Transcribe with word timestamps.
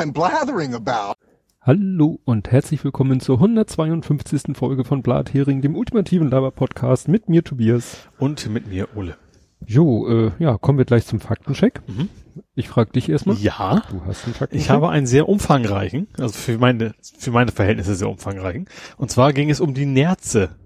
I'm 0.00 0.12
blathering 0.14 0.72
about. 0.74 1.12
Hallo 1.60 2.20
und 2.24 2.50
herzlich 2.50 2.82
willkommen 2.84 3.20
zur 3.20 3.36
152. 3.36 4.56
Folge 4.56 4.82
von 4.84 5.02
Blathering, 5.02 5.60
dem 5.60 5.76
ultimativen 5.76 6.30
Laber-Podcast 6.30 7.06
mit 7.08 7.28
mir 7.28 7.44
Tobias. 7.44 8.08
Und 8.18 8.48
mit 8.48 8.66
mir 8.66 8.88
Ole. 8.96 9.18
Jo, 9.66 10.08
äh, 10.08 10.30
ja, 10.38 10.56
kommen 10.56 10.78
wir 10.78 10.86
gleich 10.86 11.04
zum 11.04 11.20
Faktencheck. 11.20 11.82
Mhm. 11.86 12.08
Ich 12.54 12.70
frage 12.70 12.92
dich 12.92 13.10
erstmal. 13.10 13.36
Ja. 13.36 13.82
Du 13.90 14.00
hast 14.06 14.24
einen 14.24 14.32
Faktencheck. 14.32 14.64
Ich 14.64 14.70
habe 14.70 14.88
einen 14.88 15.06
sehr 15.06 15.28
umfangreichen, 15.28 16.08
also 16.16 16.32
für 16.32 16.56
meine, 16.56 16.94
für 17.18 17.30
meine 17.30 17.52
Verhältnisse 17.52 17.94
sehr 17.94 18.08
umfangreichen. 18.08 18.70
Und 18.96 19.10
zwar 19.10 19.34
ging 19.34 19.50
es 19.50 19.60
um 19.60 19.74
die 19.74 19.84
Nerze. 19.84 20.56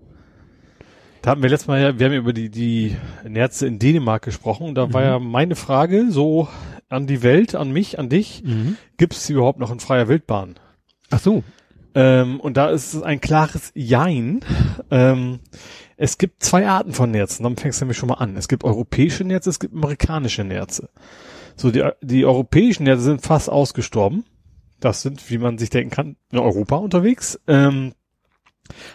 Da 1.23 1.33
hatten 1.33 1.43
wir 1.43 1.51
letztes 1.51 1.67
Mal 1.67 1.81
ja, 1.81 1.99
wir 1.99 2.07
haben 2.07 2.13
ja 2.13 2.19
über 2.21 2.35
die, 2.35 2.51
die 2.51 2.97
Nerze 3.29 3.67
in 3.67 3.81
Dänemark 3.81 4.23
gesprochen. 4.23 4.77
Da 4.77 4.93
war 4.93 5.01
Mhm. 5.01 5.07
ja 5.09 5.19
meine 5.19 5.57
Frage 5.57 6.13
so 6.13 6.47
an 6.95 7.07
die 7.07 7.23
Welt, 7.23 7.55
an 7.55 7.73
mich, 7.73 7.99
an 7.99 8.09
dich. 8.09 8.43
Mhm. 8.45 8.77
Gibt 8.97 9.15
es 9.15 9.29
überhaupt 9.29 9.59
noch 9.59 9.71
in 9.71 9.81
freier 9.81 10.09
Wildbahn? 10.09 10.55
Ach 11.11 11.21
so. 11.21 11.45
Ähm, 11.95 12.41
und 12.41 12.57
da 12.57 12.71
ist 12.71 12.95
es 12.95 13.03
ein 13.03 13.21
klares 13.21 13.71
Jein. 13.75 14.41
Ähm, 14.91 15.41
es 15.97 16.19
gibt 16.19 16.43
zwei 16.43 16.67
Arten 16.67 16.93
von 16.93 17.11
Nerzen, 17.11 17.45
dann 17.45 17.57
fängst 17.57 17.81
du 17.81 17.85
nämlich 17.85 17.99
schon 17.99 18.09
mal 18.09 18.17
an. 18.17 18.37
Es 18.37 18.49
gibt 18.49 18.65
europäische 18.65 19.25
Nerze, 19.25 19.51
es 19.51 19.61
gibt 19.61 19.75
amerikanische 19.75 20.43
Nerze. 20.43 20.89
So, 21.57 21.71
die, 21.71 21.89
die 22.03 22.25
europäischen 22.25 22.85
Nerze 22.85 23.03
sind 23.03 23.23
fast 23.23 23.49
ausgestorben. 23.49 24.25
Das 24.81 25.03
sind, 25.03 25.31
wie 25.31 25.39
man 25.39 25.57
sich 25.57 25.71
denken 25.71 25.95
kann, 25.95 26.17
in 26.33 26.39
Europa 26.39 26.77
unterwegs. 26.77 27.41
Ähm, 27.47 27.93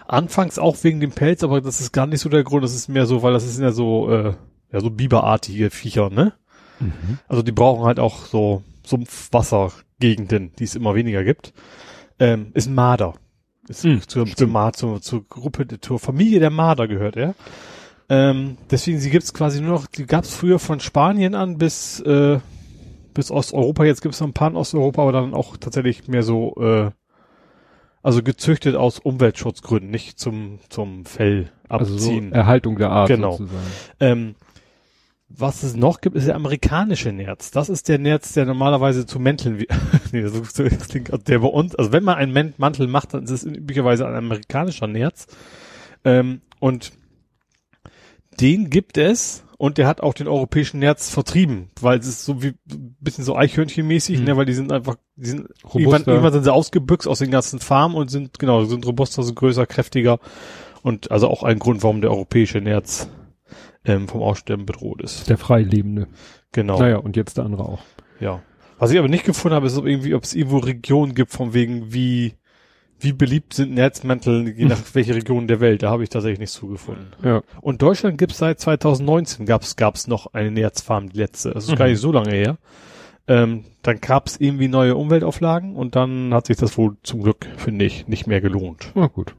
anfangs 0.08 0.60
auch 0.60 0.76
wegen 0.84 1.00
dem 1.00 1.12
Pelz, 1.12 1.44
aber 1.44 1.62
das 1.62 1.80
ist 1.80 1.94
gar 1.94 2.06
nicht 2.06 2.20
so 2.20 2.28
der 2.30 2.44
Grund. 2.44 2.64
Das 2.64 2.76
ist 2.76 2.90
mehr 2.90 3.06
so, 3.06 3.24
weil 3.24 3.34
das 3.34 3.50
sind 3.50 3.64
ja 3.64 3.72
so, 3.72 4.12
äh, 4.12 4.34
ja, 4.74 4.82
so 4.82 4.90
biberartige 4.90 5.70
Viecher, 5.70 6.10
ne? 6.10 6.34
Mhm. 6.80 7.20
Also 7.28 7.42
die 7.44 7.52
brauchen 7.52 7.86
halt 7.86 8.00
auch 8.00 8.26
so 8.26 8.64
Sumpfwassergegenden, 8.86 10.52
die 10.58 10.64
es 10.64 10.76
immer 10.76 10.96
weniger 10.96 11.24
gibt. 11.24 11.54
Ähm, 12.20 12.52
ist 12.54 12.68
ein 12.68 12.76
Marder. 12.76 13.14
Ist 13.68 13.86
Mhm, 13.86 14.02
zur, 14.08 14.26
zur, 14.26 14.48
Mar, 14.48 14.74
zur, 14.74 15.02
zur 15.02 15.28
Gruppe, 15.28 15.68
zur 15.80 16.00
Familie 16.00 16.40
der 16.40 16.50
Marder 16.50 16.88
gehört 16.88 17.16
er. 17.16 17.36
Ähm, 18.10 18.58
deswegen, 18.72 19.00
sie 19.00 19.12
gibt's 19.12 19.34
quasi 19.34 19.62
nur 19.62 19.72
noch, 19.74 19.86
die 19.88 20.06
gab's 20.08 20.34
früher 20.34 20.58
von 20.58 20.80
Spanien 20.80 21.36
an 21.36 21.58
bis, 21.60 22.00
äh, 22.00 22.40
bis 23.14 23.30
Osteuropa. 23.30 23.84
Jetzt 23.86 24.02
gibt's 24.02 24.20
noch 24.20 24.28
ein 24.28 24.34
paar 24.34 24.50
in 24.50 24.56
Osteuropa, 24.56 25.04
aber 25.04 25.12
dann 25.12 25.36
auch 25.36 25.58
tatsächlich 25.58 26.08
mehr 26.08 26.24
so, 26.24 26.56
äh, 26.60 26.90
also 28.02 28.24
gezüchtet 28.24 28.76
aus 28.76 28.98
Umweltschutzgründen, 28.98 29.92
nicht 29.92 30.18
zum, 30.20 30.60
zum 30.70 31.06
Fell 31.06 31.52
Also 31.68 31.96
so 31.98 32.08
abziehen. 32.10 32.32
Erhaltung 32.32 32.78
der 32.78 32.90
Art 32.90 33.10
Genau. 33.10 33.34
sozusagen. 33.34 33.68
Ähm, 34.00 34.36
was 35.30 35.64
es 35.64 35.76
noch 35.76 36.02
gibt, 36.02 36.16
ist 36.16 36.28
der 36.28 36.36
amerikanische 36.36 37.12
Nerz. 37.12 37.52
Das 37.52 37.70
ist 37.70 37.88
der 37.88 38.00
Nerz, 38.00 38.34
der 38.34 38.46
normalerweise 38.46 39.06
zu 39.06 39.20
Mänteln, 39.20 39.64
nee, 40.12 40.22
das, 40.22 40.54
klingt, 40.88 41.28
der 41.28 41.40
bei 41.40 41.48
uns, 41.48 41.76
also 41.76 41.92
wenn 41.92 42.04
man 42.04 42.16
einen 42.16 42.34
Man- 42.34 42.54
Mantel 42.58 42.88
macht, 42.88 43.14
dann 43.14 43.24
ist 43.24 43.30
es 43.32 43.46
üblicherweise 43.46 44.08
ein 44.08 44.16
amerikanischer 44.16 44.88
Nerz. 44.88 45.28
Ähm, 46.04 46.42
und 46.60 46.92
den 48.40 48.70
gibt 48.70 48.98
es 48.98 49.44
und 49.58 49.78
der 49.78 49.88
hat 49.88 50.02
auch 50.02 50.14
den 50.14 50.28
europäischen 50.28 50.80
Nerz 50.80 51.10
vertrieben, 51.10 51.70
weil 51.82 52.00
es 52.00 52.08
ist 52.08 52.26
so 52.26 52.42
wie, 52.42 52.54
ein 52.72 52.96
bisschen 53.02 53.24
so 53.26 53.36
Eichhörnchenmäßig, 53.36 54.20
Hm. 54.20 54.24
ne, 54.26 54.38
weil 54.38 54.46
die 54.46 54.54
sind 54.54 54.72
einfach, 54.72 54.96
die 55.16 55.28
sind, 55.28 55.42
Robuster. 55.64 55.78
irgendwann, 55.80 56.04
irgendwann 56.06 56.34
sind 56.34 56.44
sie 56.46 56.54
ausgebüxt 56.54 57.08
aus 57.08 57.20
den 57.20 57.32
ganzen 57.32 57.60
Farmen 57.60 57.98
und 57.98 58.10
sind, 58.10 58.40
genau, 58.40 58.64
sind 58.66 58.86
robuster, 58.86 59.22
sind 59.24 59.36
größer, 59.36 59.66
kräftiger 59.68 60.20
und 60.82 61.12
also 61.12 61.28
auch 61.28 61.44
ein 61.44 61.60
Grund, 61.60 61.84
warum 61.84 62.00
der 62.02 62.10
europäische 62.12 62.62
Nerz 62.62 63.10
ähm, 63.90 64.08
vom 64.08 64.22
Aussterben 64.22 64.66
bedroht 64.66 65.02
ist. 65.02 65.30
Der 65.30 65.38
Freilebende. 65.38 66.08
Genau. 66.52 66.80
Naja, 66.80 66.98
und 66.98 67.16
jetzt 67.18 67.38
der 67.38 67.46
andere 67.46 67.64
auch. 67.66 67.82
Ja. 68.20 68.42
Was 68.78 68.92
ich 68.92 69.00
aber 69.00 69.08
nicht 69.10 69.26
gefunden 69.26 69.56
habe, 69.56 69.68
ist 69.68 69.78
ob 69.78 69.86
irgendwie, 69.86 70.14
ob 70.16 70.24
es 70.24 70.34
irgendwo 70.34 70.58
Regionen 70.60 71.14
gibt, 71.16 71.32
von 71.32 71.54
wegen 71.54 71.92
wie 71.94 72.34
wie 73.02 73.14
beliebt 73.14 73.54
sind 73.54 73.74
Netzmäntel, 73.74 74.50
je 74.50 74.66
nach 74.66 74.78
welche 74.94 75.16
Region 75.16 75.48
der 75.48 75.62
Welt. 75.62 75.84
Da 75.84 75.90
habe 75.90 76.04
ich 76.04 76.10
tatsächlich 76.10 76.40
nichts 76.40 76.56
zugefunden. 76.56 77.08
Ja. 77.24 77.42
Und 77.62 77.82
Deutschland 77.82 78.18
gibt 78.18 78.34
es 78.34 78.40
seit 78.40 78.60
2019 78.60 79.46
gab's 79.46 79.76
gab's 79.78 80.08
noch 80.08 80.34
eine 80.34 80.52
Nerzfarm, 80.52 81.10
die 81.10 81.18
letzte. 81.18 81.52
Das 81.52 81.66
ist 81.68 81.78
gar 81.78 81.86
Mhm. 81.88 81.92
nicht 81.94 82.02
so 82.02 82.12
lange 82.12 82.32
her. 82.32 82.58
Ähm, 83.28 83.64
dann 83.84 84.02
gab's 84.02 84.36
irgendwie 84.40 84.68
neue 84.68 84.96
Umweltauflagen 84.96 85.76
und 85.76 85.96
dann 85.96 86.34
hat 86.34 86.48
sich 86.48 86.58
das 86.58 86.78
wohl 86.78 86.98
zum 87.04 87.22
Glück, 87.22 87.48
finde 87.58 87.86
ich, 87.86 88.08
nicht 88.08 88.28
mehr 88.28 88.42
gelohnt. 88.42 88.92
Na 88.96 89.08
gut. 89.08 89.34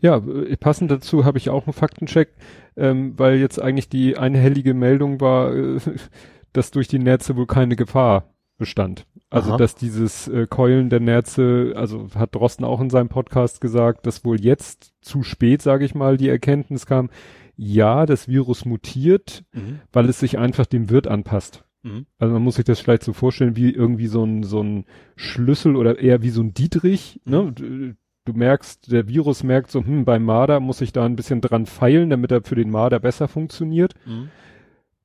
Ja, 0.00 0.16
äh, 0.16 0.56
passend 0.56 0.90
dazu 0.90 1.24
habe 1.24 1.38
ich 1.38 1.50
auch 1.50 1.66
einen 1.66 1.72
Faktencheck, 1.72 2.34
ähm, 2.76 3.18
weil 3.18 3.38
jetzt 3.38 3.60
eigentlich 3.60 3.88
die 3.88 4.16
einhellige 4.16 4.74
Meldung 4.74 5.20
war, 5.20 5.54
äh, 5.54 5.78
dass 6.52 6.70
durch 6.70 6.88
die 6.88 6.98
Nerze 6.98 7.36
wohl 7.36 7.46
keine 7.46 7.76
Gefahr 7.76 8.34
bestand. 8.58 9.06
Also 9.30 9.50
Aha. 9.50 9.56
dass 9.56 9.74
dieses 9.74 10.28
äh, 10.28 10.46
Keulen 10.46 10.90
der 10.90 11.00
Nerze, 11.00 11.72
also 11.74 12.08
hat 12.14 12.34
Drosten 12.34 12.64
auch 12.64 12.80
in 12.80 12.90
seinem 12.90 13.08
Podcast 13.08 13.60
gesagt, 13.60 14.06
dass 14.06 14.24
wohl 14.24 14.40
jetzt 14.40 14.92
zu 15.00 15.22
spät, 15.22 15.62
sage 15.62 15.84
ich 15.84 15.94
mal, 15.94 16.16
die 16.16 16.28
Erkenntnis 16.28 16.86
kam, 16.86 17.10
ja, 17.56 18.06
das 18.06 18.28
Virus 18.28 18.64
mutiert, 18.64 19.44
weil 19.92 20.08
es 20.08 20.18
sich 20.18 20.38
einfach 20.38 20.66
dem 20.66 20.90
Wirt 20.90 21.06
anpasst. 21.06 21.64
Mhm. 21.82 22.06
Also 22.18 22.34
man 22.34 22.42
muss 22.42 22.56
sich 22.56 22.64
das 22.64 22.80
vielleicht 22.80 23.02
so 23.02 23.12
vorstellen 23.12 23.56
wie 23.56 23.70
irgendwie 23.70 24.06
so 24.06 24.24
ein, 24.24 24.42
so 24.42 24.62
ein 24.62 24.84
Schlüssel 25.16 25.76
oder 25.76 25.98
eher 25.98 26.22
wie 26.22 26.30
so 26.30 26.42
ein 26.42 26.54
Dietrich. 26.54 27.20
Ne? 27.24 27.96
Du, 28.24 28.32
merkst, 28.34 28.92
der 28.92 29.08
Virus 29.08 29.42
merkt 29.42 29.70
so, 29.72 29.84
hm, 29.84 30.04
beim 30.04 30.24
Marder 30.24 30.60
muss 30.60 30.80
ich 30.80 30.92
da 30.92 31.04
ein 31.04 31.16
bisschen 31.16 31.40
dran 31.40 31.66
feilen, 31.66 32.08
damit 32.10 32.30
er 32.30 32.42
für 32.42 32.54
den 32.54 32.70
Marder 32.70 33.00
besser 33.00 33.26
funktioniert. 33.26 33.94
Mhm. 34.06 34.28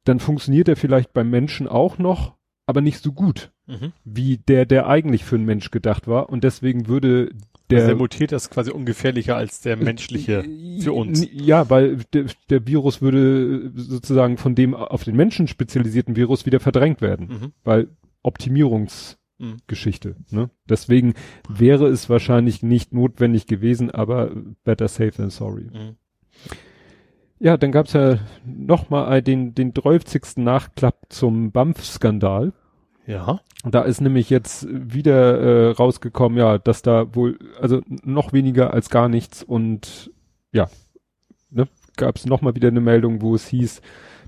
Dann 0.04 0.20
funktioniert 0.20 0.68
er 0.68 0.76
vielleicht 0.76 1.14
beim 1.14 1.30
Menschen 1.30 1.68
auch 1.68 1.98
noch, 1.98 2.36
aber 2.68 2.82
nicht 2.82 3.02
so 3.02 3.12
gut 3.14 3.52
Mhm. 3.66 3.92
wie 4.06 4.38
der, 4.38 4.66
der 4.66 4.88
eigentlich 4.88 5.24
für 5.26 5.36
einen 5.36 5.46
Mensch 5.46 5.72
gedacht 5.72 6.08
war. 6.08 6.30
Und 6.30 6.44
deswegen 6.44 6.88
würde 6.88 7.32
Der, 7.70 7.80
der, 7.80 7.88
der 7.88 7.96
mutiert 7.98 8.32
ist 8.32 8.50
quasi 8.52 8.72
ungefährlicher 8.72 9.36
als 9.36 9.60
der 9.62 9.76
menschliche 9.78 10.46
für 10.80 10.94
uns. 10.94 11.28
Ja, 11.34 11.70
weil 11.70 11.98
der, 12.14 12.26
der 12.50 12.66
Virus 12.68 13.02
würde 13.02 13.72
sozusagen 13.76 14.38
von 14.38 14.54
dem 14.56 14.74
auf 14.76 15.04
den 15.04 15.16
Menschen 15.18 15.48
spezialisierten 15.50 16.16
Virus 16.16 16.46
wieder 16.46 16.60
verdrängt 16.62 17.02
werden 17.02 17.28
Mhm. 17.28 17.52
weil 17.66 17.88
Optimierungsgeschichte. 19.38 20.16
Ne? 20.32 20.50
Deswegen 20.68 21.14
wäre 21.48 21.88
es 21.88 22.10
wahrscheinlich 22.10 22.64
nicht 22.64 22.94
notwendig 22.94 23.48
gewesen, 23.48 23.92
aber 23.92 24.32
better 24.64 24.88
safe 24.88 25.12
than 25.12 25.30
sorry. 25.30 25.70
Mhm. 25.72 25.96
Ja, 27.40 27.56
dann 27.56 27.72
gab's 27.72 27.94
ja 27.94 28.18
noch 28.46 28.90
mal 28.90 29.22
den 29.22 29.54
den 29.54 29.74
30. 29.74 30.38
Nachklapp 30.38 31.06
zum 31.10 31.52
BAMF-Skandal. 31.52 32.54
Ja. 33.06 33.42
Da 33.64 33.84
ist 33.84 34.02
nämlich 34.02 34.30
jetzt 34.30 34.68
wieder 34.70 35.40
äh, 35.40 35.72
rausgekommen, 35.72 36.38
ja, 36.38 36.58
dass 36.58 36.82
da 36.82 37.16
wohl, 37.16 37.38
also 37.62 37.82
noch 38.04 38.34
weniger 38.34 38.74
als 38.74 38.90
gar 38.90 39.08
nichts 39.08 39.44
und 39.44 40.12
ja, 40.52 40.68
ne, 41.50 41.68
gab 41.96 42.18
es 42.18 42.26
nochmal 42.26 42.56
wieder 42.56 42.68
eine 42.68 42.82
Meldung, 42.82 43.22
wo 43.22 43.36
es 43.36 43.48
hieß, 43.48 43.82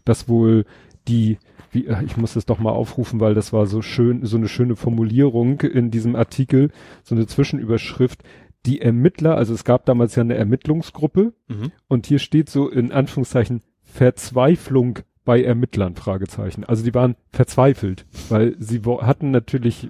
dass 0.05 0.29
wohl 0.29 0.65
die, 1.07 1.39
wie, 1.71 1.87
äh, 1.87 2.03
ich 2.05 2.17
muss 2.17 2.33
das 2.33 2.45
doch 2.45 2.59
mal 2.59 2.71
aufrufen, 2.71 3.19
weil 3.19 3.33
das 3.33 3.53
war 3.53 3.65
so 3.65 3.81
schön, 3.81 4.25
so 4.25 4.37
eine 4.37 4.47
schöne 4.47 4.75
Formulierung 4.75 5.61
in 5.61 5.91
diesem 5.91 6.15
Artikel, 6.15 6.71
so 7.03 7.15
eine 7.15 7.27
Zwischenüberschrift, 7.27 8.23
die 8.65 8.81
Ermittler, 8.81 9.35
also 9.37 9.53
es 9.53 9.63
gab 9.63 9.85
damals 9.85 10.15
ja 10.15 10.21
eine 10.21 10.35
Ermittlungsgruppe 10.35 11.33
Mhm. 11.47 11.71
und 11.87 12.05
hier 12.07 12.19
steht 12.19 12.49
so 12.49 12.69
in 12.69 12.91
Anführungszeichen 12.91 13.61
Verzweiflung 13.83 14.99
bei 15.25 15.43
Ermittlern, 15.43 15.95
Fragezeichen. 15.95 16.63
Also 16.63 16.83
die 16.83 16.93
waren 16.93 17.15
verzweifelt, 17.31 18.05
weil 18.29 18.55
sie 18.59 18.81
hatten 19.01 19.31
natürlich, 19.31 19.89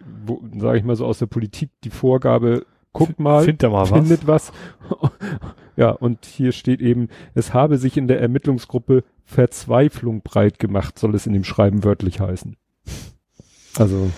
sage 0.57 0.77
ich 0.77 0.83
mal 0.83 0.95
so 0.95 1.05
aus 1.05 1.19
der 1.19 1.27
Politik, 1.27 1.69
die 1.83 1.89
Vorgabe, 1.89 2.65
guckt 2.93 3.19
mal, 3.19 3.43
Find 3.43 3.61
mal 3.63 3.71
was. 3.71 3.89
findet 3.91 4.27
was. 4.27 4.51
ja, 5.77 5.91
und 5.91 6.25
hier 6.25 6.51
steht 6.51 6.81
eben, 6.81 7.07
es 7.35 7.53
habe 7.53 7.77
sich 7.77 7.95
in 7.97 8.07
der 8.07 8.19
Ermittlungsgruppe 8.19 9.03
Verzweiflung 9.29 10.21
breit 10.23 10.57
gemacht, 10.57 10.97
soll 10.97 11.13
es 11.13 11.27
in 11.27 11.33
dem 11.33 11.43
Schreiben 11.43 11.83
wörtlich 11.83 12.19
heißen. 12.19 12.57
Also, 13.77 14.09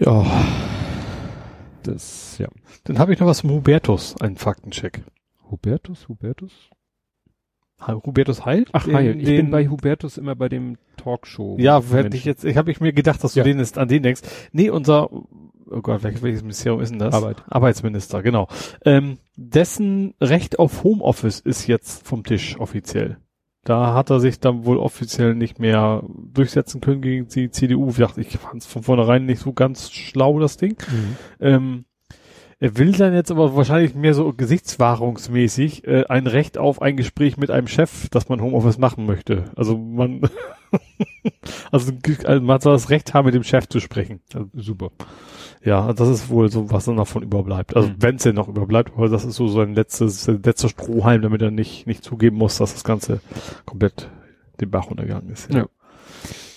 Ja. 0.00 0.26
das, 1.84 2.38
ja. 2.38 2.48
Dann 2.84 2.98
habe 2.98 3.12
ich 3.12 3.20
noch 3.20 3.28
was 3.28 3.42
vom 3.42 3.50
Hubertus, 3.50 4.20
einen 4.20 4.36
Faktencheck. 4.36 5.02
Hubertus, 5.48 6.08
Hubertus? 6.08 6.52
Hubertus 7.86 8.44
Heil? 8.44 8.64
Ach, 8.72 8.84
Den- 8.84 8.94
Heil. 8.96 9.16
Ich 9.18 9.24
den- 9.26 9.36
bin 9.36 9.50
bei 9.52 9.68
Hubertus 9.68 10.18
immer 10.18 10.34
bei 10.34 10.48
dem 10.48 10.76
Talkshow. 10.96 11.56
Ja, 11.60 11.80
hätte 11.92 12.16
ich 12.16 12.24
jetzt, 12.24 12.44
ich 12.44 12.56
habe 12.56 12.70
ich 12.72 12.80
mir 12.80 12.92
gedacht, 12.92 13.22
dass 13.22 13.34
du 13.34 13.40
Ja. 13.40 13.44
den 13.44 13.58
ist, 13.60 13.78
an 13.78 13.88
den 13.88 14.02
denkst. 14.02 14.22
Nee, 14.52 14.70
unser, 14.70 15.12
oh 15.12 15.24
Gott, 15.82 16.02
welches, 16.02 16.22
welches 16.22 16.42
Ministerium 16.42 16.80
ist 16.80 16.90
denn 16.90 16.98
das? 16.98 17.14
Arbeit. 17.14 17.44
Arbeitsminister, 17.48 18.22
genau. 18.22 18.48
Ähm, 18.84 19.18
dessen 19.36 20.14
Recht 20.20 20.58
auf 20.58 20.82
Homeoffice 20.84 21.38
ist 21.40 21.66
jetzt 21.68 22.06
vom 22.06 22.24
Tisch 22.24 22.58
offiziell. 22.58 23.18
Da 23.64 23.94
hat 23.94 24.10
er 24.10 24.18
sich 24.18 24.40
dann 24.40 24.64
wohl 24.64 24.76
offiziell 24.76 25.34
nicht 25.34 25.60
mehr 25.60 26.02
durchsetzen 26.32 26.80
können 26.80 27.00
gegen 27.00 27.28
die 27.28 27.50
CDU. 27.50 27.90
Ich 27.90 27.96
dachte, 27.96 28.20
ich 28.20 28.36
fand 28.36 28.62
es 28.62 28.66
von 28.66 28.82
vornherein 28.82 29.24
nicht 29.24 29.40
so 29.40 29.52
ganz 29.52 29.92
schlau, 29.92 30.40
das 30.40 30.56
Ding. 30.56 30.76
Mhm. 30.90 31.16
Ähm, 31.38 31.84
er 32.62 32.78
will 32.78 32.92
dann 32.92 33.12
jetzt 33.12 33.32
aber 33.32 33.56
wahrscheinlich 33.56 33.96
mehr 33.96 34.14
so 34.14 34.32
gesichtswahrungsmäßig 34.32 35.84
äh, 35.84 36.04
ein 36.08 36.28
Recht 36.28 36.58
auf 36.58 36.80
ein 36.80 36.96
Gespräch 36.96 37.36
mit 37.36 37.50
einem 37.50 37.66
Chef, 37.66 38.08
dass 38.10 38.28
man 38.28 38.40
Homeoffice 38.40 38.78
machen 38.78 39.04
möchte. 39.04 39.46
Also 39.56 39.76
man, 39.76 40.22
also, 41.72 41.92
also 42.24 42.40
man 42.40 42.60
soll 42.60 42.74
das 42.74 42.90
Recht 42.90 43.14
haben, 43.14 43.26
mit 43.26 43.34
dem 43.34 43.42
Chef 43.42 43.68
zu 43.68 43.80
sprechen. 43.80 44.20
Also, 44.32 44.48
super. 44.54 44.92
Ja, 45.64 45.92
das 45.92 46.08
ist 46.08 46.28
wohl 46.28 46.50
so, 46.50 46.70
was 46.70 46.86
dann 46.86 46.96
davon 46.96 47.22
überbleibt. 47.22 47.76
Also 47.76 47.88
mhm. 47.88 47.96
wenn 47.98 48.16
es 48.16 48.22
denn 48.22 48.34
noch 48.34 48.48
überbleibt, 48.48 48.92
aber 48.96 49.08
das 49.08 49.24
ist 49.24 49.36
so 49.36 49.48
sein 49.48 49.74
letztes, 49.74 50.26
letzter 50.26 50.68
Strohhalm, 50.68 51.22
damit 51.22 51.40
er 51.42 51.50
nicht, 51.50 51.86
nicht 51.86 52.02
zugeben 52.02 52.36
muss, 52.36 52.58
dass 52.58 52.72
das 52.72 52.84
Ganze 52.84 53.20
komplett 53.64 54.08
den 54.60 54.70
Bach 54.70 54.88
untergegangen 54.88 55.30
ist. 55.30 55.52
Ja. 55.52 55.60
ja. 55.60 55.66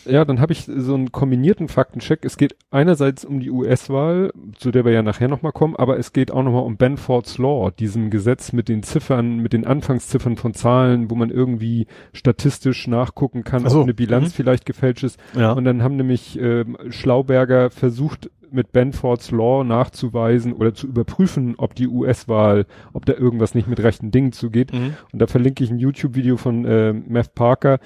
Ja, 0.05 0.23
dann 0.23 0.39
habe 0.39 0.53
ich 0.53 0.65
so 0.65 0.93
einen 0.93 1.11
kombinierten 1.11 1.67
Faktencheck. 1.67 2.25
Es 2.25 2.37
geht 2.37 2.55
einerseits 2.69 3.25
um 3.25 3.39
die 3.39 3.49
US-Wahl, 3.49 4.31
zu 4.57 4.71
der 4.71 4.85
wir 4.85 4.91
ja 4.91 5.01
nachher 5.01 5.27
nochmal 5.27 5.51
kommen, 5.51 5.75
aber 5.75 5.97
es 5.97 6.13
geht 6.13 6.31
auch 6.31 6.43
nochmal 6.43 6.63
um 6.63 6.77
Benford's 6.77 7.37
Law, 7.37 7.71
diesem 7.71 8.09
Gesetz 8.11 8.53
mit 8.53 8.69
den 8.69 8.83
Ziffern, 8.83 9.37
mit 9.37 9.53
den 9.53 9.65
Anfangsziffern 9.65 10.37
von 10.37 10.53
Zahlen, 10.53 11.09
wo 11.09 11.15
man 11.15 11.31
irgendwie 11.31 11.87
statistisch 12.13 12.87
nachgucken 12.87 13.43
kann, 13.43 13.67
so. 13.67 13.79
ob 13.79 13.83
eine 13.83 13.93
Bilanz 13.93 14.29
mhm. 14.29 14.33
vielleicht 14.33 14.65
gefälscht 14.65 15.03
ist. 15.03 15.19
Ja. 15.35 15.53
Und 15.53 15.65
dann 15.65 15.81
haben 15.81 15.95
nämlich 15.95 16.39
äh, 16.39 16.65
Schlauberger 16.89 17.71
versucht, 17.71 18.29
mit 18.51 18.71
Benford's 18.71 19.31
Law 19.31 19.63
nachzuweisen 19.63 20.53
oder 20.53 20.73
zu 20.73 20.87
überprüfen, 20.87 21.55
ob 21.57 21.75
die 21.75 21.87
US-Wahl, 21.87 22.65
ob 22.93 23.05
da 23.05 23.13
irgendwas 23.13 23.55
nicht 23.55 23.67
mit 23.67 23.81
rechten 23.81 24.11
Dingen 24.11 24.31
zugeht. 24.31 24.73
Mhm. 24.73 24.95
Und 25.11 25.19
da 25.19 25.27
verlinke 25.27 25.63
ich 25.63 25.71
ein 25.71 25.79
YouTube-Video 25.79 26.37
von 26.37 26.65
äh, 26.65 26.93
Matt 26.93 27.35
Parker, 27.35 27.79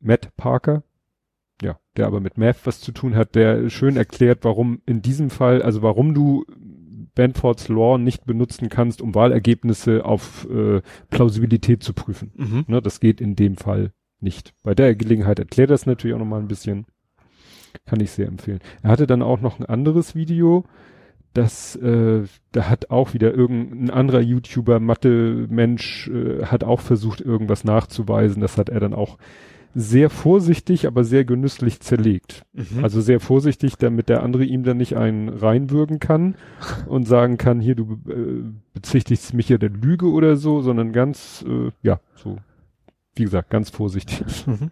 Matt 0.00 0.36
Parker, 0.36 0.82
ja, 1.62 1.78
der 1.96 2.06
aber 2.06 2.20
mit 2.20 2.38
Math 2.38 2.64
was 2.64 2.80
zu 2.80 2.92
tun 2.92 3.14
hat, 3.14 3.34
der 3.34 3.70
schön 3.70 3.96
erklärt, 3.96 4.40
warum 4.42 4.80
in 4.86 5.02
diesem 5.02 5.30
Fall, 5.30 5.62
also 5.62 5.82
warum 5.82 6.14
du 6.14 6.44
Benford's 7.14 7.68
Law 7.68 7.98
nicht 7.98 8.26
benutzen 8.26 8.68
kannst, 8.68 9.00
um 9.00 9.14
Wahlergebnisse 9.14 10.04
auf 10.04 10.46
äh, 10.50 10.82
Plausibilität 11.10 11.82
zu 11.82 11.94
prüfen. 11.94 12.30
Mhm. 12.36 12.64
Ne, 12.68 12.82
das 12.82 13.00
geht 13.00 13.20
in 13.20 13.34
dem 13.34 13.56
Fall 13.56 13.92
nicht. 14.20 14.54
Bei 14.62 14.74
der 14.74 14.94
Gelegenheit 14.94 15.38
erklärt 15.38 15.70
das 15.70 15.86
natürlich 15.86 16.14
auch 16.14 16.20
nochmal 16.20 16.40
ein 16.40 16.48
bisschen. 16.48 16.86
Kann 17.84 18.00
ich 18.00 18.10
sehr 18.10 18.28
empfehlen. 18.28 18.60
Er 18.82 18.90
hatte 18.90 19.06
dann 19.06 19.22
auch 19.22 19.40
noch 19.40 19.58
ein 19.58 19.66
anderes 19.66 20.14
Video, 20.14 20.64
das, 21.36 21.76
äh, 21.76 22.22
da 22.52 22.68
hat 22.70 22.90
auch 22.90 23.12
wieder 23.12 23.34
irgendein 23.34 23.90
anderer 23.90 24.20
YouTuber, 24.20 24.80
Mathe-Mensch, 24.80 26.08
äh, 26.08 26.46
hat 26.46 26.64
auch 26.64 26.80
versucht, 26.80 27.20
irgendwas 27.20 27.62
nachzuweisen. 27.62 28.40
Das 28.40 28.56
hat 28.56 28.70
er 28.70 28.80
dann 28.80 28.94
auch 28.94 29.18
sehr 29.74 30.08
vorsichtig, 30.08 30.86
aber 30.86 31.04
sehr 31.04 31.26
genüsslich 31.26 31.80
zerlegt. 31.80 32.46
Mhm. 32.54 32.82
Also 32.82 33.02
sehr 33.02 33.20
vorsichtig, 33.20 33.76
damit 33.76 34.08
der 34.08 34.22
andere 34.22 34.44
ihm 34.44 34.64
dann 34.64 34.78
nicht 34.78 34.96
einen 34.96 35.28
reinwürgen 35.28 36.00
kann 36.00 36.36
und 36.86 37.06
sagen 37.06 37.36
kann, 37.36 37.60
hier, 37.60 37.74
du 37.74 37.98
äh, 38.08 38.42
bezichtigst 38.72 39.34
mich 39.34 39.50
ja 39.50 39.58
der 39.58 39.68
Lüge 39.68 40.10
oder 40.10 40.36
so, 40.36 40.62
sondern 40.62 40.92
ganz, 40.92 41.44
äh, 41.46 41.70
ja, 41.82 42.00
so, 42.14 42.38
wie 43.16 43.24
gesagt, 43.24 43.50
ganz 43.50 43.70
vorsichtig. 43.70 44.46
Mhm. 44.46 44.70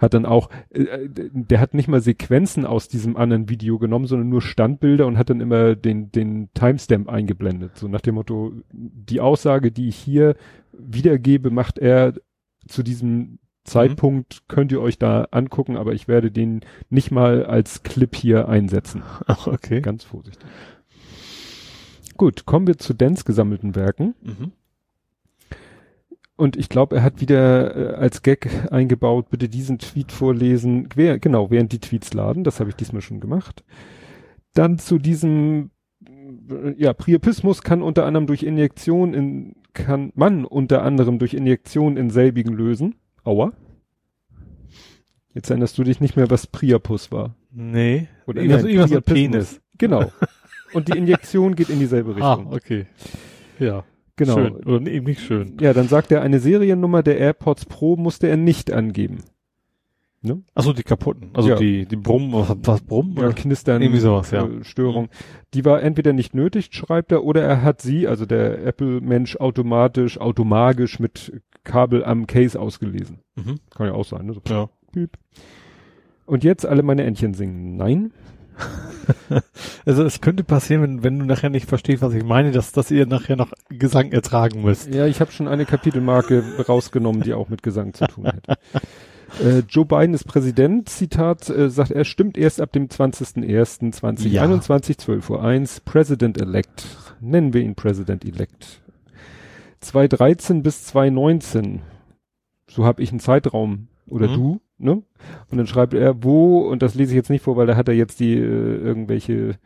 Hat 0.00 0.14
dann 0.14 0.24
auch, 0.26 0.48
äh, 0.70 1.08
der 1.08 1.60
hat 1.60 1.74
nicht 1.74 1.88
mal 1.88 2.00
Sequenzen 2.00 2.64
aus 2.64 2.88
diesem 2.88 3.16
anderen 3.16 3.48
Video 3.48 3.78
genommen, 3.78 4.06
sondern 4.06 4.28
nur 4.28 4.42
Standbilder 4.42 5.06
und 5.06 5.18
hat 5.18 5.30
dann 5.30 5.40
immer 5.40 5.74
den, 5.76 6.10
den 6.10 6.48
Timestamp 6.54 7.08
eingeblendet. 7.08 7.76
So 7.76 7.88
nach 7.88 8.00
dem 8.00 8.14
Motto, 8.14 8.52
die 8.72 9.20
Aussage, 9.20 9.72
die 9.72 9.88
ich 9.88 9.96
hier 9.96 10.36
wiedergebe, 10.72 11.50
macht 11.50 11.78
er 11.78 12.14
zu 12.66 12.82
diesem 12.82 13.38
Zeitpunkt 13.64 14.42
mhm. 14.42 14.48
könnt 14.48 14.72
ihr 14.72 14.80
euch 14.80 14.98
da 14.98 15.28
angucken, 15.30 15.76
aber 15.76 15.92
ich 15.92 16.08
werde 16.08 16.30
den 16.30 16.60
nicht 16.88 17.10
mal 17.10 17.44
als 17.44 17.82
Clip 17.82 18.14
hier 18.14 18.48
einsetzen. 18.48 19.02
Ach, 19.26 19.46
okay. 19.46 19.80
Ganz 19.80 20.04
vorsichtig. 20.04 20.48
Gut, 22.16 22.44
kommen 22.46 22.66
wir 22.66 22.78
zu 22.78 22.94
Dens 22.94 23.24
gesammelten 23.24 23.74
Werken. 23.74 24.14
Mhm. 24.22 24.52
Und 26.40 26.56
ich 26.56 26.70
glaube, 26.70 26.96
er 26.96 27.02
hat 27.02 27.20
wieder 27.20 27.76
äh, 27.76 27.94
als 27.96 28.22
Gag 28.22 28.48
eingebaut, 28.72 29.28
bitte 29.28 29.50
diesen 29.50 29.78
Tweet 29.78 30.10
vorlesen. 30.10 30.88
Wer, 30.94 31.18
genau, 31.18 31.50
während 31.50 31.70
die 31.70 31.80
Tweets 31.80 32.14
laden. 32.14 32.44
Das 32.44 32.60
habe 32.60 32.70
ich 32.70 32.76
diesmal 32.76 33.02
schon 33.02 33.20
gemacht. 33.20 33.62
Dann 34.54 34.78
zu 34.78 34.96
diesem, 34.96 35.70
äh, 36.02 36.72
ja, 36.78 36.94
Priapismus 36.94 37.60
kann 37.60 37.82
unter 37.82 38.06
anderem 38.06 38.26
durch 38.26 38.42
Injektion 38.42 39.12
in, 39.12 39.54
kann 39.74 40.12
man 40.14 40.46
unter 40.46 40.80
anderem 40.80 41.18
durch 41.18 41.34
Injektion 41.34 41.98
in 41.98 42.08
selbigen 42.08 42.54
lösen. 42.54 42.94
Aua. 43.22 43.52
Jetzt 45.34 45.50
erinnerst 45.50 45.76
du 45.76 45.84
dich 45.84 46.00
nicht 46.00 46.16
mehr, 46.16 46.30
was 46.30 46.46
Priapus 46.46 47.12
war. 47.12 47.34
Nee. 47.50 48.08
Oder 48.26 48.40
irgendwas, 48.40 48.64
irgendwas 48.64 48.90
mit 48.92 49.04
Penis. 49.04 49.60
Genau. 49.76 50.10
Und 50.72 50.88
die 50.88 50.96
Injektion 50.96 51.54
geht 51.54 51.68
in 51.68 51.80
dieselbe 51.80 52.12
ah, 52.12 52.32
Richtung. 52.32 52.50
Ah, 52.50 52.56
okay. 52.56 52.86
Ja. 53.58 53.84
Genau. 54.20 54.34
Schön. 54.34 54.52
Oder 54.66 54.86
eben 54.86 55.06
nicht 55.06 55.22
schön. 55.22 55.56
Ja, 55.62 55.72
dann 55.72 55.88
sagt 55.88 56.12
er, 56.12 56.20
eine 56.20 56.40
Seriennummer 56.40 57.02
der 57.02 57.16
AirPods 57.16 57.64
Pro 57.64 57.96
musste 57.96 58.28
er 58.28 58.36
nicht 58.36 58.70
angeben. 58.70 59.20
Ne? 60.20 60.42
Achso, 60.54 60.74
die 60.74 60.82
kaputten. 60.82 61.30
Also 61.32 61.48
ja. 61.48 61.56
die, 61.56 61.86
die 61.86 61.96
Brummen, 61.96 62.34
was, 62.34 62.54
was 62.62 62.82
Brummen? 62.82 63.16
Ja, 63.16 63.32
Knistern, 63.32 63.80
irgendwie 63.80 64.00
sowas, 64.00 64.30
ja. 64.30 64.44
Äh, 64.44 64.62
Störung. 64.62 65.08
Die 65.54 65.64
war 65.64 65.82
entweder 65.82 66.12
nicht 66.12 66.34
nötig, 66.34 66.68
schreibt 66.72 67.12
er, 67.12 67.24
oder 67.24 67.40
er 67.40 67.62
hat 67.62 67.80
sie, 67.80 68.06
also 68.06 68.26
der 68.26 68.62
Apple-Mensch, 68.66 69.36
automatisch, 69.36 70.20
automagisch 70.20 70.98
mit 70.98 71.32
Kabel 71.64 72.04
am 72.04 72.26
Case 72.26 72.60
ausgelesen. 72.60 73.20
Mhm. 73.36 73.54
Kann 73.70 73.86
ja 73.86 73.94
auch 73.94 74.04
sein, 74.04 74.26
ne? 74.26 74.34
So, 74.34 74.42
ja. 74.50 74.68
Piep. 74.92 75.16
Und 76.26 76.44
jetzt 76.44 76.66
alle 76.66 76.82
meine 76.82 77.04
Entchen 77.04 77.32
singen. 77.32 77.78
Nein. 77.78 78.12
also 79.86 80.04
es 80.04 80.20
könnte 80.20 80.44
passieren, 80.44 80.82
wenn, 80.82 81.02
wenn 81.02 81.18
du 81.18 81.24
nachher 81.24 81.50
nicht 81.50 81.68
verstehst, 81.68 82.02
was 82.02 82.14
ich 82.14 82.24
meine, 82.24 82.52
dass, 82.52 82.72
dass 82.72 82.90
ihr 82.90 83.06
nachher 83.06 83.36
noch 83.36 83.52
Gesang 83.68 84.12
ertragen 84.12 84.62
müsst. 84.62 84.92
Ja, 84.92 85.06
ich 85.06 85.20
habe 85.20 85.32
schon 85.32 85.48
eine 85.48 85.66
Kapitelmarke 85.66 86.44
rausgenommen, 86.68 87.22
die 87.22 87.34
auch 87.34 87.48
mit 87.48 87.62
Gesang 87.62 87.94
zu 87.94 88.06
tun 88.06 88.26
hat. 88.26 88.58
Äh, 89.38 89.62
Joe 89.68 89.84
Biden 89.84 90.14
ist 90.14 90.24
Präsident, 90.24 90.88
Zitat, 90.88 91.48
äh, 91.50 91.70
sagt 91.70 91.92
er, 91.92 92.04
stimmt 92.04 92.36
erst 92.36 92.60
ab 92.60 92.72
dem 92.72 92.88
20.01.2021, 92.88 94.28
ja. 94.28 94.96
12 94.98 95.30
Uhr 95.30 95.42
1, 95.42 95.80
President-elect. 95.80 96.84
Nennen 97.20 97.54
wir 97.54 97.62
ihn 97.62 97.76
President-elect. 97.76 98.82
2013 99.80 100.62
bis 100.62 100.84
2019. 100.86 101.82
So 102.68 102.84
habe 102.84 103.02
ich 103.02 103.10
einen 103.10 103.20
Zeitraum. 103.20 103.88
Oder 104.08 104.28
mhm. 104.28 104.34
du, 104.34 104.60
ne? 104.80 105.02
Und 105.50 105.58
dann 105.58 105.66
schreibt 105.66 105.94
er, 105.94 106.22
wo, 106.22 106.60
und 106.60 106.82
das 106.82 106.94
lese 106.94 107.12
ich 107.12 107.16
jetzt 107.16 107.30
nicht 107.30 107.44
vor, 107.44 107.56
weil 107.56 107.66
da 107.66 107.76
hat 107.76 107.88
er 107.88 107.94
jetzt 107.94 108.20
die 108.20 108.34
äh, 108.34 108.76
irgendwelche 108.76 109.58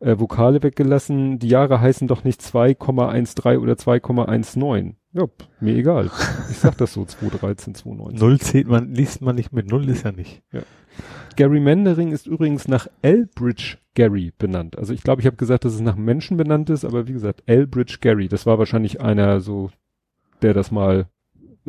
äh, 0.00 0.18
Vokale 0.18 0.62
weggelassen. 0.62 1.38
Die 1.38 1.48
Jahre 1.48 1.80
heißen 1.80 2.08
doch 2.08 2.24
nicht 2.24 2.40
2,13 2.40 3.58
oder 3.58 3.74
2,19. 3.74 4.94
Ja, 5.14 5.24
mir 5.60 5.76
egal. 5.76 6.10
Ich 6.50 6.58
sag 6.58 6.76
das 6.78 6.92
so, 6.92 7.04
213, 7.04 7.74
219. 7.74 8.26
Null 8.26 8.40
zählt 8.40 8.68
man, 8.68 8.94
liest 8.94 9.20
man 9.20 9.36
nicht 9.36 9.52
mit. 9.52 9.68
Null 9.68 9.88
ist 9.88 10.04
ja 10.04 10.12
nicht. 10.12 10.42
Ja. 10.52 10.62
Gary 11.36 11.60
Mendering 11.60 12.12
ist 12.12 12.26
übrigens 12.26 12.68
nach 12.68 12.86
Elbridge 13.02 13.78
Gary 13.94 14.32
benannt. 14.36 14.78
Also 14.78 14.92
ich 14.92 15.02
glaube, 15.02 15.20
ich 15.20 15.26
habe 15.26 15.36
gesagt, 15.36 15.64
dass 15.64 15.74
es 15.74 15.80
nach 15.80 15.96
Menschen 15.96 16.36
benannt 16.36 16.70
ist, 16.70 16.84
aber 16.84 17.08
wie 17.08 17.12
gesagt, 17.12 17.42
Elbridge 17.46 17.98
Gary, 18.00 18.28
das 18.28 18.46
war 18.46 18.58
wahrscheinlich 18.58 19.00
einer 19.00 19.40
so, 19.40 19.70
der 20.40 20.54
das 20.54 20.70
mal 20.70 21.06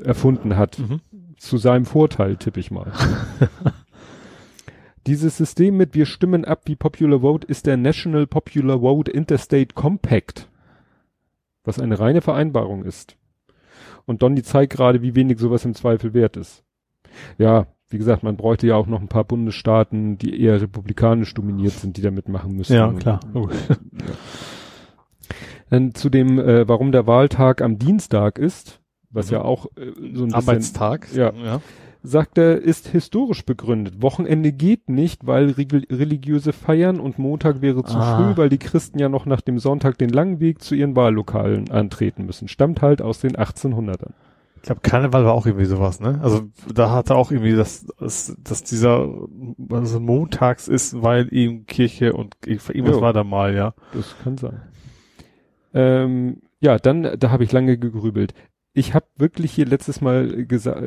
erfunden 0.02 0.58
hat. 0.58 0.80
Mhm. 0.80 1.02
Zu 1.44 1.58
seinem 1.58 1.86
Vorteil, 1.86 2.38
tippe 2.38 2.62
ich 2.62 2.72
mal. 2.72 2.94
Dieses 5.08 5.36
System 5.36 5.76
mit 5.76 5.94
wir 5.94 6.06
stimmen 6.06 6.46
ab 6.46 6.62
wie 6.68 6.78
Popular 6.78 7.20
Vote 7.20 7.46
ist 7.46 7.66
der 7.66 7.76
National 7.76 8.28
Popular 8.28 8.80
Vote 8.80 9.12
Interstate 9.12 9.76
Compact, 9.76 10.48
was 11.66 11.80
eine 11.80 12.00
reine 12.00 12.22
Vereinbarung 12.22 12.86
ist. 12.86 13.18
Und 14.06 14.22
Donny 14.22 14.42
zeigt 14.42 14.72
gerade, 14.72 15.02
wie 15.02 15.16
wenig 15.16 15.38
sowas 15.38 15.66
im 15.66 15.74
Zweifel 15.74 16.14
wert 16.14 16.38
ist. 16.38 16.64
Ja, 17.38 17.68
wie 17.90 17.98
gesagt, 17.98 18.24
man 18.24 18.38
bräuchte 18.38 18.68
ja 18.68 18.78
auch 18.78 18.88
noch 18.88 19.02
ein 19.02 19.10
paar 19.10 19.26
Bundesstaaten, 19.26 20.18
die 20.18 20.42
eher 20.42 20.62
republikanisch 20.62 21.34
dominiert 21.34 21.74
sind, 21.74 21.98
die 21.98 22.02
da 22.02 22.10
mitmachen 22.12 22.56
müssen. 22.56 22.74
Ja, 22.74 22.90
klar. 22.94 23.20
Ja. 23.34 23.50
Dann 25.70 25.94
zu 25.94 26.10
dem, 26.10 26.40
äh, 26.40 26.68
warum 26.70 26.94
der 26.94 27.06
Wahltag 27.06 27.62
am 27.62 27.80
Dienstag 27.80 28.38
ist, 28.38 28.80
was 29.14 29.28
mhm. 29.28 29.34
ja 29.34 29.42
auch 29.44 29.68
äh, 29.78 29.92
so 30.14 30.26
ein 30.26 30.34
Arbeitstag, 30.34 31.02
bisschen, 31.02 31.20
ja, 31.20 31.34
ja, 31.34 31.62
sagt 32.04 32.38
er, 32.38 32.58
ist 32.58 32.88
historisch 32.90 33.46
begründet. 33.46 34.02
Wochenende 34.02 34.52
geht 34.52 34.90
nicht, 34.90 35.26
weil 35.26 35.52
religiöse 35.52 36.52
Feiern 36.52 37.00
und 37.00 37.18
Montag 37.18 37.62
wäre 37.62 37.84
zu 37.84 37.98
ah. 37.98 38.18
früh, 38.18 38.38
weil 38.38 38.50
die 38.50 38.58
Christen 38.58 39.00
ja 39.00 39.08
noch 39.08 39.26
nach 39.26 39.42
dem 39.42 39.58
Sonntag 39.58 39.98
den 39.98 40.10
langen 40.10 40.42
Weg 40.42 40.62
zu 40.62 40.76
ihren 40.76 40.96
Wahllokalen 40.98 41.72
antreten 41.72 42.26
müssen. 42.26 42.50
Stammt 42.50 42.82
halt 42.82 43.02
aus 43.02 43.20
den 43.20 43.38
1800ern. 43.38 44.12
Ich 44.58 44.68
glaube, 44.68 44.82
Karneval 44.82 45.26
war 45.26 45.34
auch 45.34 45.46
irgendwie 45.46 45.66
sowas, 45.66 46.00
ne? 46.00 46.20
Also 46.24 46.44
da 46.74 46.92
hatte 46.92 47.16
auch 47.16 47.32
irgendwie, 47.32 47.56
dass, 47.56 47.86
dass, 48.00 48.36
dass 48.42 48.64
dieser 48.64 49.10
also 49.70 50.00
montags 50.00 50.70
ist, 50.70 51.02
weil 51.02 51.28
eben 51.34 51.66
Kirche 51.66 52.14
und 52.14 52.36
irgendwas 52.46 52.96
jo, 52.96 53.02
war 53.02 53.12
da 53.12 53.24
mal, 53.26 53.56
ja. 53.56 53.74
Das 53.94 54.16
kann 54.24 54.38
sein. 54.38 54.62
Ähm, 55.74 56.42
ja, 56.62 56.78
dann, 56.78 57.18
da 57.20 57.30
habe 57.30 57.44
ich 57.44 57.52
lange 57.52 57.78
gegrübelt 57.78 58.34
ich 58.74 58.94
habe 58.94 59.06
wirklich 59.18 59.52
hier 59.52 59.66
letztes 59.66 60.02
Mal 60.02 60.46
gesa 60.46 60.82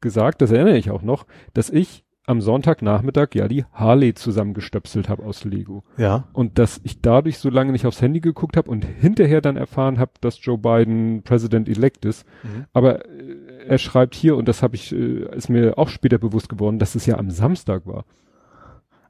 gesagt, 0.00 0.42
das 0.42 0.50
erinnere 0.50 0.78
ich 0.78 0.90
auch 0.90 1.02
noch, 1.02 1.26
dass 1.54 1.70
ich 1.70 2.04
am 2.24 2.40
Sonntagnachmittag 2.40 3.34
ja 3.34 3.48
die 3.48 3.64
Harley 3.72 4.14
zusammengestöpselt 4.14 5.08
habe 5.08 5.24
aus 5.24 5.44
Lego. 5.44 5.82
Ja. 5.96 6.28
Und 6.32 6.58
dass 6.58 6.80
ich 6.84 7.00
dadurch 7.00 7.38
so 7.38 7.50
lange 7.50 7.72
nicht 7.72 7.84
aufs 7.84 8.00
Handy 8.00 8.20
geguckt 8.20 8.56
habe 8.56 8.70
und 8.70 8.84
hinterher 8.84 9.40
dann 9.40 9.56
erfahren 9.56 9.98
habe, 9.98 10.12
dass 10.20 10.44
Joe 10.44 10.56
Biden 10.56 11.22
President 11.24 11.68
elect 11.68 12.04
ist. 12.04 12.24
Mhm. 12.44 12.66
Aber 12.72 13.04
äh, 13.06 13.66
er 13.66 13.78
schreibt 13.78 14.14
hier, 14.14 14.36
und 14.36 14.46
das 14.46 14.62
habe 14.62 14.76
ich, 14.76 14.92
äh, 14.92 15.26
ist 15.34 15.48
mir 15.48 15.78
auch 15.78 15.88
später 15.88 16.18
bewusst 16.18 16.48
geworden, 16.48 16.78
dass 16.78 16.94
es 16.94 17.06
ja 17.06 17.18
am 17.18 17.30
Samstag 17.30 17.86
war. 17.86 18.04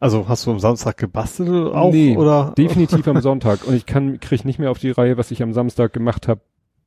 Also 0.01 0.27
hast 0.27 0.47
du 0.47 0.51
am 0.51 0.59
Samstag 0.59 0.97
gebastelt 0.97 1.73
auch 1.73 1.93
Nee, 1.93 2.17
oder? 2.17 2.55
Definitiv 2.57 3.07
am 3.07 3.21
Sonntag. 3.21 3.65
Und 3.67 3.75
ich 3.75 3.87
kann, 3.87 4.19
krieg 4.21 4.45
nicht 4.45 4.59
mehr 4.59 4.71
auf 4.71 4.79
die 4.79 4.91
Reihe, 4.91 5.17
was 5.17 5.31
ich 5.31 5.43
am 5.43 5.53
Samstag 5.53 5.93
gemacht 5.93 6.29
habe, 6.29 6.41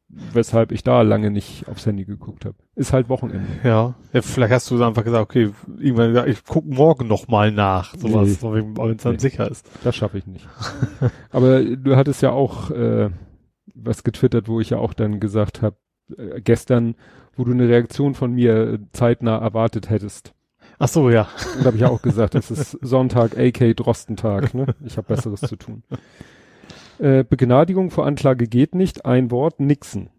weshalb 0.08 0.72
ich 0.72 0.84
da 0.84 1.02
lange 1.02 1.32
nicht 1.32 1.68
aufs 1.68 1.86
Handy 1.86 2.06
geguckt 2.06 2.46
habe. 2.46 2.56
Ist 2.76 2.94
halt 2.94 3.10
Wochenende. 3.10 3.46
Ja. 3.64 3.96
ja, 4.14 4.22
vielleicht 4.22 4.54
hast 4.54 4.70
du 4.72 4.84
einfach 4.84 5.04
gesagt, 5.04 5.24
okay, 5.24 5.52
irgendwann 5.80 6.10
gesagt, 6.10 6.30
ich 6.30 6.44
guck 6.46 6.66
morgen 6.66 7.08
noch 7.08 7.28
mal 7.28 7.52
nach, 7.52 7.96
sowas, 7.96 8.42
Nee. 8.42 8.52
wenn 8.76 8.96
es 8.96 9.04
dann 9.04 9.14
Nee. 9.14 9.20
sicher 9.20 9.50
ist. 9.50 9.70
Das 9.84 9.96
schaffe 9.96 10.18
ich 10.18 10.28
nicht. 10.28 10.48
Aber 11.32 11.64
du 11.64 11.96
hattest 11.96 12.22
ja 12.22 12.32
auch 12.32 12.70
äh, 12.72 13.10
was 13.74 14.04
getwittert, 14.04 14.48
wo 14.48 14.60
ich 14.62 14.70
ja 14.70 14.78
auch 14.78 14.94
dann 14.94 15.20
gesagt 15.20 15.62
habe, 15.62 15.76
äh, 16.18 16.40
gestern, 16.42 16.96
wo 17.36 17.44
du 17.44 17.52
eine 17.52 17.68
Reaktion 17.68 18.14
von 18.14 18.32
mir 18.34 18.74
äh, 18.74 18.80
zeitnah 18.94 19.38
erwartet 19.38 19.90
hättest. 19.90 20.34
Ach 20.78 20.88
so, 20.88 21.10
ja. 21.10 21.28
Und 21.56 21.62
da 21.62 21.66
habe 21.68 21.78
ich 21.78 21.82
ja 21.82 21.90
auch 21.90 22.02
gesagt, 22.02 22.36
es 22.36 22.52
ist 22.52 22.78
Sonntag, 22.82 23.38
AK 23.38 23.76
Drostentag, 23.76 24.54
ne? 24.54 24.76
Ich 24.86 24.98
habe 24.98 25.08
Besseres 25.08 25.42
zu 25.42 25.56
tun. 25.56 25.84
Äh, 27.00 27.24
Begnadigung 27.24 27.92
vor 27.92 28.06
Anklage 28.06 28.48
geht 28.48 28.76
nicht, 28.76 29.06
ein 29.06 29.32
Wort, 29.32 29.60
Nixon. 29.60 30.10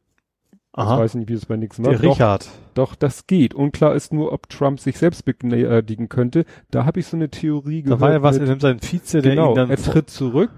Ich 0.79 0.83
Aha. 0.83 0.99
weiß 0.99 1.15
nicht, 1.15 1.31
wie 1.31 1.35
es 1.35 1.47
bei 1.47 1.57
Nixon 1.57 1.87
war. 1.87 1.93
Der 1.93 2.03
Doch, 2.03 2.13
Richard. 2.17 2.49
doch, 2.75 2.95
das 2.95 3.27
geht. 3.27 3.55
Unklar 3.55 3.95
ist 3.95 4.13
nur, 4.13 4.33
ob 4.33 4.51
Trump 4.51 4.79
sich 4.79 4.99
selbst 4.99 5.25
begnadigen 5.25 6.11
könnte. 6.11 6.45
Da 6.71 6.85
habe 6.85 7.01
ich 7.01 7.07
so 7.07 7.17
eine 7.17 7.31
Theorie 7.31 7.83
Da 7.83 7.99
war 7.99 8.13
ja 8.13 8.23
was, 8.23 8.37
er 8.37 8.41
mit- 8.43 8.49
nimmt 8.51 8.61
seinen 8.61 8.81
Vize, 8.83 9.23
der 9.23 9.31
genau, 9.37 9.53
ihn 9.53 9.55
dann 9.55 9.71
er 9.71 9.77
tritt 9.79 10.11
zurück. 10.11 10.51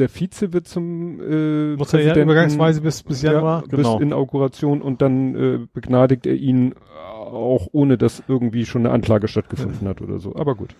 Der 0.00 0.08
Vize 0.08 0.52
wird 0.52 0.66
zum 0.66 1.20
äh, 1.20 1.76
muss 1.76 1.94
er 1.94 2.00
ja 2.00 2.06
Präsidenten, 2.08 2.22
übergangsweise 2.22 2.80
bis 2.82 3.02
bis 3.04 3.22
Januar. 3.22 3.62
ja, 3.62 3.66
genau. 3.76 3.96
bis 3.98 4.02
Inauguration 4.06 4.82
und 4.82 5.00
dann 5.00 5.34
äh, 5.36 5.58
begnadigt 5.72 6.26
er 6.26 6.34
ihn 6.34 6.74
auch 7.14 7.68
ohne, 7.72 7.96
dass 7.96 8.22
irgendwie 8.28 8.66
schon 8.66 8.84
eine 8.84 8.92
Anklage 8.92 9.28
stattgefunden 9.28 9.86
hat 9.88 10.02
oder 10.02 10.18
so. 10.18 10.34
Aber 10.34 10.54
gut. 10.56 10.74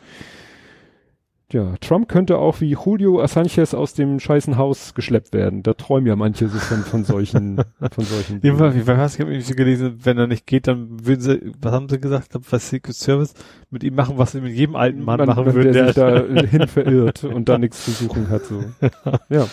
Ja, 1.52 1.74
Trump 1.80 2.08
könnte 2.08 2.38
auch 2.38 2.60
wie 2.60 2.70
Julio 2.70 3.20
Assange 3.22 3.62
aus 3.72 3.94
dem 3.94 4.18
scheißen 4.18 4.56
Haus 4.56 4.94
geschleppt 4.94 5.32
werden. 5.32 5.62
Da 5.62 5.74
träumen 5.74 6.08
ja 6.08 6.16
manche 6.16 6.48
so 6.48 6.58
von, 6.58 6.78
von 6.78 7.04
solchen, 7.04 7.58
von 7.92 8.04
solchen. 8.04 8.42
War, 8.58 8.74
wie? 8.74 8.80
Ich 8.80 8.88
habe 8.88 9.32
irgendwie 9.32 9.54
gelesen, 9.54 10.00
wenn 10.02 10.18
er 10.18 10.26
nicht 10.26 10.46
geht, 10.46 10.66
dann 10.66 11.06
würden 11.06 11.20
sie, 11.20 11.52
was 11.60 11.72
haben 11.72 11.88
sie 11.88 12.00
gesagt, 12.00 12.32
was 12.50 12.68
Secret 12.68 12.96
Service 12.96 13.34
mit 13.70 13.84
ihm 13.84 13.94
machen, 13.94 14.18
was 14.18 14.32
sie 14.32 14.40
mit 14.40 14.54
jedem 14.54 14.74
alten 14.74 15.04
Mann 15.04 15.18
Man- 15.18 15.28
machen 15.28 15.46
würden. 15.54 15.72
der 15.72 15.86
sich 15.86 15.94
da 15.94 16.18
hin 16.50 16.66
verirrt 16.66 17.22
und 17.22 17.48
da 17.48 17.58
nichts 17.58 17.84
zu 17.84 17.92
suchen 17.92 18.28
hat. 18.28 18.44
So. 18.44 18.64
Ja. 19.28 19.46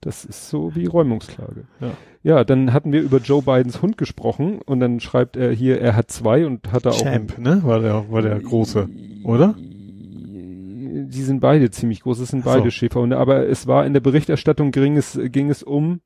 Das 0.00 0.24
ist 0.26 0.50
so 0.50 0.74
wie 0.74 0.84
Räumungsklage. 0.84 1.64
Ja. 1.80 1.90
ja, 2.22 2.44
dann 2.44 2.72
hatten 2.74 2.92
wir 2.92 3.00
über 3.00 3.18
Joe 3.18 3.40
Bidens 3.40 3.80
Hund 3.80 3.96
gesprochen 3.96 4.58
und 4.60 4.80
dann 4.80 5.00
schreibt 5.00 5.36
er 5.36 5.50
hier, 5.52 5.80
er 5.80 5.96
hat 5.96 6.10
zwei 6.10 6.44
und 6.44 6.72
hat 6.72 6.84
da 6.84 6.90
auch. 6.90 7.00
Champ, 7.02 7.38
ne? 7.38 7.60
War 7.64 7.78
der, 7.80 8.10
war 8.10 8.20
der 8.20 8.38
große, 8.40 8.88
oder? 9.22 9.54
Die 10.96 11.22
sind 11.22 11.40
beide 11.40 11.70
ziemlich 11.70 12.00
groß, 12.02 12.20
es 12.20 12.28
sind 12.30 12.44
so. 12.44 12.50
beide 12.50 12.70
Schäferhunde, 12.70 13.18
aber 13.18 13.48
es 13.48 13.66
war 13.66 13.84
in 13.84 13.92
der 13.94 14.00
Berichterstattung 14.00 14.70
ging 14.70 14.96
es, 14.96 15.18
ging 15.24 15.50
es 15.50 15.62
um 15.62 16.00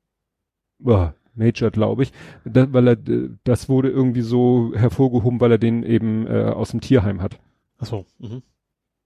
boah, 0.79 1.13
Major, 1.35 1.69
glaube 1.71 2.03
ich, 2.03 2.11
da, 2.43 2.71
weil 2.73 2.87
er, 2.89 2.97
das 3.43 3.69
wurde 3.69 3.89
irgendwie 3.89 4.21
so 4.21 4.71
hervorgehoben, 4.75 5.39
weil 5.39 5.51
er 5.51 5.57
den 5.57 5.83
eben 5.83 6.27
äh, 6.27 6.45
aus 6.45 6.71
dem 6.71 6.81
Tierheim 6.81 7.21
hat. 7.21 7.39
Ach 7.77 7.85
so. 7.85 8.05
Mhm. 8.17 8.41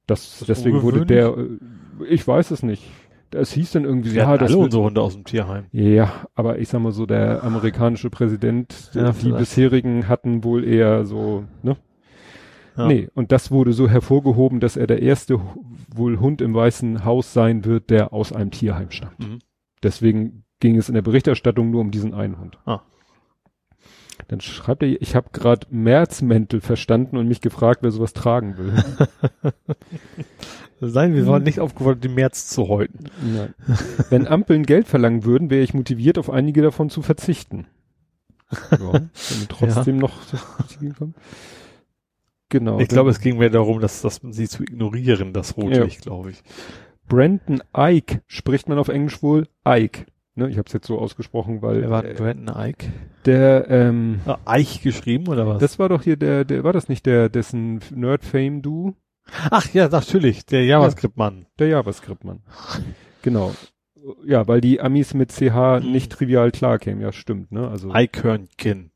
Das, 0.07 0.39
das 0.39 0.47
deswegen 0.47 0.81
wurde 0.81 1.05
der, 1.05 1.35
äh, 1.37 2.05
ich 2.09 2.27
weiß 2.27 2.51
es 2.51 2.63
nicht. 2.63 2.83
Es 3.31 3.51
hieß 3.51 3.71
dann 3.71 3.83
irgendwie, 3.83 4.13
Wir 4.13 4.23
ja, 4.23 4.37
das 4.37 4.51
alle 4.51 4.59
unsere 4.63 4.83
Hunde 4.83 5.01
aus 5.01 5.15
dem 5.15 5.23
Tierheim. 5.23 5.65
ja, 5.71 6.11
aber 6.35 6.59
ich 6.59 6.69
sag 6.69 6.81
mal 6.81 6.91
so, 6.91 7.05
der 7.07 7.43
amerikanische 7.43 8.09
Präsident, 8.11 8.91
Ja, 8.93 9.11
die 9.11 9.13
vielleicht. 9.19 9.37
bisherigen 9.39 10.07
hatten 10.07 10.43
wohl 10.43 10.63
eher 10.63 11.05
so, 11.05 11.43
ne? 11.63 11.75
Ja. 12.75 12.87
Nee, 12.87 13.09
und 13.13 13.31
das 13.31 13.51
wurde 13.51 13.73
so 13.73 13.87
hervorgehoben, 13.87 14.59
dass 14.59 14.77
er 14.77 14.87
der 14.87 15.01
erste 15.01 15.39
wohl 15.93 16.19
Hund 16.19 16.41
im 16.41 16.53
Weißen 16.53 17.05
Haus 17.05 17.33
sein 17.33 17.65
wird, 17.65 17.89
der 17.89 18.13
aus 18.13 18.33
einem 18.33 18.51
Tierheim 18.51 18.91
stammt. 18.91 19.19
Mhm. 19.19 19.39
Deswegen 19.83 20.43
ging 20.59 20.77
es 20.77 20.89
in 20.89 20.95
der 20.95 21.01
Berichterstattung 21.01 21.69
nur 21.71 21.81
um 21.81 21.91
diesen 21.91 22.13
einen 22.13 22.39
Hund. 22.39 22.57
Ah. 22.65 22.81
Dann 24.27 24.41
schreibt 24.41 24.83
er, 24.83 25.01
ich 25.01 25.15
habe 25.15 25.29
gerade 25.33 25.67
Märzmäntel 25.69 26.61
verstanden 26.61 27.17
und 27.17 27.27
mich 27.27 27.41
gefragt, 27.41 27.83
wer 27.83 27.91
sowas 27.91 28.13
tragen 28.13 28.57
will. 28.57 28.73
Nein, 30.79 31.13
wir 31.13 31.27
waren 31.27 31.43
nicht 31.43 31.59
aufgefordert, 31.59 32.03
den 32.03 32.15
März 32.15 32.47
zu 32.47 32.67
häuten. 32.67 33.05
Nein. 33.21 33.53
Wenn 34.09 34.27
Ampeln 34.27 34.63
Geld 34.65 34.87
verlangen 34.87 35.23
würden, 35.23 35.49
wäre 35.49 35.63
ich 35.63 35.73
motiviert, 35.73 36.17
auf 36.17 36.29
einige 36.29 36.61
davon 36.61 36.89
zu 36.89 37.01
verzichten. 37.01 37.67
Ja, 38.71 39.01
trotzdem 39.49 39.97
noch 39.97 40.13
Richtige 40.63 40.93
kommt. 40.93 41.15
Genau. 42.53 42.79
Ich 42.79 42.87
glaube, 42.87 43.09
es 43.09 43.19
ging 43.19 43.39
mehr 43.39 43.49
darum, 43.49 43.79
dass, 43.79 44.01
dass 44.03 44.21
sie 44.29 44.47
zu 44.47 44.61
ignorieren, 44.61 45.33
das 45.33 45.55
Ja. 45.57 45.63
Rotlicht, 45.63 46.03
glaube 46.03 46.29
ich. 46.29 46.43
Brandon 47.09 47.63
Ike 47.75 48.21
spricht 48.27 48.69
man 48.69 48.77
auf 48.77 48.89
Englisch 48.89 49.23
wohl 49.23 49.47
Ike. 49.67 50.05
Ne, 50.35 50.49
ich 50.49 50.57
habe 50.59 50.67
es 50.67 50.73
jetzt 50.73 50.85
so 50.85 50.99
ausgesprochen, 50.99 51.61
weil 51.63 51.81
Wer 51.81 51.89
war 51.89 52.05
äh, 52.05 52.13
Brandon 52.13 52.55
Ike? 52.55 52.85
der, 53.25 53.69
ähm, 53.71 54.19
Ah, 54.27 54.37
Eich 54.45 54.81
geschrieben 54.83 55.27
oder 55.27 55.47
was? 55.47 55.59
das 55.59 55.79
war 55.79 55.89
doch 55.89 56.03
hier 56.03 56.15
der, 56.15 56.45
der 56.45 56.63
war 56.63 56.73
das 56.73 56.89
nicht 56.89 57.05
der, 57.07 57.29
dessen 57.29 57.79
Nerd-Fame 57.93 58.61
du, 58.61 58.95
Ach 59.49 59.73
ja, 59.73 59.87
natürlich, 59.89 60.45
der 60.45 60.63
JavaScript-Mann. 60.65 61.47
der 61.57 61.69
JavaScript-Mann. 61.69 62.41
genau. 63.23 63.53
Ja, 64.25 64.47
weil 64.47 64.59
die 64.61 64.79
Amis 64.81 65.13
mit 65.15 65.31
CH 65.31 65.79
nicht 65.81 66.11
trivial 66.11 66.51
klar 66.51 66.77
kämen. 66.77 67.01
Ja, 67.01 67.11
stimmt. 67.13 67.51
Ne, 67.51 67.67
also 67.67 67.89
Eichhörnchen. 67.91 68.91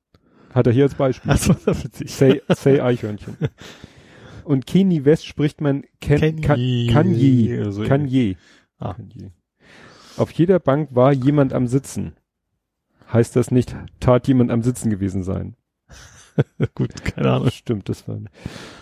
Hat 0.58 0.68
er 0.68 0.74
hier 0.74 0.84
als 0.84 0.96
Beispiel. 0.96 1.32
Achso, 1.32 1.54
das 1.66 1.78
ist 1.78 1.84
witzig. 1.86 2.12
Say, 2.12 2.42
say 2.50 2.82
Eichhörnchen. 2.82 3.38
Und 4.44 4.66
Kanye 4.66 5.04
West 5.06 5.26
spricht 5.26 5.62
man 5.62 5.84
Ken, 6.00 6.42
Kanye. 6.42 6.88
Kan, 6.88 7.04
Kanye. 7.06 7.62
Also, 7.66 7.84
Kanye. 7.84 8.38
Ah. 8.80 8.94
Kanye. 8.94 9.32
Auf 10.18 10.32
jeder 10.32 10.60
Bank 10.60 10.90
war 10.94 11.12
jemand 11.14 11.54
am 11.54 11.68
Sitzen. 11.68 12.16
Heißt 13.12 13.36
das 13.36 13.52
nicht, 13.52 13.76
tat 14.00 14.28
jemand 14.28 14.52
am 14.52 14.64
Sitzen 14.64 14.90
gewesen 14.90 15.24
sein? 15.24 15.56
Gut, 16.76 17.04
keine 17.04 17.32
Ahnung. 17.32 17.50
Stimmt, 17.52 17.90
das 17.90 18.08
war. 18.08 18.20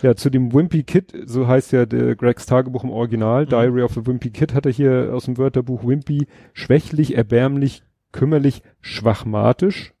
Ja, 0.02 0.14
zu 0.14 0.30
dem 0.30 0.52
Wimpy 0.52 0.82
Kid, 0.82 1.12
so 1.26 1.46
heißt 1.46 1.72
ja 1.72 1.86
der 1.86 2.16
Gregs 2.16 2.46
Tagebuch 2.46 2.84
im 2.84 2.90
Original, 2.90 3.44
Mhm. 3.44 3.48
Diary 3.50 3.82
of 3.82 3.96
a 3.96 4.06
Wimpy 4.06 4.30
Kid, 4.30 4.54
hat 4.54 4.66
er 4.66 4.72
hier 4.72 5.10
aus 5.12 5.24
dem 5.24 5.38
Wörterbuch 5.38 5.84
Wimpy 5.86 6.26
schwächlich, 6.52 7.16
erbärmlich, 7.16 7.82
kümmerlich, 8.12 8.62
schwachmatisch. 8.80 9.94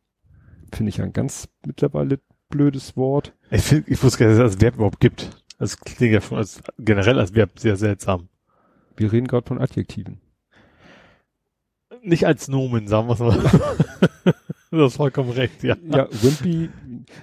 Finde 0.72 0.90
ich 0.90 1.00
ein 1.00 1.12
ganz 1.12 1.48
mittlerweile 1.64 2.20
blödes 2.48 2.96
Wort. 2.96 3.32
Ich, 3.50 3.62
find, 3.62 3.88
ich 3.88 4.02
wusste 4.02 4.20
gar 4.20 4.28
nicht, 4.28 4.40
dass 4.40 4.50
es 4.50 4.56
das 4.56 4.62
Verb 4.62 4.76
überhaupt 4.76 5.00
gibt. 5.00 5.30
Das 5.58 5.78
klingt 5.78 6.12
ja 6.12 6.20
schon 6.20 6.38
als, 6.38 6.62
generell 6.78 7.18
als 7.18 7.34
Verb 7.34 7.58
sehr 7.58 7.76
seltsam. 7.76 8.28
Wir 8.96 9.12
reden 9.12 9.26
gerade 9.26 9.46
von 9.46 9.60
Adjektiven. 9.60 10.20
Nicht 12.02 12.26
als 12.26 12.48
Nomen, 12.48 12.86
sagen 12.86 13.08
wir 13.08 13.14
es 13.14 13.20
mal. 13.20 13.38
du 14.70 14.82
hast 14.82 14.96
vollkommen 14.96 15.30
recht, 15.30 15.62
ja. 15.62 15.76
Ja, 15.88 16.08
Wimpy, 16.10 16.70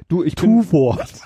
du, 0.08 0.24
ich 0.24 0.36
bin, 0.36 0.62
Tu-Wort. 0.62 1.22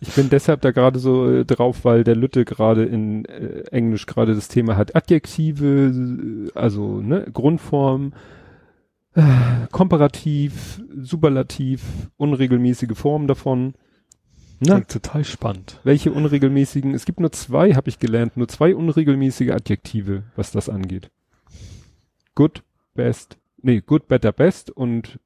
ich 0.00 0.12
bin 0.14 0.30
deshalb 0.30 0.62
da 0.62 0.72
gerade 0.72 0.98
so 0.98 1.30
äh, 1.30 1.44
drauf, 1.44 1.84
weil 1.84 2.02
der 2.02 2.16
Lütte 2.16 2.44
gerade 2.44 2.84
in 2.84 3.24
äh, 3.26 3.64
Englisch 3.70 4.06
gerade 4.06 4.34
das 4.34 4.48
Thema 4.48 4.76
hat. 4.76 4.96
Adjektive, 4.96 5.66
äh, 5.66 6.58
also 6.58 7.00
ne, 7.00 7.26
Grundform, 7.32 8.12
äh, 8.12 8.43
Komparativ, 9.70 10.82
Superlativ, 11.00 11.82
unregelmäßige 12.16 12.96
Formen 12.96 13.28
davon. 13.28 13.74
Ne? 14.60 14.70
Klingt 14.74 14.90
total 14.90 15.24
spannend. 15.24 15.80
Welche 15.84 16.12
unregelmäßigen? 16.12 16.94
Es 16.94 17.04
gibt 17.04 17.20
nur 17.20 17.32
zwei, 17.32 17.74
habe 17.74 17.88
ich 17.88 17.98
gelernt, 17.98 18.36
nur 18.36 18.48
zwei 18.48 18.74
unregelmäßige 18.74 19.50
Adjektive, 19.50 20.24
was 20.36 20.52
das 20.52 20.68
angeht. 20.68 21.10
Good, 22.34 22.62
best, 22.94 23.38
nee, 23.62 23.80
good, 23.80 24.08
better, 24.08 24.32
best 24.32 24.70
und 24.70 25.18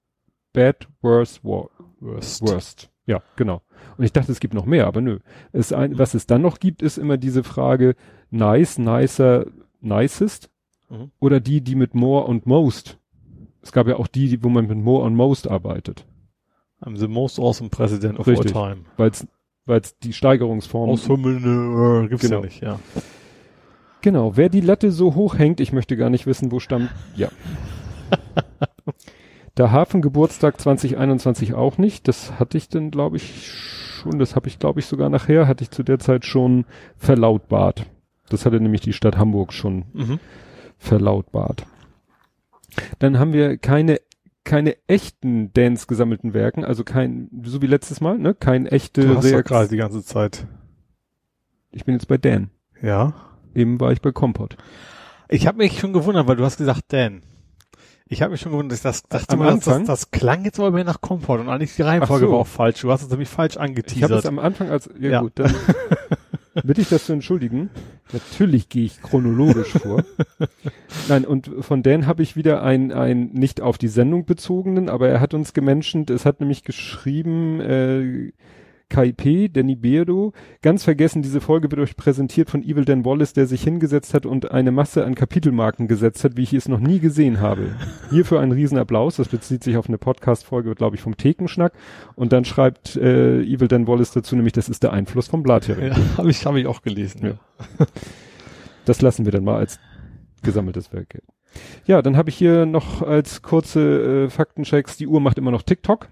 bad, 0.53 0.89
worse, 1.01 1.41
wor 1.43 1.71
Worst. 2.01 2.43
worst. 2.43 2.91
Ja, 3.07 3.23
genau. 3.37 3.63
Und 3.97 4.05
ich 4.05 4.13
dachte, 4.13 4.31
es 4.33 4.41
gibt 4.41 4.55
noch 4.55 4.67
mehr, 4.67 4.87
aber 4.87 5.01
nö. 5.01 5.19
Es 5.53 5.73
ein, 5.73 5.99
was 5.99 6.15
es 6.15 6.27
dann 6.27 6.43
noch 6.43 6.59
gibt, 6.61 6.83
ist 6.83 6.99
immer 6.99 7.17
diese 7.17 7.43
Frage 7.43 7.97
nice, 8.31 8.79
nicer, 8.79 9.47
nicest 9.81 10.51
Mhm. 10.91 11.11
oder 11.21 11.39
die, 11.41 11.61
die 11.61 11.75
mit 11.75 11.95
more 11.95 12.25
und 12.25 12.47
most. 12.47 12.98
Es 13.69 13.73
gab 13.73 13.87
ja 13.87 13.97
auch 13.97 14.07
die, 14.07 14.43
wo 14.43 14.49
man 14.49 14.67
mit 14.67 14.79
more 14.79 15.05
und 15.05 15.15
most 15.15 15.47
arbeitet, 15.47 16.07
I'm 16.83 16.97
the 16.97 17.07
most 17.07 17.39
awesome 17.39 17.69
president 17.69 18.19
of 18.19 18.27
Richtig. 18.27 18.57
all 18.57 18.73
time. 18.73 18.85
weil 18.97 19.11
es 19.11 19.27
weil 19.67 19.83
es 19.83 19.99
die 19.99 20.15
Steigerungsform 20.15 20.89
Aushummelnde, 20.89 22.05
äh, 22.05 22.09
gibt's 22.09 22.25
Genau. 22.25 22.39
ja 22.39 22.45
nicht, 22.47 22.63
ja. 22.63 22.79
Genau, 24.01 24.39
wer 24.39 24.49
die 24.49 24.63
Latte 24.63 24.91
so 24.91 25.15
hoch 25.15 25.37
hängt, 25.37 25.61
ich 25.61 25.75
möchte 25.75 25.99
gar 25.99 26.09
nicht 26.09 26.27
wissen, 26.27 26.51
wo 26.51 26.61
stammt. 26.61 26.89
Ja. 27.15 27.29
Der 29.59 29.71
Hafengeburtstag 29.71 30.59
2021 30.59 31.53
auch 31.53 31.77
nicht. 31.77 32.09
Das 32.09 32.39
hatte 32.39 32.57
ich 32.57 32.71
dann, 32.71 32.91
glaube 32.91 33.19
ich, 33.19 33.49
schon, 33.53 34.19
das 34.19 34.35
habe 34.35 34.49
ich, 34.49 34.59
glaube 34.59 34.81
ich, 34.81 34.87
sogar 34.87 35.11
nachher, 35.11 35.47
hatte 35.47 35.65
ich 35.65 35.71
zu 35.71 35.83
der 35.83 35.99
Zeit 35.99 36.25
schon 36.25 36.65
verlautbart. 36.97 37.85
Das 38.31 38.47
hatte 38.47 38.61
nämlich 38.61 38.81
die 38.81 38.95
Stadt 38.95 39.19
Hamburg 39.19 39.53
schon 39.53 39.85
Mhm. 39.93 40.21
verlautbart. 40.79 41.67
Dann 42.99 43.19
haben 43.19 43.33
wir 43.33 43.57
keine 43.59 44.01
keine 44.45 44.77
echten 44.87 45.53
Dance 45.53 45.87
gesammelten 45.87 46.33
Werken, 46.33 46.65
also 46.65 46.83
kein, 46.83 47.29
so 47.45 47.61
wie 47.61 47.67
letztes 47.67 48.01
Mal, 48.01 48.19
ne, 48.19 48.35
kein 48.35 48.65
echte 48.65 49.03
Du 49.07 49.17
hast 49.17 49.25
ja 49.27 49.37
Reakt- 49.37 49.49
gerade 49.49 49.69
die 49.69 49.77
ganze 49.77 50.03
Zeit. 50.03 50.47
Ich 51.71 51.85
bin 51.85 51.95
jetzt 51.95 52.09
bei 52.09 52.17
Dan. 52.17 52.49
Ja. 52.81 53.13
Eben 53.55 53.79
war 53.79 53.93
ich 53.93 54.01
bei 54.01 54.11
Kompott. 54.11 54.57
Ich 55.29 55.47
habe 55.47 55.59
mich 55.59 55.79
schon 55.79 55.93
gewundert, 55.93 56.27
weil 56.29 56.37
du 56.37 56.45
hast 56.47 56.57
gesagt 56.57 56.85
Dan. 56.89 57.23
Ich 58.07 58.23
habe 58.23 58.31
mich 58.33 58.41
schon 58.41 58.53
gewundert, 58.53 58.83
dass 58.83 59.03
das 59.03 59.03
dachte 59.03 59.35
Am 59.35 59.41
mal, 59.41 59.47
das, 59.51 59.59
das, 59.65 59.69
Anfang? 59.69 59.87
das 59.87 60.11
klang 60.11 60.45
jetzt 60.47 60.59
aber 60.59 60.71
mehr 60.71 60.85
nach 60.85 61.03
Comfort 61.03 61.41
und 61.41 61.51
eigentlich 61.51 61.77
die 61.77 61.83
Reihenfolge 61.83 62.25
so. 62.27 62.33
war 62.33 62.39
auch 62.39 62.47
falsch. 62.47 62.81
Du 62.81 62.91
hast 62.91 63.03
es 63.03 63.11
nämlich 63.11 63.29
falsch 63.29 63.57
Ich 63.57 63.61
habe 63.61 63.71
es 63.75 63.79
angeteasert. 63.85 64.27
am 64.27 64.39
Anfang 64.39 64.71
als, 64.71 64.89
ja, 64.99 65.11
Ja. 65.11 65.21
gut, 65.21 65.33
dann 65.35 65.55
bitte 66.65 66.81
ich 66.81 66.89
das 66.89 67.07
zu 67.07 67.13
entschuldigen. 67.13 67.71
Natürlich 68.13 68.69
gehe 68.69 68.85
ich 68.85 69.01
chronologisch 69.03 69.73
vor. 69.73 70.05
Nein, 71.09 71.25
und 71.25 71.51
von 71.61 71.83
Dan 71.83 72.07
habe 72.07 72.23
ich 72.23 72.37
wieder 72.37 72.63
ein, 72.63 72.93
ein 72.93 73.31
nicht 73.33 73.61
auf 73.61 73.79
die 73.79 73.89
Sendung 73.89 74.25
bezogenen, 74.25 74.89
aber 74.89 75.09
er 75.09 75.21
hat 75.21 75.35
uns 75.35 75.53
gemenschent, 75.53 76.11
es 76.11 76.25
hat 76.25 76.41
nämlich 76.41 76.65
geschrieben, 76.65 77.61
äh, 77.61 78.33
KIP, 78.91 79.53
Danny 79.53 79.77
Beardo, 79.77 80.33
ganz 80.63 80.85
vergessen, 80.85 81.23
diese 81.23 81.41
Folge 81.41 81.71
wird 81.71 81.81
euch 81.81 81.97
präsentiert 81.97 82.51
von 82.51 82.63
Evil 82.63 82.85
Dan 82.85 83.05
Wallace, 83.05 83.33
der 83.33 83.47
sich 83.47 83.63
hingesetzt 83.63 84.15
hat 84.15 84.27
und 84.27 84.51
eine 84.51 84.73
Masse 84.73 85.05
an 85.05 85.15
Kapitelmarken 85.15 85.89
gesetzt 85.89 86.25
hat, 86.25 86.37
wie 86.37 86.43
ich 86.43 86.55
es 86.55 86.69
noch 86.69 86.81
nie 86.81 86.99
gesehen 86.99 87.41
habe. 87.41 87.77
Hierfür 88.11 88.41
ein 88.41 88.53
Riesenapplaus, 88.53 89.17
das 89.17 89.29
bezieht 89.29 89.63
sich 89.63 89.77
auf 89.77 89.89
eine 89.89 89.99
Podcast-Folge, 89.99 90.75
glaube 90.75 90.97
ich, 90.97 91.03
vom 91.03 91.17
Thekenschnack. 91.17 91.73
Und 92.17 92.33
dann 92.33 92.45
schreibt 92.45 92.97
äh, 92.97 93.43
Evil 93.43 93.69
Dan 93.69 93.87
Wallace 93.87 94.13
dazu, 94.13 94.37
nämlich, 94.37 94.53
das 94.55 94.69
ist 94.69 94.83
der 94.83 94.93
Einfluss 94.93 95.29
vom 95.29 95.43
Blathering. 95.43 95.89
ja, 95.89 95.97
habe 96.17 96.31
ich, 96.31 96.45
hab 96.45 96.57
ich 96.57 96.67
auch 96.67 96.83
gelesen. 96.83 97.25
Ja. 97.25 97.87
Das 98.85 99.03
lassen 99.03 99.27
wir 99.27 99.33
dann 99.33 99.45
mal 99.45 99.59
als 99.59 99.79
gesammeltes 100.43 100.95
Werk. 100.95 101.21
Ja, 101.85 102.01
dann 102.01 102.17
habe 102.17 102.31
ich 102.31 102.37
hier 102.39 102.65
noch 102.65 103.03
als 103.03 103.43
kurze 103.43 104.25
äh, 104.25 104.31
Faktenchecks, 104.31 104.97
die 104.97 105.07
Uhr 105.07 105.21
macht 105.21 105.37
immer 105.37 105.51
noch 105.51 105.61
TikTok. 105.61 106.09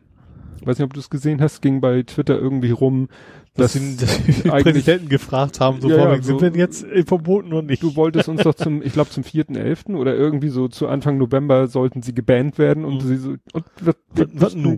Weiß 0.65 0.79
nicht, 0.79 0.85
ob 0.85 0.93
du 0.95 1.01
es 1.01 1.11
gesehen 1.11 1.41
hast, 1.41 1.63
ging 1.63 1.81
bei 1.81 2.03
Twitter 2.03 2.39
irgendwie 2.39 2.71
rum, 2.71 3.09
Dass, 3.55 3.73
dass 3.73 3.83
sie, 3.83 3.97
dass 3.97 4.19
eigentlich- 4.53 4.75
Präsidenten 4.75 5.09
gefragt 5.09 5.61
haben, 5.61 5.81
so, 5.81 5.89
Ja, 5.89 5.97
ja, 5.97 6.15
sind 6.15 6.25
so- 6.25 6.41
wir 6.41 6.51
denn 6.51 6.59
jetzt 6.59 6.85
äh, 6.85 7.05
verboten 7.05 7.53
oder 7.53 7.63
nicht? 7.63 7.83
du 7.83 7.95
wolltest 7.97 8.29
uns 8.29 8.43
doch 8.43 8.55
zum, 8.55 8.83
ich 8.83 8.93
glaube 8.93 9.11
zum 9.11 9.23
4.11. 9.25 9.97
oder 9.97 10.15
irgendwie 10.15 10.49
so 10.49 10.69
zu 10.69 10.89
Anfang 10.89 11.19
November 11.19 11.69
sollten 11.69 12.03
sie 12.03 12.15
gebannt 12.15 12.59
werden 12.59 12.85
und 12.85 13.05
Mhm. 13.05 13.09
sie 13.09 13.17
so, 13.17 13.31
und 13.53 13.65
was, 13.81 13.95
Was- 14.15 14.29
was 14.35 14.55
nun? 14.55 14.77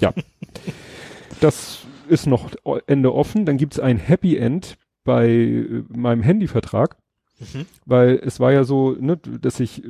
ja. 0.00 0.12
Das 1.40 1.80
ist 2.08 2.26
noch 2.26 2.50
Ende 2.86 3.14
offen. 3.14 3.44
Dann 3.46 3.56
gibt's 3.56 3.78
ein 3.78 3.98
Happy 3.98 4.36
End 4.36 4.76
bei 5.04 5.28
äh, 5.28 5.82
meinem 5.88 6.22
Handyvertrag. 6.22 6.96
Mhm. 7.52 7.66
weil 7.86 8.20
es 8.24 8.40
war 8.40 8.52
ja 8.52 8.64
so, 8.64 8.96
ne, 8.98 9.16
dass 9.40 9.60
ich 9.60 9.84
äh, 9.84 9.88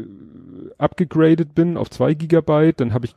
abgegradet 0.79 1.55
bin 1.55 1.77
auf 1.77 1.91
zwei 1.91 2.15
Gigabyte, 2.15 2.81
dann 2.81 2.93
habe 2.93 3.07
ich, 3.07 3.15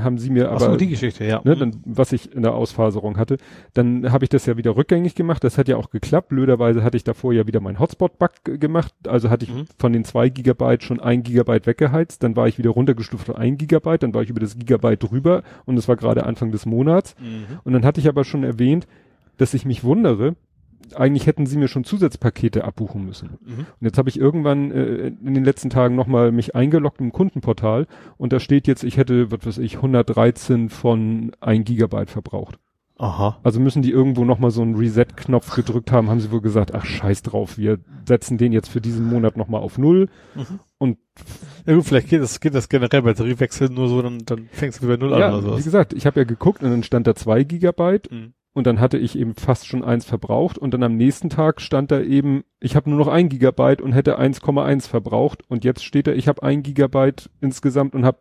haben 0.00 0.18
sie 0.18 0.30
mir 0.30 0.50
aber, 0.50 0.60
so, 0.72 0.76
die 0.76 0.88
Geschichte, 0.88 1.24
ja. 1.24 1.40
ne, 1.44 1.56
dann, 1.56 1.76
was 1.84 2.12
ich 2.12 2.34
in 2.34 2.42
der 2.42 2.54
Ausfaserung 2.54 3.16
hatte, 3.16 3.36
dann 3.74 4.10
habe 4.12 4.24
ich 4.24 4.28
das 4.28 4.46
ja 4.46 4.56
wieder 4.56 4.76
rückgängig 4.76 5.14
gemacht, 5.14 5.42
das 5.44 5.58
hat 5.58 5.68
ja 5.68 5.76
auch 5.76 5.90
geklappt, 5.90 6.28
blöderweise 6.28 6.82
hatte 6.82 6.96
ich 6.96 7.04
davor 7.04 7.32
ja 7.32 7.46
wieder 7.46 7.60
meinen 7.60 7.78
Hotspot-Bug 7.78 8.30
g- 8.44 8.58
gemacht, 8.58 8.92
also 9.06 9.30
hatte 9.30 9.44
ich 9.44 9.54
Mhm. 9.54 9.64
von 9.78 9.92
den 9.92 10.04
zwei 10.04 10.28
Gigabyte 10.28 10.82
schon 10.84 11.00
ein 11.00 11.22
Gigabyte 11.22 11.66
weggeheizt, 11.66 12.22
dann 12.22 12.36
war 12.36 12.48
ich 12.48 12.58
wieder 12.58 12.70
runtergestuft 12.70 13.30
auf 13.30 13.36
ein 13.36 13.56
Gigabyte, 13.56 14.02
dann 14.02 14.14
war 14.14 14.22
ich 14.22 14.30
über 14.30 14.40
das 14.40 14.58
Gigabyte 14.58 15.02
drüber 15.02 15.42
und 15.66 15.76
es 15.76 15.88
war 15.88 15.96
gerade 15.96 16.24
Anfang 16.26 16.52
des 16.52 16.66
Monats 16.66 17.14
Mhm. 17.20 17.58
und 17.64 17.72
dann 17.72 17.84
hatte 17.84 18.00
ich 18.00 18.08
aber 18.08 18.24
schon 18.24 18.44
erwähnt, 18.44 18.86
dass 19.38 19.54
ich 19.54 19.64
mich 19.64 19.84
wundere, 19.84 20.34
eigentlich 20.94 21.26
hätten 21.26 21.46
sie 21.46 21.56
mir 21.56 21.68
schon 21.68 21.84
Zusatzpakete 21.84 22.64
abbuchen 22.64 23.04
müssen. 23.04 23.38
Mhm. 23.44 23.58
Und 23.58 23.66
jetzt 23.80 23.98
habe 23.98 24.08
ich 24.08 24.18
irgendwann 24.18 24.70
äh, 24.70 25.08
in 25.08 25.34
den 25.34 25.44
letzten 25.44 25.70
Tagen 25.70 25.94
nochmal 25.94 26.32
mich 26.32 26.54
eingeloggt 26.54 27.00
im 27.00 27.12
Kundenportal 27.12 27.86
und 28.16 28.32
da 28.32 28.40
steht 28.40 28.66
jetzt, 28.66 28.82
ich 28.84 28.96
hätte, 28.96 29.30
was 29.30 29.46
weiß 29.46 29.58
ich, 29.58 29.76
113 29.76 30.68
von 30.68 31.32
1 31.40 31.64
Gigabyte 31.64 32.10
verbraucht. 32.10 32.58
Aha. 32.98 33.38
Also 33.42 33.60
müssen 33.60 33.80
die 33.80 33.92
irgendwo 33.92 34.26
nochmal 34.26 34.50
so 34.50 34.60
einen 34.60 34.74
Reset-Knopf 34.74 35.54
gedrückt 35.54 35.90
haben, 35.90 36.10
haben 36.10 36.20
sie 36.20 36.30
wohl 36.30 36.42
gesagt, 36.42 36.74
ach 36.74 36.84
scheiß 36.84 37.22
drauf, 37.22 37.56
wir 37.56 37.78
setzen 38.06 38.36
den 38.36 38.52
jetzt 38.52 38.68
für 38.68 38.82
diesen 38.82 39.08
Monat 39.08 39.38
nochmal 39.38 39.62
auf 39.62 39.78
Null. 39.78 40.08
Mhm. 40.34 40.60
Und 40.76 40.98
Ja 41.66 41.74
gut, 41.74 41.84
vielleicht 41.84 42.08
geht 42.08 42.20
das, 42.20 42.40
geht 42.40 42.54
das 42.54 42.68
generell 42.68 43.02
Batteriewechsel 43.02 43.70
nur 43.70 43.88
so, 43.88 44.02
dann, 44.02 44.18
dann 44.26 44.48
fängst 44.52 44.82
du 44.82 44.86
wieder 44.86 44.98
null 44.98 45.14
an 45.14 45.20
ja, 45.20 45.28
oder 45.30 45.38
wie 45.38 45.46
sowas. 45.48 45.64
gesagt, 45.64 45.92
ich 45.94 46.04
habe 46.04 46.20
ja 46.20 46.24
geguckt 46.24 46.62
und 46.62 46.70
dann 46.70 46.82
stand 46.82 47.06
da 47.06 47.14
2 47.14 47.44
Gigabyte 47.44 48.10
Mhm. 48.10 48.34
Und 48.52 48.66
dann 48.66 48.80
hatte 48.80 48.98
ich 48.98 49.16
eben 49.16 49.34
fast 49.34 49.66
schon 49.66 49.84
eins 49.84 50.04
verbraucht 50.04 50.58
und 50.58 50.72
dann 50.74 50.82
am 50.82 50.96
nächsten 50.96 51.30
Tag 51.30 51.60
stand 51.60 51.90
da 51.90 52.00
eben, 52.00 52.44
ich 52.58 52.76
habe 52.76 52.90
nur 52.90 52.98
noch 52.98 53.08
ein 53.08 53.28
Gigabyte 53.28 53.80
und 53.80 53.92
hätte 53.92 54.18
1,1 54.18 54.88
verbraucht 54.88 55.42
und 55.48 55.64
jetzt 55.64 55.84
steht 55.84 56.06
da, 56.06 56.12
ich 56.12 56.28
habe 56.28 56.42
ein 56.42 56.62
Gigabyte 56.62 57.30
insgesamt 57.40 57.94
und 57.94 58.04
habe 58.04 58.18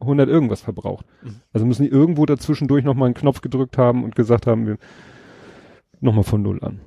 100 0.00 0.28
irgendwas 0.28 0.62
verbraucht. 0.62 1.06
Mhm. 1.22 1.40
Also 1.52 1.66
müssen 1.66 1.82
die 1.82 1.90
irgendwo 1.90 2.26
dazwischendurch 2.26 2.84
nochmal 2.84 3.06
einen 3.06 3.14
Knopf 3.14 3.40
gedrückt 3.40 3.76
haben 3.76 4.04
und 4.04 4.14
gesagt 4.14 4.46
haben, 4.46 4.66
wir 4.66 4.78
nochmal 6.00 6.24
von 6.24 6.42
Null 6.42 6.62
an. 6.62 6.80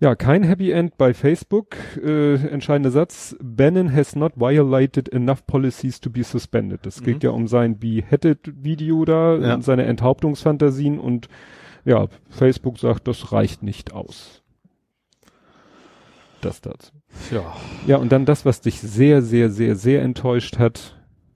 Ja, 0.00 0.14
kein 0.14 0.44
Happy 0.44 0.70
End 0.70 0.96
bei 0.96 1.12
Facebook. 1.12 1.74
Äh, 2.00 2.34
entscheidender 2.34 2.90
Satz. 2.92 3.34
Bannon 3.42 3.92
has 3.92 4.14
not 4.14 4.34
violated 4.36 5.08
enough 5.12 5.44
policies 5.46 6.00
to 6.00 6.08
be 6.10 6.22
suspended. 6.22 6.86
Das 6.86 7.00
Mhm. 7.00 7.04
geht 7.04 7.24
ja 7.24 7.30
um 7.30 7.48
sein 7.48 7.78
Beheaded-Video 7.80 9.04
da, 9.04 9.36
Ja. 9.36 9.54
und 9.54 9.64
seine 9.64 9.84
Enthauptungsfantasien 9.86 11.00
und 11.00 11.28
ja, 11.84 12.06
Facebook 12.30 12.78
sagt, 12.78 13.08
das 13.08 13.32
reicht 13.32 13.62
nicht 13.64 13.92
aus. 13.92 14.42
Das 16.42 16.60
dazu. 16.60 16.92
Ja. 17.32 17.42
Ja, 17.86 17.96
und 17.96 18.12
dann 18.12 18.24
das, 18.24 18.44
was 18.44 18.60
dich 18.60 18.80
sehr, 18.80 19.22
sehr, 19.22 19.50
sehr, 19.50 19.74
sehr 19.74 20.02
enttäuscht 20.02 20.58
hat. 20.58 20.94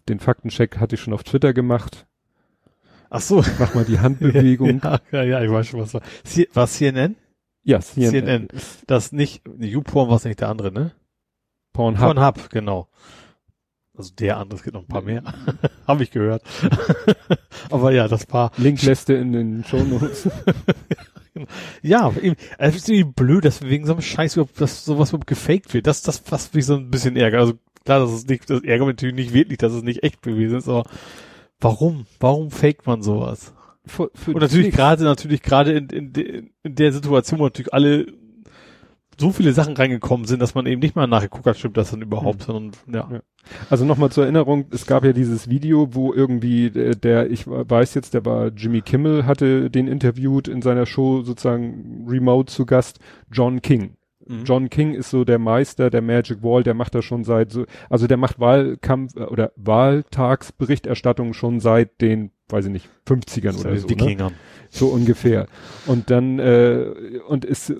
Den 0.09 0.21
Faktencheck 0.21 0.79
hatte 0.79 0.95
ich 0.95 1.01
schon 1.01 1.15
auf 1.15 1.25
Twitter 1.25 1.53
gemacht. 1.53 2.07
Ach 3.11 3.21
so. 3.21 3.43
Mach 3.59 3.75
mal 3.75 3.85
die 3.85 3.99
Handbewegung. 4.01 4.81
Ja, 4.85 5.01
ja, 5.11 5.23
ja, 5.25 5.43
ich 5.43 5.51
weiß 5.51 5.67
schon, 5.67 5.81
was 5.81 5.95
war. 5.95 6.03
C 6.23 6.49
was 6.55 6.75
CNN? 6.75 7.17
Ja, 7.65 7.81
CNN. 7.81 8.11
CNN. 8.11 8.49
Das 8.87 9.13
nicht, 9.13 9.43
YouPorn 9.59 10.09
war 10.09 10.17
es 10.17 10.25
nicht 10.25 10.41
der 10.41 10.49
andere, 10.49 10.73
ne? 10.73 10.93
Pornhub. 11.73 12.15
Pornhub, 12.15 12.51
genau. 12.51 12.89
Also 13.95 14.13
der 14.15 14.39
andere, 14.39 14.57
es 14.59 14.63
gibt 14.63 14.75
noch 14.75 14.83
ein 14.83 14.89
paar 14.89 15.03
mehr. 15.03 15.23
Habe 15.87 16.03
ich 16.03 16.11
gehört. 16.11 16.43
Aber 17.71 17.93
ja, 17.93 18.09
das 18.09 18.27
paar. 18.27 18.51
Link 18.57 18.83
lässt 18.83 19.09
du 19.09 19.17
in 19.17 19.33
den 19.33 19.65
Shownotes. 19.65 20.29
Ja, 21.81 22.13
eben, 22.21 22.37
es 22.59 22.77
ist 22.77 22.91
irgendwie 22.91 23.11
blöd, 23.11 23.47
dass 23.47 23.63
wegen 23.63 23.87
so 23.87 23.93
einem 23.93 24.03
Scheiß 24.03 24.37
überhaupt, 24.37 24.61
dass 24.61 24.85
sowas 24.85 25.11
überhaupt 25.11 25.27
gefaked 25.27 25.73
wird. 25.73 25.87
Das, 25.87 26.03
das, 26.03 26.23
was 26.31 26.53
mich 26.53 26.67
so 26.67 26.77
ein 26.77 26.91
bisschen 26.91 27.17
ärgert. 27.17 27.41
Also 27.41 27.55
klar, 27.85 28.01
das 28.01 28.13
ist 28.13 28.29
nicht, 28.29 28.51
das 28.51 28.63
ärgert 28.63 28.87
mich 28.87 28.97
natürlich 28.97 29.15
nicht 29.15 29.33
wirklich, 29.33 29.59
dass 29.59 29.73
es 29.73 29.83
nicht 29.83 30.03
echt 30.03 30.23
gewesen 30.23 30.59
ist, 30.59 30.69
aber 30.69 30.85
warum? 31.59 32.05
Warum 32.21 32.51
faked 32.51 32.87
man 32.87 33.03
sowas? 33.03 33.55
Für, 33.87 34.11
für 34.15 34.33
Und 34.33 34.41
natürlich 34.41 34.73
gerade, 34.73 35.05
natürlich 35.05 35.43
gerade 35.43 35.73
in, 35.73 35.89
in, 35.89 36.13
de- 36.13 36.51
in 36.63 36.75
der 36.75 36.93
Situation, 36.93 37.41
wo 37.41 37.45
natürlich 37.45 37.73
alle 37.75 38.07
so 39.21 39.31
viele 39.31 39.53
Sachen 39.53 39.77
reingekommen 39.77 40.27
sind, 40.27 40.41
dass 40.41 40.55
man 40.55 40.67
eben 40.67 40.81
nicht 40.81 40.97
mal 40.97 41.07
nachgeguckt 41.07 41.47
hat, 41.47 41.57
stimmt 41.59 41.77
das 41.77 41.91
dann 41.91 42.01
überhaupt, 42.03 42.45
sondern, 42.45 42.73
ja. 42.93 43.09
Ja. 43.13 43.21
Also 43.71 43.85
nochmal 43.85 44.11
zur 44.11 44.25
Erinnerung, 44.25 44.67
es 44.71 44.87
gab 44.87 45.05
ja 45.05 45.13
dieses 45.13 45.51
Video, 45.51 45.95
wo 45.95 46.15
irgendwie 46.15 46.67
äh, 46.67 46.97
der, 46.97 47.31
ich 47.31 47.47
weiß 47.47 47.95
jetzt, 47.95 48.15
der 48.15 48.25
war 48.25 48.49
Jimmy 48.49 48.81
Kimmel, 48.81 49.27
hatte 49.27 49.69
den 49.71 49.87
interviewt 49.87 50.49
in 50.49 50.63
seiner 50.63 50.87
Show 50.87 51.23
sozusagen 51.23 52.07
remote 52.09 52.51
zu 52.53 52.65
Gast, 52.67 53.01
John 53.31 53.61
King. 53.61 53.97
Mhm. 54.27 54.45
John 54.45 54.71
King 54.71 54.95
ist 54.95 55.11
so 55.11 55.25
der 55.25 55.39
Meister 55.39 55.91
der 55.91 56.03
Magic 56.03 56.43
Wall, 56.43 56.63
der 56.63 56.75
macht 56.75 56.95
das 56.95 57.05
schon 57.05 57.25
seit 57.25 57.53
so, 57.53 57.65
also 57.91 58.07
der 58.07 58.17
macht 58.17 58.41
Wahlkampf 58.41 59.17
äh, 59.17 59.25
oder 59.25 59.53
Wahltagsberichterstattung 59.57 61.33
schon 61.33 61.61
seit 61.61 62.01
den, 62.01 62.31
weiß 62.49 62.67
ich 62.67 62.73
nicht, 62.73 62.89
50ern 63.07 63.59
oder 63.61 63.77
so. 63.77 63.87
Ne? 63.87 63.91
Wikingern. 63.91 64.35
So 64.71 64.89
ungefähr. 64.89 65.47
Und 65.87 66.11
dann, 66.11 66.39
äh, 66.39 67.21
und 67.27 67.45
ist, 67.45 67.71
äh, 67.71 67.77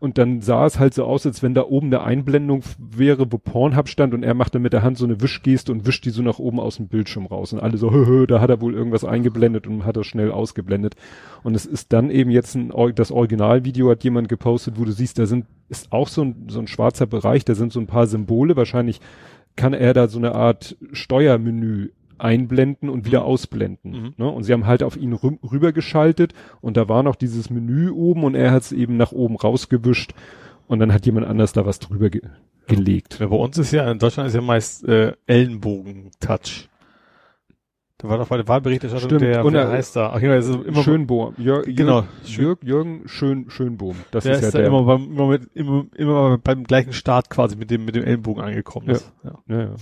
und 0.00 0.16
dann 0.16 0.42
sah 0.42 0.64
es 0.64 0.78
halt 0.78 0.94
so 0.94 1.04
aus, 1.04 1.26
als 1.26 1.42
wenn 1.42 1.54
da 1.54 1.64
oben 1.64 1.88
eine 1.88 2.02
Einblendung 2.02 2.62
wäre, 2.78 3.32
wo 3.32 3.38
Pornhub 3.38 3.88
stand 3.88 4.14
und 4.14 4.22
er 4.22 4.34
machte 4.34 4.60
mit 4.60 4.72
der 4.72 4.82
Hand 4.82 4.96
so 4.96 5.04
eine 5.04 5.20
Wischgeste 5.20 5.72
und 5.72 5.86
wischt 5.86 6.04
die 6.04 6.10
so 6.10 6.22
nach 6.22 6.38
oben 6.38 6.60
aus 6.60 6.76
dem 6.76 6.86
Bildschirm 6.86 7.26
raus. 7.26 7.52
Und 7.52 7.60
alle 7.60 7.78
so, 7.78 7.90
hö, 7.92 8.06
hö, 8.06 8.26
da 8.26 8.40
hat 8.40 8.50
er 8.50 8.60
wohl 8.60 8.74
irgendwas 8.74 9.04
eingeblendet 9.04 9.66
und 9.66 9.84
hat 9.84 9.96
das 9.96 10.06
schnell 10.06 10.30
ausgeblendet. 10.30 10.94
Und 11.42 11.56
es 11.56 11.66
ist 11.66 11.92
dann 11.92 12.10
eben 12.10 12.30
jetzt 12.30 12.54
ein, 12.54 12.72
das 12.94 13.10
Originalvideo 13.10 13.90
hat 13.90 14.04
jemand 14.04 14.28
gepostet, 14.28 14.78
wo 14.78 14.84
du 14.84 14.92
siehst, 14.92 15.18
da 15.18 15.26
sind, 15.26 15.46
ist 15.68 15.92
auch 15.92 16.08
so 16.08 16.22
ein, 16.22 16.46
so 16.48 16.60
ein 16.60 16.68
schwarzer 16.68 17.06
Bereich, 17.06 17.44
da 17.44 17.56
sind 17.56 17.72
so 17.72 17.80
ein 17.80 17.88
paar 17.88 18.06
Symbole. 18.06 18.56
Wahrscheinlich 18.56 19.00
kann 19.56 19.74
er 19.74 19.94
da 19.94 20.06
so 20.06 20.18
eine 20.18 20.36
Art 20.36 20.76
Steuermenü 20.92 21.90
einblenden 22.18 22.88
und 22.88 23.04
wieder 23.06 23.20
Mhm. 23.20 23.26
ausblenden. 23.26 23.90
Mhm. 23.92 24.14
Ne? 24.16 24.28
Und 24.28 24.44
sie 24.44 24.52
haben 24.52 24.66
halt 24.66 24.82
auf 24.82 24.96
ihn 24.96 25.12
rü 25.12 25.36
rübergeschaltet 25.42 26.32
und 26.60 26.76
da 26.76 26.88
war 26.88 27.02
noch 27.02 27.14
dieses 27.16 27.50
Menü 27.50 27.90
oben 27.90 28.24
und 28.24 28.34
er 28.34 28.50
hat 28.52 28.62
es 28.62 28.72
eben 28.72 28.96
nach 28.96 29.12
oben 29.12 29.36
rausgewischt 29.36 30.12
und 30.66 30.78
dann 30.80 30.92
hat 30.92 31.06
jemand 31.06 31.26
anders 31.26 31.52
da 31.52 31.64
was 31.66 31.78
drüber 31.78 32.10
ge 32.10 32.22
gelegt. 32.66 33.18
Ja, 33.18 33.28
bei 33.28 33.36
uns 33.36 33.56
ist 33.56 33.72
ja, 33.72 33.90
in 33.90 33.98
Deutschland 33.98 34.28
ist 34.28 34.34
ja 34.34 34.42
meist 34.42 34.84
äh, 34.86 35.14
Ellenbogen-Touch. 35.26 36.68
Da 38.00 38.08
war 38.08 38.18
doch 38.18 38.28
bei 38.28 38.36
der 38.36 38.46
Wahlberichterstattung 38.46 39.08
Stimmt. 39.18 39.22
der, 39.22 39.44
Und 39.44 39.54
wer 39.54 39.62
er- 39.62 39.70
heißt 39.72 39.96
da? 39.96 40.12
Ach, 40.14 40.20
ist 40.22 40.48
immer, 40.54 40.82
Schönbohm. 40.84 41.34
Jör 41.36 41.62
Genau. 41.62 42.04
Jörg, 42.24 42.58
Jürgen 42.62 43.02
Schön 43.08 43.50
Schönbohm. 43.50 43.96
Das 44.12 44.22
der 44.24 44.34
ist 44.34 44.42
ja 44.42 44.50
der. 44.52 44.66
immer 44.68 44.84
beim, 44.84 45.04
immer 45.12 45.26
mit, 45.28 45.50
immer, 45.54 45.86
immer 45.96 46.38
beim 46.38 46.62
gleichen 46.62 46.92
Start 46.92 47.28
quasi 47.28 47.56
mit 47.56 47.70
dem, 47.72 47.84
mit 47.86 47.96
dem 47.96 48.04
Ellenbogen 48.04 48.40
angekommen 48.44 48.86
Ja. 48.86 48.92
ist. 48.92 49.12
Ja. 49.24 49.38
ja, 49.48 49.60
ja. 49.62 49.74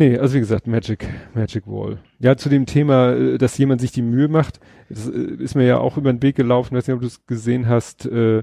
Nee, 0.00 0.16
also 0.16 0.34
wie 0.34 0.40
gesagt, 0.40 0.66
Magic, 0.66 1.06
Magic 1.34 1.66
Wall. 1.66 1.98
Ja, 2.20 2.34
zu 2.34 2.48
dem 2.48 2.64
Thema, 2.64 3.12
äh, 3.12 3.36
dass 3.36 3.58
jemand 3.58 3.82
sich 3.82 3.92
die 3.92 4.00
Mühe 4.00 4.28
macht, 4.28 4.58
das 4.88 5.06
äh, 5.10 5.34
ist 5.38 5.54
mir 5.54 5.66
ja 5.66 5.76
auch 5.76 5.98
über 5.98 6.10
den 6.10 6.22
Weg 6.22 6.36
gelaufen, 6.36 6.74
weiß 6.74 6.86
nicht, 6.86 6.94
ob 6.94 7.02
du 7.02 7.06
es 7.06 7.26
gesehen 7.26 7.68
hast, 7.68 8.06
äh, 8.06 8.42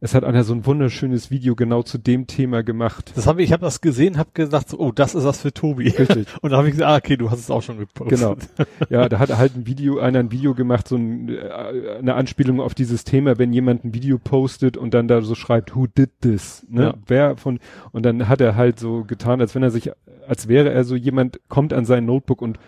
es 0.00 0.14
hat 0.14 0.22
einer 0.22 0.44
so 0.44 0.54
ein 0.54 0.64
wunderschönes 0.64 1.30
Video 1.30 1.56
genau 1.56 1.82
zu 1.82 1.98
dem 1.98 2.26
Thema 2.28 2.62
gemacht. 2.62 3.12
Das 3.16 3.26
habe 3.26 3.42
ich, 3.42 3.48
ich 3.48 3.52
habe 3.52 3.64
das 3.64 3.80
gesehen, 3.80 4.16
habe 4.16 4.30
gesagt, 4.32 4.68
so, 4.68 4.78
oh, 4.78 4.92
das 4.92 5.14
ist 5.14 5.24
was 5.24 5.40
für 5.40 5.52
Tobi. 5.52 5.88
Richtig. 5.88 6.26
Und 6.40 6.50
dann 6.50 6.58
habe 6.58 6.68
ich 6.68 6.74
gesagt, 6.74 6.90
ah, 6.90 6.96
okay, 6.96 7.16
du 7.16 7.30
hast 7.30 7.40
es 7.40 7.50
auch 7.50 7.62
schon 7.62 7.78
gepostet. 7.78 8.18
Genau. 8.18 8.36
Ja, 8.90 9.08
da 9.08 9.18
hat 9.18 9.36
halt 9.36 9.56
ein 9.56 9.66
Video, 9.66 9.98
einer 9.98 10.20
ein 10.20 10.30
Video 10.30 10.54
gemacht, 10.54 10.88
so 10.88 10.96
ein, 10.96 11.28
äh, 11.28 11.98
eine 11.98 12.14
Anspielung 12.14 12.60
auf 12.60 12.74
dieses 12.74 13.04
Thema, 13.04 13.38
wenn 13.38 13.52
jemand 13.52 13.84
ein 13.84 13.92
Video 13.92 14.18
postet 14.18 14.76
und 14.76 14.94
dann 14.94 15.08
da 15.08 15.20
so 15.20 15.34
schreibt, 15.34 15.74
who 15.74 15.86
did 15.86 16.10
this? 16.20 16.64
Ne? 16.70 16.82
Ja. 16.82 16.94
Wer 17.06 17.36
von, 17.36 17.58
und 17.92 18.04
dann 18.04 18.28
hat 18.28 18.40
er 18.40 18.56
halt 18.56 18.78
so 18.78 19.04
getan, 19.04 19.40
als 19.40 19.54
wenn 19.54 19.62
er 19.62 19.70
sich, 19.70 19.90
als 20.26 20.48
wäre 20.48 20.70
er 20.70 20.84
so 20.84 20.94
jemand, 20.94 21.40
kommt 21.48 21.72
an 21.72 21.84
sein 21.84 22.06
Notebook 22.06 22.40
und 22.40 22.58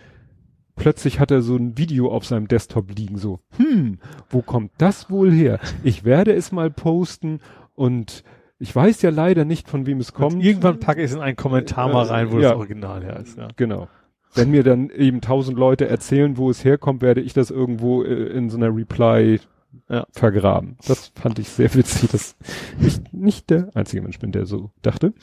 plötzlich 0.77 1.21
hat 1.21 1.31
er 1.31 1.43
so 1.43 1.57
ein 1.57 1.77
Video 1.79 2.11
auf 2.11 2.25
seinem 2.27 2.49
Desktop 2.49 2.91
liegen, 2.97 3.17
so, 3.19 3.41
hm, 3.57 3.99
wo 4.29 4.43
kommt 4.43 4.73
das 4.79 5.11
wohl 5.11 5.31
her? 5.33 5.59
Ich 5.83 6.05
werde 6.05 6.33
es 6.33 6.53
mal 6.53 6.71
posten 6.71 7.41
und 7.75 8.25
ich 8.59 8.75
weiß 8.75 9.01
ja 9.03 9.11
leider 9.11 9.45
nicht, 9.45 9.69
von 9.69 9.87
wem 9.87 10.01
es 10.01 10.13
kommt. 10.13 10.35
Und 10.35 10.41
irgendwann 10.43 10.81
packe 10.81 11.01
ich 11.01 11.07
es 11.11 11.17
in 11.17 11.23
einen 11.23 11.37
Kommentar 11.37 11.89
mal 11.91 12.05
rein, 12.07 12.31
wo 12.31 12.37
Ja. 12.39 12.51
das 12.51 12.59
Original 12.59 13.03
her 13.03 13.19
ist. 13.21 13.39
Ja. 13.39 13.49
Genau. 13.57 13.89
Wenn 14.35 14.51
mir 14.51 14.63
dann 14.63 14.91
eben 14.91 15.21
tausend 15.21 15.59
Leute 15.59 15.89
erzählen, 15.89 16.37
wo 16.37 16.51
es 16.51 16.65
herkommt, 16.65 17.03
werde 17.03 17.21
ich 17.21 17.33
das 17.33 17.51
irgendwo 17.51 18.03
äh, 18.05 18.27
in 18.29 18.49
so 18.51 18.57
einer 18.59 18.75
Reply 18.75 19.41
Ja. 19.89 20.07
vergraben. 20.13 20.77
Das 20.87 21.13
fand 21.15 21.39
ich 21.39 21.49
sehr 21.49 21.73
witzig, 21.75 22.11
dass 22.11 22.37
ich 22.81 23.01
nicht 23.13 23.51
der 23.51 23.71
einzige 23.75 24.03
Mensch 24.03 24.19
bin, 24.19 24.31
der 24.33 24.47
so 24.47 24.71
dachte. 24.83 25.15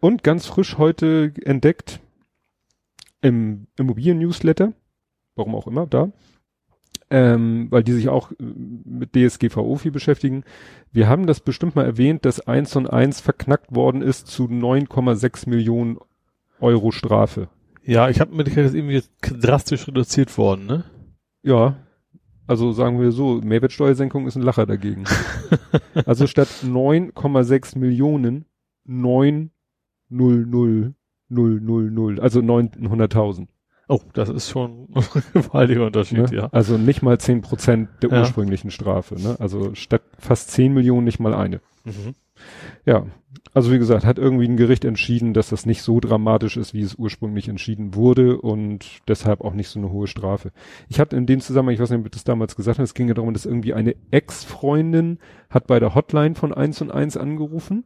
Und 0.00 0.22
ganz 0.22 0.46
frisch 0.46 0.78
heute 0.78 1.32
entdeckt 1.44 2.00
im 3.20 3.66
Immobilien-Newsletter, 3.76 4.72
warum 5.36 5.54
auch 5.54 5.66
immer, 5.66 5.86
da, 5.86 6.10
ähm, 7.10 7.66
weil 7.70 7.82
die 7.82 7.92
sich 7.92 8.08
auch 8.08 8.30
äh, 8.32 8.34
mit 8.38 9.14
DSGVO 9.14 9.76
viel 9.76 9.90
beschäftigen. 9.90 10.44
Wir 10.92 11.08
haben 11.08 11.26
das 11.26 11.40
bestimmt 11.40 11.74
mal 11.74 11.84
erwähnt, 11.84 12.24
dass 12.24 12.46
eins 12.46 12.76
und 12.76 12.88
eins 12.88 13.20
verknackt 13.20 13.74
worden 13.74 14.02
ist 14.02 14.28
zu 14.28 14.44
9,6 14.44 15.48
Millionen 15.48 15.98
Euro 16.60 16.92
Strafe. 16.92 17.48
ja, 17.84 18.08
ich 18.08 18.20
habe 18.20 18.34
mitgekriegt, 18.34 18.66
das 18.66 18.74
irgendwie 18.74 19.02
drastisch 19.20 19.88
reduziert 19.88 20.36
worden, 20.38 20.66
ne? 20.66 20.84
Ja, 21.42 21.76
also 22.46 22.72
sagen 22.72 23.00
wir 23.00 23.12
so, 23.12 23.40
Mehrwertsteuersenkung 23.42 24.26
ist 24.26 24.34
ein 24.34 24.42
Lacher 24.42 24.66
dagegen. 24.66 25.04
also 26.04 26.26
statt 26.26 26.48
9,6 26.64 27.78
Millionen 27.78 28.44
900 28.84 30.94
also 31.30 32.40
900.000. 32.40 33.46
Oh, 33.88 34.00
das 34.12 34.28
ist 34.28 34.48
schon 34.50 34.88
ein 34.94 35.22
gewaltiger 35.32 35.86
Unterschied, 35.86 36.18
Ne? 36.18 36.28
ja. 36.32 36.48
Also 36.52 36.78
nicht 36.78 37.02
mal 37.02 37.18
10 37.18 37.40
Prozent 37.42 37.88
der 38.02 38.10
Ja. 38.10 38.20
ursprünglichen 38.20 38.70
Strafe. 38.70 39.20
Ne? 39.20 39.36
Also 39.40 39.74
statt 39.74 40.02
fast 40.18 40.50
10 40.52 40.72
Millionen 40.72 41.04
nicht 41.04 41.18
mal 41.18 41.34
eine. 41.34 41.60
Mhm. 41.84 42.14
Ja, 42.86 43.06
also 43.52 43.70
wie 43.72 43.78
gesagt, 43.78 44.04
hat 44.04 44.18
irgendwie 44.18 44.46
ein 44.48 44.56
Gericht 44.56 44.84
entschieden, 44.84 45.34
dass 45.34 45.50
das 45.50 45.66
nicht 45.66 45.82
so 45.82 45.98
dramatisch 46.00 46.56
ist, 46.56 46.72
wie 46.72 46.80
es 46.82 46.94
ursprünglich 46.94 47.48
entschieden 47.48 47.94
wurde 47.94 48.40
und 48.40 48.86
deshalb 49.08 49.40
auch 49.40 49.52
nicht 49.54 49.68
so 49.68 49.78
eine 49.80 49.90
hohe 49.90 50.06
Strafe. 50.06 50.52
Ich 50.88 51.00
hatte 51.00 51.16
in 51.16 51.26
dem 51.26 51.40
Zusammenhang, 51.40 51.74
ich 51.74 51.80
weiß 51.80 51.90
nicht, 51.90 51.98
ob 52.00 52.06
ich 52.06 52.12
das 52.12 52.24
damals 52.24 52.56
gesagt 52.56 52.78
habe, 52.78 52.84
es 52.84 52.94
ging 52.94 53.08
ja 53.08 53.14
darum, 53.14 53.34
dass 53.34 53.44
irgendwie 53.44 53.74
eine 53.74 53.94
Ex-Freundin 54.10 55.18
hat 55.50 55.66
bei 55.66 55.80
der 55.80 55.94
Hotline 55.94 56.34
von 56.34 56.54
1 56.54 56.80
und 56.80 56.90
1 56.92 57.16
angerufen 57.16 57.84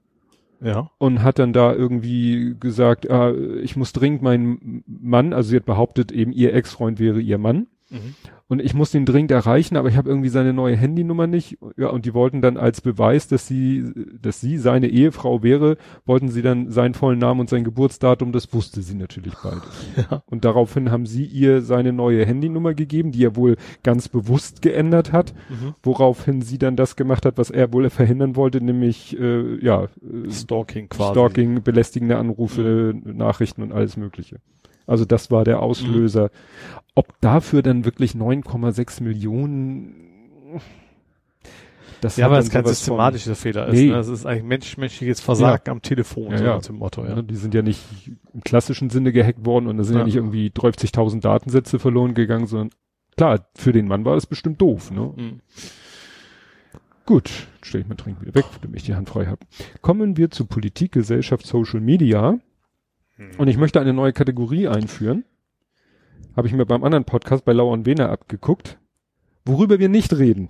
Ja. 0.60 0.90
und 0.98 1.22
hat 1.22 1.38
dann 1.38 1.52
da 1.52 1.72
irgendwie 1.72 2.56
gesagt, 2.58 3.10
ah, 3.10 3.32
ich 3.62 3.76
muss 3.76 3.92
dringend 3.92 4.22
meinen 4.22 4.82
Mann, 4.86 5.32
also 5.32 5.50
sie 5.50 5.56
hat 5.56 5.66
behauptet 5.66 6.12
eben, 6.12 6.32
ihr 6.32 6.54
Ex-Freund 6.54 6.98
wäre 6.98 7.20
ihr 7.20 7.38
Mann 7.38 7.66
Mhm. 7.90 8.14
und 8.48 8.62
ich 8.62 8.72
muss 8.72 8.94
ihn 8.94 9.04
dringend 9.04 9.30
erreichen, 9.30 9.76
aber 9.76 9.88
ich 9.90 9.96
habe 9.96 10.08
irgendwie 10.08 10.30
seine 10.30 10.54
neue 10.54 10.74
Handynummer 10.74 11.26
nicht. 11.26 11.58
Ja, 11.76 11.88
und 11.88 12.06
die 12.06 12.14
wollten 12.14 12.40
dann 12.40 12.56
als 12.56 12.80
Beweis, 12.80 13.28
dass 13.28 13.46
sie, 13.46 13.84
dass 14.20 14.40
sie 14.40 14.56
seine 14.56 14.88
Ehefrau 14.88 15.42
wäre, 15.42 15.76
wollten 16.06 16.28
sie 16.28 16.40
dann 16.40 16.70
seinen 16.70 16.94
vollen 16.94 17.18
Namen 17.18 17.40
und 17.40 17.50
sein 17.50 17.62
Geburtsdatum, 17.62 18.32
das 18.32 18.52
wusste 18.54 18.80
sie 18.82 18.94
natürlich 18.94 19.34
bald. 19.42 19.62
Ja. 20.10 20.22
Und 20.26 20.44
daraufhin 20.44 20.90
haben 20.90 21.04
sie 21.06 21.24
ihr 21.26 21.60
seine 21.62 21.92
neue 21.92 22.24
Handynummer 22.24 22.74
gegeben, 22.74 23.12
die 23.12 23.24
er 23.24 23.36
wohl 23.36 23.56
ganz 23.82 24.08
bewusst 24.08 24.62
geändert 24.62 25.12
hat, 25.12 25.34
Mhm. 25.50 25.74
woraufhin 25.82 26.40
sie 26.42 26.58
dann 26.58 26.76
das 26.76 26.96
gemacht 26.96 27.26
hat, 27.26 27.36
was 27.38 27.50
er 27.50 27.72
wohl 27.72 27.90
verhindern 27.90 28.34
wollte, 28.34 28.60
nämlich 28.62 29.18
äh, 29.20 29.62
ja, 29.64 29.84
äh, 29.84 30.30
Stalking 30.30 30.88
quasi. 30.88 31.12
Stalking, 31.12 31.62
belästigende 31.62 32.16
Anrufe, 32.16 32.94
Nachrichten 33.04 33.62
und 33.62 33.72
alles 33.72 33.96
Mögliche. 33.96 34.40
Also 34.86 35.04
das 35.04 35.30
war 35.30 35.44
der 35.44 35.60
Auslöser. 35.60 36.30
Ob 36.94 37.20
dafür 37.20 37.62
dann 37.62 37.84
wirklich 37.84 38.12
9,6 38.12 39.02
Millionen 39.02 39.94
das 42.00 42.18
Ja, 42.18 42.30
weil 42.30 42.40
es 42.40 42.50
kein 42.50 42.66
systematischer 42.66 43.34
Fehler 43.34 43.68
ist. 43.68 43.80
Nee. 43.80 43.86
Ne? 43.88 43.94
Das 43.94 44.08
ist 44.08 44.26
eigentlich 44.26 44.44
mensch, 44.44 44.76
menschliches 44.76 45.20
Versagen 45.20 45.70
am 45.70 45.80
Telefon, 45.80 46.32
Ja, 46.32 46.38
so 46.38 46.44
ja. 46.44 46.58
dem 46.58 46.76
Motto, 46.76 47.02
ja. 47.04 47.14
ne, 47.14 47.24
die 47.24 47.36
sind 47.36 47.54
ja 47.54 47.62
nicht 47.62 47.80
im 48.34 48.42
klassischen 48.42 48.90
Sinne 48.90 49.10
gehackt 49.10 49.46
worden 49.46 49.68
und 49.68 49.78
da 49.78 49.84
sind 49.84 49.94
ja, 49.94 50.00
Ja. 50.00 50.04
nicht 50.04 50.16
irgendwie 50.16 50.48
30.000 50.50 51.20
Datensätze 51.22 51.78
verloren 51.78 52.12
gegangen, 52.12 52.46
sondern 52.46 52.70
klar, 53.16 53.48
für 53.56 53.72
den 53.72 53.88
Mann 53.88 54.04
war 54.04 54.16
das 54.16 54.26
bestimmt 54.26 54.60
doof. 54.60 54.90
Ne? 54.90 55.14
Mhm. 55.16 55.40
Gut, 57.06 57.30
stelle 57.62 57.82
ich 57.82 57.88
mein 57.88 57.96
Trinken 57.98 58.22
wieder 58.22 58.34
weg, 58.34 58.44
damit 58.62 58.76
ich 58.80 58.84
die 58.84 58.94
Hand 58.94 59.08
frei 59.08 59.26
habe. 59.26 59.40
Kommen 59.80 60.16
wir 60.16 60.30
zu 60.30 60.44
Politik, 60.46 60.92
Gesellschaft, 60.92 61.46
Social 61.46 61.80
Media. 61.80 62.38
Und 63.38 63.48
ich 63.48 63.56
möchte 63.56 63.80
eine 63.80 63.92
neue 63.92 64.12
Kategorie 64.12 64.68
einführen. 64.68 65.24
Habe 66.36 66.48
ich 66.48 66.54
mir 66.54 66.66
beim 66.66 66.82
anderen 66.82 67.04
Podcast 67.04 67.44
bei 67.44 67.52
Lauer 67.52 67.72
und 67.72 67.86
Wehner 67.86 68.10
abgeguckt. 68.10 68.78
Worüber 69.44 69.78
wir 69.78 69.88
nicht 69.88 70.12
reden. 70.16 70.48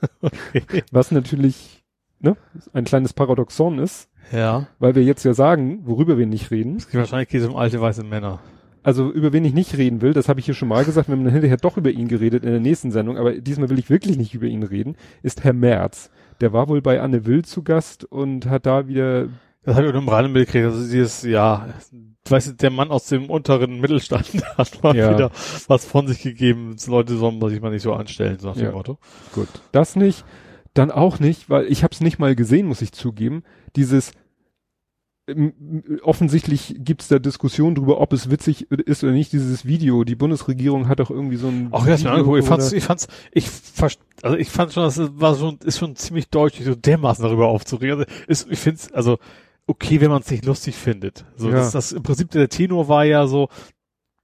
Was 0.92 1.10
natürlich 1.10 1.84
ne, 2.20 2.36
ein 2.72 2.84
kleines 2.84 3.12
Paradoxon 3.12 3.78
ist, 3.78 4.08
Ja. 4.32 4.66
weil 4.78 4.94
wir 4.94 5.02
jetzt 5.04 5.24
ja 5.24 5.34
sagen, 5.34 5.82
worüber 5.86 6.18
wir 6.18 6.26
nicht 6.26 6.50
reden. 6.50 6.82
Wahrscheinlich 6.92 7.28
geht 7.28 7.42
es 7.42 7.48
um 7.48 7.56
alte 7.56 7.80
weiße 7.80 8.04
Männer. 8.04 8.40
Also 8.82 9.10
über 9.10 9.32
wen 9.32 9.44
ich 9.44 9.52
nicht 9.54 9.76
reden 9.76 10.00
will, 10.00 10.12
das 10.12 10.28
habe 10.28 10.38
ich 10.38 10.46
hier 10.46 10.54
schon 10.54 10.68
mal 10.68 10.84
gesagt, 10.84 11.08
wir 11.08 11.16
haben 11.16 11.24
dann 11.24 11.32
hinterher 11.32 11.56
doch 11.56 11.76
über 11.76 11.90
ihn 11.90 12.06
geredet 12.06 12.44
in 12.44 12.50
der 12.50 12.60
nächsten 12.60 12.92
Sendung, 12.92 13.16
aber 13.16 13.32
diesmal 13.34 13.68
will 13.68 13.80
ich 13.80 13.90
wirklich 13.90 14.16
nicht 14.16 14.32
über 14.32 14.46
ihn 14.46 14.62
reden, 14.62 14.96
ist 15.22 15.42
Herr 15.42 15.52
Merz. 15.52 16.10
Der 16.40 16.52
war 16.52 16.68
wohl 16.68 16.80
bei 16.82 17.00
Anne 17.00 17.26
Will 17.26 17.44
zu 17.44 17.64
Gast 17.64 18.04
und 18.04 18.46
hat 18.46 18.64
da 18.64 18.86
wieder 18.86 19.28
Das 19.66 19.74
habe 19.76 19.88
ich 19.88 19.92
auch 19.92 19.98
im 19.98 20.08
Rande 20.08 20.30
mitgekriegt. 20.30 20.64
Also 20.64 20.80
dieses, 20.88 21.22
ja, 21.22 21.68
weißt 22.28 22.48
du, 22.48 22.52
der 22.54 22.70
Mann 22.70 22.90
aus 22.90 23.06
dem 23.08 23.28
unteren 23.28 23.80
Mittelstand 23.80 24.28
hat 24.56 24.82
mal 24.82 24.96
Ja. 24.96 25.12
wieder 25.12 25.30
was 25.66 25.84
von 25.84 26.06
sich 26.06 26.22
gegeben. 26.22 26.76
Leute 26.86 27.16
sollen 27.16 27.40
sich 27.50 27.60
mal 27.60 27.72
nicht 27.72 27.82
so 27.82 27.92
anstellen, 27.92 28.38
so 28.38 28.48
nach 28.48 28.56
Ja. 28.56 28.66
dem 28.70 28.74
Motto. 28.74 28.98
Gut. 29.34 29.48
Das 29.72 29.96
nicht. 29.96 30.24
Dann 30.72 30.90
auch 30.92 31.18
nicht, 31.18 31.50
weil 31.50 31.66
ich 31.66 31.82
habe 31.82 31.92
es 31.92 32.00
nicht 32.00 32.18
mal 32.18 32.36
gesehen, 32.36 32.66
muss 32.66 32.80
ich 32.80 32.92
zugeben. 32.92 33.42
Dieses 33.74 34.12
ähm, 35.28 35.82
offensichtlich 36.02 36.76
gibt's 36.78 37.08
da 37.08 37.18
Diskussionen 37.18 37.74
drüber, 37.74 38.00
ob 38.00 38.12
es 38.12 38.30
witzig 38.30 38.70
ist 38.70 39.02
oder 39.02 39.12
nicht, 39.12 39.32
dieses 39.32 39.64
Video. 39.66 40.04
Die 40.04 40.14
Bundesregierung 40.14 40.86
hat 40.86 41.00
doch 41.00 41.10
irgendwie 41.10 41.36
so 41.36 41.48
ein 41.48 41.72
Video, 41.72 42.10
angeguckt. 42.10 42.38
Ich 42.38 42.46
fand's, 42.46 42.72
ich 42.72 42.84
fand's, 42.84 43.08
ich 43.32 43.48
also 44.22 44.36
ich 44.36 44.48
fand 44.50 44.72
schon, 44.72 44.84
das 44.84 45.00
war 45.18 45.34
schon, 45.34 45.58
ist 45.64 45.78
schon 45.78 45.96
ziemlich 45.96 46.28
deutlich, 46.28 46.64
so 46.66 46.76
dermaßen 46.76 47.24
darüber 47.24 47.48
aufzuregen. 47.48 47.98
Also 47.98 48.10
ist, 48.28 48.46
ich 48.50 48.58
find's, 48.60 48.92
also 48.92 49.18
okay, 49.66 50.00
wenn 50.00 50.10
man 50.10 50.22
es 50.22 50.30
nicht 50.30 50.44
lustig 50.44 50.74
findet. 50.76 51.24
So, 51.36 51.48
Ja. 51.48 51.56
das, 51.56 51.72
das 51.72 51.92
im 51.92 52.02
Prinzip 52.02 52.30
der 52.30 52.48
Tenor 52.48 52.88
war 52.88 53.04
ja 53.04 53.26
so, 53.26 53.48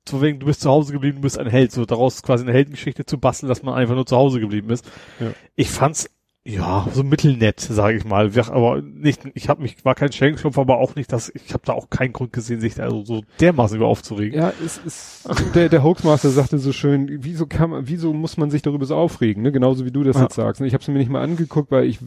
so 0.09 0.21
wegen, 0.23 0.41
du 0.41 0.47
bist 0.47 0.61
zu 0.61 0.69
Hause 0.71 0.93
geblieben, 0.93 1.17
du 1.17 1.23
bist 1.23 1.39
ein 1.39 1.47
Held, 1.47 1.73
so 1.73 1.85
daraus 1.85 2.23
quasi 2.23 2.45
eine 2.45 2.53
Heldengeschichte 2.53 3.05
zu 3.07 3.19
basteln, 3.19 3.49
dass 3.49 3.63
man 3.63 3.75
einfach 3.75 3.95
nur 3.95 4.07
zu 4.07 4.17
Hause 4.17 4.41
geblieben 4.41 4.71
ist. 4.71 4.85
Ja. 5.21 5.33
Ich 5.55 5.71
fand's 5.71 6.09
ja 6.45 6.89
so 6.93 7.05
mittelnett, 7.05 7.61
sage 7.61 7.97
ich 7.99 8.05
mal. 8.05 8.33
Aber 8.49 8.83
nicht, 8.83 9.21
ich 9.35 9.49
habe 9.49 9.63
mich 9.63 9.85
war 9.85 9.95
kein 9.95 10.11
Schenkenschopf, 10.11 10.59
aber 10.59 10.79
auch 10.79 10.97
nicht, 10.97 11.13
dass 11.13 11.29
ich 11.33 11.55
habe 11.55 11.63
da 11.65 11.73
auch 11.73 11.89
keinen 11.89 12.13
Grund 12.13 12.33
gesehen, 12.33 12.61
sich 12.61 12.75
da 12.75 12.91
so, 12.91 13.05
so 13.05 13.23
dermaßen 13.39 13.77
über 13.77 13.87
aufzuregen. 13.87 14.37
Ja, 14.41 14.53
es 14.65 14.79
ist, 14.79 15.29
der, 15.55 15.69
der 15.69 15.85
Hoaxmaster 15.85 16.31
sagte 16.31 16.59
so 16.59 16.73
schön, 16.73 17.09
wieso 17.23 17.47
kann 17.47 17.87
wieso 17.87 18.13
muss 18.13 18.37
man 18.39 18.51
sich 18.51 18.63
darüber 18.63 18.87
so 18.87 18.97
aufregen, 18.97 19.45
ne? 19.45 19.53
Genauso 19.53 19.85
wie 19.87 19.93
du 19.93 20.03
das 20.03 20.17
Ja. 20.17 20.23
jetzt 20.23 20.35
sagst. 20.35 20.61
ne? 20.61 20.67
Ich 20.67 20.75
habe 20.75 20.83
es 20.83 20.89
mir 20.89 20.99
nicht 20.99 21.11
mal 21.13 21.23
angeguckt, 21.23 21.71
weil 21.71 21.85
ich, 21.85 22.01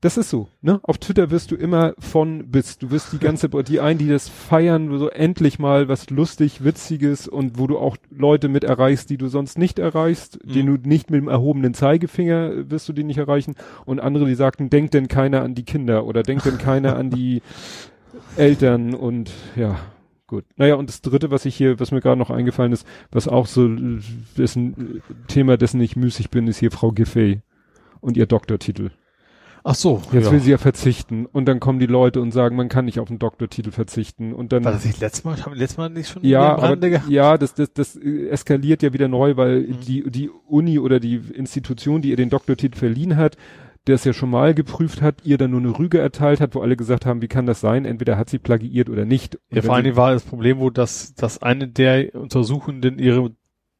das 0.00 0.16
ist 0.16 0.30
so, 0.30 0.48
ne? 0.62 0.80
Auf 0.82 0.98
Twitter 0.98 1.30
wirst 1.30 1.50
du 1.50 1.56
immer 1.56 1.94
von 1.98 2.50
bis. 2.50 2.78
Du 2.78 2.90
wirst 2.90 3.12
die 3.12 3.18
ganze, 3.18 3.48
die 3.48 3.80
einen, 3.80 3.98
die 3.98 4.08
das 4.08 4.28
feiern, 4.28 4.96
so 4.98 5.08
endlich 5.08 5.58
mal 5.58 5.88
was 5.88 6.10
lustig, 6.10 6.62
witziges 6.64 7.26
und 7.26 7.58
wo 7.58 7.66
du 7.66 7.78
auch 7.78 7.96
Leute 8.10 8.48
mit 8.48 8.64
erreichst, 8.64 9.10
die 9.10 9.18
du 9.18 9.28
sonst 9.28 9.58
nicht 9.58 9.78
erreichst, 9.78 10.38
Mhm. 10.44 10.52
den 10.52 10.66
du 10.66 10.88
nicht 10.88 11.10
mit 11.10 11.20
dem 11.20 11.28
erhobenen 11.28 11.74
Zeigefinger 11.74 12.52
äh, 12.52 12.70
wirst 12.70 12.88
du 12.88 12.92
die 12.92 13.04
nicht 13.04 13.18
erreichen 13.18 13.54
und 13.86 14.00
andere, 14.00 14.26
die 14.26 14.34
sagten, 14.34 14.70
denkt 14.70 14.94
denn 14.94 15.08
keiner 15.08 15.42
an 15.42 15.54
die 15.54 15.64
Kinder 15.64 16.04
oder 16.04 16.22
denkt 16.22 16.44
denn 16.44 16.58
keiner 16.58 16.96
an 16.96 17.10
die 17.10 17.42
Eltern 18.36 18.94
und 18.94 19.30
ja, 19.56 19.78
gut. 20.26 20.44
Naja, 20.56 20.76
und 20.76 20.88
das 20.88 21.02
dritte, 21.02 21.30
was 21.30 21.44
ich 21.44 21.56
hier, 21.56 21.80
was 21.80 21.90
mir 21.90 22.00
gerade 22.00 22.18
noch 22.18 22.30
eingefallen 22.30 22.72
ist, 22.72 22.86
was 23.10 23.26
auch 23.28 23.46
so 23.46 23.66
äh, 23.66 23.98
dessen 24.36 24.98
äh, 24.98 25.00
Thema, 25.26 25.56
dessen 25.56 25.80
ich 25.80 25.96
müßig 25.96 26.30
bin, 26.30 26.46
ist 26.46 26.58
hier 26.58 26.70
Frau 26.70 26.92
Giffey 26.92 27.40
und 28.00 28.16
ihr 28.16 28.26
Doktortitel. 28.26 28.90
Ach 29.64 29.74
so, 29.74 30.02
Jetzt 30.12 30.26
ja. 30.26 30.32
will 30.32 30.40
sie 30.40 30.50
ja 30.50 30.58
verzichten 30.58 31.26
und 31.26 31.46
dann 31.46 31.60
kommen 31.60 31.78
die 31.78 31.86
Leute 31.86 32.20
und 32.20 32.30
sagen, 32.32 32.56
man 32.56 32.68
kann 32.68 32.84
nicht 32.86 33.00
auf 33.00 33.08
den 33.08 33.18
Doktortitel 33.18 33.70
verzichten 33.70 34.32
und 34.32 34.52
dann 34.52 34.64
War 34.64 34.72
das 34.72 34.84
nicht 34.84 35.00
letztes 35.00 35.24
Mal? 35.24 35.40
Haben 35.44 35.52
wir 35.52 35.58
letztes 35.58 35.76
Mal 35.78 35.90
nicht 35.90 36.08
schon 36.08 36.24
ja, 36.24 36.54
Brande 36.54 36.86
aber, 36.86 36.90
gehabt? 36.90 37.10
ja, 37.10 37.36
das, 37.38 37.54
das, 37.54 37.72
das 37.72 37.96
äh, 37.96 38.28
eskaliert 38.28 38.82
ja 38.82 38.92
wieder 38.92 39.08
neu, 39.08 39.36
weil 39.36 39.60
Mhm. 39.62 39.80
die, 39.86 40.10
die 40.10 40.30
Uni 40.46 40.78
oder 40.78 41.00
die 41.00 41.16
Institution, 41.34 42.02
die 42.02 42.10
ihr 42.10 42.16
den 42.16 42.30
Doktortitel 42.30 42.76
verliehen 42.78 43.16
hat, 43.16 43.36
der 43.86 43.94
es 43.94 44.04
ja 44.04 44.12
schon 44.12 44.30
mal 44.30 44.52
geprüft 44.54 45.00
hat, 45.02 45.24
ihr 45.24 45.38
dann 45.38 45.50
nur 45.52 45.60
eine 45.60 45.78
Rüge 45.78 45.98
erteilt 45.98 46.40
hat, 46.40 46.54
wo 46.54 46.60
alle 46.60 46.76
gesagt 46.76 47.06
haben, 47.06 47.22
wie 47.22 47.28
kann 47.28 47.46
das 47.46 47.60
sein? 47.60 47.84
Entweder 47.86 48.18
hat 48.18 48.28
sie 48.28 48.38
plagiiert 48.38 48.90
oder 48.90 49.04
nicht. 49.06 49.36
Und 49.50 49.56
Ja, 49.56 49.62
vor 49.62 49.74
allen 49.74 49.84
Dingen 49.84 49.96
war 49.96 50.12
das 50.12 50.24
Problem, 50.24 50.58
wo 50.58 50.68
das, 50.70 51.14
dass 51.14 51.42
eine 51.42 51.68
der 51.68 52.14
Untersuchenden 52.14 52.98
ihre 52.98 53.32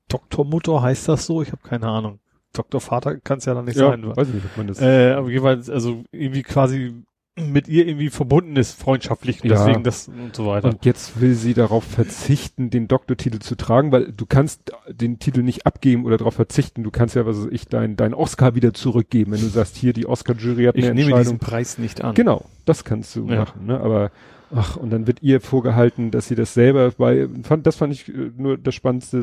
Doktormutter, 0.09 0.81
heißt 0.81 1.09
das 1.09 1.27
so? 1.27 1.43
Ich 1.43 1.53
habe 1.53 1.63
keine 1.63 1.87
Ahnung. 1.89 2.21
Doktorvater 2.53 3.19
kann 3.19 3.39
es 3.39 3.45
ja 3.45 3.55
dann 3.55 3.67
nicht 3.67 3.79
ja, 3.79 3.91
sein. 3.91 4.05
weiß 4.17 4.29
ich 4.29 4.35
nicht, 4.35 4.47
ob 4.47 4.57
man 4.57 4.67
das. 4.67 4.81
Äh, 4.81 5.13
aber 5.13 5.31
jeweils, 5.31 5.69
also 5.71 6.03
irgendwie 6.13 6.43
quasi 6.43 6.95
mit 7.37 7.69
ihr 7.69 7.87
irgendwie 7.87 8.11
verbunden 8.11 8.57
ist, 8.57 8.73
freundschaftlich, 8.81 9.45
und 9.45 9.51
Ja. 9.51 9.59
deswegen 9.65 9.85
das 9.85 10.09
und 10.09 10.35
so 10.35 10.47
weiter. 10.47 10.69
Und 10.71 10.85
jetzt 10.85 11.21
will 11.21 11.35
sie 11.35 11.55
darauf 11.55 11.85
verzichten, 11.85 12.69
den 12.71 12.89
Doktortitel 12.89 13.39
zu 13.39 13.55
tragen, 13.55 13.93
weil 13.93 14.11
du 14.13 14.27
kannst 14.27 14.73
den 14.91 15.21
Titel 15.21 15.43
nicht 15.45 15.65
abgeben 15.65 16.05
oder 16.05 16.17
darauf 16.17 16.35
verzichten. 16.35 16.83
Du 16.83 16.91
kannst 16.91 17.15
ja, 17.15 17.27
was 17.27 17.37
weiß 17.39 17.49
ich, 17.53 17.69
dein, 17.69 17.95
dein 17.97 18.13
Oscar 18.13 18.57
wieder 18.57 18.75
zurückgeben, 18.75 19.31
wenn 19.33 19.41
du 19.41 19.47
sagst, 19.47 19.77
hier, 19.77 19.93
die 19.93 20.07
Oscar-Jury 20.07 20.65
hat 20.65 20.77
ich 20.77 20.85
eine 20.87 20.95
nehme 20.95 21.11
Entscheidung. 21.13 21.35
diesen 21.35 21.39
Preis 21.39 21.79
nicht 21.79 22.03
an. 22.03 22.15
Genau, 22.17 22.45
das 22.65 22.83
kannst 22.83 23.15
du 23.15 23.29
Ja. 23.29 23.37
machen, 23.41 23.67
ne? 23.67 23.79
Aber 23.79 24.11
ach, 24.55 24.77
und 24.77 24.91
dann 24.91 25.07
wird 25.07 25.23
ihr 25.23 25.41
vorgehalten, 25.41 26.11
dass 26.11 26.29
sie 26.29 26.35
das 26.35 26.55
selber 26.55 26.91
bei 26.93 27.29
fand 27.43 27.67
das 27.67 27.77
fand 27.77 27.93
ich 27.93 28.09
äh, 28.09 28.31
nur 28.37 28.57
das 28.59 28.75
spannendste 28.75 29.19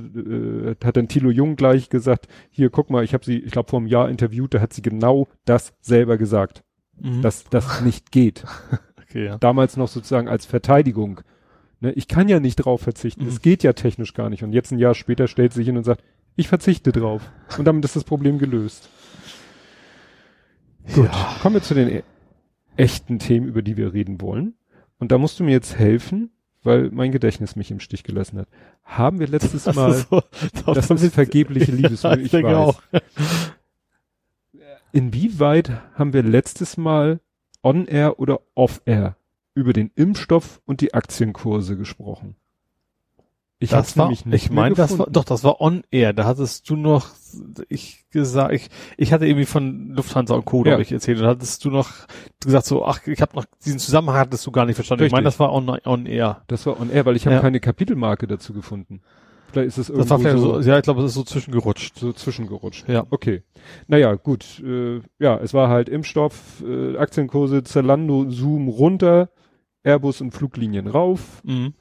äh, 0.81 0.85
hat 0.85 0.97
dann 0.97 1.07
Thilo 1.07 1.29
Jung 1.29 1.55
gleich 1.55 1.89
gesagt, 1.89 2.27
hier 2.49 2.69
guck 2.69 2.89
mal, 2.89 3.03
ich 3.03 3.13
habe 3.13 3.25
sie 3.25 3.39
ich 3.39 3.51
glaube 3.51 3.69
vor 3.69 3.79
einem 3.79 3.87
Jahr 3.87 4.09
interviewt, 4.09 4.53
da 4.53 4.59
hat 4.61 4.73
sie 4.73 4.81
genau 4.81 5.27
das 5.45 5.73
selber 5.81 6.17
gesagt, 6.17 6.63
Mhm. 7.01 7.21
dass 7.21 7.43
das 7.49 7.81
nicht 7.81 8.13
geht. 8.13 8.45
okay, 9.01 9.25
ja. 9.25 9.37
Damals 9.37 9.75
noch 9.75 9.89
sozusagen 9.89 10.29
als 10.29 10.45
Verteidigung. 10.45 11.19
Ne? 11.81 11.91
Ich 11.91 12.07
kann 12.07 12.29
ja 12.29 12.39
nicht 12.39 12.55
drauf 12.55 12.79
verzichten, 12.81 13.23
Mhm. 13.23 13.29
es 13.29 13.41
geht 13.41 13.63
ja 13.63 13.73
technisch 13.73 14.13
gar 14.13 14.29
nicht 14.29 14.43
und 14.43 14.53
jetzt 14.53 14.71
ein 14.71 14.79
Jahr 14.79 14.95
später 14.95 15.27
stellt 15.27 15.51
sie 15.51 15.59
sich 15.59 15.67
hin 15.67 15.75
und 15.75 15.83
sagt, 15.83 16.03
ich 16.37 16.47
verzichte 16.47 16.93
drauf 16.93 17.21
und 17.57 17.65
damit 17.65 17.83
ist 17.83 17.97
das 17.97 18.05
Problem 18.05 18.39
gelöst. 18.39 18.87
Gut, 20.93 21.05
Ja. 21.11 21.35
kommen 21.41 21.55
wir 21.55 21.61
zu 21.61 21.73
den 21.73 21.89
e 21.89 22.03
echten 22.77 23.19
Themen, 23.19 23.47
über 23.47 23.61
die 23.61 23.77
wir 23.77 23.93
reden 23.93 24.19
wollen. 24.21 24.53
Und 25.05 25.11
da 25.11 25.19
musst 25.19 25.39
du 25.39 25.43
mir 25.43 25.51
jetzt 25.51 25.77
helfen, 25.77 26.31
weil 26.63 26.89
mein 26.89 27.11
Gedächtnis 27.11 27.55
mich 27.55 27.69
im 27.69 27.79
Stich 27.79 28.03
gelassen 28.03 28.39
hat. 28.39 28.47
Haben 28.83 29.19
wir 29.19 29.27
letztes 29.27 29.65
Das 29.65 29.75
Mal, 29.75 29.91
ist 29.91 30.09
so, 30.09 30.73
das 30.73 30.87
sind 30.87 31.13
vergebliche 31.13 31.71
Liebesmühe, 31.75 32.13
ja, 32.13 32.17
ich 32.17 32.25
ich 32.25 32.31
denke 32.31 32.47
weiß. 32.47 32.55
auch. 32.57 32.81
Inwieweit 34.91 35.69
haben 35.93 36.11
wir 36.13 36.23
letztes 36.23 36.75
Mal 36.75 37.19
on-air 37.61 38.17
oder 38.19 38.39
off-air 38.55 39.15
über 39.53 39.73
den 39.73 39.91
Impfstoff 39.93 40.59
und 40.65 40.81
die 40.81 40.95
Aktienkurse 40.95 41.77
gesprochen? 41.77 42.35
Ich 43.57 43.69
das 43.69 43.97
war, 43.97 44.09
nicht 44.09 44.25
ich 44.29 44.51
meine, 44.51 44.75
das 44.75 44.99
war, 44.99 45.07
doch, 45.09 45.23
das 45.23 45.45
war 45.45 45.61
on 45.61 45.83
air. 45.89 46.11
Da 46.11 46.25
hattest 46.25 46.69
du 46.69 46.75
noch, 46.75 47.07
ich 47.69 48.03
gesagt, 48.11 48.53
ich, 48.53 48.67
ich 48.97 49.13
hatte 49.13 49.25
irgendwie 49.25 49.45
von 49.45 49.91
Lufthansa 49.91 50.35
und 50.35 50.43
Co. 50.43 50.65
Ja. 50.65 50.77
ich 50.79 50.91
erzählt. 50.91 51.21
Da 51.21 51.27
hattest 51.27 51.63
du 51.63 51.69
noch 51.69 51.89
gesagt 52.43 52.65
so, 52.65 52.85
ach, 52.85 53.07
ich 53.07 53.21
habe 53.21 53.33
noch 53.35 53.45
diesen 53.63 53.79
Zusammenhang 53.79 54.17
hattest 54.17 54.45
du 54.45 54.51
gar 54.51 54.65
nicht 54.65 54.75
verstanden. 54.75 55.05
Ich 55.05 55.11
meine, 55.13 55.25
Richtig. 55.27 55.37
das 55.37 55.39
war 55.39 55.53
on, 55.53 55.69
on 55.85 56.05
air. 56.05 56.43
Das 56.47 56.65
war 56.65 56.79
on-air, 56.81 57.05
weil 57.05 57.15
ich 57.15 57.25
habe 57.25 57.37
Ja. 57.37 57.41
keine 57.41 57.61
Kapitelmarke 57.61 58.27
dazu 58.27 58.51
gefunden. 58.53 59.01
Vielleicht 59.53 59.69
ist 59.69 59.77
es 59.77 59.89
irgendwo 59.89 60.03
Das 60.03 60.09
war 60.09 60.19
vielleicht 60.19 60.37
so, 60.37 60.61
so, 60.61 60.69
ja, 60.69 60.77
ich 60.77 60.83
glaube, 60.83 61.01
das 61.01 61.11
ist 61.11 61.15
so 61.15 61.23
zwischengerutscht. 61.23 61.97
so 61.97 62.11
zwischengerutscht. 62.11 62.89
Ja. 62.89 63.05
Okay. 63.09 63.43
Naja, 63.87 64.13
gut. 64.15 64.61
Äh, 64.65 64.99
ja, 65.17 65.37
es 65.37 65.53
war 65.53 65.69
halt 65.69 65.87
Impfstoff, 65.87 66.61
äh, 66.67 66.97
Aktienkurse, 66.97 67.63
Zalando, 67.63 68.29
Zoom 68.29 68.67
runter, 68.67 69.29
Airbus 69.83 70.19
und 70.19 70.31
Fluglinien 70.31 70.87
rauf. 70.87 71.41
Mhm. 71.45 71.73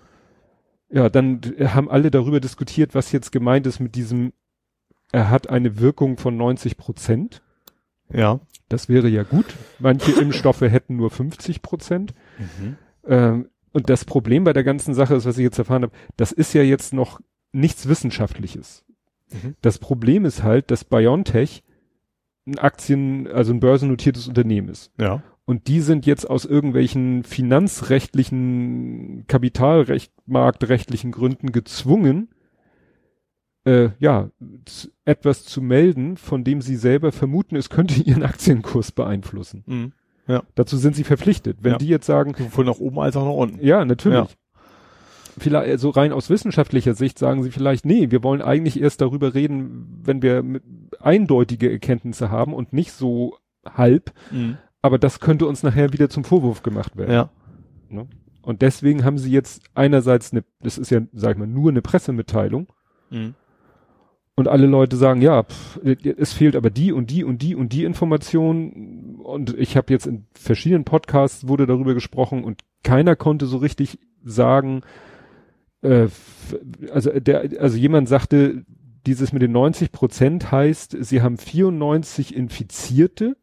Ja, 0.94 1.08
dann 1.08 1.40
haben 1.58 1.90
alle 1.90 2.12
darüber 2.12 2.38
diskutiert, 2.38 2.94
was 2.94 3.10
jetzt 3.10 3.32
gemeint 3.32 3.66
ist 3.66 3.80
mit 3.80 3.96
diesem, 3.96 4.32
er 5.10 5.28
hat 5.28 5.50
eine 5.50 5.80
Wirkung 5.80 6.18
von 6.18 6.36
90 6.36 6.76
Prozent. 6.76 7.42
Ja. 8.12 8.38
Das 8.68 8.88
wäre 8.88 9.08
ja 9.08 9.24
gut. 9.24 9.56
Manche 9.80 10.12
Impfstoffe 10.20 10.60
hätten 10.60 10.94
nur 10.94 11.10
50 11.10 11.62
Prozent. 11.62 12.14
Ähm, 13.08 13.48
und 13.72 13.90
das 13.90 14.04
Problem 14.04 14.44
bei 14.44 14.52
der 14.52 14.62
ganzen 14.62 14.94
Sache 14.94 15.16
ist, 15.16 15.24
was 15.26 15.36
ich 15.36 15.42
jetzt 15.42 15.58
erfahren 15.58 15.82
habe, 15.82 15.96
das 16.16 16.30
ist 16.30 16.52
ja 16.54 16.62
jetzt 16.62 16.94
noch 16.94 17.20
nichts 17.50 17.88
Wissenschaftliches. 17.88 18.84
Mhm. 19.32 19.56
Das 19.62 19.80
Problem 19.80 20.24
ist 20.24 20.44
halt, 20.44 20.70
dass 20.70 20.84
BioNTech 20.84 21.64
ein 22.46 22.60
Aktien, 22.60 23.26
also 23.26 23.52
ein 23.52 23.58
börsennotiertes 23.58 24.28
Unternehmen 24.28 24.68
ist. 24.68 24.92
Ja. 25.00 25.24
Und 25.46 25.68
die 25.68 25.80
sind 25.80 26.06
jetzt 26.06 26.28
aus 26.28 26.44
irgendwelchen 26.46 27.22
finanzrechtlichen, 27.22 29.24
kapitalrechtmarktrechtlichen 29.26 31.12
Gründen 31.12 31.52
gezwungen, 31.52 32.28
äh, 33.66 33.90
ja, 33.98 34.30
etwas 35.04 35.44
zu 35.44 35.62
melden, 35.62 36.16
von 36.16 36.44
dem 36.44 36.60
sie 36.60 36.76
selber 36.76 37.12
vermuten, 37.12 37.56
es 37.56 37.70
könnte 37.70 37.94
ihren 38.02 38.22
Aktienkurs 38.22 38.92
beeinflussen. 38.92 39.62
Mhm. 39.66 39.92
Dazu 40.54 40.78
sind 40.78 40.96
sie 40.96 41.04
verpflichtet. 41.04 41.58
Wenn 41.60 41.72
Ja. 41.72 41.78
die 41.78 41.88
jetzt 41.88 42.06
sagen, 42.06 42.34
Sowohl 42.36 42.64
nach 42.64 42.78
oben 42.78 42.98
als 42.98 43.14
auch 43.14 43.26
nach 43.26 43.34
unten. 43.34 43.64
ja, 43.64 43.84
natürlich. 43.84 44.18
Ja. 44.18 44.26
Vielleicht, 45.36 45.68
also 45.68 45.90
rein 45.90 46.12
aus 46.12 46.30
wissenschaftlicher 46.30 46.94
Sicht 46.94 47.18
sagen 47.18 47.42
sie 47.42 47.50
vielleicht, 47.50 47.84
nee, 47.84 48.10
wir 48.10 48.22
wollen 48.22 48.40
eigentlich 48.40 48.80
erst 48.80 49.02
darüber 49.02 49.34
reden, 49.34 50.00
wenn 50.02 50.22
wir 50.22 50.42
eindeutige 51.00 51.70
Erkenntnisse 51.70 52.30
haben 52.30 52.54
und 52.54 52.72
nicht 52.72 52.92
so 52.92 53.36
halb. 53.66 54.12
Mhm. 54.30 54.56
Aber 54.84 54.98
das 54.98 55.18
könnte 55.18 55.46
uns 55.46 55.62
nachher 55.62 55.94
wieder 55.94 56.10
zum 56.10 56.24
Vorwurf 56.24 56.62
gemacht 56.62 56.94
werden. 56.98 57.10
Ja. 57.10 57.30
Und 58.42 58.60
deswegen 58.60 59.02
haben 59.02 59.16
sie 59.16 59.30
jetzt 59.30 59.62
einerseits 59.74 60.30
eine, 60.32 60.44
das 60.60 60.76
ist 60.76 60.90
ja, 60.90 61.00
sag 61.14 61.32
ich 61.32 61.38
mal, 61.38 61.46
nur 61.46 61.70
eine 61.70 61.80
Pressemitteilung. 61.80 62.66
Mhm. 63.08 63.34
Und 64.34 64.46
alle 64.46 64.66
Leute 64.66 64.96
sagen, 64.96 65.22
ja, 65.22 65.44
pff, 65.44 65.80
es 65.82 66.34
fehlt 66.34 66.54
aber 66.54 66.68
die 66.68 66.92
und 66.92 67.10
die 67.10 67.24
und 67.24 67.40
die 67.40 67.54
und 67.54 67.72
die 67.72 67.84
Information. 67.84 69.20
Und 69.22 69.58
ich 69.58 69.78
habe 69.78 69.90
jetzt 69.90 70.06
in 70.06 70.26
verschiedenen 70.34 70.84
Podcasts 70.84 71.48
wurde 71.48 71.64
darüber 71.64 71.94
gesprochen 71.94 72.44
und 72.44 72.60
keiner 72.82 73.16
konnte 73.16 73.46
so 73.46 73.56
richtig 73.56 73.98
sagen, 74.22 74.82
äh, 75.80 76.08
also 76.92 77.10
der, 77.18 77.58
also 77.58 77.78
jemand 77.78 78.10
sagte, 78.10 78.66
dieses 79.06 79.32
mit 79.32 79.40
den 79.40 79.52
90 79.52 79.92
Prozent 79.92 80.52
heißt, 80.52 80.94
sie 81.00 81.22
haben 81.22 81.38
94 81.38 82.36
Infizierte. 82.36 83.38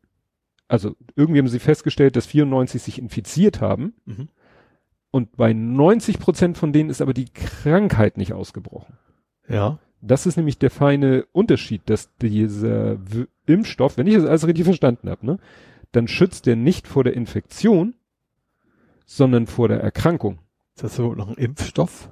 Also 0.72 0.96
irgendwie 1.18 1.40
haben 1.40 1.50
sie 1.50 1.60
festgestellt, 1.60 2.16
dass 2.16 2.28
94 2.28 2.82
sich 2.82 2.98
infiziert 2.98 3.60
haben. 3.60 3.94
Mhm. 4.06 4.30
Und 5.12 5.36
bei 5.36 5.52
90 5.52 6.18
Prozent 6.18 6.58
von 6.58 6.72
denen 6.72 6.90
ist 6.90 7.02
aber 7.02 7.14
die 7.14 7.26
Krankheit 7.26 8.16
nicht 8.16 8.32
ausgebrochen. 8.32 8.98
Ja. 9.50 9.80
Das 10.00 10.26
ist 10.26 10.38
nämlich 10.38 10.60
der 10.60 10.72
feine 10.72 11.26
Unterschied, 11.34 11.82
dass 11.88 12.10
dieser 12.22 12.98
Impfstoff, 13.48 13.98
wenn 13.98 14.08
ich 14.08 14.16
das 14.16 14.26
alles 14.26 14.48
richtig 14.48 14.64
verstanden 14.64 15.10
habe, 15.10 15.26
ne, 15.26 15.40
dann 15.92 16.08
schützt 16.08 16.46
der 16.46 16.56
nicht 16.56 16.88
vor 16.88 17.04
der 17.04 17.16
Infektion, 17.16 17.94
sondern 19.06 19.48
vor 19.48 19.68
der 19.68 19.82
Erkrankung. 19.82 20.40
Ist 20.78 20.86
das 20.86 20.96
so 20.96 21.14
noch 21.14 21.28
ein 21.28 21.36
Impfstoff? 21.36 22.10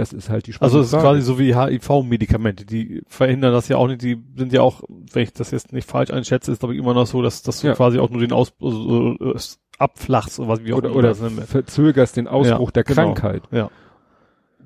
Das 0.00 0.12
ist 0.12 0.30
halt 0.30 0.46
die 0.46 0.54
Also 0.58 0.82
spannende 0.82 0.86
es 0.86 0.92
ist 0.92 1.00
quasi 1.00 1.20
so 1.20 1.38
wie 1.38 1.54
HIV-Medikamente, 1.54 2.64
die 2.64 3.02
verhindern 3.06 3.52
das 3.52 3.68
ja 3.68 3.76
auch 3.76 3.86
nicht, 3.86 4.02
die 4.02 4.18
sind 4.36 4.52
ja 4.52 4.62
auch, 4.62 4.82
wenn 4.88 5.22
ich 5.24 5.32
das 5.32 5.50
jetzt 5.50 5.72
nicht 5.72 5.88
falsch 5.88 6.10
einschätze, 6.10 6.50
ist 6.52 6.60
glaube 6.60 6.74
ich 6.74 6.80
immer 6.80 6.94
noch 6.94 7.06
so, 7.06 7.20
dass, 7.22 7.42
dass 7.42 7.60
du 7.60 7.66
Ja. 7.68 7.74
quasi 7.74 7.98
auch 7.98 8.10
nur 8.10 8.20
den 8.20 8.32
Aus 8.32 8.52
also, 8.60 9.14
äh, 9.20 9.34
abflachst 9.78 10.38
oder 10.40 10.48
was 10.48 10.64
wie 10.64 10.72
auch 10.72 10.78
oder 10.78 10.88
immer 10.88 10.98
oder 10.98 11.08
das 11.10 11.20
nennt. 11.20 11.40
verzögerst 11.44 12.16
den 12.16 12.28
Ausbruch 12.28 12.68
Ja, 12.68 12.72
der 12.72 12.84
genau. 12.84 13.02
Krankheit. 13.14 13.42
Ja. 13.50 13.70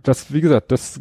Das, 0.03 0.33
wie 0.33 0.40
gesagt, 0.40 0.70
das 0.70 1.01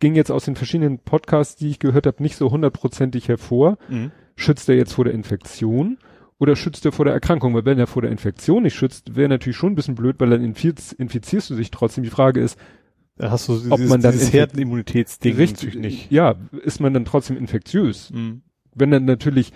ging 0.00 0.14
jetzt 0.14 0.30
aus 0.30 0.44
den 0.46 0.56
verschiedenen 0.56 0.98
Podcasts, 0.98 1.56
die 1.56 1.68
ich 1.68 1.78
gehört 1.78 2.06
habe, 2.06 2.22
nicht 2.22 2.36
so 2.36 2.50
hundertprozentig 2.50 3.28
hervor. 3.28 3.78
Mhm. 3.88 4.10
schützt 4.36 4.68
er 4.68 4.76
jetzt 4.76 4.94
vor 4.94 5.04
der 5.04 5.12
Infektion 5.12 5.98
oder 6.38 6.56
schützt 6.56 6.84
er 6.86 6.92
vor 6.92 7.04
der 7.04 7.12
Erkrankung? 7.14 7.54
Weil 7.54 7.64
wenn 7.66 7.78
er 7.78 7.86
vor 7.86 8.00
der 8.02 8.10
Infektion 8.10 8.62
nicht 8.62 8.74
schützt, 8.74 9.14
wäre 9.14 9.28
natürlich 9.28 9.56
schon 9.56 9.72
ein 9.72 9.76
bisschen 9.76 9.94
blöd, 9.94 10.16
weil 10.18 10.30
dann 10.30 10.42
infiz 10.42 10.92
infizierst 10.92 11.50
du 11.50 11.54
dich 11.56 11.70
trotzdem. 11.70 12.02
Die 12.02 12.10
Frage 12.10 12.40
ist, 12.40 12.58
Da 13.16 13.30
hast 13.30 13.48
du 13.48 13.54
dieses, 13.54 13.70
Ob 13.70 13.80
man 13.80 14.00
dann 14.00 14.12
dieses 14.12 14.32
Herdenimmunitätsding 14.32 15.36
richtig, 15.36 15.74
nicht. 15.74 16.10
ja, 16.10 16.34
ist 16.64 16.80
man 16.80 16.94
dann 16.94 17.04
trotzdem 17.04 17.36
infektiös? 17.36 18.10
Mhm. 18.10 18.42
Wenn 18.74 18.90
dann 18.90 19.04
natürlich 19.04 19.52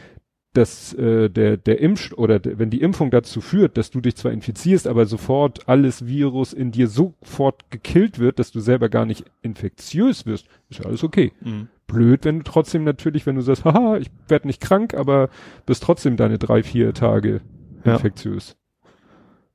das, 0.53 0.95
äh, 0.95 1.29
der, 1.29 1.57
der 1.59 1.81
Impf 1.81 2.13
oder 2.13 2.39
der, 2.39 2.59
wenn 2.59 2.71
die 2.71 2.81
Impfung 2.81 3.11
dazu 3.11 3.41
führt, 3.41 3.77
dass 3.77 3.91
du 3.91 4.01
dich 4.01 4.17
zwar 4.17 4.33
infizierst, 4.33 4.87
aber 4.87 5.05
sofort 5.07 5.69
alles 5.69 6.07
Virus 6.07 6.53
in 6.55 6.71
dir 6.71 6.89
sofort 6.89 7.71
gekillt 7.71 8.19
wird, 8.19 8.39
dass 8.39 8.53
du 8.53 8.61
selber 8.61 8.89
gar 8.89 9.05
nicht 9.05 9.25
infektiös 9.43 10.25
wirst, 10.27 10.47
ist 10.71 10.81
ja 10.81 10.87
alles 10.87 11.05
okay. 11.05 11.33
Mhm. 11.41 11.69
blöd, 11.87 12.25
wenn 12.25 12.39
du 12.39 12.43
trotzdem 12.45 12.85
natürlich, 12.85 13.27
wenn 13.27 13.37
du 13.37 13.43
sagst, 13.43 13.65
haha, 13.65 13.99
ich 13.99 14.11
werde 14.29 14.47
nicht 14.49 14.61
krank, 14.61 14.95
aber 14.95 15.29
bist 15.67 15.83
trotzdem 15.83 16.17
deine 16.17 16.39
drei, 16.39 16.63
vier 16.63 16.93
Tage 16.95 17.41
Ja. 17.85 17.95
infektiös. 17.95 18.57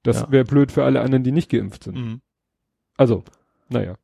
Das 0.03 0.21
Ja. 0.21 0.31
wäre 0.31 0.45
blöd 0.45 0.71
für 0.71 0.83
alle 0.83 1.01
anderen, 1.01 1.23
die 1.23 1.31
nicht 1.31 1.49
geimpft 1.51 1.83
sind. 1.83 1.97
Mhm. 1.97 2.21
Also, 2.95 3.23
naja. 3.71 3.95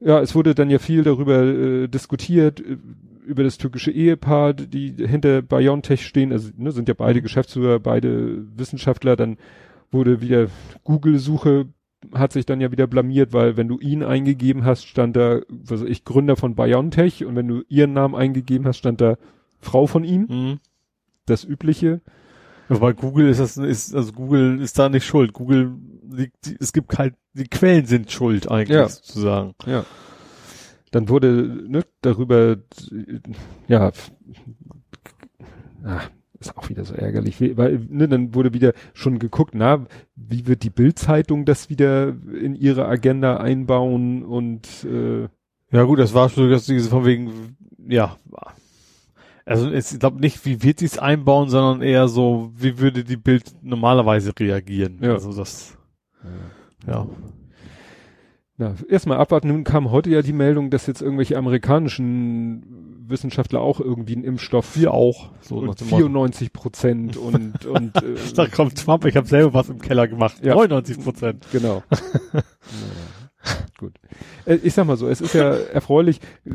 ja, 0.00 0.20
es 0.20 0.34
wurde 0.34 0.54
dann 0.54 0.70
ja 0.70 0.78
viel 0.78 1.02
darüber 1.02 1.42
äh, 1.42 1.88
diskutiert, 1.88 2.60
äh, 2.60 2.76
über 3.26 3.44
das 3.44 3.58
türkische 3.58 3.90
Ehepaar, 3.90 4.54
die 4.54 4.94
hinter 5.06 5.42
BioNTech 5.42 6.06
stehen, 6.06 6.32
also 6.32 6.50
ne, 6.56 6.72
sind 6.72 6.88
ja 6.88 6.94
beide 6.94 7.20
Geschäftsführer, 7.20 7.78
beide 7.78 8.44
Wissenschaftler, 8.56 9.16
dann 9.16 9.36
wurde 9.90 10.20
wieder 10.20 10.48
Google-Suche 10.84 11.66
hat 12.14 12.32
sich 12.32 12.46
dann 12.46 12.60
ja 12.60 12.70
wieder 12.70 12.86
blamiert, 12.86 13.32
weil 13.32 13.56
wenn 13.56 13.68
du 13.68 13.78
ihn 13.78 14.02
eingegeben 14.02 14.64
hast, 14.64 14.86
stand 14.86 15.16
da, 15.16 15.40
was 15.48 15.82
weiß 15.82 15.88
ich, 15.88 16.04
Gründer 16.04 16.36
von 16.36 16.54
BioNTech 16.54 17.24
und 17.24 17.36
wenn 17.36 17.48
du 17.48 17.62
ihren 17.68 17.92
Namen 17.92 18.14
eingegeben 18.14 18.66
hast, 18.66 18.78
stand 18.78 19.00
da 19.00 19.16
Frau 19.60 19.86
von 19.86 20.04
ihm. 20.04 20.26
Mhm. 20.28 20.58
Das 21.26 21.44
übliche. 21.44 22.00
Bei 22.68 22.92
Google 22.92 23.28
ist 23.28 23.40
das, 23.40 23.56
ist, 23.56 23.94
also 23.94 24.12
Google 24.12 24.60
ist 24.60 24.78
da 24.78 24.88
nicht 24.88 25.04
schuld. 25.04 25.32
Google, 25.32 25.72
die, 26.16 26.30
die, 26.44 26.56
es 26.60 26.72
gibt 26.72 26.98
halt, 26.98 27.14
die 27.34 27.44
Quellen 27.44 27.86
sind 27.86 28.10
schuld 28.10 28.50
eigentlich, 28.50 28.76
Ja. 28.76 28.88
sozusagen. 28.88 29.54
Ja. 29.66 29.84
Dann 30.90 31.08
wurde 31.08 31.64
ne, 31.68 31.84
darüber, 32.00 32.56
ja, 33.68 33.92
ah, 35.84 36.00
ist 36.40 36.56
auch 36.56 36.68
wieder 36.68 36.84
so 36.84 36.94
ärgerlich, 36.94 37.40
weil 37.56 37.86
ne, 37.90 38.08
dann 38.08 38.34
wurde 38.34 38.54
wieder 38.54 38.72
schon 38.94 39.18
geguckt, 39.18 39.54
na, 39.54 39.86
wie 40.16 40.46
wird 40.46 40.62
die 40.62 40.70
Bildzeitung 40.70 41.44
das 41.44 41.68
wieder 41.68 42.08
in 42.08 42.54
ihre 42.54 42.86
Agenda 42.86 43.36
einbauen 43.38 44.22
und 44.22 44.66
äh, 44.84 45.28
Ja 45.72 45.82
gut, 45.82 45.98
das 45.98 46.14
war 46.14 46.28
schon, 46.28 46.50
dass 46.50 46.66
diese 46.66 46.88
von 46.88 47.04
wegen, 47.04 47.56
ja, 47.86 48.16
also 49.44 49.70
ich 49.70 49.98
glaube 49.98 50.20
nicht, 50.20 50.44
wie 50.44 50.62
wird 50.62 50.78
sie 50.80 50.84
es 50.84 50.98
einbauen, 50.98 51.48
sondern 51.48 51.80
eher 51.80 52.06
so, 52.08 52.52
wie 52.54 52.78
würde 52.78 53.02
die 53.02 53.16
Bild 53.16 53.44
normalerweise 53.62 54.32
reagieren. 54.38 54.98
Ja. 55.00 55.14
Also 55.14 55.32
das, 55.32 55.77
ja. 56.86 57.06
Na, 58.60 58.74
erstmal 58.88 59.18
abwarten. 59.18 59.48
Nun 59.48 59.62
kam 59.64 59.90
heute 59.92 60.10
ja 60.10 60.20
die 60.20 60.32
Meldung, 60.32 60.70
dass 60.70 60.86
jetzt 60.88 61.00
irgendwelche 61.00 61.36
amerikanischen 61.38 63.04
Wissenschaftler 63.06 63.60
auch 63.60 63.78
irgendwie 63.80 64.14
einen 64.16 64.24
Impfstoff 64.24 64.76
Wir 64.76 64.92
auch. 64.92 65.30
So 65.40 65.56
und 65.58 65.80
dem 65.80 65.86
Motto. 65.88 65.96
94 65.96 66.52
Prozent 66.52 67.16
und 67.16 67.64
und 67.66 67.96
äh, 67.96 68.16
Da 68.34 68.46
kommt 68.48 68.76
Trump, 68.76 69.04
ich 69.04 69.16
habe 69.16 69.26
selber 69.28 69.54
was 69.54 69.68
im 69.68 69.78
Keller 69.80 70.08
gemacht. 70.08 70.44
Ja. 70.44 70.54
99 70.54 71.02
Prozent. 71.02 71.46
genau. 71.52 71.82
Gut. 73.78 73.94
Äh, 74.44 74.56
Ich 74.56 74.74
sag 74.74 74.86
mal 74.86 74.96
so, 74.96 75.08
es 75.08 75.20
ist 75.20 75.34
ja 75.34 75.52
erfreulich. 75.54 76.20
äh, 76.44 76.50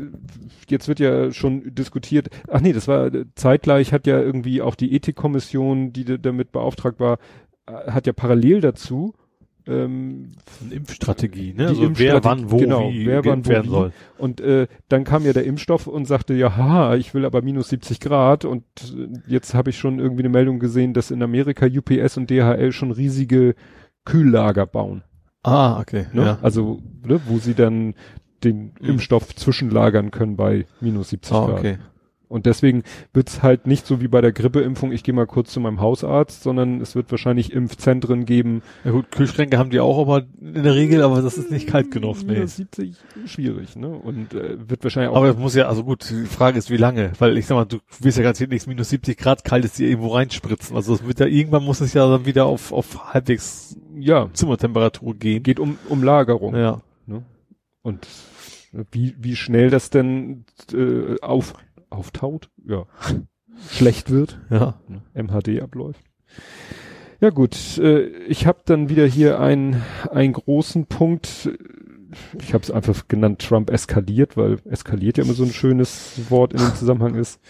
Jetzt 0.68 0.88
wird 0.88 1.00
ja 1.00 1.32
schon 1.32 1.74
diskutiert. 1.74 2.28
Ach 2.48 2.60
nee, 2.60 2.72
das 2.74 2.86
war 2.86 3.06
äh, 3.12 3.24
zeitgleich 3.34 3.92
hat 3.92 4.06
ja 4.06 4.20
irgendwie 4.20 4.60
auch 4.62 4.74
die 4.74 4.94
Ethikkommission, 4.94 5.92
die 5.92 6.04
da- 6.04 6.16
damit 6.18 6.52
beauftragt 6.52 7.00
war, 7.00 7.18
hat 7.66 8.06
ja 8.06 8.12
parallel 8.12 8.60
dazu 8.60 9.14
ähm, 9.66 10.32
Impfstrategie, 10.70 11.54
ne? 11.54 11.68
Also 11.68 11.80
wer 11.82 11.86
Impfstrategie, 11.88 12.24
wann 12.24 12.50
wo 12.50 12.56
genau, 12.58 12.90
wie 12.90 13.06
wer 13.06 13.24
wann 13.24 13.44
wo 13.46 13.48
werden 13.50 13.70
soll. 13.70 13.92
Und 14.18 14.40
äh, 14.40 14.66
dann 14.88 15.04
kam 15.04 15.24
ja 15.24 15.32
der 15.32 15.44
Impfstoff 15.44 15.86
und 15.86 16.06
sagte, 16.06 16.34
ja, 16.34 16.56
haha, 16.56 16.96
ich 16.96 17.14
will 17.14 17.24
aber 17.24 17.40
minus 17.42 17.68
70 17.70 18.00
Grad. 18.00 18.44
Und 18.44 18.64
äh, 18.96 19.08
jetzt 19.26 19.54
habe 19.54 19.70
ich 19.70 19.78
schon 19.78 19.98
irgendwie 19.98 20.22
eine 20.22 20.28
Meldung 20.28 20.58
gesehen, 20.58 20.92
dass 20.92 21.10
in 21.10 21.22
Amerika 21.22 21.66
UPS 21.66 22.16
und 22.18 22.28
DHL 22.30 22.72
schon 22.72 22.90
riesige 22.90 23.54
Kühllager 24.04 24.66
bauen. 24.66 25.02
Ah, 25.42 25.78
okay. 25.80 26.06
Ne? 26.12 26.22
Ja. 26.24 26.38
Also, 26.42 26.80
ne, 27.06 27.20
wo 27.26 27.38
sie 27.38 27.54
dann 27.54 27.94
den 28.42 28.72
Mhm. 28.80 28.88
Impfstoff 28.90 29.34
zwischenlagern 29.34 30.10
können 30.10 30.36
bei 30.36 30.66
minus 30.80 31.08
70 31.10 31.34
Ah, 31.34 31.46
Grad. 31.46 31.58
okay. 31.58 31.78
Und 32.28 32.46
deswegen 32.46 32.82
wird's 33.12 33.42
halt 33.42 33.66
nicht 33.66 33.86
so 33.86 34.00
wie 34.00 34.08
bei 34.08 34.20
der 34.20 34.32
Grippeimpfung, 34.32 34.92
ich 34.92 35.02
gehe 35.02 35.14
mal 35.14 35.26
kurz 35.26 35.52
zu 35.52 35.60
meinem 35.60 35.80
Hausarzt, 35.80 36.42
sondern 36.42 36.80
es 36.80 36.94
wird 36.94 37.10
wahrscheinlich 37.10 37.52
Impfzentren 37.52 38.24
geben. 38.26 38.62
Ja 38.84 38.90
gut, 38.90 39.10
Kühlschränke 39.10 39.58
haben 39.58 39.70
die 39.70 39.80
auch 39.80 40.00
aber 40.00 40.24
in 40.40 40.62
der 40.62 40.74
Regel, 40.74 41.02
aber 41.02 41.22
das 41.22 41.38
ist 41.38 41.50
nicht 41.50 41.66
kalt 41.66 41.90
genug. 41.90 42.16
Nee. 42.24 42.34
Minus 42.34 42.56
70, 42.56 42.96
schwierig, 43.26 43.76
ne? 43.76 43.88
Und 43.88 44.34
äh, 44.34 44.56
wird 44.68 44.82
wahrscheinlich 44.84 45.10
auch 45.10 45.16
Aber 45.16 45.28
es 45.28 45.36
muss 45.36 45.54
ja, 45.54 45.68
also 45.68 45.84
gut, 45.84 46.08
die 46.10 46.26
Frage 46.26 46.58
ist, 46.58 46.70
wie 46.70 46.76
lange? 46.76 47.12
Weil 47.18 47.36
ich 47.38 47.46
sag 47.46 47.56
mal, 47.56 47.64
du 47.66 47.78
willst 48.00 48.18
ja 48.18 48.24
ganz 48.24 48.40
nichts 48.40 48.66
minus 48.66 48.88
70 48.90 49.16
Grad 49.16 49.44
kaltes 49.44 49.74
dir 49.74 49.88
irgendwo 49.88 50.08
reinspritzen. 50.08 50.76
Also 50.76 50.94
es 50.94 51.06
wird 51.06 51.20
ja, 51.20 51.26
irgendwann 51.26 51.64
muss 51.64 51.80
es 51.80 51.94
ja 51.94 52.08
dann 52.08 52.26
wieder 52.26 52.46
auf, 52.46 52.72
auf 52.72 53.12
halbwegs 53.12 53.76
ja, 53.96 54.28
Zimmertemperatur 54.32 55.14
gehen. 55.14 55.42
geht 55.42 55.60
um, 55.60 55.78
um 55.88 56.02
Lagerung. 56.02 56.56
Ja. 56.56 56.82
Und 57.84 58.08
wie, 58.90 59.14
wie 59.18 59.36
schnell 59.36 59.70
das 59.70 59.90
denn 59.90 60.44
äh, 60.72 61.20
auf, 61.20 61.54
auftaut, 61.94 62.50
ja, 62.66 62.84
schlecht 63.70 64.10
wird, 64.10 64.38
Ja. 64.50 64.80
MHD 65.14 65.60
abläuft. 65.62 66.00
Ja 67.20 67.30
gut, 67.30 67.78
äh, 67.78 68.06
ich 68.26 68.46
habe 68.46 68.58
dann 68.64 68.88
wieder 68.88 69.06
hier 69.06 69.40
einen, 69.40 69.82
einen 70.10 70.32
großen 70.32 70.86
Punkt, 70.86 71.50
ich 72.40 72.54
habe 72.54 72.62
es 72.62 72.70
einfach 72.70 73.08
genannt, 73.08 73.40
Trump 73.40 73.70
eskaliert, 73.70 74.36
weil 74.36 74.58
eskaliert 74.70 75.18
ja 75.18 75.24
immer 75.24 75.34
so 75.34 75.44
ein 75.44 75.52
schönes 75.52 76.12
Wort 76.30 76.52
in 76.52 76.58
dem 76.60 76.74
Zusammenhang 76.74 77.14
ist. 77.14 77.40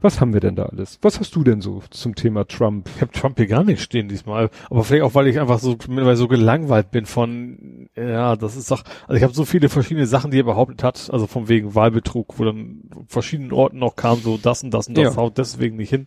Was 0.00 0.20
haben 0.20 0.32
wir 0.32 0.40
denn 0.40 0.56
da 0.56 0.64
alles? 0.66 0.98
Was 1.02 1.20
hast 1.20 1.34
du 1.34 1.44
denn 1.44 1.60
so 1.60 1.82
zum 1.90 2.14
Thema 2.14 2.46
Trump? 2.46 2.88
Ich 2.96 3.00
habe 3.02 3.12
Trump 3.12 3.36
hier 3.38 3.46
gar 3.46 3.64
nicht 3.64 3.80
stehen 3.82 4.08
diesmal. 4.08 4.50
Aber 4.70 4.84
vielleicht 4.84 5.04
auch, 5.04 5.14
weil 5.14 5.26
ich 5.28 5.38
einfach 5.40 5.58
so 5.58 5.76
mittlerweile 5.88 6.16
so 6.16 6.28
gelangweilt 6.28 6.90
bin 6.90 7.06
von, 7.06 7.88
ja, 7.96 8.36
das 8.36 8.56
ist 8.56 8.70
doch, 8.70 8.84
also 9.06 9.16
ich 9.16 9.22
habe 9.22 9.34
so 9.34 9.44
viele 9.44 9.68
verschiedene 9.68 10.06
Sachen, 10.06 10.30
die 10.30 10.40
er 10.40 10.44
behauptet 10.44 10.82
hat, 10.82 11.10
also 11.12 11.26
von 11.26 11.48
wegen 11.48 11.74
Wahlbetrug, 11.74 12.38
wo 12.38 12.44
dann 12.44 12.82
verschiedenen 13.06 13.52
Orten 13.52 13.78
noch 13.78 13.96
kam, 13.96 14.18
so 14.20 14.38
das 14.38 14.62
und 14.62 14.72
das 14.72 14.88
und 14.88 14.96
das 14.96 15.14
Ja. 15.14 15.16
haut 15.16 15.38
deswegen 15.38 15.76
nicht 15.76 15.90
hin. 15.90 16.06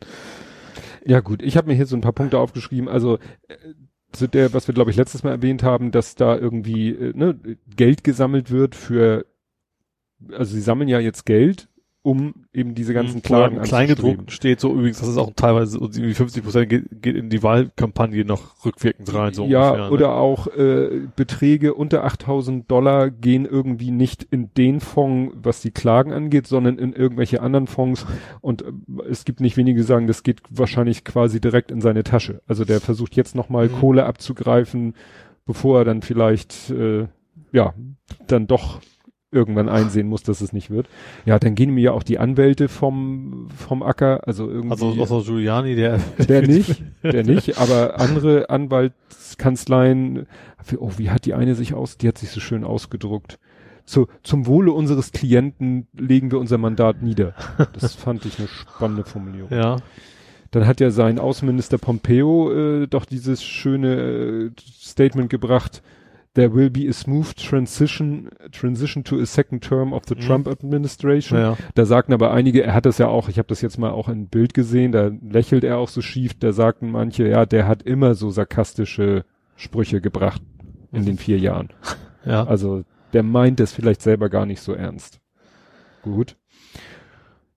Ja 1.05 1.19
gut, 1.19 1.41
ich 1.41 1.57
habe 1.57 1.67
mir 1.67 1.73
hier 1.73 1.87
so 1.87 1.95
ein 1.95 2.01
paar 2.01 2.13
Punkte 2.13 2.37
aufgeschrieben. 2.37 2.87
Also 2.87 3.15
äh, 3.47 3.55
zu 4.11 4.27
der, 4.27 4.53
was 4.53 4.67
wir 4.67 4.73
glaube 4.73 4.91
ich 4.91 4.97
letztes 4.97 5.23
Mal 5.23 5.31
erwähnt 5.31 5.63
haben, 5.63 5.91
dass 5.91 6.15
da 6.15 6.37
irgendwie 6.37 6.89
äh, 6.89 7.13
ne, 7.15 7.39
Geld 7.75 8.03
gesammelt 8.03 8.51
wird 8.51 8.75
für, 8.75 9.25
also 10.31 10.53
sie 10.53 10.61
sammeln 10.61 10.89
ja 10.89 10.99
jetzt 10.99 11.25
Geld, 11.25 11.69
um 12.03 12.33
eben 12.51 12.73
diese 12.73 12.93
ganzen 12.95 13.17
Mhm, 13.17 13.21
Klagen. 13.21 13.61
Kleingedruckt 13.61 14.31
steht 14.31 14.59
so 14.59 14.73
übrigens, 14.73 14.99
das 14.99 15.07
ist 15.09 15.17
auch 15.17 15.31
teilweise 15.35 15.73
so 15.73 15.81
irgendwie 15.81 16.13
50 16.15 16.43
Prozent 16.43 16.69
geht, 16.69 17.01
geht 17.01 17.15
in 17.15 17.29
die 17.29 17.43
Wahlkampagne 17.43 18.25
noch 18.25 18.65
rückwirkend 18.65 19.13
rein, 19.13 19.33
so 19.33 19.45
ja, 19.45 19.69
ungefähr. 19.69 19.85
ne? 19.85 19.91
oder 19.91 20.15
auch 20.15 20.47
äh, 20.47 21.01
Beträge 21.15 21.75
unter 21.75 22.03
8000 22.03 22.69
Dollar 22.71 23.11
gehen 23.11 23.45
irgendwie 23.45 23.91
nicht 23.91 24.23
in 24.31 24.49
den 24.57 24.79
Fonds, 24.79 25.35
was 25.43 25.61
die 25.61 25.69
Klagen 25.71 26.11
angeht, 26.11 26.47
sondern 26.47 26.79
in 26.79 26.93
irgendwelche 26.93 27.41
anderen 27.41 27.67
Fonds. 27.67 28.07
Und 28.41 28.63
äh, 28.63 28.71
es 29.09 29.23
gibt 29.23 29.39
nicht 29.39 29.55
wenige, 29.57 29.81
die 29.81 29.85
sagen, 29.85 30.07
das 30.07 30.23
geht 30.23 30.41
wahrscheinlich 30.49 31.03
quasi 31.03 31.39
direkt 31.39 31.69
in 31.69 31.81
seine 31.81 32.03
Tasche. 32.03 32.41
Also 32.47 32.65
der 32.65 32.81
versucht 32.81 33.15
jetzt 33.15 33.35
nochmal 33.35 33.67
Mhm. 33.67 33.73
Kohle 33.79 34.05
abzugreifen, 34.07 34.95
bevor 35.45 35.79
er 35.79 35.85
dann 35.85 36.01
vielleicht, 36.01 36.71
äh, 36.71 37.07
ja, 37.51 37.73
dann 38.27 38.47
doch 38.47 38.79
irgendwann 39.31 39.69
einsehen 39.69 40.07
muss, 40.07 40.23
dass 40.23 40.41
es 40.41 40.53
nicht 40.53 40.69
wird. 40.69 40.87
Ja, 41.25 41.39
dann 41.39 41.55
gehen 41.55 41.73
mir 41.73 41.81
ja 41.81 41.91
auch 41.93 42.03
die 42.03 42.19
Anwälte 42.19 42.67
vom, 42.67 43.47
vom 43.55 43.81
Acker, 43.81 44.27
also 44.27 44.49
irgendwie. 44.49 44.71
Also 44.71 44.95
außer 45.01 45.23
Giuliani, 45.23 45.75
der 45.75 45.99
Der 46.17 46.41
nicht, 46.47 46.83
der 47.03 47.23
nicht, 47.23 47.57
aber 47.57 47.99
andere 47.99 48.49
Anwaltskanzleien, 48.49 50.27
oh, 50.77 50.91
wie 50.97 51.09
hat 51.09 51.25
die 51.25 51.33
eine 51.33 51.55
sich 51.55 51.73
aus, 51.73 51.97
die 51.97 52.07
hat 52.07 52.17
sich 52.17 52.29
so 52.29 52.39
schön 52.39 52.63
ausgedruckt. 52.63 53.39
Zu, 53.85 54.07
zum 54.23 54.45
Wohle 54.45 54.71
unseres 54.71 55.11
Klienten 55.11 55.87
legen 55.97 56.31
wir 56.31 56.39
unser 56.39 56.57
Mandat 56.57 57.01
nieder. 57.01 57.33
Das 57.79 57.95
fand 57.95 58.25
ich 58.25 58.37
eine 58.37 58.47
spannende 58.47 59.03
Formulierung. 59.03 59.51
ja. 59.51 59.77
Dann 60.51 60.67
hat 60.67 60.81
ja 60.81 60.91
sein 60.91 61.17
Außenminister 61.17 61.77
Pompeo 61.77 62.51
äh, 62.51 62.87
doch 62.87 63.05
dieses 63.05 63.41
schöne 63.41 63.95
äh, 63.95 64.51
Statement 64.59 65.29
gebracht, 65.29 65.81
there 66.33 66.53
will 66.53 66.69
be 66.69 66.87
a 66.87 66.93
smooth 66.93 67.33
transition, 67.35 68.29
transition 68.51 69.03
to 69.03 69.19
a 69.19 69.25
second 69.25 69.61
term 69.63 69.91
of 69.93 70.03
the 70.07 70.15
Mhm. 70.15 70.19
Trump 70.21 70.47
administration. 70.47 71.37
Ja. 71.37 71.57
Da 71.75 71.85
sagten 71.85 72.13
aber 72.13 72.31
einige, 72.31 72.63
er 72.63 72.73
hat 72.73 72.85
das 72.85 72.97
ja 72.97 73.07
auch, 73.07 73.27
ich 73.29 73.37
habe 73.37 73.47
das 73.47 73.61
jetzt 73.61 73.77
mal 73.77 73.91
auch 73.91 74.07
in 74.09 74.27
Bild 74.27 74.53
gesehen, 74.53 74.91
da 74.91 75.11
lächelt 75.21 75.63
er 75.63 75.77
auch 75.77 75.89
so 75.89 76.01
schief, 76.01 76.33
da 76.39 76.53
sagten 76.53 76.89
manche, 76.91 77.27
ja, 77.27 77.45
der 77.45 77.67
hat 77.67 77.83
immer 77.83 78.15
so 78.15 78.29
sarkastische 78.29 79.25
Sprüche 79.55 79.99
gebracht 80.01 80.41
in 80.91 81.01
Mhm. 81.01 81.05
den 81.05 81.17
vier 81.17 81.37
Jahren. 81.37 81.69
Ja. 82.25 82.45
Also 82.45 82.83
der 83.13 83.23
meint 83.23 83.59
es 83.59 83.73
vielleicht 83.73 84.01
selber 84.01 84.29
gar 84.29 84.45
nicht 84.45 84.61
so 84.61 84.73
ernst. 84.73 85.19
Gut. 86.01 86.35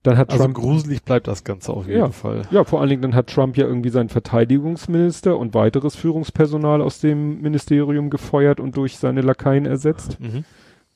Dann 0.04 0.16
hat 0.18 0.30
Also 0.30 0.44
Trump, 0.44 0.56
gruselig 0.56 1.02
bleibt 1.02 1.26
das 1.26 1.42
Ganze 1.44 1.72
auf 1.72 1.86
jeden 1.88 1.98
Ja. 1.98 2.10
Fall. 2.10 2.42
ja, 2.52 2.62
vor 2.64 2.80
allen 2.80 2.90
Dingen 2.90 3.02
dann 3.02 3.14
hat 3.16 3.26
Trump 3.28 3.56
ja 3.56 3.66
irgendwie 3.66 3.88
seinen 3.90 4.08
Verteidigungsminister 4.10 5.36
und 5.36 5.54
weiteres 5.54 5.96
Führungspersonal 5.96 6.80
aus 6.82 7.00
dem 7.00 7.40
Ministerium 7.40 8.10
gefeuert 8.10 8.60
und 8.60 8.76
durch 8.76 8.98
seine 8.98 9.20
Lakaien 9.22 9.66
ersetzt 9.66 10.20
Mhm. 10.20 10.44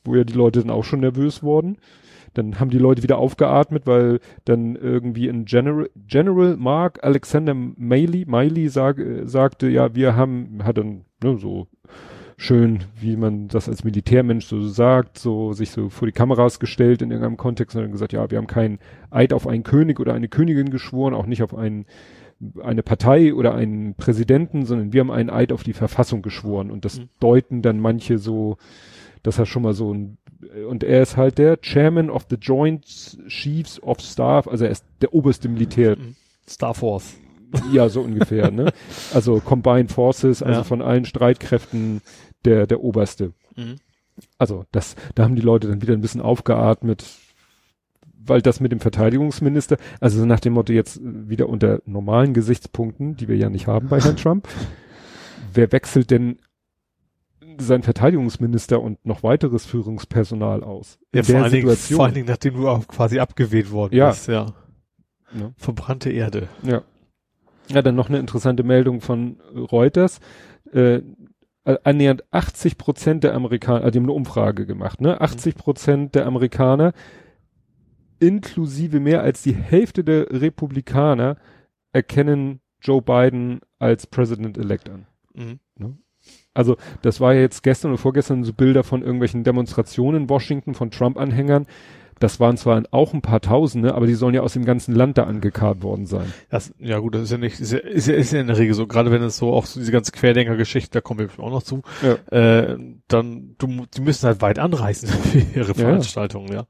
wo 0.05 0.15
ja 0.15 0.25
die 0.25 0.33
Leute 0.35 0.61
dann 0.61 0.71
auch 0.71 0.85
schon 0.85 1.01
nervös 1.01 1.43
wurden. 1.43 1.77
Dann 2.35 2.61
haben 2.61 2.71
die 2.71 2.79
Leute 2.79 3.03
wieder 3.03 3.19
aufgeatmet, 3.19 3.87
weil 3.87 4.21
dann 4.45 4.77
irgendwie 4.77 5.29
ein 5.29 5.45
General, 5.45 5.89
General 6.07 6.57
Mark 6.57 7.03
Alexander 7.03 7.55
Miley, 7.55 8.25
Miley 8.27 8.69
sag, 8.69 8.99
äh, 8.99 9.27
sagte, 9.27 9.69
ja, 9.69 9.95
wir 9.95 10.15
haben, 10.17 10.61
hat 10.65 10.79
dann 10.79 11.05
ne, 11.23 11.37
so 11.39 11.67
schön, 12.41 12.85
wie 13.01 13.17
man 13.17 13.49
das 13.49 13.69
als 13.69 13.83
Militärmensch 13.83 14.47
so 14.47 14.67
sagt, 14.69 15.19
so 15.19 15.53
sich 15.53 15.71
so 15.73 15.89
vor 15.91 16.07
die 16.07 16.13
Kameras 16.13 16.61
gestellt 16.61 17.03
in 17.03 17.11
irgendeinem 17.11 17.37
Kontext 17.37 17.75
und 17.77 17.83
dann 17.83 17.91
gesagt, 17.93 18.13
ja, 18.13 18.31
wir 18.31 18.39
haben 18.39 18.47
keinen 18.47 18.79
Eid 19.11 19.33
auf 19.33 19.47
einen 19.49 19.65
König 19.65 19.99
oder 19.99 20.15
eine 20.15 20.29
Königin 20.29 20.71
geschworen, 20.71 21.15
auch 21.15 21.27
nicht 21.27 21.43
auf 21.43 21.55
einen 21.55 21.85
eine 22.63 22.85
Partei 22.85 23.35
oder 23.35 23.57
einen 23.57 23.95
Präsidenten, 23.97 24.65
sondern 24.65 24.93
wir 24.93 25.01
haben 25.01 25.11
einen 25.11 25.29
Eid 25.31 25.51
auf 25.51 25.65
die 25.65 25.73
Verfassung 25.73 26.23
geschworen 26.23 26.71
und 26.71 26.85
das 26.85 27.01
Mhm. 27.01 27.09
deuten 27.19 27.63
dann 27.63 27.81
manche 27.81 28.19
so, 28.19 28.57
dass 29.25 29.41
er 29.41 29.47
schon 29.47 29.63
mal 29.65 29.75
so 29.75 29.93
ein 29.93 30.19
und 30.71 30.85
er 30.85 31.03
ist 31.03 31.17
halt 31.17 31.39
der 31.39 31.61
Chairman 31.61 32.09
of 32.11 32.27
the 32.31 32.37
Joint 32.37 32.87
Chiefs 33.27 33.83
of 33.83 33.99
Staff, 33.99 34.47
also 34.47 34.65
er 34.67 34.71
ist 34.71 34.85
der 35.03 35.13
oberste 35.13 35.49
Militär. 35.49 35.97
Star 36.49 36.75
Force. 36.75 37.17
Ja, 37.73 37.89
so 37.89 38.03
ungefähr, 38.03 38.51
ne? 38.53 38.73
Also 39.15 39.41
Combined 39.41 39.91
Forces, 39.91 40.41
also 40.43 40.61
Ja. 40.61 40.65
von 40.65 40.81
allen 40.83 41.07
Streitkräften 41.07 42.03
der, 42.45 42.67
der 42.67 42.81
oberste. 42.83 43.33
Mhm. 43.57 43.77
Also 44.37 44.65
das, 44.73 44.97
da 45.15 45.25
haben 45.25 45.37
die 45.37 45.43
Leute 45.43 45.69
dann 45.69 45.83
wieder 45.83 45.93
ein 45.95 46.01
bisschen 46.01 46.21
aufgeatmet, 46.21 47.05
weil 48.21 48.43
das 48.43 48.61
mit 48.61 48.73
dem 48.73 48.81
Verteidigungsminister, 48.81 49.77
also 50.01 50.25
nach 50.27 50.41
dem 50.41 50.55
Motto 50.55 50.73
jetzt 50.73 51.01
wieder 51.03 51.49
unter 51.49 51.81
normalen 51.87 52.35
Gesichtspunkten, 52.35 53.17
die 53.17 53.29
wir 53.29 53.37
ja 53.37 53.49
nicht 53.49 53.67
haben 53.67 53.89
bei 53.89 54.01
Herrn 54.01 54.17
Trump, 54.17 54.49
wer 55.55 55.71
wechselt 55.73 56.11
denn 56.11 56.39
sein 57.61 57.83
Verteidigungsminister 57.83 58.81
und 58.81 59.05
noch 59.05 59.23
weiteres 59.23 59.67
Führungspersonal 59.67 60.63
aus? 60.63 60.99
Ja, 61.13 61.21
In 61.21 61.25
vor 61.25 61.35
der 61.35 61.43
allen, 61.45 61.53
Dingen, 61.53 61.77
vor 61.77 62.05
allen 62.05 62.15
Dingen, 62.15 62.27
nachdem 62.29 62.55
du 62.55 62.69
auch 62.69 62.87
quasi 62.87 63.19
abgewählt 63.19 63.71
worden 63.71 63.97
Ja. 63.97 64.11
bist, 64.11 64.29
ja. 64.29 64.47
Ne? 65.33 65.53
Verbrannte 65.57 66.11
Erde. 66.11 66.49
Ja. 66.63 66.83
Ja, 67.71 67.83
dann 67.83 67.97
noch 67.97 68.09
eine 68.09 68.19
interessante 68.19 68.63
Meldung 68.63 69.01
von 69.01 69.41
Reuters. 69.55 70.21
Äh, 70.73 71.01
annähernd 71.85 72.25
80 72.33 72.79
Prozent 72.79 73.25
der 73.25 73.35
Amerikaner, 73.35 73.81
also 73.81 73.91
die 73.91 73.99
haben 73.99 74.05
eine 74.05 74.13
Umfrage 74.13 74.67
gemacht, 74.67 75.01
ne? 75.01 75.21
80 75.21 75.55
Prozent 75.55 76.15
der 76.15 76.27
Amerikaner, 76.27 76.93
inklusive 78.21 79.01
mehr 79.01 79.23
als 79.23 79.43
die 79.43 79.55
Hälfte 79.55 80.03
der 80.05 80.31
Republikaner, 80.31 81.37
erkennen 81.93 82.61
Joe 82.81 83.03
Biden 83.03 83.61
als 83.79 84.07
President-elect 84.07 84.89
an. 84.89 85.07
Mhm. 85.35 85.59
Also 86.55 86.77
das 87.03 87.21
war 87.21 87.35
ja 87.35 87.41
jetzt 87.41 87.63
gestern 87.63 87.93
oder 87.93 87.99
vorgestern 87.99 88.45
so 88.45 88.53
Bilder 88.53 88.83
von 88.83 89.03
irgendwelchen 89.03 89.45
Demonstrationen 89.45 90.23
in 90.23 90.29
Washington 90.29 90.75
von 90.75 90.91
Trump-Anhängern. 90.91 91.67
Das 92.21 92.41
waren 92.41 92.57
zwar 92.57 92.83
auch 92.91 93.15
ein 93.15 93.23
paar 93.23 93.41
Tausende, 93.41 93.95
aber 93.95 94.07
die 94.07 94.15
sollen 94.15 94.35
ja 94.35 94.41
aus 94.43 94.53
dem 94.55 94.65
ganzen 94.65 94.95
Land 94.95 95.19
da 95.19 95.25
angekarrt 95.25 95.83
worden 95.83 96.07
sein. 96.07 96.33
Das, 96.51 96.73
ja 96.79 96.99
gut, 96.99 97.15
das 97.15 97.23
ist 97.23 97.31
ja 97.33 97.39
nicht, 97.39 97.61
ist 97.61 97.73
ja, 97.73 97.79
ist 97.79 98.07
ja, 98.09 98.15
ist 98.15 98.33
ja 98.33 98.41
in 98.41 98.47
der 98.49 98.59
Regel 98.59 98.75
so, 98.75 98.87
gerade 98.87 99.11
wenn 99.11 99.23
es 99.23 99.37
so 99.37 99.53
auch 99.53 99.67
so 99.67 99.79
diese 99.81 99.93
ganze 99.93 100.13
Querdenker-Geschichte, 100.13 100.91
da 100.93 101.01
kommen 101.01 101.21
wir 101.21 101.45
auch 101.45 101.51
noch 101.51 101.63
zu, 101.63 101.83
Ja. 102.03 102.15
äh, 102.37 102.79
dann, 103.09 103.55
du, 103.59 103.87
die 103.95 104.01
müssen 104.01 104.27
halt 104.27 104.43
weit 104.43 104.59
anreisen 104.59 105.09
für 105.23 105.39
ihre 105.59 105.75
Veranstaltungen, 105.75 106.53
ja. 106.53 106.65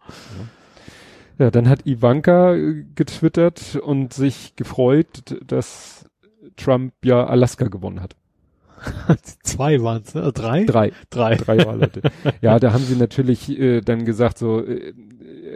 Ja, 1.38 1.50
dann 1.50 1.68
hat 1.68 1.86
Ivanka 1.86 2.54
äh, 2.54 2.84
getwittert 2.94 3.76
und 3.76 4.12
sich 4.12 4.56
gefreut, 4.56 5.36
dass 5.46 6.04
Trump 6.56 6.92
ja 7.04 7.24
Alaska 7.26 7.68
gewonnen 7.68 8.00
hat. 8.02 8.16
Zwei 9.42 9.82
waren 9.82 10.02
es, 10.04 10.14
ne? 10.14 10.32
Drei? 10.32 10.64
Drei, 10.64 10.92
Drei. 11.10 11.34
drei 11.36 11.64
Wahlleute. 11.66 12.02
ja, 12.40 12.58
da 12.60 12.72
haben 12.72 12.84
sie 12.84 12.96
natürlich 12.96 13.50
äh, 13.58 13.80
dann 13.80 14.04
gesagt, 14.04 14.38
so 14.38 14.64
äh, 14.64 14.92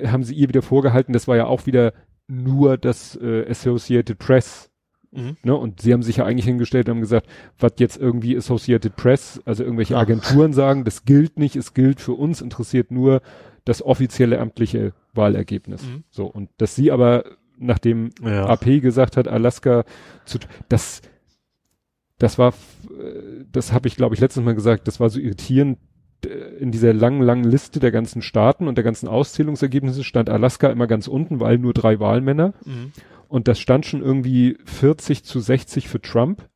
haben 0.06 0.24
sie 0.24 0.34
ihr 0.34 0.48
wieder 0.48 0.62
vorgehalten, 0.62 1.12
das 1.12 1.28
war 1.28 1.36
ja 1.36 1.46
auch 1.46 1.66
wieder 1.66 1.92
nur 2.28 2.76
das 2.78 3.16
äh, 3.16 3.48
Associated 3.48 4.18
Press. 4.18 4.70
Mhm. 5.10 5.36
Ne? 5.42 5.54
Und 5.54 5.80
sie 5.80 5.92
haben 5.92 6.02
sich 6.02 6.16
ja 6.16 6.24
eigentlich 6.24 6.46
hingestellt 6.46 6.88
und 6.88 6.96
haben 6.96 7.00
gesagt, 7.02 7.26
was 7.58 7.72
jetzt 7.78 7.98
irgendwie 7.98 8.36
Associated 8.36 8.96
Press, 8.96 9.40
also 9.44 9.62
irgendwelche. 9.62 9.96
Agenturen 9.96 10.52
sagen, 10.52 10.84
das 10.84 11.04
gilt 11.04 11.38
nicht, 11.38 11.56
es 11.56 11.74
gilt 11.74 12.00
für 12.00 12.14
uns, 12.14 12.40
interessiert 12.40 12.90
nur 12.90 13.20
das 13.64 13.82
offizielle 13.82 14.40
amtliche 14.40 14.92
Wahlergebnis. 15.14 15.82
Mhm. 15.82 16.04
So, 16.10 16.26
und 16.26 16.48
dass 16.56 16.74
sie 16.74 16.90
aber, 16.90 17.24
nachdem 17.58 18.10
Ja. 18.24 18.46
AP 18.46 18.80
gesagt 18.80 19.16
hat, 19.16 19.28
Alaska 19.28 19.84
zu, 20.24 20.38
das, 20.68 21.02
das 22.18 22.38
war, 22.38 22.54
äh, 22.98 23.44
das 23.52 23.72
habe 23.72 23.88
ich 23.88 23.96
glaube 23.96 24.14
ich 24.14 24.20
letztes 24.20 24.42
Mal 24.42 24.54
gesagt, 24.54 24.88
das 24.88 24.98
war 24.98 25.10
so 25.10 25.20
irritierend, 25.20 25.78
in 26.26 26.70
dieser 26.70 26.92
langen, 26.92 27.22
langen 27.22 27.44
Liste 27.44 27.80
der 27.80 27.90
ganzen 27.90 28.22
Staaten 28.22 28.68
und 28.68 28.76
der 28.76 28.84
ganzen 28.84 29.08
Auszählungsergebnisse 29.08 30.04
stand 30.04 30.30
Alaska 30.30 30.68
immer 30.68 30.86
ganz 30.86 31.08
unten, 31.08 31.40
weil 31.40 31.58
nur 31.58 31.72
drei 31.74 31.98
Wahlmänner 32.00 32.54
Mhm. 32.64 32.92
und 33.28 33.48
das 33.48 33.58
stand 33.58 33.86
schon 33.86 34.02
irgendwie 34.02 34.56
40 34.64 35.24
zu 35.24 35.40
60 35.40 35.88
für 35.88 36.00
Trump, 36.00 36.48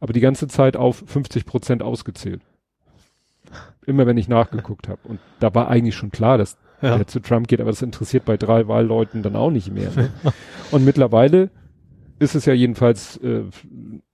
aber 0.00 0.12
die 0.12 0.20
ganze 0.20 0.48
Zeit 0.48 0.76
auf 0.76 1.02
50 1.06 1.46
Prozent 1.46 1.82
ausgezählt. 1.82 2.42
Immer 3.86 4.06
wenn 4.06 4.16
ich 4.16 4.28
nachgeguckt 4.28 4.88
habe. 4.88 5.00
Und 5.04 5.18
da 5.40 5.54
war 5.54 5.68
eigentlich 5.68 5.96
schon 5.96 6.10
klar, 6.12 6.38
dass 6.38 6.56
Ja. 6.80 6.96
der 6.96 7.06
zu 7.06 7.20
Trump 7.20 7.46
geht, 7.48 7.60
aber 7.60 7.70
das 7.70 7.82
interessiert 7.82 8.24
bei 8.24 8.36
drei 8.36 8.66
Wahlleuten 8.68 9.22
dann 9.22 9.36
auch 9.36 9.50
nicht 9.50 9.72
mehr. 9.72 9.90
Ne? 9.94 10.10
und 10.70 10.84
mittlerweile 10.84 11.50
ist 12.18 12.34
es 12.36 12.44
ja 12.44 12.52
jedenfalls 12.52 13.16
äh, 13.18 13.42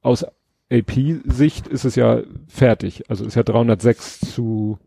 aus 0.03 0.25
AP-Sicht 0.71 1.67
ist 1.67 1.85
es 1.85 1.95
ja 1.97 2.23
fertig. 2.47 3.05
Also 3.09 3.25
ist 3.25 3.35
ja 3.35 3.43
306 3.43 4.21
zu 4.21 4.79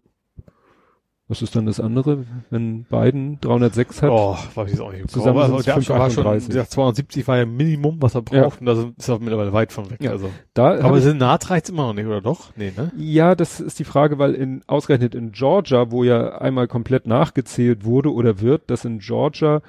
was 1.31 1.41
ist 1.41 1.55
dann 1.55 1.65
das 1.65 1.79
andere, 1.79 2.25
wenn 2.49 2.83
Biden 2.83 3.39
306 3.39 4.01
hat? 4.01 4.09
Oh, 4.11 4.35
weiß 4.53 4.65
ich 4.65 4.73
jetzt 4.73 4.81
auch 4.81 4.91
nicht. 4.91 5.09
Zusammen 5.09 5.37
aber 5.37 5.47
sind's 5.47 5.63
der 5.63 5.75
war 5.75 5.81
schon, 5.81 5.95
538. 5.95 6.49
der 6.53 6.67
270 6.67 7.27
war 7.29 7.37
ja 7.37 7.45
Minimum, 7.45 8.01
was 8.01 8.15
er 8.15 8.23
Ja. 8.33 8.41
braucht, 8.41 8.59
und 8.59 8.65
da 8.65 8.73
ist 8.73 9.07
er 9.07 9.19
mittlerweile 9.19 9.53
weit 9.53 9.71
von 9.71 9.89
weg. 9.89 10.03
Ja. 10.03 10.11
Also. 10.11 10.29
Da 10.53 10.77
Aber 10.83 10.99
Senat 10.99 11.49
reicht's 11.49 11.69
immer 11.69 11.83
noch 11.87 11.93
nicht, 11.93 12.05
oder 12.05 12.19
doch? 12.19 12.49
Nee, 12.57 12.73
ne? 12.75 12.91
Ja, 12.97 13.33
das 13.33 13.61
ist 13.61 13.79
die 13.79 13.85
Frage, 13.85 14.19
weil 14.19 14.33
in 14.33 14.61
ausgerechnet 14.67 15.15
in 15.15 15.31
Georgia, 15.31 15.89
wo 15.89 16.03
ja 16.03 16.37
einmal 16.37 16.67
komplett 16.67 17.07
nachgezählt 17.07 17.85
wurde 17.85 18.11
oder 18.11 18.41
wird, 18.41 18.69
dass 18.69 18.83
in 18.83 18.99
Georgia 18.99 19.61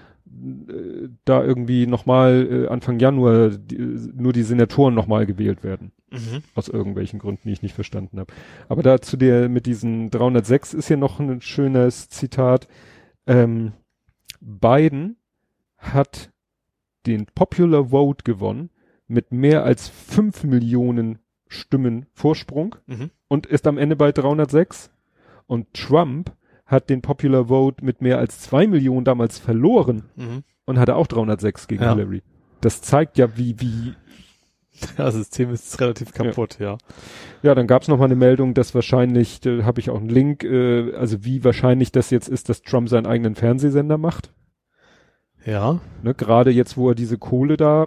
da 1.24 1.44
irgendwie 1.44 1.86
nochmal 1.86 2.48
äh, 2.50 2.68
Anfang 2.68 2.98
Januar 2.98 3.50
die, 3.50 3.76
nur 3.78 4.32
die 4.32 4.42
Senatoren 4.42 4.94
nochmal 4.94 5.26
gewählt 5.26 5.62
werden. 5.62 5.92
Mhm. 6.10 6.42
Aus 6.54 6.68
irgendwelchen 6.68 7.18
Gründen, 7.18 7.42
die 7.48 7.52
ich 7.52 7.62
nicht 7.62 7.74
verstanden 7.74 8.18
habe. 8.18 8.32
Aber 8.68 8.82
da 8.82 9.00
zu 9.00 9.16
der 9.16 9.48
mit 9.48 9.66
diesen 9.66 10.10
306 10.10 10.74
ist 10.74 10.88
hier 10.88 10.96
noch 10.96 11.20
ein 11.20 11.40
schönes 11.40 12.08
Zitat. 12.08 12.68
Ähm, 13.26 13.72
Biden 14.40 15.16
hat 15.78 16.30
den 17.06 17.26
Popular 17.34 17.86
Vote 17.90 18.24
gewonnen 18.24 18.70
mit 19.08 19.32
mehr 19.32 19.64
als 19.64 19.88
fünf 19.88 20.44
Millionen 20.44 21.18
Stimmen 21.48 22.06
Vorsprung 22.14 22.76
Mhm. 22.86 23.10
und 23.28 23.46
ist 23.46 23.66
am 23.66 23.76
Ende 23.78 23.96
bei 23.96 24.12
306. 24.12 24.90
Und 25.46 25.74
Trump 25.74 26.32
hat 26.72 26.90
den 26.90 27.02
Popular 27.02 27.46
Vote 27.46 27.84
mit 27.84 28.00
mehr 28.02 28.18
als 28.18 28.40
zwei 28.40 28.66
Millionen 28.66 29.04
damals 29.04 29.38
verloren 29.38 30.04
Mhm. 30.16 30.42
und 30.64 30.78
hatte 30.78 30.96
auch 30.96 31.06
306 31.06 31.68
gegen 31.68 31.82
Ja. 31.84 31.94
Hillary. 31.94 32.22
Das 32.60 32.82
zeigt 32.82 33.18
ja, 33.18 33.36
wie, 33.36 33.60
wie, 33.60 33.94
Das 34.96 35.14
System 35.14 35.50
ist 35.52 35.80
relativ 35.80 36.12
kaputt, 36.12 36.56
ja. 36.58 36.78
ja, 37.42 37.54
dann 37.54 37.66
gab 37.68 37.82
es 37.82 37.88
nochmal 37.88 38.06
eine 38.06 38.16
Meldung, 38.16 38.54
dass 38.54 38.74
wahrscheinlich, 38.74 39.40
da 39.40 39.64
habe 39.64 39.78
ich 39.80 39.90
auch 39.90 39.98
einen 40.00 40.08
Link, 40.08 40.42
äh, 40.44 40.94
also 40.94 41.24
wie 41.24 41.44
wahrscheinlich 41.44 41.92
das 41.92 42.10
jetzt 42.10 42.28
ist, 42.28 42.48
dass 42.48 42.62
Trump 42.62 42.88
seinen 42.88 43.06
eigenen 43.06 43.34
Fernsehsender 43.36 43.98
macht. 43.98 44.32
Ja. 45.44 45.80
Ne? 46.02 46.14
Gerade 46.14 46.50
jetzt, 46.50 46.76
wo 46.76 46.88
er 46.88 46.94
diese 46.94 47.18
Kohle 47.18 47.56
da 47.56 47.86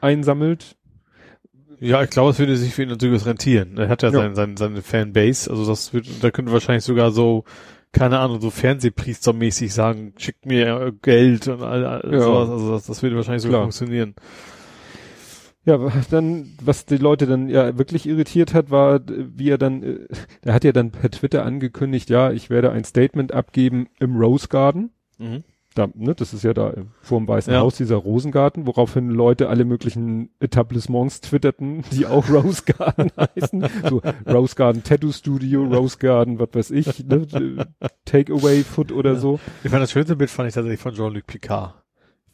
einsammelt. 0.00 0.76
Ja, 1.80 2.02
ich 2.02 2.10
glaube, 2.10 2.30
es 2.30 2.38
würde 2.38 2.56
sich 2.56 2.74
für 2.74 2.84
ihn 2.84 2.88
natürlich 2.90 3.26
rentieren. 3.26 3.76
Er 3.76 3.88
hat 3.88 4.02
ja, 4.02 4.10
Ja. 4.10 4.14
Sein, 4.20 4.34
sein, 4.36 4.56
seine 4.56 4.82
Fanbase, 4.82 5.50
also 5.50 5.66
das 5.66 5.92
wird, 5.92 6.06
da 6.22 6.30
könnte 6.30 6.52
wahrscheinlich 6.52 6.84
sogar 6.84 7.10
so, 7.10 7.44
keine 7.92 8.18
Ahnung, 8.18 8.40
so 8.40 8.50
Fernsehpriestermäßig 8.50 9.72
sagen, 9.72 10.14
schickt 10.16 10.46
mir 10.46 10.92
Geld 11.02 11.48
und 11.48 11.62
all, 11.62 11.84
all 11.84 12.12
Ja. 12.12 12.20
sowas. 12.20 12.48
Also 12.50 12.70
das, 12.72 12.86
das 12.86 13.02
würde 13.02 13.16
wahrscheinlich 13.16 13.44
Klar. 13.46 13.62
funktionieren. 13.62 14.14
Ja, 15.64 15.78
dann, 16.10 16.56
was 16.60 16.86
die 16.86 16.96
Leute 16.96 17.26
dann 17.26 17.48
ja 17.48 17.78
wirklich 17.78 18.06
irritiert 18.08 18.52
hat, 18.52 18.70
war, 18.72 19.00
wie 19.06 19.48
er 19.50 19.58
dann, 19.58 19.82
äh, 19.82 19.98
er 20.42 20.54
hat 20.54 20.64
ja 20.64 20.72
dann 20.72 20.90
per 20.90 21.10
Twitter 21.10 21.44
angekündigt, 21.44 22.10
ja, 22.10 22.32
ich 22.32 22.50
werde 22.50 22.72
ein 22.72 22.82
Statement 22.84 23.30
abgeben 23.32 23.86
im 24.00 24.16
Rose 24.16 24.48
Garden. 24.48 24.90
Mhm. 25.18 25.44
Da, 25.74 25.88
ne, 25.94 26.14
das 26.14 26.34
ist 26.34 26.44
ja 26.44 26.52
da 26.52 26.74
vor 27.00 27.18
dem 27.18 27.26
Weißen 27.28 27.52
Ja. 27.52 27.60
Haus, 27.60 27.76
dieser 27.76 27.96
Rosengarten, 27.96 28.66
woraufhin 28.66 29.08
Leute 29.08 29.48
alle 29.48 29.64
möglichen 29.64 30.28
Etablissements 30.38 31.22
twitterten, 31.22 31.82
die 31.92 32.06
auch 32.06 32.28
Rose 32.28 32.62
Garden 32.64 33.10
heißen. 33.36 33.64
So 33.88 34.02
Rose 34.28 34.54
Garden 34.54 34.82
Tattoo 34.84 35.12
Studio, 35.12 35.64
Rose 35.64 35.96
Garden, 35.98 36.38
was 36.38 36.48
weiß 36.52 36.70
ich, 36.72 37.04
ne, 37.06 37.26
Takeaway 38.04 38.62
Food 38.64 38.92
oder 38.92 39.12
Ja. 39.14 39.18
so. 39.18 39.40
Ich 39.64 39.70
fand 39.70 39.82
das 39.82 39.92
schönste 39.92 40.14
Bild 40.16 40.28
fand 40.30 40.48
ich 40.48 40.54
tatsächlich 40.54 40.80
von 40.80 40.94
Jean-Luc 40.94 41.26
Picard. 41.26 41.74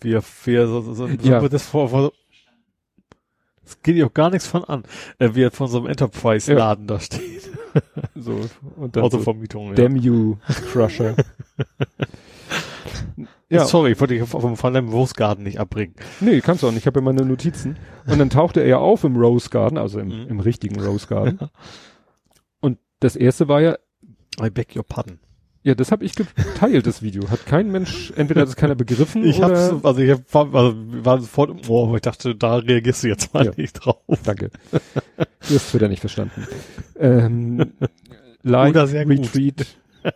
Wie 0.01 0.13
er, 0.15 0.23
wie 0.45 0.55
er 0.55 0.67
so, 0.67 0.81
so, 0.81 0.95
so, 0.95 1.07
Ja. 1.07 1.41
so 1.41 1.49
das 1.49 1.67
vor, 1.67 1.89
vor 1.91 2.13
das 3.63 3.83
geht 3.83 3.97
ihr 3.97 4.07
auch 4.07 4.15
gar 4.15 4.31
nichts 4.31 4.47
von 4.47 4.65
an, 4.65 4.83
äh, 5.19 5.31
wie 5.35 5.43
er 5.43 5.51
von 5.51 5.69
so 5.69 5.79
einem 5.79 5.89
Enterprise-Laden 5.89 6.87
da 6.87 6.99
steht. 7.01 7.51
So, 8.15 8.41
und 8.77 8.97
dann 8.97 9.03
so, 9.11 9.19
Autovermietung, 9.19 9.69
ja. 9.69 9.75
Damn 9.75 9.97
you, 9.97 10.37
Crusher. 10.73 11.15
ja, 13.51 13.65
Sorry, 13.65 13.93
ich 13.93 14.01
wollte 14.01 14.15
dich 14.15 14.29
vom 14.29 14.57
von 14.57 14.75
deinem 14.75 14.93
Wurstgarten 14.93 15.45
nicht 15.45 15.59
abbringen. 15.61 15.95
nee, 16.21 16.41
kannst 16.41 16.63
du 16.63 16.67
auch 16.69 16.71
nicht, 16.73 16.81
ich 16.81 16.87
habe 16.87 17.01
ja 17.01 17.05
meine 17.05 17.25
Notizen. 17.25 17.77
Und 18.07 18.19
dann 18.19 18.31
tauchte 18.31 18.61
er 18.61 18.67
ja 18.69 18.79
auf 18.79 19.05
im 19.05 19.17
Rose 19.17 19.49
Garden, 19.51 19.79
also 19.79 19.99
im, 20.01 20.09
Mhm. 20.09 20.29
im 20.29 20.41
richtigen 20.41 20.81
Rose 20.81 21.07
Garden. 21.07 21.39
Und 22.61 22.79
das 23.01 23.17
erste 23.17 23.49
war 23.49 23.61
ja, 23.61 23.77
I 24.43 24.51
beg 24.51 24.75
your 24.77 24.85
pardon. 24.85 25.19
Ja, 25.65 25.75
das 25.75 25.91
habe 25.91 26.05
ich 26.05 26.15
geteilt, 26.15 26.87
das 26.87 27.03
Video. 27.03 27.29
Hat 27.31 27.45
kein 27.45 27.71
Mensch, 27.71 28.13
entweder 28.17 28.43
hat 28.43 28.49
es 28.49 28.57
keiner 28.57 28.75
begriffen 28.77 29.25
Ich 29.25 29.39
oder... 29.39 29.71
hab's, 29.73 29.85
also 29.85 30.01
ich 30.01 30.11
hab, 30.13 30.33
war, 30.33 30.55
also 30.55 30.77
wir 30.93 31.05
waren 31.05 31.21
sofort 31.21 31.51
im 31.51 31.69
Ohr, 31.69 31.89
aber 31.89 31.97
ich 31.97 32.03
dachte, 32.03 32.35
da 32.37 32.57
reagierst 32.57 33.03
du 33.03 33.09
jetzt 33.09 33.35
mal 33.35 33.45
Ja. 33.47 33.53
nicht 33.57 33.73
drauf. 33.75 33.97
Danke. 34.25 34.51
Du 34.71 35.55
hast 35.55 35.71
Twitter 35.71 35.89
nicht 35.89 36.01
verstanden. 36.01 36.47
Ähm, 36.99 37.73
like, 38.43 38.71
Oder 38.71 38.87
sehr 38.87 39.05
gut. 39.05 39.19
Retweet. 39.19 39.67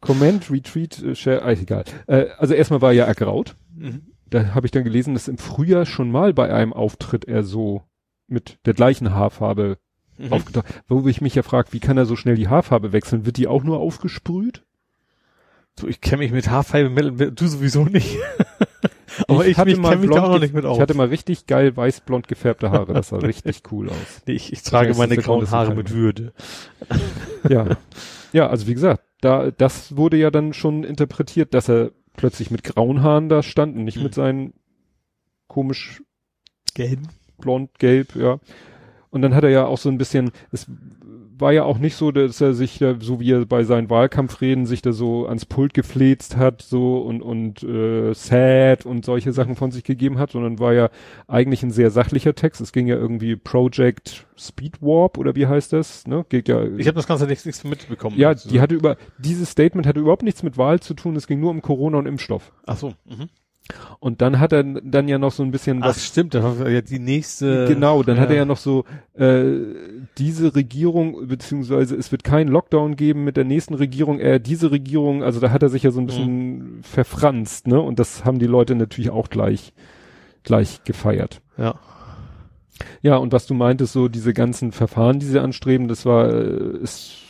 Comment, 0.00 0.50
Retweet, 0.50 1.02
äh, 1.02 1.14
Share, 1.14 1.42
ah, 1.42 1.52
egal. 1.52 1.84
Äh, 2.06 2.26
also 2.38 2.54
erstmal 2.54 2.80
war 2.80 2.90
er 2.90 2.96
ja 2.96 3.04
ergraut. 3.04 3.56
Mhm. 3.74 4.02
Da 4.28 4.54
habe 4.54 4.66
ich 4.66 4.72
dann 4.72 4.84
gelesen, 4.84 5.14
dass 5.14 5.28
im 5.28 5.38
Frühjahr 5.38 5.86
schon 5.86 6.10
mal 6.10 6.34
bei 6.34 6.52
einem 6.52 6.72
Auftritt 6.72 7.26
er 7.26 7.42
so 7.44 7.82
mit 8.26 8.58
der 8.66 8.74
gleichen 8.74 9.14
Haarfarbe 9.14 9.78
Mhm. 10.18 10.32
aufgetaucht. 10.32 10.66
Wo 10.88 11.06
ich 11.06 11.20
mich 11.20 11.34
ja 11.34 11.42
frage, 11.42 11.72
wie 11.72 11.80
kann 11.80 11.96
er 11.98 12.06
so 12.06 12.16
schnell 12.16 12.36
die 12.36 12.48
Haarfarbe 12.48 12.92
wechseln? 12.92 13.26
Wird 13.26 13.36
die 13.36 13.46
auch 13.46 13.62
nur 13.62 13.78
aufgesprüht? 13.78 14.64
So, 15.78 15.86
ich 15.86 16.00
kenne 16.00 16.18
mich 16.18 16.32
mit 16.32 16.48
Haarfarbe, 16.48 16.88
mit, 16.88 17.38
du 17.38 17.46
sowieso 17.46 17.84
nicht. 17.84 18.16
Aber 19.28 19.46
ich, 19.46 19.56
ich 19.58 19.76
mal 19.78 19.90
kenne 19.90 20.02
mich 20.06 20.10
da 20.10 20.22
auch 20.24 20.28
noch 20.32 20.40
nicht 20.40 20.54
mit 20.54 20.64
aus. 20.64 20.76
Ich 20.76 20.82
hatte 20.82 20.94
mal 20.94 21.08
richtig 21.08 21.46
geil 21.46 21.76
weiß-blond 21.76 22.28
gefärbte 22.28 22.70
Haare. 22.70 22.92
Das 22.94 23.08
sah 23.08 23.16
richtig 23.22 23.62
cool 23.70 23.88
aus. 23.88 24.22
Nee, 24.26 24.34
ich, 24.34 24.52
ich 24.52 24.62
trage 24.62 24.94
meine 24.94 25.16
grauen 25.16 25.50
Haare 25.50 25.74
mit 25.74 25.90
Würde. 25.92 26.32
Ja. 27.48 27.76
Ja, 28.32 28.48
also 28.48 28.66
wie 28.66 28.74
gesagt, 28.74 29.02
da, 29.20 29.50
das 29.50 29.96
wurde 29.96 30.16
ja 30.16 30.30
dann 30.30 30.52
schon 30.52 30.84
interpretiert, 30.84 31.54
dass 31.54 31.68
er 31.68 31.92
plötzlich 32.16 32.50
mit 32.50 32.64
grauen 32.64 33.02
Haaren 33.02 33.28
da 33.28 33.42
stand 33.42 33.76
und 33.76 33.84
nicht 33.84 33.98
Mhm. 33.98 34.02
mit 34.04 34.14
seinen 34.14 34.54
komisch 35.48 36.02
Gelb. 36.74 37.00
blond, 37.38 37.78
gelb, 37.78 38.16
ja. 38.16 38.38
Und 39.10 39.22
dann 39.22 39.34
hat 39.34 39.44
er 39.44 39.50
ja 39.50 39.66
auch 39.66 39.78
so 39.78 39.88
ein 39.88 39.98
bisschen, 39.98 40.30
es 40.52 40.66
war 41.38 41.52
ja 41.52 41.64
auch 41.64 41.78
nicht 41.78 41.96
so, 41.96 42.12
dass 42.12 42.40
er 42.40 42.54
sich 42.54 42.78
da, 42.78 42.96
so 42.98 43.20
wie 43.20 43.32
er 43.32 43.44
bei 43.44 43.64
seinen 43.64 43.90
Wahlkampfreden 43.90 44.66
sich 44.66 44.82
da 44.82 44.92
so 44.92 45.26
ans 45.26 45.44
Pult 45.44 45.74
gefläzt 45.74 46.36
hat, 46.36 46.62
so 46.62 46.98
und, 46.98 47.22
und 47.22 47.62
äh, 47.62 48.14
sad 48.14 48.86
und 48.86 49.04
solche 49.04 49.32
Sachen 49.32 49.56
von 49.56 49.70
sich 49.70 49.84
gegeben 49.84 50.18
hat, 50.18 50.32
sondern 50.32 50.58
war 50.58 50.72
ja 50.72 50.88
eigentlich 51.26 51.62
ein 51.62 51.70
sehr 51.70 51.90
sachlicher 51.90 52.34
Text. 52.34 52.60
Es 52.60 52.72
ging 52.72 52.86
ja 52.86 52.96
irgendwie 52.96 53.36
Project 53.36 54.26
Speed 54.36 54.80
Warp 54.82 55.18
oder 55.18 55.34
wie 55.34 55.46
heißt 55.46 55.72
das? 55.72 56.06
Ne? 56.06 56.24
Geht 56.28 56.48
ja. 56.48 56.64
Ich 56.64 56.86
habe 56.86 56.96
das 56.96 57.06
Ganze 57.06 57.26
nichts, 57.26 57.44
nichts 57.44 57.64
mitbekommen. 57.64 58.18
ja, 58.18 58.34
die 58.34 58.60
hatte 58.60 58.74
über 58.74 58.96
dieses 59.18 59.50
Statement 59.50 59.86
hatte 59.86 60.00
überhaupt 60.00 60.22
nichts 60.22 60.42
mit 60.42 60.56
Wahl 60.58 60.80
zu 60.80 60.94
tun. 60.94 61.16
Es 61.16 61.26
ging 61.26 61.40
nur 61.40 61.50
um 61.50 61.62
Corona 61.62 61.98
und 61.98 62.06
Impfstoff. 62.06 62.52
Ach 62.66 62.76
so. 62.76 62.94
Mhm. 63.04 63.28
Und 63.98 64.20
dann 64.20 64.38
hat 64.38 64.52
er 64.52 64.62
dann 64.62 65.08
ja 65.08 65.18
noch 65.18 65.32
so 65.32 65.42
ein 65.42 65.50
bisschen 65.50 65.82
Ach 65.82 65.88
was 65.88 66.04
stimmt, 66.04 66.34
das 66.34 66.60
war 66.60 66.68
ja 66.68 66.80
die 66.80 66.98
nächste. 66.98 67.66
Genau, 67.66 68.02
dann 68.02 68.20
hat 68.20 68.30
er 68.30 68.36
ja 68.36 68.44
noch 68.44 68.58
so, 68.58 68.84
äh, 69.14 69.44
diese 70.18 70.54
Regierung, 70.54 71.26
beziehungsweise 71.26 71.96
es 71.96 72.12
wird 72.12 72.24
keinen 72.24 72.48
Lockdown 72.48 72.96
geben 72.96 73.24
mit 73.24 73.36
der 73.36 73.44
nächsten 73.44 73.74
Regierung, 73.74 74.20
äh, 74.20 74.40
diese 74.40 74.70
Regierung, 74.70 75.22
also 75.22 75.40
da 75.40 75.50
hat 75.50 75.62
er 75.62 75.68
sich 75.68 75.82
ja 75.82 75.90
so 75.90 76.00
ein 76.00 76.06
bisschen 76.06 76.78
verfranst, 76.82 77.66
ne? 77.66 77.80
Und 77.80 77.98
das 77.98 78.24
haben 78.24 78.38
die 78.38 78.46
Leute 78.46 78.74
natürlich 78.74 79.10
auch 79.10 79.30
gleich, 79.30 79.72
gleich 80.44 80.84
gefeiert. 80.84 81.40
Ja. 81.58 81.74
Ja, 83.02 83.16
und 83.16 83.32
was 83.32 83.46
du 83.46 83.54
meintest, 83.54 83.94
so 83.94 84.08
diese 84.08 84.34
ganzen 84.34 84.70
Verfahren, 84.70 85.18
die 85.18 85.26
sie 85.26 85.40
anstreben, 85.40 85.88
das 85.88 86.04
war, 86.04 86.28
äh, 86.28 86.76
ist 86.82 87.25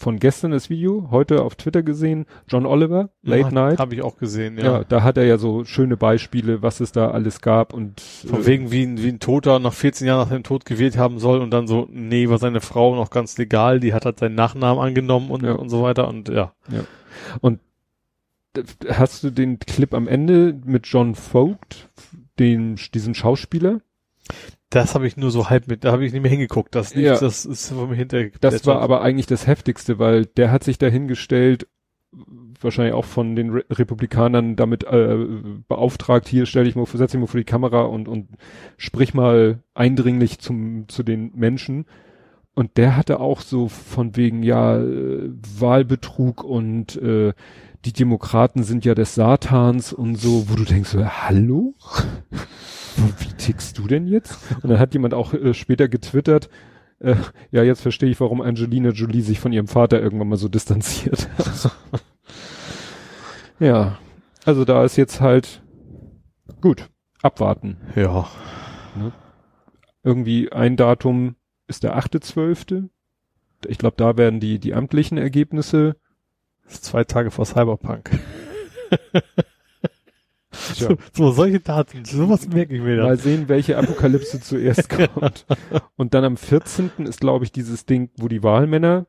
von 0.00 0.18
gestern 0.18 0.50
das 0.50 0.70
Video, 0.70 1.08
heute 1.10 1.42
auf 1.42 1.54
Twitter 1.56 1.82
gesehen, 1.82 2.24
John 2.48 2.64
Oliver, 2.64 3.10
Late 3.22 3.54
Night. 3.54 3.78
Habe 3.78 3.94
ich 3.94 4.02
auch 4.02 4.16
gesehen, 4.16 4.56
Ja. 4.56 4.64
ja. 4.78 4.84
da 4.84 5.02
hat 5.02 5.18
er 5.18 5.24
ja 5.26 5.36
so 5.36 5.64
schöne 5.64 5.96
Beispiele, 5.98 6.62
was 6.62 6.80
es 6.80 6.90
da 6.90 7.10
alles 7.10 7.42
gab 7.42 7.74
und 7.74 8.00
Von 8.00 8.40
äh, 8.40 8.46
wegen 8.46 8.70
wie 8.72 8.84
ein, 8.84 9.02
wie 9.02 9.08
ein 9.08 9.20
Toter 9.20 9.58
nach 9.58 9.74
14 9.74 10.06
Jahren 10.06 10.20
nach 10.20 10.34
dem 10.34 10.42
Tod 10.42 10.64
gewählt 10.64 10.96
haben 10.96 11.18
soll 11.18 11.40
und 11.40 11.50
dann 11.50 11.66
so, 11.66 11.86
nee, 11.90 12.28
war 12.30 12.38
seine 12.38 12.60
Frau 12.62 12.94
noch 12.96 13.10
ganz 13.10 13.36
legal, 13.36 13.78
die 13.78 13.92
hat 13.92 14.06
halt 14.06 14.18
seinen 14.18 14.34
Nachnamen 14.34 14.82
angenommen 14.82 15.30
und, 15.30 15.42
Ja. 15.42 15.52
und 15.52 15.68
so 15.68 15.82
weiter 15.82 16.08
und 16.08 16.30
ja. 16.30 16.52
Hast 18.88 19.22
du 19.22 19.30
den 19.30 19.58
Clip 19.58 19.92
am 19.94 20.08
Ende 20.08 20.58
mit 20.64 20.86
John 20.86 21.14
Vogt, 21.14 21.88
dem, 22.38 22.76
diesem 22.94 23.14
Schauspieler? 23.14 23.80
Das 24.70 24.94
habe 24.94 25.06
ich 25.06 25.16
nur 25.16 25.30
so 25.30 25.50
halb 25.50 25.66
mit, 25.66 25.82
da 25.84 25.92
habe 25.92 26.04
ich 26.06 26.12
nicht 26.12 26.22
mehr 26.22 26.30
hingeguckt. 26.30 26.74
Das, 26.74 26.94
nicht, 26.94 27.04
Ja. 27.04 27.18
das 27.18 27.44
ist 27.44 27.70
von 27.72 27.88
mir 27.90 27.96
hinter. 27.96 28.24
Das 28.40 28.66
war 28.66 28.80
aber 28.80 29.00
eigentlich 29.02 29.26
das 29.26 29.46
Heftigste, 29.46 29.98
weil 29.98 30.26
der 30.26 30.52
hat 30.52 30.62
sich 30.64 30.78
dahingestellt, 30.78 31.66
wahrscheinlich 32.60 32.94
auch 32.94 33.04
von 33.04 33.34
den 33.36 33.50
Re 33.50 33.64
Republikanern 33.70 34.56
damit 34.56 34.84
äh, 34.84 35.16
beauftragt, 35.68 36.28
hier 36.28 36.46
stell 36.46 36.64
dich 36.64 36.76
mal, 36.76 36.86
vor- 36.86 36.98
setz 36.98 37.12
dich 37.12 37.20
mal 37.20 37.26
vor 37.26 37.38
die 37.40 37.44
Kamera 37.44 37.82
und, 37.82 38.06
und 38.08 38.28
sprich 38.76 39.14
mal 39.14 39.60
eindringlich 39.74 40.38
zum, 40.40 40.88
zu 40.88 41.02
den 41.02 41.32
Menschen. 41.34 41.86
Und 42.54 42.76
der 42.76 42.96
hatte 42.96 43.20
auch 43.20 43.40
so 43.40 43.68
von 43.68 44.16
wegen, 44.16 44.42
ja, 44.42 44.76
äh, 44.78 45.30
Wahlbetrug 45.58 46.42
und 46.44 46.96
äh, 47.00 47.32
die 47.84 47.92
Demokraten 47.92 48.62
sind 48.64 48.84
ja 48.84 48.94
des 48.94 49.14
Satans 49.14 49.92
und 49.92 50.16
so, 50.16 50.48
wo 50.50 50.54
du 50.56 50.64
denkst, 50.64 50.94
hallo? 50.94 51.74
Wie 52.96 53.32
tickst 53.36 53.78
du 53.78 53.86
denn 53.86 54.06
jetzt? 54.06 54.38
Und 54.62 54.70
dann 54.70 54.78
hat 54.78 54.94
jemand 54.94 55.14
auch 55.14 55.32
äh, 55.34 55.54
später 55.54 55.88
getwittert, 55.88 56.48
äh, 57.00 57.16
ja, 57.50 57.62
jetzt 57.62 57.80
verstehe 57.80 58.10
ich, 58.10 58.20
warum 58.20 58.42
Angelina 58.42 58.90
Jolie 58.90 59.22
sich 59.22 59.40
von 59.40 59.52
ihrem 59.52 59.68
Vater 59.68 60.00
irgendwann 60.00 60.28
mal 60.28 60.36
so 60.36 60.48
distanziert 60.48 61.28
hat. 61.38 61.72
ja, 63.58 63.98
also 64.44 64.64
da 64.64 64.84
ist 64.84 64.96
jetzt 64.96 65.20
halt 65.20 65.62
gut, 66.60 66.90
abwarten. 67.22 67.78
Ja. 67.96 68.28
Irgendwie 70.02 70.52
ein 70.52 70.76
Datum 70.76 71.36
ist 71.66 71.84
der 71.84 71.98
8.12. 71.98 72.88
Ich 73.66 73.78
glaube, 73.78 73.96
da 73.96 74.16
werden 74.16 74.40
die, 74.40 74.58
die 74.58 74.74
amtlichen 74.74 75.18
Ergebnisse. 75.18 75.96
Das 76.64 76.74
ist 76.74 76.84
zwei 76.84 77.04
Tage 77.04 77.30
vor 77.30 77.46
Cyberpunk. 77.46 78.10
Tja, 80.74 80.88
So, 80.88 80.96
so 81.12 81.32
solche 81.32 81.60
Daten, 81.60 82.04
sowas 82.04 82.48
merke 82.48 82.74
ich 82.76 82.82
mir 82.82 82.96
dann. 82.96 83.06
mal 83.06 83.18
sehen, 83.18 83.48
welche 83.48 83.76
Apokalypse 83.76 84.40
zuerst 84.40 84.88
kommt. 85.14 85.46
Und 85.96 86.14
dann 86.14 86.24
am 86.24 86.36
14. 86.36 86.90
ist, 87.06 87.20
glaube 87.20 87.44
ich, 87.44 87.52
dieses 87.52 87.86
Ding, 87.86 88.10
wo 88.16 88.28
die 88.28 88.42
Wahlmänner, 88.42 89.06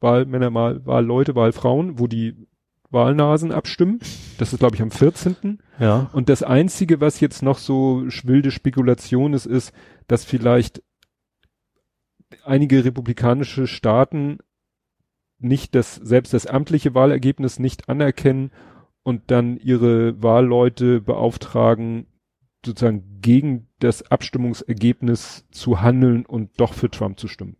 Wahlmänner, 0.00 0.50
mal, 0.50 0.84
Wahlleute, 0.86 1.34
Wahlfrauen, 1.34 1.98
wo 1.98 2.06
die 2.06 2.46
Wahlnasen 2.90 3.52
abstimmen. 3.52 4.00
Das 4.38 4.52
ist, 4.52 4.58
glaube 4.58 4.76
ich, 4.76 4.82
am 4.82 4.90
14. 4.90 5.60
Ja. 5.78 6.10
Und 6.12 6.28
das 6.28 6.42
Einzige, 6.42 7.00
was 7.00 7.20
jetzt 7.20 7.42
noch 7.42 7.58
so 7.58 8.04
wilde 8.24 8.50
Spekulation 8.50 9.32
ist, 9.32 9.46
ist, 9.46 9.72
dass 10.08 10.24
vielleicht 10.24 10.82
einige 12.44 12.84
republikanische 12.84 13.66
Staaten 13.66 14.38
nicht 15.38 15.74
das, 15.74 15.96
selbst 15.96 16.32
das 16.34 16.46
amtliche 16.46 16.94
Wahlergebnis 16.94 17.58
nicht 17.58 17.88
anerkennen 17.88 18.52
und 19.02 19.22
dann 19.28 19.56
ihre 19.58 20.22
Wahlleute 20.22 21.00
beauftragen, 21.00 22.06
sozusagen 22.64 23.18
gegen 23.20 23.66
das 23.80 24.10
Abstimmungsergebnis 24.10 25.44
zu 25.50 25.80
handeln 25.82 26.24
und 26.26 26.50
doch 26.58 26.74
für 26.74 26.90
Trump 26.90 27.18
zu 27.18 27.26
stimmen. 27.28 27.56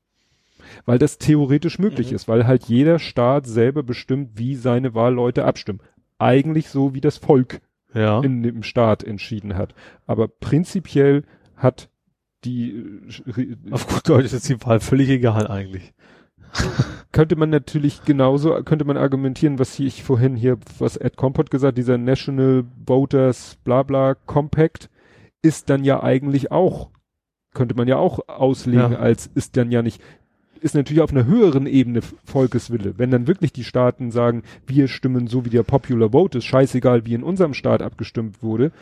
Weil 0.87 0.99
das 0.99 1.19
theoretisch 1.19 1.79
möglich 1.79 2.11
Mhm. 2.11 2.17
ist, 2.17 2.29
weil 2.29 2.47
halt 2.47 2.65
jeder 2.65 2.99
Staat 2.99 3.47
selber 3.47 3.83
bestimmt, 3.83 4.39
wie 4.39 4.55
seine 4.55 4.95
Wahlleute 4.95 5.45
abstimmen. 5.45 5.81
Eigentlich 6.19 6.69
so, 6.69 6.95
wie 6.95 7.01
das 7.01 7.19
Volk 7.19 7.61
Ja. 7.95 8.21
in 8.21 8.43
dem 8.45 8.63
Staat 8.63 9.03
entschieden 9.03 9.57
hat. 9.57 9.75
Aber 10.07 10.29
prinzipiell 10.29 11.25
hat 11.57 11.89
die, 12.45 12.71
äh, 13.37 13.57
Auf 13.73 13.87
gut 13.89 14.09
Deutsch 14.09 14.33
ist 14.33 14.49
die 14.49 14.61
Wahl 14.65 14.81
völlig 14.81 15.09
egal 15.09 15.49
eigentlich. 15.49 15.93
könnte 17.13 17.37
man 17.37 17.51
natürlich 17.51 18.03
genauso, 18.05 18.55
könnte 18.65 18.85
man 18.85 18.97
argumentieren, 18.97 19.59
was 19.59 19.75
hier 19.75 19.87
ich 19.87 20.03
vorhin 20.03 20.35
hier, 20.35 20.59
was 20.79 20.97
Ed 20.97 21.17
Compot 21.17 21.51
gesagt, 21.51 21.79
dieser 21.79 21.99
National 21.99 22.65
Voters 22.87 23.59
bla 23.65 23.83
bla 23.83 24.15
Compact 24.15 24.89
ist 25.43 25.71
dann 25.71 25.85
ja 25.85 26.03
eigentlich 26.03 26.51
auch, 26.51 26.91
könnte 27.55 27.75
man 27.75 27.89
ja 27.89 27.97
auch 27.97 28.29
auslegen 28.29 28.93
Ja. 28.93 28.99
als 28.99 29.31
ist 29.35 29.57
dann 29.57 29.71
ja 29.71 29.83
nicht, 29.83 30.01
ist 30.61 30.75
natürlich 30.75 31.03
auf 31.03 31.11
einer 31.11 31.27
höheren 31.27 31.67
Ebene 31.67 32.01
Volkeswille. 32.25 32.95
Wenn 32.97 33.11
dann 33.11 33.27
wirklich 33.27 33.53
die 33.53 33.65
Staaten 33.65 34.11
sagen, 34.11 34.43
wir 34.67 34.89
stimmen 34.89 35.27
so 35.27 35.45
wie 35.45 35.51
der 35.51 35.65
Popular 35.65 36.13
Vote 36.13 36.39
ist, 36.39 36.45
scheißegal 36.45 37.05
wie 37.05 37.15
in 37.15 37.25
unserem 37.25 37.55
Staat 37.55 37.83
abgestimmt 37.83 38.43
wurde, 38.43 38.73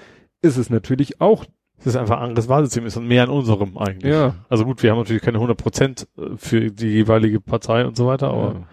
ist 0.43 0.57
es 0.57 0.71
natürlich 0.71 1.21
auch 1.21 1.47
Das 1.83 1.95
ist 1.95 1.97
einfach 1.97 2.19
ein 2.19 2.29
anderes 2.29 2.49
Wahlsystem, 2.49 2.85
ist 2.85 2.97
dann 2.97 3.09
mehr 3.09 3.23
an 3.23 3.31
unserem 3.31 3.79
eigentlich. 3.79 4.13
Ja. 4.13 4.35
Also 4.51 4.65
gut, 4.67 4.83
wir 4.83 4.91
haben 4.91 4.99
natürlich 4.99 5.23
keine 5.23 5.39
100 5.39 5.57
Prozent 5.57 6.09
äh, 6.19 6.37
für 6.37 6.71
die 6.71 6.89
jeweilige 6.89 7.41
Partei 7.41 7.87
und 7.87 7.97
so 7.97 8.07
weiter, 8.07 8.29
aber 8.29 8.67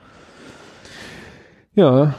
Ja. 1.74 2.16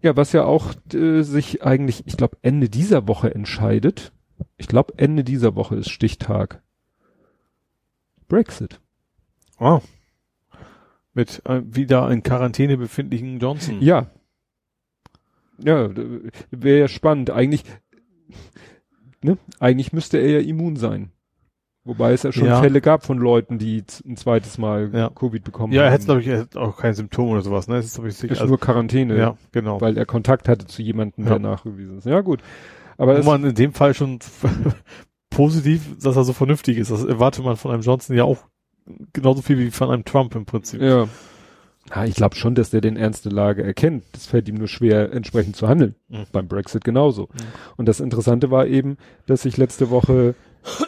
Ja, 0.00 0.16
was 0.16 0.32
ja 0.32 0.44
auch 0.44 0.74
äh, 0.92 1.22
sich 1.22 1.64
eigentlich, 1.64 2.06
ich 2.06 2.16
glaube, 2.16 2.36
Ende 2.42 2.68
dieser 2.68 3.08
Woche 3.08 3.34
entscheidet. 3.34 4.12
Ich 4.58 4.68
glaube, 4.68 4.92
Ende 4.96 5.24
dieser 5.24 5.56
Woche 5.56 5.76
ist 5.76 5.88
Stichtag. 5.90 6.62
Brexit. 8.28 8.80
oh. 9.58 9.80
mit 11.14 11.42
äh, 11.46 11.62
wieder 11.64 12.10
in 12.10 12.22
Quarantäne 12.22 12.76
befindlichen 12.76 13.38
Johnson. 13.40 13.80
Ja. 13.80 14.10
Ja, 15.58 15.88
wäre 16.50 16.80
ja 16.80 16.88
spannend. 16.88 17.30
Eigentlich, 17.30 17.64
ne, 19.24 19.38
eigentlich 19.60 19.92
müsste 19.92 20.18
er 20.18 20.30
ja 20.30 20.40
immun 20.40 20.76
sein. 20.76 21.10
Wobei 21.86 22.12
es 22.14 22.22
ja 22.22 22.32
schon 22.32 22.46
Ja. 22.46 22.60
Fälle 22.62 22.80
gab 22.80 23.04
von 23.04 23.18
Leuten, 23.18 23.58
die 23.58 23.84
ein 24.06 24.16
zweites 24.16 24.56
Mal 24.56 24.90
Ja. 24.94 25.10
Covid 25.10 25.44
bekommen 25.44 25.72
Ja, 25.72 25.82
er 25.82 25.86
haben. 25.88 25.92
hätte, 25.92 26.04
glaube 26.06 26.20
ich, 26.22 26.26
er 26.28 26.38
hätte 26.40 26.60
auch 26.60 26.76
kein 26.78 26.94
Symptom 26.94 27.28
oder 27.28 27.42
sowas, 27.42 27.68
ne? 27.68 27.74
Das 27.76 27.84
ist, 27.86 27.98
ich, 27.98 28.16
sicher. 28.16 28.32
ist 28.32 28.40
Also, 28.40 28.52
nur 28.52 28.58
Quarantäne, 28.60 29.18
ja, 29.18 29.36
genau. 29.52 29.80
weil 29.82 29.98
er 29.98 30.06
Kontakt 30.06 30.48
hatte 30.48 30.66
zu 30.66 30.80
jemandem, 30.80 31.24
der 31.24 31.34
Ja. 31.34 31.38
nachgewiesen 31.40 31.98
ist. 31.98 32.06
Ja, 32.06 32.20
gut. 32.22 32.40
Aber 32.96 33.14
Wo 33.16 33.18
es, 33.20 33.26
man 33.26 33.44
in 33.44 33.54
dem 33.54 33.72
Fall 33.74 33.92
schon 33.92 34.18
positiv, 35.30 35.98
dass 36.02 36.16
er 36.16 36.24
so 36.24 36.32
vernünftig 36.32 36.78
ist. 36.78 36.90
Das 36.90 37.04
erwartet 37.04 37.44
man 37.44 37.56
von 37.56 37.70
einem 37.72 37.82
Johnson 37.82 38.16
ja 38.16 38.24
auch 38.24 38.38
genauso 39.12 39.42
viel 39.42 39.58
wie 39.58 39.70
von 39.70 39.90
einem 39.90 40.04
Trump 40.04 40.34
im 40.34 40.44
Prinzip. 40.46 40.80
ja. 40.80 41.08
Ja, 41.90 42.04
ich 42.04 42.14
glaube 42.14 42.34
schon, 42.36 42.54
dass 42.54 42.70
der 42.70 42.80
den 42.80 42.96
Ernst 42.96 43.24
der 43.24 43.32
Lage 43.32 43.62
erkennt. 43.62 44.04
Das 44.12 44.26
fällt 44.26 44.48
ihm 44.48 44.56
nur 44.56 44.68
schwer, 44.68 45.12
entsprechend 45.12 45.56
zu 45.56 45.68
handeln. 45.68 45.94
Mhm. 46.08 46.24
Beim 46.32 46.48
Brexit 46.48 46.84
genauso. 46.84 47.28
Und 47.76 47.86
das 47.86 48.00
Interessante 48.00 48.50
war 48.50 48.66
eben, 48.66 48.96
dass 49.26 49.44
ich 49.44 49.56
letzte 49.56 49.90
Woche 49.90 50.34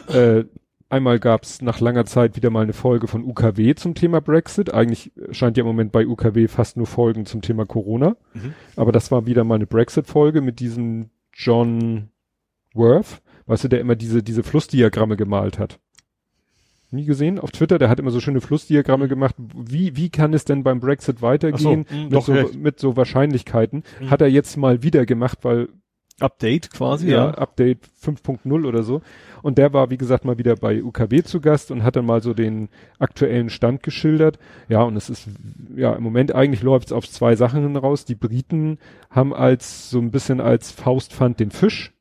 äh, 0.07 0.45
einmal 0.89 1.19
gab 1.19 1.43
es 1.43 1.61
nach 1.61 1.79
langer 1.79 2.05
Zeit 2.05 2.35
wieder 2.35 2.49
mal 2.49 2.63
eine 2.63 2.73
Folge 2.73 3.07
von 3.07 3.23
UKW 3.23 3.75
zum 3.75 3.95
Thema 3.95 4.21
Brexit. 4.21 4.73
Eigentlich 4.73 5.11
scheint 5.31 5.57
ja 5.57 5.61
im 5.61 5.67
Moment 5.67 5.91
bei 5.91 6.07
UKW 6.07 6.47
fast 6.47 6.77
nur 6.77 6.87
Folgen 6.87 7.25
zum 7.25 7.41
Thema 7.41 7.65
Corona. 7.65 8.15
Mhm. 8.33 8.53
Aber 8.75 8.91
das 8.91 9.11
war 9.11 9.25
wieder 9.25 9.43
mal 9.43 9.55
eine 9.55 9.67
Brexit-Folge 9.67 10.41
mit 10.41 10.59
diesem 10.59 11.09
John 11.33 12.09
Worth, 12.73 13.21
weißt 13.45 13.65
du, 13.65 13.67
der 13.67 13.81
immer 13.81 13.95
diese, 13.95 14.23
diese 14.23 14.43
Flussdiagramme 14.43 15.17
gemalt 15.17 15.59
hat. 15.59 15.79
Nie 16.89 17.05
gesehen 17.05 17.37
auf 17.39 17.51
Twitter, 17.51 17.79
der 17.79 17.89
hat 17.89 17.99
immer 17.99 18.11
so 18.11 18.21
schöne 18.21 18.39
Flussdiagramme 18.39 19.09
gemacht. 19.09 19.35
Wie, 19.37 19.97
wie 19.97 20.09
kann 20.09 20.33
es 20.33 20.45
denn 20.45 20.63
beim 20.63 20.79
Brexit 20.79 21.21
weitergehen? 21.21 21.85
Ach 21.87 21.91
so, 21.91 21.97
mh, 21.97 22.09
mit, 22.09 22.23
so, 22.23 22.33
recht. 22.33 22.55
mit 22.55 22.79
so 22.79 22.95
Wahrscheinlichkeiten. 22.95 23.83
Mhm. 23.99 24.09
Hat 24.09 24.21
er 24.21 24.27
jetzt 24.27 24.55
mal 24.55 24.83
wieder 24.83 25.05
gemacht, 25.05 25.39
weil 25.41 25.67
Update 26.19 26.71
quasi, 26.71 27.11
ja, 27.11 27.25
ja. 27.25 27.31
Update 27.31 27.87
5.0 28.01 28.65
oder 28.65 28.81
so. 28.81 29.01
Und 29.43 29.59
der 29.59 29.73
war, 29.73 29.91
wie 29.91 29.97
gesagt, 29.97 30.25
mal 30.25 30.39
wieder 30.39 30.55
bei 30.55 30.81
UKW 30.81 31.21
zu 31.21 31.41
Gast 31.41 31.69
und 31.69 31.83
hat 31.83 31.95
dann 31.95 32.05
mal 32.05 32.23
so 32.23 32.33
den 32.33 32.69
aktuellen 32.97 33.49
Stand 33.49 33.83
geschildert. 33.83 34.39
Ja, 34.67 34.81
und 34.81 34.95
es 34.95 35.09
ist, 35.09 35.27
ja, 35.75 35.93
im 35.93 36.03
Moment 36.03 36.33
eigentlich 36.33 36.63
läuft 36.63 36.87
es 36.87 36.91
auf 36.93 37.07
zwei 37.07 37.35
Sachen 37.35 37.61
hinaus. 37.61 38.05
Die 38.05 38.15
Briten 38.15 38.79
haben 39.11 39.33
als, 39.33 39.91
so 39.91 39.99
ein 39.99 40.09
bisschen 40.09 40.41
als 40.41 40.71
Faustpfand 40.71 41.39
den 41.39 41.51
Fisch. 41.51 41.93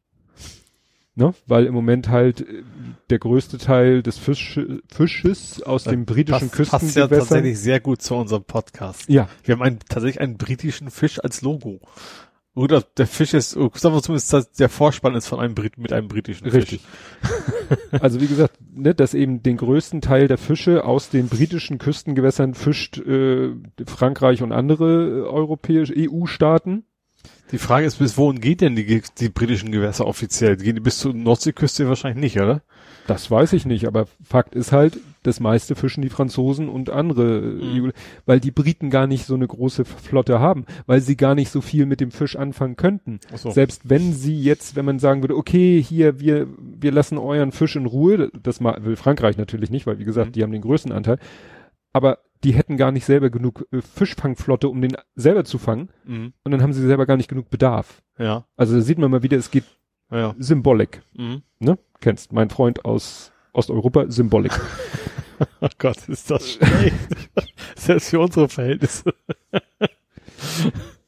Ne? 1.18 1.32
Weil 1.46 1.64
im 1.64 1.72
Moment 1.72 2.10
halt 2.10 2.42
äh, 2.42 2.62
der 3.08 3.18
größte 3.18 3.56
Teil 3.56 4.02
des 4.02 4.18
Fisch, 4.18 4.60
Fisches 4.86 5.62
aus 5.62 5.84
dem 5.84 6.04
britischen 6.04 6.50
passt, 6.50 6.70
passt 6.70 6.72
ja 6.72 7.06
Küstengewässern. 7.06 7.18
tatsächlich 7.18 7.58
sehr 7.58 7.80
gut 7.80 8.02
zu 8.02 8.14
unserem 8.14 8.44
Podcast. 8.44 9.08
ja, 9.08 9.26
Wir 9.42 9.54
haben 9.54 9.62
einen, 9.62 9.78
tatsächlich 9.88 10.20
einen 10.20 10.36
britischen 10.36 10.90
Fisch 10.90 11.18
als 11.18 11.40
Logo. 11.40 11.80
Oder 12.54 12.82
der 12.96 13.06
Fisch 13.06 13.34
ist, 13.34 13.56
oh, 13.56 13.70
sagen 13.74 13.94
wir 13.94 14.02
zumindest, 14.02 14.58
der 14.58 14.68
Vorspann 14.70 15.14
ist 15.14 15.26
von 15.26 15.40
einem 15.40 15.54
Brit 15.54 15.76
mit 15.78 15.92
einem 15.92 16.08
britischen 16.08 16.48
Richtig. 16.48 16.80
Fisch. 16.80 17.30
Also 18.00 18.20
wie 18.20 18.28
gesagt, 18.28 18.58
ne, 18.74 18.94
dass 18.94 19.12
eben 19.12 19.42
den 19.42 19.56
größten 19.56 20.00
Teil 20.00 20.28
der 20.28 20.38
Fische 20.38 20.84
aus 20.84 21.08
den 21.10 21.28
britischen 21.28 21.78
Küstengewässern 21.78 22.54
fischt 22.54 22.98
äh, 22.98 23.50
Frankreich 23.86 24.42
und 24.42 24.52
andere 24.52 25.08
äh, 25.08 25.22
europäische 25.22 25.94
EU-Staaten. 25.96 26.84
Die 27.52 27.58
Frage 27.58 27.86
ist, 27.86 27.98
bis 27.98 28.18
wohin 28.18 28.40
geht 28.40 28.60
denn 28.60 28.74
die, 28.74 29.02
die 29.18 29.28
britischen 29.28 29.70
Gewässer 29.70 30.06
offiziell? 30.06 30.56
Gehen 30.56 30.74
die 30.74 30.80
bis 30.80 30.98
zur 30.98 31.14
Nordseeküste 31.14 31.88
wahrscheinlich 31.88 32.20
nicht, 32.34 32.42
oder? 32.42 32.62
Das 33.06 33.30
weiß 33.30 33.52
ich 33.52 33.66
nicht, 33.66 33.86
aber 33.86 34.06
Fakt 34.24 34.56
ist 34.56 34.72
halt, 34.72 34.98
das 35.22 35.38
meiste 35.38 35.76
fischen 35.76 36.02
die 36.02 36.08
Franzosen 36.08 36.68
und 36.68 36.90
andere, 36.90 37.38
äh, 37.38 37.80
EU, 37.80 37.90
weil 38.24 38.40
die 38.40 38.50
Briten 38.50 38.90
gar 38.90 39.06
nicht 39.06 39.26
so 39.26 39.34
eine 39.34 39.46
große 39.46 39.84
Flotte 39.84 40.40
haben, 40.40 40.66
weil 40.86 41.00
sie 41.00 41.16
gar 41.16 41.36
nicht 41.36 41.50
so 41.52 41.60
viel 41.60 41.86
mit 41.86 42.00
dem 42.00 42.10
Fisch 42.10 42.34
anfangen 42.34 42.74
könnten. 42.74 43.20
So. 43.36 43.50
Selbst 43.52 43.88
wenn 43.88 44.12
sie 44.12 44.40
jetzt, 44.40 44.74
wenn 44.74 44.84
man 44.84 44.98
sagen 44.98 45.22
würde, 45.22 45.36
okay, 45.36 45.80
hier, 45.80 46.18
wir, 46.18 46.48
wir 46.58 46.90
lassen 46.90 47.16
euren 47.16 47.52
Fisch 47.52 47.76
in 47.76 47.86
Ruhe, 47.86 48.30
das 48.42 48.60
will 48.60 48.96
Frankreich 48.96 49.36
natürlich 49.36 49.70
nicht, 49.70 49.86
weil 49.86 50.00
wie 50.00 50.04
gesagt, 50.04 50.30
Mhm. 50.30 50.32
die 50.32 50.42
haben 50.42 50.52
den 50.52 50.62
größten 50.62 50.90
Anteil, 50.90 51.18
aber 51.92 52.18
die 52.44 52.52
hätten 52.54 52.76
gar 52.76 52.92
nicht 52.92 53.04
selber 53.04 53.30
genug 53.30 53.66
äh, 53.72 53.80
Fischfangflotte, 53.82 54.68
um 54.68 54.80
den 54.80 54.96
selber 55.14 55.44
zu 55.44 55.58
fangen, 55.58 55.88
Mhm. 56.04 56.32
und 56.44 56.50
dann 56.52 56.62
haben 56.62 56.72
sie 56.72 56.84
selber 56.86 57.06
gar 57.06 57.16
nicht 57.16 57.28
genug 57.28 57.50
Bedarf. 57.50 58.02
Ja, 58.18 58.46
Also 58.56 58.74
da 58.76 58.80
sieht 58.82 58.98
man 58.98 59.10
mal 59.10 59.22
wieder, 59.22 59.36
es 59.36 59.50
geht 59.50 59.64
ja. 60.10 60.34
Symbolik, 60.38 61.02
Mhm. 61.14 61.42
ne? 61.58 61.78
Kennst, 62.00 62.32
mein 62.32 62.50
Freund 62.50 62.84
aus 62.84 63.32
Osteuropa, 63.52 64.10
Symbolik. 64.10 64.52
Oh 65.60 65.68
Gott, 65.78 66.08
ist 66.08 66.30
das 66.30 66.52
schlecht. 66.52 66.94
Selbst 67.76 68.08
für 68.08 68.20
unsere 68.20 68.48
Verhältnisse. 68.48 69.12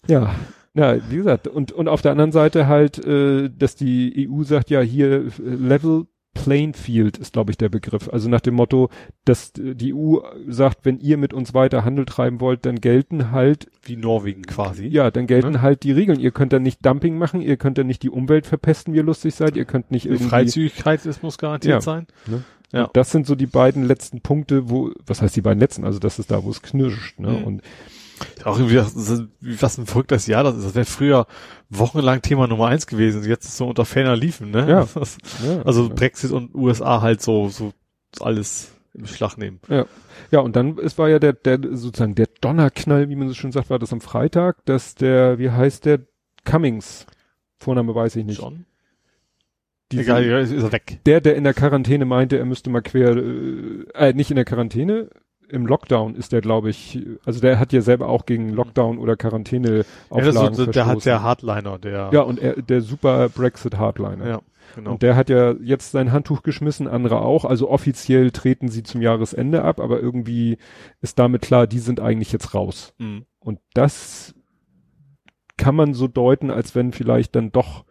Ja, 0.06 0.34
ja, 0.74 1.10
wie 1.10 1.16
gesagt, 1.16 1.48
und, 1.48 1.72
und 1.72 1.88
auf 1.88 2.02
der 2.02 2.12
anderen 2.12 2.32
Seite 2.32 2.66
halt, 2.66 2.98
äh, 3.04 3.48
dass 3.50 3.74
die 3.74 4.28
EU 4.30 4.42
sagt, 4.42 4.68
ja, 4.70 4.80
hier 4.80 5.26
äh, 5.26 5.30
Level 5.38 6.06
Playing 6.44 6.74
Field 6.74 7.18
ist, 7.18 7.32
glaube 7.32 7.50
ich, 7.50 7.58
der 7.58 7.68
Begriff. 7.68 8.08
Also 8.08 8.28
nach 8.28 8.40
dem 8.40 8.54
Motto, 8.54 8.88
dass 9.24 9.52
die 9.54 9.94
EU 9.94 10.18
sagt, 10.46 10.84
wenn 10.84 10.98
ihr 11.00 11.16
mit 11.16 11.32
uns 11.34 11.54
weiter 11.54 11.84
Handel 11.84 12.04
treiben 12.04 12.40
wollt, 12.40 12.64
dann 12.66 12.80
gelten 12.80 13.30
halt, 13.32 13.68
Wie 13.82 13.96
Norwegen 13.96 14.42
quasi. 14.42 14.86
ja, 14.86 15.10
dann 15.10 15.26
gelten 15.26 15.52
Ne? 15.52 15.62
halt 15.62 15.82
die 15.82 15.92
Regeln. 15.92 16.20
Ihr 16.20 16.30
könnt 16.30 16.52
dann 16.52 16.62
nicht 16.62 16.84
Dumping 16.84 17.18
machen, 17.18 17.40
ihr 17.40 17.56
könnt 17.56 17.78
dann 17.78 17.86
nicht 17.86 18.02
die 18.02 18.10
Umwelt 18.10 18.46
verpesten, 18.46 18.94
wie 18.94 18.98
ihr 18.98 19.02
lustig 19.04 19.34
seid, 19.34 19.56
ihr 19.56 19.64
könnt 19.64 19.90
nicht 19.90 20.04
Die 20.04 20.08
irgendwie. 20.10 20.28
Freizügigkeit, 20.28 21.00
das 21.04 21.22
muss 21.22 21.38
garantiert 21.38 21.74
Ja. 21.74 21.80
sein. 21.80 22.06
Ne? 22.26 22.42
Ja. 22.72 22.84
Und 22.84 22.96
das 22.96 23.10
sind 23.10 23.26
so 23.26 23.34
die 23.34 23.46
beiden 23.46 23.84
letzten 23.84 24.20
Punkte, 24.20 24.68
wo, 24.70 24.90
was 25.06 25.22
heißt 25.22 25.34
die 25.36 25.40
beiden 25.40 25.58
letzten? 25.58 25.84
Also 25.84 25.98
das 25.98 26.18
ist 26.18 26.30
da, 26.30 26.44
wo 26.44 26.50
es 26.50 26.60
knirscht, 26.62 27.18
ne? 27.18 27.30
Mhm. 27.30 27.44
Und 27.44 27.62
Auch 28.44 28.58
irgendwie, 28.58 28.76
das 28.76 28.94
was 29.40 29.78
ein 29.78 29.86
verrücktes 29.86 30.26
Jahr 30.26 30.44
das 30.44 30.56
ist. 30.56 30.64
Das 30.64 30.74
wäre 30.74 30.84
früher 30.86 31.26
wochenlang 31.70 32.22
Thema 32.22 32.46
Nummer 32.46 32.68
eins 32.68 32.86
gewesen. 32.86 33.24
Jetzt 33.24 33.46
ist 33.46 33.56
so 33.56 33.66
unter 33.68 33.84
ferner 33.84 34.16
liefen, 34.16 34.50
ne? 34.50 34.68
Ja. 34.68 34.88
Das, 34.94 35.18
ja, 35.46 35.62
also 35.62 35.88
ja. 35.88 35.94
Brexit 35.94 36.30
und 36.32 36.54
USA 36.54 37.00
halt 37.02 37.20
so, 37.22 37.48
so 37.48 37.72
alles 38.20 38.72
im 38.94 39.06
Schlag 39.06 39.36
nehmen. 39.36 39.60
Ja, 40.30 40.40
und 40.40 40.56
dann, 40.56 40.78
es 40.78 40.98
war 40.98 41.08
ja 41.08 41.18
der, 41.18 41.32
der, 41.34 41.58
sozusagen 41.76 42.14
der 42.14 42.28
Donnerknall, 42.40 43.08
wie 43.08 43.16
man 43.16 43.28
so 43.28 43.34
schön 43.34 43.52
sagt, 43.52 43.70
war 43.70 43.78
das 43.78 43.92
am 43.92 44.00
Freitag, 44.00 44.64
dass 44.64 44.94
der, 44.94 45.38
wie 45.38 45.50
heißt 45.50 45.84
der, 45.84 46.00
Cummings, 46.44 47.06
Vorname 47.58 47.94
weiß 47.94 48.16
ich 48.16 48.24
nicht. 48.24 48.40
Schon? 48.40 48.64
Diese- 49.92 50.02
Egal, 50.02 50.26
ja, 50.26 50.38
ist 50.38 50.52
er 50.52 50.72
weg. 50.72 51.00
Der, 51.06 51.20
der 51.20 51.36
in 51.36 51.44
der 51.44 51.54
Quarantäne 51.54 52.04
meinte, 52.04 52.38
er 52.38 52.44
müsste 52.44 52.70
mal 52.70 52.82
quer, 52.82 53.16
äh, 53.16 53.84
äh, 53.94 54.12
nicht 54.14 54.30
in 54.30 54.36
der 54.36 54.44
Quarantäne, 54.44 55.08
im 55.48 55.66
Lockdown 55.66 56.14
ist 56.14 56.32
der, 56.32 56.40
glaube 56.40 56.70
ich, 56.70 57.04
also 57.24 57.40
der 57.40 57.58
hat 57.58 57.72
ja 57.72 57.80
selber 57.80 58.08
auch 58.08 58.26
gegen 58.26 58.50
Lockdown 58.50 58.98
oder 58.98 59.16
Quarantäne 59.16 59.78
Ja, 59.78 59.84
Auflagen 60.10 60.52
ist 60.52 60.56
so, 60.56 60.66
der 60.66 60.86
hat 60.86 61.04
der 61.04 61.22
Hardliner, 61.22 61.78
der. 61.78 62.10
Ja, 62.12 62.20
und 62.22 62.38
er, 62.38 62.60
der 62.60 62.80
super 62.80 63.28
Brexit 63.28 63.78
Hardliner. 63.78 64.26
ja 64.26 64.40
genau. 64.74 64.92
Und 64.92 65.02
der 65.02 65.16
hat 65.16 65.28
ja 65.28 65.52
jetzt 65.52 65.90
sein 65.92 66.12
Handtuch 66.12 66.42
geschmissen, 66.42 66.88
andere 66.88 67.20
auch. 67.20 67.44
Also 67.44 67.68
offiziell 67.68 68.30
treten 68.30 68.68
sie 68.68 68.82
zum 68.82 69.02
Jahresende 69.02 69.62
ab, 69.62 69.80
aber 69.80 70.00
irgendwie 70.00 70.58
ist 71.00 71.18
damit 71.18 71.42
klar, 71.42 71.66
die 71.66 71.78
sind 71.78 72.00
eigentlich 72.00 72.32
jetzt 72.32 72.54
raus. 72.54 72.94
Mhm. 72.98 73.24
Und 73.40 73.60
das 73.74 74.34
kann 75.56 75.74
man 75.74 75.94
so 75.94 76.06
deuten, 76.06 76.50
als 76.50 76.74
wenn 76.74 76.92
vielleicht 76.92 77.34
dann 77.34 77.50
doch 77.50 77.84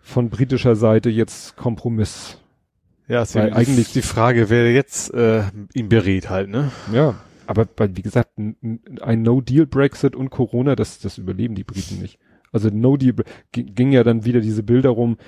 von 0.00 0.30
britischer 0.30 0.76
Seite 0.76 1.10
jetzt 1.10 1.56
Kompromiss. 1.56 2.41
Ja, 3.12 3.22
ist 3.22 3.34
Weil 3.34 3.52
eigentlich- 3.52 3.92
die 3.92 4.00
Frage, 4.02 4.48
wer 4.48 4.72
jetzt 4.72 5.12
äh, 5.12 5.42
ihn 5.74 5.88
berät 5.90 6.30
halt, 6.30 6.48
ne? 6.48 6.70
Ja, 6.92 7.16
aber 7.46 7.68
weil, 7.76 7.94
wie 7.96 8.00
gesagt, 8.02 8.38
ein 8.38 9.22
No-Deal-Brexit 9.22 10.16
und 10.16 10.30
Corona, 10.30 10.74
das, 10.76 10.98
das 10.98 11.18
überleben 11.18 11.54
die 11.54 11.64
Briten 11.64 12.00
nicht. 12.00 12.18
Also 12.52 12.70
No-Deal 12.70 13.14
ging 13.52 13.74
ging 13.74 13.92
ja 13.92 14.02
dann 14.02 14.24
wieder 14.24 14.40
diese 14.40 14.62
Bilder 14.62 14.90
rum, 14.90 15.18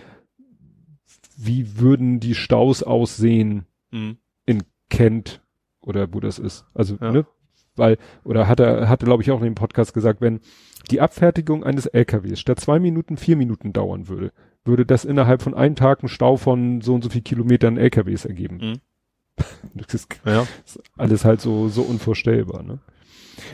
wie 1.36 1.78
würden 1.78 2.20
die 2.20 2.34
Staus 2.34 2.82
aussehen 2.82 3.66
Mhm. 3.90 4.16
in 4.46 4.62
Kent 4.90 5.42
oder 5.80 6.12
wo 6.14 6.20
das 6.20 6.38
ist. 6.38 6.64
Also, 6.74 6.96
Ja. 7.00 7.12
ne? 7.12 7.26
Weil, 7.76 7.98
oder 8.22 8.46
hat 8.48 8.60
er, 8.60 8.88
hatte, 8.88 9.04
glaube 9.04 9.22
ich, 9.22 9.30
auch 9.30 9.38
in 9.40 9.44
dem 9.46 9.54
Podcast 9.56 9.92
gesagt, 9.94 10.20
wenn 10.20 10.40
die 10.90 11.00
Abfertigung 11.00 11.64
eines 11.64 11.86
LKWs 11.86 12.38
statt 12.40 12.60
zwei 12.60 12.78
Minuten 12.78 13.16
vier 13.16 13.36
Minuten 13.36 13.72
dauern 13.72 14.08
würde, 14.08 14.32
würde 14.64 14.86
das 14.86 15.04
innerhalb 15.04 15.42
von 15.42 15.54
einem 15.54 15.76
Tag 15.76 16.00
einen 16.02 16.08
Stau 16.08 16.36
von 16.36 16.80
so 16.80 16.94
und 16.94 17.04
so 17.04 17.10
viel 17.10 17.22
Kilometern 17.22 17.76
LKWs 17.76 18.24
ergeben. 18.24 18.56
Mhm. 18.56 18.74
Das 19.74 19.92
ist 19.94 20.08
Ja. 20.24 20.46
alles 20.96 21.24
halt 21.24 21.40
so, 21.40 21.68
so 21.68 21.82
unvorstellbar, 21.82 22.62
ne? 22.62 22.78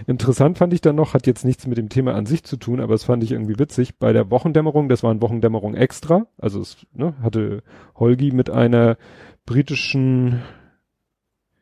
Interessant 0.07 0.59
fand 0.59 0.75
ich 0.75 0.83
dann 0.83 0.97
noch, 0.97 1.15
hat 1.15 1.27
jetzt 1.27 1.45
nichts 1.45 1.67
mit 1.67 1.79
dem 1.79 1.89
Thema 1.89 2.15
an 2.15 2.27
sich 2.27 2.45
zu 2.45 2.59
tun, 2.59 2.81
aber 2.81 2.93
es 2.95 3.05
fand 3.05 3.25
ich 3.25 3.33
irgendwie 3.33 3.59
witzig. 3.59 3.97
Bei 3.99 4.13
der 4.13 4.31
Wochendämmerung, 4.31 4.91
das 4.91 5.03
war 5.03 5.11
ein 5.11 5.23
Wochendämmerung 5.23 5.75
extra, 5.75 6.27
also 6.37 6.61
es 6.61 6.77
ne, 6.93 7.15
hatte 7.23 7.63
Holgi 7.97 8.31
mit 8.31 8.51
einer 8.51 8.99
britischen, 9.47 10.43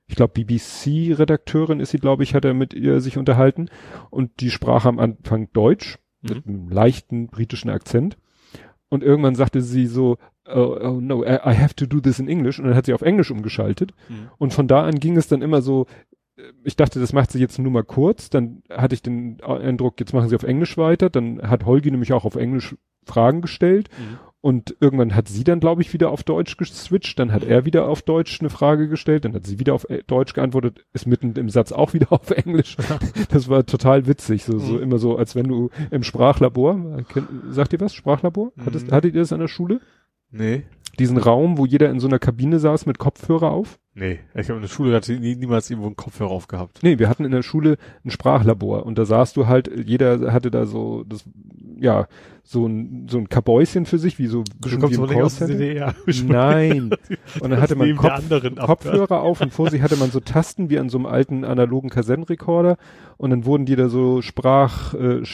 ich 0.08 0.16
glaube 0.16 0.32
BBC-Redakteurin 0.34 1.78
ist 1.78 1.90
sie, 1.90 1.98
glaube 1.98 2.24
ich, 2.24 2.34
hat 2.34 2.44
er 2.44 2.54
mit 2.54 2.74
ihr 2.74 3.00
sich 3.00 3.18
unterhalten 3.18 3.68
und 4.10 4.40
die 4.40 4.50
sprach 4.50 4.84
am 4.84 4.98
Anfang 4.98 5.52
Deutsch 5.52 5.98
mit 6.20 6.44
einem 6.44 6.68
leichten 6.70 7.28
britischen 7.28 7.70
Akzent 7.70 8.18
und 8.88 9.02
irgendwann 9.02 9.34
sagte 9.34 9.60
sie 9.60 9.86
so, 9.86 10.16
oh, 10.46 10.76
oh 10.80 11.00
no, 11.00 11.24
I 11.24 11.38
I 11.44 11.56
have 11.56 11.74
to 11.76 11.86
do 11.86 12.00
this 12.00 12.18
in 12.18 12.28
English. 12.28 12.58
Und 12.58 12.66
dann 12.66 12.74
hat 12.74 12.86
sie 12.86 12.94
auf 12.94 13.02
Englisch 13.02 13.30
umgeschaltet. 13.30 13.92
Mhm. 14.08 14.30
und 14.38 14.54
von 14.54 14.68
da 14.68 14.84
an 14.84 14.98
ging 15.00 15.16
es 15.16 15.28
dann 15.28 15.42
immer 15.42 15.62
so, 15.62 15.86
äh, 16.36 16.42
ich 16.64 16.76
dachte, 16.76 17.00
das 17.00 17.12
macht 17.12 17.30
sie 17.32 17.40
jetzt 17.40 17.58
nur 17.58 17.72
mal 17.72 17.84
kurz, 17.84 18.30
dann 18.30 18.62
hatte 18.70 18.94
ich 18.94 19.02
den 19.02 19.40
Eindruck, 19.42 20.00
jetzt 20.00 20.12
machen 20.12 20.28
sie 20.28 20.36
auf 20.36 20.44
Englisch 20.44 20.76
weiter, 20.78 21.10
dann 21.10 21.42
hat 21.42 21.64
Holgi 21.64 21.90
nämlich 21.90 22.12
auch 22.12 22.24
auf 22.24 22.36
Englisch 22.36 22.76
Fragen 23.04 23.40
gestellt. 23.40 23.88
Mhm. 23.98 24.18
Und 24.40 24.76
irgendwann 24.80 25.14
hat 25.16 25.26
sie 25.28 25.42
dann, 25.44 25.58
glaube 25.60 25.82
ich, 25.82 25.92
wieder 25.92 26.10
auf 26.10 26.22
Deutsch 26.22 26.56
geswitcht, 26.56 27.18
dann 27.18 27.32
hat 27.32 27.42
er 27.44 27.64
wieder 27.64 27.88
auf 27.88 28.02
Deutsch 28.02 28.40
eine 28.40 28.50
Frage 28.50 28.88
gestellt, 28.88 29.24
dann 29.24 29.34
hat 29.34 29.46
sie 29.46 29.58
wieder 29.58 29.74
auf 29.74 29.88
äh, 29.90 30.02
Deutsch 30.06 30.32
geantwortet, 30.32 30.84
ist 30.92 31.06
mitten 31.06 31.32
im 31.36 31.50
Satz 31.50 31.72
auch 31.72 31.92
wieder 31.94 32.12
auf 32.12 32.30
Englisch. 32.30 32.76
Das 33.30 33.48
war 33.48 33.66
total 33.66 34.06
witzig, 34.06 34.44
so, 34.44 34.58
so 34.58 34.74
Mhm. 34.74 34.82
immer 34.82 34.98
so, 34.98 35.16
als 35.16 35.34
wenn 35.34 35.48
du 35.48 35.70
im 35.90 36.02
Sprachlabor, 36.02 37.02
kennt, 37.12 37.28
sagt 37.50 37.72
ihr 37.72 37.80
was, 37.80 37.94
Sprachlabor? 37.94 38.52
Hattest, 38.64 38.88
Mhm. 38.88 38.92
hattet 38.92 39.14
ihr 39.14 39.20
das 39.20 39.32
an 39.32 39.40
der 39.40 39.48
Schule? 39.48 39.80
Nee. 40.30 40.64
Diesen 40.98 41.18
Raum, 41.18 41.58
wo 41.58 41.66
jeder 41.66 41.90
in 41.90 42.00
so 42.00 42.08
einer 42.08 42.18
Kabine 42.18 42.58
saß 42.58 42.86
mit 42.86 42.98
Kopfhörer 42.98 43.50
auf? 43.50 43.78
Nee, 43.94 44.20
ich 44.34 44.48
habe 44.48 44.58
in 44.58 44.62
der 44.62 44.68
Schule 44.68 44.94
hatte 44.94 45.12
nie, 45.18 45.34
niemals 45.34 45.68
irgendwo 45.68 45.88
einen 45.88 45.96
Kopfhörer 45.96 46.30
aufgehabt. 46.30 46.80
Nee, 46.82 46.98
wir 46.98 47.08
hatten 47.08 47.24
in 47.24 47.32
der 47.32 47.42
Schule 47.42 47.78
ein 48.04 48.10
Sprachlabor 48.10 48.86
und 48.86 48.96
da 48.96 49.04
saßt 49.04 49.36
du 49.36 49.48
halt, 49.48 49.70
jeder 49.86 50.32
hatte 50.32 50.50
da 50.52 50.66
so, 50.66 51.04
das, 51.04 51.24
ja, 51.80 52.06
so 52.44 52.66
ein, 52.66 53.08
so 53.10 53.18
ein 53.18 53.28
Kabäuschen 53.28 53.86
für 53.86 53.98
sich, 53.98 54.18
wie 54.18 54.26
so, 54.26 54.44
Du 54.60 54.78
kommst 54.78 54.98
wie 54.98 55.20
aus 55.20 55.38
der. 55.38 55.48
DDR. 55.48 55.94
Nein. 56.24 56.90
Und 57.40 57.50
dann 57.50 57.60
hatte 57.60 57.74
man 57.74 57.94
Kopf, 57.96 58.28
Kopfhörer 58.56 59.20
auf 59.20 59.40
und 59.40 59.52
vor 59.52 59.68
sich 59.68 59.82
hatte 59.82 59.96
man 59.96 60.10
so 60.10 60.20
Tasten 60.20 60.70
wie 60.70 60.78
an 60.78 60.88
so 60.88 60.98
einem 60.98 61.06
alten 61.06 61.44
analogen 61.44 61.90
Kassettenrekorder 61.90 62.76
und 63.16 63.30
dann 63.30 63.44
wurden 63.44 63.66
dir 63.66 63.76
da 63.76 63.88
so 63.88 64.22
Sprach, 64.22 64.94
äh, 64.94 65.24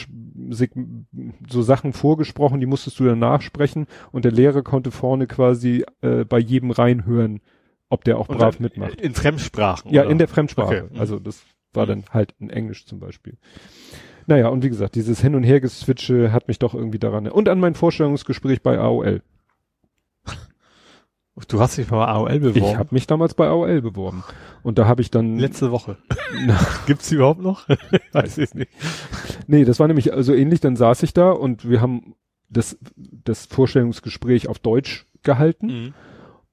so 1.47 1.61
Sachen 1.61 1.93
vorgesprochen, 1.93 2.59
die 2.59 2.65
musstest 2.65 2.99
du 2.99 3.05
dann 3.05 3.19
nachsprechen 3.19 3.87
und 4.11 4.25
der 4.25 4.31
Lehrer 4.31 4.61
konnte 4.61 4.91
vorne 4.91 5.27
quasi 5.27 5.85
äh, 6.01 6.25
bei 6.25 6.39
jedem 6.39 6.71
reinhören, 6.71 7.41
ob 7.89 8.03
der 8.03 8.17
auch 8.17 8.29
Und 8.29 8.37
brav 8.37 8.59
mitmacht. 8.59 8.99
In 9.01 9.13
Fremdsprachen. 9.13 9.91
Ja, 9.91 10.03
oder? 10.03 10.11
in 10.11 10.17
der 10.17 10.27
Fremdsprache. 10.27 10.85
Okay. 10.85 10.99
Also 10.99 11.19
das 11.19 11.43
war 11.73 11.85
dann 11.85 12.05
halt 12.11 12.33
in 12.39 12.49
Englisch 12.49 12.85
zum 12.85 12.99
Beispiel. 12.99 13.37
Naja, 14.27 14.47
und 14.47 14.63
wie 14.63 14.69
gesagt, 14.69 14.95
dieses 14.95 15.21
Hin- 15.21 15.35
und 15.35 15.43
Hergeswitche 15.43 16.31
hat 16.31 16.47
mich 16.47 16.57
doch 16.57 16.73
irgendwie 16.73 16.99
daran. 16.99 17.27
Und 17.27 17.47
an 17.47 17.59
mein 17.59 17.75
Vorstellungsgespräch 17.75 18.63
bei 18.63 18.79
AOL. 18.79 19.21
Du 21.49 21.59
hast 21.59 21.77
dich 21.77 21.87
bei 21.87 21.97
AOL 21.97 22.39
beworben. 22.39 22.65
Ich 22.65 22.77
habe 22.77 22.89
mich 22.91 23.07
damals 23.07 23.33
bei 23.33 23.47
AOL 23.47 23.81
beworben. 23.81 24.23
Und 24.63 24.77
da 24.77 24.87
habe 24.87 25.01
ich 25.01 25.11
dann. 25.11 25.37
Letzte 25.37 25.69
Woche. 25.69 25.97
Gibt's 26.85 27.09
die 27.09 27.15
überhaupt 27.15 27.41
noch? 27.41 27.67
Weiß 28.13 28.37
ich 28.37 28.53
nicht. 28.53 28.71
nee, 29.47 29.65
das 29.65 29.79
war 29.79 29.87
nämlich 29.87 30.11
so 30.19 30.33
ähnlich, 30.33 30.61
dann 30.61 30.77
saß 30.77 31.03
ich 31.03 31.13
da 31.13 31.31
und 31.31 31.69
wir 31.69 31.81
haben 31.81 32.15
das, 32.49 32.77
das 32.95 33.47
Vorstellungsgespräch 33.47 34.47
auf 34.47 34.59
Deutsch 34.59 35.07
gehalten. 35.23 35.67
Mhm. 35.67 35.93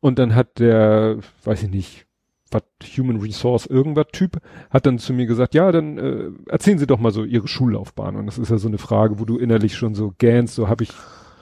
Und 0.00 0.18
dann 0.18 0.34
hat 0.34 0.58
der, 0.58 1.18
weiß 1.44 1.62
ich 1.62 1.70
nicht, 1.70 2.06
was 2.50 2.64
Human 2.98 3.20
Resource 3.20 3.66
irgendwas 3.66 4.06
Typ, 4.12 4.38
hat 4.68 4.84
dann 4.84 4.98
zu 4.98 5.12
mir 5.12 5.26
gesagt, 5.26 5.54
ja, 5.54 5.70
dann 5.70 5.96
äh, 5.96 6.30
erzählen 6.50 6.78
Sie 6.78 6.88
doch 6.88 6.98
mal 6.98 7.12
so 7.12 7.22
Ihre 7.22 7.46
Schullaufbahn. 7.46 8.16
Und 8.16 8.26
das 8.26 8.36
ist 8.36 8.50
ja 8.50 8.58
so 8.58 8.66
eine 8.66 8.78
Frage, 8.78 9.20
wo 9.20 9.24
du 9.24 9.38
innerlich 9.38 9.76
schon 9.76 9.94
so 9.94 10.12
gähnst, 10.18 10.56
so 10.56 10.68
habe 10.68 10.82
ich 10.82 10.90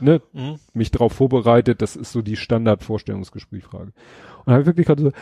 ne, 0.02 0.20
Mhm. 0.32 0.58
mich 0.74 0.90
drauf 0.90 1.12
vorbereitet. 1.12 1.82
Das 1.82 1.96
ist 1.96 2.12
so 2.12 2.22
die 2.22 2.36
Standard-Vorstellungsgesprächsfrage. 2.36 3.92
Und 4.44 4.52
habe 4.52 4.60
ich 4.62 4.66
wirklich 4.66 4.86
gerade 4.86 5.02
so 5.02 5.12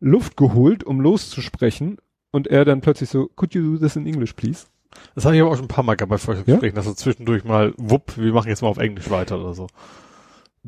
Luft 0.00 0.36
geholt, 0.36 0.84
um 0.84 1.00
loszusprechen. 1.00 1.98
Und 2.30 2.46
er 2.48 2.64
dann 2.64 2.80
plötzlich 2.80 3.10
so, 3.10 3.28
could 3.36 3.54
you 3.54 3.62
do 3.72 3.78
this 3.78 3.96
in 3.96 4.06
English, 4.06 4.32
please? 4.32 4.66
Das 5.14 5.24
habe 5.24 5.36
ich 5.36 5.42
aber 5.42 5.50
auch 5.50 5.56
schon 5.56 5.66
ein 5.66 5.68
paar 5.68 5.84
Mal 5.84 5.96
gehabt 5.96 6.10
bei 6.10 6.18
Vorstellungsgesprächen, 6.18 6.74
dass 6.76 6.86
du 6.86 6.94
zwischendurch 6.94 7.44
mal, 7.44 7.72
wupp, 7.76 8.16
wir 8.18 8.32
machen 8.32 8.48
jetzt 8.48 8.62
mal 8.62 8.68
auf 8.68 8.78
Englisch 8.78 9.10
weiter 9.10 9.38
oder 9.40 9.54
so. 9.54 9.66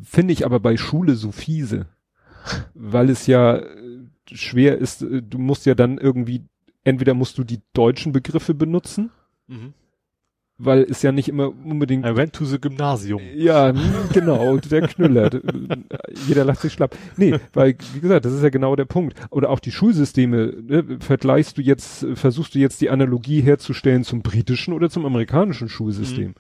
Finde 0.03 0.33
ich 0.33 0.45
aber 0.45 0.61
bei 0.61 0.77
Schule 0.77 1.14
so 1.14 1.31
fiese. 1.33 1.87
Weil 2.75 3.09
es 3.11 3.27
ja 3.27 3.57
äh, 3.57 3.99
schwer 4.31 4.79
ist, 4.79 5.03
äh, 5.03 5.22
du 5.22 5.39
musst 5.39 5.66
ja 5.66 5.75
dann 5.75 5.99
irgendwie, 5.99 6.43
entweder 6.85 7.14
musst 7.14 7.39
du 7.39 7.45
die 7.45 7.61
deutschen 7.72 8.12
Begriffe 8.12 8.55
benutzen, 8.55 9.11
Mhm. 9.47 9.75
Weil 10.59 10.83
es 10.83 11.03
ja 11.03 11.11
nicht 11.11 11.29
immer 11.29 11.49
unbedingt 11.49 12.07
I 12.07 12.17
went 12.17 12.33
to 12.33 12.45
the 12.45 12.61
Gymnasium. 12.61 13.21
Ja, 13.35 13.73
genau, 14.13 14.57
der 14.57 14.89
Knüller. 14.89 15.31
Jeder 16.27 16.45
lacht 16.45 16.61
sich 16.61 16.73
schlapp. 16.73 16.97
Nee, 17.17 17.35
weil, 17.53 17.77
wie 17.93 18.01
gesagt, 18.01 18.25
das 18.25 18.33
ist 18.33 18.43
ja 18.43 18.51
genau 18.51 18.77
der 18.77 18.85
Punkt. 18.85 19.15
Oder 19.31 19.51
auch 19.51 19.59
die 19.59 19.73
Schulsysteme, 19.73 20.55
ne, 20.63 20.99
vergleichst 21.01 21.59
du 21.59 21.63
jetzt, 21.63 22.07
versuchst 22.15 22.55
du 22.55 22.59
jetzt 22.59 22.81
die 22.81 22.91
Analogie 22.91 23.41
herzustellen 23.41 24.05
zum 24.05 24.23
britischen 24.23 24.75
oder 24.75 24.91
zum 24.91 25.05
amerikanischen 25.07 25.69
Schulsystem? 25.69 26.29
Mhm. 26.29 26.35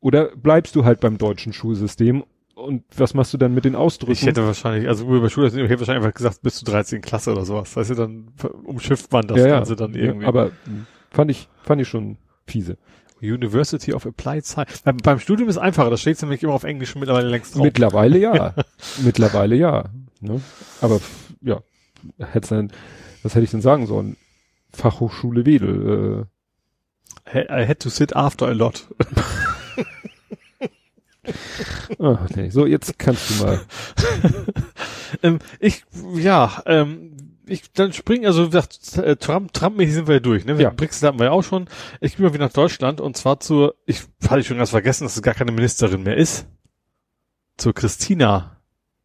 Oder 0.00 0.36
bleibst 0.36 0.76
du 0.76 0.84
halt 0.84 1.00
beim 1.00 1.16
deutschen 1.16 1.54
Schulsystem? 1.54 2.24
Und 2.54 2.84
was 2.96 3.14
machst 3.14 3.32
du 3.32 3.38
dann 3.38 3.54
mit 3.54 3.64
den 3.64 3.74
Ausdrücken? 3.74 4.12
Ich 4.12 4.26
hätte 4.26 4.44
wahrscheinlich, 4.44 4.88
also 4.88 5.06
über 5.06 5.30
Schule, 5.30 5.48
ich 5.48 5.54
hätte 5.54 5.80
wahrscheinlich 5.80 6.04
einfach 6.04 6.14
gesagt, 6.14 6.42
bis 6.42 6.56
zu 6.56 6.66
13 6.66 7.00
Klasse 7.00 7.32
oder 7.32 7.44
sowas. 7.44 7.74
Weißt 7.74 7.90
du, 7.90 7.94
dann 7.94 8.28
umschifft 8.64 9.10
man 9.10 9.26
das 9.26 9.38
ja, 9.38 9.46
ja, 9.46 9.54
Ganze 9.56 9.74
dann 9.74 9.94
irgendwie. 9.94 10.22
Ja, 10.24 10.28
aber 10.28 10.50
fand 11.10 11.30
ich, 11.30 11.48
fand 11.62 11.80
ich 11.80 11.88
schon 11.88 12.18
fiese. 12.46 12.76
University 13.32 13.92
of 13.92 14.06
Applied 14.06 14.44
Science. 14.44 14.82
Beim, 14.82 14.98
beim 14.98 15.18
Studium 15.18 15.48
ist 15.48 15.58
einfacher, 15.58 15.90
da 15.90 15.96
steht 15.96 16.20
nämlich 16.22 16.42
immer 16.42 16.54
auf 16.54 16.64
Englisch 16.64 16.94
mittlerweile 16.94 17.28
längst 17.28 17.54
drauf. 17.54 17.62
Mittlerweile 17.64 18.18
ja. 18.18 18.54
Mittlerweile 19.02 19.56
ja. 19.56 19.84
Ne? 20.20 20.40
Aber 20.80 21.00
ja, 21.40 21.62
hätte 22.18 22.54
dann, 22.54 22.72
was 23.22 23.34
hätte 23.34 23.44
ich 23.44 23.50
denn 23.50 23.60
sagen 23.60 23.86
sollen? 23.86 24.16
Fachhochschule 24.72 25.46
Wedel. 25.46 26.26
I 27.32 27.66
had 27.66 27.80
to 27.80 27.88
sit 27.88 28.14
after 28.14 28.46
a 28.46 28.52
lot. 28.52 28.86
Äh, 30.58 30.66
ach, 31.98 32.28
nee. 32.36 32.50
So, 32.50 32.66
jetzt 32.66 32.98
kannst 32.98 33.30
du 33.30 33.44
mal. 33.44 33.60
ähm, 35.22 35.38
ich, 35.58 35.84
ja, 36.16 36.62
ähm, 36.66 37.13
ich, 37.46 37.72
dann 37.72 37.92
springen, 37.92 38.26
also 38.26 38.44
äh, 38.44 39.16
Trump, 39.16 39.52
Trump-mäßig 39.52 39.94
sind 39.94 40.08
wir 40.08 40.14
ja 40.14 40.20
durch, 40.20 40.44
ne? 40.44 40.60
Ja. 40.60 40.70
Brexit 40.70 41.04
hatten 41.04 41.18
wir 41.18 41.26
ja 41.26 41.32
auch 41.32 41.42
schon. 41.42 41.68
Ich 42.00 42.16
gehe 42.16 42.26
mal 42.26 42.32
wieder 42.32 42.46
nach 42.46 42.52
Deutschland 42.52 43.00
und 43.00 43.16
zwar 43.16 43.40
zur, 43.40 43.74
ich 43.86 44.02
hatte 44.28 44.40
ich 44.40 44.46
schon 44.46 44.58
ganz 44.58 44.70
vergessen, 44.70 45.04
dass 45.04 45.16
es 45.16 45.22
gar 45.22 45.34
keine 45.34 45.52
Ministerin 45.52 46.02
mehr 46.02 46.16
ist. 46.16 46.46
Zur 47.56 47.74
Christina. 47.74 48.60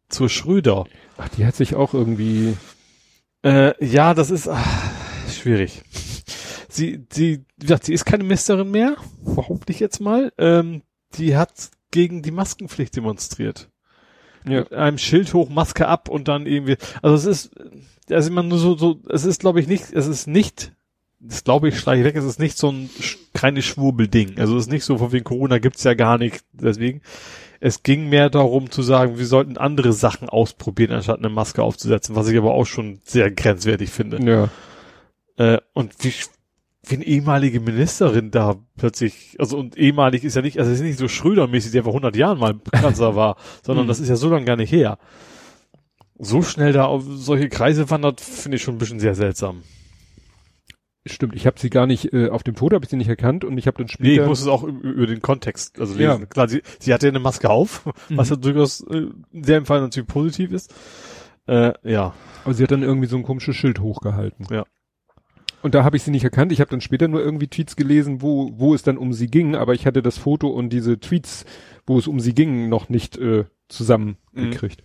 Zur 0.08 0.28
Schröder. 0.28 0.86
Ach, 1.18 1.28
die 1.28 1.46
hat 1.46 1.54
sich 1.54 1.74
auch 1.74 1.94
irgendwie. 1.94 2.56
Äh, 3.44 3.84
ja, 3.84 4.12
das 4.14 4.30
ist 4.30 4.48
ah, 4.48 4.64
schwierig. 5.28 5.82
Sie, 6.68 7.06
sie, 7.12 7.44
wie 7.56 7.62
gesagt, 7.66 7.84
sie 7.84 7.94
ist 7.94 8.04
keine 8.04 8.24
Ministerin 8.24 8.70
mehr, 8.70 8.96
behaupte 9.24 9.72
ich 9.72 9.80
jetzt 9.80 10.00
mal. 10.00 10.32
Ähm, 10.38 10.82
die 11.14 11.36
hat 11.36 11.52
gegen 11.90 12.22
die 12.22 12.30
Maskenpflicht 12.30 12.96
demonstriert. 12.96 13.70
Ja. 14.44 14.60
Mit 14.60 14.72
einem 14.72 14.98
Schild 14.98 15.32
hoch, 15.34 15.48
Maske 15.48 15.86
ab 15.86 16.08
und 16.08 16.28
dann 16.28 16.46
irgendwie. 16.46 16.76
Also 17.02 17.16
es 17.16 17.44
ist, 17.46 17.50
also 18.12 18.30
immer 18.30 18.42
nur 18.42 18.58
so, 18.58 18.76
so, 18.76 19.00
es 19.08 19.24
ist, 19.24 19.40
glaube 19.40 19.60
ich, 19.60 19.66
nicht, 19.66 19.92
es 19.92 20.06
ist 20.06 20.26
nicht, 20.26 20.72
das 21.20 21.44
glaube 21.44 21.68
ich, 21.68 21.78
streiche 21.78 22.00
ich 22.00 22.06
weg, 22.06 22.16
es 22.16 22.24
ist 22.24 22.38
nicht 22.40 22.56
so 22.56 22.70
ein 22.70 22.88
kleines 23.34 23.64
Schwurbelding. 23.64 24.38
Also 24.38 24.56
es 24.56 24.64
ist 24.66 24.72
nicht 24.72 24.84
so, 24.84 24.98
von 24.98 25.12
wegen 25.12 25.24
Corona 25.24 25.58
gibt's 25.58 25.84
ja 25.84 25.94
gar 25.94 26.18
nicht. 26.18 26.42
Deswegen, 26.52 27.02
es 27.60 27.82
ging 27.82 28.08
mehr 28.08 28.30
darum 28.30 28.70
zu 28.70 28.82
sagen, 28.82 29.18
wir 29.18 29.26
sollten 29.26 29.58
andere 29.58 29.92
Sachen 29.92 30.28
ausprobieren, 30.28 30.92
anstatt 30.92 31.18
eine 31.18 31.28
Maske 31.28 31.62
aufzusetzen, 31.62 32.16
was 32.16 32.28
ich 32.28 32.38
aber 32.38 32.52
auch 32.54 32.64
schon 32.66 33.00
sehr 33.04 33.30
grenzwertig 33.30 33.90
finde. 33.90 34.18
Ja. 34.24 34.48
Äh, 35.36 35.60
und 35.74 35.92
wie, 36.02 36.14
wie 36.86 36.94
eine 36.94 37.04
ehemalige 37.04 37.60
Ministerin 37.60 38.30
da 38.30 38.56
plötzlich, 38.78 39.36
also 39.38 39.58
und 39.58 39.76
ehemalig 39.76 40.24
ist 40.24 40.36
ja 40.36 40.42
nicht, 40.42 40.58
also 40.58 40.70
es 40.70 40.78
ist 40.78 40.84
nicht 40.84 40.98
so 40.98 41.06
Schröder-mäßig, 41.08 41.72
der 41.72 41.84
vor 41.84 41.92
100 41.92 42.16
Jahren 42.16 42.38
mal 42.38 42.58
Kanzler 42.72 43.14
war, 43.14 43.36
sondern 43.62 43.84
Mhm. 43.84 43.88
das 43.88 44.00
ist 44.00 44.08
ja 44.08 44.16
so 44.16 44.30
lange 44.30 44.46
gar 44.46 44.56
nicht 44.56 44.72
her. 44.72 44.98
So 46.22 46.42
schnell 46.42 46.72
da 46.72 46.84
auf 46.84 47.02
solche 47.06 47.48
Kreise 47.48 47.88
wandert, 47.90 48.20
finde 48.20 48.56
ich 48.56 48.62
schon 48.62 48.74
ein 48.74 48.78
bisschen 48.78 49.00
sehr 49.00 49.14
seltsam. 49.14 49.62
Stimmt, 51.06 51.34
ich 51.34 51.46
habe 51.46 51.58
sie 51.58 51.70
gar 51.70 51.86
nicht, 51.86 52.12
äh, 52.12 52.28
auf 52.28 52.42
dem 52.42 52.54
Foto 52.56 52.74
habe 52.74 52.84
ich 52.84 52.90
sie 52.90 52.96
nicht 52.96 53.08
erkannt 53.08 53.42
und 53.42 53.56
ich 53.56 53.66
habe 53.66 53.78
dann 53.78 53.86
Nee, 53.86 53.92
später. 54.10 54.22
ich 54.22 54.28
muss 54.28 54.42
es 54.42 54.46
auch 54.48 54.62
über, 54.64 55.06
den 55.06 55.22
Kontext, 55.22 55.80
also 55.80 55.98
Ja. 55.98 56.12
lesen. 56.12 56.28
Klar, 56.28 56.46
sie, 56.48 56.60
sie 56.78 56.92
hatte 56.92 57.06
ja 57.06 57.10
eine 57.10 57.20
Maske 57.20 57.48
auf, 57.48 57.88
was 58.10 58.28
ja 58.28 58.36
durchaus 58.36 58.82
äh, 58.82 59.06
in 59.32 59.42
dem 59.42 59.64
Fall 59.64 59.80
natürlich 59.80 60.08
positiv 60.08 60.52
ist. 60.52 60.74
Äh, 61.46 61.72
ja. 61.90 62.12
aber 62.44 62.52
sie 62.52 62.62
hat 62.62 62.70
dann 62.70 62.82
irgendwie 62.82 63.08
so 63.08 63.16
ein 63.16 63.22
komisches 63.22 63.56
Schild 63.56 63.80
hochgehalten. 63.80 64.46
Ja. 64.50 64.66
Und 65.62 65.74
da 65.74 65.84
habe 65.84 65.96
ich 65.96 66.02
sie 66.02 66.10
nicht 66.10 66.24
erkannt. 66.24 66.52
Ich 66.52 66.60
habe 66.60 66.70
dann 66.70 66.80
später 66.82 67.08
nur 67.08 67.22
irgendwie 67.22 67.48
Tweets 67.48 67.76
gelesen, 67.76 68.20
wo, 68.20 68.50
wo 68.58 68.74
es 68.74 68.82
dann 68.82 68.98
um 68.98 69.14
sie 69.14 69.26
ging, 69.28 69.56
aber 69.56 69.72
ich 69.72 69.86
hatte 69.86 70.02
das 70.02 70.18
Foto 70.18 70.48
und 70.48 70.68
diese 70.70 71.00
Tweets, 71.00 71.46
wo 71.86 71.98
es 71.98 72.06
um 72.08 72.20
sie 72.20 72.34
ging, 72.34 72.68
noch 72.68 72.90
nicht 72.90 73.16
äh, 73.16 73.44
zusammengekriegt. 73.68 74.84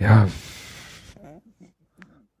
Ja. 0.00 0.26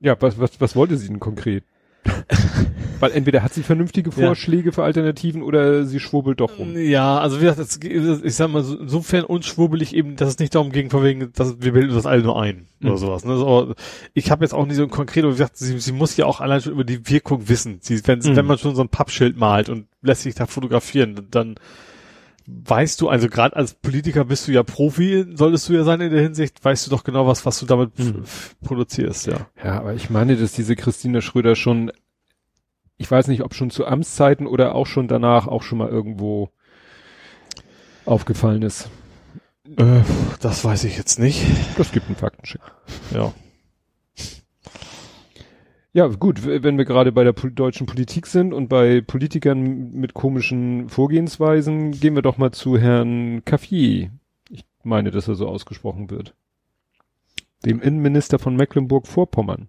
Ja, 0.00 0.16
was, 0.20 0.38
was, 0.38 0.60
was 0.60 0.74
wollte 0.74 0.96
sie 0.96 1.08
denn 1.08 1.20
konkret? 1.20 1.62
Weil 3.00 3.12
entweder 3.12 3.42
hat 3.42 3.52
sie 3.54 3.62
vernünftige 3.62 4.10
Ja. 4.10 4.26
Vorschläge 4.28 4.72
für 4.72 4.82
Alternativen 4.82 5.42
oder 5.42 5.84
sie 5.84 6.00
schwurbelt 6.00 6.40
doch 6.40 6.58
rum. 6.58 6.76
Ja, 6.78 7.18
also 7.18 7.36
wie 7.38 7.44
gesagt, 7.44 7.58
das, 7.60 7.78
ich 8.22 8.34
sag 8.34 8.50
mal, 8.50 8.62
so, 8.62 8.76
insofern 8.78 9.24
unschwurbelig 9.24 9.94
eben, 9.94 10.16
dass 10.16 10.28
es 10.30 10.38
nicht 10.38 10.54
darum 10.54 10.72
ging, 10.72 10.88
von 10.90 11.02
wegen, 11.02 11.30
dass 11.34 11.60
wir 11.60 11.72
bilden 11.72 11.94
das 11.94 12.06
alle 12.06 12.22
nur 12.22 12.40
ein 12.40 12.66
oder 12.82 12.92
Mhm. 12.92 12.96
sowas. 12.96 13.24
Ne? 13.24 13.36
So, 13.36 13.74
ich 14.14 14.30
habe 14.30 14.44
jetzt 14.44 14.52
auch 14.54 14.66
nicht 14.66 14.76
so 14.76 14.88
konkret, 14.88 15.24
aber 15.24 15.32
wie 15.34 15.38
gesagt, 15.38 15.58
sie, 15.58 15.78
sie 15.78 15.92
muss 15.92 16.16
ja 16.16 16.24
auch 16.26 16.40
allein 16.40 16.60
schon 16.62 16.72
über 16.72 16.84
die 16.84 17.08
Wirkung 17.08 17.48
wissen. 17.48 17.78
Sie, 17.82 18.00
wenn, 18.06 18.18
Mhm. 18.20 18.36
wenn 18.36 18.46
man 18.46 18.58
schon 18.58 18.74
so 18.74 18.82
ein 18.82 18.88
Pappschild 18.88 19.36
malt 19.36 19.68
und 19.68 19.86
lässt 20.02 20.22
sich 20.22 20.34
da 20.34 20.46
fotografieren, 20.46 21.26
dann 21.30 21.56
weißt 22.64 23.00
du, 23.00 23.08
also 23.08 23.28
gerade 23.28 23.56
als 23.56 23.74
Politiker 23.74 24.24
bist 24.24 24.48
du 24.48 24.52
ja 24.52 24.62
Profi, 24.62 25.26
solltest 25.34 25.68
du 25.68 25.72
ja 25.74 25.84
sein 25.84 26.00
in 26.00 26.10
der 26.12 26.22
Hinsicht, 26.22 26.64
weißt 26.64 26.86
du 26.86 26.90
doch 26.90 27.04
genau 27.04 27.26
was, 27.26 27.46
was 27.46 27.58
du 27.58 27.66
damit 27.66 27.98
Mhm. 27.98 28.24
produzierst, 28.64 29.26
ja. 29.26 29.46
Ja, 29.62 29.78
aber 29.78 29.94
ich 29.94 30.10
meine, 30.10 30.36
dass 30.36 30.52
diese 30.52 30.76
Christina 30.76 31.20
Schröder 31.20 31.54
schon, 31.56 31.92
ich 32.96 33.10
weiß 33.10 33.28
nicht, 33.28 33.42
ob 33.42 33.54
schon 33.54 33.70
zu 33.70 33.86
Amtszeiten 33.86 34.46
oder 34.46 34.74
auch 34.74 34.86
schon 34.86 35.08
danach 35.08 35.46
auch 35.46 35.62
schon 35.62 35.78
mal 35.78 35.88
irgendwo 35.88 36.50
aufgefallen 38.04 38.62
ist. 38.62 38.88
Äh, 39.76 40.00
das 40.40 40.64
weiß 40.64 40.84
ich 40.84 40.96
jetzt 40.96 41.18
nicht. 41.18 41.44
Das 41.76 41.92
gibt 41.92 42.06
einen 42.06 42.16
Faktencheck. 42.16 42.60
Ja. 43.14 43.32
Ja, 45.92 46.06
gut, 46.06 46.44
wenn 46.46 46.78
wir 46.78 46.84
gerade 46.84 47.10
bei 47.10 47.24
der 47.24 47.32
pol 47.32 47.50
deutschen 47.50 47.86
Politik 47.86 48.26
sind 48.28 48.54
und 48.54 48.68
bei 48.68 49.00
Politikern 49.00 49.90
mit 49.90 50.14
komischen 50.14 50.88
Vorgehensweisen, 50.88 51.90
gehen 51.92 52.14
wir 52.14 52.22
doch 52.22 52.38
mal 52.38 52.52
zu 52.52 52.78
Herrn 52.78 53.44
Caffier. 53.44 54.10
Ich 54.50 54.64
meine, 54.84 55.10
dass 55.10 55.26
er 55.26 55.34
so 55.34 55.48
ausgesprochen 55.48 56.08
wird. 56.10 56.34
Dem 57.64 57.80
Innenminister 57.80 58.38
von 58.38 58.54
Mecklenburg-Vorpommern. 58.54 59.68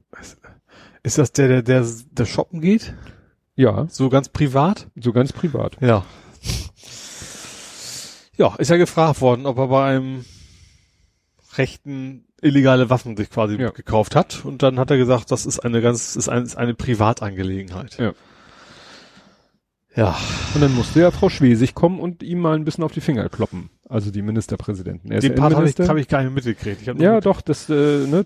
Ist 1.04 1.18
das 1.18 1.32
der, 1.32 1.48
der, 1.48 1.62
der, 1.64 1.88
der 2.12 2.26
shoppen 2.26 2.62
geht? 2.62 2.94
Ja, 3.56 3.88
So 3.90 4.10
ganz 4.10 4.30
privat? 4.30 4.90
so 4.96 5.14
ganz 5.14 5.34
privat. 5.34 5.78
Ja. 5.82 6.06
Ja, 8.38 8.56
ist 8.56 8.70
ja 8.70 8.78
gefragt 8.78 9.22
worden, 9.22 9.46
ob 9.46 9.58
er 9.58 9.68
bei 9.68 9.96
einem 9.96 10.26
Rechten 11.58 12.26
illegale 12.42 12.90
Waffen 12.90 13.16
sich 13.18 13.30
quasi 13.30 13.56
Ja. 13.56 13.70
gekauft 13.70 14.16
hat. 14.16 14.44
Und 14.46 14.64
dann 14.64 14.80
hat 14.80 14.92
er 14.92 14.98
gesagt, 14.98 15.32
das 15.32 15.46
ist 15.46 15.60
eine 15.60 15.82
ganz, 15.82 16.16
ist, 16.16 16.30
ein, 16.30 16.44
ist 16.44 16.58
eine 16.58 16.74
Privatangelegenheit. 16.74 17.98
Ja. 17.98 18.14
Ja. 19.96 20.18
Und 20.56 20.62
dann 20.62 20.74
musste 20.74 21.02
ja 21.02 21.12
Frau 21.12 21.28
Schwesig 21.30 21.76
kommen 21.76 22.00
und 22.00 22.24
ihm 22.24 22.40
mal 22.40 22.56
ein 22.56 22.64
bisschen 22.64 22.84
auf 22.84 22.94
die 22.94 23.02
Finger 23.02 23.28
kloppen. 23.30 23.70
Also 23.90 24.10
die 24.10 24.22
Ministerpräsidenten. 24.22 25.12
Er 25.12 25.18
ist 25.18 25.24
Den 25.26 25.36
Part 25.36 25.54
habe 25.54 25.68
ich, 25.70 25.78
hab 25.78 25.98
ich 25.98 26.08
gar 26.08 26.24
nicht 26.24 26.34
mitgekriegt. 26.34 26.82
Ja, 26.86 27.16
mit- 27.16 27.26
doch, 27.26 27.42
das, 27.42 27.70
äh, 27.70 28.08
ne, 28.08 28.26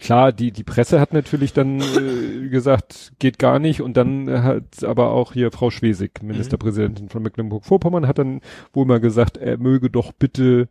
klar, 0.00 0.32
die, 0.32 0.50
die 0.50 0.64
Presse 0.64 1.00
hat 1.00 1.12
natürlich 1.12 1.52
dann 1.52 1.80
äh, 1.80 2.48
gesagt, 2.50 3.12
geht 3.20 3.38
gar 3.38 3.60
nicht 3.60 3.80
und 3.80 3.96
dann 3.96 4.42
hat 4.42 4.82
aber 4.82 5.10
auch 5.12 5.34
hier 5.34 5.52
Frau 5.52 5.70
Schwesig, 5.70 6.20
Ministerpräsidentin 6.20 7.10
von 7.10 7.22
Mecklenburg-Vorpommern, 7.22 8.08
hat 8.08 8.18
dann 8.18 8.40
wohl 8.72 8.86
mal 8.86 8.98
gesagt, 8.98 9.36
er 9.36 9.58
möge 9.58 9.88
doch 9.88 10.10
bitte, 10.12 10.68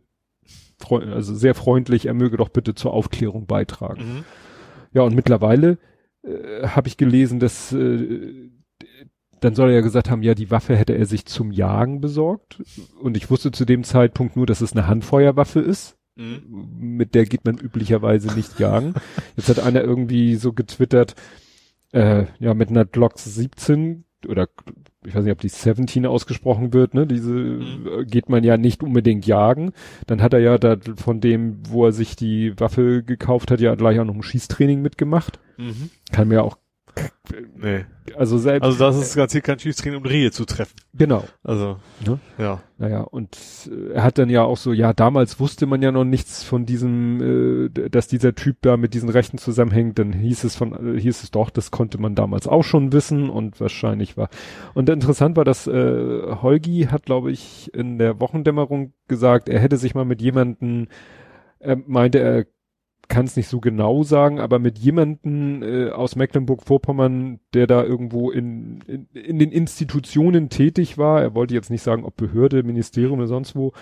also 0.90 1.34
sehr 1.34 1.54
freundlich, 1.54 2.06
er 2.06 2.14
möge 2.14 2.36
doch 2.36 2.48
bitte 2.48 2.74
zur 2.74 2.92
Aufklärung 2.92 3.46
beitragen. 3.46 4.00
Mhm. 4.00 4.24
Ja, 4.92 5.02
und 5.02 5.14
mittlerweile 5.14 5.78
äh, 6.22 6.66
habe 6.68 6.88
ich 6.88 6.96
gelesen, 6.96 7.40
dass 7.40 7.72
äh, 7.72 8.50
dann 9.40 9.54
soll 9.54 9.68
er 9.68 9.76
ja 9.76 9.80
gesagt 9.82 10.10
haben, 10.10 10.22
ja, 10.22 10.34
die 10.34 10.50
Waffe 10.50 10.76
hätte 10.76 10.94
er 10.94 11.06
sich 11.06 11.26
zum 11.26 11.50
Jagen 11.52 12.00
besorgt. 12.00 12.62
Und 13.00 13.16
ich 13.16 13.30
wusste 13.30 13.52
zu 13.52 13.66
dem 13.66 13.84
Zeitpunkt 13.84 14.34
nur, 14.34 14.46
dass 14.46 14.62
es 14.62 14.72
eine 14.72 14.86
Handfeuerwaffe 14.86 15.60
ist 15.60 15.96
Mhm. 16.16 16.96
mit 16.96 17.14
der 17.14 17.26
geht 17.26 17.44
man 17.44 17.58
üblicherweise 17.58 18.34
nicht 18.34 18.58
jagen. 18.58 18.94
Jetzt 19.36 19.50
hat 19.50 19.60
einer 19.60 19.82
irgendwie 19.82 20.36
so 20.36 20.54
getwittert, 20.54 21.14
äh, 21.92 22.24
ja, 22.38 22.54
mit 22.54 22.70
einer 22.70 22.86
Glock 22.86 23.18
17 23.18 24.05
oder 24.28 24.48
ich 25.06 25.14
weiß 25.14 25.24
nicht, 25.24 25.32
ob 25.32 25.40
die 25.40 25.48
17 25.48 26.06
ausgesprochen 26.06 26.72
wird, 26.72 26.94
ne, 26.94 27.06
diese 27.06 27.30
Mhm. 27.32 27.86
äh, 28.00 28.04
geht 28.04 28.28
man 28.28 28.42
ja 28.44 28.56
nicht 28.56 28.82
unbedingt 28.82 29.26
jagen. 29.26 29.72
Dann 30.06 30.22
hat 30.22 30.32
er 30.34 30.40
ja 30.40 30.58
da 30.58 30.76
von 30.96 31.20
dem, 31.20 31.58
wo 31.68 31.86
er 31.86 31.92
sich 31.92 32.16
die 32.16 32.58
Waffe 32.58 33.02
gekauft 33.02 33.50
hat, 33.50 33.60
ja 33.60 33.74
gleich 33.74 33.98
auch 34.00 34.04
noch 34.04 34.14
ein 34.14 34.22
Schießtraining 34.22 34.82
mitgemacht. 34.82 35.38
Mhm. 35.58 35.90
Kann 36.12 36.28
mir 36.28 36.42
auch, 36.42 36.58
Nee. 37.56 37.84
also 38.16 38.38
selbst, 38.38 38.64
Also 38.64 38.78
das 38.78 38.96
ist 38.96 39.14
ganz 39.16 39.32
hier 39.32 39.40
kein 39.40 39.58
Schießtraining, 39.58 39.98
um 40.00 40.06
Rehe 40.06 40.30
zu 40.30 40.44
treffen. 40.44 40.74
genau. 40.94 41.24
Also, 41.42 41.78
Ne? 42.06 42.18
ja. 42.38 42.62
Naja, 42.78 43.00
und 43.00 43.36
äh, 43.70 43.94
er 43.94 44.02
hat 44.04 44.18
dann 44.18 44.30
ja 44.30 44.42
auch 44.44 44.56
so, 44.56 44.72
ja, 44.72 44.92
damals 44.92 45.40
wusste 45.40 45.66
man 45.66 45.82
ja 45.82 45.92
noch 45.92 46.04
nichts 46.04 46.42
von 46.42 46.66
diesem, 46.66 47.68
äh, 47.74 47.88
dass 47.88 48.06
dieser 48.06 48.34
Typ 48.34 48.58
da 48.62 48.76
mit 48.76 48.94
diesen 48.94 49.08
Rechten 49.08 49.38
zusammenhängt, 49.38 49.98
dann 49.98 50.12
hieß 50.12 50.44
es 50.44 50.56
von, 50.56 50.96
äh, 50.96 51.00
hieß 51.00 51.22
es 51.22 51.30
doch, 51.30 51.50
das 51.50 51.70
konnte 51.70 51.98
man 51.98 52.14
damals 52.14 52.46
auch 52.46 52.62
schon 52.64 52.92
wissen 52.92 53.28
und 53.30 53.60
wahrscheinlich 53.60 54.16
war. 54.16 54.28
Und 54.74 54.88
interessant 54.88 55.36
war, 55.36 55.44
dass 55.44 55.66
äh, 55.66 56.36
Holgi 56.42 56.88
hat, 56.90 57.04
glaube 57.04 57.30
ich, 57.32 57.72
in 57.74 57.98
der 57.98 58.20
Wochendämmerung 58.20 58.92
gesagt, 59.08 59.48
er 59.48 59.60
hätte 59.60 59.76
sich 59.78 59.94
mal 59.94 60.04
mit 60.04 60.20
jemanden, 60.22 60.88
er 61.58 61.76
meinte, 61.86 62.18
er 62.20 62.44
kann 63.08 63.26
es 63.26 63.36
nicht 63.36 63.48
so 63.48 63.60
genau 63.60 64.02
sagen, 64.02 64.40
aber 64.40 64.58
mit 64.58 64.78
jemanden 64.78 65.62
äh, 65.62 65.90
aus 65.90 66.16
Mecklenburg-Vorpommern, 66.16 67.40
der 67.54 67.66
da 67.66 67.82
irgendwo 67.82 68.30
in, 68.30 68.80
in, 68.86 69.06
in 69.12 69.38
den 69.38 69.52
Institutionen 69.52 70.48
tätig 70.48 70.98
war, 70.98 71.22
er 71.22 71.34
wollte 71.34 71.54
jetzt 71.54 71.70
nicht 71.70 71.82
sagen, 71.82 72.04
ob 72.04 72.16
Behörde, 72.16 72.62
Ministerium 72.62 73.18
oder 73.18 73.28
sonst 73.28 73.56
wo, 73.56 73.72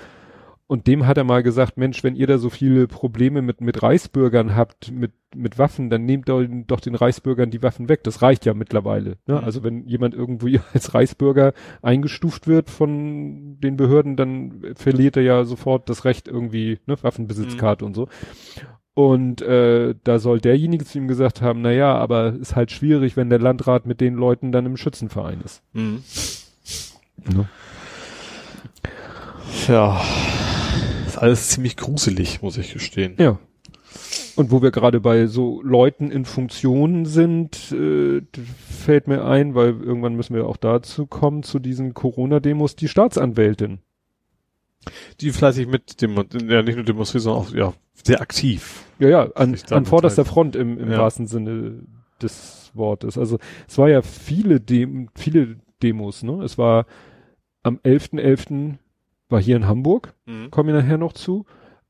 und 0.66 0.86
dem 0.86 1.06
hat 1.06 1.18
er 1.18 1.24
mal 1.24 1.42
gesagt, 1.42 1.76
Mensch, 1.76 2.02
wenn 2.02 2.16
ihr 2.16 2.26
da 2.26 2.38
so 2.38 2.48
viele 2.48 2.88
Probleme 2.88 3.42
mit, 3.42 3.60
mit 3.60 3.82
Reichsbürgern 3.82 4.56
habt, 4.56 4.90
mit, 4.90 5.12
mit 5.34 5.58
Waffen, 5.58 5.90
dann 5.90 6.06
nehmt 6.06 6.30
doch, 6.30 6.42
doch 6.66 6.80
den 6.80 6.94
Reichsbürgern 6.94 7.50
die 7.50 7.62
Waffen 7.62 7.90
weg. 7.90 8.02
Das 8.02 8.22
reicht 8.22 8.46
ja 8.46 8.54
mittlerweile. 8.54 9.18
Ne? 9.26 9.34
Mhm. 9.34 9.44
Also 9.44 9.62
wenn 9.62 9.86
jemand 9.86 10.14
irgendwie 10.14 10.60
als 10.72 10.94
Reichsbürger 10.94 11.52
eingestuft 11.82 12.46
wird 12.46 12.70
von 12.70 13.60
den 13.60 13.76
Behörden, 13.76 14.16
dann 14.16 14.74
verliert 14.74 15.18
er 15.18 15.22
ja 15.22 15.44
sofort 15.44 15.90
das 15.90 16.06
Recht 16.06 16.28
irgendwie, 16.28 16.78
ne, 16.86 16.96
Waffenbesitzkarte 17.02 17.84
und 17.84 17.94
so. 17.94 18.08
Und 18.94 19.42
äh, 19.42 19.96
da 20.04 20.20
soll 20.20 20.40
derjenige 20.40 20.84
zu 20.84 20.98
ihm 20.98 21.08
gesagt 21.08 21.42
haben, 21.42 21.62
na 21.62 21.72
ja, 21.72 21.96
aber 21.96 22.34
ist 22.34 22.54
halt 22.54 22.70
schwierig, 22.70 23.16
wenn 23.16 23.28
der 23.28 23.40
Landrat 23.40 23.86
mit 23.86 24.00
den 24.00 24.14
Leuten 24.14 24.52
dann 24.52 24.66
im 24.66 24.76
Schützenverein 24.76 25.40
ist. 25.44 25.62
Mhm. 25.72 26.04
Ne? 27.28 27.48
Ja. 29.66 30.00
Ist 31.06 31.18
alles 31.18 31.48
ziemlich 31.48 31.76
gruselig, 31.76 32.40
muss 32.40 32.56
ich 32.56 32.72
gestehen. 32.72 33.14
Ja. 33.18 33.38
Und 34.36 34.50
wo 34.50 34.62
wir 34.62 34.70
gerade 34.70 35.00
bei 35.00 35.26
so 35.26 35.62
Leuten 35.62 36.10
in 36.10 36.24
Funktion 36.24 37.06
sind, 37.06 37.72
äh, 37.72 38.22
fällt 38.68 39.08
mir 39.08 39.24
ein, 39.24 39.54
weil 39.54 39.80
irgendwann 39.80 40.14
müssen 40.14 40.34
wir 40.34 40.46
auch 40.46 40.56
dazu 40.56 41.06
kommen, 41.06 41.42
zu 41.42 41.58
diesen 41.58 41.94
Corona-Demos, 41.94 42.76
die 42.76 42.88
Staatsanwältin. 42.88 43.78
Die 45.20 45.30
fleißig 45.30 45.66
mit 45.66 46.00
dem, 46.02 46.14
ja 46.48 46.62
nicht 46.62 46.76
nur 46.76 46.84
demonstrieren, 46.84 47.22
sondern 47.22 47.42
auch, 47.42 47.52
ja, 47.54 47.72
sehr 48.02 48.20
aktiv. 48.20 48.84
Ja, 48.98 49.08
ja, 49.08 49.22
an, 49.34 49.56
an 49.70 49.84
vorderster. 49.86 50.24
Front 50.24 50.56
im, 50.56 50.78
im 50.78 50.90
Ja. 50.90 50.98
wahrsten 50.98 51.26
Sinne 51.26 51.80
des 52.22 52.70
Wortes. 52.74 53.18
Also 53.18 53.38
es 53.68 53.78
war 53.78 53.88
ja 53.88 54.02
viele 54.02 54.60
Dem 54.60 55.08
viele 55.14 55.56
Demos, 55.82 56.22
ne? 56.22 56.42
Es 56.42 56.58
war 56.58 56.86
am 57.62 57.78
11.11. 57.82 58.74
war 59.28 59.40
hier 59.40 59.56
in 59.56 59.66
Hamburg, 59.66 60.14
Mhm. 60.26 60.50
kommen 60.50 60.68
wir 60.68 60.74
nachher 60.80 60.98
noch 60.98 61.12
zu. 61.12 61.44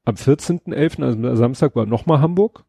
Am 0.05 0.16
14.11., 0.16 1.03
also 1.03 1.28
am 1.28 1.36
Samstag, 1.36 1.74
war 1.76 1.86
nochmal 1.86 2.20
Hamburg. 2.20 2.64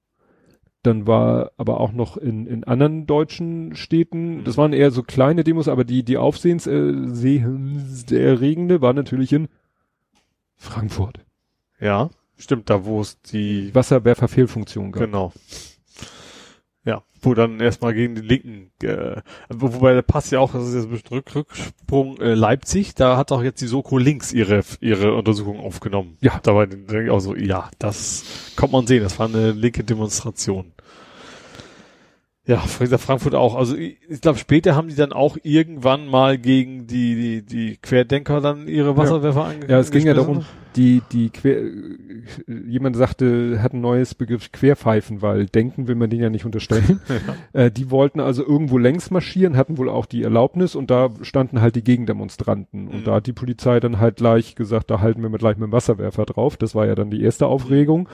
Dann 0.83 1.07
war 1.07 1.51
aber 1.57 1.79
auch 1.79 1.91
noch 1.93 2.15
in, 2.17 2.45
in 2.47 2.63
anderen 2.63 3.07
deutschen 3.07 3.75
Städten, 3.75 4.43
das 4.43 4.55
waren 4.57 4.71
eher 4.71 4.91
so 4.91 5.01
kleine 5.03 5.43
Demos, 5.43 5.67
aber 5.67 5.83
die, 5.83 6.03
die 6.03 6.17
aufsehenserregende 6.17 8.81
war 8.81 8.93
natürlich 8.93 9.33
in 9.33 9.47
Frankfurt. 10.57 11.19
Ja, 11.79 12.09
stimmt, 12.37 12.69
da 12.69 12.85
wo 12.85 13.01
es 13.01 13.19
die, 13.21 13.73
Wasserwerferfehlfunktion 13.75 14.91
gab. 14.91 15.03
genau. 15.03 15.33
Ja, 16.83 17.01
wo 17.21 17.33
dann 17.33 17.59
erstmal 17.59 17.95
gegen 17.95 18.13
die 18.13 18.21
Linken, 18.21 18.71
äh, 18.83 19.21
wo- 19.49 19.73
wobei 19.73 19.93
der 19.93 20.03
passt 20.03 20.31
ja 20.31 20.39
auch, 20.39 20.51
das 20.53 20.67
ist 20.67 20.75
jetzt 20.75 20.83
ein 20.85 20.91
bisschen 20.91 21.09
Rück, 21.17 21.33
Rücksprung, 21.35 22.17
äh, 22.21 22.35
Leipzig, 22.35 22.93
da 22.93 23.17
hat 23.17 23.31
auch 23.31 23.41
jetzt 23.41 23.59
die 23.61 23.65
Soko 23.67 23.97
links 23.97 24.31
ihre, 24.31 24.63
ihre 24.81 25.15
Untersuchung 25.15 25.59
aufgenommen. 25.59 26.17
Ja. 26.21 26.39
Dabei 26.43 26.67
denke 26.67 27.05
ich 27.05 27.09
auch 27.09 27.19
so, 27.21 27.35
ja, 27.35 27.71
das 27.79 28.23
kommt 28.55 28.73
man 28.73 28.85
sehen, 28.85 29.01
das 29.01 29.17
war 29.17 29.27
eine 29.27 29.51
linke 29.51 29.83
Demonstration. 29.83 30.73
Ja, 32.47 32.57
Frankfurt 32.57 33.33
auch. 33.33 33.55
Also 33.55 33.75
ich, 33.75 33.97
ich 34.07 34.21
glaube, 34.21 34.37
später 34.37 34.75
haben 34.75 34.87
die 34.87 34.95
dann 34.95 35.13
auch 35.13 35.37
irgendwann 35.41 36.07
mal 36.07 36.37
gegen 36.37 36.85
die, 36.85 37.15
die, 37.15 37.41
die 37.41 37.77
Querdenker 37.77 38.39
dann 38.39 38.67
ihre 38.67 38.95
Wasserwerfer 38.95 39.45
ange 39.45 39.67
Ja, 39.67 39.79
es 39.79 39.89
ging 39.89 40.05
ja 40.05 40.13
darum, 40.13 40.45
die, 40.75 41.01
die 41.11 41.31
Quer, 41.31 41.61
jemand 42.67 42.97
sagte, 42.97 43.63
hat 43.63 43.73
ein 43.73 43.81
neues 43.81 44.13
Begriff 44.13 44.51
Querpfeifen, 44.51 45.23
weil 45.23 45.47
denken 45.47 45.87
will 45.87 45.95
man 45.95 46.11
denen 46.11 46.21
ja 46.21 46.29
nicht 46.29 46.45
unterstellen. 46.45 47.01
äh, 47.53 47.71
die 47.71 47.89
wollten 47.89 48.19
also 48.19 48.45
irgendwo 48.45 48.77
längs 48.77 49.09
marschieren, 49.09 49.57
hatten 49.57 49.79
wohl 49.79 49.89
auch 49.89 50.05
die 50.05 50.21
Erlaubnis 50.21 50.75
und 50.75 50.91
da 50.91 51.09
standen 51.21 51.61
halt 51.61 51.75
die 51.75 51.83
Gegendemonstranten. 51.83 52.83
Mhm. 52.83 52.89
Und 52.89 53.07
da 53.07 53.15
hat 53.15 53.25
die 53.25 53.33
Polizei 53.33 53.79
dann 53.79 53.99
halt 53.99 54.17
gleich 54.17 54.53
gesagt, 54.53 54.91
da 54.91 54.99
halten 54.99 55.23
wir 55.23 55.29
mit 55.29 55.39
gleich 55.39 55.57
mit 55.57 55.67
dem 55.67 55.71
Wasserwerfer 55.71 56.25
drauf. 56.25 56.57
Das 56.57 56.75
war 56.75 56.85
ja 56.85 56.93
dann 56.93 57.09
die 57.09 57.23
erste 57.23 57.47
Aufregung. 57.47 58.07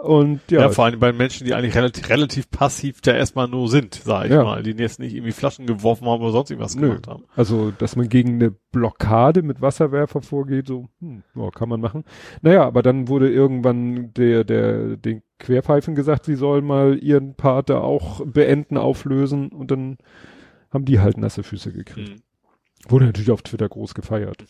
Und 0.00 0.40
ja, 0.52 0.60
Ja, 0.60 0.68
vor 0.68 0.84
allem 0.84 1.00
bei 1.00 1.12
Menschen, 1.12 1.44
die 1.44 1.54
eigentlich 1.54 1.74
relativ, 1.74 2.08
relativ 2.08 2.48
passiv 2.52 3.00
da 3.00 3.12
erstmal 3.16 3.48
nur 3.48 3.68
sind, 3.68 3.96
sag 3.96 4.26
ich 4.26 4.30
Ja. 4.30 4.44
mal, 4.44 4.62
die 4.62 4.70
jetzt 4.70 5.00
nicht 5.00 5.12
irgendwie 5.12 5.32
Flaschen 5.32 5.66
geworfen 5.66 6.06
haben 6.06 6.22
oder 6.22 6.30
sonst 6.30 6.50
irgendwas 6.50 6.76
Nö. 6.76 6.82
gemacht 6.86 7.08
haben. 7.08 7.24
Also, 7.34 7.72
dass 7.72 7.96
man 7.96 8.08
gegen 8.08 8.34
eine 8.34 8.52
Blockade 8.70 9.42
mit 9.42 9.60
Wasserwerfer 9.60 10.22
vorgeht, 10.22 10.68
so, 10.68 10.88
hm, 11.00 11.24
ja, 11.34 11.50
kann 11.50 11.68
man 11.68 11.80
machen. 11.80 12.04
Naja, 12.42 12.64
aber 12.64 12.82
dann 12.82 13.08
wurde 13.08 13.28
irgendwann 13.28 14.14
der, 14.14 14.44
der, 14.44 14.96
den 14.96 15.22
Querpfeifen 15.40 15.96
gesagt, 15.96 16.26
sie 16.26 16.36
sollen 16.36 16.64
mal 16.64 16.96
ihren 16.96 17.34
Part 17.34 17.68
da 17.68 17.80
auch 17.80 18.24
beenden, 18.24 18.76
auflösen 18.76 19.48
und 19.48 19.72
dann 19.72 19.98
haben 20.70 20.84
die 20.84 21.00
halt 21.00 21.18
nasse 21.18 21.42
Füße 21.42 21.72
gekriegt. 21.72 22.10
Mhm. 22.10 22.22
Wurde 22.88 23.06
natürlich 23.06 23.32
auf 23.32 23.42
Twitter 23.42 23.68
groß 23.68 23.94
gefeiert. 23.94 24.44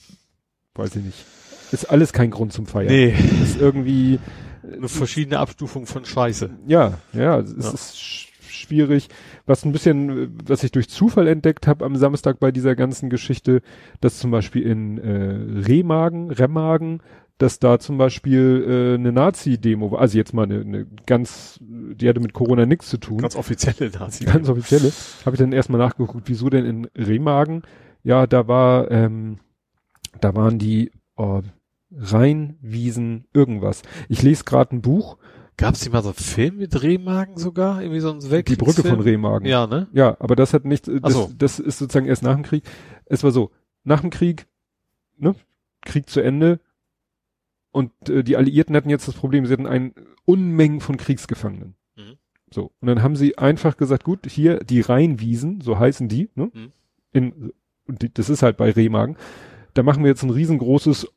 Weiß 0.74 0.94
ich 0.94 1.04
nicht. 1.04 1.24
Ist 1.72 1.86
alles 1.90 2.12
kein 2.12 2.30
Grund 2.30 2.52
zum 2.52 2.66
Feiern. 2.66 2.92
Nee, 2.92 3.14
Ist 3.42 3.58
irgendwie, 3.60 4.18
eine 4.62 4.88
verschiedene 4.88 5.38
Abstufung 5.38 5.86
von 5.86 6.04
Scheiße. 6.04 6.50
ja, 6.66 6.98
ja, 7.12 7.38
es 7.38 7.52
Ja. 7.52 7.70
ist 7.72 7.98
sch 8.00 8.28
schwierig. 8.50 9.08
Was 9.46 9.64
ein 9.64 9.72
bisschen, 9.72 10.36
was 10.46 10.64
ich 10.64 10.72
durch 10.72 10.88
Zufall 10.88 11.28
entdeckt 11.28 11.66
habe 11.66 11.84
am 11.84 11.96
Samstag 11.96 12.40
bei 12.40 12.50
dieser 12.50 12.74
ganzen 12.74 13.08
Geschichte, 13.08 13.60
dass 14.00 14.18
zum 14.18 14.30
Beispiel 14.30 14.62
in 14.62 14.98
äh, 14.98 15.62
Remagen, 15.66 16.30
Remagen, 16.30 17.00
dass 17.38 17.60
da 17.60 17.78
zum 17.78 17.98
Beispiel 17.98 18.64
äh, 18.66 18.94
eine 18.94 19.12
Nazi-Demo 19.12 19.92
war, 19.92 20.00
also 20.00 20.18
jetzt 20.18 20.34
mal 20.34 20.42
eine, 20.42 20.60
eine 20.60 20.86
ganz, 21.06 21.60
die 21.62 22.08
hatte 22.08 22.20
mit 22.20 22.32
Corona 22.32 22.66
nichts 22.66 22.88
zu 22.90 22.98
tun, 22.98 23.18
Ganz 23.18 23.36
offizielle 23.36 23.90
Nazi. 23.92 24.24
ganz 24.24 24.48
offizielle, 24.48 24.90
habe 25.24 25.36
ich 25.36 25.38
dann 25.38 25.52
erstmal 25.52 25.78
nachgeguckt, 25.78 26.24
wieso 26.28 26.50
denn 26.50 26.64
in 26.64 26.84
Remagen? 26.96 27.62
Ja, 28.02 28.26
da 28.26 28.48
war, 28.48 28.90
ähm, 28.90 29.38
da 30.20 30.34
waren 30.34 30.58
die, 30.58 30.90
oh, 31.16 31.42
Rheinwiesen, 31.90 33.26
irgendwas. 33.32 33.82
Ich 34.08 34.22
lese 34.22 34.44
gerade 34.44 34.76
ein 34.76 34.82
Buch. 34.82 35.18
Gab 35.56 35.74
es 35.74 35.80
nicht 35.82 35.92
mal 35.92 36.02
so 36.02 36.10
einen 36.10 36.14
Film 36.16 36.58
mit 36.58 36.82
Rehmagen 36.82 37.36
sogar? 37.36 37.82
Irgendwie 37.82 38.00
so 38.00 38.12
ein 38.12 38.20
Die 38.20 38.56
Brücke 38.56 38.82
von 38.82 39.00
Rehmagen. 39.00 39.46
Ja, 39.46 39.66
ne? 39.66 39.88
Ja, 39.92 40.16
aber 40.20 40.36
das 40.36 40.54
hat 40.54 40.64
nicht, 40.64 40.86
das, 40.86 41.12
so. 41.12 41.30
das 41.36 41.58
ist 41.58 41.78
sozusagen 41.78 42.06
erst 42.06 42.22
nach 42.22 42.34
dem 42.34 42.44
Krieg. 42.44 42.62
Es 43.06 43.24
war 43.24 43.32
so, 43.32 43.50
nach 43.82 44.02
dem 44.02 44.10
Krieg, 44.10 44.46
ne, 45.16 45.34
Krieg 45.82 46.08
zu 46.08 46.20
Ende 46.20 46.60
und 47.72 47.90
äh, 48.08 48.22
die 48.22 48.36
Alliierten 48.36 48.76
hatten 48.76 48.90
jetzt 48.90 49.08
das 49.08 49.16
Problem, 49.16 49.46
sie 49.46 49.52
hatten 49.52 49.66
einen 49.66 49.94
Unmengen 50.24 50.80
von 50.80 50.96
Kriegsgefangenen. 50.96 51.74
Mhm. 51.96 52.18
So, 52.52 52.72
und 52.80 52.86
dann 52.86 53.02
haben 53.02 53.16
sie 53.16 53.36
einfach 53.38 53.76
gesagt, 53.76 54.04
gut, 54.04 54.26
hier 54.26 54.60
die 54.60 54.80
Rheinwiesen, 54.80 55.60
so 55.60 55.78
heißen 55.78 56.08
die, 56.08 56.30
ne, 56.34 56.50
Mhm. 56.52 56.72
in, 57.12 57.52
das 58.14 58.28
ist 58.30 58.42
halt 58.42 58.56
bei 58.58 58.70
Rehmagen, 58.70 59.16
da 59.74 59.82
machen 59.82 60.02
wir 60.04 60.10
jetzt 60.10 60.22
ein 60.22 60.30
riesengroßes, 60.30 61.08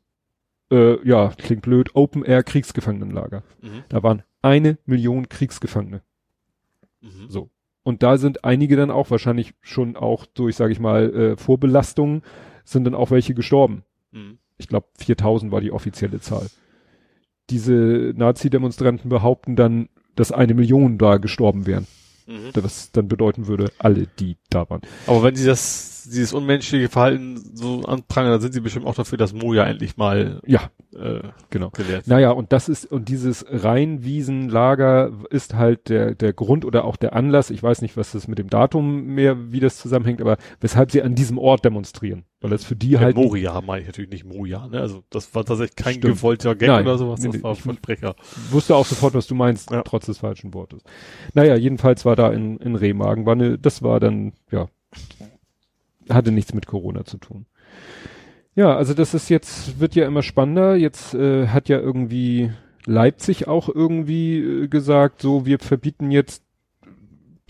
äh, 0.72 1.06
ja, 1.06 1.32
klingt 1.36 1.62
blöd, 1.62 1.94
Open-Air-Kriegsgefangenenlager. 1.94 3.42
Mhm. 3.60 3.84
Da 3.88 4.02
waren 4.02 4.22
eine 4.40 4.78
Million 4.86 5.28
Kriegsgefangene. 5.28 6.02
Mhm. 7.00 7.28
So. 7.28 7.50
Und 7.84 8.02
da 8.02 8.16
sind 8.16 8.44
einige 8.44 8.76
dann 8.76 8.90
auch 8.90 9.10
wahrscheinlich 9.10 9.54
schon 9.60 9.96
auch 9.96 10.24
durch, 10.26 10.56
sage 10.56 10.72
ich 10.72 10.80
mal, 10.80 11.14
äh, 11.14 11.36
Vorbelastungen, 11.36 12.22
sind 12.64 12.84
dann 12.84 12.94
auch 12.94 13.10
welche 13.10 13.34
gestorben. 13.34 13.84
Mhm. 14.12 14.38
Ich 14.56 14.68
glaube, 14.68 14.86
4000 14.98 15.52
war 15.52 15.60
die 15.60 15.72
offizielle 15.72 16.20
Zahl. 16.20 16.46
Diese 17.50 18.14
Nazi-Demonstranten 18.16 19.08
behaupten 19.08 19.56
dann, 19.56 19.88
dass 20.14 20.32
eine 20.32 20.54
Million 20.54 20.98
da 20.98 21.16
gestorben 21.16 21.66
wären. 21.66 21.86
Mhm. 22.26 22.50
Was 22.54 22.92
dann 22.92 23.08
bedeuten 23.08 23.48
würde, 23.48 23.72
alle, 23.78 24.06
die 24.18 24.36
da 24.48 24.70
waren. 24.70 24.82
Aber 25.08 25.24
wenn 25.24 25.34
sie 25.34 25.44
das, 25.44 25.91
dieses 26.04 26.32
unmenschliche 26.32 26.88
Verhalten 26.88 27.36
so 27.54 27.82
anprangern, 27.84 28.32
dann 28.32 28.40
sind 28.40 28.52
sie 28.52 28.60
bestimmt 28.60 28.86
auch 28.86 28.94
dafür, 28.94 29.18
dass 29.18 29.32
Moja 29.32 29.64
endlich 29.64 29.96
mal 29.96 30.40
Ja, 30.46 30.70
äh, 30.94 31.20
genau. 31.50 31.70
gelehrt. 31.70 32.06
Naja, 32.06 32.30
und 32.30 32.52
das 32.52 32.68
ist, 32.68 32.86
und 32.90 33.08
dieses 33.08 33.44
Rheinwiesenlager 33.48 35.12
ist 35.30 35.54
halt 35.54 35.88
der, 35.88 36.14
der 36.14 36.32
Grund 36.32 36.64
oder 36.64 36.84
auch 36.84 36.96
der 36.96 37.14
Anlass. 37.14 37.50
Ich 37.50 37.62
weiß 37.62 37.82
nicht, 37.82 37.96
was 37.96 38.12
das 38.12 38.28
mit 38.28 38.38
dem 38.38 38.48
Datum 38.48 39.06
mehr, 39.06 39.52
wie 39.52 39.60
das 39.60 39.78
zusammenhängt, 39.78 40.20
aber 40.20 40.36
weshalb 40.60 40.90
sie 40.90 41.02
an 41.02 41.14
diesem 41.14 41.38
Ort 41.38 41.64
demonstrieren. 41.64 42.24
Weil 42.40 42.50
das 42.50 42.64
für 42.64 42.74
die 42.76 42.90
Ja, 42.90 43.00
halt, 43.00 43.16
Moria 43.16 43.60
meine 43.60 43.82
ich 43.82 43.86
natürlich 43.86 44.10
nicht 44.10 44.24
Moja, 44.24 44.66
ne? 44.66 44.80
Also 44.80 45.04
das 45.10 45.32
war 45.34 45.44
tatsächlich 45.44 45.76
kein 45.76 45.94
Stimmt. 45.94 46.16
gewollter 46.16 46.54
Gag 46.56 46.68
Nein. 46.68 46.82
oder 46.86 46.98
sowas, 46.98 47.20
das 47.20 47.34
nee, 47.36 47.42
war 47.42 47.54
Versprecher. 47.54 48.16
wusste 48.50 48.74
auch 48.74 48.86
sofort, 48.86 49.14
was 49.14 49.26
du 49.28 49.34
meinst, 49.34 49.70
Ja. 49.70 49.82
trotz 49.82 50.06
des 50.06 50.18
falschen 50.18 50.52
Wortes. 50.52 50.82
Naja, 51.34 51.54
jedenfalls 51.54 52.04
war 52.04 52.16
da 52.16 52.32
in, 52.32 52.56
in 52.58 52.74
Remagen, 52.74 53.26
war 53.26 53.34
eine, 53.34 53.58
das 53.58 53.82
war 53.82 54.00
dann, 54.00 54.32
ja, 54.50 54.68
hatte 56.10 56.32
nichts 56.32 56.54
mit 56.54 56.66
Corona 56.66 57.04
zu 57.04 57.18
tun. 57.18 57.46
Ja, 58.54 58.76
also 58.76 58.92
das 58.94 59.14
ist 59.14 59.28
jetzt, 59.30 59.80
wird 59.80 59.94
ja 59.94 60.06
immer 60.06 60.22
spannender. 60.22 60.76
Jetzt 60.76 61.14
äh, 61.14 61.48
hat 61.48 61.68
ja 61.68 61.78
irgendwie 61.78 62.50
Leipzig 62.84 63.48
auch 63.48 63.68
irgendwie 63.68 64.38
äh, 64.38 64.68
gesagt, 64.68 65.22
so, 65.22 65.46
wir 65.46 65.58
verbieten 65.58 66.10
jetzt 66.10 66.42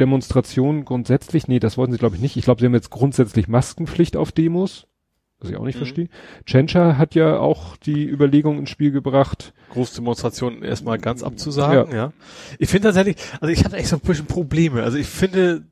Demonstrationen 0.00 0.84
grundsätzlich. 0.84 1.48
Nee, 1.48 1.58
das 1.58 1.76
wollten 1.76 1.92
sie 1.92 1.98
glaube 1.98 2.16
ich 2.16 2.22
nicht. 2.22 2.36
Ich 2.36 2.44
glaube, 2.44 2.60
sie 2.60 2.66
haben 2.66 2.74
jetzt 2.74 2.90
grundsätzlich 2.90 3.48
Maskenpflicht 3.48 4.16
auf 4.16 4.32
Demos. 4.32 4.86
Was 5.40 5.50
ich 5.50 5.56
auch 5.56 5.64
nicht 5.64 5.74
Mhm. 5.74 5.80
verstehe. 5.80 6.08
Tschentscher 6.46 6.98
hat 6.98 7.16
ja 7.16 7.38
auch 7.38 7.76
die 7.76 8.08
Überlegung 8.08 8.58
ins 8.60 8.70
Spiel 8.70 8.92
gebracht. 8.92 9.52
Großdemonstrationen 9.70 10.62
erstmal 10.62 10.98
ganz 10.98 11.24
abzusagen, 11.24 11.92
ja. 11.94 12.12
Ich 12.60 12.68
finde 12.68 12.88
tatsächlich, 12.88 13.16
also 13.40 13.52
ich 13.52 13.64
hatte 13.64 13.76
echt 13.76 13.88
so 13.88 13.96
ein 13.96 14.00
bisschen 14.02 14.26
Probleme. 14.26 14.84
Also 14.84 14.98
ich 14.98 15.08
finde, 15.08 15.64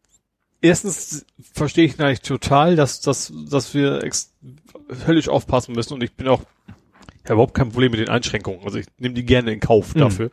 erstens 0.63 1.25
verstehe 1.53 1.85
ich 1.87 2.01
eigentlich 2.01 2.23
total, 2.23 2.77
dass, 2.77 3.01
dass, 3.01 3.33
dass 3.51 3.75
wir 3.75 4.03
höllisch 5.07 5.29
aufpassen 5.29 5.75
müssen 5.75 5.95
und 5.95 6.03
ich 6.03 6.13
bin 6.13 6.29
auch, 6.29 6.41
habe 7.25 7.35
überhaupt 7.35 7.55
kein 7.55 7.71
Problem 7.71 7.93
mit 7.93 8.01
den 8.01 8.09
Einschränkungen. 8.09 8.61
Also 8.65 8.79
ich 8.79 8.87
nehme 8.99 9.15
die 9.15 9.25
gerne 9.25 9.53
in 9.53 9.61
Kauf 9.61 9.95
Mhm. 9.95 10.01
dafür. 10.01 10.31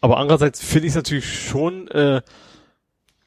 Aber 0.00 0.18
andererseits 0.18 0.62
finde 0.62 0.86
ich 0.86 0.90
es 0.92 0.96
natürlich 0.96 1.48
schon, 1.48 1.88
äh, 1.88 2.22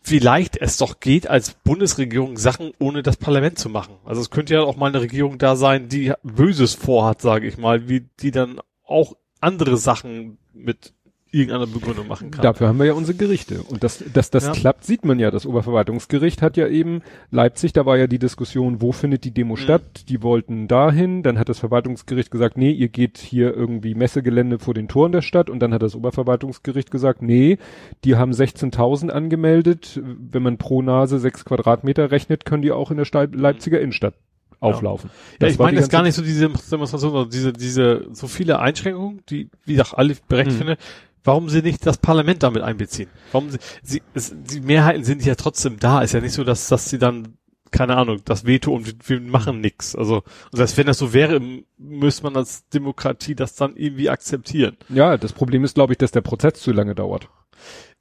wie 0.04 0.20
leicht 0.20 0.56
es 0.58 0.78
doch 0.78 1.00
geht, 1.00 1.28
als 1.28 1.52
Bundesregierung 1.52 2.38
Sachen 2.38 2.72
ohne 2.80 3.04
das 3.04 3.18
Parlament 3.18 3.60
zu 3.60 3.68
machen. 3.70 3.96
Also 4.06 4.22
es 4.22 4.30
könnte 4.30 4.54
ja 4.54 4.62
auch 4.62 4.78
mal 4.78 4.88
eine 4.88 5.02
Regierung 5.02 5.38
da 5.38 5.56
sein, 5.56 5.90
die 5.90 6.14
Böses 6.24 6.76
vorhat, 6.76 7.22
sage 7.22 7.48
ich 7.48 7.58
mal, 7.58 7.90
wie 7.90 8.06
die 8.22 8.32
dann 8.32 8.62
auch 8.86 9.16
andere 9.42 9.76
Sachen 9.78 10.38
mit 10.54 10.94
irgendeiner 11.32 11.68
Begründung 11.68 12.08
machen 12.08 12.32
kann. 12.32 12.42
Dafür 12.42 12.68
haben 12.68 12.80
wir 12.80 12.86
ja 12.86 12.94
unsere 12.94 13.18
Gerichte. 13.18 13.62
Und 13.64 13.84
dass, 13.84 14.04
dass 14.14 14.30
das 14.32 14.46
Ja. 14.48 14.52
klappt, 14.54 14.86
sieht 14.86 15.04
man 15.06 15.20
ja. 15.20 15.30
Das 15.32 15.46
Oberverwaltungsgericht 15.46 16.42
hat 16.42 16.58
ja 16.58 16.68
eben 16.68 17.02
Leipzig, 17.32 17.74
da 17.74 17.86
war 17.86 17.98
ja 17.98 18.08
die 18.08 18.20
Diskussion, 18.20 18.82
wo 18.82 18.92
findet 18.92 19.24
die 19.24 19.32
Demo 19.32 19.56
Mhm. 19.56 19.58
statt? 19.60 19.84
Die 20.10 20.24
wollten 20.24 20.68
dahin. 20.68 21.24
Dann 21.24 21.38
hat 21.38 21.50
das 21.50 21.60
Verwaltungsgericht 21.60 22.32
gesagt, 22.32 22.58
nee, 22.58 22.72
ihr 22.72 22.88
geht 22.90 23.18
hier 23.18 23.54
irgendwie 23.54 23.94
Messegelände 23.96 24.60
vor 24.60 24.74
den 24.74 24.88
Toren 24.88 25.12
der 25.12 25.22
Stadt. 25.22 25.50
Und 25.50 25.60
dann 25.60 25.74
hat 25.74 25.82
das 25.82 25.96
Oberverwaltungsgericht 25.96 26.92
gesagt, 26.92 27.22
nee, 27.22 27.58
die 28.04 28.16
haben 28.16 28.32
16.000 28.32 29.10
angemeldet. 29.12 30.02
Wenn 30.04 30.44
man 30.44 30.58
pro 30.58 30.82
Nase 30.82 31.20
sechs 31.20 31.46
Quadratmeter 31.46 32.12
rechnet, 32.12 32.46
können 32.46 32.62
die 32.62 32.72
auch 32.72 32.90
in 32.92 32.98
der 32.98 33.06
Sta- 33.06 33.28
Leipziger 33.32 33.80
Innenstadt 33.82 34.14
auflaufen. 34.60 35.12
ja, 35.40 35.48
ich 35.48 35.60
war 35.60 35.68
meine 35.68 35.78
jetzt 35.78 35.92
gar 35.92 36.02
nicht 36.02 36.16
so 36.16 36.24
diese 36.24 36.50
Demonstration, 36.50 37.12
sondern 37.12 37.30
diese, 37.30 37.54
diese, 37.54 38.08
so 38.12 38.26
viele 38.26 38.58
Einschränkungen, 38.60 39.22
die, 39.30 39.50
wie 39.66 39.74
gesagt, 39.74 39.94
alle 39.96 40.16
berechtigt 40.28 40.56
Mhm. 40.56 40.66
finde, 40.66 40.78
warum 41.24 41.50
sie 41.50 41.62
nicht 41.62 41.86
das 41.86 41.98
Parlament 41.98 42.44
damit 42.44 42.64
einbeziehen? 42.64 43.10
Warum 43.32 43.50
sie, 43.50 43.60
sie 43.84 44.02
es, 44.14 44.34
die 44.36 44.62
Mehrheiten 44.62 45.04
sind 45.04 45.26
ja 45.26 45.36
trotzdem 45.36 45.80
da. 45.80 46.02
Ist 46.02 46.14
ja 46.14 46.22
nicht 46.22 46.34
so, 46.34 46.44
dass, 46.44 46.68
dass 46.68 46.90
sie 46.90 47.00
dann, 47.00 47.38
keine 47.72 47.98
Ahnung, 47.98 48.22
das 48.26 48.46
Veto 48.46 48.74
und 48.74 49.10
wir, 49.10 49.22
machen 49.22 49.62
nix. 49.62 49.96
Also, 49.96 50.24
und 50.52 50.60
das, 50.60 50.78
wenn 50.78 50.88
das 50.88 50.98
so 50.98 51.14
wäre, 51.14 51.42
müsste 51.78 52.24
man 52.24 52.36
als 52.36 52.68
Demokratie 52.70 53.36
das 53.36 53.56
dann 53.56 53.76
irgendwie 53.76 54.10
akzeptieren. 54.10 54.78
Ja, 54.90 55.18
das 55.18 55.34
Problem 55.34 55.64
ist, 55.64 55.76
glaube 55.76 55.94
ich, 55.94 55.98
dass 55.98 56.12
der 56.12 56.22
Prozess 56.22 56.56
zu 56.56 56.72
lange 56.72 56.96
dauert. 56.96 57.30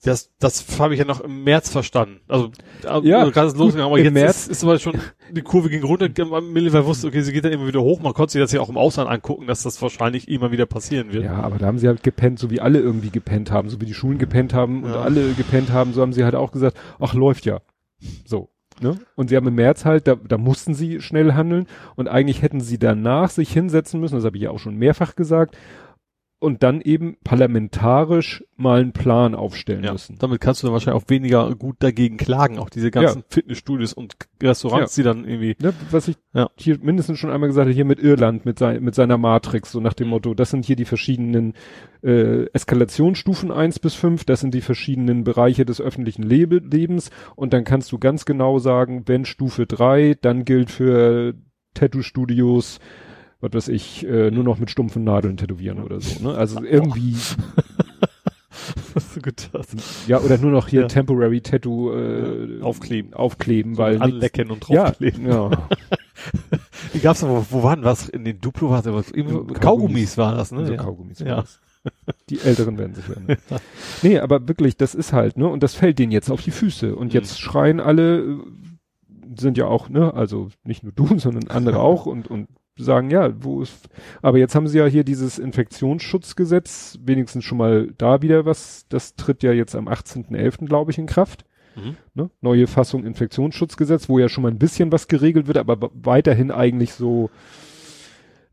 Das, 0.02 0.30
das 0.38 0.78
habe 0.78 0.92
ich 0.94 1.00
ja 1.00 1.06
noch 1.06 1.20
im 1.20 1.42
März 1.42 1.70
verstanden. 1.70 2.20
Also, 2.28 2.50
Ja, 3.02 3.24
ist 3.24 3.34
losgegangen, 3.56 3.80
aber 3.80 3.98
im 3.98 4.04
jetzt 4.04 4.12
März- 4.14 4.42
ist, 4.42 4.48
ist 4.50 4.62
aber 4.64 4.78
schon, 4.78 4.94
die 5.32 5.40
Kurve 5.42 5.68
ging 5.70 5.82
runter, 5.82 6.08
Milliver 6.42 6.84
wusste, 6.86 7.08
okay, 7.08 7.22
sie 7.22 7.32
geht 7.32 7.44
dann 7.44 7.52
immer 7.52 7.66
wieder 7.66 7.80
hoch. 7.80 8.00
Man 8.00 8.12
konnte 8.12 8.32
sich 8.32 8.40
das 8.42 8.52
ja 8.52 8.60
auch 8.60 8.68
im 8.68 8.76
Ausland 8.76 9.08
angucken, 9.10 9.46
dass 9.46 9.62
das 9.62 9.80
wahrscheinlich 9.82 10.28
immer 10.28 10.52
wieder 10.52 10.66
passieren 10.66 11.12
wird. 11.12 11.24
Ja, 11.24 11.34
aber 11.40 11.58
da 11.58 11.66
haben 11.66 11.78
sie 11.78 11.88
halt 11.88 12.02
gepennt, 12.02 12.38
so 12.38 12.50
wie 12.50 12.60
alle 12.60 12.78
irgendwie 12.78 13.10
gepennt 13.10 13.50
haben, 13.50 13.68
so 13.70 13.80
wie 13.80 13.86
die 13.86 13.94
Schulen 13.94 14.18
gepennt 14.18 14.52
haben 14.54 14.84
und 14.84 14.90
Ja. 14.90 15.00
alle 15.00 15.32
gepennt 15.32 15.70
haben, 15.72 15.92
so 15.94 16.02
haben 16.02 16.12
sie 16.12 16.24
halt 16.24 16.34
auch 16.34 16.52
gesagt, 16.52 16.76
ach, 17.00 17.14
läuft 17.14 17.46
ja. 17.46 17.60
So. 18.26 18.50
Ne? 18.78 18.98
Und 19.14 19.30
sie 19.30 19.36
haben 19.36 19.48
im 19.48 19.54
März 19.54 19.86
halt, 19.86 20.06
da, 20.06 20.16
da 20.16 20.36
mussten 20.36 20.74
sie 20.74 21.00
schnell 21.00 21.32
handeln 21.32 21.66
und 21.94 22.08
eigentlich 22.08 22.42
hätten 22.42 22.60
sie 22.60 22.78
danach 22.78 23.30
sich 23.30 23.50
hinsetzen 23.50 23.98
müssen, 24.00 24.16
das 24.16 24.24
habe 24.26 24.36
ich 24.36 24.42
ja 24.42 24.50
auch 24.50 24.58
schon 24.58 24.76
mehrfach 24.76 25.16
gesagt, 25.16 25.56
und 26.46 26.62
dann 26.62 26.80
eben 26.80 27.16
parlamentarisch 27.24 28.44
mal 28.56 28.80
einen 28.80 28.92
Plan 28.92 29.34
aufstellen 29.34 29.82
Ja, 29.82 29.90
müssen. 29.92 30.16
damit 30.20 30.40
kannst 30.40 30.62
du 30.62 30.68
dann 30.68 30.74
wahrscheinlich 30.74 31.02
auch 31.02 31.10
weniger 31.10 31.52
gut 31.56 31.76
dagegen 31.80 32.16
klagen. 32.18 32.58
Auch 32.58 32.70
diese 32.70 32.92
ganzen 32.92 33.24
Fitnessstudios 33.28 33.92
und 33.92 34.14
Restaurants, 34.40 34.94
die 34.94 35.02
dann 35.02 35.24
irgendwie, 35.24 35.56
Ne, 35.60 35.74
was 35.90 36.06
ich 36.06 36.16
Ja. 36.34 36.48
hier 36.56 36.78
mindestens 36.80 37.18
schon 37.18 37.30
einmal 37.30 37.48
gesagt 37.48 37.64
habe, 37.66 37.74
hier 37.74 37.84
mit 37.84 37.98
Irland, 37.98 38.44
mit, 38.44 38.60
sein, 38.60 38.80
mit 38.82 38.94
seiner 38.94 39.18
Matrix, 39.18 39.72
so 39.72 39.80
nach 39.80 39.92
dem 39.94 40.06
Mhm. 40.06 40.10
Motto, 40.12 40.34
das 40.34 40.50
sind 40.50 40.64
hier 40.64 40.76
die 40.76 40.84
verschiedenen 40.84 41.54
äh, 42.04 42.44
Eskalationsstufen 42.52 43.50
eins 43.50 43.80
bis 43.80 43.94
fünf, 43.94 44.24
das 44.24 44.38
sind 44.40 44.54
die 44.54 44.60
verschiedenen 44.60 45.24
Bereiche 45.24 45.64
des 45.66 45.80
öffentlichen 45.80 46.22
Lebe 46.22 46.58
Lebens 46.58 47.10
und 47.34 47.52
dann 47.52 47.64
kannst 47.64 47.90
du 47.90 47.98
ganz 47.98 48.24
genau 48.24 48.60
sagen, 48.60 49.02
wenn 49.06 49.24
Stufe 49.24 49.66
drei, 49.66 50.16
dann 50.20 50.44
gilt 50.44 50.70
für 50.70 51.34
Tattoo-Studios, 51.74 52.78
was 53.40 53.52
weiß 53.52 53.68
ich, 53.68 54.06
äh, 54.06 54.30
nur 54.30 54.44
noch 54.44 54.58
mit 54.58 54.70
stumpfen 54.70 55.04
Nadeln 55.04 55.36
tätowieren 55.36 55.82
oder 55.82 56.00
so. 56.00 56.22
Ne? 56.28 56.34
Also 56.36 56.62
irgendwie, 56.62 57.14
hast 58.94 59.16
du 59.16 59.20
gedacht, 59.20 59.68
ja, 60.06 60.18
oder 60.20 60.38
nur 60.38 60.50
noch 60.50 60.68
hier 60.68 60.82
Ja. 60.82 60.88
Temporary 60.88 61.40
Tattoo 61.40 61.92
äh, 61.92 62.60
aufkleben. 62.62 63.14
aufkleben, 63.14 63.76
weil 63.78 63.94
nichts- 63.98 64.04
anlecken 64.04 64.50
und 64.50 64.68
ja, 64.68 64.84
draufkleben. 64.84 65.26
ja. 65.26 65.50
Die 66.94 67.00
gab's 67.00 67.22
aber, 67.22 67.44
wo 67.50 67.62
waren 67.62 67.84
was? 67.84 68.08
In 68.08 68.24
den 68.24 68.40
Duplo 68.40 68.70
war 68.70 68.80
es 68.80 68.86
aber, 68.86 69.02
Kaugummis. 69.02 69.60
Kaugummis 69.60 70.18
war 70.18 70.34
das, 70.34 70.50
ne? 70.52 70.66
So 70.66 70.72
ja. 70.72 70.78
Kaugummis. 70.82 71.18
Ja. 71.20 71.44
Die 72.30 72.40
Älteren 72.40 72.78
werden 72.78 72.94
sich 72.94 73.08
erinnern. 73.08 73.36
nee, 74.02 74.18
aber 74.18 74.48
wirklich, 74.48 74.76
das 74.76 74.94
ist 74.94 75.12
halt, 75.12 75.36
ne, 75.36 75.46
und 75.46 75.62
das 75.62 75.74
fällt 75.74 75.98
denen 75.98 76.10
jetzt 76.10 76.30
auf 76.30 76.42
die 76.42 76.50
Füße. 76.50 76.96
Und 76.96 77.08
Mhm. 77.08 77.12
jetzt 77.12 77.38
schreien 77.40 77.78
alle, 77.80 78.18
äh, 78.20 78.38
sind 79.36 79.56
ja 79.58 79.66
auch, 79.66 79.88
ne, 79.88 80.12
also 80.14 80.48
nicht 80.64 80.82
nur 80.82 80.92
du, 80.92 81.18
sondern 81.18 81.48
andere 81.48 81.78
auch 81.80 82.06
und, 82.06 82.28
und 82.28 82.48
sagen, 82.78 83.10
ja, 83.10 83.32
wo 83.42 83.62
ist, 83.62 83.88
aber 84.22 84.38
jetzt 84.38 84.54
haben 84.54 84.68
sie 84.68 84.78
ja 84.78 84.86
hier 84.86 85.04
dieses 85.04 85.38
Infektionsschutzgesetz, 85.38 86.98
wenigstens 87.02 87.44
schon 87.44 87.58
mal 87.58 87.92
da 87.98 88.22
wieder 88.22 88.44
was, 88.44 88.86
das 88.88 89.16
tritt 89.16 89.42
ja 89.42 89.52
jetzt 89.52 89.74
am 89.74 89.88
18.11., 89.88 90.66
glaube 90.66 90.90
ich, 90.90 90.98
in 90.98 91.06
Kraft. 91.06 91.44
Mhm. 91.74 91.96
Ne? 92.14 92.30
Neue 92.40 92.66
Fassung 92.66 93.04
Infektionsschutzgesetz, 93.04 94.08
wo 94.08 94.18
ja 94.18 94.28
schon 94.28 94.42
mal 94.42 94.50
ein 94.50 94.58
bisschen 94.58 94.92
was 94.92 95.08
geregelt 95.08 95.46
wird, 95.46 95.58
aber 95.58 95.90
weiterhin 95.94 96.50
eigentlich 96.50 96.92
so 96.92 97.30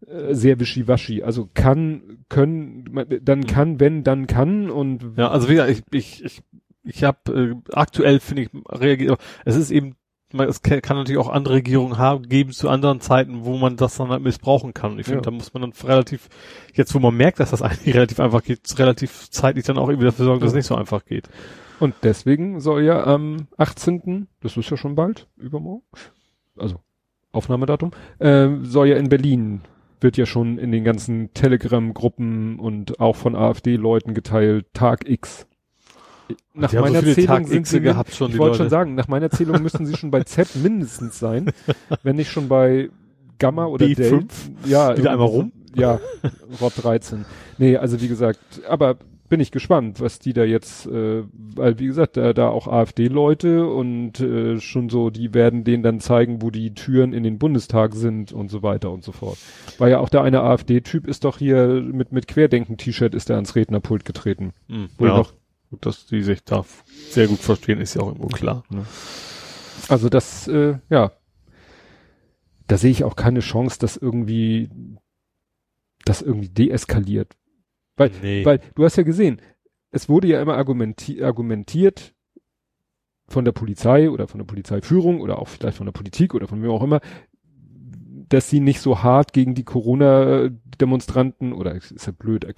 äh, 0.07 0.34
sehr 0.34 0.59
wischiwaschi. 0.59 1.24
Also 1.24 1.49
kann, 1.53 2.26
können, 2.30 3.05
dann 3.21 3.39
Mhm. 3.39 3.47
kann, 3.47 3.80
wenn, 3.80 4.03
dann 4.03 4.28
kann 4.28 4.69
und 4.69 5.13
Ja, 5.17 5.30
also 5.30 5.49
wie 5.49 5.53
gesagt, 5.53 5.71
ich, 5.71 5.84
ich, 5.91 6.24
ich, 6.26 6.41
ich 6.84 7.03
habe 7.03 7.55
äh, 7.67 7.74
aktuell 7.74 8.19
finde 8.19 8.43
ich 8.43 8.49
reagiert, 8.69 9.17
es 9.45 9.55
ist 9.55 9.71
eben 9.71 9.95
es 10.39 10.61
kann 10.61 10.97
natürlich 10.97 11.19
auch 11.19 11.29
andere 11.29 11.55
Regierungen 11.55 11.97
haben, 11.97 12.27
geben 12.27 12.51
zu 12.51 12.69
anderen 12.69 12.99
Zeiten, 13.01 13.45
wo 13.45 13.57
man 13.57 13.75
das 13.77 13.97
dann 13.97 14.09
halt 14.09 14.23
missbrauchen 14.23 14.73
kann. 14.73 14.93
Und 14.93 14.99
ich 14.99 15.05
finde, 15.05 15.19
Ja. 15.19 15.23
da 15.23 15.31
muss 15.31 15.53
man 15.53 15.61
dann 15.61 15.73
relativ, 15.88 16.29
jetzt 16.73 16.93
wo 16.95 16.99
man 16.99 17.15
merkt, 17.15 17.39
dass 17.39 17.51
das 17.51 17.61
eigentlich 17.61 17.95
relativ 17.95 18.19
einfach 18.19 18.43
geht, 18.43 18.61
relativ 18.79 19.29
zeitlich 19.29 19.65
dann 19.65 19.77
auch 19.77 19.89
irgendwie 19.89 20.05
dafür 20.05 20.25
sorgen, 20.25 20.41
dass 20.41 20.49
es 20.51 20.55
nicht 20.55 20.65
so 20.67 20.75
einfach 20.75 21.05
geht. 21.05 21.29
Und 21.79 21.95
deswegen 22.03 22.59
soll 22.61 22.84
ja 22.84 23.03
am 23.05 23.47
18., 23.57 24.27
das 24.41 24.55
ist 24.57 24.69
ja 24.69 24.77
schon 24.77 24.95
bald, 24.95 25.27
übermorgen, 25.38 25.84
also 26.57 26.77
Aufnahmedatum, 27.31 27.91
äh, 28.19 28.49
soll 28.61 28.88
ja 28.88 28.97
in 28.97 29.09
Berlin, 29.09 29.61
wird 29.99 30.17
ja 30.17 30.25
schon 30.25 30.57
in 30.59 30.71
den 30.71 30.84
ganzen 30.84 31.34
Telegram-Gruppen 31.34 32.59
und 32.59 32.99
auch 32.99 33.15
von 33.15 33.36
AfD-Leuten 33.36 34.13
geteilt, 34.13 34.67
Tag 34.73 35.09
X. 35.09 35.47
Nach 36.53 36.69
Die 36.69 36.76
so 36.76 36.82
meiner 36.82 36.99
viele 36.99 37.15
Zählung 37.15 37.45
sind 37.47 37.67
sie, 37.67 37.82
gehabt 37.82 38.13
schon, 38.13 38.32
ich 38.32 38.38
wollte 38.38 38.57
schon 38.57 38.69
sagen, 38.69 38.95
nach 38.95 39.07
meiner 39.07 39.30
Zählung 39.30 39.61
müssten 39.61 39.86
sie 39.86 39.95
schon 39.95 40.11
bei 40.11 40.24
Z 40.24 40.55
mindestens 40.61 41.19
sein, 41.19 41.51
wenn 42.03 42.15
nicht 42.15 42.32
schon 42.32 42.47
bei 42.47 42.89
Gamma 43.39 43.65
oder 43.65 43.86
B5? 43.86 43.95
Delta. 43.95 44.28
Ja, 44.65 44.97
Wieder 44.97 45.11
einmal 45.11 45.28
rum? 45.28 45.51
Ja, 45.76 45.99
Rot 46.61 46.74
13. 46.82 47.26
Nee, 47.57 47.78
also 47.78 47.99
wie 47.99 48.07
gesagt, 48.07 48.39
aber 48.67 48.97
bin 49.34 49.39
ich 49.39 49.49
gespannt, 49.49 49.99
was 49.99 50.19
die 50.19 50.34
da 50.34 50.43
jetzt, 50.43 50.86
äh, 50.86 51.24
weil 51.55 51.80
wie 51.80 51.88
gesagt, 51.88 52.17
da, 52.17 52.34
da 52.34 52.49
auch 52.49 52.67
AfD-Leute 52.67 53.65
und 53.67 54.19
äh, 54.19 54.59
schon 54.59 54.89
so, 54.89 55.09
die 55.09 55.34
werden 55.34 55.63
denen 55.63 55.82
dann 55.82 55.99
zeigen, 55.99 56.43
wo 56.43 56.51
die 56.51 56.76
Türen 56.76 57.13
in 57.13 57.24
den 57.24 57.39
Bundestag 57.39 57.95
sind 57.95 58.32
und 58.32 58.49
so 58.51 58.61
weiter 58.61 58.91
und 58.91 59.03
so 59.03 59.11
fort. 59.11 59.39
War 59.80 59.89
ja 59.89 59.97
auch 59.97 60.09
der 60.09 60.21
eine 60.21 60.41
AfD-Typ 60.41 61.07
ist 61.07 61.24
doch 61.24 61.39
hier 61.39 61.82
mit 61.82 62.11
mit 62.11 62.28
Querdenken-T-Shirt 62.28 63.15
ist 63.15 63.32
er 63.32 63.38
ans 63.38 63.55
Rednerpult 63.55 64.05
getreten. 64.05 64.53
Hm, 64.69 64.89
Wo 64.99 65.07
ja, 65.07 65.17
noch, 65.17 65.34
gut, 65.74 65.86
dass 65.86 66.05
die 66.05 66.21
sich 66.21 66.43
da 66.43 66.63
sehr 67.09 67.28
gut 67.28 67.39
verstehen, 67.39 67.82
ist 67.82 67.95
ja 67.95 68.01
auch 68.01 68.07
irgendwo 68.09 68.28
klar. 68.28 68.63
also 69.88 70.07
das, 70.07 70.47
äh, 70.47 70.78
ja, 70.89 71.11
da 72.67 72.78
sehe 72.78 72.91
ich 72.91 73.03
auch 73.03 73.15
keine 73.15 73.39
Chance, 73.39 73.80
dass 73.80 73.97
irgendwie 73.97 74.69
das 76.05 76.21
irgendwie 76.21 76.49
deeskaliert. 76.49 77.36
Weil, 77.95 78.11
Nee. 78.21 78.45
Weil 78.45 78.59
du 78.76 78.86
hast 78.86 78.97
ja 78.97 79.03
gesehen, 79.03 79.41
es 79.91 80.09
wurde 80.09 80.28
ja 80.28 80.41
immer 80.41 80.57
argumenti 80.57 81.24
argumentiert 81.24 82.13
von 83.28 83.45
der 83.45 83.51
Polizei 83.51 84.09
oder 84.09 84.28
von 84.28 84.39
der 84.39 84.45
Polizeiführung 84.45 85.21
oder 85.21 85.39
auch 85.39 85.47
vielleicht 85.47 85.78
von 85.78 85.88
der 85.88 85.91
Politik 85.91 86.36
oder 86.36 86.47
von 86.47 86.61
wem 86.61 86.69
auch 86.69 86.84
immer, 86.84 86.99
dass 88.30 88.49
sie 88.49 88.59
nicht 88.59 88.80
so 88.80 89.01
hart 89.01 89.34
gegen 89.34 89.55
die 89.55 89.63
Corona-Demonstranten 89.63 91.51
oder 91.53 91.74
ist 91.74 92.05
ja 92.05 92.11
blöd, 92.11 92.45
äh, 92.45 92.53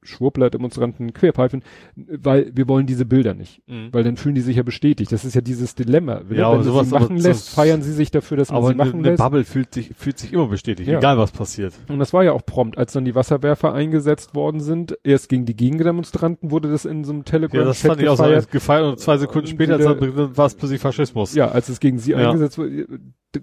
Corona-Schwurbler-Demonstranten 0.00 1.12
querpfeifen, 1.12 1.62
weil 1.96 2.50
wir 2.54 2.68
wollen 2.68 2.86
diese 2.86 3.04
Bilder 3.04 3.34
nicht. 3.34 3.62
Mhm. 3.66 3.88
Weil 3.92 4.04
dann 4.04 4.16
fühlen 4.16 4.34
die 4.34 4.40
sich 4.40 4.56
ja 4.56 4.62
bestätigt. 4.62 5.12
Das 5.12 5.24
ist 5.24 5.34
ja 5.34 5.40
dieses 5.40 5.74
Dilemma. 5.74 6.22
Wenn, 6.28 6.38
Ja, 6.38 6.50
wenn 6.52 6.58
du 6.58 6.64
sowas 6.64 6.88
sie 6.88 6.94
machen 6.94 7.16
lässt, 7.16 7.50
feiern 7.50 7.82
sie 7.82 7.92
sich 7.92 8.10
dafür, 8.10 8.36
dass 8.36 8.48
man 8.50 8.58
Aber 8.58 8.68
sie 8.68 8.74
eine, 8.74 8.84
machen 8.84 8.98
eine 9.00 9.10
lässt. 9.10 9.22
Bubble 9.22 9.44
fühlt 9.44 9.74
sich, 9.74 9.92
fühlt 9.96 10.18
sich 10.18 10.32
immer 10.32 10.46
bestätigt, 10.48 10.88
Ja. 10.88 10.98
egal 10.98 11.18
was 11.18 11.32
passiert. 11.32 11.74
Und 11.88 11.98
das 11.98 12.12
war 12.12 12.24
ja 12.24 12.32
auch 12.32 12.44
prompt, 12.44 12.78
als 12.78 12.92
dann 12.92 13.04
die 13.04 13.14
Wasserwerfer 13.14 13.72
eingesetzt 13.72 14.34
worden 14.34 14.60
sind. 14.60 14.96
Erst 15.04 15.28
gegen 15.28 15.44
die 15.44 15.56
Gegendemonstranten 15.56 16.50
wurde 16.50 16.70
das 16.70 16.84
in 16.84 17.04
so 17.04 17.12
einem 17.12 17.20
Ja, 17.20 17.24
Telegram 17.24 17.64
das 17.64 17.80
Chat 17.80 17.90
fand 17.90 18.02
ich 18.02 18.08
auch 18.08 18.16
so 18.16 18.22
gefeiert. 18.24 18.50
gefeiert 18.50 18.84
und 18.86 19.00
zwei 19.00 19.18
Sekunden 19.18 19.46
Und 19.48 19.52
später 19.54 19.78
wieder- 19.78 20.36
war 20.36 20.46
es 20.46 20.54
plötzlich 20.54 20.80
Faschismus. 20.80 21.34
Ja, 21.34 21.48
als 21.48 21.68
es 21.68 21.80
gegen 21.80 21.98
sie 21.98 22.12
Ja. 22.12 22.18
eingesetzt 22.18 22.58
wurde. 22.58 22.86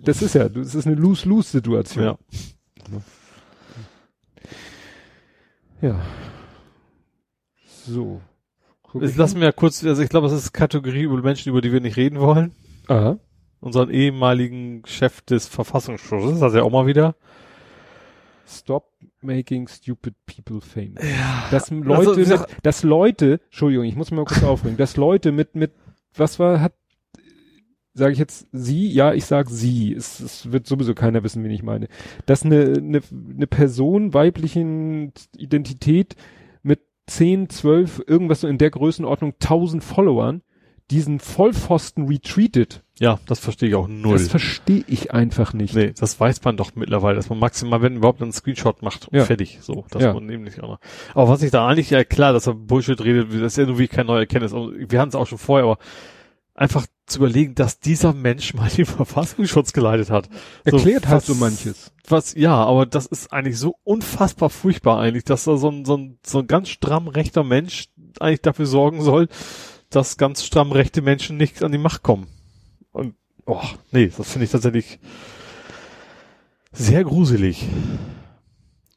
Das 0.04 0.22
ist 0.22 0.34
ja, 0.36 0.50
das 0.50 0.74
ist 0.74 0.88
eine 0.88 0.96
Lose-Lose-Situation. 0.96 2.04
Ja. 2.06 2.18
ja. 5.82 6.00
So. 7.88 8.22
Jetzt 8.94 9.12
ich 9.12 9.18
lassen 9.18 9.40
wir 9.40 9.48
ja 9.48 9.52
kurz, 9.52 9.84
also 9.84 10.02
ich 10.02 10.10
glaube, 10.10 10.28
das 10.28 10.38
ist 10.38 10.54
Kategorie 10.54 11.04
über 11.04 11.22
Menschen, 11.22 11.50
über 11.50 11.62
die 11.62 11.72
wir 11.72 11.82
nicht 11.82 11.98
reden 11.98 12.20
wollen. 12.20 12.54
Aha. 12.88 13.20
Unseren 13.60 13.90
ehemaligen 13.90 14.84
Chef 14.86 15.22
des 15.22 15.48
Verfassungsschutzes, 15.48 16.40
das 16.40 16.54
ist 16.54 16.58
ja 16.58 16.64
auch 16.64 16.72
mal 16.72 16.88
wieder. 16.88 17.16
Stop 18.48 18.92
making 19.22 19.68
stupid 19.68 20.14
people 20.26 20.62
famous. 20.62 21.04
Dass 21.52 21.72
Also, 21.72 21.84
Leute, 21.84 22.18
wie 22.18 22.30
mit, 22.30 22.42
dass 22.64 22.84
Leute, 22.84 23.40
Entschuldigung, 23.46 23.86
ich 23.86 23.96
muss 23.96 24.12
mal 24.12 24.26
kurz 24.26 24.44
aufbringen, 24.44 24.78
dass 24.78 24.98
Leute 24.98 25.32
mit, 25.32 25.56
mit, 25.56 25.72
was 26.14 26.38
war, 26.38 26.62
hat, 26.62 26.74
sage 27.94 28.14
ich 28.14 28.20
jetzt 28.20 28.48
sie? 28.52 28.88
Ja, 28.92 29.14
ich 29.14 29.26
sag 29.26 29.50
sie. 29.50 29.94
Es, 29.94 30.20
es 30.20 30.52
wird 30.52 30.68
sowieso 30.68 30.94
keiner 30.94 31.24
wissen, 31.24 31.44
wen 31.44 31.52
ich 31.52 31.64
meine. 31.64 31.88
Dass 32.26 32.44
eine, 32.44 32.74
eine, 32.78 33.02
eine 33.36 33.48
Person 33.48 34.14
weiblichen 34.14 35.12
Identität 35.36 36.16
10, 37.08 37.50
12, 37.50 38.04
irgendwas 38.08 38.42
so 38.42 38.48
in 38.48 38.58
der 38.58 38.70
Größenordnung, 38.72 39.34
1000 39.34 39.84
Followern, 39.84 40.42
diesen 40.92 41.20
Vollpfosten 41.20 42.08
retweetet. 42.08 42.84
Ja, 43.00 43.20
das 43.28 43.40
verstehe 43.40 43.70
ich 43.70 43.76
auch 43.76 43.88
null. 43.88 44.14
Das 44.14 44.28
verstehe 44.30 44.84
ich 44.88 45.12
einfach 45.14 45.54
nicht. 45.54 45.76
Nee, 45.76 45.94
das 45.98 46.20
weiß 46.20 46.44
man 46.44 46.58
doch 46.58 46.76
mittlerweile, 46.76 47.16
dass 47.16 47.30
man 47.30 47.40
maximal, 47.40 47.82
wenn 47.82 47.98
überhaupt, 47.98 48.22
einen 48.22 48.32
Screenshot 48.32 48.82
macht 48.82 49.08
und 49.10 49.18
Ja. 49.18 49.26
fertig. 49.26 49.60
So, 49.62 49.86
das 49.90 50.04
Ja. 50.04 50.14
man 50.14 50.26
nämlich 50.26 50.62
auch 50.64 50.70
noch. 50.70 50.80
Aber 51.14 51.28
was 51.28 51.42
ich 51.42 51.52
da 51.52 51.68
eigentlich, 51.68 51.90
ja 51.90 52.04
klar, 52.04 52.34
dass 52.34 52.48
er 52.48 52.54
Bullshit 52.54 53.04
redet, 53.04 53.30
das 53.34 53.54
ist 53.54 53.58
ja 53.58 53.66
nur 53.66 53.80
wie 53.80 53.88
kein 53.88 54.06
neuer 54.06 54.20
Erkenntnis. 54.22 54.54
Wir 54.54 55.00
hatten 55.00 55.10
es 55.10 55.16
auch 55.16 55.28
schon 55.28 55.38
vorher, 55.40 55.66
aber 55.66 55.78
einfach 56.54 56.86
zu 57.06 57.20
überlegen, 57.20 57.56
dass 57.56 57.80
dieser 57.80 58.14
Mensch 58.14 58.54
mal 58.54 58.70
den 58.70 58.86
Verfassungsschutz 58.86 59.74
geleitet 59.74 60.10
hat. 60.10 60.28
So, 60.66 60.78
Erklärt 60.78 61.08
halt 61.08 61.18
was- 61.18 61.26
so 61.28 61.36
manches. 61.36 61.92
Was, 62.08 62.36
ja, 62.36 62.56
aber 62.56 62.86
das 62.86 63.06
ist 63.08 63.34
eigentlich 63.34 63.58
so 63.58 63.76
unfassbar 63.84 64.50
furchtbar 64.50 65.00
eigentlich, 65.00 65.24
dass 65.24 65.44
da 65.46 65.58
so 65.58 65.70
ein, 65.70 65.86
so 65.86 65.98
ein, 65.98 66.20
so 66.26 66.40
ein 66.40 66.48
ganz 66.48 66.70
stramm 66.70 67.08
rechter 67.08 67.44
Mensch 67.44 67.90
eigentlich 68.20 68.42
dafür 68.42 68.66
sorgen 68.68 69.02
soll, 69.02 69.28
dass 69.90 70.18
ganz 70.18 70.44
stramm 70.44 70.72
rechte 70.72 71.02
Menschen 71.02 71.38
nicht 71.38 71.64
an 71.64 71.72
die 71.72 71.78
Macht 71.80 72.04
kommen. 72.04 72.28
Und, 72.92 73.16
oh, 73.46 73.62
nee, 73.92 74.12
das 74.16 74.32
finde 74.32 74.46
ich 74.46 74.52
tatsächlich 74.52 75.00
sehr 76.72 77.04
gruselig. 77.04 77.68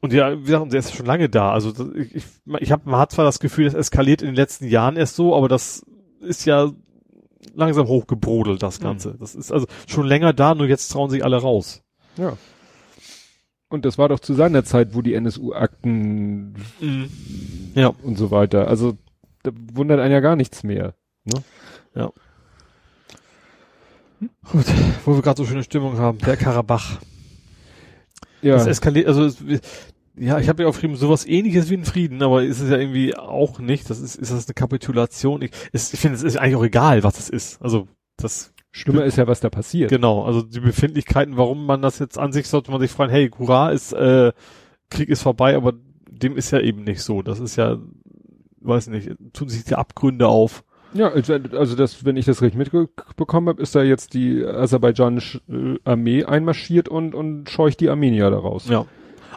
Und 0.01 0.13
ja, 0.13 0.37
wie 0.39 0.43
gesagt, 0.45 0.71
der 0.71 0.79
ist 0.79 0.95
schon 0.95 1.05
lange 1.05 1.29
da. 1.29 1.51
Also 1.51 1.73
ich, 1.95 2.15
ich, 2.15 2.23
ich 2.59 2.71
hab, 2.71 2.85
man 2.85 2.99
hat 2.99 3.11
zwar 3.11 3.25
das 3.25 3.39
Gefühl, 3.39 3.65
das 3.65 3.73
eskaliert 3.73 4.21
in 4.21 4.27
den 4.29 4.35
letzten 4.35 4.65
Jahren 4.67 4.95
erst 4.97 5.15
so, 5.15 5.35
aber 5.35 5.47
das 5.47 5.85
ist 6.21 6.45
ja 6.45 6.71
langsam 7.59 7.87
hochgebrodelt, 7.87 8.63
das 8.63 8.79
Ganze. 8.79 9.15
Das 9.19 9.35
ist 9.35 9.51
also 9.51 9.67
schon 9.87 10.07
länger 10.07 10.33
da, 10.33 10.55
nur 10.55 10.67
jetzt 10.67 10.89
trauen 10.89 11.09
sich 11.09 11.23
alle 11.23 11.37
raus. 11.37 11.83
Ja. 12.17 12.37
Und 13.69 13.85
das 13.85 13.97
war 13.99 14.09
doch 14.09 14.19
zu 14.19 14.33
seiner 14.33 14.63
Zeit, 14.63 14.95
wo 14.95 15.01
die 15.03 15.13
NSU-Akten 15.13 16.55
Ja. 17.75 17.93
und 18.01 18.17
so 18.17 18.31
weiter. 18.31 18.67
Also 18.67 18.97
da 19.43 19.51
wundert 19.73 19.99
einen 19.99 20.11
ja 20.13 20.19
gar 20.21 20.35
nichts 20.35 20.63
mehr. 20.63 20.95
Gut, 24.51 24.65
wo 25.05 25.15
wir 25.15 25.21
gerade 25.21 25.37
so 25.37 25.45
schöne 25.45 25.63
Stimmung 25.63 25.97
haben, 25.97 26.17
der 26.17 26.35
Karabach. 26.35 26.97
Ja, 28.41 28.55
Das 28.55 28.67
eskaliert, 28.67 29.07
also 29.07 29.25
es, 29.25 29.37
ja, 30.19 30.39
ich 30.39 30.49
habe 30.49 30.63
ja 30.63 30.69
aufgeschrieben, 30.69 30.97
sowas 30.97 31.25
ähnliches 31.25 31.69
wie 31.69 31.77
ein 31.77 31.85
Frieden, 31.85 32.21
aber 32.21 32.43
ist 32.43 32.59
es 32.59 32.69
ja 32.69 32.77
irgendwie 32.77 33.15
auch 33.15 33.59
nicht. 33.59 33.89
Das 33.89 33.99
ist, 33.99 34.15
ist 34.15 34.31
das 34.31 34.47
eine 34.47 34.53
Kapitulation? 34.53 35.41
Ich, 35.41 35.51
es, 35.71 35.93
ich 35.93 35.99
finde, 35.99 36.17
es 36.17 36.23
ist 36.23 36.37
eigentlich 36.37 36.55
auch 36.57 36.63
egal, 36.63 37.03
was 37.03 37.19
es 37.19 37.29
ist. 37.29 37.61
Also 37.61 37.87
das 38.17 38.53
schlimmer 38.71 39.05
ist 39.05 39.17
ja, 39.17 39.27
was 39.27 39.39
da 39.39 39.49
passiert. 39.49 39.89
genau, 39.89 40.23
also 40.23 40.41
die 40.41 40.59
Befindlichkeiten, 40.59 41.37
warum 41.37 41.65
man 41.65 41.81
das 41.81 41.99
jetzt 41.99 42.17
an 42.17 42.33
sich 42.33 42.47
sollte 42.47 42.71
man 42.71 42.81
sich 42.81 42.91
freuen, 42.91 43.09
hey, 43.09 43.31
hurra, 43.37 43.71
ist 43.71 43.93
äh, 43.93 44.31
Krieg 44.89 45.09
ist 45.09 45.21
vorbei, 45.21 45.55
aber 45.55 45.73
dem 46.09 46.35
ist 46.35 46.51
ja 46.51 46.59
eben 46.59 46.83
nicht 46.83 47.01
so. 47.01 47.21
Das 47.21 47.39
ist 47.39 47.55
ja, 47.55 47.77
weiß 48.59 48.87
nicht, 48.87 49.11
tun 49.33 49.47
sich 49.47 49.63
die 49.63 49.75
Abgründe 49.75 50.27
auf. 50.27 50.63
Ja, 50.93 51.09
also 51.09 51.33
also 51.33 51.75
das, 51.75 52.03
wenn 52.03 52.17
ich 52.17 52.25
das 52.25 52.41
richtig 52.41 52.57
mitbekommen 52.57 53.47
habe, 53.47 53.61
ist 53.61 53.75
da 53.75 53.83
jetzt 53.83 54.15
die 54.15 54.43
aserbaidschanische 54.43 55.39
äh, 55.47 55.77
Armee 55.83 56.25
einmarschiert 56.25 56.89
und 56.89 57.13
und 57.13 57.49
scheucht 57.49 57.79
die 57.79 57.89
Armenier 57.89 58.31
daraus. 58.31 58.67
Ja. 58.67 58.85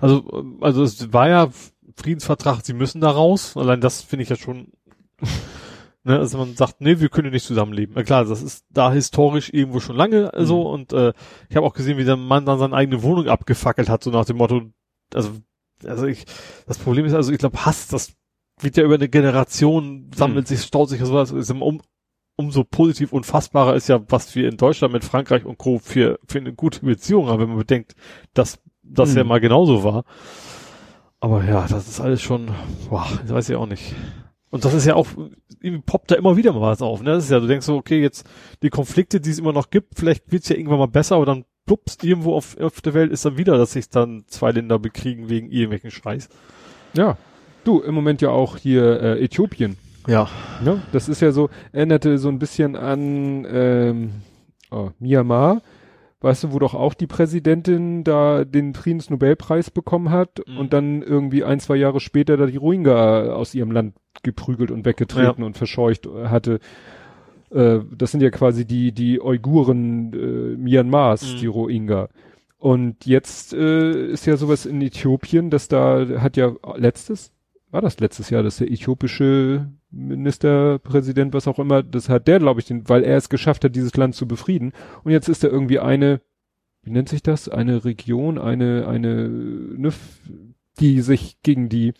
Also, 0.01 0.57
also 0.61 0.83
es 0.83 1.13
war 1.13 1.29
ja 1.29 1.49
Friedensvertrag, 1.97 2.65
sie 2.65 2.73
müssen 2.73 3.01
da 3.01 3.11
raus. 3.11 3.57
Allein 3.57 3.81
das 3.81 4.03
finde 4.03 4.25
ich 4.25 4.29
ja 4.29 4.37
schon, 4.37 4.73
ne, 6.05 6.19
also 6.19 6.39
man 6.39 6.57
sagt, 6.57 6.81
nee, 6.81 7.01
wir 7.01 7.09
können 7.09 7.31
nicht 7.31 7.47
zusammenleben. 7.47 7.95
Na 7.97 8.03
klar, 8.03 8.25
das 8.25 8.43
ist 8.43 8.65
da 8.71 8.93
historisch 8.93 9.53
irgendwo 9.53 9.81
schon 9.81 9.97
lange 9.97 10.33
Mhm. 10.37 10.45
so 10.45 10.63
und 10.63 10.93
äh, 10.93 11.13
ich 11.49 11.57
habe 11.57 11.67
auch 11.67 11.75
gesehen, 11.75 11.99
wie 11.99 12.05
der 12.05 12.17
Mann 12.17 12.47
dann 12.47 12.59
seine 12.59 12.75
eigene 12.75 13.03
Wohnung 13.03 13.29
abgefackelt 13.29 13.89
hat, 13.89 14.03
so 14.05 14.11
nach 14.11 14.25
dem 14.25 14.39
Motto, 14.39 14.63
also, 15.15 15.31
also 15.85 16.07
ich, 16.07 16.25
das 16.67 16.79
Problem 16.79 17.05
ist 17.05 17.15
also, 17.15 17.33
ich 17.33 17.39
glaube, 17.39 17.65
Hass, 17.65 17.89
das 17.89 18.15
wird 18.61 18.77
ja 18.77 18.85
über 18.85 18.95
eine 18.95 19.09
Generation, 19.09 20.11
sammelt 20.15 20.47
sich, 20.49 20.63
staut 20.63 20.89
sich 20.89 21.01
sowas, 21.01 21.33
ist 21.33 21.51
im 21.51 21.63
um, 21.63 21.83
umso 22.37 22.65
positiv 22.65 23.13
unfassbarer 23.13 23.75
ist 23.75 23.89
ja, 23.89 24.01
was 24.09 24.35
wir 24.35 24.49
in 24.49 24.57
Deutschland 24.57 24.93
mit 24.93 25.05
Frankreich 25.05 25.45
und 25.45 25.59
Co. 25.59 25.79
für, 25.79 26.19
für 26.27 26.39
eine 26.39 26.55
gute 26.55 26.81
Beziehung 26.81 27.27
haben, 27.27 27.41
wenn 27.41 27.49
man 27.49 27.59
bedenkt, 27.59 27.95
dass 28.35 28.59
das 28.95 29.11
Mhm. 29.13 29.19
ja 29.19 29.25
mal 29.25 29.41
genauso 29.41 29.85
war. 29.85 30.05
Aber 31.21 31.45
ja, 31.45 31.67
das 31.69 31.89
ist 31.89 32.01
alles 32.01 32.21
schon, 32.21 32.51
boah, 32.91 33.07
das 33.23 33.33
weiß 33.33 33.49
ich 33.51 33.57
auch 33.57 33.67
nicht. 33.67 33.95
Und 34.51 34.65
das 34.65 34.75
ist 34.75 34.87
ja 34.87 34.97
auch, 34.97 35.07
irgendwie 35.61 35.83
poppt 35.87 36.11
da 36.11 36.17
immer 36.17 36.37
wieder 36.37 36.53
mal 36.53 36.61
was 36.61 36.83
auf, 36.83 37.01
ne? 37.03 37.13
Das 37.13 37.25
ist 37.25 37.31
ja, 37.31 37.41
du 37.41 37.47
denkst 37.47 37.65
so, 37.65 37.77
okay, 37.77 38.03
jetzt 38.03 38.29
die 38.63 38.71
Konflikte, 38.71 39.21
die 39.21 39.31
es 39.31 39.39
immer 39.39 39.53
noch 39.53 39.71
gibt, 39.71 39.99
vielleicht 39.99 40.31
wird's 40.31 40.49
ja 40.49 40.57
irgendwann 40.57 40.79
mal 40.79 40.89
besser, 40.89 41.17
aber 41.17 41.27
dann 41.27 41.45
plups, 41.65 41.97
irgendwo 42.03 42.35
auf, 42.35 42.59
auf 42.59 42.81
der 42.81 42.93
Welt 42.93 43.13
ist 43.13 43.25
dann 43.25 43.39
wieder, 43.39 43.57
dass 43.57 43.73
sich 43.73 43.89
dann 43.89 44.25
zwei 44.27 44.51
Länder 44.51 44.79
bekriegen 44.79 45.31
wegen 45.31 45.49
irgendwelchen 45.51 45.91
Scheiß. 45.91 46.29
Ja. 46.95 47.17
Du, 47.65 47.81
im 47.81 47.95
Moment 47.95 48.21
ja 48.21 48.31
auch 48.31 48.57
hier 48.57 49.01
äh, 49.01 49.25
Äthiopien. 49.25 49.77
Ja. 50.09 50.29
Ne? 50.63 50.83
Das 50.91 51.09
ist 51.09 51.23
ja 51.23 51.31
so, 51.31 51.49
erinnerte 51.71 52.19
so 52.19 52.29
ein 52.29 52.41
bisschen 52.41 52.75
an 52.75 53.47
ähm, 53.49 54.11
oh, 54.73 54.91
Myanmar, 54.99 55.63
weißt 56.23 56.45
du, 56.45 56.53
wo 56.53 56.59
doch 56.59 56.75
auch 56.75 56.95
die 56.95 57.07
Präsidentin 57.07 58.05
da 58.05 58.45
den 58.45 58.75
Friedensnobelpreis 58.75 59.71
bekommen 59.71 60.11
hat 60.11 60.41
Mhm. 60.47 60.57
und 60.59 60.73
dann 60.73 61.03
irgendwie 61.03 61.45
ein, 61.45 61.61
zwei 61.61 61.77
Jahre 61.77 62.01
später 62.01 62.37
da 62.37 62.47
die 62.47 62.57
Rohingya 62.57 63.33
aus 63.33 63.55
ihrem 63.55 63.71
Land 63.73 63.95
geprügelt 64.23 64.71
und 64.71 64.85
weggetreten 64.87 65.41
Ja. 65.43 65.47
und 65.47 65.57
verscheucht 65.59 66.07
hatte. 66.25 66.61
Äh, 67.51 67.81
das 67.97 68.13
sind 68.13 68.23
ja 68.23 68.31
quasi 68.31 68.65
die, 68.65 68.93
die 68.93 69.21
Uiguren 69.21 70.13
äh, 70.13 70.57
Myanmars, 70.57 71.35
Mhm. 71.35 71.39
die 71.39 71.47
Rohingya. 71.47 72.09
Und 72.59 73.05
jetzt 73.07 73.53
äh, 73.53 74.07
ist 74.13 74.25
ja 74.27 74.37
sowas 74.37 74.67
in 74.67 74.81
Äthiopien, 74.81 75.51
dass 75.51 75.67
da 75.69 76.07
hat 76.19 76.37
ja 76.37 76.53
letztes, 76.77 77.33
war 77.73 77.81
das 77.81 77.99
letztes 77.99 78.31
Jahr, 78.31 78.43
dass 78.43 78.59
der 78.59 78.71
äthiopische 78.71 79.73
Ministerpräsident, 79.91 81.33
was 81.33 81.49
auch 81.49 81.59
immer, 81.59 81.83
das 81.83 82.09
hat 82.09 82.29
der, 82.29 82.39
glaube 82.39 82.61
ich, 82.61 82.67
den, 82.67 82.89
weil 82.89 83.03
er 83.03 83.17
es 83.17 83.31
geschafft 83.31 83.65
hat, 83.65 83.75
dieses 83.75 83.97
Land 83.97 84.15
zu 84.15 84.29
befrieden. 84.29 84.73
Und 85.05 85.11
jetzt 85.11 85.29
ist 85.29 85.43
da 85.43 85.49
irgendwie 85.49 85.79
eine, 85.79 86.21
wie 86.83 86.91
nennt 86.91 87.09
sich 87.09 87.23
das? 87.23 87.49
Eine 87.49 87.85
Region, 87.85 88.39
eine, 88.39 88.87
eine, 88.87 89.29
ne, 89.29 89.91
die 90.81 91.01
sich 91.01 91.39
gegen 91.43 91.71
die, 91.71 91.95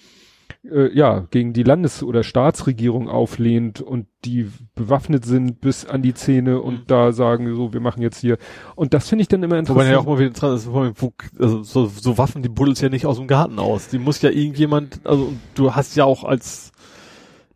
äh, 0.71 0.97
ja, 0.97 1.27
gegen 1.31 1.53
die 1.53 1.63
Landes- 1.65 2.03
oder 2.03 2.23
Staatsregierung 2.23 3.09
auflehnt 3.09 3.81
und 3.81 4.07
die 4.25 4.49
bewaffnet 4.75 5.25
sind 5.25 5.61
bis 5.61 5.85
an 5.85 6.03
die 6.03 6.15
Zähne 6.15 6.61
und 6.61 6.75
Mhm. 6.75 6.85
da 6.87 7.13
sagen 7.13 7.53
so, 7.55 7.73
wir 7.73 7.81
machen 7.81 8.01
jetzt 8.03 8.19
hier. 8.21 8.39
Und 8.77 8.95
das 8.95 9.09
finde 9.09 9.23
ich 9.23 9.29
dann 9.29 9.43
immer 9.43 9.57
Wobei 9.69 9.91
ja 9.91 9.99
auch 9.99 10.03
interessant. 10.03 10.07
mal 10.07 10.19
wieder 10.19 10.31
dran 10.31 10.55
ist, 10.55 11.41
also 11.41 11.63
so, 11.65 11.87
so 11.87 12.19
Waffen, 12.19 12.43
die 12.43 12.49
buddelst 12.49 12.81
ja 12.83 12.89
nicht 12.91 13.07
aus 13.07 13.17
dem 13.19 13.27
Garten 13.27 13.59
aus. 13.59 13.89
Die 13.89 13.99
muss 13.99 14.23
ja 14.23 14.31
irgendjemand, 14.31 15.01
also 15.05 15.33
du 15.55 15.75
hast 15.75 15.97
ja 15.97 16.05
auch 16.05 16.23
als 16.25 16.71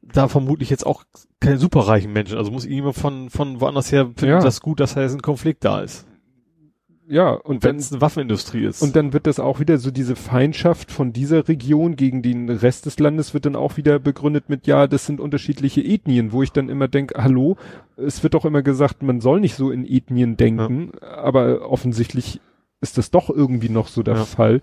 da 0.02 0.28
vermutlich 0.28 0.70
jetzt 0.70 0.86
auch 0.86 1.04
keine 1.40 1.58
superreichen 1.58 2.12
Menschen. 2.12 2.38
Also 2.38 2.50
muss 2.50 2.64
irgendjemand 2.64 2.96
von, 2.96 3.30
von 3.30 3.60
woanders 3.60 3.92
her 3.92 4.06
finden 4.16 4.34
Ja. 4.36 4.40
das 4.40 4.60
gut, 4.60 4.80
dass 4.80 4.94
da 4.94 5.02
jetzt 5.02 5.14
ein 5.14 5.22
Konflikt 5.22 5.64
da 5.64 5.80
ist. 5.80 6.05
Ja, 7.08 7.30
und 7.30 7.62
Wenn 7.62 7.76
es 7.76 7.92
eine 7.92 8.00
Waffenindustrie 8.00 8.64
ist. 8.64 8.82
und 8.82 8.96
dann 8.96 9.12
wird 9.12 9.26
das 9.26 9.38
auch 9.38 9.60
wieder 9.60 9.78
so 9.78 9.90
diese 9.90 10.16
Feindschaft 10.16 10.90
von 10.90 11.12
dieser 11.12 11.46
Region 11.48 11.96
gegen 11.96 12.22
den 12.22 12.48
Rest 12.50 12.86
des 12.86 12.98
Landes 12.98 13.32
wird 13.34 13.46
dann 13.46 13.56
auch 13.56 13.76
wieder 13.76 13.98
begründet 13.98 14.48
mit, 14.48 14.66
ja, 14.66 14.86
das 14.86 15.06
sind 15.06 15.20
unterschiedliche 15.20 15.82
Ethnien, 15.82 16.32
wo 16.32 16.42
ich 16.42 16.52
dann 16.52 16.68
immer 16.68 16.88
denke, 16.88 17.22
hallo, 17.22 17.56
es 17.96 18.22
wird 18.22 18.34
doch 18.34 18.44
immer 18.44 18.62
gesagt, 18.62 19.02
man 19.02 19.20
soll 19.20 19.40
nicht 19.40 19.54
so 19.54 19.70
in 19.70 19.84
Ethnien 19.84 20.36
denken, 20.36 20.92
aber 21.00 21.70
offensichtlich 21.70 22.40
ist 22.80 22.98
das 22.98 23.10
doch 23.10 23.30
irgendwie 23.30 23.68
noch 23.70 23.88
so 23.88 24.02
der 24.02 24.16
Ja. 24.16 24.24
Fall. 24.24 24.60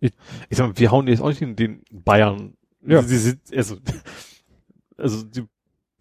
ich 0.00 0.12
sag 0.50 0.68
mal, 0.68 0.78
wir 0.78 0.90
hauen 0.90 1.06
jetzt 1.08 1.20
auch 1.22 1.28
nicht 1.28 1.42
in 1.42 1.56
den 1.56 1.82
Bayern. 1.90 2.54
Ja. 2.86 3.02
Sie 3.02 3.16
sind, 3.18 3.40
also, 3.54 3.76
also 4.96 5.22
die 5.24 5.44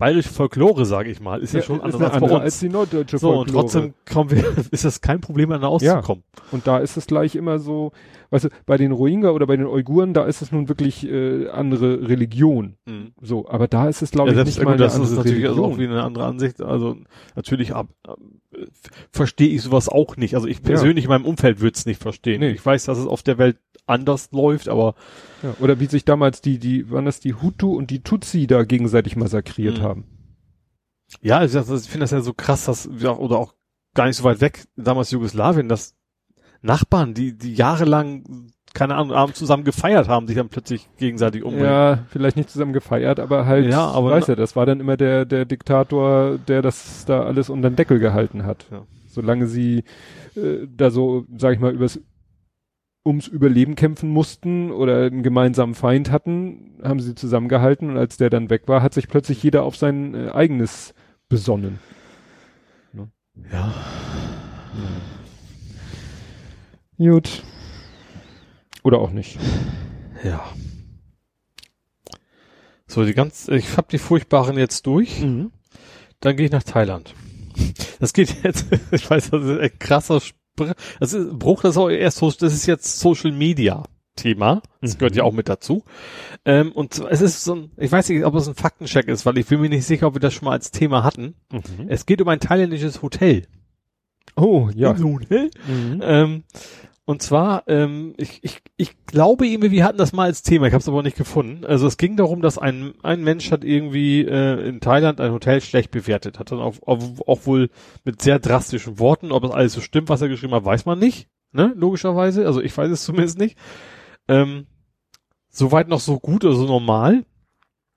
bayerische 0.02 0.30
Folklore, 0.30 0.84
sage 0.86 1.12
ich 1.12 1.22
mal, 1.22 1.42
ist 1.42 1.54
ja, 1.54 1.62
schon 1.62 1.78
ist 1.78 1.84
anders 1.84 2.02
als 2.02 2.10
bei 2.10 2.16
andere 2.18 2.34
uns. 2.36 2.44
als 2.44 2.60
die 2.60 2.70
norddeutsche 2.70 3.20
so, 3.20 3.30
und 3.30 3.36
Folklore. 3.36 3.62
trotzdem 3.62 3.94
kommen 4.12 4.32
wir, 4.32 4.44
ist 4.72 4.84
das 4.84 5.00
kein 5.00 5.22
Problem, 5.22 5.52
da 5.52 5.62
auszukommen. 5.62 6.24
Und 6.52 6.66
da 6.66 6.80
ist 6.80 6.98
es 6.98 7.06
gleich 7.06 7.36
immer 7.36 7.60
so, 7.60 7.92
weißt 8.32 8.46
du, 8.46 8.50
bei 8.66 8.78
den 8.78 8.92
Rohingya 8.92 9.30
oder 9.30 9.46
bei 9.46 9.56
den 9.58 9.68
Uiguren, 9.68 10.14
da 10.16 10.26
ist 10.26 10.42
es 10.42 10.52
nun 10.52 10.68
wirklich 10.70 11.06
äh, 11.08 11.48
andere 11.50 12.08
Religion. 12.10 12.78
Mhm. 12.86 13.12
So, 13.22 13.48
aber 13.48 13.68
da 13.68 13.88
ist 13.88 14.02
es, 14.02 14.10
glaube 14.12 14.32
Ja, 14.32 14.40
ich, 14.40 14.46
nicht 14.46 14.64
mal 14.64 14.72
eine 14.72 14.78
das 14.78 14.96
ist 14.96 15.02
andere 15.02 15.16
natürlich 15.18 15.48
also 15.48 15.66
auch 15.66 15.78
wieder 15.78 15.92
eine 15.92 16.04
andere 16.04 16.26
Ansicht. 16.26 16.62
Also 16.62 16.98
natürlich 17.36 17.76
ab, 17.76 17.90
ab, 18.08 18.18
äh, 18.54 18.66
verstehe 19.12 19.50
ich 19.50 19.62
sowas 19.62 19.88
auch 19.90 20.18
nicht. 20.18 20.34
Also 20.36 20.48
ich 20.48 20.64
persönlich 20.64 21.06
in 21.06 21.10
meinem 21.10 21.26
Umfeld 21.26 21.60
würde 21.62 21.76
es 21.78 21.86
nicht 21.86 22.02
verstehen. 22.02 22.40
Nee. 22.40 22.52
Ich 22.52 22.66
weiß, 22.66 22.86
dass 22.86 22.98
es 22.98 23.06
auf 23.06 23.22
der 23.22 23.38
Welt 23.38 23.58
anders 23.86 24.30
läuft, 24.32 24.70
aber 24.70 24.96
Ja, 25.44 25.54
oder 25.60 25.80
wie 25.80 25.86
sich 25.88 26.06
damals 26.06 26.42
die, 26.42 26.58
die, 26.58 26.90
waren 26.90 27.06
das 27.06 27.20
die 27.20 27.34
Hutu 27.34 27.76
und 27.76 27.92
die 27.92 28.02
Tutsi 28.02 28.48
da 28.48 28.64
gegenseitig 28.64 29.16
massakriert 29.16 29.80
Mhm. 29.80 29.84
haben. 29.84 30.06
ja, 31.22 31.44
ich, 31.44 31.54
ich 31.54 31.66
finde 31.66 32.00
das 32.00 32.12
ja 32.12 32.22
so 32.22 32.34
krass, 32.34 32.66
dass 32.66 32.90
ja, 32.98 33.12
oder 33.16 33.38
auch 33.38 33.54
gar 33.94 34.06
nicht 34.06 34.16
so 34.16 34.24
weit 34.24 34.40
weg, 34.40 34.64
damals 34.78 35.12
Jugoslawien, 35.12 35.68
dass 35.68 35.96
Nachbarn, 36.62 37.14
die 37.14 37.38
die 37.38 37.54
jahrelang 37.54 38.52
keine 38.74 38.96
Ahnung, 38.96 39.12
abends 39.12 39.38
zusammen 39.38 39.66
gefeiert 39.66 40.08
haben, 40.08 40.28
sich 40.28 40.38
dann 40.38 40.48
plötzlich 40.48 40.88
gegenseitig 40.98 41.44
umbringen. 41.44 41.68
Ja, 41.70 42.06
vielleicht 42.08 42.38
nicht 42.38 42.50
zusammen 42.50 42.72
gefeiert, 42.72 43.20
aber 43.20 43.46
halt, 43.46 43.70
Ja, 43.70 43.86
aber- 43.90 44.12
weißt 44.12 44.30
du, 44.30 44.36
das 44.38 44.56
war 44.56 44.66
dann 44.66 44.80
immer 44.80 44.96
der, 44.96 45.26
der 45.26 45.44
Diktator, 45.44 46.38
der 46.38 46.62
das 46.62 47.04
da 47.06 47.24
alles 47.24 47.50
unter 47.50 47.70
den 47.70 47.76
Deckel 47.76 48.00
gehalten 48.00 48.46
hat. 48.46 48.68
Ja. 48.72 48.84
Solange 49.08 49.48
sie 49.48 49.84
äh, 50.36 50.66
da 50.74 50.90
so, 50.90 51.26
sag 51.38 51.54
ich 51.54 51.60
mal, 51.60 51.74
übers 51.74 52.00
ums 53.06 53.28
Überleben 53.28 53.76
kämpfen 53.76 54.10
mussten 54.10 54.72
oder 54.72 55.06
einen 55.08 55.24
gemeinsamen 55.24 55.76
Feind 55.76 56.10
hatten, 56.12 56.80
haben 56.82 57.02
sie 57.02 57.14
zusammengehalten 57.16 57.90
und 57.90 57.98
als 57.98 58.16
der 58.18 58.30
dann 58.30 58.50
weg 58.50 58.68
war, 58.68 58.82
hat 58.82 58.94
sich 58.94 59.10
plötzlich 59.10 59.44
jeder 59.44 59.64
auf 59.64 59.76
sein 59.76 60.16
äh, 60.16 60.30
eigenes 60.32 60.94
besonnen. 61.28 61.80
ja. 63.52 63.74
Gut. 67.02 67.42
Oder 68.84 69.00
auch 69.00 69.10
nicht. 69.10 69.40
Ja. 70.24 70.44
So, 72.86 73.04
die 73.06 73.14
ganz, 73.14 73.48
ich 73.48 73.76
hab 73.76 73.90
die 73.90 73.98
furchtbaren 73.98 74.56
jetzt 74.58 74.86
durch. 74.86 75.22
Mhm. 75.22 75.52
Dann 76.20 76.36
gehe 76.36 76.46
ich 76.46 76.52
nach 76.52 76.62
Thailand. 76.64 77.16
Das 78.00 78.14
geht 78.14 78.44
jetzt, 78.44 78.68
ich 78.92 79.10
weiß, 79.10 79.32
das 79.32 79.44
ist 79.44 79.60
ein 79.60 79.80
krasser 79.80 80.20
Spr 80.20 80.76
das 81.00 81.14
ist, 81.14 81.40
Bruch, 81.40 81.64
das 81.64 81.72
ist 81.72 81.78
auch 81.78 81.90
erst, 81.90 82.22
das 82.22 82.54
ist 82.54 82.68
jetzt 82.68 83.00
Social 83.00 83.32
Media 83.32 83.84
Thema. 84.16 84.62
Das 84.82 84.94
Mhm. 84.94 84.98
gehört 85.00 85.16
ja 85.16 85.24
auch 85.24 85.32
mit 85.34 85.50
dazu. 85.50 85.84
Ähm, 86.46 86.72
und 86.72 87.00
es 87.10 87.22
ist 87.22 87.44
so 87.44 87.56
ein, 87.56 87.72
ich 87.78 87.92
weiß 87.92 88.10
nicht, 88.10 88.26
ob 88.26 88.36
es 88.36 88.48
ein 88.48 88.54
Faktencheck 88.56 89.08
ist, 89.08 89.26
weil 89.26 89.40
ich 89.40 89.48
bin 89.48 89.60
mir 89.62 89.70
nicht 89.70 89.86
sicher, 89.88 90.06
ob 90.06 90.14
wir 90.16 90.20
das 90.20 90.34
schon 90.36 90.46
mal 90.46 90.52
als 90.52 90.70
Thema 90.70 91.04
hatten. 91.04 91.34
Mhm. 91.52 91.88
Es 91.88 92.06
geht 92.06 92.22
um 92.22 92.28
ein 92.28 92.40
thailändisches 92.40 93.02
Hotel. 93.02 93.48
Oh, 94.36 94.70
ja. 94.76 94.92
Ein 94.92 95.04
Hotel? 95.04 95.50
Mhm. 95.68 96.02
Ähm, 96.04 96.44
und 97.12 97.22
zwar, 97.22 97.64
ähm, 97.68 98.14
ich, 98.16 98.40
ich, 98.42 98.62
ich 98.78 99.06
glaube 99.06 99.46
irgendwie, 99.46 99.72
wir 99.72 99.84
hatten 99.84 99.98
das 99.98 100.14
mal 100.14 100.24
als 100.24 100.44
Thema, 100.44 100.68
ich 100.68 100.74
habe 100.74 100.82
es 100.82 100.88
aber 100.88 101.04
nicht 101.04 101.18
gefunden. 101.18 101.66
Also 101.66 101.86
es 101.86 101.98
ging 101.98 102.16
darum, 102.16 102.42
dass 102.42 102.58
ein, 102.58 102.94
ein 103.04 103.22
Mensch 103.22 103.52
hat 103.52 103.66
irgendwie 103.66 104.22
äh, 104.22 104.66
in 104.66 104.80
Thailand 104.80 105.20
ein 105.20 105.34
Hotel 105.34 105.60
schlecht 105.60 105.92
bewertet, 105.92 106.40
hat 106.40 106.54
dann 106.54 106.62
auch, 106.62 106.76
auch, 106.86 107.00
auch 107.28 107.46
wohl 107.46 107.70
mit 108.06 108.22
sehr 108.22 108.40
drastischen 108.40 108.98
Worten, 108.98 109.34
ob 109.34 109.44
es 109.44 109.52
alles 109.52 109.74
so 109.74 109.82
stimmt, 109.82 110.08
was 110.08 110.22
er 110.22 110.30
geschrieben 110.30 110.54
hat, 110.54 110.64
weiß 110.64 110.86
man 110.86 111.00
nicht, 111.00 111.28
ne, 111.52 111.74
logischerweise, 111.76 112.46
also 112.46 112.62
ich 112.62 112.78
weiß 112.78 112.90
es 112.90 113.04
zumindest 113.04 113.38
nicht. 113.38 113.58
Ähm, 114.30 114.68
soweit 115.50 115.90
noch 115.90 116.00
so 116.00 116.18
gut 116.18 116.46
oder 116.46 116.56
so 116.56 116.66
normal. 116.66 117.26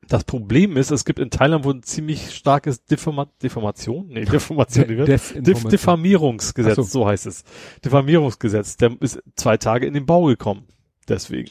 Das 0.08 0.24
Problem 0.24 0.76
ist, 0.76 0.90
es 0.90 1.04
gibt 1.04 1.18
in 1.18 1.30
Thailand 1.30 1.64
wohl 1.64 1.74
ein 1.74 1.82
ziemlich 1.82 2.34
starkes 2.34 2.84
Diffama 2.84 3.28
Diffamation, 3.42 4.06
nee, 4.08 4.24
Diffamation, 4.24 4.88
wird- 4.88 5.08
Diff. 5.08 5.34
Diffamierungsgesetz, 5.64 6.76
so. 6.76 6.82
so. 6.82 7.06
heißt 7.06 7.26
es. 7.26 7.44
Diffamierungsgesetz, 7.84 8.76
der 8.76 8.96
ist 9.00 9.22
zwei 9.36 9.56
Tage 9.56 9.86
in 9.86 9.94
den 9.94 10.06
Bau 10.06 10.24
gekommen. 10.24 10.64
Deswegen. 11.08 11.50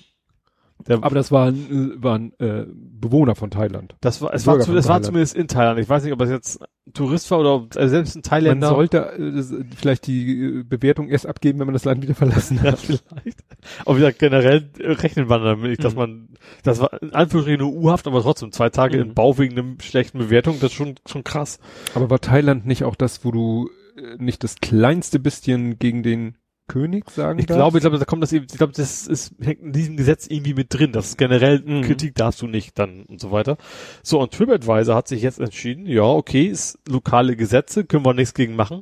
Der, 0.88 0.98
Aber 1.02 1.16
das 1.16 1.32
waren, 1.32 1.94
äh, 2.00 2.04
waren 2.04 2.34
äh, 2.40 2.66
Bewohner 2.70 3.36
von 3.36 3.50
Thailand. 3.52 3.96
das 4.02 4.22
war, 4.22 4.34
es 4.34 4.46
war, 4.46 4.60
zu, 4.60 4.76
es 4.76 4.88
war 4.90 5.02
zumindest 5.02 5.36
in 5.36 5.48
Thailand. 5.48 5.80
Ich 5.80 5.88
weiß 5.88 6.04
nicht, 6.04 6.12
ob 6.12 6.20
es 6.22 6.30
jetzt 6.30 6.62
ein 6.88 6.94
Tourist 6.94 7.32
war 7.32 7.40
oder 7.40 7.54
ob, 7.56 7.76
äh, 7.78 7.88
selbst 7.88 8.16
ein 8.16 8.20
Man 8.20 8.24
Thailänder. 8.24 8.70
sollte 8.70 8.98
äh, 9.14 9.66
vielleicht 9.78 10.08
die 10.08 10.60
äh, 10.60 10.64
Bewertung 10.64 11.08
erst 11.08 11.26
abgeben, 11.26 11.60
wenn 11.60 11.68
man 11.68 11.74
das 11.74 11.86
Land 11.86 12.02
wieder 12.04 12.16
verlassen 12.16 12.60
ja, 12.62 12.72
hat. 12.74 12.80
vielleicht. 12.80 13.40
Aber 13.86 13.98
wieder 13.98 14.12
generell 14.12 14.70
äh, 14.80 14.92
rechnen 14.92 15.30
wir 15.30 15.40
damit, 15.40 15.84
dass 15.84 15.94
Mhm. 15.94 16.00
man, 16.00 16.28
das 16.64 16.82
war 16.82 17.02
in 17.02 17.14
Anführungsstrichen 17.14 17.62
nur 17.66 17.74
U-Haft, 17.74 18.06
aber 18.08 18.22
trotzdem 18.22 18.52
zwei 18.52 18.70
Tage 18.70 18.98
Mhm. 18.98 19.04
in 19.04 19.14
Bau 19.14 19.38
wegen 19.38 19.58
einem 19.58 19.80
schlechten 19.80 20.18
Bewertung, 20.18 20.56
das 20.60 20.72
ist 20.72 20.74
schon, 20.78 20.96
schon 21.06 21.24
krass. 21.24 21.60
Aber 21.96 22.10
war 22.10 22.20
Thailand 22.20 22.66
nicht 22.66 22.84
auch 22.84 22.96
das, 22.96 23.24
wo 23.24 23.32
du 23.32 23.70
nicht 24.18 24.44
das 24.44 24.56
kleinste 24.56 25.20
bisschen 25.20 25.78
gegen 25.80 26.04
den 26.04 26.36
König 26.68 27.10
sagen 27.12 27.40
Ich 27.40 27.46
darfst? 27.46 27.58
glaube, 27.60 27.78
ich 27.78 27.82
glaube, 27.82 28.00
da 28.00 28.06
kommt 28.06 28.24
das 28.24 28.32
eben, 28.34 28.46
ich 28.50 28.58
glaube, 28.58 28.74
das 28.74 29.06
ist, 29.08 29.36
hängt 29.42 29.62
in 29.62 29.74
diesem 29.74 29.98
Gesetz 29.98 30.28
irgendwie 30.28 30.54
mit 30.54 30.68
drin. 30.74 30.92
Das 30.92 31.10
ist 31.10 31.18
generell 31.18 31.60
Mhm. 31.60 31.82
Kritik 31.82 32.16
darfst 32.16 32.42
du 32.42 32.48
nicht 32.48 32.78
dann 32.80 33.04
und 33.04 33.20
so 33.20 33.32
weiter. 33.32 33.58
So, 34.02 34.20
und 34.22 34.32
TripAdvisor 34.34 34.96
hat 34.96 35.08
sich 35.08 35.22
jetzt 35.22 35.40
entschieden, 35.40 35.86
ja, 35.86 36.04
okay, 36.04 36.44
ist 36.46 36.80
lokale 36.88 37.36
Gesetze, 37.36 37.84
können 37.86 38.06
wir 38.06 38.14
nichts 38.14 38.34
gegen 38.34 38.56
machen. 38.56 38.82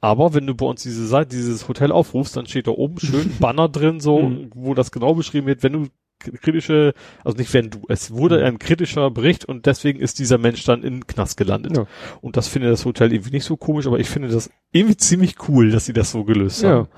Aber 0.00 0.34
wenn 0.34 0.46
du 0.46 0.54
bei 0.54 0.66
uns 0.66 0.82
diese 0.82 1.06
Seite, 1.06 1.30
dieses 1.36 1.68
Hotel 1.68 1.90
aufrufst, 1.90 2.36
dann 2.36 2.46
steht 2.46 2.66
da 2.66 2.72
oben 2.72 2.98
schön 3.00 3.32
Banner 3.40 3.68
drin, 3.68 3.98
so, 4.00 4.20
Mhm. 4.20 4.50
wo 4.54 4.74
das 4.74 4.90
genau 4.92 5.14
beschrieben 5.14 5.46
wird, 5.46 5.62
wenn 5.62 5.72
du 5.72 5.86
kritische, 6.18 6.94
also 7.24 7.36
nicht 7.36 7.52
wenn 7.54 7.70
du, 7.70 7.82
es 7.88 8.10
wurde 8.12 8.38
Mhm. 8.38 8.44
ein 8.44 8.58
kritischer 8.58 9.10
Bericht 9.10 9.44
und 9.44 9.66
deswegen 9.66 10.00
ist 10.00 10.18
dieser 10.18 10.38
Mensch 10.38 10.64
dann 10.64 10.82
in 10.82 10.94
den 10.94 11.06
Knast 11.06 11.36
gelandet. 11.36 11.76
Ja. 11.76 11.86
Und 12.20 12.36
das 12.36 12.48
finde 12.48 12.68
das 12.68 12.84
Hotel 12.84 13.12
irgendwie 13.12 13.30
nicht 13.32 13.44
so 13.44 13.56
komisch, 13.56 13.86
aber 13.86 13.98
ich 14.00 14.08
finde 14.08 14.28
das 14.28 14.50
irgendwie 14.72 14.96
ziemlich 14.96 15.36
cool, 15.48 15.70
dass 15.70 15.84
sie 15.86 15.92
das 15.92 16.10
so 16.10 16.24
gelöst 16.24 16.62
Ja. 16.62 16.70
haben. 16.70 16.88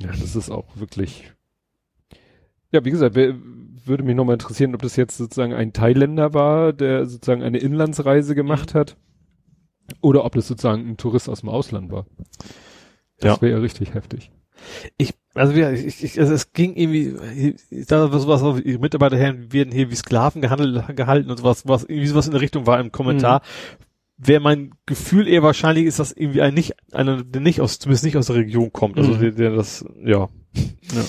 Ja, 0.00 0.08
das 0.08 0.34
ist 0.36 0.50
auch 0.50 0.66
wirklich. 0.76 1.30
Ja, 2.72 2.84
wie 2.84 2.90
gesagt, 2.90 3.14
wer, 3.14 3.34
würde 3.84 4.02
mich 4.04 4.14
nochmal 4.16 4.34
interessieren, 4.34 4.74
ob 4.74 4.82
das 4.82 4.96
jetzt 4.96 5.16
sozusagen 5.16 5.52
ein 5.52 5.72
Thailänder 5.72 6.34
war, 6.34 6.72
der 6.72 7.06
sozusagen 7.06 7.42
eine 7.42 7.58
Inlandsreise 7.58 8.34
gemacht 8.34 8.74
hat, 8.74 8.96
oder 10.00 10.24
ob 10.24 10.34
das 10.34 10.48
sozusagen 10.48 10.88
ein 10.88 10.96
Tourist 10.96 11.28
aus 11.28 11.40
dem 11.40 11.48
Ausland 11.50 11.90
war. 11.92 12.06
Das 13.18 13.36
Ja. 13.36 13.42
wäre 13.42 13.52
ja 13.52 13.58
richtig 13.58 13.94
heftig. 13.94 14.30
Ich, 14.96 15.14
also 15.34 15.54
wir, 15.54 15.72
ich, 15.72 16.04
ich, 16.04 16.20
also 16.20 16.32
es 16.34 16.52
ging 16.52 16.74
irgendwie, 16.76 17.54
da 17.88 18.12
war 18.12 18.18
sowas, 18.20 18.60
ihre 18.64 18.78
Mitarbeiter 18.78 19.18
werden 19.18 19.72
hier 19.72 19.90
wie 19.90 19.94
Sklaven 19.94 20.42
gehandelt, 20.42 20.96
gehalten 20.96 21.30
und 21.30 21.38
sowas, 21.38 21.66
was 21.66 21.84
irgendwie 21.84 22.06
sowas 22.06 22.26
in 22.26 22.32
der 22.32 22.40
Richtung 22.40 22.66
war 22.66 22.80
im 22.80 22.92
Kommentar. 22.92 23.42
wäre 24.18 24.40
mein 24.40 24.72
Gefühl 24.86 25.26
eher 25.26 25.42
wahrscheinlich 25.42 25.86
ist, 25.86 25.98
dass 25.98 26.12
irgendwie 26.12 26.42
ein 26.42 26.54
nicht, 26.54 26.74
einer, 26.92 27.24
der 27.24 27.40
nicht 27.40 27.60
aus, 27.60 27.78
zumindest 27.78 28.04
nicht 28.04 28.16
aus 28.16 28.26
der 28.26 28.36
Region 28.36 28.72
kommt. 28.72 28.98
Also 28.98 29.14
Mhm. 29.14 29.20
der, 29.20 29.30
der 29.32 29.50
das, 29.56 29.84
ja. 30.04 30.28
Ja. 30.54 31.04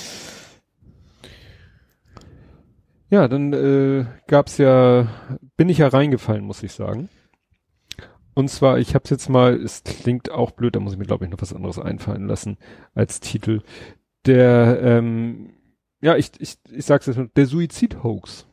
Ja, 3.09 3.27
dann 3.27 3.53
äh, 3.53 4.05
gab's 4.27 4.57
ja, 4.57 5.07
bin 5.55 5.69
ich 5.69 5.77
ja 5.77 5.87
reingefallen, 5.87 6.43
muss 6.43 6.63
ich 6.63 6.71
sagen. 6.71 7.09
Und 8.35 8.49
zwar, 8.49 8.79
ich 8.79 8.95
habe 8.95 9.03
es 9.03 9.09
jetzt 9.11 9.29
mal, 9.29 9.53
es 9.55 9.83
klingt 9.83 10.31
auch 10.31 10.51
blöd, 10.51 10.75
da 10.75 10.79
muss 10.79 10.93
ich 10.93 10.99
mir 10.99 11.05
glaube 11.05 11.25
ich 11.25 11.31
noch 11.31 11.41
was 11.41 11.53
anderes 11.53 11.79
einfallen 11.79 12.27
lassen 12.27 12.57
als 12.95 13.19
Titel. 13.19 13.61
Der, 14.25 14.79
ähm, 14.81 15.51
ja, 16.01 16.15
ich, 16.15 16.31
ich, 16.39 16.57
ich 16.71 16.85
sag's 16.85 17.05
jetzt 17.05 17.17
mal, 17.17 17.29
der 17.35 17.45
Suizid-Hoax. 17.45 18.47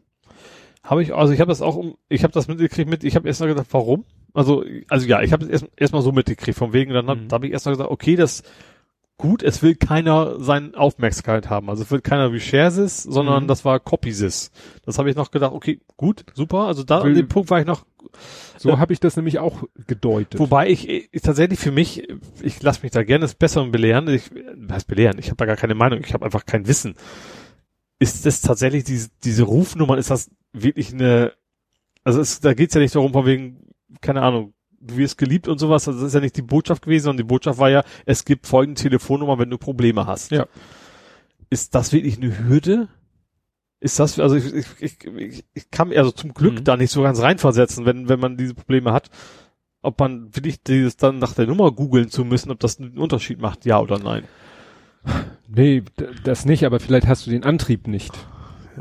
Habe 0.83 1.03
ich, 1.03 1.15
also 1.15 1.33
ich 1.33 1.41
habe 1.41 1.49
das 1.51 1.63
auch, 1.63 1.77
um, 1.77 1.97
ich 2.09 2.23
habe 2.25 2.33
das 2.33 2.49
mitgekriegt 2.49 2.91
mit, 2.91 3.05
ich 3.05 3.15
habe 3.17 3.29
erst 3.29 3.41
mal 3.41 3.47
gedacht, 3.47 3.69
warum? 3.71 4.05
Also, 4.33 4.65
also 4.89 5.07
ja, 5.07 5.23
ich 5.23 5.33
habe 5.33 5.45
es 5.45 5.51
erst, 5.51 5.67
erst 5.77 5.93
mal 5.93 6.03
so 6.03 6.13
mitgekriegt, 6.13 6.57
von 6.57 6.73
wegen, 6.73 6.93
dann 6.93 7.07
hab, 7.09 7.19
Mhm. 7.19 7.29
da 7.29 7.35
habe 7.35 7.47
ich 7.47 7.53
erst 7.53 7.67
mal 7.67 7.73
gesagt, 7.73 7.91
okay, 7.91 8.17
das 8.17 8.43
gut, 9.21 9.43
es 9.43 9.63
will 9.63 9.75
keiner 9.75 10.41
seine 10.41 10.75
Aufmerksamkeit 10.77 11.49
haben. 11.51 11.69
Also 11.71 11.83
es 11.83 11.91
will 11.91 12.01
keiner 12.01 12.33
wie 12.33 12.41
Sharesys, 12.41 13.03
sondern 13.03 13.45
Mhm. 13.45 13.49
das 13.49 13.65
war 13.65 13.79
Copysys. 13.79 14.51
Das 14.85 14.99
habe 14.99 15.11
ich 15.11 15.17
noch 15.17 15.31
gedacht, 15.31 15.53
okay, 15.53 15.81
gut, 15.97 16.25
super. 16.35 16.67
Also 16.67 16.83
da 16.83 17.03
Will- 17.05 17.11
an 17.11 17.17
dem 17.17 17.29
Punkt 17.29 17.51
war 17.51 17.61
ich 17.61 17.67
noch, 17.67 17.85
So 18.59 18.71
Ja. 18.71 18.79
habe 18.79 18.93
ich 18.93 18.99
das 19.01 19.17
nämlich 19.17 19.39
auch 19.39 19.63
gedeutet. 19.87 20.41
wobei 20.41 20.69
ich, 20.69 20.89
ich 20.89 21.23
tatsächlich 21.23 21.59
für 21.61 21.71
mich, 21.71 22.09
ich 22.43 22.63
lasse 22.63 22.81
mich 22.83 22.91
da 22.93 23.03
gerne 23.05 23.23
des 23.25 23.35
Besseren 23.35 23.71
belehren. 23.71 24.09
Ich, 24.09 24.31
was 24.57 24.77
heißt 24.77 24.87
belehren? 24.89 25.19
Ich 25.19 25.27
habe 25.27 25.37
da 25.37 25.45
gar 25.47 25.57
keine 25.57 25.75
Meinung, 25.75 26.01
ich 26.05 26.13
habe 26.13 26.25
einfach 26.25 26.45
kein 26.45 26.67
Wissen. 26.67 26.95
Ist 27.99 28.25
das 28.27 28.41
tatsächlich 28.41 28.85
diese, 28.85 29.11
diese 29.25 29.45
Rufnummern, 29.45 29.99
ist 29.99 30.11
das 30.11 30.31
wirklich 30.53 30.93
eine, 30.93 31.33
also 32.05 32.21
es, 32.21 32.41
da 32.41 32.55
geht's 32.55 32.75
ja 32.75 32.81
nicht 32.81 32.95
darum, 32.95 33.13
von 33.13 33.27
wegen, 33.27 33.69
keine 34.01 34.23
Ahnung, 34.23 34.55
du 34.81 34.97
wirst 34.97 35.19
geliebt 35.19 35.47
und 35.47 35.59
sowas, 35.59 35.87
also 35.87 36.01
das 36.01 36.09
ist 36.09 36.15
ja 36.15 36.21
nicht 36.21 36.37
die 36.37 36.43
Botschaft 36.43 36.83
gewesen, 36.83 37.05
sondern 37.05 37.27
die 37.27 37.29
Botschaft 37.29 37.59
war 37.59 37.71
ja, 37.71 37.85
es 38.07 38.25
gibt 38.25 38.47
folgende 38.47 38.81
Telefonnummer, 38.81 39.39
wenn 39.39 39.51
du 39.51 39.59
Probleme 39.59 40.07
hast. 40.07 40.31
Ja. 40.31 40.47
Ist 41.51 41.75
das 41.75 41.93
wirklich 41.93 42.17
eine 42.17 42.39
Hürde? 42.39 42.89
Ist 43.81 43.99
das, 43.99 44.19
also 44.19 44.37
ich, 44.37 44.53
ich, 44.81 45.05
ich, 45.07 45.45
ich, 45.55 45.71
kann 45.71 45.89
mir 45.89 45.99
also 45.99 46.11
zum 46.11 46.35
Glück 46.35 46.55
Mhm. 46.55 46.65
da 46.65 46.77
nicht 46.77 46.91
so 46.91 47.03
ganz 47.03 47.21
reinversetzen, 47.21 47.87
wenn, 47.87 48.09
wenn 48.09 48.21
man 48.21 48.37
diese 48.37 48.55
Probleme 48.55 48.93
hat, 48.93 49.11
ob 49.83 49.99
man 49.99 50.35
wirklich 50.35 50.63
dieses 50.63 50.97
dann 50.97 51.19
nach 51.19 51.35
der 51.35 51.47
Nummer 51.47 51.73
googeln 51.73 52.11
zu 52.11 52.25
müssen, 52.25 52.51
ob 52.51 52.61
das 52.61 52.79
einen 52.79 52.99
Unterschied 52.99 53.41
macht, 53.41 53.65
ja 53.65 53.81
oder 53.81 53.99
nein. 53.99 54.25
Nee, 55.49 55.83
das 56.25 56.45
nicht, 56.45 56.65
aber 56.65 56.79
vielleicht 56.79 57.07
hast 57.07 57.27
du 57.27 57.31
den 57.31 57.45
Antrieb 57.45 57.87
nicht. 57.87 58.13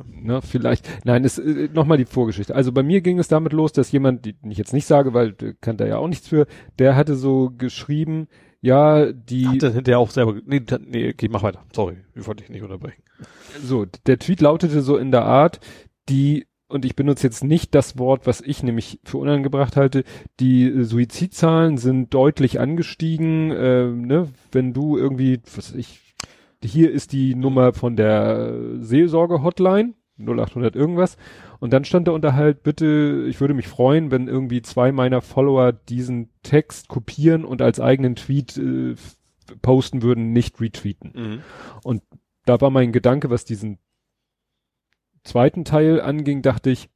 Ne, 0.07 0.41
vielleicht. 0.41 0.87
Nein, 1.05 1.23
es 1.23 1.37
äh, 1.37 1.69
nochmal 1.73 1.97
die 1.97 2.05
Vorgeschichte. 2.05 2.55
Also 2.55 2.71
bei 2.71 2.83
mir 2.83 3.01
ging 3.01 3.19
es 3.19 3.27
damit 3.27 3.53
los, 3.53 3.71
dass 3.71 3.91
jemand, 3.91 4.25
den 4.25 4.51
ich 4.51 4.57
jetzt 4.57 4.73
nicht 4.73 4.85
sage, 4.85 5.13
weil 5.13 5.35
äh, 5.41 5.53
kann 5.61 5.77
da 5.77 5.85
ja 5.85 5.97
auch 5.97 6.07
nichts 6.07 6.27
für, 6.27 6.47
der 6.77 6.95
hatte 6.95 7.15
so 7.15 7.51
geschrieben, 7.57 8.27
ja, 8.61 9.11
die 9.13 9.47
Hat 9.47 9.63
dann 9.63 9.73
hinterher 9.73 9.99
auch 9.99 10.11
selber, 10.11 10.35
nee, 10.45 10.61
nee, 10.85 11.09
okay, 11.09 11.29
mach 11.29 11.43
weiter. 11.43 11.63
Sorry, 11.73 11.97
ich 12.13 12.27
wollte 12.27 12.43
dich 12.43 12.51
nicht 12.51 12.63
unterbrechen. 12.63 13.03
so, 13.63 13.85
der 14.05 14.19
Tweet 14.19 14.41
lautete 14.41 14.81
so 14.81 14.97
in 14.97 15.11
der 15.11 15.23
Art, 15.23 15.59
die 16.09 16.45
und 16.69 16.85
ich 16.85 16.95
benutze 16.95 17.25
jetzt 17.25 17.43
nicht 17.43 17.73
das 17.73 17.97
Wort, 17.97 18.27
was 18.27 18.41
ich 18.41 18.61
nämlich 18.61 18.99
für 19.03 19.17
unangebracht 19.17 19.75
halte. 19.75 20.03
Die 20.39 20.83
Suizidzahlen 20.83 21.77
sind 21.77 22.13
deutlich 22.13 22.59
angestiegen. 22.59 23.51
Äh, 23.51 23.85
ne? 23.87 24.29
Wenn 24.51 24.73
du 24.73 24.95
irgendwie, 24.95 25.41
was 25.55 25.73
ich, 25.73 26.08
hier 26.63 26.91
ist 26.91 27.13
die 27.13 27.35
Nummer 27.35 27.73
von 27.73 27.95
der 27.95 28.77
Seelsorge-Hotline, 28.79 29.93
0800 30.17 30.75
irgendwas. 30.75 31.17
Und 31.59 31.71
dann 31.73 31.85
stand 31.85 32.07
da 32.07 32.11
unter 32.11 32.35
halt, 32.35 32.63
bitte, 32.63 33.25
ich 33.29 33.39
würde 33.39 33.53
mich 33.53 33.67
freuen, 33.67 34.11
wenn 34.11 34.27
irgendwie 34.27 34.61
zwei 34.61 34.91
meiner 34.91 35.21
Follower 35.21 35.71
diesen 35.71 36.29
Text 36.43 36.87
kopieren 36.87 37.45
und 37.45 37.61
als 37.61 37.79
eigenen 37.79 38.15
Tweet 38.15 38.57
äh, 38.57 38.95
posten 39.61 40.01
würden, 40.01 40.31
nicht 40.31 40.59
retweeten. 40.61 41.11
Da 42.45 42.61
war 42.61 42.69
mein 42.69 42.91
Gedanke, 42.91 43.29
was 43.29 43.45
diesen 43.45 43.77
zweiten 45.23 45.65
Teil 45.65 46.01
anging, 46.01 46.41
dachte 46.41 46.69
ich, 46.69 46.89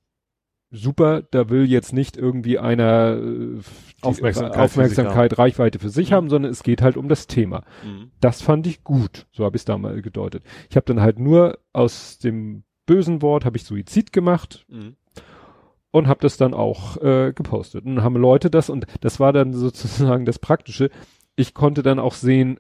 super, 0.74 1.22
da 1.22 1.50
will 1.50 1.66
jetzt 1.66 1.94
nicht 1.94 2.18
irgendwie 2.18 2.58
einer 2.60 3.16
äh, 3.18 3.60
Aufmerksamkeit 4.02 4.60
Aufmerksamkeit 4.60 5.38
Reichweite 5.38 5.80
für 5.80 5.90
sich 5.90 6.10
Mhm. 6.10 6.16
haben, 6.16 6.30
sondern 6.30 6.52
es 6.52 6.64
geht 6.64 6.82
halt 6.82 6.98
um 6.98 7.08
das 7.08 7.28
Thema. 7.28 7.64
Mhm. 7.86 8.12
Das 8.20 8.42
fand 8.42 8.68
ich 8.68 8.84
gut, 8.84 9.28
so 9.32 9.46
habe 9.46 9.56
ich 9.56 9.62
es 9.62 9.66
damals 9.66 10.02
gedeutet. 10.04 10.44
Ich 10.70 10.76
habe 10.76 10.86
dann 10.86 11.00
halt 11.02 11.20
nur 11.20 11.60
aus 11.72 12.18
dem 12.18 12.64
bösen 12.86 13.22
Wort 13.22 13.46
habe 13.46 13.56
ich 13.56 13.64
Suizid 13.64 14.12
gemacht 14.12 14.66
Mhm. 14.68 14.96
und 15.92 16.08
habe 16.08 16.20
das 16.22 16.38
dann 16.38 16.54
auch 16.54 16.98
äh, 17.02 17.32
gepostet. 17.34 17.86
Und 17.86 17.96
dann 17.96 18.04
haben 18.04 18.18
Leute 18.18 18.50
das 18.50 18.70
und 18.70 18.88
das 19.02 19.20
war 19.20 19.32
dann 19.32 19.54
sozusagen 19.54 20.26
das 20.26 20.40
Praktische. 20.40 20.90
Ich 21.36 21.54
konnte 21.54 21.82
dann 21.84 22.00
auch 22.00 22.14
sehen, 22.14 22.60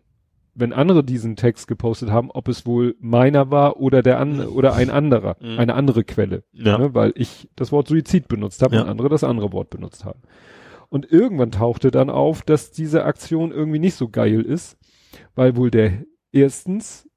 wenn 0.55 0.71
andere 0.73 1.03
diesen 1.03 1.35
Text 1.35 1.67
gepostet 1.67 2.11
haben, 2.11 2.30
ob 2.31 2.47
es 2.47 2.65
wohl 2.65 2.95
meiner 2.99 3.49
war 3.51 3.77
oder 3.77 4.03
der 4.03 4.19
an 4.19 4.39
oder 4.45 4.75
ein 4.75 4.89
anderer, 4.89 5.35
Mhm. 5.41 5.59
eine 5.59 5.73
andere 5.73 6.03
Quelle, 6.03 6.43
Ja. 6.51 6.77
ne, 6.77 6.93
weil 6.93 7.11
ich 7.15 7.49
das 7.55 7.71
Wort 7.71 7.88
Suizid 7.88 8.27
benutzt 8.27 8.61
habe 8.61 8.75
Ja. 8.75 8.84
und 8.84 8.89
andere 8.89 9.09
das 9.09 9.23
andere 9.23 9.51
Wort 9.51 9.69
benutzt 9.69 10.05
haben. 10.05 10.21
Und 10.89 11.11
irgendwann 11.11 11.51
tauchte 11.51 11.89
dann 11.89 12.09
auf, 12.11 12.43
dass 12.43 12.71
diese 12.71 13.03
Aktion 13.05 13.51
irgendwie 13.51 13.80
nicht 13.80 13.95
so 13.95 14.09
geil 14.09 14.41
ist, 14.41 14.77
weil 15.35 15.55
wohl 15.55 15.71
der 15.71 16.05
erstens 16.31 17.09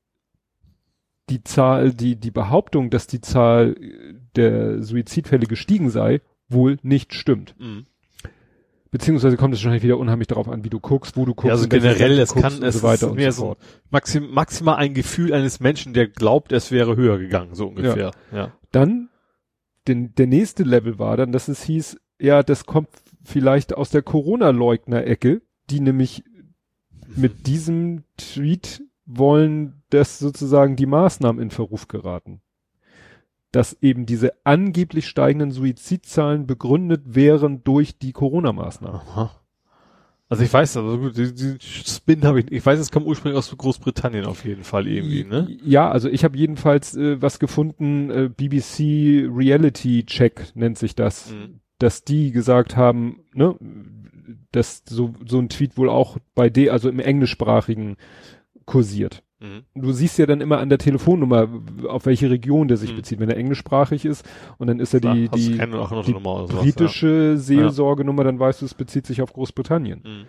die 1.28 1.42
Zahl, 1.42 1.92
die 1.92 2.16
die 2.16 2.30
Behauptung, 2.30 2.88
dass 2.90 3.06
die 3.06 3.20
Zahl 3.20 3.74
der 4.36 4.82
Suizidfälle 4.82 5.46
gestiegen 5.46 5.90
sei, 5.90 6.20
wohl 6.48 6.78
nicht 6.82 7.12
stimmt. 7.14 7.54
Mhm. 7.58 7.86
Beziehungsweise 8.90 9.36
kommt 9.36 9.52
es 9.54 9.60
wahrscheinlich 9.60 9.82
wieder 9.82 9.98
unheimlich 9.98 10.28
darauf 10.28 10.48
an, 10.48 10.64
wie 10.64 10.70
du 10.70 10.78
guckst, 10.78 11.16
wo 11.16 11.24
du 11.24 11.34
guckst, 11.34 11.48
Ja, 11.48 11.52
also 11.52 11.68
generell, 11.68 12.18
es 12.18 12.34
kann, 12.34 12.62
es 12.62 12.80
so 12.80 12.88
ist 12.90 13.14
mehr 13.14 13.32
so 13.32 13.50
so 13.50 13.56
maxim, 13.90 14.30
maximal 14.30 14.76
ein 14.76 14.94
Gefühl 14.94 15.32
eines 15.32 15.60
Menschen, 15.60 15.92
der 15.92 16.06
glaubt, 16.06 16.52
es 16.52 16.70
wäre 16.70 16.96
höher 16.96 17.18
gegangen, 17.18 17.54
so 17.54 17.66
ungefähr. 17.66 18.12
Ja. 18.32 18.52
Dann, 18.70 19.08
den, 19.88 20.14
der 20.14 20.28
nächste 20.28 20.62
Level 20.62 20.98
war 20.98 21.16
dann, 21.16 21.32
dass 21.32 21.48
es 21.48 21.62
hieß, 21.64 21.98
ja, 22.20 22.42
das 22.42 22.64
kommt 22.64 22.88
vielleicht 23.24 23.74
aus 23.74 23.90
der 23.90 24.02
Corona-Leugner-Ecke, 24.02 25.42
die 25.68 25.80
nämlich 25.80 26.22
mit 27.16 27.46
diesem 27.46 28.04
Tweet 28.16 28.82
wollen, 29.04 29.82
dass 29.90 30.18
sozusagen 30.18 30.76
die 30.76 30.86
Maßnahmen 30.86 31.42
in 31.42 31.50
Verruf 31.50 31.88
geraten. 31.88 32.40
Dass 33.52 33.77
eben 33.81 34.06
diese 34.06 34.32
angeblich 34.44 35.06
steigenden 35.06 35.51
Suizidzahlen 35.51 36.47
begründet 36.47 37.02
wären 37.06 37.62
durch 37.64 37.98
die 37.98 38.12
Corona-Maßnahmen. 38.12 39.01
Also 40.28 40.43
ich 40.43 40.52
weiß, 40.52 40.77
also 40.78 40.98
gut, 40.98 41.16
die, 41.16 41.32
die 41.32 41.56
Spin 41.60 42.24
habe 42.24 42.40
ich, 42.40 42.51
ich 42.51 42.66
weiß, 42.66 42.81
es 42.81 42.90
kommt 42.90 43.06
ursprünglich 43.06 43.39
aus 43.39 43.56
Großbritannien 43.56 44.24
auf 44.24 44.44
jeden 44.44 44.64
Fall 44.64 44.89
irgendwie, 44.89 45.23
ne? 45.23 45.47
Ja, 45.64 45.89
also 45.89 46.09
ich 46.09 46.24
habe 46.24 46.36
jedenfalls 46.36 46.97
äh, 46.97 47.23
was 47.23 47.39
gefunden, 47.39 48.10
äh, 48.10 48.28
BBC 48.28 49.28
Reality 49.32 50.05
Check 50.05 50.47
nennt 50.56 50.78
sich 50.78 50.97
das, 50.97 51.31
Mhm. 51.31 51.60
dass 51.78 52.02
die 52.02 52.32
gesagt 52.32 52.77
haben, 52.77 53.20
ne, 53.35 53.55
dass 54.51 54.82
so, 54.89 55.14
so 55.24 55.39
ein 55.39 55.48
Tweet 55.48 55.77
wohl 55.78 55.89
auch 55.89 56.18
bei 56.35 56.51
D, 56.51 56.70
also 56.70 56.89
im 56.89 56.98
englischsprachigen 56.98 57.97
kursiert. 58.64 59.23
Mhm. 59.40 59.64
Du 59.74 59.92
siehst 59.92 60.18
ja 60.18 60.26
dann 60.26 60.40
immer 60.40 60.58
an 60.58 60.70
der 60.70 60.78
Telefonnummer, 60.78 61.48
auf 61.88 62.06
welche 62.06 62.30
Region 62.30 62.68
der 62.68 62.78
sich 62.78 62.92
Mhm. 62.92 62.96
bezieht, 62.96 63.20
wenn 63.20 63.28
er 63.28 63.36
englischsprachig 63.36 64.04
ist 64.04 64.26
und 64.58 64.66
dann 64.68 64.80
ist 64.80 64.94
er 64.94 65.00
die, 65.00 65.28
die 65.28 65.58
die 65.58 65.58
sowas, 65.58 66.48
britische 66.48 67.36
Seelsorgenummer, 67.36 68.24
dann 68.24 68.38
weißt 68.38 68.62
du, 68.62 68.66
es 68.66 68.74
bezieht 68.74 69.06
sich 69.06 69.20
auf 69.20 69.32
Großbritannien. 69.32 70.00
Ja. 70.04 70.10
Mhm. 70.10 70.24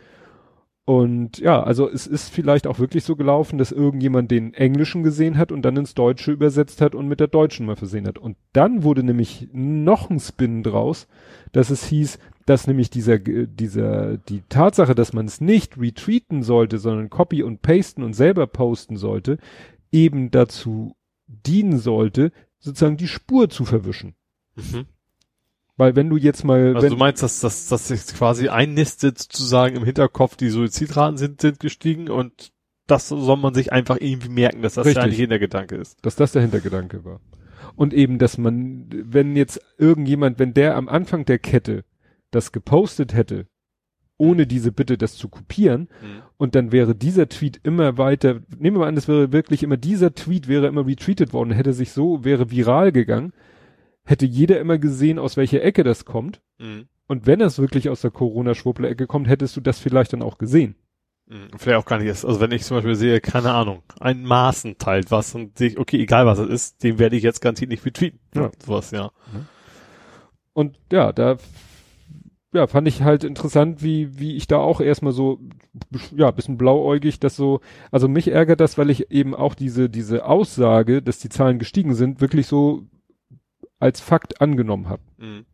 Und 0.89 1.39
ja, 1.39 1.61
also 1.61 1.89
es 1.89 2.07
ist 2.07 2.29
vielleicht 2.29 2.65
auch 2.65 2.79
wirklich 2.79 3.03
so 3.03 3.17
gelaufen, 3.17 3.57
dass 3.57 3.73
irgendjemand 3.73 4.31
den 4.31 4.53
Englischen 4.53 5.03
gesehen 5.03 5.37
hat 5.37 5.51
und 5.51 5.63
dann 5.63 5.75
ins 5.75 5.95
Deutsche 5.95 6.31
übersetzt 6.31 6.79
hat 6.79 6.95
und 6.95 7.09
mit 7.09 7.19
der 7.19 7.27
Deutschen 7.27 7.65
mal 7.65 7.75
versehen 7.75 8.07
hat. 8.07 8.17
Und 8.17 8.37
dann 8.53 8.83
wurde 8.83 9.03
nämlich 9.03 9.49
noch 9.51 10.09
ein 10.09 10.21
Spin 10.21 10.63
draus, 10.63 11.09
dass 11.51 11.71
es 11.71 11.85
hieß, 11.87 12.19
dass 12.47 12.65
nämlich 12.65 12.89
dieser, 12.89 13.15
äh, 13.15 13.45
dieser, 13.45 14.17
die 14.17 14.41
Tatsache, 14.49 14.95
dass 14.95 15.13
man 15.13 15.25
es 15.25 15.41
nicht 15.41 15.77
retweeten 15.77 16.41
sollte, 16.41 16.79
sondern 16.79 17.09
copy 17.09 17.43
und 17.43 17.61
pasten 17.61 18.03
und 18.03 18.13
selber 18.13 18.47
posten 18.47 18.95
sollte, 18.95 19.37
eben 19.91 20.31
dazu 20.31 20.95
dienen 21.27 21.77
sollte, 21.77 22.31
sozusagen 22.57 22.97
die 22.97 23.09
Spur 23.09 23.49
zu 23.49 23.65
verwischen. 23.65 24.15
Mhm. 24.55 24.85
Weil 25.75 25.95
wenn 25.97 26.09
du 26.09 26.15
jetzt 26.15 26.45
mal, 26.45 26.75
Also 26.75 26.89
du 26.89 26.95
meinst, 26.95 27.21
dass, 27.21 27.41
dass, 27.41 27.67
dass 27.67 27.89
sich 27.89 28.07
quasi 28.07 28.47
einnistet 28.47 29.19
sozusagen 29.19 29.75
im 29.75 29.83
Hinterkopf, 29.83 30.37
die 30.37 30.49
Suizidraten 30.49 31.17
sind, 31.17 31.41
sind 31.41 31.59
gestiegen 31.59 32.09
und 32.09 32.53
das 32.87 33.09
soll 33.09 33.37
man 33.37 33.53
sich 33.53 33.73
einfach 33.73 33.97
irgendwie 33.99 34.29
merken, 34.29 34.61
dass 34.61 34.75
das 34.75 34.85
Richtig. 34.85 35.01
ja 35.01 35.03
eigentlich 35.03 35.19
in 35.19 35.29
der 35.29 35.39
Gedanke 35.39 35.75
ist. 35.75 35.97
dass 36.05 36.15
das 36.15 36.31
der 36.31 36.41
Hintergedanke 36.43 37.03
war. 37.03 37.19
Und 37.75 37.93
eben, 37.93 38.17
dass 38.19 38.37
man, 38.37 38.87
wenn 38.89 39.35
jetzt 39.35 39.59
irgendjemand, 39.77 40.39
wenn 40.39 40.53
der 40.53 40.77
am 40.77 40.87
Anfang 40.87 41.25
der 41.25 41.39
Kette 41.39 41.83
das 42.31 42.51
gepostet 42.51 43.13
hätte, 43.13 43.47
ohne 44.17 44.47
diese 44.47 44.71
Bitte, 44.71 44.97
das 44.97 45.15
zu 45.15 45.29
kopieren, 45.29 45.89
und 46.37 46.55
dann 46.55 46.71
wäre 46.71 46.95
dieser 46.95 47.29
Tweet 47.29 47.59
immer 47.63 47.97
weiter, 47.97 48.41
nehmen 48.57 48.77
wir 48.77 48.81
mal 48.81 48.87
an, 48.87 48.97
es 48.97 49.07
wäre 49.07 49.31
wirklich 49.31 49.63
immer, 49.63 49.77
dieser 49.77 50.13
Tweet 50.13 50.47
wäre 50.47 50.67
immer 50.67 50.85
retweetet 50.85 51.33
worden, 51.33 51.51
hätte 51.51 51.73
sich 51.73 51.91
so, 51.91 52.23
wäre 52.23 52.51
viral 52.51 52.91
gegangen, 52.91 53.33
hätte 54.05 54.25
jeder 54.25 54.59
immer 54.59 54.77
gesehen, 54.77 55.19
aus 55.19 55.37
welcher 55.37 55.61
Ecke 55.63 55.83
das 55.83 56.05
kommt, 56.05 56.41
Mhm. 56.59 56.87
Und 57.07 57.25
wenn 57.25 57.41
es 57.41 57.59
wirklich 57.59 57.89
aus 57.89 58.01
der 58.01 58.11
Corona-Schwurbler-Ecke 58.11 59.07
kommt, 59.07 59.27
hättest 59.27 59.55
du 59.55 59.61
das 59.61 59.79
vielleicht 59.79 60.13
dann 60.13 60.21
auch 60.21 60.37
gesehen. 60.37 60.75
Mhm. 61.27 61.49
Vielleicht 61.57 61.77
auch 61.79 61.85
gar 61.85 61.99
nicht. 61.99 62.09
Also 62.09 62.39
wenn 62.39 62.51
ich 62.51 62.63
zum 62.63 62.77
Beispiel 62.77 62.95
sehe, 62.95 63.21
keine 63.21 63.53
Ahnung, 63.53 63.83
ein 63.99 64.23
Maßen 64.23 64.77
teilt 64.77 65.11
was 65.11 65.33
und 65.35 65.57
sehe 65.57 65.69
ich, 65.69 65.77
okay, 65.77 66.01
egal 66.01 66.25
was 66.25 66.39
es 66.39 66.49
ist, 66.49 66.83
den 66.83 66.99
werde 66.99 67.15
ich 67.15 67.23
jetzt 67.23 67.41
garantiert 67.41 67.69
nicht 67.69 67.85
retweeten. 67.85 68.19
Ja. 68.35 68.51
Sowas, 68.65 68.91
ja. 68.91 69.11
Und 70.53 70.79
ja, 70.91 71.11
da 71.13 71.37
ja, 72.57 72.67
fand 72.67 72.87
ich 72.87 73.01
halt 73.03 73.23
interessant, 73.23 73.81
wie, 73.81 74.19
wie 74.19 74.35
ich 74.35 74.47
da 74.47 74.57
auch 74.57 74.81
erstmal 74.81 75.13
so, 75.13 75.39
ja, 76.15 76.29
bisschen 76.31 76.57
blauäugig, 76.57 77.19
das 77.19 77.35
so, 77.35 77.61
also 77.91 78.07
mich 78.07 78.27
ärgert 78.29 78.59
das, 78.59 78.77
weil 78.77 78.89
ich 78.89 79.11
eben 79.11 79.33
auch 79.35 79.55
diese, 79.55 79.89
diese 79.89 80.25
Aussage, 80.25 81.01
dass 81.01 81.19
die 81.19 81.29
Zahlen 81.29 81.59
gestiegen 81.59 81.93
sind, 81.95 82.19
wirklich 82.21 82.47
so 82.47 82.83
als 83.79 84.01
Fakt 84.01 84.41
angenommen 84.41 84.89
habe. 84.89 85.01
Mhm. 85.17 85.45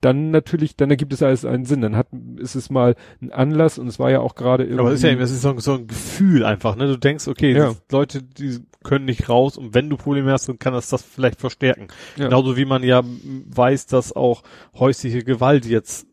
Dann 0.00 0.30
natürlich, 0.30 0.76
dann 0.76 0.90
ergibt 0.90 1.14
es 1.14 1.22
alles 1.22 1.46
einen 1.46 1.64
Sinn. 1.64 1.80
Dann 1.80 1.96
hat, 1.96 2.08
ist 2.36 2.56
es 2.56 2.68
mal 2.68 2.94
ein 3.22 3.32
Anlass 3.32 3.78
und 3.78 3.86
es 3.86 3.98
war 3.98 4.10
ja 4.10 4.20
auch 4.20 4.34
gerade 4.34 4.64
irgendwie. 4.64 4.80
Aber 4.80 4.90
es 4.90 4.96
ist 4.96 5.02
ja 5.04 5.08
eben, 5.10 5.18
das 5.20 5.30
ist 5.30 5.40
so, 5.40 5.48
ein- 5.48 5.58
so 5.60 5.72
ein 5.76 5.86
Gefühl 5.86 6.44
einfach, 6.44 6.76
ne? 6.76 6.86
Du 6.88 6.98
denkst, 6.98 7.26
okay, 7.26 7.56
Ja. 7.56 7.74
Leute, 7.90 8.22
die 8.22 8.58
können 8.84 9.06
nicht 9.06 9.28
raus 9.28 9.58
und 9.58 9.74
wenn 9.74 9.90
du 9.90 9.96
Probleme 9.96 10.30
hast, 10.30 10.48
dann 10.48 10.60
kann 10.60 10.72
das 10.74 10.88
das 10.90 11.02
vielleicht 11.02 11.40
verstärken. 11.40 11.88
Ja. 12.16 12.26
Genauso 12.26 12.56
wie 12.56 12.64
man 12.64 12.84
ja 12.84 13.02
weiß, 13.04 13.86
dass 13.86 14.12
auch 14.14 14.42
häusliche 14.78 15.24
Gewalt 15.24 15.66
jetzt 15.66 16.06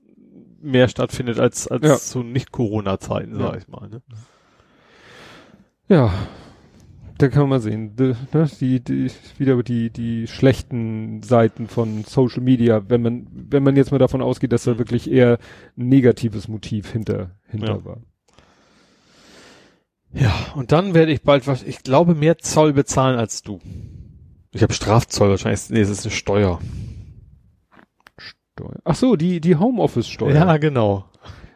mehr 0.63 0.87
stattfindet 0.87 1.39
als, 1.39 1.67
als 1.67 1.85
Ja. 1.85 1.97
zu 1.97 2.23
Nicht-Corona-Zeiten, 2.23 3.35
sag 3.35 3.53
Ja. 3.53 3.57
ich 3.57 3.67
mal, 3.67 3.87
ne? 3.89 4.01
Ja, 5.89 6.13
da 7.17 7.27
kann 7.27 7.41
man 7.41 7.49
mal 7.49 7.59
sehen, 7.59 7.95
die, 7.95 8.13
ne, 8.33 8.49
die, 8.59 8.79
die, 8.83 9.11
wieder 9.37 9.61
die, 9.61 9.89
die 9.91 10.27
schlechten 10.27 11.21
Seiten 11.21 11.67
von 11.67 12.03
Social 12.05 12.41
Media, 12.41 12.83
wenn 12.89 13.01
man, 13.01 13.27
wenn 13.31 13.63
man 13.63 13.75
jetzt 13.75 13.91
mal 13.91 13.97
davon 13.99 14.21
ausgeht, 14.21 14.51
dass 14.53 14.63
da 14.63 14.77
wirklich 14.77 15.11
eher 15.11 15.37
ein 15.77 15.89
negatives 15.89 16.47
Motiv 16.47 16.91
hinter, 16.91 17.31
hinter 17.47 17.75
Ja. 17.77 17.85
war. 17.85 17.97
Ja, 20.13 20.33
und 20.55 20.71
dann 20.71 20.93
werde 20.93 21.11
ich 21.11 21.21
bald 21.21 21.47
was, 21.47 21.63
ich 21.63 21.83
glaube, 21.83 22.15
mehr 22.15 22.37
Zoll 22.37 22.73
bezahlen 22.73 23.17
als 23.17 23.43
du. 23.43 23.59
Ich 24.51 24.61
habe 24.61 24.73
Strafzoll 24.73 25.29
wahrscheinlich. 25.29 25.69
Nee, 25.69 25.79
es 25.79 25.89
ist 25.89 26.05
eine 26.05 26.11
Steuer. 26.11 26.59
Steuer. 28.17 28.79
Ach 28.83 28.95
so, 28.95 29.15
die, 29.15 29.39
die 29.39 29.55
Homeoffice-Steuer. 29.55 30.35
Ja, 30.35 30.57
genau. 30.57 31.05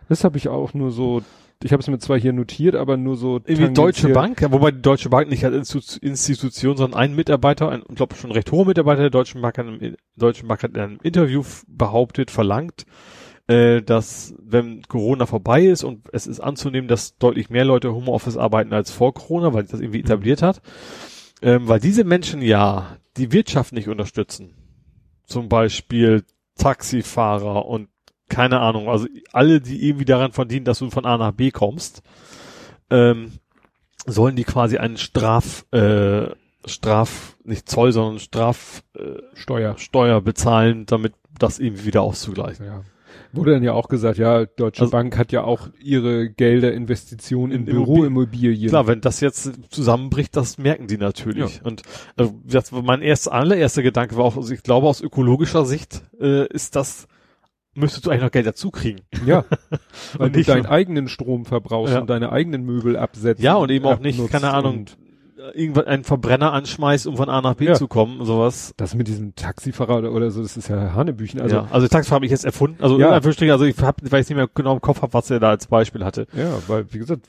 Das 0.07 0.23
habe 0.23 0.37
ich 0.37 0.47
auch 0.47 0.73
nur 0.73 0.91
so, 0.91 1.21
ich 1.63 1.73
habe 1.73 1.81
es 1.81 1.87
mir 1.87 1.99
zwar 1.99 2.17
hier 2.17 2.31
notiert, 2.31 2.75
aber 2.75 2.95
nur 2.95 3.17
so. 3.17 3.41
Irgendwie 3.43 3.73
Deutsche. 3.73 4.09
Bank, 4.09 4.41
ja, 4.41 4.51
wobei 4.51 4.71
die 4.71 4.81
Deutsche 4.81 5.09
Bank 5.09 5.29
nicht 5.29 5.43
als 5.43 5.55
Institu- 5.75 6.01
Institution, 6.01 6.77
sondern 6.77 6.99
ein 6.99 7.15
Mitarbeiter, 7.15 7.69
ein, 7.69 7.83
ich 7.89 7.95
glaube 7.95 8.15
schon 8.15 8.31
recht 8.31 8.51
hoher 8.51 8.65
Mitarbeiter 8.65 9.01
der 9.01 9.09
Deutschen 9.09 9.41
Bank, 9.41 9.57
hat 9.57 9.65
Deutschen 10.15 10.47
Bank 10.47 10.63
hat 10.63 10.71
in 10.71 10.79
einem 10.79 10.99
Interview 11.03 11.43
behauptet, 11.67 12.31
verlangt, 12.31 12.85
äh, 13.47 13.81
dass 13.81 14.33
wenn 14.39 14.81
Corona 14.87 15.25
vorbei 15.25 15.65
ist 15.65 15.83
und 15.83 16.07
es 16.11 16.27
ist 16.27 16.39
anzunehmen, 16.39 16.87
dass 16.87 17.17
deutlich 17.17 17.49
mehr 17.49 17.65
Leute 17.65 17.93
Homeoffice 17.93 18.37
arbeiten 18.37 18.73
als 18.73 18.91
vor 18.91 19.13
Corona, 19.13 19.53
weil 19.53 19.63
sich 19.63 19.71
das 19.71 19.81
irgendwie 19.81 19.99
etabliert 19.99 20.41
hat, 20.41 20.61
ähm, 21.41 21.67
weil 21.67 21.79
diese 21.79 22.03
Menschen 22.03 22.41
ja 22.41 22.97
die 23.17 23.31
Wirtschaft 23.31 23.73
nicht 23.73 23.87
unterstützen. 23.87 24.55
Zum 25.25 25.49
Beispiel 25.49 26.23
Taxifahrer 26.57 27.65
und 27.65 27.89
keine 28.29 28.59
Ahnung, 28.59 28.89
also 28.89 29.07
alle, 29.31 29.61
die 29.61 29.87
irgendwie 29.87 30.05
daran 30.05 30.31
verdienen, 30.31 30.65
dass 30.65 30.79
du 30.79 30.89
von 30.89 31.05
A 31.05 31.17
nach 31.17 31.31
B 31.31 31.51
kommst, 31.51 32.01
ähm, 32.89 33.33
sollen 34.05 34.35
die 34.35 34.43
quasi 34.43 34.77
einen 34.77 34.97
Straf, 34.97 35.65
äh, 35.71 36.29
Straf, 36.65 37.37
nicht 37.43 37.69
Zoll, 37.69 37.91
sondern 37.91 38.19
Straf, 38.19 38.83
äh, 38.95 39.21
Steuer. 39.35 39.77
Steuer 39.77 40.21
bezahlen, 40.21 40.85
damit 40.87 41.13
das 41.37 41.59
irgendwie 41.59 41.85
wieder 41.85 42.01
auszugleichen. 42.01 42.65
Ja. 42.65 42.83
Wurde 43.35 43.51
dann 43.51 43.63
ja 43.63 43.73
auch 43.73 43.87
gesagt, 43.87 44.17
ja, 44.17 44.45
Deutsche 44.45 44.81
Also- 44.81 44.91
Bank 44.91 45.17
hat 45.17 45.31
ja 45.31 45.43
auch 45.43 45.69
ihre 45.81 46.29
Gelder, 46.29 46.73
Investitionen 46.73 47.51
in, 47.51 47.59
In 47.61 47.65
Büroimmobilien. 47.65 48.69
Klar, 48.69 48.87
wenn 48.87 49.01
das 49.01 49.19
jetzt 49.19 49.51
zusammenbricht, 49.69 50.35
das 50.35 50.57
merken 50.57 50.87
die 50.87 50.97
natürlich. 50.97 51.61
Und 51.63 51.81
äh, 52.17 52.27
das 52.43 52.71
mein 52.71 53.01
erster, 53.01 53.33
allererster 53.33 53.83
Gedanke 53.83 54.17
war 54.17 54.25
auch, 54.25 54.37
also 54.37 54.53
ich 54.53 54.63
glaube 54.63 54.87
aus 54.87 55.01
ökologischer 55.01 55.65
Sicht 55.65 56.01
äh, 56.19 56.47
ist 56.47 56.75
das, 56.75 57.07
müsstest 57.75 58.05
du 58.05 58.09
eigentlich 58.09 58.23
noch 58.23 58.31
Geld 58.31 58.47
dazu 58.47 58.71
kriegen. 58.71 59.01
Ja. 59.25 59.45
Weil 60.17 60.27
Und 60.27 60.35
du 60.35 60.43
deinen 60.43 60.65
eigenen 60.65 61.07
Strom 61.07 61.45
verbrauchst 61.45 61.93
Ja. 61.93 62.01
und 62.01 62.09
deine 62.09 62.31
eigenen 62.31 62.63
Möbel 62.63 62.95
absetzt. 62.97 63.41
Ja, 63.41 63.55
und 63.55 63.69
eben 63.71 63.85
auch 63.85 63.99
nicht, 63.99 64.19
keine 64.29 64.53
Ahnung, 64.53 64.85
irgendwann 65.53 65.85
einen 65.85 66.03
Verbrenner 66.03 66.53
anschmeißt, 66.53 67.07
um 67.07 67.17
von 67.17 67.29
A 67.29 67.41
nach 67.41 67.55
B 67.55 67.65
Ja. 67.65 67.73
zu 67.75 67.87
kommen, 67.87 68.23
sowas. 68.25 68.73
Das 68.77 68.95
mit 68.95 69.07
diesem 69.07 69.35
Taxifahrer 69.35 69.97
oder, 69.97 70.11
oder 70.11 70.31
so, 70.31 70.41
das 70.41 70.57
ist 70.57 70.67
ja 70.69 70.93
Hanebüchen. 70.93 71.39
Also, 71.41 71.55
ja. 71.57 71.67
also 71.71 71.87
Taxifahrer 71.87 72.17
habe 72.17 72.25
ich 72.25 72.31
jetzt 72.31 72.45
erfunden. 72.45 72.81
Also, 72.81 72.99
Ja. 72.99 73.09
also 73.11 73.65
ich 73.65 73.77
hab, 73.81 74.01
weil 74.11 74.21
ich 74.21 74.29
nicht 74.29 74.35
mehr 74.35 74.49
genau 74.53 74.73
im 74.73 74.81
Kopf 74.81 75.01
habe, 75.01 75.13
was 75.13 75.29
er 75.29 75.39
da 75.39 75.49
als 75.49 75.67
Beispiel 75.67 76.03
hatte. 76.03 76.27
ja, 76.33 76.57
weil, 76.67 76.91
wie 76.93 76.97
gesagt, 76.99 77.27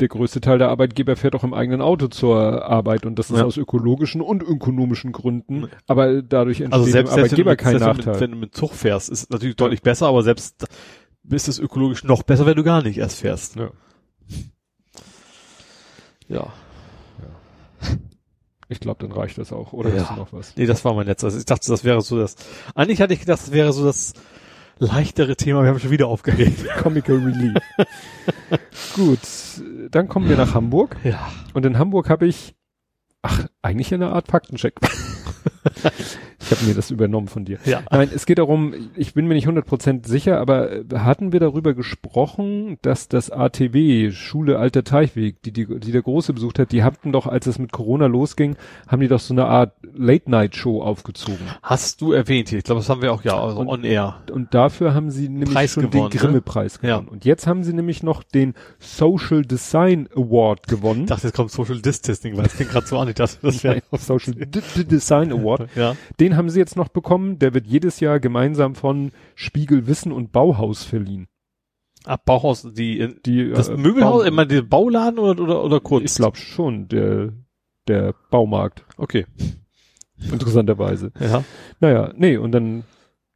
der 0.00 0.08
größte 0.08 0.40
Teil 0.40 0.58
der 0.58 0.68
Arbeitgeber 0.68 1.16
fährt 1.16 1.34
auch 1.34 1.44
im 1.44 1.54
eigenen 1.54 1.80
Auto 1.80 2.08
zur 2.08 2.64
Arbeit 2.64 3.06
und 3.06 3.18
das 3.18 3.30
ist 3.30 3.38
Ja. 3.38 3.44
aus 3.44 3.56
ökologischen 3.56 4.20
und 4.20 4.42
ökonomischen 4.42 5.12
Gründen, 5.12 5.68
aber 5.86 6.22
dadurch 6.22 6.60
entsteht 6.60 6.72
Also 6.72 6.86
dem 6.86 6.92
selbst, 6.92 7.14
selbst 7.14 7.32
wenn, 7.32 7.44
du 7.44 7.50
Arbeitgeber 7.50 7.50
mit, 7.50 7.58
kein 7.60 7.74
wenn, 7.74 7.80
Nachteil. 7.80 8.12
mit, 8.14 8.20
wenn 8.20 8.30
du 8.32 8.36
mit 8.38 8.54
Zug 8.54 8.72
fährst, 8.74 9.10
ist 9.10 9.22
es 9.24 9.30
natürlich 9.30 9.56
deutlich 9.56 9.82
besser, 9.82 10.06
aber 10.08 10.22
selbst 10.22 10.66
ist 11.30 11.48
es 11.48 11.58
ökologisch 11.58 12.02
noch 12.04 12.22
besser, 12.22 12.46
wenn 12.46 12.56
du 12.56 12.64
gar 12.64 12.82
nicht 12.82 12.98
erst 12.98 13.20
fährst. 13.20 13.56
Ja. 13.56 13.70
Ja. 16.28 16.52
Ich 18.72 18.78
glaube, 18.80 19.06
dann 19.06 19.12
reicht 19.12 19.36
das 19.36 19.52
auch. 19.52 19.72
Oder 19.72 19.90
Ja. 19.90 20.02
hast 20.02 20.10
du 20.12 20.14
noch 20.14 20.32
was? 20.32 20.56
Nee, 20.56 20.64
das 20.66 20.84
war 20.84 20.94
mein 20.94 21.06
letzter. 21.06 21.26
Also 21.26 21.38
ich 21.38 21.44
dachte, 21.44 21.68
das 21.68 21.82
wäre 21.84 22.00
so 22.00 22.18
das. 22.18 22.36
Eigentlich 22.74 23.02
hatte 23.02 23.12
ich 23.12 23.20
gedacht, 23.20 23.40
das 23.40 23.50
wäre 23.52 23.72
so 23.72 23.84
das 23.84 24.14
leichtere 24.78 25.36
Thema. 25.36 25.62
Wir 25.62 25.70
haben 25.70 25.80
schon 25.80 25.90
wieder 25.90 26.06
aufgeregt. 26.06 26.64
Comical 26.82 27.16
Relief. 27.16 27.54
Gut, 28.94 29.18
dann 29.90 30.08
kommen 30.08 30.28
wir 30.28 30.36
nach 30.36 30.54
Hamburg. 30.54 30.96
Ja. 31.04 31.30
Und 31.52 31.66
in 31.66 31.78
Hamburg 31.78 32.08
habe 32.08 32.26
ich, 32.28 32.54
ach, 33.22 33.46
eigentlich 33.62 33.92
eine 33.92 34.10
Art 34.12 34.28
Faktencheck. 34.28 34.74
ich 36.40 36.50
habe 36.50 36.64
mir 36.66 36.74
das 36.74 36.90
übernommen 36.90 37.28
von 37.28 37.44
dir. 37.44 37.58
Ja. 37.64 37.82
Nein, 37.90 38.10
es 38.14 38.26
geht 38.26 38.38
darum, 38.38 38.74
ich 38.96 39.14
bin 39.14 39.26
mir 39.26 39.34
nicht 39.34 39.46
100% 39.46 40.06
sicher, 40.06 40.38
aber 40.38 40.72
äh, 40.72 40.84
hatten 40.96 41.32
wir 41.32 41.40
darüber 41.40 41.74
gesprochen, 41.74 42.78
dass 42.82 43.08
das 43.08 43.30
ATW, 43.30 44.10
Schule 44.12 44.58
Alter 44.58 44.84
Teichweg, 44.84 45.42
die, 45.42 45.52
die, 45.52 45.66
die 45.66 45.92
der 45.92 46.02
Große 46.02 46.32
besucht 46.32 46.58
hat, 46.58 46.72
die 46.72 46.82
hatten 46.82 47.12
doch, 47.12 47.26
als 47.26 47.46
es 47.46 47.58
mit 47.58 47.72
Corona 47.72 48.06
losging, 48.06 48.56
haben 48.88 49.00
die 49.00 49.08
doch 49.08 49.20
so 49.20 49.34
eine 49.34 49.46
Art 49.46 49.74
Late-Night-Show 49.94 50.82
aufgezogen. 50.82 51.46
Hast 51.62 52.00
du 52.00 52.12
erwähnt 52.12 52.48
hier. 52.48 52.58
Ich 52.58 52.64
glaube, 52.64 52.80
das 52.80 52.88
haben 52.88 53.02
wir 53.02 53.12
auch 53.12 53.22
ja 53.22 53.38
also 53.38 53.60
Und- 53.60 53.68
on 53.68 53.84
air. 53.84 54.22
Und 54.32 54.54
dafür 54.54 54.94
haben 54.94 55.10
sie 55.10 55.28
nämlich 55.28 55.52
Preis 55.52 55.72
schon 55.72 55.90
gewonnen, 55.90 56.10
den 56.10 56.16
ne? 56.16 56.26
Grimme-Preis 56.26 56.80
gewonnen. 56.80 57.06
Ja. 57.06 57.12
Und 57.12 57.24
jetzt 57.24 57.46
haben 57.46 57.64
sie 57.64 57.74
nämlich 57.74 58.02
noch 58.02 58.22
den 58.22 58.54
Social 58.78 59.42
Design 59.42 60.08
Award 60.16 60.66
gewonnen. 60.66 61.02
Ich 61.02 61.08
dachte, 61.08 61.26
jetzt 61.28 61.36
kommt 61.36 61.50
Social 61.50 61.80
Distancing, 61.80 62.36
weil 62.36 62.46
es 62.46 62.54
klingt 62.54 62.70
gerade 62.70 62.86
so 62.86 62.98
an. 62.98 63.08
Ich 63.08 63.14
dachte, 63.14 63.49
das 63.52 63.64
wäre 63.64 63.82
Social 63.92 64.34
D 64.46 64.46
D 64.46 64.84
Design 64.84 65.32
Award. 65.32 65.68
Ja. 65.76 65.96
Den 66.18 66.36
haben 66.36 66.50
sie 66.50 66.58
jetzt 66.58 66.76
noch 66.76 66.88
bekommen. 66.88 67.38
Der 67.38 67.54
wird 67.54 67.66
jedes 67.66 68.00
Jahr 68.00 68.20
gemeinsam 68.20 68.74
von 68.74 69.12
Spiegel 69.34 69.86
Wissen 69.86 70.12
und 70.12 70.32
Bauhaus 70.32 70.84
verliehen. 70.84 71.28
Ab 72.04 72.24
Bauhaus, 72.24 72.66
die, 72.72 73.14
Die, 73.26 73.50
das 73.50 73.68
äh, 73.68 73.76
Möbelhaus, 73.76 74.24
immer 74.24 74.46
der 74.46 74.62
Bauladen 74.62 75.18
oder, 75.18 75.42
oder, 75.42 75.64
oder 75.64 75.80
Kunst? 75.80 76.06
Ich 76.06 76.16
glaube 76.16 76.38
schon, 76.38 76.88
der, 76.88 77.32
der 77.88 78.14
Baumarkt. 78.30 78.84
Okay. 78.96 79.26
Interessanterweise. 80.32 81.12
Ja. 81.20 81.44
Naja, 81.80 82.12
nee, 82.16 82.36
und 82.36 82.52
dann, 82.52 82.84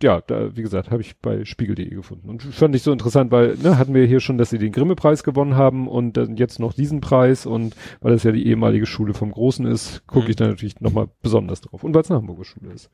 ja, 0.05 0.21
da, 0.21 0.55
wie 0.55 0.63
gesagt, 0.63 0.91
habe 0.91 1.01
ich 1.01 1.19
bei 1.19 1.45
spiegel.de 1.47 1.89
gefunden. 1.89 2.29
Und 2.29 2.43
fand 2.43 2.77
ich 2.77 2.83
so 2.83 2.93
interessant, 2.93 3.33
weil, 3.33 3.57
ne, 3.57 3.79
hatten 3.79 3.95
wir 3.95 4.05
hier 4.05 4.21
schon, 4.21 4.37
dass 4.37 4.51
sie 4.51 4.59
den 4.59 4.71
Grimme-Preis 4.71 5.25
gewonnen 5.25 5.57
haben 5.57 5.89
und 5.89 6.17
dann 6.19 6.37
jetzt 6.37 6.61
noch 6.61 6.75
diesen 6.75 7.01
Preis 7.01 7.47
und 7.47 7.75
weil 8.03 8.13
das 8.13 8.23
ja 8.23 8.31
die 8.33 8.47
ehemalige 8.47 8.85
Schule 8.87 9.15
vom 9.15 9.33
Großen 9.33 9.67
ist, 9.67 10.07
gucke 10.07 10.27
Mhm. 10.27 10.31
ich 10.31 10.37
da 10.37 10.47
natürlich 10.47 10.81
nochmal 10.81 11.09
besonders 11.23 11.63
drauf. 11.63 11.83
Und 11.83 11.95
weil 11.95 12.03
es 12.03 12.11
eine 12.11 12.19
Hamburger 12.21 12.45
Schule 12.45 12.71
ist. 12.73 12.91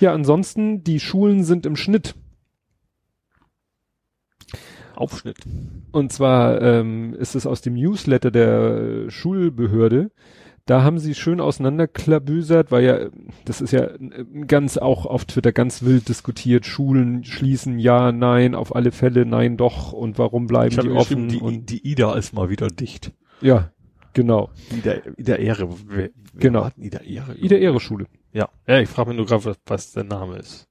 Ja, 0.00 0.12
ansonsten, 0.12 0.84
die 0.84 1.00
Schulen 1.00 1.44
sind 1.44 1.64
im 1.64 1.76
Schnitt. 1.76 2.14
Aufschnitt. 4.96 5.38
Und 5.92 6.12
zwar 6.12 6.60
ähm, 6.60 7.14
ist 7.14 7.34
es 7.34 7.46
aus 7.46 7.62
dem 7.62 7.72
Newsletter 7.74 8.30
der 8.30 9.08
Schulbehörde. 9.08 10.10
Da 10.70 10.84
haben 10.84 11.00
sie 11.00 11.16
schön 11.16 11.40
auseinanderklabüsert, 11.40 12.70
weil 12.70 12.84
ja, 12.84 13.08
das 13.44 13.60
ist 13.60 13.72
ja 13.72 13.86
äh, 13.86 14.24
ganz 14.46 14.78
auch 14.78 15.04
auf 15.04 15.24
Twitter 15.24 15.50
ganz 15.50 15.82
wild 15.82 16.08
diskutiert. 16.08 16.64
Schulen 16.64 17.24
schließen, 17.24 17.80
ja, 17.80 18.12
nein, 18.12 18.54
auf 18.54 18.76
alle 18.76 18.92
Fälle, 18.92 19.26
nein, 19.26 19.56
doch. 19.56 19.92
Und 19.92 20.16
warum 20.16 20.46
bleiben 20.46 20.70
Ich 20.72 20.78
die 20.78 20.90
offen? 20.90 21.26
die, 21.28 21.38
und 21.40 21.70
die 21.70 21.84
Ida 21.84 22.14
ist 22.14 22.34
mal 22.34 22.50
wieder 22.50 22.68
dicht. 22.68 23.10
ja, 23.40 23.72
genau. 24.12 24.50
Ida, 24.70 24.94
Ida 25.16 25.34
Ehre. 25.34 25.68
Wer, 25.88 25.96
wer 25.96 26.10
Genau. 26.36 26.68
denn 26.76 26.84
Ida 26.84 27.00
Ehre. 27.00 27.34
Ida 27.34 27.56
Ehre 27.56 27.80
Schule. 27.80 28.06
Ja. 28.32 28.48
Ja, 28.68 28.78
ich 28.78 28.88
frage 28.88 29.08
mich 29.08 29.16
nur 29.16 29.26
gerade, 29.26 29.44
was, 29.46 29.56
was 29.66 29.92
der 29.92 30.04
Name 30.04 30.36
ist. 30.36 30.68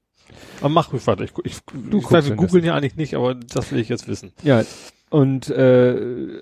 Aber 0.61 0.69
mach 0.69 0.93
ruhig 0.93 1.05
weiter. 1.07 1.25
Ich, 1.25 1.33
ich, 1.43 1.57
Du 1.89 1.97
ich 1.97 2.09
weiß, 2.09 2.29
wir 2.29 2.37
googeln 2.37 2.63
ja 2.63 2.73
eigentlich 2.73 2.95
nicht, 2.95 3.15
aber 3.15 3.35
das 3.35 3.69
will 3.73 3.79
ich 3.81 3.89
jetzt 3.89 4.07
wissen. 4.07 4.31
Ja, 4.43 4.63
und 5.09 5.49
äh, 5.49 6.39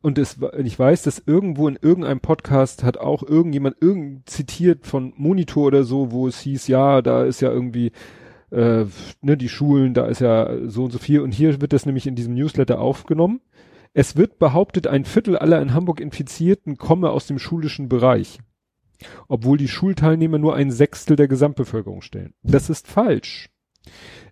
und 0.00 0.18
es, 0.18 0.38
ich 0.62 0.78
weiß, 0.78 1.02
dass 1.02 1.22
irgendwo 1.24 1.68
in 1.68 1.78
irgendeinem 1.80 2.20
Podcast 2.20 2.82
hat 2.82 2.98
auch 2.98 3.22
irgendjemand 3.22 3.76
irgend 3.80 4.28
zitiert 4.28 4.86
von 4.86 5.12
Monitor 5.16 5.66
oder 5.66 5.84
so, 5.84 6.10
wo 6.10 6.26
es 6.26 6.40
hieß, 6.40 6.68
ja, 6.68 7.02
da 7.02 7.24
ist 7.24 7.40
ja 7.40 7.50
irgendwie 7.50 7.92
äh, 8.50 8.84
ne, 9.20 9.36
die 9.36 9.48
Schulen, 9.48 9.94
da 9.94 10.06
ist 10.06 10.20
ja 10.20 10.50
so 10.68 10.84
und 10.84 10.90
so 10.90 10.98
viel. 10.98 11.20
Und 11.20 11.32
hier 11.32 11.60
wird 11.60 11.72
das 11.72 11.86
nämlich 11.86 12.06
in 12.06 12.14
diesem 12.14 12.34
Newsletter 12.34 12.80
aufgenommen. 12.80 13.40
Es 13.94 14.16
wird 14.16 14.38
behauptet, 14.38 14.86
ein 14.86 15.04
Viertel 15.04 15.36
aller 15.36 15.60
in 15.60 15.74
Hamburg 15.74 16.00
Infizierten 16.00 16.76
komme 16.76 17.10
aus 17.10 17.26
dem 17.26 17.38
schulischen 17.38 17.88
Bereich. 17.88 18.40
Obwohl 19.28 19.58
die 19.58 19.68
Schulteilnehmer 19.68 20.38
nur 20.38 20.54
ein 20.54 20.70
Sechstel 20.70 21.16
der 21.16 21.28
Gesamtbevölkerung 21.28 22.02
stellen. 22.02 22.34
Das 22.42 22.70
ist 22.70 22.86
falsch. 22.86 23.51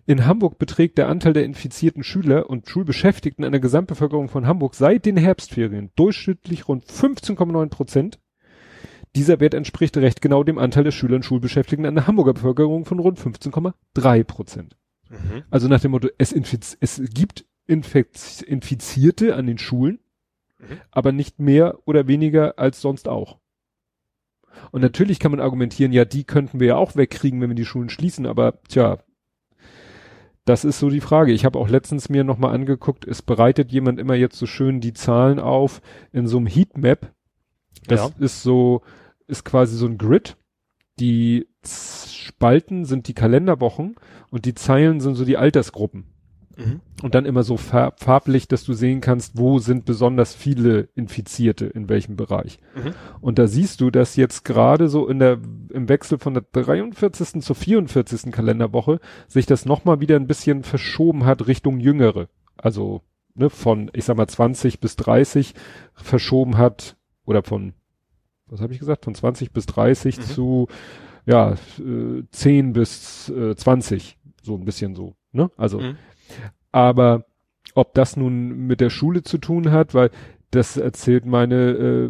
In 0.05 0.25
Hamburg 0.25 0.57
beträgt 0.57 0.97
der 0.97 1.07
Anteil 1.07 1.33
der 1.33 1.45
infizierten 1.45 2.03
Schüler 2.03 2.49
und 2.49 2.67
Schulbeschäftigten 2.67 3.45
an 3.45 3.51
der 3.51 3.61
Gesamtbevölkerung 3.61 4.29
von 4.29 4.47
Hamburg 4.47 4.75
seit 4.75 5.05
den 5.05 5.17
Herbstferien 5.17 5.91
durchschnittlich 5.95 6.67
rund 6.67 6.85
15,9 6.85 7.69
Prozent. 7.69 8.19
Dieser 9.15 9.39
Wert 9.39 9.53
entspricht 9.53 9.97
recht 9.97 10.21
genau 10.21 10.43
dem 10.43 10.57
Anteil 10.57 10.85
der 10.85 10.91
Schüler 10.91 11.15
und 11.15 11.25
Schulbeschäftigten 11.25 11.85
an 11.85 11.95
der 11.95 12.07
Hamburger 12.07 12.33
Bevölkerung 12.33 12.85
von 12.85 12.99
rund 12.99 13.19
15,3 13.19 14.23
Prozent. 14.23 14.77
Mhm. 15.09 15.43
Also 15.49 15.67
nach 15.67 15.81
dem 15.81 15.91
Motto, 15.91 16.07
es, 16.17 16.31
infiz 16.31 16.77
es 16.79 17.01
gibt 17.13 17.45
Infekt 17.67 18.41
Infizierte 18.41 19.35
an 19.35 19.47
den 19.47 19.57
Schulen, 19.57 19.99
Mhm. 20.61 20.81
aber 20.91 21.11
nicht 21.11 21.39
mehr 21.39 21.79
oder 21.85 22.07
weniger 22.07 22.59
als 22.59 22.81
sonst 22.81 23.07
auch. 23.07 23.39
Und 24.71 24.81
natürlich 24.81 25.19
kann 25.19 25.31
man 25.31 25.39
argumentieren, 25.39 25.91
ja, 25.91 26.05
die 26.05 26.23
könnten 26.23 26.59
wir 26.59 26.67
ja 26.67 26.75
auch 26.75 26.95
wegkriegen, 26.95 27.41
wenn 27.41 27.49
wir 27.49 27.55
die 27.55 27.65
Schulen 27.65 27.89
schließen, 27.89 28.25
aber 28.25 28.61
tja, 28.67 28.99
das 30.45 30.65
ist 30.65 30.79
so 30.79 30.89
die 30.89 31.01
Frage. 31.01 31.31
Ich 31.31 31.45
habe 31.45 31.59
auch 31.59 31.69
letztens 31.69 32.09
mir 32.09 32.23
nochmal 32.23 32.53
angeguckt, 32.53 33.05
es 33.07 33.21
bereitet 33.21 33.71
jemand 33.71 33.99
immer 33.99 34.15
jetzt 34.15 34.37
so 34.37 34.45
schön 34.45 34.81
die 34.81 34.93
Zahlen 34.93 35.39
auf 35.39 35.81
in 36.11 36.27
so 36.27 36.37
einem 36.37 36.47
Heatmap. 36.47 37.13
Das 37.87 37.99
Ja. 38.01 38.09
ist 38.19 38.43
so, 38.43 38.81
ist 39.27 39.43
quasi 39.45 39.75
so 39.75 39.85
ein 39.85 39.97
Grid. 39.97 40.37
Die 40.99 41.47
Spalten 41.65 42.85
sind 42.85 43.07
die 43.07 43.13
Kalenderwochen 43.13 43.95
und 44.29 44.45
die 44.45 44.53
Zeilen 44.55 44.99
sind 44.99 45.15
so 45.15 45.25
die 45.25 45.37
Altersgruppen. 45.37 46.05
Mhm. 46.57 46.81
Und 47.01 47.15
dann 47.15 47.25
immer 47.25 47.43
so 47.43 47.57
farb 47.57 47.99
farblich, 48.01 48.47
dass 48.47 48.63
du 48.63 48.73
sehen 48.73 49.01
kannst, 49.01 49.37
wo 49.37 49.59
sind 49.59 49.85
besonders 49.85 50.35
viele 50.35 50.89
Infizierte 50.95 51.65
in 51.65 51.89
welchem 51.89 52.15
Bereich. 52.15 52.59
Mhm. 52.75 52.93
Und 53.21 53.39
da 53.39 53.47
siehst 53.47 53.81
du, 53.81 53.89
dass 53.89 54.15
jetzt 54.15 54.43
gerade 54.45 54.89
so 54.89 55.07
in 55.07 55.19
der, 55.19 55.39
im 55.69 55.89
Wechsel 55.89 56.19
von 56.19 56.33
der 56.33 56.43
43. 56.51 57.41
zur 57.41 57.55
44. 57.55 58.31
Kalenderwoche 58.31 58.99
sich 59.27 59.45
das 59.45 59.65
nochmal 59.65 59.99
wieder 59.99 60.15
ein 60.15 60.27
bisschen 60.27 60.63
verschoben 60.63 61.25
hat 61.25 61.47
Richtung 61.47 61.79
Jüngere. 61.79 62.27
Also, 62.57 63.01
ne, 63.33 63.49
von, 63.49 63.89
ich 63.93 64.05
sag 64.05 64.17
mal, 64.17 64.27
20 64.27 64.79
bis 64.79 64.95
30 64.97 65.53
verschoben 65.93 66.57
hat, 66.57 66.95
oder 67.25 67.43
von, 67.43 67.73
was 68.47 68.61
habe 68.61 68.73
ich 68.73 68.79
gesagt, 68.79 69.05
von 69.05 69.15
20 69.15 69.51
bis 69.51 69.65
30 69.65 70.17
Mhm. 70.17 70.21
zu, 70.23 70.67
ja, 71.25 71.53
äh, 71.79 72.23
10 72.31 72.73
bis 72.73 73.29
äh, 73.29 73.55
20. 73.55 74.17
So 74.43 74.55
ein 74.55 74.65
bisschen 74.65 74.95
so, 74.95 75.15
ne? 75.31 75.51
Also, 75.55 75.79
Mhm. 75.79 75.97
Aber 76.71 77.25
ob 77.75 77.93
das 77.93 78.17
nun 78.17 78.67
mit 78.67 78.81
der 78.81 78.89
Schule 78.89 79.23
zu 79.23 79.37
tun 79.37 79.71
hat, 79.71 79.93
weil 79.93 80.09
das 80.51 80.77
erzählt 80.77 81.25
meine 81.25 81.55
äh, 81.55 82.09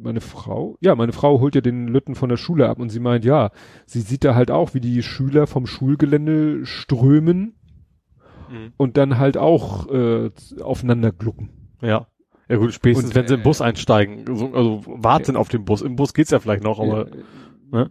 meine 0.00 0.20
Frau, 0.20 0.76
ja, 0.80 0.94
meine 0.94 1.12
Frau 1.12 1.40
holt 1.40 1.56
ja 1.56 1.60
den 1.60 1.88
Lütten 1.88 2.14
von 2.14 2.28
der 2.28 2.36
Schule 2.36 2.68
ab 2.68 2.78
und 2.78 2.88
sie 2.88 3.00
meint, 3.00 3.24
ja, 3.24 3.50
sie 3.84 4.00
sieht 4.00 4.24
da 4.24 4.34
halt 4.34 4.50
auch, 4.50 4.72
wie 4.74 4.80
die 4.80 5.02
Schüler 5.02 5.46
vom 5.48 5.66
Schulgelände 5.66 6.64
strömen 6.66 7.54
Mhm. 8.50 8.72
und 8.76 8.96
dann 8.96 9.18
halt 9.18 9.36
auch 9.36 9.88
äh, 9.90 10.30
aufeinander 10.62 11.12
glucken. 11.12 11.50
Ja. 11.82 12.06
Ja 12.48 12.56
gut, 12.56 12.72
spätestens 12.72 13.10
Und, 13.10 13.14
wenn 13.14 13.28
sie 13.28 13.34
im 13.34 13.40
äh, 13.40 13.42
Bus 13.42 13.60
einsteigen, 13.60 14.24
so, 14.34 14.54
also 14.54 14.82
warten 14.86 15.36
auf 15.36 15.48
den 15.48 15.66
Bus. 15.66 15.82
Im 15.82 15.96
Bus 15.96 16.14
geht's 16.14 16.30
ja 16.30 16.38
vielleicht 16.40 16.64
noch, 16.64 16.80
aber 16.80 17.04
ne? 17.04 17.10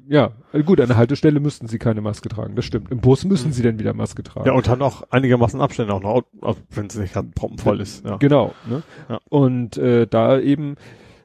Ja, 0.08 0.32
äh, 0.54 0.64
gut, 0.64 0.82
an 0.82 0.88
der 0.88 0.98
Haltestelle 0.98 1.40
müssten 1.40 1.68
sie 1.68 1.80
keine 1.80 2.02
Maske 2.02 2.30
tragen, 2.30 2.56
das 2.56 2.66
stimmt. 2.66 2.92
Im 2.92 3.00
Bus 3.00 3.26
müssen 3.26 3.52
sie 3.54 3.64
dann 3.64 3.80
wieder 3.80 3.94
Maske 3.94 4.24
tragen. 4.24 4.48
ja 4.48 4.54
und 4.54 4.68
dann 4.68 4.82
auch 4.82 5.04
einigermaßen 5.10 5.62
Abstände 5.62 5.94
auch 5.94 6.02
noch, 6.02 6.24
wenn 6.72 6.88
es 6.88 6.96
nicht 6.96 7.14
gerade 7.14 7.30
proppenvoll 7.34 7.82
ist. 7.82 8.06
Ja. 8.06 8.18
Genau. 8.18 8.54
Ne? 8.70 8.84
Ja. 9.10 9.20
Und 9.30 9.78
äh, 9.78 10.08
da 10.08 10.40
eben 10.40 10.76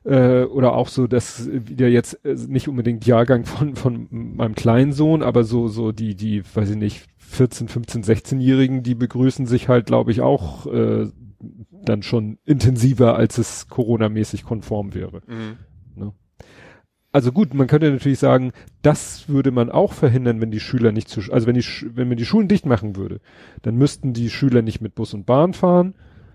äh, 0.04 0.42
oder 0.42 0.74
auch 0.74 0.88
so, 0.88 1.06
dass 1.06 1.48
wieder 1.50 1.88
jetzt 1.88 2.24
äh, 2.24 2.34
nicht 2.34 2.68
unbedingt 2.68 3.06
Jahrgang 3.06 3.44
von 3.44 3.76
von 3.76 4.08
meinem 4.10 4.54
kleinen 4.54 4.92
Sohn, 4.92 5.22
aber 5.22 5.44
so 5.44 5.68
so 5.68 5.92
die 5.92 6.14
die, 6.14 6.42
weiß 6.54 6.70
ich 6.70 6.76
nicht, 6.76 7.06
14, 7.18 7.68
15, 7.68 8.04
16-Jährigen, 8.04 8.82
die 8.82 8.94
begrüßen 8.94 9.46
sich 9.46 9.68
halt, 9.68 9.86
glaube 9.86 10.10
ich, 10.10 10.20
auch 10.20 10.66
äh, 10.66 11.08
dann 11.84 12.02
schon 12.02 12.38
intensiver, 12.44 13.16
als 13.16 13.38
es 13.38 13.68
Corona-mäßig 13.68 14.44
konform 14.44 14.94
wäre. 14.94 15.22
Mhm. 15.26 15.56
Also 17.12 17.30
gut, 17.30 17.52
man 17.52 17.66
könnte 17.66 17.90
natürlich 17.90 18.18
sagen, 18.18 18.52
das 18.80 19.28
würde 19.28 19.50
man 19.50 19.70
auch 19.70 19.92
verhindern, 19.92 20.40
wenn 20.40 20.50
die 20.50 20.60
Schüler 20.60 20.92
nicht 20.92 21.08
zu, 21.08 21.20
also 21.30 21.46
wenn 21.46 21.54
die, 21.54 21.64
wenn 21.94 22.08
man 22.08 22.16
die 22.16 22.24
Schulen 22.24 22.48
dicht 22.48 22.64
machen 22.64 22.96
würde, 22.96 23.20
dann 23.60 23.76
müssten 23.76 24.14
die 24.14 24.30
Schüler 24.30 24.62
nicht 24.62 24.80
mit 24.80 24.94
Bus 24.94 25.12
und 25.12 25.26
Bahn 25.26 25.52
fahren. 25.52 25.94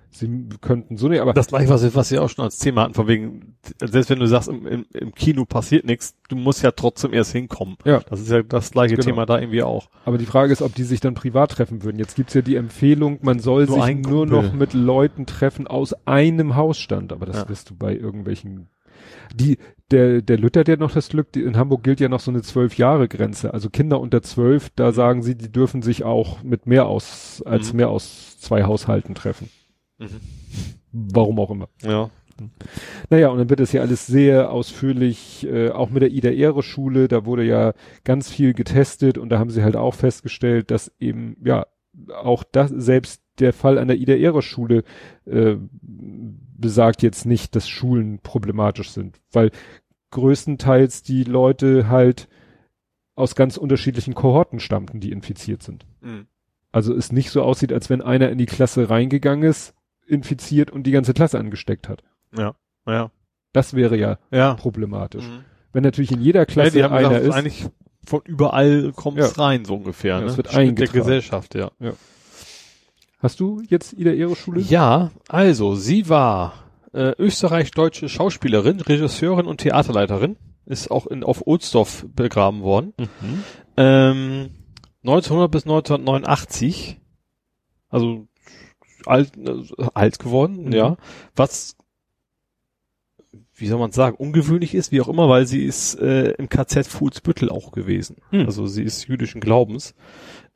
Sie 0.10 0.48
könnten 0.62 0.96
so 0.96 1.10
nicht, 1.10 1.20
aber 1.20 1.34
Das 1.34 1.48
gleiche, 1.48 1.70
was, 1.70 1.84
wir- 1.84 1.94
was 1.94 2.12
wir 2.12 2.24
auch 2.24 2.30
schon 2.30 2.46
als 2.46 2.60
Thema 2.60 2.84
hatten, 2.84 2.94
von 2.94 3.08
wegen, 3.08 3.56
selbst 3.84 4.10
wenn 4.10 4.20
du 4.20 4.26
sagst, 4.28 4.48
im, 4.48 4.66
im, 4.66 4.86
im 4.94 5.14
Kino 5.14 5.44
passiert 5.46 5.84
nichts, 5.86 6.16
du 6.30 6.36
musst 6.38 6.64
ja 6.64 6.72
trotzdem 6.72 7.12
erst 7.14 7.34
hinkommen. 7.34 7.76
Ja. 7.84 8.00
Das 8.10 8.22
ist 8.22 8.30
ja 8.32 8.42
das 8.42 8.72
gleiche 8.72 8.96
Genau. 8.96 9.06
Thema 9.06 9.26
da 9.26 9.38
irgendwie 9.40 9.64
auch. 9.64 9.90
Aber 10.06 10.18
die 10.18 10.26
Frage 10.26 10.54
ist, 10.54 10.62
ob 10.62 10.74
die 10.76 10.84
sich 10.84 11.02
dann 11.02 11.14
privat 11.14 11.52
treffen 11.52 11.84
würden. 11.84 12.00
Jetzt 12.00 12.16
gibt's 12.16 12.34
ja 12.36 12.42
die 12.42 12.56
Empfehlung, 12.56 13.20
man 13.22 13.40
soll 13.40 13.66
Nur 13.66 13.84
sich 13.84 13.98
nur 13.98 14.26
noch 14.26 14.54
mit 14.54 14.74
Leuten 14.74 15.26
treffen 15.26 15.68
aus 15.68 15.94
einem 16.08 16.56
Hausstand. 16.56 17.12
Aber 17.12 17.26
das 17.26 17.38
Ja. 17.42 17.50
wirst 17.50 17.70
du 17.72 17.76
bei 17.76 17.94
irgendwelchen. 17.96 18.68
Die, 19.36 19.58
der, 19.92 20.22
der 20.22 20.38
Luther, 20.38 20.64
der 20.64 20.78
noch 20.78 20.92
das 20.92 21.10
Glück, 21.10 21.32
die, 21.32 21.44
in 21.44 21.58
Hamburg 21.58 21.84
gilt 21.84 22.00
ja 22.00 22.10
noch 22.10 22.20
so 22.20 22.32
eine 22.32 22.42
zwölf 22.42 22.78
Jahre 22.78 23.08
Grenze. 23.08 23.54
Also 23.54 23.70
Kinder 23.70 24.00
unter 24.00 24.22
zwölf, 24.22 24.70
da 24.76 24.92
sagen 24.92 25.24
sie, 25.24 25.36
die 25.36 25.52
dürfen 25.52 25.82
sich 25.82 26.04
auch 26.04 26.44
mit 26.44 26.66
mehr 26.68 26.88
aus, 26.88 27.42
als 27.46 27.72
Mhm. 27.72 27.78
mehr 27.78 27.90
aus 27.90 28.38
zwei 28.40 28.64
Haushalten 28.64 29.16
treffen. 29.16 29.50
Mhm. 29.98 30.20
Warum 30.92 31.40
auch 31.40 31.52
immer. 31.52 31.70
Ja. 31.84 32.10
Naja, 33.10 33.30
und 33.30 33.40
dann 33.40 33.50
wird 33.50 33.60
das 33.60 33.72
ja 33.72 33.82
alles 33.82 34.06
sehr 34.06 34.52
ausführlich, 34.52 35.48
äh, 35.50 35.72
auch 35.72 35.90
mit 35.90 36.04
der 36.04 36.12
Ida 36.12 36.30
Ehre 36.30 36.62
Schule, 36.62 37.08
da 37.08 37.26
wurde 37.26 37.44
ja 37.44 37.74
ganz 38.04 38.30
viel 38.30 38.54
getestet 38.54 39.18
und 39.18 39.30
da 39.30 39.40
haben 39.40 39.50
sie 39.50 39.64
halt 39.64 39.76
auch 39.76 39.96
festgestellt, 39.96 40.70
dass 40.70 40.92
eben, 41.00 41.38
ja, 41.44 41.66
auch 42.14 42.44
das, 42.44 42.70
selbst 42.70 43.24
der 43.40 43.54
Fall 43.54 43.80
an 43.80 43.88
der 43.88 43.98
Ida 43.98 44.14
Ehre 44.14 44.44
Schule 44.44 44.84
äh, 45.26 45.56
besagt 46.58 47.04
jetzt 47.04 47.26
nicht, 47.26 47.56
dass 47.56 47.68
Schulen 47.70 48.20
problematisch 48.20 48.92
sind, 48.92 49.20
weil 49.32 49.52
größtenteils 50.12 51.04
die 51.04 51.24
Leute 51.24 51.90
halt 51.90 52.28
aus 53.16 53.36
ganz 53.36 53.58
unterschiedlichen 53.58 54.14
Kohorten 54.14 54.60
stammten, 54.60 55.00
die 55.00 55.12
infiziert 55.12 55.64
sind. 55.64 55.86
Mhm. 56.02 56.28
Also 56.72 56.94
es 56.94 57.12
nicht 57.12 57.32
so 57.32 57.42
aussieht, 57.42 57.74
als 57.74 57.90
wenn 57.90 58.02
einer 58.02 58.30
in 58.30 58.38
die 58.38 58.46
Klasse 58.46 58.90
reingegangen 58.90 59.50
ist, 59.50 59.74
infiziert 60.06 60.72
und 60.72 60.84
die 60.84 60.92
ganze 60.92 61.14
Klasse 61.14 61.40
angesteckt 61.40 61.90
hat. 61.90 62.04
Ja. 62.38 62.56
Ja. 62.88 63.12
Das 63.54 63.74
wäre 63.74 63.98
ja 63.98 64.18
Ja. 64.32 64.54
problematisch. 64.54 65.26
Mhm. 65.26 65.44
Wenn 65.74 65.84
natürlich 65.84 66.12
in 66.12 66.22
jeder 66.22 66.42
Ja, 66.42 66.46
Klasse 66.46 66.84
haben 66.84 66.94
einer 66.94 67.10
gesagt, 67.10 67.26
ist, 67.26 67.34
eigentlich 67.36 67.66
von 68.06 68.22
überall 68.26 68.94
kommt's 68.96 69.36
Ja. 69.36 69.44
rein, 69.44 69.66
so 69.66 69.76
ungefähr. 69.76 70.16
Ja, 70.16 70.20
ne? 70.22 70.28
es 70.28 70.38
wird 70.38 70.48
Schnitt 70.48 70.56
der 70.62 70.70
eingetragen. 70.70 71.00
Gesellschaft, 71.00 71.56
ja. 71.56 71.72
Hast 73.18 73.40
du 73.40 73.62
jetzt 73.68 73.94
Ida 73.94 74.12
Ehre 74.12 74.36
Schule? 74.36 74.62
Ja, 74.62 75.12
also, 75.28 75.76
sie 75.76 76.10
war 76.10 76.54
äh, 76.94 77.14
österreich-deutsche 77.18 78.10
Schauspielerin, 78.10 78.80
Regisseurin 78.80 79.46
und 79.46 79.60
Theaterleiterin, 79.62 80.38
ist 80.66 80.90
auch 80.92 81.08
in, 81.08 81.24
auf 81.24 81.46
Ohlsdorf 81.46 82.06
begraben 82.16 82.62
worden. 82.62 82.94
Mhm. 82.98 83.44
Ähm, 83.78 84.50
1900 85.04 85.52
bis 85.52 85.64
1989, 85.64 87.00
also 87.90 88.28
alt, 89.06 89.38
äh, 89.38 89.64
alt 89.94 90.20
geworden, 90.20 90.66
Mhm. 90.66 90.72
ja. 90.74 90.98
Was, 91.36 91.76
wie 93.56 93.68
soll 93.68 93.80
man 93.80 93.92
sagen, 93.92 94.18
ungewöhnlich 94.18 94.76
ist, 94.76 94.92
wie 94.92 95.02
auch 95.02 95.08
immer, 95.08 95.30
weil 95.30 95.48
sie 95.48 95.64
ist 95.64 95.96
äh, 96.00 96.32
im 96.32 96.50
KZ 96.50 96.86
Fuhlsbüttel 96.88 97.50
auch 97.50 97.72
gewesen. 97.72 98.18
Mhm. 98.32 98.42
Also 98.46 98.68
sie 98.68 98.84
ist 98.84 99.08
jüdischen 99.08 99.42
Glaubens. 99.42 99.96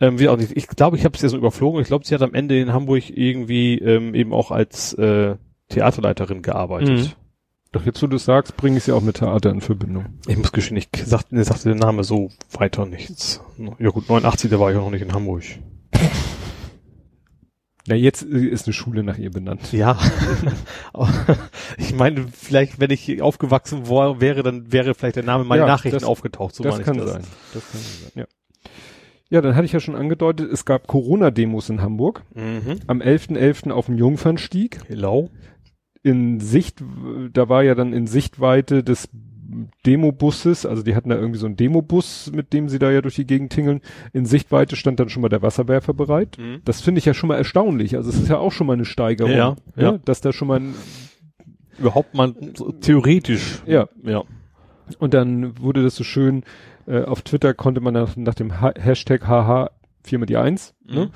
Ähm, 0.01 0.19
wie 0.19 0.27
auch 0.27 0.35
nicht. 0.37 0.57
Ich 0.57 0.67
glaube, 0.67 0.97
ich 0.97 1.05
habe 1.05 1.15
es 1.15 1.21
ja 1.21 1.29
so 1.29 1.37
überflogen. 1.37 1.79
Ich 1.81 1.87
glaube, 1.87 2.05
sie 2.05 2.13
hat 2.15 2.21
am 2.23 2.33
Ende 2.33 2.59
in 2.59 2.73
Hamburg 2.73 3.03
irgendwie 3.09 3.77
ähm, 3.77 4.13
eben 4.15 4.33
auch 4.33 4.51
als 4.51 4.93
äh, 4.93 5.35
Theaterleiterin 5.69 6.41
gearbeitet. 6.41 6.89
Mhm. 6.89 7.11
Doch 7.71 7.85
jetzt, 7.85 8.01
wo 8.03 8.07
du 8.07 8.17
es 8.17 8.25
sagst, 8.25 8.57
bringe 8.57 8.77
ich 8.77 8.83
sie 8.83 8.91
auch 8.91 9.01
mit 9.01 9.17
Theater 9.17 9.49
in 9.51 9.61
Verbindung. 9.61 10.19
Ich 10.27 10.35
muss 10.35 10.51
gestehen, 10.51 10.75
ich 10.75 10.89
sagte, 11.05 11.41
sagte 11.45 11.69
der 11.69 11.75
Name 11.77 12.03
so 12.03 12.29
weiter 12.51 12.85
nichts. 12.85 13.41
Ja 13.79 13.89
gut, 13.91 14.09
89, 14.09 14.49
da 14.51 14.59
war 14.59 14.71
ich 14.71 14.77
auch 14.77 14.81
noch 14.83 14.91
nicht 14.91 15.03
in 15.03 15.13
Hamburg. 15.13 15.43
Na, 17.87 17.95
jetzt 17.95 18.23
äh, 18.23 18.45
ist 18.45 18.67
eine 18.67 18.73
Schule 18.73 19.03
nach 19.03 19.17
ihr 19.17 19.31
benannt. 19.31 19.71
Ja. 19.71 19.97
Ich 21.77 21.95
meine, 21.95 22.27
vielleicht, 22.31 22.79
wenn 22.79 22.91
ich 22.91 23.21
aufgewachsen 23.21 23.87
war, 23.89 24.19
wäre, 24.21 24.43
dann 24.43 24.71
wäre 24.71 24.93
vielleicht 24.93 25.15
der 25.15 25.23
Name 25.23 25.45
meiner 25.45 25.63
Ja, 25.63 25.67
Nachrichten 25.67 25.95
das- 25.99 26.03
aufgetaucht. 26.03 26.53
So 26.55 26.63
das 26.63 26.79
kann 26.81 26.97
das. 26.97 27.11
sein. 27.11 27.23
Das 27.53 27.63
kann 27.71 27.81
sein, 27.81 28.11
ja. 28.15 28.25
Ja, 29.31 29.41
dann 29.41 29.55
hatte 29.55 29.65
ich 29.65 29.71
ja 29.71 29.79
schon 29.79 29.95
angedeutet, 29.95 30.51
es 30.51 30.65
gab 30.65 30.87
Corona-Demos 30.87 31.69
in 31.69 31.81
Hamburg. 31.81 32.23
Mhm. 32.35 32.79
Am 32.87 32.99
11.11. 33.01 33.71
auf 33.71 33.85
dem 33.87 33.97
Jungfernstieg. 33.97 34.79
Hello. 34.87 35.29
In 36.03 36.39
Sicht, 36.41 36.83
da 37.33 37.47
war 37.47 37.63
ja 37.63 37.73
dann 37.73 37.93
in 37.93 38.07
Sichtweite 38.07 38.83
des 38.83 39.09
Demobusses, 39.85 40.65
also 40.65 40.81
die 40.83 40.95
hatten 40.95 41.09
da 41.09 41.15
irgendwie 41.15 41.39
so 41.39 41.45
einen 41.45 41.55
Demobus, 41.57 42.31
mit 42.33 42.53
dem 42.53 42.69
sie 42.69 42.79
da 42.79 42.91
ja 42.91 43.01
durch 43.01 43.15
die 43.15 43.25
Gegend 43.25 43.51
tingeln. 43.53 43.81
In 44.13 44.25
Sichtweite 44.25 44.75
stand 44.75 44.99
dann 44.99 45.09
schon 45.09 45.21
mal 45.21 45.29
der 45.29 45.41
Wasserwerfer 45.41 45.93
bereit. 45.93 46.37
Mhm. 46.39 46.61
Das 46.65 46.81
finde 46.81 46.99
ich 46.99 47.05
ja 47.05 47.13
schon 47.13 47.27
mal 47.29 47.37
erstaunlich. 47.37 47.95
Also 47.95 48.09
es 48.09 48.17
ist 48.17 48.29
ja 48.29 48.37
auch 48.37 48.51
schon 48.51 48.67
mal 48.67 48.73
eine 48.73 48.85
Steigerung, 48.85 49.31
Ja, 49.31 49.55
ja. 49.75 49.91
ne? 49.93 50.01
dass 50.05 50.21
da 50.21 50.33
schon 50.33 50.47
mal 50.49 50.59
ein, 50.59 50.73
Überhaupt 51.79 52.13
mal 52.15 52.33
so 52.55 52.71
theoretisch. 52.71 53.61
ja, 53.65 53.87
Ja. 54.03 54.23
Und 54.99 55.13
dann 55.13 55.57
wurde 55.59 55.83
das 55.83 55.95
so 55.95 56.03
schön, 56.03 56.43
äh, 56.87 57.03
auf 57.03 57.21
Twitter 57.21 57.53
konnte 57.53 57.81
man 57.81 57.93
nach, 57.93 58.15
nach 58.15 58.33
dem 58.35 58.59
ha 58.61 58.71
Hashtag 58.77 59.27
HH 59.27 59.71
viermal 60.03 60.25
die 60.25 60.37
Eins, 60.37 60.73
ne? 60.83 61.05
Mhm. 61.05 61.09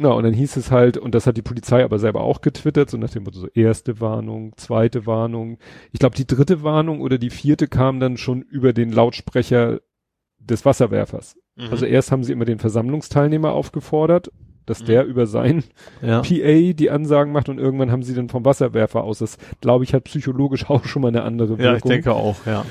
Na, 0.00 0.10
und 0.10 0.22
dann 0.22 0.32
hieß 0.32 0.56
es 0.56 0.70
halt, 0.70 0.96
und 0.96 1.12
das 1.16 1.26
hat 1.26 1.36
die 1.36 1.42
Polizei 1.42 1.82
aber 1.82 1.98
selber 1.98 2.20
auch 2.20 2.40
getwittert, 2.40 2.88
so 2.88 2.96
nach 2.96 3.10
dem 3.10 3.24
Motto 3.24 3.40
so 3.40 3.48
erste 3.48 4.00
Warnung, 4.00 4.52
zweite 4.56 5.06
Warnung. 5.06 5.58
Ich 5.90 5.98
glaube, 5.98 6.14
die 6.14 6.26
dritte 6.26 6.62
Warnung 6.62 7.00
oder 7.00 7.18
die 7.18 7.30
vierte 7.30 7.66
kam 7.66 7.98
dann 7.98 8.16
schon 8.16 8.42
über 8.42 8.72
den 8.72 8.92
Lautsprecher 8.92 9.80
des 10.38 10.64
Wasserwerfers. 10.64 11.36
Mhm. 11.56 11.68
Also 11.72 11.84
erst 11.84 12.12
haben 12.12 12.22
sie 12.22 12.32
immer 12.32 12.44
den 12.44 12.60
Versammlungsteilnehmer 12.60 13.50
aufgefordert, 13.50 14.30
dass 14.66 14.82
Mhm. 14.82 14.86
der 14.86 15.04
über 15.04 15.26
sein 15.26 15.64
ja. 16.00 16.20
PA 16.20 16.72
die 16.74 16.90
Ansagen 16.90 17.32
macht 17.32 17.48
und 17.48 17.58
irgendwann 17.58 17.90
haben 17.90 18.04
sie 18.04 18.14
dann 18.14 18.28
vom 18.28 18.44
Wasserwerfer 18.44 19.02
aus. 19.02 19.18
Das, 19.18 19.36
glaube 19.60 19.82
ich, 19.82 19.94
hat 19.94 20.04
psychologisch 20.04 20.64
auch 20.70 20.84
schon 20.84 21.02
mal 21.02 21.08
eine 21.08 21.24
andere 21.24 21.58
Wirkung. 21.58 21.64
ja, 21.64 21.74
ich 21.74 21.82
denke 21.82 22.12
auch, 22.14 22.36
ja. 22.46 22.64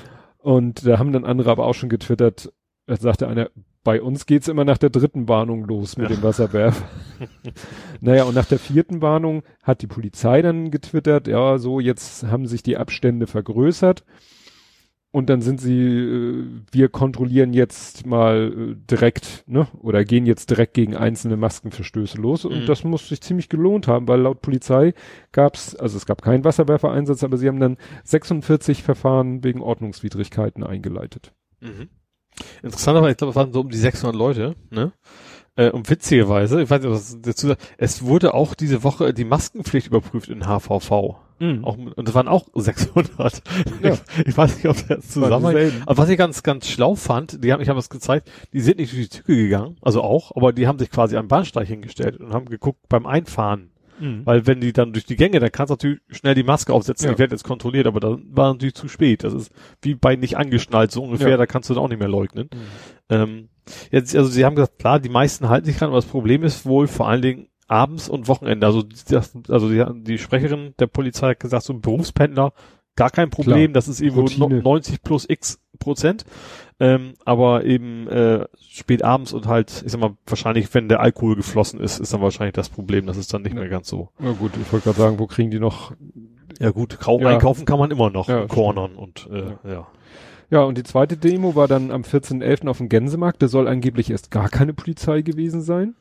Und 0.47 0.87
da 0.87 0.97
haben 0.97 1.11
dann 1.11 1.25
andere 1.25 1.51
aber 1.51 1.65
auch 1.65 1.73
schon 1.73 1.89
getwittert, 1.89 2.53
da 2.85 2.95
sagte 2.95 3.27
einer, 3.27 3.49
bei 3.83 4.01
uns 4.01 4.25
geht's 4.25 4.47
immer 4.47 4.63
nach 4.63 4.77
der 4.77 4.89
dritten 4.89 5.27
Warnung 5.27 5.65
los 5.65 5.97
mit 5.97 6.09
Ja. 6.09 6.15
dem 6.15 6.23
Wasserwerfer. 6.23 6.85
naja, 7.99 8.23
und 8.23 8.33
nach 8.33 8.45
der 8.45 8.57
vierten 8.57 9.01
Warnung 9.01 9.43
hat 9.61 9.81
die 9.81 9.87
Polizei 9.87 10.41
dann 10.41 10.71
getwittert, 10.71 11.27
ja, 11.27 11.57
so, 11.57 11.81
jetzt 11.81 12.23
haben 12.27 12.45
sich 12.47 12.63
die 12.63 12.77
Abstände 12.77 13.27
vergrößert. 13.27 14.05
Und 15.11 15.29
dann 15.29 15.41
sind 15.41 15.61
sie, 15.61 15.79
äh, 15.81 16.45
wir 16.71 16.89
kontrollieren 16.89 17.53
jetzt 17.53 18.05
mal 18.05 18.51
äh, 18.53 18.75
direkt, 18.89 19.45
ne, 19.47 19.67
oder 19.81 20.03
gehen 20.03 20.25
jetzt 20.25 20.49
direkt 20.49 20.73
gegen 20.73 20.95
einzelne 20.95 21.37
Maskenverstöße 21.37 22.17
los. 22.19 22.43
Und 22.45 22.61
Mhm. 22.61 22.65
das 22.65 22.83
muss 22.83 23.07
sich 23.07 23.21
ziemlich 23.21 23.47
gelohnt 23.49 23.87
haben, 23.87 24.07
weil 24.07 24.19
laut 24.21 24.41
Polizei 24.41 24.93
gab's, 25.31 25.75
also 25.75 25.97
es 25.97 26.05
gab 26.05 26.21
keinen 26.21 26.43
Wasserwerfereinsatz, 26.43 27.23
aber 27.23 27.37
sie 27.37 27.47
haben 27.47 27.59
dann 27.59 27.77
46 28.03 28.83
Verfahren 28.83 29.43
wegen 29.43 29.61
Ordnungswidrigkeiten 29.61 30.63
eingeleitet. 30.63 31.31
Mhm. 31.61 31.89
Interessant, 32.61 32.97
aber 32.97 33.09
ich 33.09 33.17
glaube, 33.17 33.31
es 33.31 33.35
waren 33.35 33.53
so 33.53 33.61
um 33.61 33.69
die 33.69 33.77
600 33.77 34.15
Leute, 34.15 34.55
ne? 34.69 34.91
Äh, 35.55 35.71
und 35.71 35.89
witzigerweise, 35.89 36.61
ich 36.61 36.69
weiß 36.69 36.81
nicht, 36.83 36.91
was 36.91 37.17
dazu 37.21 37.47
sagt, 37.47 37.61
es 37.77 38.03
wurde 38.03 38.35
auch 38.35 38.53
diese 38.53 38.83
Woche 38.83 39.11
die 39.13 39.25
Maskenpflicht 39.25 39.87
überprüft 39.87 40.29
in 40.29 40.45
HVV. 40.45 41.15
Auch, 41.63 41.77
mit- 41.77 41.93
und 41.93 42.07
das 42.07 42.15
waren 42.15 42.27
auch 42.27 42.47
600. 42.55 43.41
Ja. 43.83 43.93
Ich, 43.93 44.27
ich 44.27 44.37
weiß 44.37 44.55
nicht, 44.55 44.67
ob 44.67 44.87
das 44.87 45.07
zusammen. 45.09 45.45
dieselben. 45.47 45.83
Aber 45.85 45.97
was 45.97 46.09
ich 46.09 46.17
ganz, 46.17 46.43
ganz 46.43 46.67
schlau 46.67 46.95
fand, 46.95 47.43
die 47.43 47.53
haben, 47.53 47.61
ich 47.61 47.69
habe 47.69 47.79
es 47.79 47.89
gezeigt, 47.89 48.29
die 48.53 48.59
sind 48.59 48.79
nicht 48.79 48.91
durch 48.93 49.03
die 49.03 49.09
Züge 49.09 49.35
gegangen, 49.35 49.77
also 49.81 50.01
auch, 50.01 50.35
aber 50.35 50.53
die 50.53 50.67
haben 50.67 50.79
sich 50.79 50.89
quasi 50.89 51.15
am 51.17 51.27
Bahnsteig 51.27 51.67
hingestellt 51.67 52.19
und 52.19 52.33
haben 52.33 52.45
geguckt 52.47 52.79
beim 52.89 53.05
Einfahren. 53.05 53.69
Mhm. 53.99 54.21
Weil 54.25 54.45
wenn 54.45 54.61
die 54.61 54.73
dann 54.73 54.93
durch 54.93 55.05
die 55.05 55.15
Gänge, 55.15 55.39
dann 55.39 55.51
kannst 55.51 55.71
du 55.71 55.73
natürlich 55.73 55.99
schnell 56.09 56.35
die 56.35 56.43
Maske 56.43 56.71
aufsetzen, 56.71 57.07
Ja. 57.07 57.13
ich 57.13 57.17
werde 57.19 57.33
jetzt 57.33 57.43
kontrolliert, 57.43 57.87
aber 57.87 57.99
dann 57.99 58.25
war 58.29 58.53
natürlich 58.53 58.75
zu 58.75 58.87
spät. 58.87 59.23
Das 59.23 59.33
ist 59.33 59.51
wie 59.81 59.95
bei 59.95 60.15
nicht 60.15 60.37
angeschnallt, 60.37 60.91
so 60.91 61.03
ungefähr, 61.03 61.29
Ja. 61.29 61.37
da 61.37 61.45
kannst 61.47 61.69
du 61.69 61.73
dann 61.73 61.83
auch 61.83 61.89
nicht 61.89 61.97
mehr 61.99 62.07
leugnen. 62.07 62.47
Mhm. 62.53 62.59
Ähm, 63.09 63.49
jetzt, 63.91 64.15
also 64.15 64.29
sie 64.29 64.45
haben 64.45 64.55
gesagt, 64.55 64.77
klar, 64.79 64.99
die 64.99 65.09
meisten 65.09 65.49
halten 65.49 65.65
sich 65.65 65.77
dran, 65.77 65.87
aber 65.89 65.97
das 65.97 66.05
Problem 66.05 66.43
ist 66.43 66.65
wohl 66.65 66.87
vor 66.87 67.07
allen 67.07 67.21
Dingen 67.23 67.47
abends 67.67 68.09
und 68.09 68.27
Wochenende. 68.27 68.65
Also, 68.65 68.83
das, 68.83 69.33
also 69.49 69.69
die, 69.69 69.83
die 70.03 70.17
Sprecherin 70.17 70.73
der 70.79 70.87
Polizei 70.87 71.29
hat 71.31 71.39
gesagt, 71.39 71.63
so 71.63 71.73
ein 71.73 71.81
Berufspendler, 71.81 72.53
gar 72.95 73.09
kein 73.11 73.29
Problem, 73.29 73.71
Klar. 73.71 73.73
das 73.73 73.87
ist 73.87 74.01
irgendwo 74.01 74.47
no- 74.47 74.61
90 74.61 75.03
plus 75.03 75.25
x 75.29 75.59
Prozent. 75.79 76.25
Ähm, 76.79 77.13
aber 77.25 77.63
eben 77.65 78.07
äh, 78.07 78.45
spät 78.69 79.03
abends 79.03 79.33
und 79.33 79.47
halt, 79.47 79.83
ich 79.85 79.91
sag 79.91 79.99
mal, 80.01 80.15
wahrscheinlich, 80.27 80.71
wenn 80.75 80.89
der 80.89 80.99
Alkohol 80.99 81.35
geflossen 81.35 81.79
ist, 81.79 81.99
ist 81.99 82.13
dann 82.13 82.21
wahrscheinlich 82.21 82.53
das 82.53 82.69
Problem, 82.69 83.05
das 83.07 83.17
ist 83.17 83.33
dann 83.33 83.41
nicht 83.43 83.53
Ja. 83.55 83.59
mehr 83.61 83.69
ganz 83.69 83.87
so. 83.87 84.09
Na 84.19 84.31
gut, 84.31 84.51
ich 84.61 84.71
wollte 84.71 84.85
gerade 84.85 84.97
sagen, 84.99 85.19
wo 85.19 85.25
kriegen 85.27 85.49
die 85.51 85.59
noch? 85.59 85.93
Ja 86.59 86.69
gut, 86.71 86.99
kaum 86.99 87.21
Ja. 87.21 87.29
einkaufen 87.29 87.65
kann 87.65 87.79
man 87.79 87.89
immer 87.91 88.09
noch 88.11 88.27
Ja, 88.29 88.45
Cornern 88.47 88.95
und 88.95 89.27
äh, 89.31 89.69
ja. 89.69 89.87
Ja, 90.49 90.61
und 90.63 90.77
die 90.77 90.83
zweite 90.83 91.17
Demo 91.17 91.55
war 91.55 91.67
dann 91.67 91.91
am 91.91 92.03
14.11. 92.03 92.67
auf 92.69 92.77
dem 92.77 92.87
Gänsemarkt. 92.89 93.41
Da 93.41 93.47
soll 93.49 93.67
angeblich 93.67 94.09
erst 94.11 94.31
gar 94.31 94.47
keine 94.49 94.73
Polizei 94.73 95.21
gewesen 95.21 95.61
sein. 95.61 95.95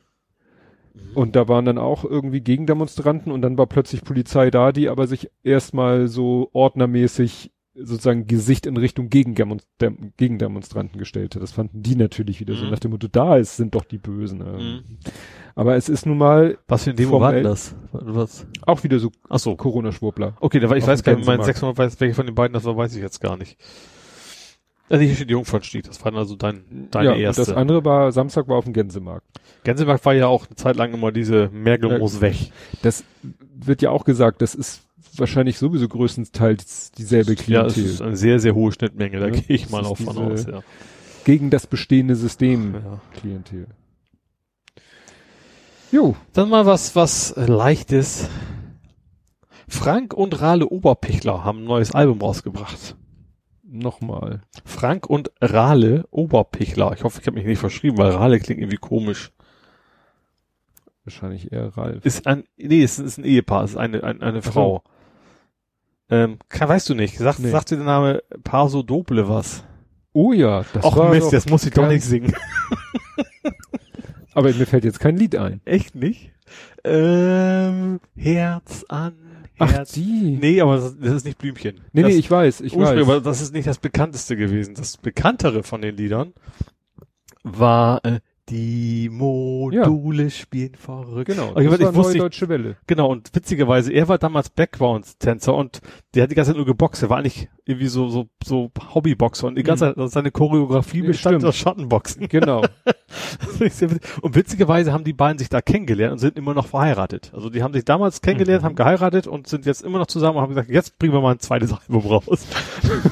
Und 1.13 1.35
da 1.35 1.47
waren 1.47 1.65
dann 1.65 1.77
auch 1.77 2.03
irgendwie 2.05 2.41
Gegendemonstranten 2.41 3.31
und 3.31 3.41
dann 3.41 3.57
war 3.57 3.65
plötzlich 3.67 4.03
Polizei 4.03 4.51
da, 4.51 4.71
die 4.71 4.89
aber 4.89 5.07
sich 5.07 5.29
erstmal 5.43 6.07
so 6.07 6.49
ordnermäßig 6.53 7.51
sozusagen 7.79 8.25
Gesicht 8.25 8.65
in 8.65 8.75
Richtung 8.75 9.09
Gegendemon 9.09 9.61
Dem 9.81 10.13
Gegendemonstranten 10.17 10.97
gestellt 10.97 11.35
hat. 11.35 11.43
Das 11.43 11.51
fanden 11.51 11.83
die 11.83 11.95
natürlich 11.95 12.39
wieder 12.39 12.55
so 12.55 12.65
Mhm. 12.65 12.71
nach 12.71 12.79
dem 12.79 12.89
Motto, 12.91 13.07
da 13.07 13.37
ist, 13.37 13.55
sind 13.57 13.75
doch 13.75 13.85
die 13.85 13.99
Bösen. 13.99 14.41
Ähm, 14.41 14.57
Mhm. 14.57 14.83
Aber 15.53 15.75
es 15.75 15.87
ist 15.89 16.05
nun 16.07 16.17
mal 16.17 16.57
Was 16.67 16.83
für 16.85 16.91
ein 16.91 16.95
Demo 16.95 17.19
war 17.21 17.33
das? 17.33 17.75
Was? 17.91 18.45
auch 18.65 18.83
wieder 18.83 18.97
so 18.99 19.11
Ach 19.29 19.39
so. 19.39 19.55
Corona-Schwurbler. 19.55 20.35
Okay, 20.39 20.59
da 20.59 20.69
war, 20.69 20.77
ich 20.77 20.83
Auf 20.83 20.89
weiß 20.89 21.03
gar 21.03 21.15
nicht, 21.15 21.25
mein 21.27 21.37
Gänsemarkt. 21.37 21.45
600 21.45 21.77
weiß, 21.77 21.99
welche 22.01 22.15
von 22.15 22.25
den 22.25 22.35
beiden 22.35 22.53
das 22.53 22.63
war, 22.65 22.75
weiß 22.77 22.95
ich 22.95 23.01
jetzt 23.01 23.21
gar 23.21 23.37
nicht. 23.37 23.57
Also 24.89 25.03
hier 25.03 25.15
steht 25.15 25.29
Jungfernstieg, 25.29 25.83
das 25.85 26.03
war 26.03 26.11
dann 26.11 26.19
also 26.19 26.35
dein, 26.37 26.87
deine 26.91 27.09
ja, 27.09 27.15
erste. 27.15 27.41
und 27.41 27.47
das 27.49 27.55
andere 27.57 27.83
war, 27.83 28.11
Samstag 28.13 28.47
war 28.47 28.55
auf 28.57 28.63
dem 28.63 28.73
Gänsemarkt. 28.73 29.25
Gänsemarkt 29.63 30.05
war 30.05 30.13
ja 30.13 30.27
auch 30.27 30.47
eine 30.47 30.55
Zeit 30.55 30.77
lang 30.77 30.93
immer 30.93 31.11
diese 31.11 31.49
Merkel 31.49 31.91
Ja. 31.91 31.97
muss 31.97 32.21
weg. 32.21 32.51
Das 32.83 33.03
wird 33.53 33.81
ja 33.81 33.89
auch 33.89 34.05
gesagt, 34.05 34.41
das 34.41 34.55
ist 34.55 34.83
wahrscheinlich 35.17 35.57
sowieso 35.57 35.89
größtenteils 35.89 36.91
dieselbe 36.91 37.33
Ja, 37.47 37.65
es 37.65 37.73
Klientel. 37.73 37.83
ist 37.85 38.01
eine 38.01 38.15
sehr, 38.15 38.39
sehr 38.39 38.55
hohe 38.55 38.71
Schnittmenge, 38.71 39.19
da 39.19 39.25
Ja, 39.27 39.31
gehe 39.31 39.43
ich 39.55 39.63
das 39.63 39.71
mal 39.71 39.83
auch 39.85 39.97
von 39.97 40.17
aus, 40.17 40.45
ja. 40.45 40.61
gegen 41.25 41.49
das 41.49 41.67
bestehende 41.67 42.15
System 42.15 42.75
ja. 42.75 43.01
Klientel. 43.19 43.67
Jo, 45.91 46.15
Dann 46.33 46.49
mal 46.49 46.65
was, 46.65 46.95
was 46.95 47.33
leichtes. 47.35 48.29
Frank 49.67 50.13
und 50.13 50.39
Rale 50.41 50.67
Oberpichler 50.67 51.43
haben 51.43 51.59
ein 51.59 51.65
neues 51.65 51.93
Album 51.93 52.21
rausgebracht. 52.21 52.95
Nochmal. 53.67 54.41
Frank 54.65 55.07
und 55.07 55.31
Rale 55.41 56.05
Oberpichler. 56.11 56.93
Ich 56.93 57.03
hoffe, 57.03 57.19
ich 57.21 57.27
habe 57.27 57.35
mich 57.37 57.45
nicht 57.45 57.59
verschrieben, 57.59 57.97
weil 57.97 58.11
Rale 58.11 58.39
klingt 58.39 58.59
irgendwie 58.61 58.77
komisch. 58.77 59.31
Wahrscheinlich 61.03 61.51
eher 61.51 61.75
Ralf. 61.77 62.03
Ist 62.05 62.27
ein, 62.27 62.43
nee, 62.57 62.83
es 62.83 62.99
ist 62.99 63.17
ein 63.17 63.23
Ehepaar, 63.23 63.63
es 63.63 63.71
ist 63.71 63.77
eine, 63.77 64.03
eine, 64.03 64.21
eine 64.21 64.41
Frau. 64.41 64.83
Ähm, 66.09 66.37
kann, 66.49 66.69
weißt 66.69 66.89
du 66.89 66.95
nicht, 66.95 67.17
sagt, 67.17 67.39
Nee. 67.39 67.49
sagt 67.49 67.71
dir 67.71 67.77
der 67.77 67.85
Name 67.85 68.23
Paso 68.43 68.83
Doble 68.83 69.27
was? 69.29 69.63
Oh 70.13 70.33
ja, 70.33 70.63
das 70.73 70.83
Och 70.83 70.97
war 70.97 71.09
Mist, 71.11 71.31
das 71.31 71.47
muss 71.47 71.65
ich 71.65 71.73
doch 71.73 71.87
nicht 71.87 72.03
singen. 72.03 72.33
Aber 74.33 74.51
mir 74.53 74.65
fällt 74.65 74.83
jetzt 74.85 74.99
kein 74.99 75.17
Lied 75.17 75.35
ein. 75.35 75.61
Echt 75.65 75.95
nicht? 75.95 76.31
Ähm, 76.83 77.99
Herz 78.15 78.85
an 78.87 79.15
Ach, 79.59 79.71
Herz. 79.71 79.93
die. 79.93 80.37
nee, 80.39 80.61
aber 80.61 80.75
das, 80.75 80.97
das 80.99 81.13
ist 81.13 81.25
nicht 81.25 81.37
Blümchen. 81.37 81.81
nee, 81.93 82.03
das, 82.03 82.11
nee, 82.11 82.17
ich 82.17 82.29
weiß, 82.29 82.61
ich 82.61 82.75
Ursprünglich, 82.75 83.07
weiß. 83.07 83.15
aber 83.15 83.21
das 83.21 83.41
ist 83.41 83.53
nicht 83.53 83.67
das 83.67 83.79
bekannteste 83.79 84.35
gewesen. 84.37 84.75
Das 84.75 84.97
bekanntere 84.97 85.63
von 85.63 85.81
den 85.81 85.97
Liedern 85.97 86.33
war 87.43 88.03
äh, 88.05 88.19
die 88.49 89.09
Module 89.11 90.29
spielen 90.31 90.75
verrückt. 90.75 91.27
Genau, 91.29 91.53
das 91.53 91.65
warte, 91.65 91.83
war 91.83 91.91
ich 91.91 91.95
wusste 91.97 92.11
Neue 92.13 92.21
Deutsche 92.25 92.47
Welle. 92.49 92.77
Genau, 92.87 93.09
und 93.11 93.29
witzigerweise, 93.35 93.91
er 93.91 94.07
war 94.07 94.17
damals 94.17 94.49
Background-Tänzer 94.49 95.53
und 95.53 95.81
der 96.15 96.23
hat 96.23 96.31
die 96.31 96.35
ganze 96.35 96.51
Zeit 96.51 96.57
nur 96.57 96.65
geboxt. 96.65 97.03
Er 97.03 97.09
war 97.09 97.17
eigentlich 97.17 97.49
irgendwie 97.65 97.87
so, 97.87 98.07
so, 98.07 98.29
so 98.43 98.71
Hobbyboxer 98.93 99.47
und 99.47 99.55
die 99.55 99.63
ganze 99.63 99.89
Mhm. 99.89 99.95
Zeit, 99.95 100.11
seine 100.11 100.31
Choreografie 100.31 101.01
Ja, 101.01 101.07
bestand 101.07 101.33
stimmt. 101.35 101.45
aus 101.49 101.57
Schattenboxen. 101.57 102.27
Genau. 102.29 102.63
Ich 103.59 103.73
und 104.21 104.35
witzigerweise 104.35 104.91
haben 104.91 105.03
die 105.05 105.13
beiden 105.13 105.37
sich 105.39 105.47
da 105.49 105.61
kennengelernt 105.61 106.11
und 106.13 106.17
sind 106.19 106.37
immer 106.37 106.53
noch 106.53 106.67
verheiratet. 106.67 107.31
Also 107.33 107.49
die 107.49 107.63
haben 107.63 107.73
sich 107.73 107.85
damals 107.85 108.21
kennengelernt, 108.21 108.61
Mhm. 108.63 108.65
haben 108.67 108.75
geheiratet 108.75 109.27
und 109.27 109.47
sind 109.47 109.65
jetzt 109.65 109.81
immer 109.81 109.97
noch 109.99 110.07
zusammen 110.07 110.37
und 110.37 110.43
haben 110.43 110.49
gesagt, 110.49 110.69
jetzt 110.69 110.99
bringen 110.99 111.13
wir 111.13 111.21
mal 111.21 111.31
ein 111.31 111.39
zweites 111.39 111.71
Album 111.73 112.05
raus. 112.05 112.45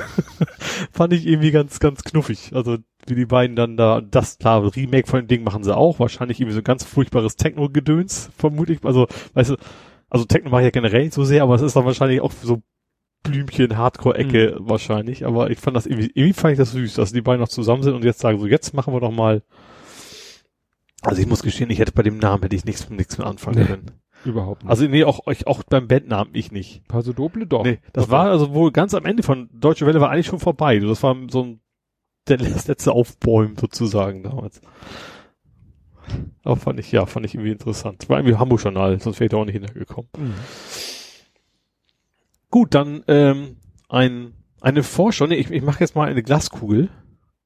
Fand 0.92 1.14
ich 1.14 1.26
irgendwie 1.26 1.52
ganz, 1.52 1.80
ganz 1.80 2.04
knuffig. 2.04 2.52
Also 2.54 2.78
wie 3.08 3.16
die 3.16 3.26
beiden 3.26 3.56
dann 3.56 3.78
da, 3.78 4.02
das 4.02 4.38
klar, 4.38 4.76
Remake 4.76 5.08
von 5.08 5.20
dem 5.22 5.28
Ding 5.28 5.44
machen 5.44 5.64
sie 5.64 5.76
auch. 5.76 6.00
Wahrscheinlich 6.00 6.40
irgendwie 6.40 6.56
so 6.56 6.62
ganz 6.62 6.84
furchtbares 6.84 7.36
Techno-Gedöns, 7.36 8.30
vermute 8.38 8.74
ich. 8.74 8.84
Also, 8.84 9.08
weißt 9.34 9.52
du, 9.52 9.56
also 10.10 10.26
Techno 10.26 10.50
mache 10.50 10.62
ich 10.62 10.66
ja 10.66 10.72
generell 10.72 11.04
nicht 11.04 11.14
so 11.14 11.24
sehr, 11.24 11.44
aber 11.44 11.56
es 11.56 11.62
ist 11.62 11.76
dann 11.76 11.86
wahrscheinlich 11.86 12.22
auch 12.22 12.32
so 12.32 12.62
Blümchen, 13.24 13.78
Hardcore-Ecke 13.78 14.58
wahrscheinlich. 14.60 15.26
Aber 15.26 15.50
ich 15.50 15.60
fand 15.60 15.76
das 15.76 15.86
irgendwie, 15.86 16.12
irgendwie 16.14 16.34
fand 16.34 16.52
ich 16.54 16.58
das 16.60 16.72
süß, 16.72 16.94
dass 16.96 17.12
die 17.12 17.22
beiden 17.22 17.42
noch 17.42 17.48
zusammen 17.50 17.84
sind 17.84 17.94
und 17.96 18.06
jetzt 18.06 18.20
sagen 18.20 18.40
so, 18.40 18.48
jetzt 18.48 18.74
machen 18.74 18.94
wir 18.94 19.00
doch 19.00 19.12
mal. 19.12 19.42
Also 21.02 21.22
ich 21.22 21.28
muss 21.28 21.44
gestehen, 21.44 21.70
ich 21.70 21.80
hätte 21.80 21.92
bei 21.92 22.04
dem 22.04 22.18
Namen 22.18 22.44
hätte 22.44 22.56
ich 22.56 22.66
nichts, 22.66 22.90
nichts 22.90 23.18
mit 23.18 23.28
anfangen 23.28 23.60
Nee. 23.60 23.66
können. 23.66 23.92
Überhaupt 24.26 24.64
nicht. 24.64 24.72
Also 24.72 24.88
nee, 24.88 25.04
auch, 25.04 25.28
ich, 25.28 25.46
auch 25.46 25.62
beim 25.64 25.88
Bandnamen 25.88 26.34
ich 26.34 26.52
nicht. 26.52 26.88
Paso 26.88 27.14
Doble 27.14 27.46
doch. 27.46 27.64
Nee, 27.64 27.80
das 27.94 28.06
Doch, 28.06 28.12
war 28.12 28.32
also 28.32 28.54
wohl 28.56 28.72
ganz 28.72 28.96
am 28.96 29.06
Ende 29.06 29.22
von 29.22 29.50
Deutsche 29.54 29.86
Welle 29.86 30.02
war 30.02 30.10
eigentlich 30.10 30.26
schon 30.26 30.40
vorbei. 30.40 30.80
Das 30.80 31.04
war 31.04 31.16
so 31.30 31.44
ein, 31.44 31.60
das 32.26 32.68
letzte 32.68 32.92
Aufbäumen 32.92 33.58
sozusagen 33.58 34.24
damals. 34.24 34.62
Aber 36.44 36.56
fand 36.56 36.80
ich, 36.80 36.92
ja, 36.92 37.06
fand 37.06 37.26
ich 37.26 37.34
irgendwie 37.34 37.52
interessant. 37.52 38.08
War 38.10 38.20
irgendwie 38.20 38.38
Hamburg-Journal, 38.38 39.00
sonst 39.00 39.20
wäre 39.20 39.26
ich 39.26 39.32
da 39.32 39.38
auch 39.38 39.46
nicht 39.46 39.54
hintergekommen. 39.54 40.10
Mhm. 40.18 40.34
Gut, 42.52 42.74
dann 42.74 43.04
ähm, 43.08 43.58
ein, 43.90 44.34
Eine 44.62 44.84
Vorschau, 44.84 45.28
nee, 45.28 45.36
ich, 45.36 45.52
ich 45.52 45.62
mache 45.64 45.80
jetzt 45.82 45.96
mal 45.96 46.10
eine 46.10 46.24
Glaskugel 46.24 46.90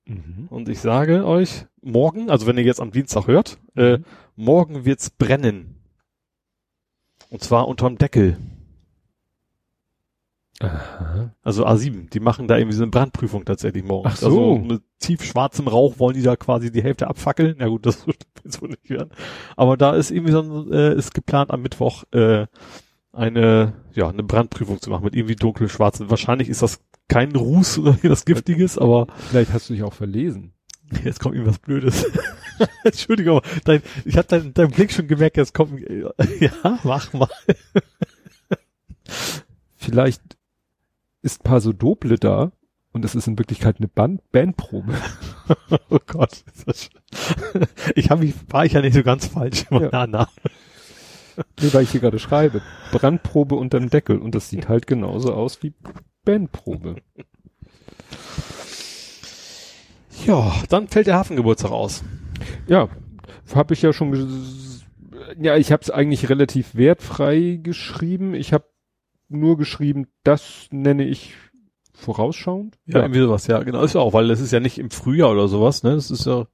Mhm. 0.06 0.48
und 0.50 0.68
ich 0.70 0.80
sage 0.80 1.26
euch, 1.26 1.66
morgen, 1.82 2.30
also 2.32 2.48
wenn 2.48 2.58
ihr 2.58 2.64
jetzt 2.64 2.82
am 2.82 2.92
Dienstag 2.92 3.28
hört, 3.28 3.60
äh, 3.76 3.98
Mhm. 4.00 4.04
morgen 4.36 4.86
wird's 4.86 5.10
brennen. 5.12 5.76
Und 7.30 7.44
zwar 7.44 7.68
unterm 7.68 7.98
Deckel. 7.98 8.38
Aha. 10.60 11.34
Also 11.42 11.66
A7, 11.66 12.10
die 12.10 12.20
machen 12.20 12.48
da 12.48 12.58
irgendwie 12.58 12.76
so 12.76 12.84
eine 12.84 12.92
Brandprüfung 12.92 13.46
tatsächlich 13.46 13.84
morgen. 13.84 14.10
Ach 14.12 14.16
so. 14.16 14.28
Also 14.28 14.56
mit 14.58 14.82
tief 15.00 15.24
schwarzem 15.24 15.68
Rauch 15.68 16.00
wollen 16.00 16.16
die 16.16 16.22
da 16.22 16.36
quasi 16.36 16.72
die 16.72 16.84
Hälfte 16.84 17.08
abfackeln. 17.08 17.56
Na 17.60 17.68
gut, 17.68 17.86
das 17.86 18.06
wird 18.08 18.26
so 18.44 18.66
nicht 18.66 18.90
werden. 18.90 19.12
Aber 19.56 19.78
da 19.78 19.96
ist 19.96 20.12
irgendwie 20.12 20.34
so 20.34 20.42
ein, 20.42 20.72
äh, 20.72 20.94
ist 20.96 21.14
geplant 21.14 21.52
am 21.52 21.62
Mittwoch 21.62 22.04
äh, 22.12 22.48
eine, 23.14 23.74
ja, 23.94 24.10
eine 24.10 24.24
Brandprüfung 24.24 24.82
zu 24.82 24.90
machen 24.90 25.06
mit 25.06 25.16
irgendwie 25.16 25.36
dunkel 25.36 25.70
schwarzen. 25.70 26.10
Wahrscheinlich 26.10 26.50
ist 26.50 26.62
das 26.62 26.82
kein 27.08 27.36
Ruß 27.36 27.80
oder 27.80 27.98
was 28.04 28.26
Giftiges, 28.26 28.78
aber 28.78 29.08
Vielleicht 29.30 29.54
hast 29.54 29.70
du 29.70 29.74
dich 29.74 29.84
auch 29.84 29.94
verlesen. 29.94 30.54
jetzt 31.04 31.20
kommt 31.20 31.36
irgendwas 31.36 31.60
Blödes. 31.60 32.06
Entschuldigung, 32.84 33.38
aber 33.38 33.48
dein, 33.64 33.82
ich 34.04 34.18
habe 34.18 34.28
deinen 34.28 34.54
dein 34.54 34.72
Blick 34.72 34.92
schon 34.92 35.08
gemerkt, 35.08 35.38
jetzt 35.38 35.54
kommt, 35.54 35.82
ja, 36.40 36.80
mach 36.84 37.14
mal. 37.14 37.30
Vielleicht 39.76 40.22
ist 41.22 41.44
Pasodoble 41.44 42.18
da 42.18 42.52
und 42.92 43.06
es 43.06 43.16
ist 43.16 43.28
in 43.28 43.38
Wirklichkeit 43.38 43.78
eine 43.78 43.88
Band 43.88 44.22
Bandprobe. 44.32 44.94
Oh 45.90 45.98
Gott. 46.06 46.44
ist 46.54 46.68
das 46.68 46.90
Ich 47.96 48.12
habe 48.12 48.24
mich, 48.24 48.36
war 48.50 48.66
ich 48.66 48.74
ja 48.74 48.82
nicht 48.82 48.94
so 48.94 49.02
ganz 49.04 49.26
falsch 49.26 49.66
in 49.70 49.78
meiner 49.78 49.92
Ja. 49.94 50.02
Annahme. 50.02 50.28
Nee, 51.60 51.70
weil 51.74 51.84
ich 51.84 51.92
hier 51.92 52.02
gerade 52.02 52.20
schreibe. 52.20 52.62
Brandprobe 52.92 53.56
unterm 53.56 53.90
Deckel 53.90 54.20
und 54.20 54.36
das 54.36 54.50
sieht 54.50 54.68
halt 54.70 54.86
genauso 54.88 55.34
aus 55.34 55.64
wie 55.64 55.74
Bandprobe. 56.26 56.98
Ja, 60.26 60.54
dann 60.70 60.88
fällt 60.88 61.08
der 61.08 61.16
Hafengeburtstag 61.16 61.72
aus. 61.72 62.04
Ja, 62.68 62.90
habe 63.56 63.74
ich 63.74 63.82
ja 63.82 63.94
schon. 63.94 64.14
Ja, 65.40 65.56
ich 65.58 65.72
habe 65.72 65.82
es 65.82 65.90
eigentlich 65.90 66.30
relativ 66.30 66.76
wertfrei 66.76 67.60
geschrieben. 67.62 68.34
Ich 68.34 68.54
habe 68.54 68.66
nur 69.30 69.58
geschrieben, 69.58 70.08
das 70.24 70.68
nenne 70.72 71.06
ich 71.06 71.36
vorausschauend. 71.94 72.78
Ja, 72.86 73.02
irgendwie 73.02 73.22
sowas, 73.22 73.48
ja, 73.48 73.62
genau. 73.64 73.84
Ist 73.84 73.96
ja 73.96 74.02
auch, 74.02 74.14
weil 74.14 74.28
das 74.28 74.40
ist 74.40 74.52
ja 74.52 74.60
nicht 74.60 74.78
im 74.78 74.90
Frühjahr 74.90 75.32
oder 75.32 75.48
sowas, 75.48 75.84
ne? 75.84 75.96
Das 75.96 76.12
ist 76.12 76.26
ja 76.26 76.48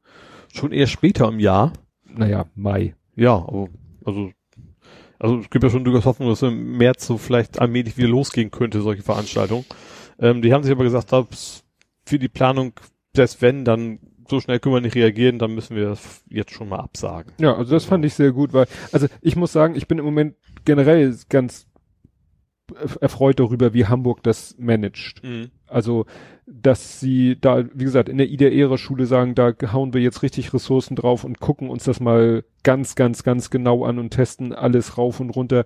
schon 0.53 0.71
eher 0.71 0.87
später 0.87 1.27
im 1.27 1.39
Jahr. 1.39 1.73
Naja, 2.05 2.45
Mai. 2.55 2.95
Ja, 3.15 3.35
aber, 3.35 3.67
also, 4.03 4.31
also 5.19 5.39
es 5.39 5.49
gibt 5.49 5.63
ja 5.63 5.69
schon 5.69 5.83
durchaus 5.83 6.05
Hoffnung, 6.05 6.29
dass 6.29 6.41
im 6.41 6.77
März 6.77 7.07
so 7.07 7.17
vielleicht 7.17 7.59
allmählich 7.59 7.97
wieder 7.97 8.07
losgehen 8.07 8.51
könnte, 8.51 8.81
solche 8.81 9.03
Veranstaltungen. 9.03 9.65
Ähm, 10.19 10.41
die 10.41 10.53
haben 10.53 10.63
sich 10.63 10.71
aber 10.71 10.83
gesagt, 10.83 11.11
dass 11.11 11.63
für 12.05 12.19
die 12.19 12.29
Planung, 12.29 12.73
selbst 13.15 13.41
wenn, 13.41 13.65
dann 13.65 13.99
so 14.27 14.39
schnell 14.39 14.59
können 14.59 14.75
wir 14.75 14.81
nicht 14.81 14.95
reagieren, 14.95 15.39
dann 15.39 15.53
müssen 15.53 15.75
wir 15.75 15.89
das 15.89 16.23
jetzt 16.29 16.51
schon 16.51 16.69
mal 16.69 16.79
absagen. 16.79 17.31
Ja, 17.39 17.55
also 17.55 17.71
das 17.73 17.85
fand 17.85 18.05
ich 18.05 18.13
sehr 18.13 18.31
gut, 18.31 18.53
weil, 18.53 18.65
also 18.91 19.07
ich 19.21 19.35
muss 19.35 19.51
sagen, 19.51 19.75
ich 19.75 19.87
bin 19.87 19.99
im 19.99 20.05
Moment 20.05 20.35
generell 20.65 21.15
ganz 21.29 21.67
erfreut 22.99 23.39
darüber, 23.39 23.73
wie 23.73 23.85
Hamburg 23.85 24.23
das 24.23 24.55
managt. 24.57 25.21
Also, 25.67 26.05
dass 26.47 26.99
sie 26.99 27.37
da, 27.39 27.65
wie 27.73 27.85
gesagt, 27.85 28.09
in 28.09 28.17
der 28.17 28.29
IDR-Schule 28.29 29.05
sagen, 29.05 29.35
da 29.35 29.53
hauen 29.73 29.93
wir 29.93 30.01
jetzt 30.01 30.23
richtig 30.23 30.53
Ressourcen 30.53 30.95
drauf 30.95 31.23
und 31.23 31.39
gucken 31.39 31.69
uns 31.69 31.83
das 31.85 31.99
mal 31.99 32.43
ganz, 32.63 32.95
ganz, 32.95 33.23
ganz 33.23 33.49
genau 33.49 33.85
an 33.85 33.99
und 33.99 34.11
testen 34.11 34.53
alles 34.53 34.97
rauf 34.97 35.19
und 35.19 35.31
runter. 35.31 35.65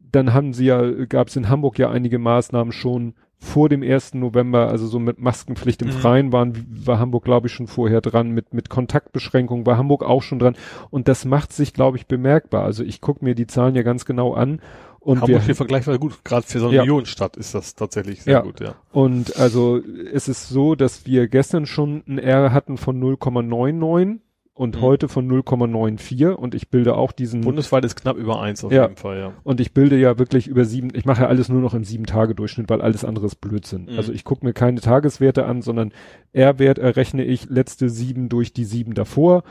Dann 0.00 0.32
haben 0.32 0.52
sie 0.52 0.66
ja, 0.66 0.82
gab 1.06 1.28
es 1.28 1.36
in 1.36 1.48
Hamburg 1.48 1.78
ja 1.78 1.90
einige 1.90 2.18
Maßnahmen 2.18 2.72
schon 2.72 3.14
vor 3.44 3.68
dem 3.68 3.82
1. 3.82 4.14
November, 4.14 4.68
also 4.68 4.86
so 4.86 4.98
mit 4.98 5.18
Maskenpflicht 5.18 5.82
im 5.82 5.88
Mhm. 5.88 5.92
Freien 5.92 6.32
waren, 6.32 6.66
war 6.86 6.98
Hamburg, 6.98 7.24
glaube 7.24 7.48
ich, 7.48 7.52
schon 7.52 7.66
vorher 7.66 8.00
dran, 8.00 8.30
mit, 8.30 8.54
mit 8.54 8.70
Kontaktbeschränkungen 8.70 9.66
war 9.66 9.76
Hamburg 9.76 10.02
auch 10.02 10.22
schon 10.22 10.38
dran. 10.38 10.56
Und 10.90 11.08
das 11.08 11.24
macht 11.24 11.52
sich, 11.52 11.74
glaube 11.74 11.98
ich, 11.98 12.06
bemerkbar. 12.06 12.64
Also 12.64 12.82
ich 12.84 13.00
gucke 13.00 13.24
mir 13.24 13.34
die 13.34 13.46
Zahlen 13.46 13.74
ja 13.74 13.82
ganz 13.82 14.06
genau 14.06 14.32
an. 14.32 14.60
Und 15.04 15.20
Hamburg 15.20 15.28
wir, 15.40 15.40
hier 15.42 15.54
vergleichsweise 15.54 15.98
gut, 15.98 16.24
gerade 16.24 16.46
für 16.46 16.58
so 16.60 16.66
eine 16.66 16.76
Ja. 16.76 16.82
Millionenstadt 16.82 17.36
ist 17.36 17.54
das 17.54 17.74
tatsächlich 17.74 18.22
sehr 18.22 18.32
Ja. 18.34 18.40
gut, 18.40 18.60
ja. 18.60 18.74
Und 18.92 19.36
also 19.36 19.80
es 20.12 20.28
ist 20.28 20.48
so, 20.48 20.74
dass 20.74 21.04
wir 21.06 21.28
gestern 21.28 21.66
schon 21.66 22.02
ein 22.08 22.18
R 22.18 22.52
hatten 22.52 22.78
von 22.78 22.98
0,99 22.98 24.20
und 24.54 24.76
Mhm. 24.76 24.80
heute 24.80 25.08
von 25.08 25.26
0,94 25.26 26.32
und 26.36 26.54
ich 26.54 26.70
bilde 26.70 26.94
auch 26.94 27.10
diesen 27.12 27.40
Bundesweit 27.40 27.84
ist 27.84 27.96
knapp 27.96 28.16
über 28.16 28.40
eins 28.40 28.64
auf 28.64 28.72
Ja. 28.72 28.82
jeden 28.84 28.96
Fall, 28.96 29.18
ja. 29.18 29.32
und 29.42 29.60
ich 29.60 29.74
bilde 29.74 29.98
ja 29.98 30.16
wirklich 30.18 30.46
über 30.46 30.64
sieben, 30.64 30.90
ich 30.94 31.04
mache 31.04 31.22
ja 31.22 31.28
alles 31.28 31.48
nur 31.48 31.60
noch 31.60 31.74
im 31.74 31.84
sieben 31.84 32.06
Tage 32.06 32.34
Durchschnitt, 32.36 32.70
weil 32.70 32.80
alles 32.80 33.04
andere 33.04 33.26
ist 33.26 33.40
Blödsinn. 33.40 33.86
Mhm. 33.90 33.96
Also 33.98 34.12
ich 34.12 34.24
gucke 34.24 34.46
mir 34.46 34.52
keine 34.52 34.80
Tageswerte 34.80 35.44
an, 35.44 35.60
sondern 35.60 35.92
R-Wert 36.32 36.78
errechne 36.78 37.24
ich 37.24 37.50
letzte 37.50 37.88
sieben 37.90 38.28
durch 38.28 38.52
die 38.52 38.64
sieben 38.64 38.94
davor 38.94 39.42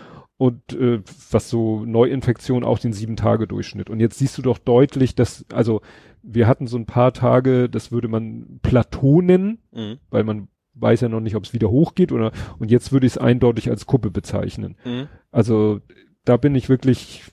und 0.44 0.74
äh, 0.74 1.02
was 1.32 1.49
so 1.49 1.86
Neuinfektion 1.86 2.65
auch 2.65 2.78
den 2.78 2.91
sieben 2.91 3.15
Tage 3.15 3.48
Durchschnitt. 3.48 3.90
Und 3.90 4.02
jetzt 4.02 4.20
siehst 4.20 4.38
du 4.38 4.41
doch 4.41 4.57
deutlich, 4.57 5.15
dass 5.15 5.45
also 5.53 5.80
wir 6.22 6.49
hatten 6.49 6.68
so 6.68 6.76
ein 6.78 6.86
paar 6.86 7.14
Tage, 7.14 7.70
das 7.70 7.94
würde 7.94 8.10
man 8.10 8.60
Plateau 8.61 9.22
nennen, 9.22 9.60
Mhm. 9.72 9.99
weil 10.10 10.26
man 10.26 10.49
weiß 10.74 10.99
ja 10.99 11.07
noch 11.07 11.22
nicht, 11.22 11.38
ob 11.38 11.45
es 11.45 11.53
wieder 11.53 11.70
hochgeht 11.70 12.11
oder 12.11 12.34
und 12.60 12.72
jetzt 12.72 12.91
würde 12.91 13.06
ich 13.07 13.14
es 13.14 13.18
eindeutig 13.18 13.70
als 13.70 13.86
Kuppe 13.86 14.11
bezeichnen. 14.11 14.76
Mhm. 14.84 15.07
Also 15.32 15.80
da 16.26 16.36
bin 16.36 16.56
ich 16.56 16.68
wirklich 16.68 17.24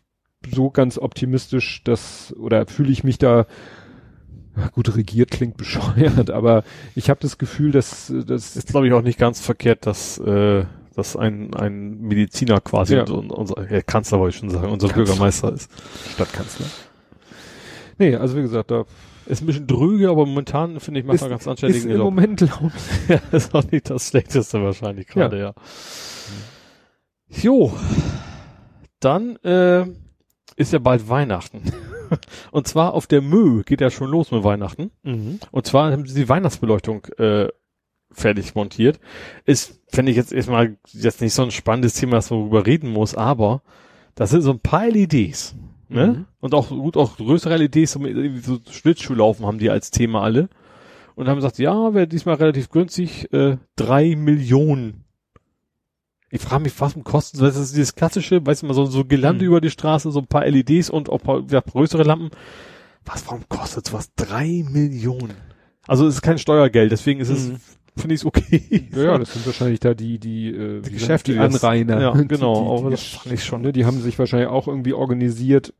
so 0.48 0.70
ganz 0.70 0.96
optimistisch, 0.96 1.82
dass 1.82 2.32
oder 2.38 2.64
fühle 2.68 2.92
ich 2.92 3.02
mich 3.02 3.18
da 3.18 3.46
gut 4.72 4.96
regiert 4.96 5.32
klingt 5.32 5.56
bescheuert, 5.62 6.30
aber 6.30 6.62
ich 6.94 7.10
habe 7.10 7.18
das 7.20 7.38
Gefühl, 7.38 7.72
dass 7.72 8.12
das 8.26 8.56
Ist, 8.56 8.68
glaube 8.68 8.86
ich, 8.86 8.92
auch 8.92 9.02
nicht 9.02 9.18
ganz 9.18 9.40
verkehrt, 9.40 9.84
dass, 9.86 10.18
äh, 10.18 10.64
dass 11.00 11.16
ein, 11.16 11.54
ein 11.54 12.00
Mediziner 12.00 12.60
quasi 12.60 12.94
Ja. 12.94 13.02
unser, 13.02 13.36
unser 13.36 13.70
ja, 13.70 13.80
Kanzler 13.82 14.18
wollte 14.18 14.34
ich 14.34 14.40
schon 14.40 14.50
sagen, 14.50 14.68
unser 14.70 14.88
Kanzler. 14.88 15.04
Bürgermeister 15.04 15.52
ist. 15.52 15.70
Stadtkanzler. 16.14 16.66
Nee, 17.98 18.14
also 18.16 18.36
wie 18.36 18.42
gesagt, 18.42 18.70
da 18.70 18.84
Ist 19.26 19.42
ein 19.42 19.46
bisschen 19.46 19.66
dröge, 19.66 20.08
aber 20.10 20.26
momentan 20.26 20.80
finde 20.80 21.00
ich, 21.00 21.06
macht 21.06 21.16
ist, 21.16 21.22
er 21.22 21.28
ganz 21.28 21.42
ist 21.42 21.48
anständigen 21.48 21.90
im 21.90 21.96
Job. 21.96 22.04
Moment 22.04 22.42
ich. 22.42 22.50
Ja, 23.08 23.20
ist 23.32 23.54
auch 23.54 23.64
nicht 23.70 23.90
das 23.90 24.08
Schlechteste 24.08 24.62
wahrscheinlich 24.62 25.06
gerade, 25.06 25.38
ja. 25.38 25.54
Jo. 27.28 27.72
Dann 29.00 29.36
äh, 29.44 29.86
ist 30.56 30.72
ja 30.72 30.78
bald 30.78 31.08
Weihnachten. 31.08 31.62
Und 32.50 32.66
zwar 32.66 32.94
auf 32.94 33.06
der 33.06 33.22
Mö 33.22 33.62
geht 33.62 33.80
ja 33.80 33.90
schon 33.90 34.10
los 34.10 34.30
mit 34.32 34.42
Weihnachten. 34.42 34.90
Und 35.52 35.66
zwar 35.66 35.92
haben 35.92 36.06
sie 36.06 36.22
die 36.22 36.28
Weihnachtsbeleuchtung 36.28 37.06
äh, 37.18 37.46
fertig 38.12 38.54
montiert. 38.54 38.98
Ist, 39.44 39.80
finde 39.88 40.10
ich 40.10 40.16
jetzt 40.16 40.32
erstmal 40.32 40.76
jetzt 40.92 41.20
nicht 41.20 41.34
so 41.34 41.42
ein 41.42 41.50
spannendes 41.50 41.94
Thema, 41.94 42.16
dass 42.16 42.30
man 42.30 42.40
darüber 42.40 42.66
reden 42.66 42.90
muss, 42.92 43.14
aber 43.14 43.62
das 44.14 44.30
sind 44.30 44.42
so 44.42 44.50
ein 44.50 44.60
paar 44.60 44.88
LEDs. 44.88 45.54
Ne? 45.88 46.06
Mhm. 46.06 46.26
Und 46.40 46.54
auch 46.54 46.68
gut, 46.68 46.96
auch 46.96 47.16
größere 47.16 47.56
LEDs, 47.56 47.92
so, 48.42 48.58
Schlittschuhlaufen 48.70 49.46
haben 49.46 49.58
die 49.58 49.70
als 49.70 49.90
Thema 49.90 50.22
alle. 50.22 50.48
Und 51.16 51.28
haben 51.28 51.36
gesagt, 51.36 51.58
ja, 51.58 51.92
wäre 51.94 52.06
diesmal 52.06 52.36
relativ 52.36 52.70
günstig, 52.70 53.32
äh, 53.32 53.58
drei 53.76 54.14
Millionen. 54.16 55.04
Ich 56.30 56.40
frage 56.40 56.62
mich, 56.62 56.80
was 56.80 56.94
kostet 57.02 57.40
das? 57.42 57.56
ist 57.56 57.74
dieses 57.74 57.94
klassische, 57.96 58.44
weißt 58.46 58.62
du 58.62 58.66
mal, 58.66 58.74
so, 58.74 58.86
so 58.86 59.04
Gelande 59.04 59.44
Mhm. 59.44 59.48
über 59.50 59.60
die 59.60 59.70
Straße, 59.70 60.10
so 60.12 60.20
ein 60.20 60.26
paar 60.28 60.46
LEDs 60.46 60.88
und 60.88 61.10
auch 61.10 61.20
paar 61.20 61.42
ja, 61.50 61.60
größere 61.60 62.04
Lampen. 62.04 62.30
Was, 63.04 63.26
warum 63.26 63.48
kostet 63.48 63.86
sowas? 63.88 64.12
Drei 64.14 64.64
Millionen. 64.68 65.34
Also 65.88 66.06
es 66.06 66.16
ist 66.16 66.22
kein 66.22 66.38
Steuergeld, 66.38 66.92
deswegen 66.92 67.20
ist 67.20 67.30
es, 67.30 67.48
Mhm. 67.48 67.56
Finde 67.96 68.14
ich 68.14 68.20
es 68.20 68.24
okay. 68.26 68.88
Ja, 68.94 69.02
ja, 69.02 69.18
das 69.18 69.32
sind 69.32 69.44
wahrscheinlich 69.46 69.80
da 69.80 69.94
die, 69.94 70.18
die, 70.18 70.48
äh, 70.48 70.80
Die 70.82 70.90
Geschäfte, 70.92 71.32
die 71.32 71.38
die 71.38 71.44
Anrainer. 71.44 72.00
ja, 72.00 72.12
Die- 72.12 72.28
genau, 72.28 72.54
die, 72.54 72.78
aber 72.80 72.90
die, 72.90 72.96
das 72.96 73.04
fand 73.04 73.34
ich 73.34 73.44
schon. 73.44 73.62
Ne, 73.62 73.72
die 73.72 73.84
haben 73.84 74.00
sich 74.00 74.18
wahrscheinlich 74.18 74.48
auch 74.48 74.68
irgendwie 74.68 74.92
organisiert. 74.92 75.72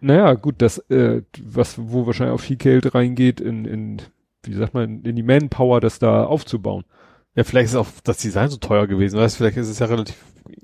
Naja, 0.00 0.34
gut, 0.34 0.56
das, 0.58 0.78
äh, 0.90 1.22
was, 1.42 1.74
wo 1.78 2.06
wahrscheinlich 2.06 2.34
auch 2.34 2.40
viel 2.42 2.56
Geld 2.56 2.94
reingeht 2.94 3.40
in, 3.40 3.64
in, 3.64 4.02
wie 4.44 4.54
sagt 4.54 4.74
man, 4.74 5.02
in 5.02 5.16
die 5.16 5.22
Manpower, 5.24 5.80
das 5.80 5.98
da 5.98 6.24
aufzubauen. 6.24 6.84
Ja, 7.34 7.44
vielleicht 7.44 7.66
ist 7.70 7.76
auch 7.76 7.88
das 8.04 8.18
Design 8.18 8.48
so 8.48 8.56
teuer 8.56 8.86
gewesen, 8.86 9.18
weißt 9.18 9.36
vielleicht 9.36 9.56
ist 9.56 9.68
es 9.68 9.78
ja 9.80 9.86
relativ, 9.86 10.16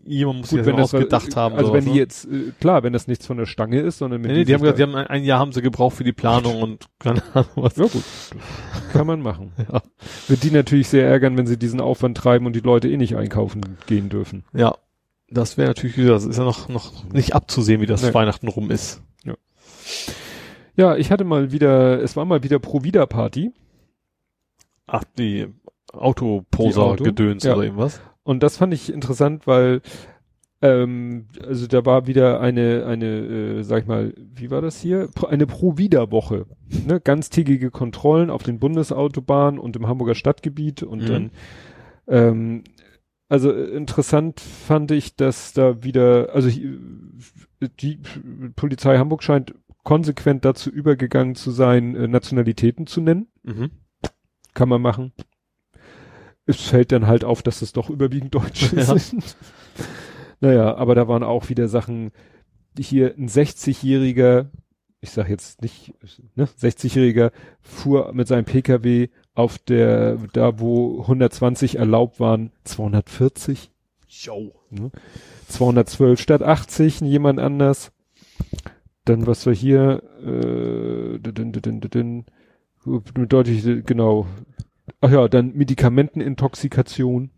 jemand 0.05 0.41
muss 0.41 0.51
sich 0.51 0.59
das 0.59 0.67
wenn 0.67 0.77
das 0.77 0.95
ausgedacht 0.95 1.37
haben. 1.37 1.55
Also 1.55 1.69
sowas, 1.69 1.85
wenn 1.85 1.93
die 1.93 1.99
jetzt, 1.99 2.27
äh, 2.27 2.53
klar, 2.61 2.83
wenn 2.83 2.93
das 2.93 3.07
nichts 3.07 3.27
von 3.27 3.37
der 3.37 3.47
Stange 3.47 3.81
ist, 3.81 3.99
sondern 3.99 4.21
mit 4.21 4.31
Nee, 4.31 4.39
nee, 4.39 4.45
die 4.45 4.55
haben 4.55 4.61
gesagt, 4.63 4.79
die 4.79 4.83
haben 4.83 4.95
ein, 4.95 5.07
ein 5.07 5.25
Jahr 5.25 5.39
haben 5.39 5.53
sie 5.53 5.63
gebraucht 5.63 5.97
für 5.97 6.05
die 6.05 6.13
Planung 6.13 6.63
und 6.63 6.87
keine 6.99 7.23
Ahnung 7.35 7.49
was. 7.57 7.77
ja 7.77 7.85
gut, 7.87 8.05
kann 8.93 9.07
man 9.07 9.21
machen. 9.21 9.53
Ja. 9.73 9.83
Wird 10.29 10.43
die 10.43 10.51
natürlich 10.51 10.89
sehr 10.89 11.07
ärgern, 11.09 11.37
wenn 11.37 11.47
sie 11.47 11.59
diesen 11.59 11.81
Aufwand 11.81 12.17
treiben 12.17 12.47
und 12.47 12.55
die 12.55 12.61
Leute 12.61 12.89
eh 12.89 12.97
nicht 12.97 13.17
einkaufen 13.17 13.63
gehen 13.87 14.09
dürfen. 14.09 14.45
Ja. 14.53 14.75
Das 15.31 15.57
wäre 15.57 15.69
natürlich, 15.69 15.97
das 15.97 16.25
ist 16.27 16.37
ja 16.37 16.45
noch, 16.45 16.69
noch 16.69 17.05
nicht 17.13 17.35
abzusehen, 17.35 17.81
wie 17.81 17.87
das 17.87 18.03
Nee. 18.03 18.15
Weihnachten 18.15 18.47
rum 18.49 18.71
ist. 18.71 19.03
Ja, 20.77 20.97
ich 20.97 21.11
hatte 21.11 21.25
mal 21.25 21.53
wieder, 21.53 22.03
es 22.03 22.17
war 22.17 22.25
mal 22.25 22.43
wieder 22.43 22.59
Pro-Vida-Party. 22.59 23.53
Ach, 24.87 25.05
die 25.17 25.47
Die 25.47 25.53
Auto? 25.93 26.39
Autoposer-Gedöns 26.51 27.45
Ja. 27.45 27.55
oder 27.55 27.63
irgendwas. 27.65 28.01
Und 28.25 28.43
das 28.43 28.57
fand 28.57 28.75
ich 28.75 28.93
interessant, 28.93 29.47
weil 29.47 29.81
Ähm, 30.63 31.27
also 31.47 31.67
da 31.67 31.85
war 31.85 32.07
wieder 32.07 32.41
eine, 32.41 32.87
eine, 32.87 33.07
äh, 33.59 33.63
sag 33.65 33.83
ich 33.83 33.87
mal, 33.87 34.15
wie 34.17 34.51
war 34.51 34.63
das 34.63 34.81
hier? 34.81 35.11
Eine 35.29 35.47
Pro-Wieder-Woche. 35.47 36.47
Ne? 36.87 37.01
Ganztägige 37.01 37.71
Kontrollen 37.71 38.31
auf 38.31 38.43
den 38.45 38.61
Bundesautobahnen 38.61 39.61
und 39.61 39.77
im 39.77 39.87
Hamburger 39.89 40.15
Stadtgebiet 40.15 40.83
und 40.83 41.03
Mhm. 41.03 41.07
dann, 41.07 41.31
ähm, 42.09 42.65
also 43.29 43.53
äh, 43.53 43.77
interessant 43.77 44.41
fand 44.41 44.91
ich, 44.91 45.17
dass 45.17 45.53
da 45.53 45.83
wieder, 45.83 46.31
also 46.33 46.49
hi- 46.49 46.79
die 47.81 47.99
Polizei 48.57 48.97
Hamburg 48.97 49.23
scheint 49.23 49.55
konsequent 49.83 50.47
dazu 50.47 50.71
übergegangen 50.71 51.35
zu 51.35 51.51
sein, 51.51 51.95
äh, 51.95 52.09
Nationalitäten 52.09 52.87
zu 52.87 53.03
nennen. 53.03 53.27
Mhm. 53.43 53.71
Kann 54.55 54.71
man 54.71 54.81
machen. 54.81 55.13
Es 56.47 56.61
fällt 56.61 56.93
dann 56.93 57.07
halt 57.07 57.25
auf, 57.25 57.43
dass 57.43 57.63
es 57.63 57.73
doch 57.73 57.89
überwiegend 57.91 58.35
Deutsche 58.35 58.77
Ja. 58.77 58.99
sind. 58.99 59.37
Naja, 60.41 60.75
aber 60.77 60.95
da 60.95 61.09
waren 61.09 61.23
auch 61.23 61.49
wieder 61.49 61.69
Sachen, 61.69 62.11
hier 62.79 63.15
ein 63.17 63.29
60-jähriger, 63.29 64.47
ich 65.01 65.11
sag 65.11 65.29
jetzt 65.29 65.63
nicht, 65.63 65.95
ne, 66.35 66.45
60-jähriger 66.45 67.31
fuhr 67.63 68.13
mit 68.13 68.29
seinem 68.29 68.45
Pkw 68.45 69.09
auf 69.35 69.59
der, 69.59 70.17
da 70.33 70.59
wo 70.61 71.01
120 71.03 71.77
erlaubt 71.77 72.21
waren, 72.21 72.51
240, 72.65 73.71
Jo. 74.09 74.53
212 75.49 76.21
statt 76.21 76.43
80, 76.43 77.01
jemand 77.01 77.41
anders. 77.41 77.91
Dann 79.05 79.27
was 79.27 79.45
wir 79.47 79.53
hier, 79.53 80.03
äh, 80.23 81.19
dün, 81.19 81.53
dün, 81.53 81.81
dün, 81.81 81.81
dün, 81.81 82.25
deutlich, 83.29 83.65
genau. 83.87 84.27
Ach 85.01 85.11
ja, 85.11 85.29
dann 85.29 85.55
Medikamentenintoxikation. 85.55 87.31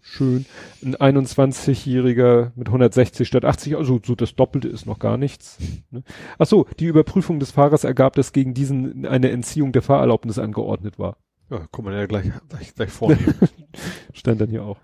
Schön. 0.00 0.44
Ein 0.82 1.16
21-Jähriger 1.16 2.52
mit 2.56 2.68
160 2.68 3.26
statt 3.26 3.44
80, 3.44 3.76
also 3.76 3.98
so 4.04 4.14
das 4.14 4.34
Doppelte 4.36 4.68
ist 4.68 4.84
noch 4.86 4.98
gar 4.98 5.16
nichts. 5.16 5.58
Ne? 5.90 6.02
Ach 6.38 6.46
so, 6.46 6.66
die 6.78 6.84
Überprüfung 6.84 7.40
des 7.40 7.52
Fahrers 7.52 7.84
ergab, 7.84 8.14
dass 8.14 8.32
gegen 8.32 8.52
diesen 8.52 9.06
eine 9.06 9.30
Entziehung 9.30 9.72
der 9.72 9.82
Fahrerlaubnis 9.82 10.38
angeordnet 10.38 10.98
war. 10.98 11.16
Ja, 11.50 11.66
guck 11.70 11.84
mal, 11.84 11.94
ja 11.94 12.06
gleich, 12.06 12.30
gleich, 12.48 12.74
gleich 12.74 12.90
vornehmen. 12.90 13.34
Stand 14.12 14.40
dann 14.40 14.50
hier 14.50 14.64
auch. 14.64 14.78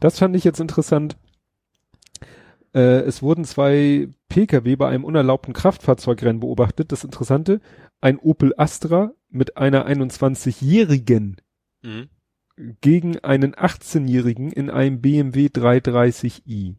Das 0.00 0.18
fand 0.18 0.36
ich 0.36 0.44
jetzt 0.44 0.60
interessant. 0.60 1.16
Äh, 2.74 3.00
es 3.00 3.22
wurden 3.22 3.44
zwei 3.44 4.08
Pkw 4.28 4.76
bei 4.76 4.88
einem 4.88 5.04
unerlaubten 5.04 5.54
Kraftfahrzeugrennen 5.54 6.40
beobachtet. 6.40 6.92
Das 6.92 7.04
Interessante, 7.04 7.60
ein 8.02 8.18
Opel 8.18 8.52
Astra 8.56 9.12
mit 9.36 9.56
einer 9.56 9.86
21-Jährigen 9.88 11.36
mhm. 11.82 12.08
gegen 12.80 13.18
einen 13.20 13.54
18-Jährigen 13.54 14.50
in 14.52 14.70
einem 14.70 15.00
BMW 15.00 15.46
330i. 15.46 16.74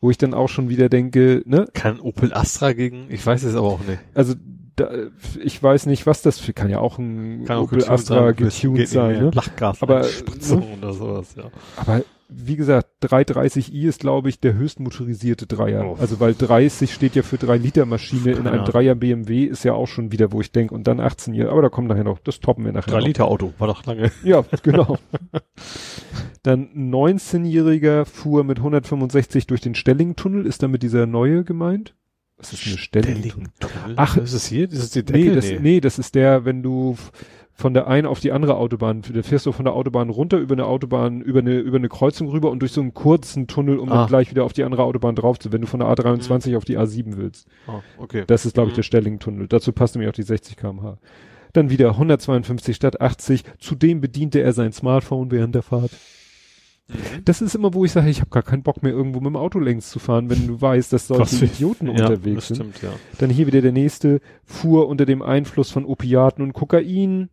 Wo 0.00 0.10
ich 0.10 0.18
dann 0.18 0.34
auch 0.34 0.48
schon 0.48 0.68
wieder 0.68 0.88
denke, 0.88 1.42
ne, 1.44 1.66
Kann 1.72 1.98
Opel 1.98 2.32
Astra 2.32 2.72
gegen, 2.72 3.10
ich 3.10 3.24
weiß 3.24 3.42
es 3.42 3.56
aber 3.56 3.66
auch 3.66 3.84
nicht. 3.84 3.98
also 4.14 4.34
da, 4.80 4.90
ich 5.42 5.62
weiß 5.62 5.86
nicht, 5.86 6.06
was 6.06 6.22
das 6.22 6.38
für, 6.38 6.52
kann 6.52 6.70
ja 6.70 6.78
auch 6.80 6.98
ein 6.98 7.44
Kann 7.44 7.58
auch 7.58 7.64
Opel 7.64 7.78
getuned 7.78 7.92
Astra 7.92 8.26
sein, 8.26 8.36
getuned 8.36 8.88
sein, 8.88 9.12
mehr. 9.12 9.22
ne? 9.22 9.30
Lachgas, 9.34 9.82
Aber, 9.82 10.00
ne? 10.02 10.62
oder 10.78 10.92
sowas, 10.92 11.34
ja. 11.36 11.44
Aber 11.76 12.02
wie 12.30 12.56
gesagt, 12.56 12.88
330i 13.02 13.88
ist, 13.88 14.00
glaube 14.00 14.28
ich, 14.28 14.38
der 14.38 14.52
höchst 14.52 14.80
motorisierte 14.80 15.46
Dreier. 15.46 15.86
Oh. 15.86 15.96
Also 15.98 16.20
weil 16.20 16.34
30 16.34 16.92
steht 16.92 17.14
ja 17.16 17.22
für 17.22 17.38
3 17.38 17.56
Liter 17.56 17.86
Maschine 17.86 18.32
in 18.32 18.46
einem 18.46 18.58
Ja. 18.58 18.64
Dreier 18.64 18.94
BMW 18.94 19.44
ist 19.44 19.64
ja 19.64 19.72
auch 19.72 19.86
schon 19.86 20.12
wieder, 20.12 20.30
wo 20.30 20.42
ich 20.42 20.52
denke, 20.52 20.74
und 20.74 20.86
dann 20.86 21.00
18 21.00 21.32
Jahre, 21.32 21.52
aber 21.52 21.62
da 21.62 21.68
kommen 21.70 21.88
nachher 21.88 22.04
noch, 22.04 22.18
das 22.18 22.40
toppen 22.40 22.66
wir 22.66 22.72
nachher 22.72 22.90
Drei 22.90 22.98
noch. 23.00 23.06
Liter 23.06 23.28
Auto, 23.28 23.54
war 23.58 23.68
doch 23.68 23.84
lange. 23.86 24.10
Ja, 24.24 24.44
genau. 24.62 24.98
dann 26.42 26.68
ein 26.74 26.94
19-Jähriger 26.94 28.04
fuhr 28.04 28.44
mit 28.44 28.58
165 28.58 29.46
durch 29.46 29.62
den 29.62 29.74
Stellingtunnel, 29.74 30.44
ist 30.44 30.62
damit 30.62 30.82
dieser 30.82 31.06
neue 31.06 31.44
gemeint? 31.44 31.94
Was 32.38 32.52
ist 32.52 32.66
eine 32.66 32.78
Stellingtunnel? 32.78 33.48
Ach, 33.96 34.16
ist 34.16 34.32
es 34.32 34.46
hier? 34.46 34.70
Ist 34.70 34.78
es 34.78 34.90
die 34.90 35.00
Nee 35.00 35.24
Decke? 35.30 35.34
das, 35.34 35.50
nee, 35.60 35.80
das 35.80 35.98
ist 35.98 36.14
der, 36.14 36.44
wenn 36.44 36.62
du 36.62 36.96
von 37.52 37.74
der 37.74 37.88
einen 37.88 38.06
auf 38.06 38.20
die 38.20 38.30
andere 38.30 38.54
Autobahn, 38.56 39.02
da 39.12 39.22
fährst 39.24 39.44
du 39.46 39.50
von 39.50 39.64
der 39.64 39.74
Autobahn 39.74 40.10
runter 40.10 40.38
über 40.38 40.54
eine 40.54 40.64
Autobahn, 40.66 41.20
über 41.20 41.40
eine, 41.40 41.58
über 41.58 41.78
eine 41.78 41.88
Kreuzung 41.88 42.28
rüber 42.28 42.52
und 42.52 42.60
durch 42.60 42.70
so 42.70 42.80
einen 42.80 42.94
kurzen 42.94 43.48
Tunnel, 43.48 43.78
um 43.80 43.90
Ah. 43.90 43.96
dann 43.96 44.06
gleich 44.06 44.30
wieder 44.30 44.44
auf 44.44 44.52
die 44.52 44.62
andere 44.62 44.84
Autobahn 44.84 45.16
drauf 45.16 45.40
zu, 45.40 45.50
wenn 45.52 45.62
du 45.62 45.66
von 45.66 45.80
der 45.80 45.88
A23 45.88 46.56
auf 46.56 46.64
die 46.64 46.78
A7 46.78 47.16
willst. 47.16 47.48
Oh, 47.66 47.80
okay. 47.96 48.22
Das 48.28 48.46
ist, 48.46 48.54
glaube 48.54 48.68
ich, 48.68 48.74
Mhm. 48.74 48.76
der 48.76 48.82
Stellingtunnel. 48.84 49.48
Dazu 49.48 49.72
passt 49.72 49.96
nämlich 49.96 50.08
auch 50.08 50.14
die 50.14 50.22
60 50.22 50.56
kmh. 50.56 50.98
Dann 51.52 51.70
wieder 51.70 51.96
152 51.98 52.76
statt 52.76 53.00
80. 53.00 53.42
Zudem 53.58 54.00
bediente 54.00 54.38
er 54.40 54.52
sein 54.52 54.72
Smartphone 54.72 55.32
während 55.32 55.56
der 55.56 55.62
Fahrt. 55.62 55.90
Mhm. 56.88 57.24
Das 57.24 57.42
ist 57.42 57.54
immer, 57.54 57.74
wo 57.74 57.84
ich 57.84 57.92
sage, 57.92 58.08
ich 58.08 58.20
habe 58.20 58.30
gar 58.30 58.42
keinen 58.42 58.62
Bock 58.62 58.82
mehr, 58.82 58.92
irgendwo 58.92 59.20
mit 59.20 59.26
dem 59.26 59.36
Auto 59.36 59.58
längs 59.58 59.90
zu 59.90 59.98
fahren, 59.98 60.30
wenn 60.30 60.46
du 60.46 60.60
weißt, 60.60 60.92
dass 60.92 61.06
solche 61.08 61.22
Was- 61.22 61.42
Idioten 61.42 61.86
ja, 61.86 61.92
unterwegs 62.06 62.48
das 62.48 62.56
sind. 62.58 62.76
stimmt, 62.76 62.82
ja. 62.82 62.90
Dann 63.18 63.30
hier 63.30 63.46
wieder 63.46 63.60
der 63.60 63.72
nächste, 63.72 64.20
fuhr 64.44 64.88
unter 64.88 65.04
dem 65.04 65.20
Einfluss 65.22 65.70
von 65.70 65.84
Opiaten 65.84 66.42
und 66.42 66.54
Kokain, 66.54 67.28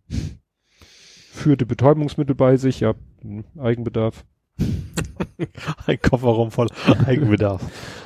führte 1.31 1.65
Betäubungsmittel 1.65 2.35
bei 2.35 2.57
sich, 2.57 2.81
ja, 2.81 2.93
hm, 3.21 3.45
Eigenbedarf. 3.57 4.25
Ein 5.85 5.99
Kofferraum 6.01 6.51
voll 6.51 6.67
Eigenbedarf. 7.05 7.61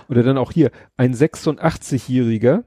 Oder 0.09 0.23
dann 0.23 0.37
auch 0.37 0.51
hier, 0.51 0.71
ein 0.97 1.13
86-Jähriger, 1.13 2.63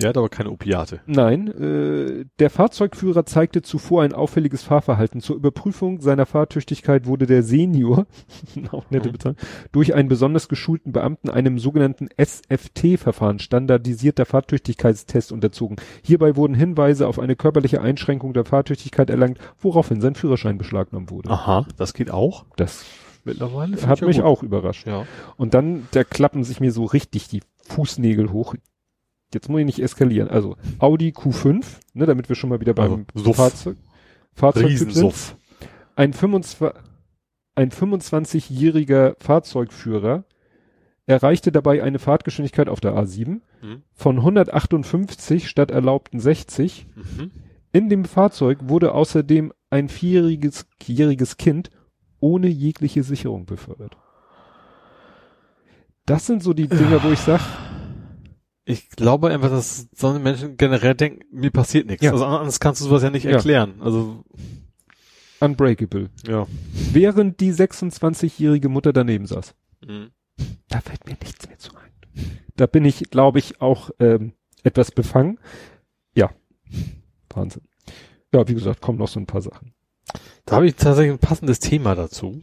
Der 0.00 0.08
hat 0.08 0.16
aber 0.16 0.28
keine 0.28 0.50
Opiate. 0.50 1.00
nein, 1.06 1.46
äh, 1.48 2.24
der 2.38 2.50
Fahrzeugführer 2.50 3.24
zeigte 3.26 3.62
zuvor 3.62 4.02
ein 4.02 4.12
auffälliges 4.12 4.62
Fahrverhalten. 4.64 5.20
Zur 5.20 5.36
Überprüfung 5.36 6.00
seiner 6.00 6.26
Fahrtüchtigkeit 6.26 7.06
wurde 7.06 7.26
der 7.26 7.42
Senior, 7.42 8.06
auch 8.72 8.90
nette 8.90 9.08
Mhm. 9.08 9.12
Bezeichnung, 9.12 9.36
durch 9.72 9.94
einen 9.94 10.08
besonders 10.08 10.48
geschulten 10.48 10.92
Beamten 10.92 11.30
einem 11.30 11.58
sogenannten 11.58 12.08
SFT-Verfahren, 12.16 13.38
standardisierter 13.38 14.24
Fahrtüchtigkeitstest, 14.24 15.32
unterzogen. 15.32 15.76
Hierbei 16.02 16.36
wurden 16.36 16.54
Hinweise 16.54 17.06
auf 17.06 17.18
eine 17.18 17.36
körperliche 17.36 17.80
Einschränkung 17.80 18.32
der 18.34 18.44
Fahrtüchtigkeit 18.44 19.10
erlangt, 19.10 19.38
woraufhin 19.58 20.00
sein 20.00 20.14
Führerschein 20.14 20.58
beschlagnahmt 20.58 21.10
wurde. 21.10 21.30
Aha, 21.30 21.66
das 21.76 21.94
geht 21.94 22.10
auch. 22.10 22.44
Das 22.56 22.84
Mittlerweile. 23.24 23.76
hat 23.86 24.02
mich 24.02 24.22
auch 24.22 24.42
überrascht. 24.42 24.86
Ja. 24.86 25.06
Und 25.36 25.54
dann, 25.54 25.88
da 25.92 26.04
klappen 26.04 26.44
sich 26.44 26.60
mir 26.60 26.72
so 26.72 26.84
richtig 26.84 27.28
die 27.28 27.40
Fußnägel 27.68 28.32
hoch. 28.32 28.54
Jetzt 29.34 29.48
muss 29.48 29.60
ich 29.60 29.66
nicht 29.66 29.80
eskalieren. 29.82 30.28
Also 30.28 30.56
Audi 30.78 31.10
Q5, 31.10 31.64
ne, 31.92 32.06
damit 32.06 32.28
wir 32.28 32.36
schon 32.36 32.50
mal 32.50 32.60
wieder 32.60 32.74
beim 32.74 33.06
Also. 33.14 33.32
Fahrzeug, 33.32 33.76
Fahrzeugtyp 34.32 34.92
sind. 34.92 35.36
Ein 35.96 36.12
25, 36.12 36.70
ein 37.56 37.70
25-jähriger 37.70 39.14
Fahrzeugführer 39.20 40.24
erreichte 41.06 41.52
dabei 41.52 41.82
eine 41.82 41.98
Fahrtgeschwindigkeit 41.98 42.68
auf 42.68 42.80
der 42.80 42.94
A7 42.94 43.40
Mhm. 43.62 43.82
von 43.92 44.16
158 44.18 45.48
statt 45.48 45.70
erlaubten 45.70 46.18
60. 46.20 46.86
Mhm. 46.96 47.30
In 47.72 47.88
dem 47.88 48.04
Fahrzeug 48.04 48.58
wurde 48.68 48.92
außerdem 48.92 49.52
ein 49.70 49.88
vierjähriges 49.88 50.66
jähriges 50.82 51.36
Kind 51.36 51.70
ohne 52.20 52.48
jegliche 52.48 53.02
Sicherung 53.02 53.44
befördert. 53.46 53.96
Das 56.06 56.26
sind 56.26 56.42
so 56.42 56.52
die 56.52 56.68
Dinge, 56.68 57.02
wo 57.02 57.10
ich 57.10 57.18
sag, 57.20 57.40
Ich 58.66 58.88
glaube 58.90 59.28
einfach, 59.30 59.50
dass 59.50 59.88
so 59.94 60.18
Menschen 60.18 60.56
generell 60.56 60.94
denken, 60.94 61.20
mir 61.30 61.50
passiert 61.50 61.86
nichts. 61.86 62.02
Ja. 62.04 62.12
Also 62.12 62.24
anders 62.24 62.60
kannst 62.60 62.80
du 62.80 62.86
sowas 62.86 63.02
ja 63.02 63.10
nicht 63.10 63.24
Ja. 63.24 63.32
erklären. 63.32 63.74
Also, 63.80 64.24
unbreakable. 65.40 66.10
ja. 66.26 66.46
Während 66.92 67.40
die 67.40 67.52
26-jährige 67.52 68.68
Mutter 68.68 68.92
daneben 68.92 69.26
saß. 69.26 69.54
Mhm. 69.86 70.10
Da 70.68 70.80
fällt 70.80 71.06
mir 71.06 71.16
nichts 71.22 71.46
mehr 71.48 71.58
zu 71.58 71.70
ein. 71.76 71.90
Da 72.56 72.66
bin 72.66 72.84
ich, 72.84 73.10
glaube 73.10 73.38
ich, 73.38 73.60
auch 73.60 73.90
ähm, 74.00 74.32
etwas 74.62 74.90
befangen. 74.92 75.38
Ja, 76.14 76.30
Wahnsinn. 77.32 77.62
Ja, 78.32 78.46
wie 78.48 78.54
gesagt, 78.54 78.80
kommen 78.80 78.98
noch 78.98 79.08
so 79.08 79.20
ein 79.20 79.26
paar 79.26 79.42
Sachen. 79.42 79.74
Da 80.46 80.56
habe 80.56 80.66
ich 80.66 80.74
tatsächlich 80.76 81.12
ein 81.12 81.18
passendes 81.18 81.58
Thema 81.58 81.94
dazu. 81.94 82.42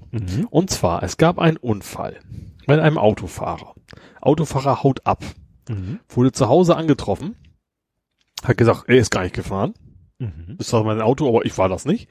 Und 0.50 0.70
zwar, 0.70 1.04
es 1.04 1.18
gab 1.18 1.38
einen 1.40 1.58
Unfall 1.58 2.20
mit 2.68 2.80
einem 2.80 2.98
Autofahrer. 2.98 3.76
Autofahrer 4.22 4.84
haut 4.84 5.06
ab, 5.06 5.24
Mhm. 5.70 6.00
wurde 6.10 6.32
zu 6.32 6.48
Hause 6.50 6.76
angetroffen, 6.76 7.36
hat 8.44 8.58
gesagt, 8.58 8.86
er 8.88 8.98
ist 8.98 9.12
gar 9.12 9.24
nicht 9.24 9.36
gefahren. 9.36 9.74
Mhm. 10.20 10.56
Das 10.58 10.72
war 10.74 10.84
mein 10.84 11.02
Auto, 11.02 11.28
aber 11.28 11.46
ich 11.46 11.58
war 11.58 11.70
das 11.70 11.86
nicht. 11.86 12.10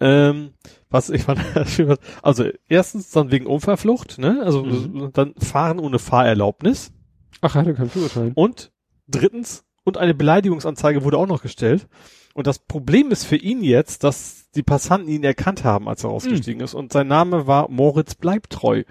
Ähm, 0.00 0.52
was 0.90 1.10
ich 1.10 1.24
fand, 1.24 1.40
also 2.22 2.44
erstens 2.68 3.10
dann 3.10 3.30
wegen 3.30 3.46
Unfallflucht, 3.46 4.18
ne? 4.18 4.42
Also 4.44 4.62
Mhm. 4.64 5.10
dann 5.12 5.34
fahren 5.36 5.78
ohne 5.80 5.98
Fahrerlaubnis. 5.98 6.92
Ach, 7.40 7.54
hat 7.54 7.66
er 7.66 7.74
keinen 7.74 7.90
Führerschein? 7.90 8.32
Und 8.34 8.72
drittens, 9.08 9.64
und 9.84 9.96
eine 9.98 10.14
Beleidigungsanzeige 10.14 11.02
wurde 11.04 11.18
auch 11.18 11.26
noch 11.26 11.42
gestellt. 11.42 11.88
Und 12.34 12.46
das 12.46 12.58
Problem 12.60 13.10
ist 13.10 13.24
für 13.24 13.36
ihn 13.36 13.64
jetzt, 13.64 14.04
dass 14.04 14.48
die 14.54 14.62
Passanten 14.62 15.08
ihn 15.08 15.24
erkannt 15.24 15.64
haben, 15.64 15.88
als 15.88 16.04
er 16.04 16.10
ausgestiegen 16.10 16.60
ist. 16.62 16.74
Und 16.74 16.92
sein 16.92 17.08
Name 17.08 17.46
war 17.48 17.68
Moritz 17.68 18.14
Bleibtreu. 18.14 18.84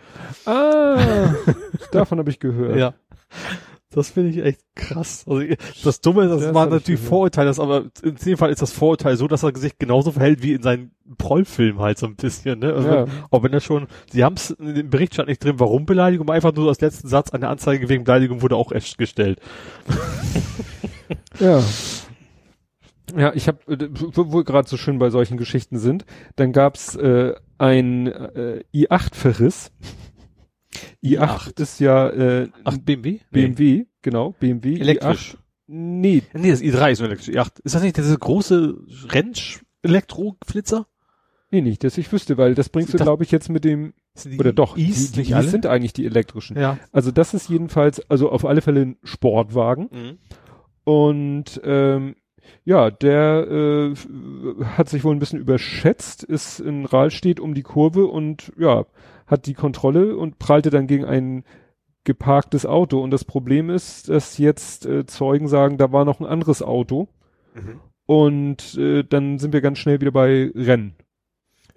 Ah, 0.45 1.33
davon 1.93 2.19
habe 2.19 2.29
ich 2.29 2.39
gehört. 2.39 2.77
Ja. 2.77 2.93
Das 3.91 4.09
finde 4.09 4.31
ich 4.31 4.43
echt 4.43 4.59
krass. 4.75 5.23
Also 5.27 5.43
das 5.83 6.01
Dumme 6.01 6.23
ist, 6.25 6.29
das, 6.31 6.41
Das 6.41 6.49
ich 6.49 6.71
natürlich. 6.71 6.99
Vorurteil, 6.99 7.45
das 7.45 7.57
aber 7.59 7.85
in 8.03 8.15
dem 8.15 8.37
Fall 8.37 8.51
ist 8.51 8.61
das 8.61 8.73
Vorurteil 8.73 9.15
so, 9.15 9.27
dass 9.29 9.43
er 9.43 9.55
sich 9.55 9.79
genauso 9.79 10.11
verhält 10.11 10.43
wie 10.43 10.53
in 10.53 10.61
seinen 10.61 10.91
Prollfilmen 11.17 11.79
halt 11.81 11.97
so 11.97 12.05
ein 12.05 12.17
bisschen, 12.17 12.59
ne? 12.59 12.73
Also 12.73 12.87
Ja. 12.89 13.07
wenn, 13.07 13.11
auch 13.31 13.43
wenn 13.43 13.53
er 13.53 13.61
schon, 13.61 13.87
sie 14.11 14.25
haben 14.25 14.35
es 14.35 14.49
in 14.51 14.75
dem 14.75 14.89
Bericht 14.89 15.13
stand 15.13 15.29
nicht 15.29 15.41
drin, 15.41 15.59
warum 15.59 15.85
Beleidigung, 15.85 16.29
einfach 16.29 16.53
nur 16.53 16.67
als 16.67 16.81
letzten 16.81 17.07
Satz 17.07 17.29
eine 17.29 17.47
Anzeige 17.47 17.87
wegen 17.87 18.03
Beleidigung 18.03 18.41
wurde 18.41 18.57
auch 18.57 18.73
erst 18.73 18.97
gestellt. 18.97 19.39
Ja. 21.39 21.63
Ja, 23.15 23.31
ich 23.33 23.47
habe, 23.47 23.59
wo 23.67 24.11
wo 24.33 24.39
wir 24.39 24.43
gerade 24.43 24.67
so 24.67 24.75
schön 24.75 24.99
bei 24.99 25.09
solchen 25.11 25.37
Geschichten 25.37 25.77
sind, 25.77 26.05
dann 26.35 26.51
gab's 26.51 26.93
äh, 26.95 27.35
ein 27.57 28.07
äh, 28.07 28.63
i8-Verriss. 28.75 29.71
I8 31.03 31.17
i8. 31.53 31.61
ist 31.61 31.79
ja 31.79 32.09
äh, 32.09 32.49
BMW? 32.83 33.19
BMW, 33.31 33.85
genau, 34.01 34.35
BMW 34.39 34.79
Elektrisch. 34.79 35.33
i8. 35.33 35.37
Nee, 35.69 36.23
Nee, 36.33 36.51
das 36.51 36.61
i3 36.61 36.91
ist 36.91 36.99
nur 36.99 37.09
elektrisch. 37.09 37.35
i8. 37.35 37.61
Ist 37.63 37.75
das 37.75 37.81
nicht 37.83 37.97
diese 37.97 38.17
große 38.17 38.77
Rennsch-Elektro-Flitzer? 39.09 40.87
nee, 41.49 41.61
nicht, 41.61 41.83
dass 41.85 41.97
ich 41.97 42.11
wüsste, 42.11 42.37
weil 42.37 42.55
das 42.55 42.67
bringst 42.69 42.93
du, 42.93 42.97
Das- 42.97 43.05
glaube 43.05 43.23
ich, 43.23 43.31
jetzt 43.31 43.49
mit 43.49 43.63
dem, 43.63 43.93
die 44.25 44.37
oder 44.37 44.51
doch, 44.51 44.75
Is 44.77 45.13
die, 45.13 45.23
die 45.23 45.33
alle? 45.33 45.47
sind 45.47 45.65
eigentlich 45.65 45.93
die 45.93 46.05
elektrischen. 46.05 46.57
ja. 46.57 46.77
Also 46.91 47.11
das 47.11 47.33
ist 47.33 47.49
jedenfalls, 47.49 48.01
also 48.09 48.29
auf 48.31 48.43
alle 48.45 48.61
Fälle 48.61 48.81
ein 48.81 48.97
Sportwagen. 49.03 49.89
Mhm. 49.91 50.17
Und 50.83 51.61
ähm, 51.63 52.15
ja, 52.65 52.91
der 52.91 53.47
äh, 53.49 53.93
hat 54.65 54.89
sich 54.89 55.03
wohl 55.05 55.15
ein 55.15 55.19
bisschen 55.19 55.39
überschätzt, 55.39 56.23
ist 56.23 56.59
in 56.59 56.85
Rahlstedt 56.85 57.39
um 57.39 57.53
die 57.53 57.63
Kurve 57.63 58.05
und 58.07 58.51
ja, 58.57 58.85
hat 59.27 59.45
die 59.45 59.53
Kontrolle 59.53 60.17
und 60.17 60.39
prallte 60.39 60.69
dann 60.69 60.87
gegen 60.87 61.05
ein 61.05 61.43
geparktes 62.03 62.65
Auto. 62.65 63.01
Und 63.01 63.11
das 63.11 63.25
Problem 63.25 63.69
ist, 63.69 64.09
dass 64.09 64.37
jetzt 64.37 64.85
äh, 64.85 65.05
Zeugen 65.05 65.47
sagen, 65.47 65.77
da 65.77 65.91
war 65.91 66.05
noch 66.05 66.19
ein 66.19 66.25
anderes 66.25 66.63
Auto. 66.63 67.09
Mhm. 67.53 67.79
Und 68.05 68.77
äh, 68.77 69.03
dann 69.03 69.37
sind 69.37 69.53
wir 69.53 69.61
ganz 69.61 69.77
schnell 69.77 69.99
wieder 69.99 70.11
bei 70.11 70.49
Rennen. 70.55 70.95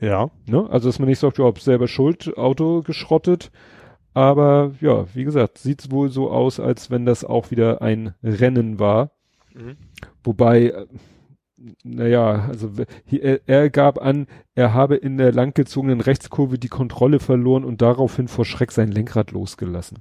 Ja. 0.00 0.30
Ne? 0.46 0.66
Also 0.70 0.88
dass 0.88 0.98
man 0.98 1.08
nicht 1.08 1.18
sagt, 1.18 1.38
ja, 1.38 1.44
ob 1.44 1.58
selber 1.58 1.88
schuld, 1.88 2.38
Auto 2.38 2.82
geschrottet. 2.82 3.50
Aber 4.14 4.72
ja, 4.80 5.06
wie 5.14 5.24
gesagt, 5.24 5.58
sieht 5.58 5.90
wohl 5.90 6.08
so 6.08 6.30
aus, 6.30 6.58
als 6.58 6.90
wenn 6.90 7.04
das 7.04 7.24
auch 7.24 7.50
wieder 7.50 7.82
ein 7.82 8.14
Rennen 8.22 8.78
war. 8.78 9.10
Mhm. 9.54 9.76
Wobei, 10.22 10.66
äh, 10.66 10.86
naja, 11.82 12.46
also 12.48 12.72
er, 13.10 13.70
gab 13.70 13.98
an, 14.00 14.26
er 14.54 14.72
habe 14.72 14.96
in 14.96 15.18
der 15.18 15.32
langgezogenen 15.32 16.00
Rechtskurve 16.00 16.58
die 16.58 16.68
Kontrolle 16.68 17.20
verloren 17.20 17.64
und 17.64 17.82
daraufhin 17.82 18.28
vor 18.28 18.44
Schreck 18.44 18.72
sein 18.72 18.90
Lenkrad 18.90 19.30
losgelassen. 19.32 19.98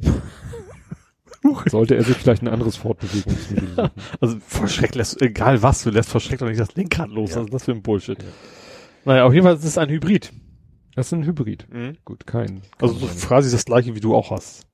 Sollte 1.66 1.94
er 1.94 2.04
sich 2.04 2.16
vielleicht 2.16 2.42
ein 2.42 2.48
anderes 2.48 2.76
Fortbewegungsmittel 2.76 3.68
suchen. 3.68 3.90
Also 4.20 4.38
vor 4.46 4.66
Schreck 4.66 4.94
lässt, 4.94 5.20
egal 5.20 5.62
was, 5.62 5.82
du 5.82 5.90
lässt 5.90 6.08
vor 6.08 6.20
Schreck 6.20 6.38
doch 6.38 6.48
nicht 6.48 6.60
das 6.60 6.74
Lenkrad 6.74 7.10
los. 7.10 7.30
Ja. 7.30 7.36
Was 7.36 7.44
ist 7.44 7.54
das 7.54 7.64
für 7.64 7.72
ein 7.72 7.82
Bullshit? 7.82 8.22
Ja. 8.22 8.28
Naja, 9.04 9.24
auf 9.24 9.34
jeden 9.34 9.44
Fall 9.44 9.54
ist 9.54 9.64
es 9.64 9.76
ein 9.76 9.90
Hybrid. 9.90 10.32
Das 10.94 11.06
ist 11.06 11.12
ein 11.12 11.24
Hybrid. 11.24 11.66
Gut, 12.04 12.26
kein. 12.26 12.62
Also 12.80 12.94
so 12.94 13.06
quasi 13.26 13.50
das 13.50 13.64
gleiche, 13.64 13.94
wie 13.94 14.00
du 14.00 14.14
auch 14.14 14.30
hast. 14.30 14.66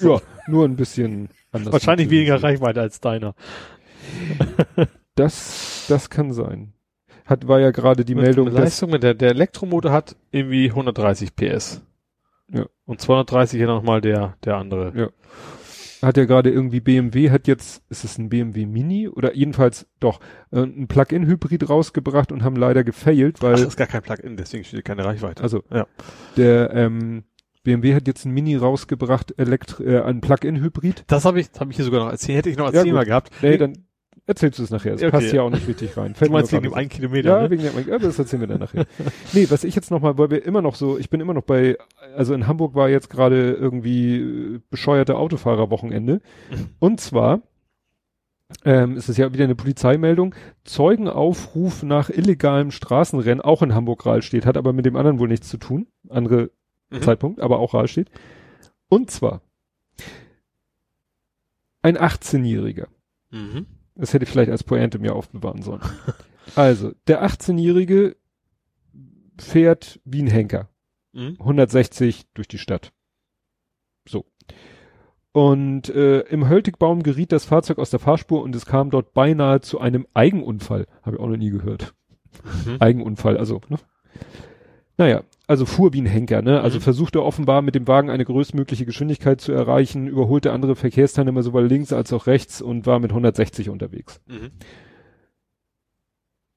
ja, 0.00 0.20
nur 0.48 0.64
ein 0.64 0.76
bisschen 0.76 1.28
anders. 1.52 1.72
Wahrscheinlich 1.72 2.10
weniger 2.10 2.42
Reichweite 2.42 2.80
als 2.80 3.00
deiner. 3.00 3.34
Das, 5.14 5.86
das 5.88 6.10
kann 6.10 6.32
sein. 6.32 6.72
Hat, 7.26 7.46
war 7.46 7.60
ja 7.60 7.70
gerade 7.70 8.04
die 8.04 8.14
Meldung, 8.14 8.46
mit 8.46 8.54
dass, 8.54 8.60
Leistung, 8.64 8.90
mit 8.90 9.02
der, 9.02 9.14
der 9.14 9.30
Elektromotor 9.30 9.92
hat 9.92 10.16
irgendwie 10.32 10.68
130 10.70 11.36
PS. 11.36 11.82
Ja. 12.52 12.66
Und 12.86 13.00
230 13.00 13.58
hier 13.58 13.68
nochmal 13.68 14.00
der, 14.00 14.36
der 14.44 14.56
andere. 14.56 14.92
Ja. 14.96 15.08
hat 16.06 16.16
ja 16.16 16.24
gerade 16.24 16.50
irgendwie 16.50 16.80
BMW 16.80 17.30
hat 17.30 17.46
jetzt, 17.46 17.84
ist 17.88 18.02
es 18.04 18.18
ein 18.18 18.28
BMW 18.30 18.66
Mini 18.66 19.08
oder 19.08 19.36
jedenfalls 19.36 19.86
doch, 20.00 20.18
äh, 20.50 20.62
ein 20.62 20.88
Plug-in-Hybrid 20.88 21.68
rausgebracht 21.68 22.32
und 22.32 22.42
haben 22.42 22.56
leider 22.56 22.82
gefailt, 22.82 23.42
weil, 23.42 23.54
Ach, 23.54 23.58
das 23.58 23.68
ist 23.68 23.76
gar 23.76 23.86
kein 23.86 24.02
Plug-in, 24.02 24.36
deswegen 24.36 24.64
steht 24.64 24.84
keine 24.84 25.04
Reichweite. 25.04 25.42
also, 25.42 25.62
Ja. 25.72 25.86
der, 26.36 26.72
ähm, 26.74 27.24
BMW 27.62 27.94
hat 27.94 28.06
jetzt 28.08 28.24
ein 28.24 28.32
Mini 28.32 28.56
rausgebracht, 28.56 29.34
Elektri 29.38 29.84
äh, 29.84 30.00
ein 30.02 30.22
Plug-in-Hybrid. 30.22 31.04
Das 31.08 31.26
habe 31.26 31.38
ich, 31.40 31.50
das 31.50 31.60
habe 31.60 31.70
ich 31.70 31.76
hier 31.76 31.84
sogar 31.84 32.00
noch 32.04 32.10
erzählt, 32.10 32.38
hätte 32.38 32.50
ich 32.50 32.56
noch 32.56 32.66
als 32.66 32.74
Ja, 32.74 32.82
Thema 32.84 33.04
gehabt. 33.04 33.30
Nee, 33.42 33.58
dann 33.58 33.84
erzählst 34.30 34.58
du 34.58 34.62
es 34.62 34.70
nachher. 34.70 34.94
Es 34.94 35.02
Okay. 35.02 35.10
passt 35.10 35.32
ja 35.32 35.42
auch 35.42 35.50
nicht 35.50 35.68
richtig 35.68 35.96
rein. 35.96 36.12
du 36.12 36.18
Fällt 36.18 36.30
mir 36.30 36.38
meinst 36.38 36.52
wegen 36.52 36.62
dem 36.62 36.74
einen. 36.74 36.88
Kilometer, 36.88 37.28
Ja, 37.28 37.42
ne? 37.42 37.50
wegen 37.50 37.62
der, 37.62 37.72
ja, 37.86 37.98
das 37.98 38.18
erzählen 38.18 38.40
wir 38.40 38.46
dann 38.48 38.60
nachher. 38.60 38.86
nee, 39.32 39.46
was 39.50 39.64
ich 39.64 39.74
jetzt 39.74 39.90
nochmal, 39.90 40.16
weil 40.16 40.30
wir 40.30 40.44
immer 40.44 40.62
noch 40.62 40.74
so, 40.74 40.96
ich 40.98 41.10
bin 41.10 41.20
immer 41.20 41.34
noch 41.34 41.42
bei, 41.42 41.76
also 42.16 42.32
in 42.32 42.46
Hamburg 42.46 42.74
war 42.74 42.88
jetzt 42.88 43.10
gerade 43.10 43.52
irgendwie 43.52 44.16
äh, 44.16 44.60
bescheuerte 44.70 45.16
Autofahrerwochenende. 45.16 46.20
Und 46.78 47.00
zwar, 47.00 47.42
ähm, 48.64 48.96
es 48.96 49.08
ist 49.08 49.16
ja 49.18 49.32
wieder 49.32 49.44
eine 49.44 49.54
Polizeimeldung, 49.54 50.34
Zeugenaufruf 50.64 51.82
nach 51.82 52.10
illegalem 52.10 52.70
Straßenrennen, 52.70 53.40
auch 53.40 53.62
in 53.62 53.74
Hamburg 53.74 54.04
steht, 54.24 54.46
hat 54.46 54.56
aber 54.56 54.72
mit 54.72 54.86
dem 54.86 54.96
anderen 54.96 55.18
wohl 55.18 55.28
nichts 55.28 55.48
zu 55.48 55.56
tun. 55.58 55.86
Andere 56.08 56.50
Mhm. 56.92 57.02
Zeitpunkt, 57.02 57.40
aber 57.40 57.60
auch 57.60 57.72
steht. 57.86 58.10
Und 58.88 59.12
zwar, 59.12 59.42
ein 61.82 61.96
18-Jähriger. 61.96 62.88
Mhm. 63.30 63.66
Das 64.00 64.14
hätte 64.14 64.24
ich 64.24 64.30
vielleicht 64.30 64.50
als 64.50 64.64
Pointe 64.64 64.98
mir 64.98 65.14
aufbewahren 65.14 65.62
sollen. 65.62 65.82
Also, 66.56 66.92
der 67.06 67.22
18-Jährige 67.24 68.16
fährt 69.38 70.00
wie 70.04 70.22
ein 70.22 70.26
Henker. 70.26 70.68
Mhm. 71.12 71.36
160 71.38 72.26
durch 72.34 72.48
die 72.48 72.58
Stadt. 72.58 72.92
So. 74.08 74.24
Und 75.32 75.90
äh, 75.90 76.20
im 76.22 76.48
Höltigbaum 76.48 77.02
geriet 77.02 77.30
das 77.30 77.44
Fahrzeug 77.44 77.78
aus 77.78 77.90
der 77.90 78.00
Fahrspur 78.00 78.42
und 78.42 78.56
es 78.56 78.66
kam 78.66 78.90
dort 78.90 79.12
beinahe 79.12 79.60
zu 79.60 79.78
einem 79.80 80.06
Eigenunfall. 80.14 80.86
Habe 81.02 81.16
ich 81.16 81.22
auch 81.22 81.28
noch 81.28 81.36
nie 81.36 81.50
gehört. 81.50 81.94
Mhm. 82.64 82.76
Eigenunfall, 82.80 83.36
also, 83.36 83.60
ne? 83.68 83.78
Naja, 85.00 85.22
also 85.46 85.64
fuhr 85.64 85.94
wie 85.94 86.02
ein 86.02 86.06
Henker, 86.06 86.42
ne? 86.42 86.60
Also 86.60 86.76
Mhm. 86.76 86.82
versuchte 86.82 87.22
offenbar 87.24 87.62
mit 87.62 87.74
dem 87.74 87.88
Wagen 87.88 88.10
eine 88.10 88.26
größtmögliche 88.26 88.84
Geschwindigkeit 88.84 89.40
zu 89.40 89.50
erreichen, 89.50 90.06
überholte 90.06 90.52
andere 90.52 90.76
Verkehrsteilnehmer 90.76 91.42
sowohl 91.42 91.64
links 91.66 91.90
als 91.94 92.12
auch 92.12 92.26
rechts 92.26 92.60
und 92.60 92.84
war 92.84 92.98
mit 92.98 93.10
160 93.10 93.70
unterwegs. 93.70 94.20
Mhm. 94.26 94.50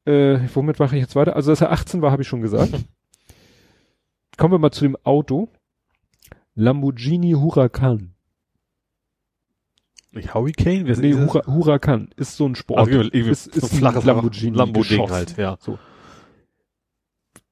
Äh, 0.06 0.40
womit 0.53 0.78
mache 0.78 0.98
ich 0.98 1.02
jetzt 1.02 1.15
weiter? 1.15 1.38
Also, 1.38 1.52
dass 1.52 1.61
er 1.61 1.72
18 1.72 2.02
war, 2.02 2.11
habe 2.11 2.22
ich 2.24 2.28
schon 2.28 2.41
gesagt. 2.41 2.74
Kommen 4.38 4.53
wir 4.53 4.60
mal 4.60 4.72
zu 4.72 4.84
dem 4.84 4.98
Auto. 5.06 5.48
Lamborghini 6.56 7.32
Huracan. 7.32 8.14
Nicht 10.11 10.34
Hurricane? 10.34 10.86
Wir 10.86 10.98
Nee, 10.98 11.14
Hura 11.14 11.45
Huracan 11.48 12.10
ist 12.18 12.36
so 12.36 12.45
ein 12.45 12.56
Sport. 12.56 12.80
also, 12.80 12.91
irgendwie 12.91 13.30
ist, 13.30 13.45
so 13.45 13.52
ist 13.68 13.72
ein 13.72 13.80
flaches 13.80 14.03
Lamborghini. 14.03 14.57
Geschoss. 14.74 15.11
halt, 15.11 15.38
ja. 15.38 15.57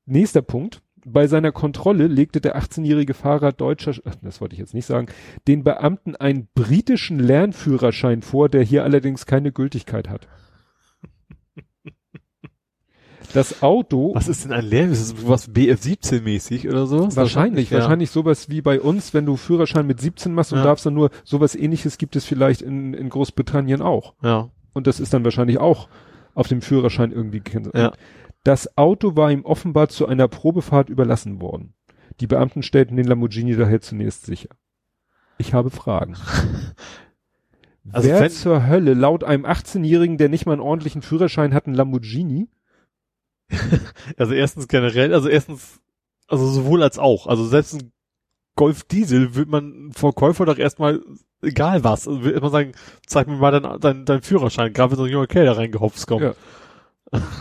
Nächster 0.05 0.41
Punkt. 0.41 0.81
Bei 1.03 1.25
seiner 1.25 1.51
Kontrolle 1.51 2.05
legte 2.05 2.41
der 2.41 2.59
18-jährige 2.61 3.15
Fahrer 3.15 3.51
deutscher, 3.53 3.93
das 4.21 4.39
wollte 4.39 4.53
ich 4.53 4.59
jetzt 4.59 4.75
nicht 4.75 4.85
sagen, 4.85 5.07
den 5.47 5.63
Beamten 5.63 6.15
einen 6.15 6.47
britischen 6.53 7.17
Lernführerschein 7.17 8.21
vor, 8.21 8.49
der 8.49 8.61
hier 8.61 8.83
allerdings 8.83 9.25
keine 9.25 9.51
Gültigkeit 9.51 10.09
hat. 10.09 10.27
Das 13.33 13.63
Auto, 13.63 14.13
Was 14.13 14.27
ist 14.27 14.43
denn 14.43 14.51
ein 14.51 14.65
Lehr? 14.65 14.89
Ist 14.89 15.13
das 15.13 15.21
sowas 15.21 15.49
BF17-mäßig 15.49 16.67
oder 16.69 16.85
so? 16.85 17.15
wahrscheinlich, 17.15 17.69
ja. 17.69 17.79
wahrscheinlich 17.79 18.11
sowas 18.11 18.49
wie 18.49 18.61
bei 18.61 18.81
uns, 18.81 19.13
wenn 19.13 19.25
du 19.25 19.37
Führerschein 19.37 19.87
mit 19.87 20.01
17 20.01 20.33
machst 20.33 20.51
und 20.51 20.59
Ja. 20.59 20.65
darfst 20.65 20.85
dann 20.85 20.93
nur, 20.95 21.11
sowas 21.23 21.55
ähnliches 21.55 21.97
gibt 21.97 22.15
es 22.17 22.25
vielleicht 22.25 22.61
in, 22.61 22.93
in 22.93 23.07
Großbritannien 23.09 23.81
auch. 23.81 24.15
Ja. 24.21 24.49
Und 24.73 24.85
das 24.87 24.99
ist 24.99 25.13
dann 25.13 25.23
wahrscheinlich 25.23 25.59
auch 25.59 25.87
auf 26.33 26.47
dem 26.47 26.61
Führerschein 26.61 27.11
irgendwie 27.11 27.39
gekennzeichnet. 27.39 27.93
Ja. 27.93 27.97
Das 28.43 28.77
Auto 28.77 29.15
war 29.15 29.31
ihm 29.31 29.45
offenbar 29.45 29.89
zu 29.89 30.07
einer 30.07 30.27
Probefahrt 30.27 30.89
überlassen 30.89 31.41
worden. 31.41 31.73
Die 32.19 32.27
Beamten 32.27 32.63
stellten 32.63 32.97
den 32.97 33.07
Lamborghini 33.07 33.55
daher 33.55 33.81
zunächst 33.81 34.25
sicher. 34.25 34.49
Ich 35.37 35.53
habe 35.53 35.69
Fragen. 35.69 36.15
Also 37.91 38.09
Wer 38.09 38.29
zur 38.29 38.67
Hölle 38.67 38.93
laut 38.93 39.23
einem 39.23 39.43
18-Jährigen, 39.43 40.19
der 40.19 40.29
nicht 40.29 40.45
mal 40.45 40.51
einen 40.53 40.61
ordentlichen 40.61 41.01
Führerschein 41.01 41.51
hat, 41.51 41.65
einen 41.65 41.75
Lamborghini? 41.75 42.47
Also 44.17 44.33
erstens 44.33 44.67
generell, 44.67 45.15
also 45.15 45.27
erstens, 45.27 45.81
also 46.27 46.45
sowohl 46.45 46.83
als 46.83 46.99
auch. 46.99 47.25
Also 47.25 47.43
selbst 47.45 47.73
ein 47.73 47.91
Golf 48.55 48.83
Diesel 48.83 49.33
wird 49.33 49.49
man 49.49 49.91
Verkäufer 49.93 50.45
doch 50.45 50.57
erstmal, 50.57 51.01
egal 51.41 51.83
was, 51.83 52.07
also 52.07 52.23
will 52.23 52.33
immer 52.33 52.49
sagen, 52.49 52.73
zeig 53.07 53.27
mir 53.27 53.37
mal 53.37 53.59
deinen 53.59 53.79
dein, 53.79 54.05
dein 54.05 54.21
Führerschein, 54.21 54.73
gerade 54.73 54.91
wenn 54.91 54.97
so 54.97 55.03
ein 55.05 55.11
junger 55.11 55.27
Kerl 55.27 55.45
da 55.45 55.53
reingehopft 55.53 56.05
kommt. 56.05 56.21
Ja. 56.21 56.35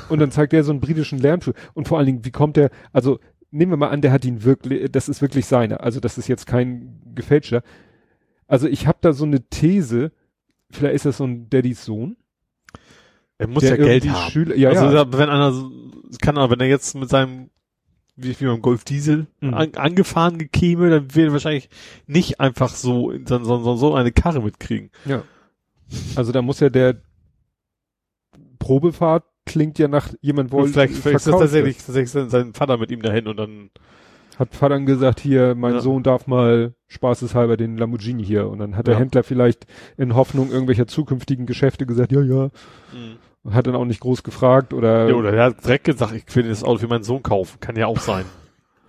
Und 0.09 0.19
dann 0.19 0.31
zeigt 0.33 0.53
er 0.53 0.65
so 0.65 0.73
einen 0.73 0.81
britischen 0.81 1.19
Lernführer. 1.19 1.57
Und 1.75 1.87
vor 1.89 1.99
allen 1.99 2.07
Dingen, 2.07 2.25
wie 2.25 2.31
kommt 2.31 2.57
der, 2.57 2.71
also 2.93 3.21
nehmen 3.51 3.73
wir 3.73 3.77
mal 3.77 3.91
an, 3.91 4.01
der 4.01 4.13
hat 4.13 4.25
ihn 4.25 4.43
wirklich, 4.45 4.91
das 4.91 5.09
ist 5.09 5.23
wirklich 5.23 5.47
seine. 5.47 5.81
Also 5.81 6.01
das 6.01 6.19
ist 6.19 6.29
jetzt 6.29 6.47
kein 6.47 7.01
gefälschter. 7.15 7.63
Also 8.47 8.67
ich 8.67 8.87
habe 8.87 8.99
da 9.01 9.13
so 9.13 9.25
eine 9.25 9.43
These, 9.49 10.13
vielleicht 10.71 10.95
ist 10.97 11.07
das 11.07 11.19
so 11.19 11.25
ein 11.25 11.49
Daddys 11.51 11.85
Sohn. 11.85 12.17
Er 13.39 13.47
muss 13.47 13.63
ja 13.63 13.77
Geld 13.77 14.09
haben. 14.09 14.31
Schüler, 14.31 14.57
ja, 14.57 14.71
also 14.71 14.85
ja. 14.95 15.13
wenn 15.13 15.31
einer, 15.31 15.53
so- 15.53 15.71
kann 16.21 16.37
er, 16.37 16.51
wenn 16.51 16.61
er 16.61 16.67
jetzt 16.67 16.95
mit 16.95 17.09
seinem 17.09 17.51
wie, 18.17 18.39
wie 18.39 18.45
beim 18.45 18.61
Golf 18.61 18.85
Diesel 18.85 19.29
Mhm. 19.41 19.55
an, 19.55 19.75
angefahren 19.77 20.37
gekäme, 20.37 20.91
dann 20.91 21.15
würde 21.15 21.33
wahrscheinlich 21.33 21.71
nicht 22.07 22.39
einfach 22.39 22.69
so, 22.75 23.13
so, 23.25 23.43
so, 23.45 23.77
so 23.77 23.95
eine 23.95 24.13
Karre 24.13 24.43
mitkriegen. 24.43 24.91
Ja. 25.07 25.23
Also 26.17 26.31
da 26.33 26.43
muss 26.43 26.61
ja 26.61 26.69
der 26.69 27.01
Probefahrt 28.59 29.25
klingt 29.51 29.79
ja 29.79 29.89
nach 29.89 30.09
jemand 30.21 30.53
wollte. 30.53 30.73
vielleicht, 30.73 30.95
vielleicht 30.95 31.27
ist 31.27 31.31
tatsächlich, 31.33 31.77
tatsächlich 31.79 32.11
sein, 32.11 32.55
Vater 32.55 32.77
mit 32.79 32.91
ihm 32.91 33.03
dahin 33.03 33.27
und 33.27 33.37
dann, 33.37 33.71
Hat 34.39 34.55
Vater 34.55 34.81
gesagt, 34.81 35.21
hier, 35.21 35.55
mein 35.55 35.75
Ja. 35.75 35.81
Sohn 35.81 36.03
darf 36.03 36.27
mal 36.27 36.73
spaßeshalber 36.89 37.57
den 37.59 37.77
Lamborghini 37.77 38.25
hier. 38.25 38.49
Und 38.49 38.59
dann 38.59 38.75
hat 38.77 38.87
der 38.87 38.95
Ja. 38.95 39.01
Händler 39.01 39.23
vielleicht 39.23 39.67
in 39.99 40.15
Hoffnung 40.15 40.51
irgendwelcher 40.51 40.87
zukünftigen 40.87 41.45
Geschäfte 41.45 41.85
gesagt, 41.85 42.11
ja, 42.11 42.23
ja. 42.23 42.49
Hat 43.51 43.67
dann 43.67 43.75
auch 43.75 43.85
nicht 43.85 44.01
groß 44.01 44.23
gefragt 44.23 44.73
oder, 44.73 45.09
ja, 45.09 45.15
oder 45.15 45.33
er 45.33 45.45
hat 45.45 45.63
direkt 45.65 45.85
gesagt, 45.85 46.15
ich 46.15 46.35
will 46.37 46.49
das 46.49 46.65
Auto 46.65 46.79
für 46.79 46.89
meinen 46.89 47.05
Sohn 47.05 47.23
kaufen. 47.23 47.59
Kann 47.61 47.77
ja 47.77 47.87
auch 47.87 48.01
sein. 48.01 48.25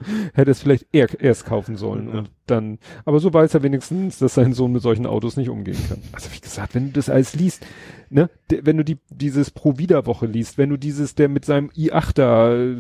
hätte 0.34 0.52
es 0.52 0.61
vielleicht 0.61 0.88
eher, 0.94 1.07
erst 1.22 1.45
kaufen 1.45 1.76
sollen. 1.78 2.07
Ja. 2.10 2.19
Und 2.19 2.30
dann, 2.48 2.80
aber 3.06 3.19
so 3.19 3.34
weiß 3.34 3.53
er 3.53 3.64
wenigstens, 3.64 4.19
dass 4.19 4.34
sein 4.36 4.53
Sohn 4.53 4.72
mit 4.72 4.82
solchen 4.82 5.06
Autos 5.06 5.38
nicht 5.38 5.49
umgehen 5.49 5.78
kann. 5.90 5.99
Also 6.14 6.30
wie 6.34 6.40
gesagt, 6.40 6.76
wenn 6.76 6.88
du 6.88 6.91
das 6.94 7.10
alles 7.10 7.36
liest, 7.36 7.65
ne, 8.10 8.30
wenn 8.49 8.78
du 8.78 8.84
die, 8.84 8.98
dieses 9.10 9.52
Pro-Vida-Woche 9.52 10.26
liest, 10.26 10.57
wenn 10.57 10.69
du 10.69 10.78
dieses, 10.78 11.15
der 11.15 11.30
mit 11.30 11.45
seinem 11.45 11.69
i8 11.69 12.14
da 12.15 12.53
äh, 12.53 12.76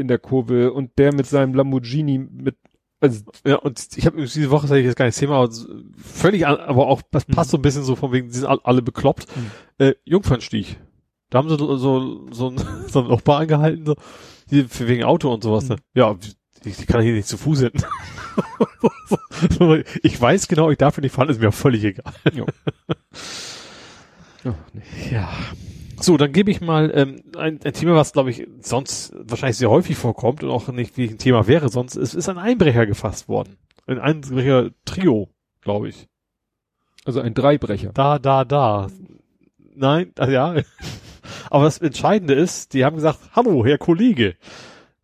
in 0.00 0.08
der 0.08 0.18
Kurve 0.18 0.72
und 0.72 0.98
der 0.98 1.14
mit 1.14 1.26
seinem 1.26 1.54
Lamborghini 1.54 2.18
mit, 2.18 2.56
also, 3.00 3.24
Ja, 3.46 3.56
und 3.56 3.86
ich 3.96 4.06
habe 4.06 4.16
diese 4.22 4.50
Woche, 4.50 4.66
sage 4.68 4.80
ich 4.80 4.86
jetzt 4.86 4.96
gar 4.96 5.04
nicht 5.04 5.18
Thema, 5.18 5.36
aber 5.36 5.50
so- 5.52 5.68
völlig, 5.98 6.46
an, 6.46 6.56
aber 6.56 6.86
auch, 6.86 7.02
das 7.10 7.24
passt 7.26 7.50
so 7.50 7.58
ein 7.58 7.62
bisschen 7.62 7.82
so 7.82 7.94
von 7.94 8.10
wegen, 8.12 8.28
die 8.28 8.34
sind 8.34 8.46
all- 8.46 8.60
alle 8.64 8.80
bekloppt. 8.82 9.26
Mhm. 9.36 9.50
Äh, 9.86 9.94
Jungfernstieg. 10.04 10.78
Da 11.28 11.38
haben 11.38 11.48
sie 11.50 11.58
so, 11.58 11.76
so, 11.76 12.26
so 12.30 12.48
ein, 12.50 12.56
so 12.88 13.00
ein 13.02 13.08
Nachbar 13.08 13.40
angehalten, 13.40 13.84
so, 13.84 13.96
wegen 14.48 15.04
Auto 15.04 15.32
und 15.34 15.42
sowas, 15.42 15.68
ne? 15.68 15.76
Ja, 15.94 16.16
ich, 16.66 16.80
ich 16.80 16.86
kann 16.86 17.02
hier 17.02 17.14
nicht 17.14 17.28
zu 17.28 17.38
Fuß 17.38 17.60
hin. 17.60 17.72
ich 20.02 20.20
weiß 20.20 20.48
genau, 20.48 20.70
ich 20.70 20.78
darf 20.78 20.98
nicht 20.98 21.14
fahren, 21.14 21.28
ist 21.28 21.40
mir 21.40 21.48
auch 21.48 21.54
völlig 21.54 21.84
egal. 21.84 22.12
oh, 24.44 24.52
nee. 24.72 24.82
Ja. 25.10 25.28
So, 25.98 26.16
dann 26.16 26.32
gebe 26.32 26.50
ich 26.50 26.60
mal 26.60 26.92
ähm, 26.94 27.22
ein, 27.36 27.60
ein 27.64 27.72
Thema, 27.72 27.94
was 27.94 28.12
glaube 28.12 28.30
ich 28.30 28.46
sonst 28.60 29.14
wahrscheinlich 29.18 29.56
sehr 29.56 29.70
häufig 29.70 29.96
vorkommt 29.96 30.44
und 30.44 30.50
auch 30.50 30.68
nicht 30.68 30.96
wie 30.98 31.08
ein 31.08 31.18
Thema 31.18 31.46
wäre, 31.46 31.70
sonst 31.70 31.96
es 31.96 32.14
ist 32.14 32.28
ein 32.28 32.38
Einbrecher 32.38 32.86
gefasst 32.86 33.28
worden. 33.28 33.56
Ein 33.86 33.98
Einbrecher 33.98 34.70
Trio, 34.84 35.30
glaube 35.62 35.88
ich. 35.88 36.06
also 37.04 37.20
ein 37.20 37.34
Dreibrecher. 37.34 37.92
Da, 37.94 38.18
da, 38.18 38.44
da. 38.44 38.88
Nein, 39.74 40.12
ah, 40.18 40.28
ja. 40.28 40.54
Aber 41.50 41.64
das 41.64 41.78
Entscheidende 41.78 42.34
ist, 42.34 42.74
die 42.74 42.84
haben 42.84 42.96
gesagt, 42.96 43.18
hallo, 43.34 43.64
Herr 43.64 43.78
Kollege. 43.78 44.36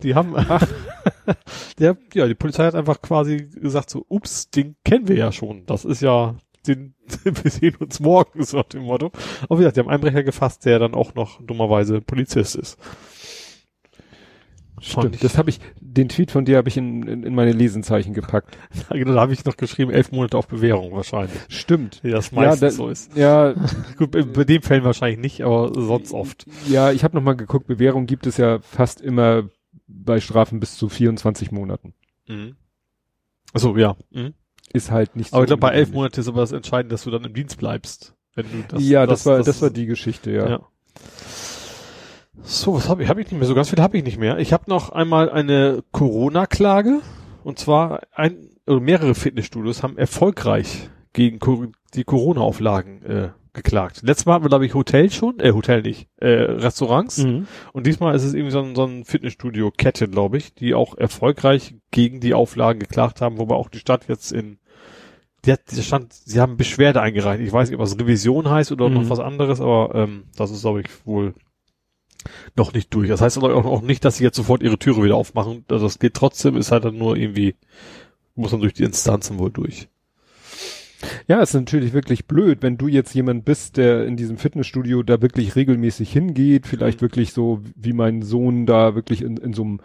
Die 0.03 0.15
haben, 0.15 0.35
der, 1.79 1.97
ja, 2.15 2.27
die 2.27 2.35
Polizei 2.35 2.65
hat 2.67 2.75
einfach 2.75 3.01
quasi 3.03 3.37
gesagt 3.37 3.91
so, 3.91 4.05
ups, 4.09 4.51
den 4.51 4.77
kennen 4.85 5.09
wir 5.09 5.17
ja 5.17 5.33
schon. 5.33 5.65
Das 5.67 5.85
ist 5.85 6.03
ja, 6.03 6.35
den, 6.67 6.95
wir 7.25 7.51
sehen 7.51 7.77
uns 7.77 8.01
morgen, 8.01 8.43
so 8.45 8.57
nach 8.59 8.65
dem 8.65 8.83
Motto. 8.83 9.11
Aber 9.45 9.59
wie 9.59 9.63
gesagt, 9.63 9.77
die 9.77 9.81
haben 9.81 9.89
einen 9.89 10.05
Einbrecher 10.05 10.23
gefasst, 10.25 10.65
der 10.65 10.79
dann 10.79 10.95
auch 10.95 11.15
noch 11.15 11.41
dummerweise 11.43 12.01
Polizist 12.01 12.57
ist. 12.57 12.79
Fand 14.81 15.15
ich- 15.15 15.21
Stimmt, 15.21 15.25
das 15.25 15.39
habe 15.39 15.51
ich, 15.51 15.61
den 15.81 16.09
Tweet 16.09 16.33
von 16.33 16.45
dir 16.45 16.57
habe 16.57 16.69
ich 16.69 16.77
in, 16.77 17.07
in, 17.07 17.23
in 17.23 17.35
meine 17.37 17.53
Lesenzeichen 17.53 18.15
gepackt. 18.15 18.59
Genau, 18.91 19.15
da 19.15 19.21
habe 19.21 19.33
ich 19.33 19.45
noch 19.45 19.57
geschrieben, 19.57 19.93
elf 19.93 20.11
Monate 20.11 20.37
auf 20.37 20.49
Bewährung 20.49 20.91
wahrscheinlich. 20.93 21.39
Stimmt. 21.49 22.01
Wie 22.03 22.11
das 22.11 22.33
Ja, 22.33 22.37
meistens 22.37 22.61
da- 22.61 22.71
so 22.71 22.89
ist. 22.89 23.17
Ja, 23.17 23.55
Gut, 23.97 24.11
bei, 24.11 24.23
bei 24.23 24.43
den 24.43 24.61
Fällen 24.63 24.83
wahrscheinlich 24.83 25.21
nicht, 25.21 25.43
aber 25.43 25.73
sonst 25.81 26.13
oft. 26.13 26.47
ja, 26.69 26.91
ich 26.91 27.05
habe 27.05 27.15
nochmal 27.17 27.37
geguckt, 27.37 27.69
Bewährung 27.69 28.07
gibt 28.07 28.27
es 28.27 28.39
ja 28.39 28.59
fast 28.61 29.01
immer 29.01 29.45
bei 29.95 30.21
Strafen 30.21 30.61
bis 30.61 30.77
zu 30.77 30.89
24 30.89 31.53
Monaten. 31.53 31.95
Mhm. 32.29 32.57
Achso, 33.53 33.77
ja. 33.77 33.97
Mhm. 34.11 34.35
Ist 34.73 34.91
halt 34.91 35.17
nicht 35.17 35.33
Aber 35.35 35.43
ich 35.43 35.49
glaube, 35.49 35.61
bei 35.61 35.73
elf. 35.73 35.93
Monaten 35.93 36.21
ist 36.21 36.29
aber 36.29 36.41
das 36.41 36.53
Entscheidende, 36.53 36.95
dass 36.95 37.05
du 37.05 37.11
dann 37.11 37.25
im 37.25 37.35
Dienst 37.35 37.59
bleibst. 37.59 38.15
Wenn 38.35 38.47
du 38.51 38.65
das, 38.69 38.83
ja, 38.83 39.07
das, 39.07 39.27
war 39.27 39.43
das, 39.43 39.61
war 39.61 39.71
die 39.71 39.87
Geschichte, 39.87 40.31
ja. 40.31 40.49
Ja. 40.49 40.61
So, 42.43 42.75
was 42.75 42.89
habe 42.89 43.03
ich? 43.03 43.09
Habe 43.09 43.21
ich 43.21 43.31
nicht 43.31 43.39
mehr. 43.39 43.47
So 43.47 43.55
ganz 43.55 43.69
viel 43.69 43.81
habe 43.83 43.99
ich 43.99 44.05
nicht 44.05 44.19
mehr. 44.19 44.39
Ich 44.39 44.53
habe 44.53 44.65
noch 44.69 44.91
einmal 44.91 45.31
eine 45.31 45.85
Corona-Klage. 45.93 47.01
Und 47.45 47.59
zwar 47.59 48.03
ein 48.13 48.51
oder 48.67 48.81
mehrere 48.81 49.15
Fitnessstudios 49.15 49.83
haben 49.83 49.99
erfolgreich 49.99 50.89
gegen 51.13 51.39
die 51.95 52.05
Corona-Auflagen 52.05 53.03
äh, 53.03 53.31
geklagt. 53.55 54.01
Letztes 54.03 54.27
Mal 54.27 54.35
hatten 54.35 54.45
wir, 54.45 54.49
glaube 54.49 54.67
ich, 54.67 54.75
Hotel 54.75 55.11
schon, 55.11 55.39
äh, 55.41 55.53
Hotel 55.53 55.83
nicht, 55.83 56.09
äh, 56.17 56.27
Restaurants. 56.29 57.19
Mhm. 57.19 57.47
Und 57.73 57.87
diesmal 57.87 58.15
ist 58.15 58.25
es 58.25 58.33
irgendwie 58.35 58.53
so 58.53 58.61
ein, 58.63 58.75
so 58.75 58.85
ein 58.85 59.05
Fitnessstudio-Kette, 59.05 60.09
glaube 60.09 60.39
ich, 60.39 60.55
die 60.55 60.75
auch 60.75 60.97
erfolgreich 60.97 61.75
gegen 61.91 62.21
die 62.21 62.35
Auflagen 62.35 62.81
geklagt 62.81 63.21
haben, 63.21 63.39
wobei 63.39 63.55
auch 63.55 63.69
die 63.69 63.79
Stadt 63.79 64.09
jetzt 64.09 64.33
in 64.33 64.59
die 65.45 65.51
hat, 65.53 65.61
die 65.73 65.83
stand, 65.83 66.13
sie 66.13 66.41
haben 66.41 66.57
Beschwerde 66.57 67.01
eingereicht. 67.03 67.43
Ich 67.43 67.53
weiß 67.53 67.69
nicht, 67.69 67.77
ob 67.77 67.85
das 67.85 67.99
Revision 67.99 68.49
heißt 68.49 68.71
oder 68.71 68.89
Mhm. 68.89 68.95
noch 68.95 69.11
was 69.11 69.19
anderes, 69.19 69.61
aber 69.61 69.93
ähm, 69.95 70.25
das 70.37 70.53
ist, 70.53 70.61
glaube 70.61 70.83
ich, 70.83 70.87
wohl 71.05 71.35
noch 72.55 72.73
nicht 72.73 72.95
durch. 72.95 73.09
Das 73.09 73.21
heißt 73.21 73.37
aber 73.39 73.53
auch, 73.57 73.65
auch 73.65 73.83
nicht, 73.83 74.05
dass 74.05 74.19
sie 74.19 74.25
jetzt 74.25 74.37
sofort 74.37 74.63
ihre 74.63 74.79
Türe 74.79 75.03
wieder 75.03 75.17
aufmachen. 75.17 75.65
Also 75.69 75.87
es 75.87 75.99
geht 75.99 76.15
trotzdem, 76.15 76.57
ist 76.57 76.71
halt 76.71 76.85
dann 76.85 76.97
nur 76.97 77.17
irgendwie, 77.17 77.57
muss 78.37 78.53
man 78.53 78.61
durch 78.61 78.75
die 78.75 78.85
Instanzen 78.85 79.41
wohl 79.41 79.51
durch. 79.51 79.89
Ja, 81.29 81.41
ist 81.43 81.55
natürlich 81.55 81.93
wirklich 81.93 82.27
blöd, 82.27 82.59
wenn 82.63 82.77
du 82.77 82.89
jetzt 82.89 83.15
jemand 83.15 83.45
bist, 83.45 83.77
der 83.77 84.07
in 84.07 84.17
diesem 84.17 84.37
Fitnessstudio 84.37 85.03
da 85.03 85.21
wirklich 85.21 85.57
regelmäßig 85.57 86.13
hingeht, 86.13 86.67
vielleicht 86.67 86.99
Mhm. 86.99 87.03
wirklich 87.03 87.33
so 87.33 87.61
wie 87.77 87.93
mein 87.93 88.23
Sohn 88.23 88.67
da 88.67 88.95
wirklich 88.95 89.23
in, 89.23 89.37
in 89.37 89.53
so 89.53 89.63
einem 89.63 89.81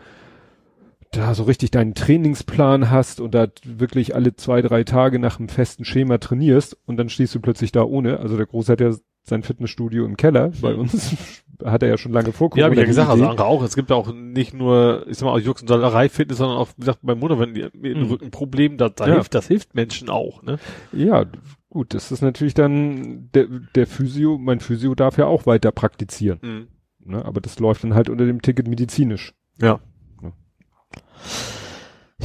da 1.11 1.33
so 1.33 1.43
richtig 1.43 1.71
deinen 1.71 1.93
Trainingsplan 1.95 2.91
hast 2.91 3.21
und 3.21 3.33
da 3.33 3.47
wirklich 3.63 4.13
alle 4.13 4.35
zwei, 4.35 4.61
drei 4.61 4.83
Tage 4.83 5.19
nach 5.19 5.39
einem 5.39 5.47
festen 5.47 5.85
Schema 5.85 6.17
trainierst 6.17 6.77
und 6.85 6.97
dann 6.97 7.09
stehst 7.09 7.33
du 7.33 7.39
plötzlich 7.39 7.71
da 7.71 7.83
ohne. 7.83 8.19
Also 8.19 8.35
der 8.35 8.45
Große 8.45 8.71
hat 8.73 8.81
ja 8.81 8.91
sein 9.23 9.41
Fitnessstudio 9.43 10.05
im 10.05 10.17
Keller 10.17 10.51
bei 10.61 10.75
uns. 10.75 11.15
hat 11.65 11.83
er 11.83 11.89
ja 11.89 11.97
schon 11.97 12.11
lange 12.11 12.31
vor 12.31 12.51
Ja, 12.55 12.65
habe 12.65 12.75
ich 12.75 12.79
ja 12.81 12.85
gesagt, 12.85 13.09
also 13.09 13.25
andere 13.27 13.45
auch. 13.47 13.63
Es 13.63 13.75
gibt 13.75 13.89
ja 13.89 13.95
auch 13.95 14.11
nicht 14.13 14.53
nur, 14.53 15.05
ich 15.07 15.17
sag 15.17 15.25
mal, 15.25 15.39
Jux 15.39 15.61
und 15.61 15.69
Dollerei 15.69 16.09
Fitness, 16.09 16.37
sondern 16.37 16.57
auch, 16.57 16.69
wie 16.77 16.81
gesagt, 16.81 16.99
bei 17.01 17.15
Mutter, 17.15 17.39
wenn 17.39 17.53
die 17.53 17.67
Mhm. 17.73 18.05
Rückenproblem, 18.11 18.77
da, 18.77 18.89
da 18.89 19.07
Ja. 19.07 19.13
hilft, 19.15 19.33
das 19.35 19.47
hilft 19.47 19.73
Menschen 19.75 20.09
auch, 20.09 20.43
ne? 20.43 20.59
Ja, 20.93 21.25
gut, 21.69 21.93
das 21.93 22.11
ist 22.11 22.21
natürlich 22.21 22.53
dann 22.53 23.29
der, 23.33 23.47
der 23.75 23.87
Physio, 23.87 24.37
mein 24.37 24.59
Physio 24.59 24.93
darf 24.95 25.17
ja 25.17 25.25
auch 25.25 25.45
weiter 25.45 25.71
praktizieren. 25.71 26.39
Mhm. 26.41 26.67
Ne? 27.11 27.23
Aber 27.25 27.41
das 27.41 27.59
läuft 27.59 27.83
dann 27.83 27.93
halt 27.95 28.09
unter 28.09 28.25
dem 28.25 28.41
Ticket 28.41 28.67
medizinisch. 28.67 29.33
Ja. 29.61 29.79
Ja. 30.21 30.31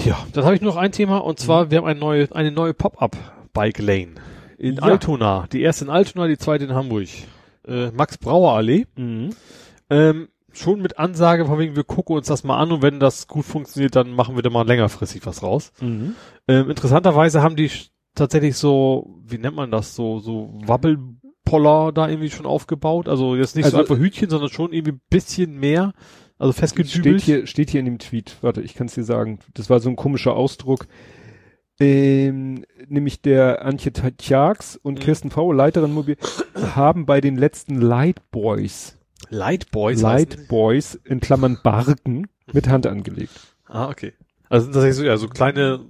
Ja, 0.05 0.27
dann 0.33 0.45
habe 0.45 0.55
ich 0.55 0.63
noch 0.63 0.77
ein 0.77 0.93
Thema 0.93 1.19
und 1.19 1.39
zwar, 1.39 1.71
wir 1.71 1.79
haben 1.79 1.85
eine 1.87 2.01
neue, 2.01 2.29
eine 2.35 2.51
neue 2.51 2.75
Pop-Up-Bike 2.75 3.79
Lane 3.79 4.15
in 4.59 4.77
Ja. 4.77 4.83
Altona. 4.83 5.47
Die 5.53 5.61
erste 5.63 5.85
in 5.85 5.91
Altona, 5.91 6.27
die 6.29 6.39
zweite 6.39 6.65
in 6.65 6.75
Hamburg. 6.75 7.09
Äh, 7.67 7.91
Max 7.93 8.19
Brauer 8.19 8.53
Allee. 8.55 8.87
Ähm, 9.91 10.29
schon 10.53 10.83
mit 10.83 10.99
Ansage 10.99 11.47
von 11.47 11.59
wegen, 11.59 11.77
wir 11.77 11.85
gucken 11.85 12.17
uns 12.17 12.27
das 12.27 12.45
mal 12.45 12.59
an 12.59 12.73
und 12.73 12.83
wenn 12.83 13.01
das 13.01 13.27
gut 13.27 13.45
funktioniert, 13.45 13.97
dann 13.97 14.11
machen 14.13 14.37
wir 14.37 14.43
da 14.43 14.51
mal 14.51 14.67
längerfristig 14.67 15.25
was 15.27 15.43
raus. 15.43 15.73
Mhm. 15.81 16.15
Ähm, 16.49 16.71
interessanterweise 16.71 17.43
haben 17.43 17.57
die 17.57 17.71
tatsächlich 18.15 18.57
so, 18.57 19.15
wie 19.25 19.39
nennt 19.39 19.57
man 19.57 19.71
das, 19.71 19.95
so, 19.95 20.19
so 20.19 20.59
Wabbelpoller 20.67 21.93
da 21.93 22.09
irgendwie 22.09 22.31
schon 22.31 22.47
aufgebaut. 22.47 23.09
Also 23.09 23.37
jetzt 23.37 23.57
nicht 23.57 23.65
so 23.67 23.77
Also- 23.77 23.93
einfach 23.93 24.03
Hütchen, 24.03 24.29
sondern 24.31 24.51
schon 24.51 24.73
irgendwie 24.73 24.93
ein 24.93 25.01
bisschen 25.11 25.59
mehr. 25.59 25.93
Also 26.39 26.53
Steht 26.53 26.61
festgedübelt. 26.61 27.23
hier, 27.23 27.47
steht 27.47 27.71
hier 27.71 27.81
in 27.81 27.87
dem 27.87 27.99
Tweet, 28.01 28.37
warte, 28.41 28.63
ich 28.63 28.75
kann 28.75 28.89
es 28.89 28.95
dir 28.95 29.05
sagen. 29.05 29.39
Das 29.55 29.71
war 29.71 29.79
so 29.81 29.89
ein 29.89 29.97
komischer 29.97 30.35
Ausdruck. 30.35 30.87
Ähm, 31.81 32.65
nämlich 32.89 33.23
der 33.23 33.65
Antje 33.65 33.93
Tjax 33.93 34.77
und 34.77 34.99
Mhm. 34.99 35.03
Kirsten 35.03 35.31
V, 35.31 35.53
Leiterin 35.53 35.93
Mobil, 35.93 36.17
haben 36.75 37.07
bei 37.07 37.21
den 37.21 37.37
letzten 37.37 37.81
Light 37.81 38.31
Boys, 38.31 38.99
Light 39.31 39.71
Boys. 39.71 40.01
Light 40.01 40.49
Boys 40.49 40.95
in 41.05 41.21
Klammern 41.21 41.59
Barken 41.63 42.29
mit 42.53 42.69
Hand 42.69 42.87
angelegt. 42.87 43.33
Ah, 43.67 43.89
okay. 43.89 44.13
Also 44.49 44.65
sind 44.65 44.75
tatsächlich 44.75 44.97
so, 44.99 45.05
ja, 45.05 45.17
so 45.17 45.29
kleine, 45.29 45.81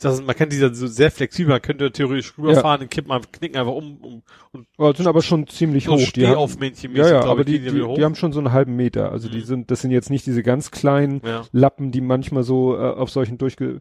das 0.00 0.14
ist, 0.14 0.26
man 0.26 0.34
kennt 0.36 0.52
diese 0.52 0.74
so 0.74 0.86
sehr 0.86 1.10
flexibel, 1.10 1.52
man 1.52 1.62
könnte 1.62 1.92
theoretisch 1.92 2.36
rüberfahren, 2.36 2.80
den 2.80 2.88
kippen 2.90 3.12
einfach, 3.12 3.30
knicken 3.32 3.56
einfach 3.58 3.72
um, 3.72 3.96
um 3.98 4.22
und 4.52 4.66
Aber 4.78 4.94
sind 4.94 5.06
aber 5.06 5.22
schon 5.22 5.46
ziemlich 5.46 5.84
so 5.84 5.92
hoch. 5.92 5.96
Die 5.98 6.26
haben, 6.26 6.32
Stehaufmännchen 6.32 6.96
ja, 6.96 7.08
ja, 7.08 7.24
aber 7.24 7.40
ich, 7.40 7.46
die, 7.46 7.56
ja 7.58 7.70
die, 7.72 7.82
hoch. 7.82 7.94
die 7.96 8.04
haben 8.04 8.14
schon 8.16 8.32
so 8.32 8.40
einen 8.40 8.52
halben 8.52 8.74
Meter. 8.76 9.12
Also 9.12 9.28
die 9.28 9.38
Mhm. 9.38 9.44
sind, 9.44 9.70
das 9.70 9.80
sind 9.82 9.90
jetzt 9.92 10.10
nicht 10.10 10.26
diese 10.26 10.42
ganz 10.42 10.70
kleinen 10.70 11.20
ja. 11.24 11.42
Lappen, 11.52 11.92
die 11.92 12.00
manchmal 12.00 12.42
so 12.42 12.74
äh, 12.76 12.80
auf 12.80 13.10
solchen 13.10 13.38
durchge... 13.38 13.80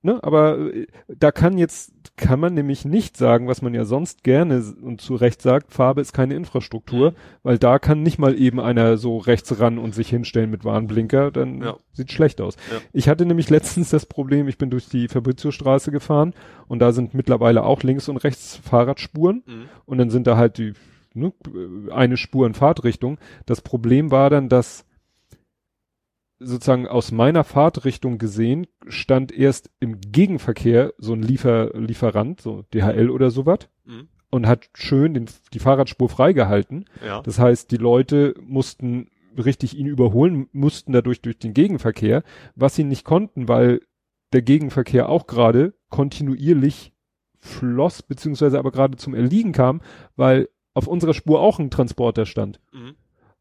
Ne, 0.00 0.22
aber 0.22 0.58
äh, 0.72 0.86
da 1.08 1.32
kann 1.32 1.58
jetzt, 1.58 1.92
kann 2.16 2.38
man 2.38 2.54
nämlich 2.54 2.84
nicht 2.84 3.16
sagen, 3.16 3.48
was 3.48 3.62
man 3.62 3.74
ja 3.74 3.84
sonst 3.84 4.22
gerne 4.22 4.62
und 4.80 5.00
zu 5.00 5.16
Recht 5.16 5.42
sagt, 5.42 5.72
Farbe 5.72 6.00
ist 6.00 6.12
keine 6.12 6.34
Infrastruktur, 6.34 7.10
Mhm. 7.10 7.14
weil 7.42 7.58
da 7.58 7.78
kann 7.78 8.02
nicht 8.02 8.18
mal 8.18 8.38
eben 8.38 8.60
einer 8.60 8.96
so 8.96 9.18
rechts 9.18 9.58
ran 9.60 9.78
und 9.78 9.94
sich 9.94 10.08
hinstellen 10.08 10.50
mit 10.50 10.64
Warnblinker, 10.64 11.30
dann 11.32 11.62
Ja. 11.62 11.76
sieht 11.92 12.12
schlecht 12.12 12.40
aus. 12.40 12.56
Ja. 12.72 12.78
Ich 12.92 13.08
hatte 13.08 13.26
nämlich 13.26 13.50
letztens 13.50 13.90
das 13.90 14.06
Problem, 14.06 14.46
ich 14.48 14.56
bin 14.58 14.70
durch 14.70 14.88
die 14.88 15.08
Fabrizio-Straße 15.58 15.90
gefahren 15.90 16.34
und 16.68 16.78
da 16.80 16.92
sind 16.92 17.14
mittlerweile 17.14 17.64
auch 17.64 17.82
links 17.82 18.08
und 18.08 18.18
rechts 18.18 18.56
Fahrradspuren 18.56 19.42
Mhm. 19.46 19.68
und 19.86 19.98
dann 19.98 20.10
sind 20.10 20.26
da 20.26 20.36
halt 20.36 20.58
die 20.58 20.72
ne, 21.14 21.32
eine 21.90 22.16
Spur 22.16 22.46
in 22.46 22.54
Fahrtrichtung. 22.54 23.18
Das 23.46 23.60
Problem 23.60 24.10
war 24.10 24.30
dann, 24.30 24.48
dass 24.48 24.84
sozusagen 26.40 26.86
aus 26.86 27.10
meiner 27.10 27.42
Fahrtrichtung 27.42 28.18
gesehen, 28.18 28.66
stand 28.86 29.32
erst 29.32 29.70
im 29.80 30.00
Gegenverkehr 30.00 30.94
so 30.98 31.12
ein 31.14 31.22
Liefer, 31.22 31.72
Lieferant, 31.76 32.40
so 32.40 32.62
DHL 32.72 33.10
oder 33.10 33.30
sowas, 33.30 33.68
Mhm. 33.84 34.08
und 34.30 34.46
hat 34.46 34.68
schön 34.74 35.14
den, 35.14 35.26
die 35.52 35.58
Fahrradspur 35.58 36.08
freigehalten. 36.08 36.84
Ja. 37.04 37.22
Das 37.22 37.40
heißt, 37.40 37.72
die 37.72 37.76
Leute 37.76 38.34
mussten 38.40 39.08
richtig 39.36 39.76
ihn 39.76 39.86
überholen, 39.86 40.46
mussten 40.52 40.92
dadurch 40.92 41.22
durch 41.22 41.38
den 41.40 41.54
Gegenverkehr, 41.54 42.22
was 42.54 42.76
sie 42.76 42.84
nicht 42.84 43.04
konnten, 43.04 43.48
weil 43.48 43.80
der 44.32 44.42
Gegenverkehr 44.42 45.08
auch 45.08 45.26
gerade 45.26 45.74
kontinuierlich 45.90 46.92
floss, 47.40 48.02
beziehungsweise 48.02 48.58
aber 48.58 48.70
gerade 48.72 48.96
zum 48.96 49.14
Erliegen 49.14 49.52
kam, 49.52 49.80
weil 50.16 50.48
auf 50.74 50.86
unserer 50.86 51.14
Spur 51.14 51.40
auch 51.40 51.58
ein 51.58 51.70
Transporter 51.70 52.26
stand. 52.26 52.60
Mhm. 52.72 52.94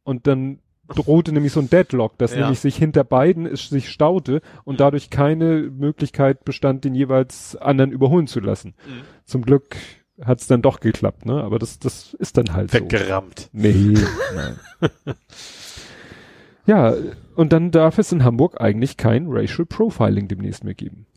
Und 0.04 0.28
dann 0.28 0.60
drohte 0.88 1.34
nämlich 1.34 1.52
so 1.52 1.60
ein 1.60 1.70
Deadlock, 1.70 2.18
dass 2.18 2.34
Ja. 2.34 2.42
nämlich 2.42 2.60
sich 2.62 2.78
hinter 2.78 3.04
beiden 3.04 3.46
es 3.46 3.68
sich 3.70 3.90
staute 3.90 4.42
und 4.64 4.76
Mhm. 4.76 4.78
dadurch 4.78 5.10
keine 5.10 5.64
Möglichkeit 5.70 6.46
bestand, 6.46 6.86
den 6.86 6.96
jeweils 6.96 7.56
anderen 7.58 7.92
überholen 7.92 8.28
zu 8.28 8.40
lassen. 8.40 8.70
Mhm. 8.88 9.02
Zum 9.26 9.42
Glück 9.42 9.76
hat 10.22 10.40
es 10.40 10.48
dann 10.48 10.62
doch 10.62 10.80
geklappt, 10.80 11.26
ne? 11.26 11.44
Aber 11.44 11.60
das, 11.60 11.78
das 11.80 12.14
ist 12.16 12.38
dann 12.38 12.54
halt 12.54 12.72
so. 12.72 12.80
Weggerammt. 12.80 13.50
Nee, 13.52 13.94
nein. 14.36 14.58
Ja, 16.68 16.94
und 17.36 17.52
dann 17.54 17.72
darf 17.72 17.98
es 17.98 18.12
in 18.12 18.24
Hamburg 18.24 18.62
eigentlich 18.62 18.98
kein 18.98 19.26
Racial 19.28 19.66
Profiling 19.66 20.28
demnächst 20.28 20.64
mehr 20.64 20.76
geben. 20.76 21.08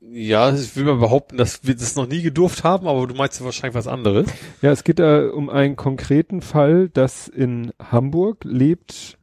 Ja, 0.00 0.52
ich 0.52 0.76
will 0.76 0.84
mal 0.84 0.96
behaupten, 0.96 1.36
dass 1.36 1.64
wir 1.64 1.74
das 1.74 1.94
noch 1.94 2.08
nie 2.08 2.22
gedurft 2.22 2.64
haben, 2.64 2.88
aber 2.88 3.06
du 3.06 3.14
meinst 3.14 3.38
ja 3.38 3.44
wahrscheinlich 3.46 3.76
was 3.76 3.86
anderes. 3.86 4.26
Ja, 4.60 4.72
es 4.72 4.82
geht 4.84 4.98
da 4.98 5.28
um 5.30 5.48
einen 5.48 5.76
konkreten 5.76 6.42
Fall, 6.42 6.88
dass 6.88 7.28
in 7.28 7.72
Hamburg 7.78 8.44
lebt 8.44 9.18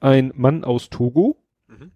ein 0.00 0.32
Mann 0.34 0.64
aus 0.64 0.90
Togo 0.90 1.36
Mhm. 1.68 1.92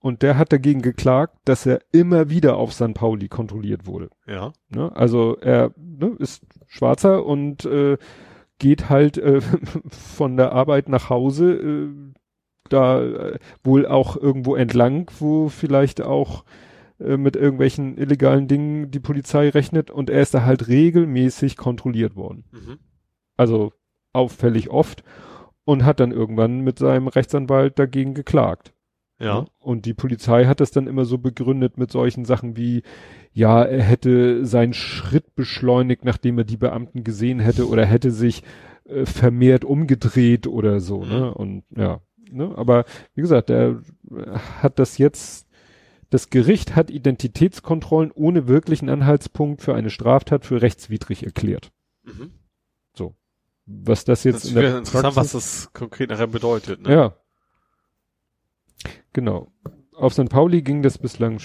und 0.00 0.22
der 0.22 0.38
hat 0.38 0.50
dagegen 0.52 0.80
geklagt, 0.80 1.36
dass 1.44 1.66
er 1.66 1.80
immer 1.92 2.30
wieder 2.30 2.56
auf 2.56 2.72
San 2.72 2.94
Pauli 2.94 3.28
kontrolliert 3.28 3.86
wurde. 3.86 4.08
Ja. 4.26 4.52
Ne? 4.70 4.90
Also 4.96 5.36
er 5.36 5.72
ne, 5.76 6.16
ist 6.18 6.42
Schwarzer 6.66 7.24
und 7.26 7.64
äh, 7.66 7.98
geht 8.58 8.88
halt 8.88 9.18
äh, 9.18 9.40
von 9.90 10.36
der 10.36 10.52
Arbeit 10.52 10.88
nach 10.88 11.10
Hause, 11.10 11.52
äh, 11.52 11.88
da 12.68 13.02
äh, 13.02 13.38
wohl 13.62 13.86
auch 13.86 14.16
irgendwo 14.16 14.54
entlang, 14.54 15.10
wo 15.18 15.48
vielleicht 15.48 16.02
auch 16.02 16.44
äh, 17.00 17.16
mit 17.16 17.36
irgendwelchen 17.36 17.96
illegalen 17.96 18.48
Dingen 18.48 18.90
die 18.90 19.00
Polizei 19.00 19.48
rechnet 19.48 19.90
und 19.90 20.10
er 20.10 20.20
ist 20.20 20.34
da 20.34 20.44
halt 20.44 20.68
regelmäßig 20.68 21.56
kontrolliert 21.56 22.16
worden. 22.16 22.44
Mhm. 22.50 22.78
Also 23.36 23.72
auffällig 24.12 24.70
oft 24.70 25.04
und 25.64 25.84
hat 25.84 26.00
dann 26.00 26.12
irgendwann 26.12 26.60
mit 26.60 26.78
seinem 26.78 27.08
Rechtsanwalt 27.08 27.78
dagegen 27.78 28.14
geklagt. 28.14 28.72
Ja. 29.20 29.40
Ne? 29.42 29.46
Und 29.58 29.84
die 29.84 29.94
Polizei 29.94 30.44
hat 30.46 30.60
das 30.60 30.70
dann 30.70 30.86
immer 30.86 31.04
so 31.04 31.18
begründet 31.18 31.76
mit 31.76 31.90
solchen 31.90 32.24
Sachen 32.24 32.56
wie, 32.56 32.82
ja, 33.32 33.62
er 33.64 33.82
hätte 33.82 34.46
seinen 34.46 34.74
Schritt 34.74 35.34
beschleunigt, 35.34 36.04
nachdem 36.04 36.38
er 36.38 36.44
die 36.44 36.56
Beamten 36.56 37.04
gesehen 37.04 37.40
hätte 37.40 37.68
oder 37.68 37.84
hätte 37.84 38.10
sich 38.10 38.42
äh, 38.84 39.04
vermehrt 39.06 39.64
umgedreht 39.64 40.46
oder 40.46 40.80
so, 40.80 41.02
Mhm. 41.02 41.08
ne? 41.08 41.34
Und 41.34 41.64
ja, 41.76 42.00
ne? 42.30 42.52
Aber 42.56 42.84
wie 43.14 43.20
gesagt, 43.22 43.48
der 43.48 43.80
äh, 44.10 44.38
hat 44.62 44.78
das 44.78 44.98
jetzt, 44.98 45.46
das 46.10 46.30
Gericht 46.30 46.74
hat 46.76 46.90
Identitätskontrollen 46.90 48.12
ohne 48.12 48.48
wirklichen 48.48 48.88
Anhaltspunkt 48.88 49.60
für 49.62 49.74
eine 49.74 49.90
Straftat 49.90 50.46
für 50.46 50.62
rechtswidrig 50.62 51.24
erklärt. 51.24 51.70
Mhm. 52.04 52.30
Was 53.70 54.06
das 54.06 54.24
jetzt 54.24 54.44
Das 54.44 54.44
in 54.46 54.54
der 54.54 54.62
wäre 54.62 54.78
interessant, 54.78 55.04
was 55.14 55.32
Praxis- 55.32 55.32
das 55.64 55.72
konkret 55.74 56.08
nachher 56.08 56.26
bedeutet. 56.26 56.80
Ne? 56.80 56.90
Ja. 56.90 57.16
Genau. 59.12 59.50
Auf 59.94 60.12
St. 60.12 60.28
Pauli 60.28 60.62
ging 60.62 60.82
das 60.82 60.98
bislang. 60.98 61.40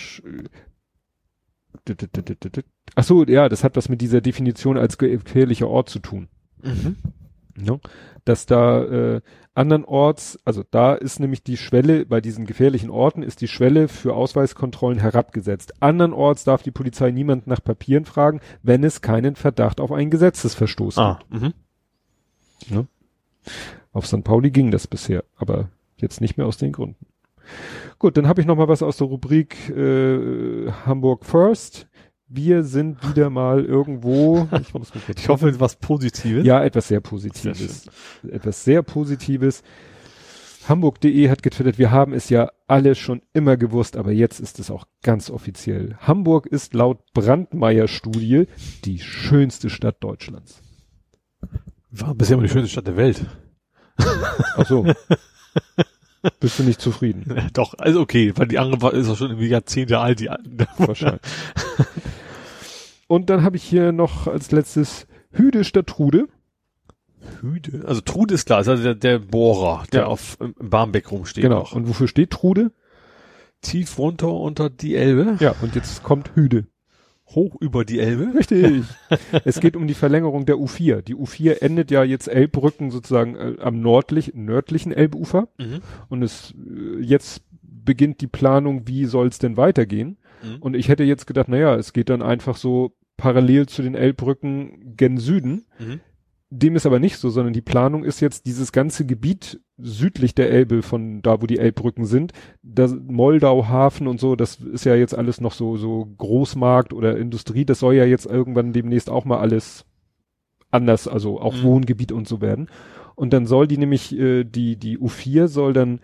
Ach 2.95 3.03
so, 3.03 3.26
ja, 3.26 3.49
das 3.49 3.64
hat 3.64 3.76
was 3.76 3.90
mit 3.90 4.02
dieser 4.02 4.22
Definition 4.22 4.77
als 4.77 4.98
gefährlicher 4.98 5.68
Ort 5.68 5.90
zu 5.90 5.99
tun. 5.99 6.27
Mhm. 6.61 6.98
Ne? 7.56 7.80
Dass 8.26 8.45
da 8.45 8.84
äh, 8.84 9.22
andernorts, 9.53 10.40
also 10.45 10.64
da 10.69 10.94
ist 10.94 11.19
nämlich 11.19 11.44
die 11.44 11.57
Schwelle, 11.57 12.06
bei 12.06 12.22
diesen 12.22 12.45
gefährlichen 12.45 12.90
Orten 12.90 13.22
ist 13.22 13.41
die 13.41 13.48
Schwelle 13.48 13.88
für 13.88 14.15
Ausweiskontrollen 14.15 14.99
herabgesetzt. 14.99 15.81
Andernorts 15.81 16.44
darf 16.44 16.64
die 16.64 16.72
Polizei 16.72 17.11
niemand 17.11 17.48
nach 17.48 17.64
Papieren 17.64 18.06
fragen, 18.06 18.40
wenn 18.64 18.84
es 18.84 19.02
keinen 19.02 19.35
Verdacht 19.35 19.80
auf 19.80 19.91
einen 19.91 20.10
Gesetzesverstoß 20.10 20.98
Ah. 20.98 21.19
Mhm. 21.30 21.53
Auf 23.91 24.07
St. 24.07 24.23
Pauli 24.23 24.49
ging 24.52 24.72
das 24.72 24.88
bisher, 24.88 25.23
aber 25.35 25.69
jetzt 25.98 26.22
nicht 26.22 26.38
mehr 26.38 26.48
aus 26.48 26.57
den 26.57 26.72
Gründen. 26.72 27.06
Gut, 27.99 28.18
dann 28.18 28.28
habe 28.28 28.41
ich 28.41 28.48
noch 28.48 28.56
mal 28.56 28.68
was 28.68 28.84
aus 28.84 28.98
der 28.98 29.07
Rubrik 29.07 29.70
äh, 29.70 30.72
Hamburg 30.86 31.26
First. 31.26 31.88
Wir 32.28 32.64
sind 32.64 33.07
wieder 33.07 33.30
mal 33.30 33.64
irgendwo. 33.64 34.48
Ich, 34.60 34.74
muss 34.74 34.91
kurz 34.91 35.03
Ich 35.15 35.30
hoffe, 35.30 35.60
was 35.60 35.76
Positives. 35.76 36.45
ja, 36.45 36.64
etwas 36.64 36.88
sehr 36.88 36.99
Positives. 36.99 37.88
Etwas 38.28 38.64
sehr 38.64 38.82
Positives. 38.82 39.61
Hamburg.de 40.68 41.30
hat 41.30 41.44
getwittert, 41.44 41.78
wir 41.78 41.91
haben 41.91 42.14
es 42.14 42.30
ja 42.30 42.49
alle 42.68 42.95
schon 42.95 43.22
immer 43.34 43.57
gewusst, 43.57 43.98
aber 43.98 44.11
jetzt 44.11 44.40
ist 44.40 44.60
es 44.60 44.72
auch 44.72 44.86
ganz 45.02 45.30
offiziell. 45.30 45.95
Hamburg 45.99 46.48
ist 46.48 46.74
laut 46.74 46.99
Brandmeier-Studie 47.14 48.48
die 48.86 48.99
schönste 48.99 49.70
Stadt 49.70 49.98
Deutschlands. 49.99 50.61
War 51.91 52.15
bisher 52.15 52.36
immer 52.36 52.44
die 52.44 52.49
schönste 52.49 52.72
Stadt 52.72 52.88
der 52.88 52.98
Welt. 52.98 53.26
Ach 53.98 54.65
so. 54.65 54.86
Bist 56.40 56.60
du 56.60 56.64
nicht 56.64 56.80
zufrieden? 56.82 57.50
Doch, 57.54 57.74
also 57.78 58.00
okay, 58.02 58.32
weil 58.36 58.48
die 58.48 58.60
andere 58.60 58.91
ist 58.91 59.10
auch 59.10 59.18
schon 59.18 59.32
irgendwie 59.32 59.48
Jahrzehnte 59.50 60.00
alt, 60.00 60.20
die 60.20 60.30
Wahrscheinlich. 60.78 61.22
Und 63.08 63.30
dann 63.30 63.44
habe 63.44 63.58
ich 63.58 63.64
hier 63.64 63.91
noch 63.91 64.28
als 64.28 64.52
letztes 64.52 65.08
Hüde 65.32 65.64
statt 65.64 65.88
Trude. 65.88 66.28
Hüde. 67.41 67.84
Also 67.88 68.02
Trude 68.02 68.34
ist 68.36 68.45
klar, 68.45 68.62
ist 68.62 68.68
also 68.68 68.84
der, 68.84 68.95
der 68.95 69.20
Bohrer, 69.20 69.84
der 69.91 70.02
Ja. 70.02 70.08
auf 70.08 70.38
im 70.40 70.54
Barmbek 70.70 71.12
rumsteht. 71.12 71.44
Genau. 71.44 71.60
Noch. 71.60 71.74
Und 71.74 71.88
wofür 71.88 72.08
steht 72.08 72.32
Trude? 72.32 72.72
Tief 73.62 73.98
runter 73.98 74.30
unter 74.34 74.70
die 74.70 74.95
Elbe, 74.95 75.38
Ja, 75.40 75.56
und 75.62 75.76
jetzt 75.76 76.04
kommt 76.04 76.32
Hüde. 76.36 76.66
Hoch 77.35 77.55
über 77.60 77.85
die 77.85 77.99
Elbe. 77.99 78.34
Richtig. 78.35 78.84
es 79.45 79.60
geht 79.60 79.76
um 79.76 79.88
die 79.88 79.93
Verlängerung 79.93 80.45
der 80.45 80.55
U4. 80.55 81.01
Die 81.01 81.15
U4 81.15 81.61
endet 81.61 81.91
ja 81.91 82.03
jetzt 82.03 82.27
Elbbrücken 82.27 82.91
sozusagen 82.91 83.35
äh, 83.35 83.55
am 83.61 83.81
nördlich, 83.81 84.34
nördlichen 84.35 84.91
Elbufer. 84.91 85.47
Mhm. 85.57 85.81
Und 86.10 86.23
es 86.23 86.53
äh, 86.53 87.01
jetzt 87.01 87.43
beginnt 87.61 88.22
die 88.22 88.27
Planung, 88.27 88.88
wie 88.88 89.05
soll 89.05 89.27
es 89.27 89.39
denn 89.39 89.57
weitergehen? 89.57 90.18
Mhm. 90.43 90.61
Und 90.61 90.76
ich 90.76 90.89
hätte 90.89 91.03
jetzt 91.03 91.27
gedacht, 91.27 91.49
naja, 91.49 91.76
es 91.76 91.93
geht 91.93 92.10
dann 92.10 92.22
einfach 92.22 92.55
so 92.55 92.95
parallel 93.18 93.68
zu 93.68 93.81
den 93.81 93.95
Elbbrücken 93.95 94.95
gen 94.95 95.18
Süden. 95.18 95.65
Mhm. 95.80 96.01
Dem 96.56 96.76
ist 96.76 96.86
aber 96.86 97.00
nicht 97.00 97.18
so, 97.18 97.32
sondern 97.32 97.54
die 97.54 97.62
Planung 97.62 98.04
ist 98.04 98.20
jetzt 98.20 98.46
dieses 98.46 98.72
ganze 98.72 99.06
Gebiet 99.08 99.60
südlich 99.78 100.36
der 100.36 100.52
Elbe, 100.52 100.84
von 100.84 101.24
da, 101.24 101.42
wo 101.42 101.48
die 101.48 101.58
Elbbrücken 101.58 102.06
sind, 102.06 102.32
das 102.62 102.94
Moldau, 102.96 103.68
Hafen 103.68 104.08
und 104.08 104.20
so, 104.20 104.36
das 104.36 104.58
ist 104.58 104.86
ja 104.86 104.94
jetzt 104.94 105.16
alles 105.18 105.42
noch 105.42 105.54
so, 105.54 105.78
so 105.78 106.06
Großmarkt 106.18 106.94
oder 106.94 107.18
Industrie, 107.18 107.66
das 107.66 107.80
soll 107.80 107.96
ja 107.96 108.06
jetzt 108.06 108.28
irgendwann 108.28 108.72
demnächst 108.72 109.10
auch 109.10 109.26
mal 109.26 109.40
alles 109.40 109.86
anders, 110.70 111.08
also 111.08 111.40
auch 111.40 111.56
Mhm. 111.56 111.64
Wohngebiet 111.64 112.12
und 112.12 112.28
so 112.28 112.40
werden. 112.40 112.68
Und 113.16 113.34
dann 113.34 113.48
soll 113.48 113.68
die 113.68 113.78
nämlich, 113.80 114.16
äh, 114.16 114.44
die, 114.44 114.76
die 114.76 115.00
U4 115.00 115.48
soll 115.48 115.74
dann, 115.74 116.02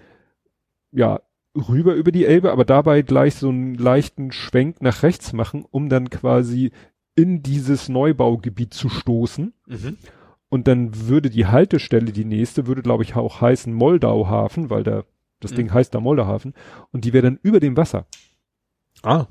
ja, 0.92 1.22
rüber 1.56 1.94
über 1.94 2.12
die 2.12 2.26
Elbe, 2.26 2.52
aber 2.52 2.66
dabei 2.66 3.04
gleich 3.04 3.36
so 3.36 3.50
einen 3.50 3.76
leichten 3.76 4.32
Schwenk 4.32 4.82
nach 4.82 5.04
rechts 5.04 5.32
machen, 5.34 5.66
um 5.70 5.90
dann 5.90 6.10
quasi 6.10 6.72
in 7.16 7.44
dieses 7.44 7.88
Neubaugebiet 7.90 8.74
zu 8.74 8.90
stoßen. 8.90 9.54
Mhm. 9.68 9.98
Und 10.50 10.68
dann 10.68 11.08
würde 11.08 11.30
die 11.30 11.46
Haltestelle, 11.46 12.12
die 12.12 12.26
nächste, 12.26 12.66
würde 12.68 12.82
glaube 12.82 13.04
ich 13.04 13.16
auch 13.16 13.40
heißen 13.42 13.72
Moldauhafen, 13.74 14.70
weil 14.70 14.84
da, 14.84 15.04
das 15.40 15.52
Mhm. 15.52 15.56
Ding 15.56 15.74
heißt 15.74 15.94
da 15.94 16.00
Moldauhafen. 16.00 16.54
Und 16.92 17.06
die 17.06 17.14
wäre 17.14 17.24
dann 17.24 17.40
über 17.44 17.60
dem 17.60 17.78
Wasser. 17.78 18.08
Ah. 19.04 19.28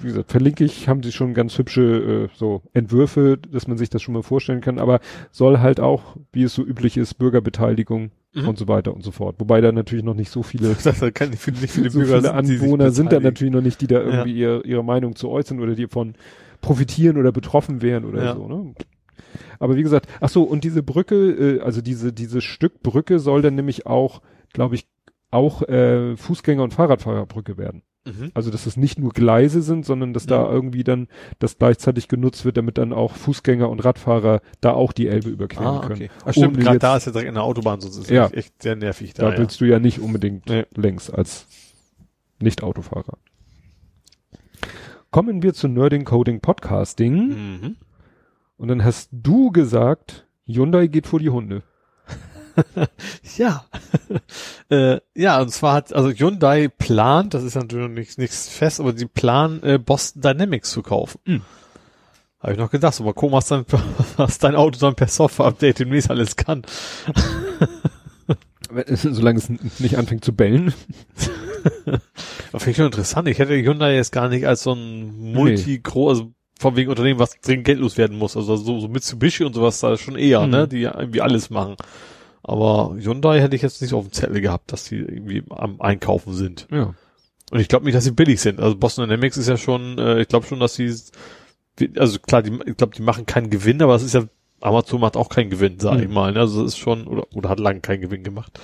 Wie 0.00 0.08
gesagt, 0.08 0.30
verlinke 0.32 0.64
ich, 0.64 0.88
haben 0.88 1.02
sie 1.04 1.12
schon 1.12 1.32
ganz 1.32 1.56
hübsche 1.56 2.28
äh, 2.32 2.36
so 2.36 2.62
Entwürfe, 2.72 3.38
dass 3.38 3.68
man 3.68 3.78
sich 3.78 3.88
das 3.88 4.02
schon 4.02 4.14
mal 4.14 4.22
vorstellen 4.24 4.60
kann, 4.60 4.78
aber 4.80 4.98
soll 5.30 5.60
halt 5.60 5.78
auch, 5.78 6.16
wie 6.32 6.42
es 6.42 6.54
so 6.54 6.64
üblich 6.64 6.96
ist, 6.96 7.14
Bürgerbeteiligung 7.14 8.10
Mhm. 8.34 8.48
und 8.48 8.58
so 8.58 8.66
weiter 8.66 8.94
und 8.94 9.02
so 9.04 9.10
fort. 9.12 9.36
Wobei 9.38 9.60
da 9.60 9.70
natürlich 9.72 10.04
noch 10.04 10.14
nicht 10.14 10.30
so 10.30 10.42
viele, 10.42 10.74
Das 10.84 11.00
kann 11.14 11.30
nicht 11.30 11.40
viele, 11.42 11.60
nicht 11.60 11.70
viele 11.72 11.90
so 11.90 12.00
Bürger 12.00 12.16
viele 12.20 12.32
Anwohner 12.34 12.90
sind 12.90 13.12
da 13.12 13.20
natürlich 13.20 13.52
noch 13.52 13.60
nicht, 13.60 13.80
die 13.80 13.86
da 13.86 14.00
irgendwie 14.00 14.32
ihre, 14.34 14.62
ihre 14.64 14.82
Meinung 14.82 15.14
zu 15.16 15.28
äußern 15.28 15.60
oder 15.60 15.74
die 15.74 15.86
von 15.86 16.14
profitieren 16.62 17.16
oder 17.18 17.30
betroffen 17.30 17.82
wären 17.82 18.04
oder 18.06 18.24
Ja. 18.24 18.34
so, 18.34 18.48
ne? 18.48 18.74
Aber 19.58 19.76
wie 19.76 19.82
gesagt, 19.82 20.06
ach 20.20 20.28
so, 20.28 20.42
und 20.42 20.64
diese 20.64 20.82
Brücke, 20.82 21.56
äh, 21.58 21.60
also 21.60 21.80
diese, 21.80 22.12
dieses 22.12 22.44
Stück 22.44 22.82
Brücke 22.82 23.18
soll 23.18 23.42
dann 23.42 23.54
nämlich 23.54 23.86
auch, 23.86 24.22
glaube 24.52 24.74
ich, 24.74 24.86
auch 25.30 25.62
äh, 25.62 26.14
Fußgänger- 26.16 26.62
und 26.62 26.74
Fahrradfahrerbrücke 26.74 27.56
werden. 27.56 27.82
Mhm. 28.04 28.32
Also, 28.34 28.50
dass 28.50 28.66
es 28.66 28.76
nicht 28.76 28.98
nur 28.98 29.12
Gleise 29.12 29.62
sind, 29.62 29.86
sondern 29.86 30.12
dass 30.12 30.26
da 30.26 30.44
Mhm. 30.48 30.52
irgendwie 30.52 30.82
dann 30.84 31.06
das 31.38 31.56
gleichzeitig 31.56 32.08
genutzt 32.08 32.44
wird, 32.44 32.56
damit 32.56 32.76
dann 32.76 32.92
auch 32.92 33.14
Fußgänger 33.14 33.70
und 33.70 33.78
Radfahrer 33.84 34.40
da 34.60 34.72
auch 34.72 34.92
die 34.92 35.06
Elbe 35.06 35.28
überqueren 35.30 35.66
Ah, 35.78 35.80
können. 35.86 35.94
okay. 36.02 36.10
Ach, 36.24 36.32
stimmt, 36.32 36.58
gerade 36.58 36.80
da 36.80 36.96
ist 36.96 37.06
ja 37.06 37.12
direkt 37.12 37.28
in 37.28 37.34
der 37.34 37.44
Autobahn, 37.44 37.80
so 37.80 37.86
das 37.88 37.98
ist 37.98 38.10
Ja. 38.10 38.26
echt, 38.28 38.60
sehr 38.60 38.74
nervig 38.74 39.14
Da 39.14 39.30
da. 39.30 39.38
willst 39.38 39.60
du 39.60 39.66
ja 39.66 39.78
nicht 39.78 40.00
unbedingt 40.00 40.48
Nee. 40.48 40.64
längs 40.74 41.10
als 41.10 41.46
Nicht-Autofahrer. 42.40 43.18
Kommen 45.10 45.42
wir 45.42 45.54
zu 45.54 45.68
Nerding 45.68 46.04
Coding 46.04 46.40
Podcasting. 46.40 47.28
Mhm. 47.28 47.76
Und 48.62 48.68
dann 48.68 48.84
hast 48.84 49.08
du 49.10 49.50
gesagt, 49.50 50.24
Hyundai 50.46 50.86
geht 50.86 51.08
vor 51.08 51.18
die 51.18 51.30
Hunde. 51.30 51.64
Ja. 53.38 53.64
äh, 54.68 55.00
ja, 55.14 55.40
und 55.40 55.48
zwar 55.48 55.72
hat, 55.72 55.94
also 55.94 56.10
Hyundai 56.10 56.68
plant, 56.68 57.32
das 57.32 57.44
ist 57.44 57.54
natürlich 57.54 57.88
noch 57.88 57.94
nichts, 57.94 58.18
nichts 58.18 58.46
fest, 58.46 58.78
aber 58.78 58.92
die 58.92 59.06
planen, 59.06 59.62
äh, 59.62 59.78
Boston 59.78 60.20
Dynamics 60.20 60.70
zu 60.70 60.82
kaufen. 60.82 61.18
Mhm. 61.24 61.42
Habe 62.40 62.52
ich 62.52 62.58
noch 62.58 62.70
gedacht, 62.70 62.94
so 62.94 63.04
mal 63.04 63.14
gucken, 63.14 63.32
was, 63.32 63.46
dann, 63.46 63.64
was 64.16 64.38
dein 64.38 64.54
Auto 64.54 64.78
dann 64.78 64.94
per 64.94 65.08
Software-Update 65.08 65.78
demnächst 65.80 66.10
alles 66.10 66.36
kann. 66.36 66.62
Solange 68.86 69.38
es 69.38 69.48
nicht 69.80 69.96
anfängt 69.96 70.24
zu 70.24 70.34
bellen. 70.34 70.74
Finde 72.52 72.70
ich 72.70 72.76
schon 72.76 72.86
interessant. 72.86 73.26
Ich 73.28 73.38
hätte 73.38 73.54
Hyundai 73.54 73.96
jetzt 73.96 74.12
gar 74.12 74.28
nicht 74.28 74.46
als 74.46 74.62
so 74.62 74.74
ein 74.74 75.32
multi 75.32 75.82
also 75.84 76.34
von 76.62 76.76
wegen 76.76 76.88
Unternehmen, 76.90 77.18
was 77.20 77.38
dringend 77.40 77.66
geldlos 77.66 77.98
werden 77.98 78.16
muss. 78.16 78.36
Also 78.36 78.56
so, 78.56 78.80
so 78.80 78.88
Mitsubishi 78.88 79.44
und 79.44 79.54
sowas 79.54 79.80
da 79.80 79.96
schon 79.98 80.16
eher, 80.16 80.40
Mhm. 80.46 80.50
ne, 80.50 80.68
die 80.68 80.82
irgendwie 80.82 81.20
alles 81.20 81.50
machen. 81.50 81.76
Aber 82.42 82.96
Hyundai 82.98 83.40
hätte 83.40 83.54
ich 83.54 83.62
jetzt 83.62 83.82
nicht 83.82 83.92
auf 83.94 84.04
dem 84.08 84.12
Zettel 84.12 84.40
gehabt, 84.40 84.72
dass 84.72 84.84
die 84.84 84.96
irgendwie 84.96 85.44
am 85.50 85.80
Einkaufen 85.80 86.32
sind. 86.34 86.66
Ja. 86.70 86.94
Und 87.50 87.60
ich 87.60 87.68
glaube 87.68 87.84
nicht, 87.84 87.94
dass 87.94 88.04
sie 88.04 88.10
billig 88.12 88.40
sind. 88.40 88.58
Also 88.60 88.76
Boston 88.76 89.08
Dynamics 89.08 89.36
ist 89.36 89.48
ja 89.48 89.56
schon, 89.58 89.98
äh, 89.98 90.22
ich 90.22 90.28
glaube 90.28 90.46
schon, 90.46 90.58
dass 90.58 90.74
sie, 90.74 90.92
also 91.96 92.18
klar, 92.18 92.42
die, 92.42 92.58
ich 92.66 92.76
glaube, 92.76 92.94
die 92.96 93.02
machen 93.02 93.26
keinen 93.26 93.50
Gewinn, 93.50 93.82
aber 93.82 93.94
es 93.94 94.02
ist 94.02 94.14
ja, 94.14 94.24
Amazon 94.60 95.00
macht 95.00 95.16
auch 95.16 95.28
keinen 95.28 95.50
Gewinn, 95.50 95.78
sag 95.80 96.00
ich 96.00 96.08
Mhm. 96.08 96.14
mal. 96.14 96.32
Ne? 96.32 96.40
Also 96.40 96.64
es 96.64 96.72
ist 96.74 96.78
schon, 96.78 97.06
oder, 97.06 97.26
oder 97.34 97.48
hat 97.48 97.60
lange 97.60 97.80
keinen 97.80 98.00
Gewinn 98.00 98.22
gemacht. 98.22 98.58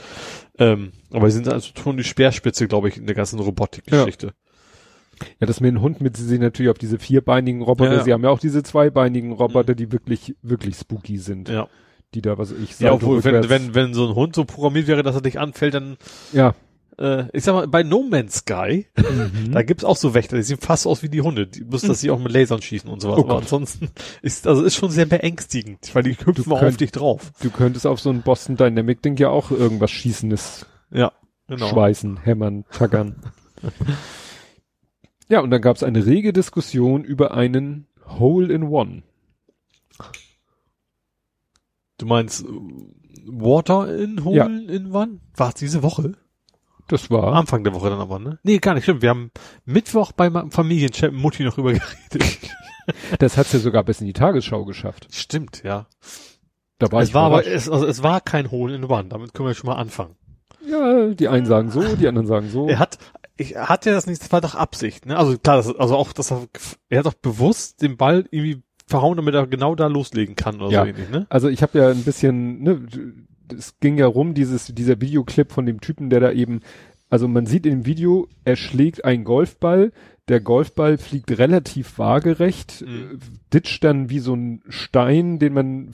Ähm, 0.58 0.92
aber 1.12 1.28
sie 1.30 1.36
sind 1.36 1.48
also 1.48 1.70
schon 1.80 1.96
die 1.96 2.04
Speerspitze, 2.04 2.66
glaube 2.68 2.88
ich, 2.88 2.96
in 2.96 3.06
der 3.06 3.14
ganzen 3.14 3.38
Robotikgeschichte. 3.38 4.26
Ja, 4.28 4.32
das 5.40 5.60
mit 5.60 5.70
dem 5.74 5.80
Hund 5.80 6.00
mit 6.00 6.16
sie 6.16 6.24
sehen 6.24 6.40
natürlich 6.40 6.70
auf 6.70 6.78
diese 6.78 6.98
vierbeinigen 6.98 7.62
Roboter. 7.62 7.90
Ja, 7.92 7.96
ja. 7.98 8.04
Sie 8.04 8.12
haben 8.12 8.24
ja 8.24 8.30
auch 8.30 8.38
diese 8.40 8.62
zweibeinigen 8.62 9.32
Roboter, 9.32 9.74
die 9.74 9.90
wirklich, 9.92 10.34
wirklich 10.42 10.76
spooky 10.76 11.18
sind. 11.18 11.48
Ja. 11.48 11.68
Die 12.14 12.22
da, 12.22 12.38
was 12.38 12.52
ich, 12.52 12.70
Ja, 12.80 12.90
Salto 12.90 12.94
obwohl, 13.06 13.24
wenn, 13.24 13.48
wenn, 13.48 13.74
wenn 13.74 13.94
so 13.94 14.08
ein 14.08 14.14
Hund 14.14 14.34
so 14.34 14.44
programmiert 14.44 14.86
wäre, 14.86 15.02
dass 15.02 15.14
er 15.14 15.20
dich 15.20 15.38
anfällt, 15.38 15.74
dann, 15.74 15.98
ja. 16.32 16.54
äh, 16.98 17.24
ich 17.36 17.44
sag 17.44 17.52
mal, 17.52 17.68
bei 17.68 17.82
No 17.82 18.02
Man's 18.02 18.36
Sky, 18.36 18.86
Mhm. 18.96 19.52
da 19.52 19.62
gibt's 19.62 19.84
auch 19.84 19.96
so 19.96 20.14
Wächter, 20.14 20.36
die 20.36 20.42
sehen 20.42 20.56
fast 20.58 20.86
aus 20.86 21.02
wie 21.02 21.10
die 21.10 21.20
Hunde. 21.20 21.46
Die 21.46 21.64
muss, 21.64 21.82
dass 21.82 22.00
sie 22.00 22.10
auch 22.10 22.18
mit 22.18 22.32
Lasern 22.32 22.62
schießen 22.62 22.88
und 22.88 23.00
sowas. 23.02 23.18
Oh 23.18 23.24
Aber 23.24 23.34
Gott. 23.34 23.42
ansonsten 23.42 23.90
ist, 24.22 24.46
also 24.46 24.62
ist 24.62 24.74
schon 24.76 24.90
sehr 24.90 25.04
beängstigend, 25.06 25.94
weil 25.94 26.02
die 26.02 26.12
hüpfen 26.16 26.50
auch 26.52 26.62
auf 26.62 26.76
dich 26.78 26.92
drauf. 26.92 27.30
Du 27.42 27.50
könntest 27.50 27.86
auf 27.86 28.00
so 28.00 28.08
ein 28.08 28.22
Boston 28.22 28.56
Dynamic 28.56 29.02
Ding 29.02 29.16
ja 29.18 29.28
auch 29.28 29.50
irgendwas 29.50 29.90
Schießendes 29.90 30.64
Ja, 30.90 31.12
genau. 31.46 31.68
schweißen, 31.68 32.20
hämmern, 32.22 32.64
tackern. 32.72 33.16
ja, 35.28 35.40
und 35.40 35.50
dann 35.50 35.60
gab 35.62 35.76
es 35.76 35.82
eine 35.82 36.04
rege 36.06 36.32
Diskussion 36.32 37.04
über 37.04 37.32
einen 37.32 37.86
Hole 38.06 38.52
in 38.52 38.64
One. 38.64 39.02
Du 41.98 42.06
meinst 42.06 42.44
äh, 42.44 42.48
Water 43.26 43.94
in 43.96 44.24
Hole 44.24 44.36
Ja. 44.36 44.46
in 44.46 44.92
wann? 44.92 45.20
War 45.36 45.48
es 45.48 45.54
diese 45.56 45.82
Woche? 45.82 46.12
Das 46.88 47.10
war, 47.10 47.34
Anfang 47.34 47.64
der 47.64 47.74
Woche 47.74 47.90
dann 47.90 48.00
aber, 48.00 48.18
ne? 48.18 48.38
Nee, 48.44 48.58
gar 48.58 48.72
nicht, 48.74 48.84
stimmt. 48.84 49.02
Wir 49.02 49.10
haben 49.10 49.30
Mittwoch 49.66 50.12
beim 50.12 50.50
Familienchat 50.50 51.12
Mutti 51.12 51.44
noch 51.44 51.54
drüber 51.54 51.72
geredet. 52.12 52.38
das 53.18 53.36
hat's 53.36 53.52
ja 53.52 53.58
sogar 53.58 53.84
bis 53.84 54.00
in 54.00 54.06
die 54.06 54.14
Tagesschau 54.14 54.64
geschafft. 54.64 55.08
stimmt, 55.10 55.62
ja. 55.64 55.86
Da 56.78 56.90
war 56.92 57.02
es 57.02 57.12
war 57.12 57.24
aber, 57.24 57.46
es, 57.46 57.68
also 57.68 57.84
es 57.86 58.02
war 58.02 58.20
kein 58.20 58.50
Hole 58.50 58.74
in 58.74 58.84
One. 58.84 59.08
Damit 59.08 59.34
können 59.34 59.48
wir 59.48 59.54
schon 59.54 59.68
mal 59.68 59.76
anfangen. 59.76 60.14
Ja, 60.66 61.08
die 61.08 61.28
einen 61.28 61.44
sagen 61.44 61.70
so, 61.70 61.96
die 61.96 62.06
anderen 62.06 62.26
sagen 62.28 62.48
so. 62.48 62.68
Er 62.68 62.78
hat, 62.78 62.98
ich 63.38 63.56
hatte 63.56 63.90
das 63.92 64.06
nicht, 64.06 64.20
das 64.22 64.30
war 64.32 64.40
doch 64.42 64.54
Absicht, 64.54 65.06
ne? 65.06 65.16
Also 65.16 65.38
klar, 65.38 65.56
das, 65.56 65.74
also 65.74 65.96
auch, 65.96 66.12
dass 66.12 66.30
er, 66.30 66.46
er 66.90 66.98
hat 66.98 67.06
doch 67.06 67.14
bewusst 67.14 67.80
den 67.80 67.96
Ball 67.96 68.24
irgendwie 68.30 68.62
verhauen, 68.86 69.16
damit 69.16 69.34
er 69.34 69.46
genau 69.46 69.74
da 69.74 69.86
loslegen 69.86 70.34
kann 70.36 70.60
oder 70.60 70.70
Ja. 70.70 70.82
so 70.82 70.88
ähnlich, 70.88 71.08
ne? 71.10 71.26
Also 71.30 71.48
ich 71.48 71.62
habe 71.62 71.78
ja 71.78 71.88
ein 71.90 72.02
bisschen, 72.04 72.62
ne, 72.62 72.86
es 73.56 73.78
ging 73.80 73.96
ja 73.98 74.06
rum, 74.06 74.34
dieses, 74.34 74.66
dieser 74.74 75.00
Videoclip 75.00 75.52
von 75.52 75.64
dem 75.66 75.80
Typen, 75.80 76.10
der 76.10 76.20
da 76.20 76.32
eben, 76.32 76.60
also 77.10 77.28
man 77.28 77.46
sieht 77.46 77.64
im 77.64 77.86
Video, 77.86 78.28
er 78.44 78.56
schlägt 78.56 79.04
einen 79.04 79.24
Golfball, 79.24 79.92
der 80.28 80.40
Golfball 80.40 80.98
fliegt 80.98 81.30
relativ 81.38 81.98
waagerecht, 81.98 82.82
Mhm. 82.86 82.88
äh, 82.88 83.18
ditcht 83.54 83.82
dann 83.84 84.10
wie 84.10 84.18
so 84.18 84.34
ein 84.34 84.62
Stein, 84.68 85.38
den 85.38 85.54
man 85.54 85.90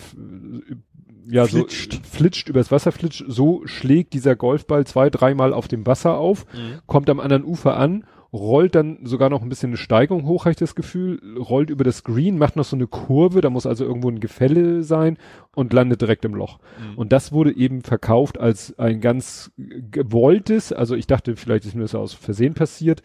ja 1.29 1.47
Flitscht. 1.47 1.93
so 1.93 2.01
flitscht 2.03 2.49
übers 2.49 2.71
Wasser 2.71 2.93
flitscht, 2.93 3.25
so 3.29 3.63
schlägt 3.67 4.13
dieser 4.13 4.37
Golfball 4.37 4.87
zwei, 4.87 5.11
dreimal 5.11 5.53
auf 5.53 5.69
dem 5.69 5.87
Wasser 5.87 6.19
auf, 6.19 6.47
kommt 6.87 7.11
am 7.11 7.21
anderen 7.21 7.45
Ufer 7.45 7.77
an, 7.77 8.05
rollt 8.35 8.75
dann 8.75 8.99
sogar 9.05 9.31
noch 9.31 9.43
ein 9.43 9.49
bisschen 9.49 9.71
eine 9.71 9.77
Steigung 9.77 10.27
hoch, 10.27 10.45
habe 10.45 10.51
ich 10.51 10.57
das 10.57 10.75
Gefühl, 10.75 11.21
rollt 11.39 11.71
über 11.71 11.85
das 11.85 12.03
Green, 12.03 12.37
macht 12.37 12.57
noch 12.57 12.65
so 12.65 12.75
eine 12.75 12.89
Kurve, 12.89 13.41
da 13.41 13.49
muss 13.49 13.65
also 13.65 13.85
irgendwo 13.85 14.11
ein 14.11 14.19
Gefälle 14.19 14.83
sein 14.83 15.19
und 15.55 15.73
landet 15.73 16.01
direkt 16.01 16.25
im 16.25 16.35
Loch. 16.35 16.59
Mhm. 16.79 16.99
Und 16.99 17.13
das 17.13 17.31
wurde 17.31 17.57
eben 17.57 17.83
verkauft 17.83 18.39
als 18.39 18.77
ein 18.77 19.01
ganz 19.01 19.53
gewolltes, 19.57 20.73
also 20.73 20.97
ich 20.97 21.07
dachte, 21.07 21.37
vielleicht 21.37 21.65
ist 21.65 21.77
mir 21.77 21.83
das 21.83 21.95
aus 21.95 22.13
Versehen 22.13 22.55
passiert. 22.55 23.03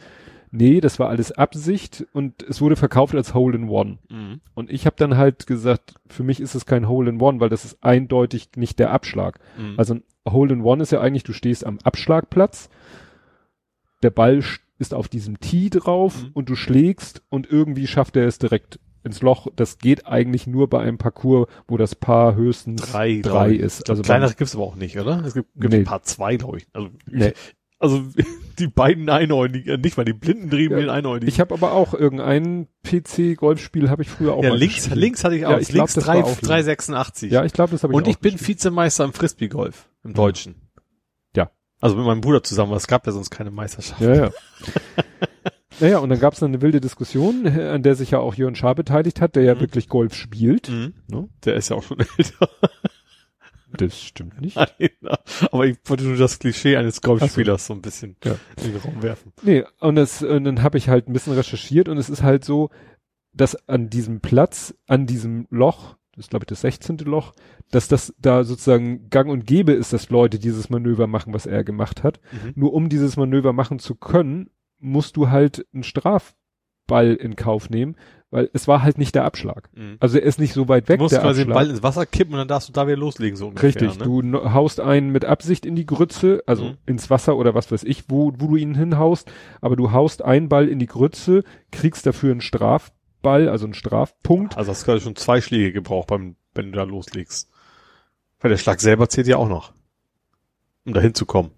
Nee, 0.51 0.81
das 0.81 0.97
war 0.99 1.09
alles 1.09 1.31
Absicht 1.31 2.05
und 2.13 2.41
es 2.43 2.59
wurde 2.61 2.76
verkauft 2.76 3.13
als 3.15 3.34
Hole 3.34 3.55
in 3.57 3.69
One. 3.69 3.99
Mhm. 4.09 4.41
Und 4.55 4.71
ich 4.71 4.85
habe 4.85 4.95
dann 4.97 5.15
halt 5.17 5.45
gesagt, 5.47 5.95
für 6.07 6.23
mich 6.23 6.39
ist 6.39 6.55
es 6.55 6.65
kein 6.65 6.88
Hole 6.88 7.09
in 7.09 7.21
One, 7.21 7.39
weil 7.39 7.49
das 7.49 7.65
ist 7.65 7.84
eindeutig 7.84 8.49
nicht 8.55 8.80
der 8.80 8.91
Abschlag. 8.91 9.39
Mhm. 9.57 9.76
Also 9.77 9.95
ein 9.95 10.03
Hole 10.27 10.53
in 10.53 10.61
One 10.61 10.81
ist 10.81 10.91
ja 10.91 11.01
eigentlich, 11.01 11.23
du 11.23 11.34
stehst 11.34 11.65
am 11.65 11.77
Abschlagplatz, 11.84 12.69
der 14.01 14.09
Ball 14.09 14.43
ist 14.80 14.93
auf 14.93 15.07
diesem 15.07 15.39
Tee 15.39 15.69
drauf 15.69 16.23
Mhm. 16.23 16.30
und 16.34 16.49
du 16.49 16.55
schlägst 16.55 17.21
und 17.30 17.51
irgendwie 17.51 17.85
schafft 17.88 18.15
er 18.15 18.26
es 18.26 18.39
direkt 18.39 18.80
ins 19.03 19.21
Loch. 19.21 19.47
Das 19.55 19.77
geht 19.77 20.07
eigentlich 20.07 20.47
nur 20.47 20.69
bei 20.69 20.80
einem 20.81 20.97
Parcours, 20.97 21.47
wo 21.67 21.77
das 21.77 21.95
Paar 21.95 22.35
höchstens 22.35 22.81
drei, 22.91 23.21
drei 23.21 23.51
ist. 23.53 23.89
Also 23.89 24.01
kleinere 24.03 24.34
gibt's 24.34 24.55
aber 24.55 24.63
auch 24.65 24.76
nicht, 24.76 24.97
oder? 24.99 25.23
Es 25.26 25.34
gibt, 25.34 25.49
gibt 25.55 25.73
Nee. 25.73 25.80
ein 25.80 25.85
paar 25.85 26.03
zwei, 26.03 26.35
glaube 26.38 26.57
ich. 26.57 26.67
Also, 26.73 26.89
Nee. 27.07 27.34
Also 27.80 28.03
die 28.60 28.68
beiden 28.68 29.10
Einäugigen, 29.10 29.69
äh, 29.73 29.77
nicht 29.77 29.97
mal 29.97 30.03
die 30.03 30.14
Blinden 30.14 30.49
drehen 30.49 30.72
Ja, 30.72 30.77
den 30.77 30.89
Einäugigen. 30.89 31.27
Ich 31.30 31.39
habe 31.39 31.53
aber 31.53 31.72
auch 31.72 31.93
irgendein 31.93 32.68
PC-Golfspiel 32.84 33.89
habe 33.89 34.01
ich 34.03 34.10
früher 34.10 34.34
auch 34.34 34.43
ja, 34.43 34.49
mal 34.49 34.57
links, 34.60 34.76
gespielt. 34.76 34.95
links 34.99 35.23
hatte 35.23 35.35
ich 35.35 35.45
auch. 35.45 35.51
Ja, 35.51 35.60
ich 35.60 35.69
glaub, 35.69 35.77
links 35.88 35.93
das 35.95 36.03
drei, 36.03 36.18
war 36.18 36.23
auch 36.26 36.27
links. 36.30 36.41
386. 36.47 37.31
Ja, 37.31 37.45
ich 37.45 37.53
glaube, 37.53 37.72
das 37.72 37.84
habe 37.84 37.93
ich 37.93 37.97
Und 37.97 38.03
auch 38.06 38.10
ich 38.10 38.19
bin 38.19 38.34
gespielt. 38.34 38.57
Vizemeister 38.57 39.06
im 39.06 39.14
Frisbee-Golf, 39.14 39.89
im 40.03 40.14
Deutschen. 40.14 40.56
Ja. 41.35 41.51
Also 41.81 41.95
mit 41.95 42.06
meinem 42.06 42.22
Bruder 42.22 42.43
zusammen, 42.43 42.72
weil 42.72 42.77
es 42.77 42.88
gab 42.88 43.06
ja 43.07 43.14
sonst 43.14 43.30
keine 43.30 43.51
Meisterschaft. 43.51 44.01
Ja, 44.01 44.14
ja. 44.14 44.31
naja, 45.80 45.99
und 45.99 46.10
dann 46.10 46.19
gab 46.19 46.34
es 46.34 46.43
eine 46.43 46.61
wilde 46.61 46.81
Diskussion, 46.81 47.45
äh, 47.45 47.69
an 47.69 47.84
der 47.84 47.95
sich 47.95 48.11
ja 48.11 48.19
auch 48.19 48.35
Jörn 48.35 48.56
Schaar 48.56 48.76
beteiligt 48.76 49.22
hat, 49.22 49.35
der 49.38 49.43
ja 49.43 49.56
Mhm. 49.56 49.61
wirklich 49.61 49.88
Golf 49.88 50.14
spielt. 50.15 50.68
Mhm. 50.69 50.93
Ne? 51.07 51.30
Der 51.45 51.56
ist 51.56 51.69
ja 51.69 51.77
auch 51.77 51.84
schon 51.84 51.99
älter. 52.18 52.49
Das 53.78 54.02
stimmt 54.02 54.41
nicht. 54.41 54.56
Nein, 55.02 55.18
aber 55.52 55.66
ich 55.68 55.78
wollte 55.86 56.04
nur 56.04 56.18
das 56.18 56.40
Klischee 56.40 56.76
eines 56.78 57.02
Golfspielers 57.02 57.68
so 57.68 57.74
ein 57.74 57.82
bisschen 57.82 58.16
Ja. 58.24 58.36
in 58.58 58.72
den 58.72 58.78
Raum 58.82 59.02
werfen. 59.04 59.32
Nee, 59.44 59.64
und, 59.80 59.96
das, 59.96 60.22
und 60.24 60.44
dann 60.44 60.64
habe 60.64 60.78
ich 60.78 60.90
halt 60.90 61.08
ein 61.08 61.14
bisschen 61.14 61.34
recherchiert 61.34 61.88
und 61.90 61.98
es 61.98 62.10
ist 62.10 62.24
halt 62.24 62.44
so, 62.44 62.70
dass 63.34 63.56
an 63.70 63.90
diesem 63.90 64.22
Platz, 64.22 64.74
an 64.88 65.06
diesem 65.06 65.46
Loch, 65.50 65.96
das 66.16 66.26
ist 66.26 66.30
glaube 66.32 66.44
ich 66.44 66.48
das 66.48 66.62
16. 66.62 66.98
Loch, 67.00 67.34
dass 67.72 67.88
das 67.88 68.14
da 68.18 68.44
sozusagen 68.44 69.10
gang 69.10 69.30
und 69.30 69.46
gäbe 69.46 69.72
ist, 69.74 69.94
dass 69.94 70.10
Leute 70.10 70.40
dieses 70.40 70.70
Manöver 70.70 71.06
machen, 71.08 71.34
was 71.34 71.46
er 71.46 71.64
gemacht 71.64 72.04
hat. 72.04 72.20
Mhm. 72.32 72.54
Nur 72.56 72.74
um 72.74 72.90
dieses 72.90 73.16
Manöver 73.18 73.54
machen 73.54 73.78
zu 73.80 73.96
können, 73.96 74.50
musst 74.80 75.16
du 75.16 75.30
halt 75.30 75.66
einen 75.74 75.84
Strafball 75.84 77.14
in 77.14 77.36
Kauf 77.36 77.70
nehmen, 77.70 77.96
weil 78.31 78.49
es 78.53 78.68
war 78.68 78.84
halt 78.84 78.97
nicht 78.97 79.15
der 79.15 79.23
Abschlag. 79.26 79.69
Mhm. 79.76 79.97
Also 79.99 80.18
er 80.19 80.23
ist 80.23 80.39
nicht 80.39 80.53
so 80.53 80.68
weit 80.68 80.85
Du 80.85 80.89
weg, 80.93 80.99
musst 80.99 81.14
der 81.14 81.22
quasi 81.22 81.41
den 81.41 81.51
Abschlag. 81.51 81.64
Ball 81.65 81.69
ins 81.72 81.84
Wasser 81.84 82.06
kippen 82.06 82.34
und 82.34 82.39
dann 82.39 82.47
darfst 82.47 82.69
du 82.69 82.73
da 82.73 82.85
wieder 82.88 82.97
loslegen, 82.97 83.35
so 83.38 83.47
ungefähr. 83.47 83.69
Richtig, 83.69 83.97
ne? 83.99 84.06
du 84.06 84.53
haust 84.53 84.80
einen 84.80 85.11
mit 85.11 85.26
Absicht 85.26 85.65
in 85.65 85.76
die 85.76 85.85
Grütze, 85.85 86.43
also 86.45 86.65
Mhm. 86.65 86.77
ins 86.85 87.10
Wasser 87.10 87.38
oder 87.38 87.56
was 87.56 87.72
weiß 87.72 87.84
ich, 87.84 88.03
wo, 88.10 88.31
wo 88.38 88.47
du 88.47 88.56
ihn 88.56 88.76
hinhaust, 88.76 89.31
aber 89.61 89.76
du 89.76 89.91
haust 89.91 90.23
einen 90.23 90.47
Ball 90.49 90.68
in 90.68 90.80
die 90.80 90.85
Grütze, 90.88 91.43
kriegst 91.72 92.06
dafür 92.06 92.31
einen 92.31 92.41
Strafball, 92.41 93.49
also 93.49 93.65
einen 93.65 93.73
Strafpunkt. 93.73 94.57
Also 94.57 94.72
hast 94.72 94.84
du 94.84 94.85
gerade 94.85 95.01
schon 95.01 95.15
zwei 95.15 95.41
Schläge 95.41 95.72
gebraucht, 95.73 96.07
beim, 96.07 96.35
wenn 96.53 96.72
du 96.72 96.77
da 96.77 96.84
loslegst. 96.84 97.49
Weil 98.41 98.51
der 98.51 98.57
Schlag 98.57 98.80
selber 98.80 99.10
zählt 99.10 99.27
ja 99.27 99.38
auch 99.38 99.49
noch. 99.49 99.73
Um 100.85 100.93
da 100.93 101.01
hinzukommen. 101.01 101.51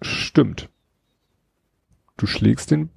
Stimmt. 0.00 0.68
Du 2.16 2.26
schlägst 2.26 2.70
den. 2.70 2.90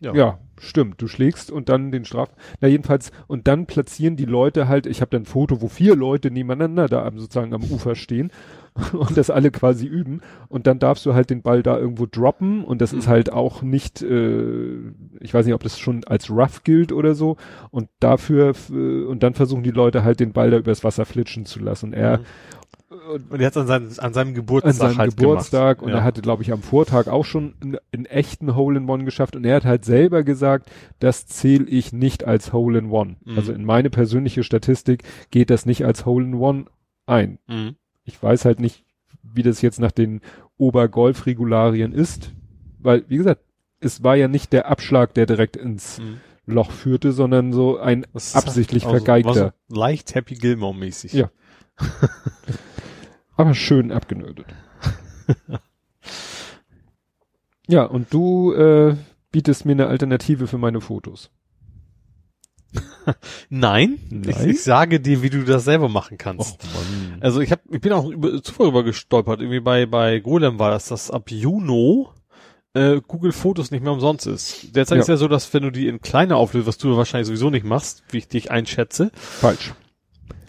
Ja. 0.00 0.14
ja, 0.14 0.38
stimmt. 0.58 1.00
Du 1.02 1.08
schlägst 1.08 1.50
und 1.50 1.68
dann 1.68 1.92
den 1.92 2.04
Straf. 2.06 2.30
Na 2.60 2.68
jedenfalls 2.68 3.12
und 3.26 3.46
dann 3.46 3.66
platzieren 3.66 4.16
die 4.16 4.24
Leute 4.24 4.66
halt. 4.66 4.86
Ich 4.86 5.02
habe 5.02 5.10
dann 5.10 5.22
ein 5.22 5.26
Foto, 5.26 5.60
wo 5.60 5.68
vier 5.68 5.94
Leute 5.94 6.30
nebeneinander 6.30 6.88
da 6.88 7.10
sozusagen 7.14 7.52
am 7.52 7.62
Ufer 7.64 7.94
stehen 7.94 8.32
und 8.92 9.16
das 9.16 9.28
alle 9.28 9.50
quasi 9.50 9.86
üben. 9.86 10.22
Und 10.48 10.66
dann 10.66 10.78
darfst 10.78 11.04
du 11.04 11.12
halt 11.12 11.28
den 11.28 11.42
Ball 11.42 11.62
da 11.62 11.78
irgendwo 11.78 12.06
droppen 12.06 12.64
und 12.64 12.80
das 12.80 12.92
mhm. 12.92 12.98
ist 13.00 13.08
halt 13.08 13.30
auch 13.30 13.60
nicht. 13.60 14.00
Äh, 14.00 14.76
ich 15.20 15.34
weiß 15.34 15.44
nicht, 15.44 15.54
ob 15.54 15.62
das 15.62 15.78
schon 15.78 16.02
als 16.04 16.30
rough 16.30 16.64
gilt 16.64 16.92
oder 16.92 17.14
so. 17.14 17.36
Und 17.70 17.88
dafür 18.00 18.54
äh, 18.70 19.04
und 19.04 19.22
dann 19.22 19.34
versuchen 19.34 19.62
die 19.62 19.70
Leute 19.70 20.02
halt 20.02 20.20
den 20.20 20.32
Ball 20.32 20.50
da 20.50 20.56
übers 20.56 20.82
Wasser 20.82 21.04
flitschen 21.04 21.44
zu 21.44 21.60
lassen. 21.60 21.92
Er 21.92 22.18
mhm. 22.18 22.24
Und 22.90 23.40
er 23.40 23.46
hat 23.46 23.56
an, 23.56 23.68
seinen, 23.68 23.98
an 24.00 24.12
seinem 24.12 24.34
Geburtstag. 24.34 24.72
An 24.72 24.76
seinem 24.76 24.98
halt 24.98 25.16
Geburtstag 25.16 25.78
gemacht. 25.78 25.86
und 25.86 25.92
ja. 25.92 25.98
er 25.98 26.04
hatte, 26.04 26.22
glaube 26.22 26.42
ich, 26.42 26.52
am 26.52 26.60
Vortag 26.60 27.06
auch 27.06 27.24
schon 27.24 27.54
einen, 27.92 28.06
echten 28.06 28.56
Hole 28.56 28.78
in 28.78 28.88
One 28.88 29.04
geschafft 29.04 29.36
und 29.36 29.44
er 29.44 29.56
hat 29.56 29.64
halt 29.64 29.84
selber 29.84 30.24
gesagt, 30.24 30.68
das 30.98 31.26
zähle 31.26 31.66
ich 31.66 31.92
nicht 31.92 32.24
als 32.24 32.52
Hole 32.52 32.80
in 32.80 32.90
One. 32.90 33.16
Mhm. 33.24 33.36
Also 33.36 33.52
in 33.52 33.64
meine 33.64 33.90
persönliche 33.90 34.42
Statistik 34.42 35.04
geht 35.30 35.50
das 35.50 35.66
nicht 35.66 35.84
als 35.84 36.04
Hole 36.04 36.24
in 36.24 36.34
One 36.34 36.64
ein. 37.06 37.38
Mhm. 37.46 37.76
Ich 38.04 38.20
weiß 38.20 38.44
halt 38.44 38.58
nicht, 38.58 38.84
wie 39.22 39.44
das 39.44 39.62
jetzt 39.62 39.78
nach 39.78 39.92
den 39.92 40.20
Obergolf-Regularien 40.56 41.92
ist, 41.92 42.32
weil, 42.80 43.04
wie 43.08 43.18
gesagt, 43.18 43.42
es 43.78 44.02
war 44.02 44.16
ja 44.16 44.26
nicht 44.26 44.52
der 44.52 44.68
Abschlag, 44.68 45.14
der 45.14 45.26
direkt 45.26 45.56
ins 45.56 46.00
mhm. 46.00 46.20
Loch 46.46 46.72
führte, 46.72 47.12
sondern 47.12 47.52
so 47.52 47.78
ein 47.78 48.04
absichtlich 48.12 48.84
also, 48.84 48.96
vergeigter. 48.96 49.54
So 49.68 49.78
leicht 49.78 50.14
Happy 50.14 50.34
Gilmore 50.34 50.74
mäßig. 50.74 51.12
Ja. 51.12 51.30
aber 53.36 53.54
schön 53.54 53.92
abgenödet. 53.92 54.46
ja, 57.68 57.84
und 57.84 58.12
du 58.12 58.52
äh, 58.52 58.96
bietest 59.30 59.64
mir 59.64 59.72
eine 59.72 59.86
Alternative 59.86 60.46
für 60.46 60.58
meine 60.58 60.80
Fotos. 60.80 61.30
Nein, 63.48 63.98
Nein? 64.10 64.28
Ich, 64.28 64.40
ich, 64.46 64.62
sage 64.62 65.00
dir, 65.00 65.22
wie 65.22 65.30
du 65.30 65.44
das 65.44 65.64
selber 65.64 65.88
machen 65.88 66.18
kannst. 66.18 66.62
Och, 66.62 67.20
also 67.20 67.40
ich 67.40 67.50
habe, 67.50 67.62
ich 67.70 67.80
bin 67.80 67.92
auch 67.92 68.08
über, 68.08 68.42
zuvor 68.42 68.68
über 68.68 68.84
gestolpert. 68.84 69.40
Irgendwie 69.40 69.60
bei 69.60 69.86
bei 69.86 70.20
Golem 70.20 70.58
war 70.58 70.70
das, 70.70 70.86
dass 70.86 71.10
ab 71.10 71.30
Juni 71.30 72.06
äh, 72.74 73.00
Google 73.06 73.32
Fotos 73.32 73.70
nicht 73.70 73.82
mehr 73.82 73.92
umsonst 73.92 74.26
ist. 74.26 74.76
Derzeit 74.76 74.96
ja. 74.96 75.02
ist 75.02 75.08
ja 75.08 75.16
so, 75.16 75.28
dass 75.28 75.52
wenn 75.52 75.62
du 75.62 75.70
die 75.70 75.88
in 75.88 76.00
kleiner 76.00 76.36
auflöst, 76.36 76.66
was 76.66 76.78
du 76.78 76.96
wahrscheinlich 76.96 77.26
sowieso 77.26 77.50
nicht 77.50 77.64
machst, 77.64 78.04
wie 78.10 78.18
ich 78.18 78.28
dich 78.28 78.50
einschätze. 78.50 79.10
Falsch. 79.14 79.72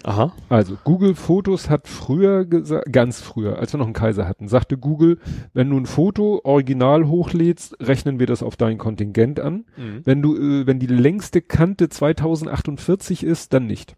Aha. 0.04 0.34
Also 0.50 0.78
Google 0.84 1.16
Fotos 1.16 1.70
hat 1.70 1.88
früher 1.88 2.46
gesagt, 2.46 2.92
ganz 2.92 3.22
früher, 3.22 3.60
als 3.60 3.74
wir 3.74 3.78
noch 3.78 3.86
einen 3.86 3.94
Kaiser 3.94 4.28
hatten, 4.28 4.48
sagte 4.48 4.78
Google, 4.78 5.20
wenn 5.54 5.70
du 5.70 5.78
ein 5.78 5.86
Foto 5.86 6.42
original 6.44 7.08
hochlädst, 7.08 7.78
rechnen 7.80 8.20
wir 8.20 8.28
das 8.28 8.44
auf 8.44 8.56
dein 8.56 8.78
Kontingent 8.78 9.40
an. 9.40 9.66
Mhm. 9.78 10.02
Wenn 10.04 10.22
du, 10.22 10.36
äh, 10.36 10.68
wenn 10.68 10.80
die 10.80 10.88
längste 10.88 11.42
Kante 11.42 11.90
2048 11.90 13.24
ist, 13.24 13.54
dann 13.54 13.68
nicht. 13.68 13.96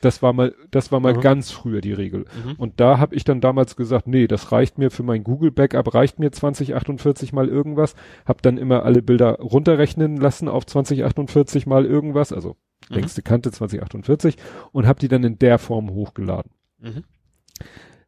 Das 0.00 0.22
war 0.22 0.32
mal, 0.32 0.54
das 0.70 0.90
war 0.90 1.00
mal 1.00 1.14
mhm. 1.14 1.20
ganz 1.20 1.50
früher 1.50 1.80
die 1.80 1.92
Regel. 1.92 2.24
Mhm. 2.44 2.54
Und 2.56 2.80
da 2.80 2.98
habe 2.98 3.14
ich 3.14 3.24
dann 3.24 3.40
damals 3.40 3.76
gesagt, 3.76 4.06
nee, 4.06 4.26
das 4.26 4.52
reicht 4.52 4.78
mir 4.78 4.90
für 4.90 5.02
mein 5.02 5.22
Google 5.22 5.50
Backup, 5.50 5.94
reicht 5.94 6.18
mir 6.18 6.32
2048 6.32 7.32
mal 7.32 7.48
irgendwas. 7.48 7.94
Hab 8.24 8.42
dann 8.42 8.58
immer 8.58 8.84
alle 8.84 9.02
Bilder 9.02 9.38
runterrechnen 9.38 10.16
lassen 10.16 10.48
auf 10.48 10.66
2048 10.66 11.66
mal 11.66 11.84
irgendwas, 11.84 12.32
also 12.32 12.56
mhm. 12.88 12.96
längste 12.96 13.22
Kante 13.22 13.50
2048 13.50 14.36
und 14.72 14.86
habe 14.86 15.00
die 15.00 15.08
dann 15.08 15.24
in 15.24 15.38
der 15.38 15.58
Form 15.58 15.90
hochgeladen. 15.90 16.50
Mhm. 16.78 17.04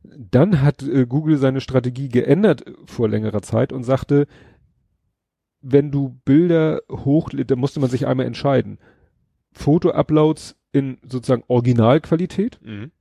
Dann 0.03 0.63
hat 0.63 0.83
äh, 0.83 1.07
Google 1.07 1.39
seine 1.39 1.61
Strategie 1.61 2.09
geändert 2.09 2.65
vor 2.87 3.09
längerer 3.09 3.43
Zeit 3.43 3.73
und 3.73 3.85
sagte, 3.85 4.27
wenn 5.61 5.91
du 5.91 6.21
Bilder 6.25 6.81
hoch, 6.91 7.31
da 7.33 7.57
musste 7.57 7.81
man 7.81 7.91
sich 7.91 8.07
einmal 8.07 8.27
entscheiden. 8.27 8.79
Foto-Uploads 9.53 10.57
in 10.73 10.99
sozusagen 11.03 11.43
Originalqualität, 11.49 12.61
mhm. 12.63 12.93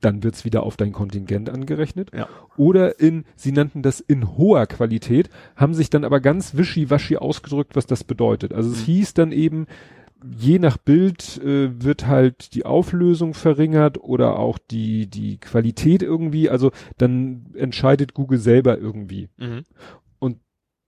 dann 0.00 0.22
wird's 0.22 0.44
wieder 0.44 0.62
auf 0.62 0.76
dein 0.76 0.92
Kontingent 0.92 1.50
angerechnet. 1.50 2.10
Ja. 2.14 2.28
Oder 2.56 2.98
in, 2.98 3.24
sie 3.36 3.52
nannten 3.52 3.82
das 3.82 4.00
in 4.00 4.36
hoher 4.36 4.66
Qualität, 4.66 5.28
haben 5.54 5.74
sich 5.74 5.90
dann 5.90 6.04
aber 6.04 6.20
ganz 6.20 6.56
wischiwaschi 6.56 7.18
ausgedrückt, 7.18 7.76
was 7.76 7.86
das 7.86 8.04
bedeutet. 8.04 8.54
Also 8.54 8.70
es 8.70 8.80
mhm. 8.80 8.84
hieß 8.84 9.14
dann 9.14 9.32
eben, 9.32 9.66
je 10.38 10.58
nach 10.58 10.76
Bild 10.78 11.38
äh, 11.42 11.82
wird 11.82 12.06
halt 12.06 12.54
die 12.54 12.64
Auflösung 12.64 13.34
verringert 13.34 13.98
oder 13.98 14.38
auch 14.38 14.58
die 14.58 15.06
die 15.06 15.38
Qualität 15.38 16.02
irgendwie. 16.02 16.50
Also 16.50 16.72
dann 16.96 17.46
entscheidet 17.54 18.14
Google 18.14 18.38
selber 18.38 18.78
irgendwie. 18.78 19.28
Mhm. 19.36 19.64
Und 20.18 20.38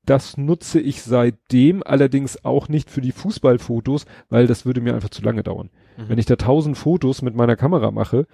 das 0.05 0.37
nutze 0.37 0.81
ich 0.81 1.03
seitdem 1.03 1.83
allerdings 1.83 2.45
auch 2.45 2.69
nicht 2.69 2.91
für 2.91 3.01
die 3.01 3.13
Fußballfotos, 3.13 4.07
weil 4.29 4.47
das 4.47 4.67
würde 4.67 4.81
mir 4.81 4.95
einfach 4.95 5.11
zu 5.11 5.23
lange 5.23 5.43
dauern. 5.43 5.71
Mhm. 5.97 6.09
Wenn 6.09 6.19
ich 6.19 6.27
da 6.27 6.37
tausend 6.37 6.77
Fotos 6.77 7.23
mit 7.23 7.35
meiner 7.35 7.57
Kamera 7.57 7.91
mache, 7.91 8.27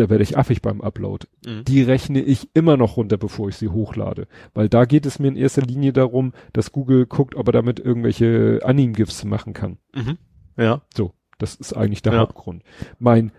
da 0.00 0.08
werde 0.08 0.24
ich 0.24 0.38
affig 0.38 0.62
beim 0.62 0.80
Upload. 0.80 1.26
Mhm. 1.46 1.64
Die 1.64 1.82
rechne 1.82 2.22
ich 2.22 2.48
immer 2.54 2.76
noch 2.76 2.96
runter, 2.96 3.18
bevor 3.18 3.48
ich 3.50 3.56
sie 3.56 3.68
hochlade. 3.68 4.26
Weil 4.54 4.68
da 4.68 4.86
geht 4.86 5.04
es 5.04 5.18
mir 5.18 5.28
in 5.28 5.36
erster 5.36 5.62
Linie 5.62 5.92
darum, 5.92 6.32
dass 6.52 6.72
Google 6.72 7.06
guckt, 7.06 7.34
ob 7.34 7.48
er 7.48 7.52
damit 7.52 7.78
irgendwelche 7.78 8.60
Anim-GIFs 8.64 9.24
machen 9.24 9.52
kann. 9.52 9.76
Mhm. 9.94 10.16
Ja. 10.56 10.80
So, 10.94 11.12
das 11.38 11.54
ist 11.54 11.74
eigentlich 11.74 12.00
der 12.00 12.14
ja. 12.14 12.18
Hauptgrund. 12.20 12.62
Mein, 12.98 13.32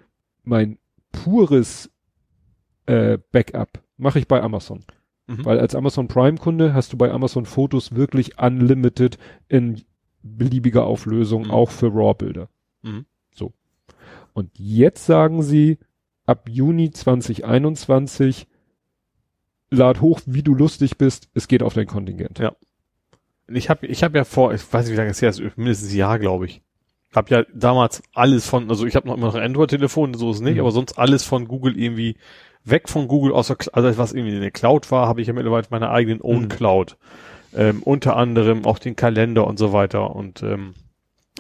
mein 0.44 0.78
pures 1.12 1.92
äh, 2.86 3.18
Backup 3.32 3.84
mache 3.98 4.20
ich 4.20 4.28
bei 4.28 4.42
Amazon. 4.42 4.84
Mhm. 5.26 5.44
Weil 5.44 5.60
als 5.60 5.74
Amazon 5.74 6.08
Prime-Kunde 6.08 6.76
hast 6.76 6.94
du 6.94 6.98
bei 6.98 7.12
Amazon 7.12 7.46
Fotos 7.46 7.96
wirklich 7.96 8.40
unlimited 8.40 9.18
in 9.48 9.82
beliebiger 10.22 10.86
Auflösung, 10.86 11.46
mhm. 11.46 11.52
auch 11.52 11.72
für 11.72 11.88
RAW-Bilder. 11.88 12.50
Mhm. 12.84 13.06
So. 13.34 13.54
Und 14.34 14.52
jetzt 14.60 15.08
sagen 15.08 15.42
sie, 15.42 15.80
ab 16.26 16.48
Juni 16.50 16.92
2021 16.92 18.48
lad 19.70 20.02
hoch, 20.02 20.20
wie 20.26 20.44
du 20.44 20.54
lustig 20.54 20.98
bist, 20.98 21.30
es 21.34 21.48
geht 21.48 21.64
auf 21.64 21.74
dein 21.74 21.88
Kontingent. 21.88 22.40
Ja. 22.40 22.54
Ich 23.48 23.70
habe 23.70 23.88
ich 23.88 24.04
hab 24.04 24.16
ja 24.16 24.24
vor, 24.24 24.54
ich 24.54 24.62
weiß 24.72 24.86
nicht, 24.86 24.94
wie 24.94 24.98
lange 24.98 25.12
es 25.12 25.22
her 25.22 25.30
ist, 25.30 25.42
mindestens 25.58 25.92
ein 25.92 25.98
Jahr, 25.98 26.20
glaube 26.20 26.46
ich. 26.46 26.62
Hab 27.14 27.30
ja 27.30 27.44
damals 27.54 28.02
alles 28.14 28.48
von, 28.48 28.70
also 28.70 28.86
ich 28.86 28.96
habe 28.96 29.08
noch 29.08 29.18
immer 29.18 29.28
noch 29.28 29.36
ein 29.36 29.44
Android-Telefon, 29.44 30.14
so 30.14 30.32
ist 30.32 30.38
es 30.38 30.42
nicht, 30.42 30.56
mhm. 30.56 30.62
aber 30.62 30.72
sonst 30.72 30.98
alles 30.98 31.24
von 31.24 31.48
Google 31.48 31.78
irgendwie 31.78 32.16
weg 32.64 32.90
von 32.90 33.08
Google, 33.08 33.34
außer 33.34 33.58
also 33.74 33.98
was 33.98 34.14
irgendwie 34.14 34.36
in 34.36 34.42
der 34.42 34.52
Cloud 34.52 34.92
war, 34.92 35.08
habe 35.08 35.22
ich 35.22 35.28
ja 35.28 35.34
mittlerweile 35.34 35.68
meine 35.70 35.90
eigenen 35.90 36.22
Own 36.22 36.44
mhm. 36.44 36.50
Cloud. 36.50 36.98
Ähm, 37.54 37.84
unter 37.84 38.16
anderem 38.16 38.66
auch 38.66 38.80
den 38.80 38.96
Kalender 38.96 39.46
und 39.46 39.60
so 39.60 39.74
weiter 39.74 40.16
und 40.16 40.42
ähm, 40.42 40.74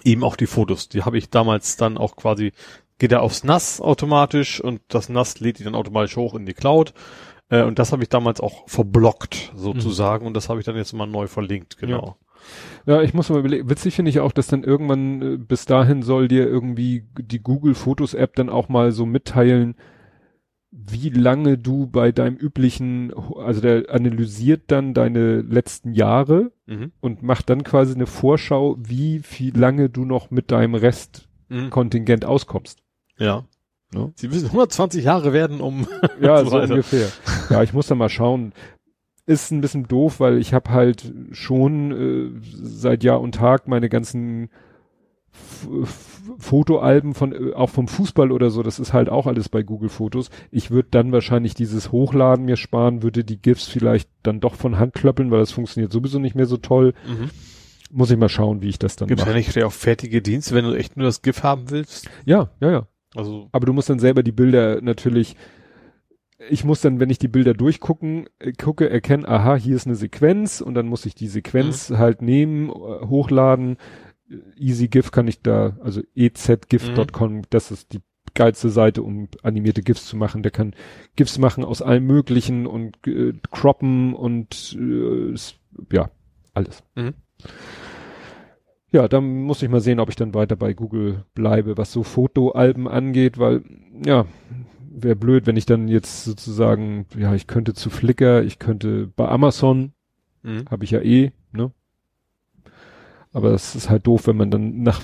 eben 0.04 0.24
auch 0.26 0.36
die 0.36 0.48
Fotos. 0.48 0.90
Die 0.90 1.04
habe 1.04 1.18
ich 1.18 1.30
damals 1.30 1.78
dann 1.78 1.98
auch 1.98 2.18
quasi 2.18 2.52
geht 3.02 3.12
er 3.12 3.24
aufs 3.24 3.44
NAS 3.44 3.82
automatisch 3.82 4.62
und 4.62 4.80
das 4.88 5.10
NAS 5.10 5.40
lädt 5.40 5.58
die 5.58 5.64
dann 5.64 5.74
automatisch 5.74 6.18
hoch 6.18 6.36
in 6.36 6.46
die 6.46 6.54
Cloud. 6.54 6.94
Äh, 7.50 7.64
und 7.64 7.80
das 7.80 7.92
habe 7.92 8.04
ich 8.04 8.10
damals 8.10 8.40
auch 8.40 8.70
verblockt 8.70 9.52
sozusagen 9.56 10.24
mhm. 10.24 10.28
und 10.28 10.34
das 10.36 10.50
habe 10.50 10.60
ich 10.60 10.68
dann 10.68 10.76
jetzt 10.76 10.94
mal 10.94 11.08
neu 11.08 11.26
verlinkt, 11.26 11.80
genau. 11.80 12.18
Ja. 12.86 12.98
ja 12.98 13.02
ich 13.02 13.16
muss 13.16 13.32
mal 13.32 13.40
überlegen, 13.40 13.68
witzig 13.68 13.96
finde 13.96 14.12
ich 14.12 14.20
auch, 14.20 14.32
dass 14.32 14.46
dann 14.46 14.64
irgendwann 14.64 15.22
äh, 15.24 15.38
bis 15.38 15.66
dahin 15.66 16.04
soll 16.04 16.28
dir 16.28 16.46
irgendwie 16.46 17.08
die 17.18 17.42
Google 17.42 17.74
Fotos 17.74 18.14
App 18.14 18.36
dann 18.36 18.52
auch 18.52 18.70
mal 18.70 18.92
so 18.92 19.08
mitteilen, 19.08 19.74
wie 20.70 21.10
lange 21.10 21.58
du 21.58 21.88
bei 21.88 22.12
deinem 22.12 22.36
üblichen, 22.36 23.12
also 23.36 23.62
der 23.62 23.90
analysiert 23.90 24.66
dann 24.68 24.94
deine 24.94 25.42
letzten 25.42 25.94
Jahre 25.94 26.52
mhm. 26.68 26.92
und 27.02 27.24
macht 27.24 27.50
dann 27.50 27.64
quasi 27.64 27.96
eine 27.96 28.06
Vorschau, 28.06 28.78
wie 28.80 29.22
viel 29.22 29.58
lange 29.58 29.90
du 29.90 30.06
noch 30.06 30.30
mit 30.30 30.52
deinem 30.52 30.76
Restkontingent 30.76 32.26
mhm. 32.26 32.30
auskommst. 32.30 32.84
Ja. 33.22 33.46
Ne? 33.94 34.12
Sie 34.16 34.28
müssen 34.28 34.48
120 34.48 35.04
Jahre 35.04 35.34
werden, 35.34 35.62
um. 35.62 35.88
ja, 36.22 36.44
so, 36.44 36.60
ungefähr. 36.60 37.08
Ja, 37.50 37.62
ich 37.62 37.74
muss 37.74 37.88
da 37.88 37.96
mal 37.96 38.10
schauen. 38.10 38.54
Ist 39.26 39.52
ein 39.52 39.62
bisschen 39.62 39.88
doof, 39.88 40.20
weil 40.20 40.40
ich 40.40 40.54
habe 40.54 40.72
halt 40.72 41.14
schon 41.32 41.92
äh, 41.92 42.42
seit 42.44 43.04
Jahr 43.04 43.22
und 43.22 43.36
Tag 43.36 43.68
meine 43.68 43.88
ganzen 43.88 44.50
F 45.84 46.08
Fotoalben 46.38 47.14
von 47.14 47.34
äh, 47.34 47.54
auch 47.54 47.70
vom 47.70 47.88
Fußball 47.88 48.32
oder 48.32 48.50
so, 48.50 48.64
das 48.64 48.80
ist 48.80 48.94
halt 48.94 49.10
auch 49.10 49.28
alles 49.28 49.50
bei 49.50 49.64
Google 49.64 49.90
Fotos. 49.90 50.30
Ich 50.52 50.72
würde 50.72 50.90
dann 50.92 51.12
wahrscheinlich 51.12 51.54
dieses 51.54 51.92
Hochladen 51.92 52.46
mir 52.46 52.58
sparen, 52.58 53.04
würde 53.04 53.24
die 53.24 53.42
GIFs 53.42 53.68
vielleicht 53.68 54.10
dann 54.24 54.40
doch 54.40 54.56
von 54.56 54.78
Hand 54.78 54.94
klöppeln, 54.94 55.32
weil 55.32 55.40
das 55.40 55.52
funktioniert 55.52 55.92
sowieso 55.92 56.20
nicht 56.20 56.36
mehr 56.36 56.46
so 56.46 56.58
toll. 56.58 56.94
Mhm. 57.08 57.30
Muss 57.92 58.12
ich 58.12 58.18
mal 58.18 58.30
schauen, 58.30 58.62
wie 58.62 58.70
ich 58.70 58.80
das 58.80 58.96
dann 58.96 59.08
Gibt's 59.08 59.26
mache. 59.26 59.34
Gibt 59.34 59.50
es 59.50 59.56
ja 59.56 59.62
nicht 59.62 59.66
auch 59.66 59.74
fertige 59.74 60.22
Dienste, 60.22 60.56
wenn 60.56 60.66
du 60.66 60.74
echt 60.74 60.96
nur 60.96 61.06
das 61.06 61.22
GIF 61.22 61.44
haben 61.44 61.70
willst? 61.70 62.10
Ja, 62.26 62.50
ja, 62.60 62.72
ja. 62.72 62.88
Also. 63.16 63.50
Aber 63.52 63.66
du 63.66 63.74
musst 63.74 63.90
dann 63.90 64.00
selber 64.00 64.24
die 64.24 64.32
Bilder 64.32 64.82
natürlich, 64.82 65.36
ich 66.50 66.64
muss 66.64 66.82
dann, 66.82 67.00
wenn 67.00 67.10
ich 67.10 67.20
die 67.20 67.28
Bilder 67.28 67.54
durchgucken, 67.54 68.28
äh, 68.40 68.54
gucke, 68.54 68.90
erkennen, 68.90 69.26
aha, 69.26 69.56
hier 69.56 69.76
ist 69.76 69.86
eine 69.86 69.96
Sequenz 69.96 70.62
und 70.62 70.74
dann 70.74 70.88
muss 70.88 71.06
ich 71.06 71.16
die 71.16 71.28
Sequenz 71.28 71.90
mhm. 71.90 71.98
halt 71.98 72.22
nehmen, 72.22 72.70
äh, 72.70 73.06
hochladen. 73.06 73.78
EasyGIF 74.58 75.12
kann 75.12 75.28
ich 75.28 75.42
da, 75.42 75.78
also 75.82 76.02
ezgif.com, 76.16 77.34
mhm. 77.34 77.42
das 77.50 77.72
ist 77.72 77.94
die 77.94 78.00
geilste 78.34 78.70
Seite, 78.70 79.04
um 79.04 79.28
animierte 79.44 79.82
GIFs 79.82 80.06
zu 80.06 80.16
machen. 80.16 80.42
Der 80.42 80.52
kann 80.52 80.74
GIFs 81.18 81.38
machen 81.38 81.66
aus 81.66 81.82
allem 81.82 82.06
Möglichen 82.06 82.66
und 82.66 82.96
äh, 83.06 83.34
croppen 83.52 84.14
und 84.14 84.78
äh, 84.80 85.36
ja, 85.92 86.10
alles. 86.54 86.84
Mhm. 86.96 87.14
Ja, 88.92 89.08
dann 89.08 89.44
muss 89.44 89.62
ich 89.64 89.70
mal 89.70 89.80
sehen, 89.82 90.00
ob 90.00 90.10
ich 90.10 90.16
dann 90.18 90.34
weiter 90.34 90.56
bei 90.56 90.74
Google 90.74 91.24
bleibe, 91.34 91.78
was 91.78 91.92
so 91.94 92.04
Fotoalben 92.04 92.88
angeht, 92.88 93.38
weil, 93.38 93.64
ja, 94.06 94.26
wäre 94.94 95.16
blöd, 95.16 95.48
wenn 95.48 95.56
ich 95.56 95.66
dann 95.66 95.88
jetzt 95.88 96.26
sozusagen, 96.26 97.06
ja, 97.18 97.34
ich 97.34 97.48
könnte 97.48 97.74
zu 97.74 97.90
Flickr, 97.90 98.44
ich 98.44 98.60
könnte 98.60 99.08
bei 99.16 99.28
Amazon, 99.28 99.94
Mhm. 100.44 100.66
habe 100.70 100.84
ich 100.84 100.92
ja 100.92 101.00
eh, 101.02 101.32
ne? 101.54 101.72
Aber 103.32 103.52
es 103.54 103.76
ist 103.76 103.90
halt 103.90 104.08
doof, 104.08 104.28
wenn 104.28 104.36
man 104.38 104.52
dann 104.52 104.82
nach, 104.84 105.02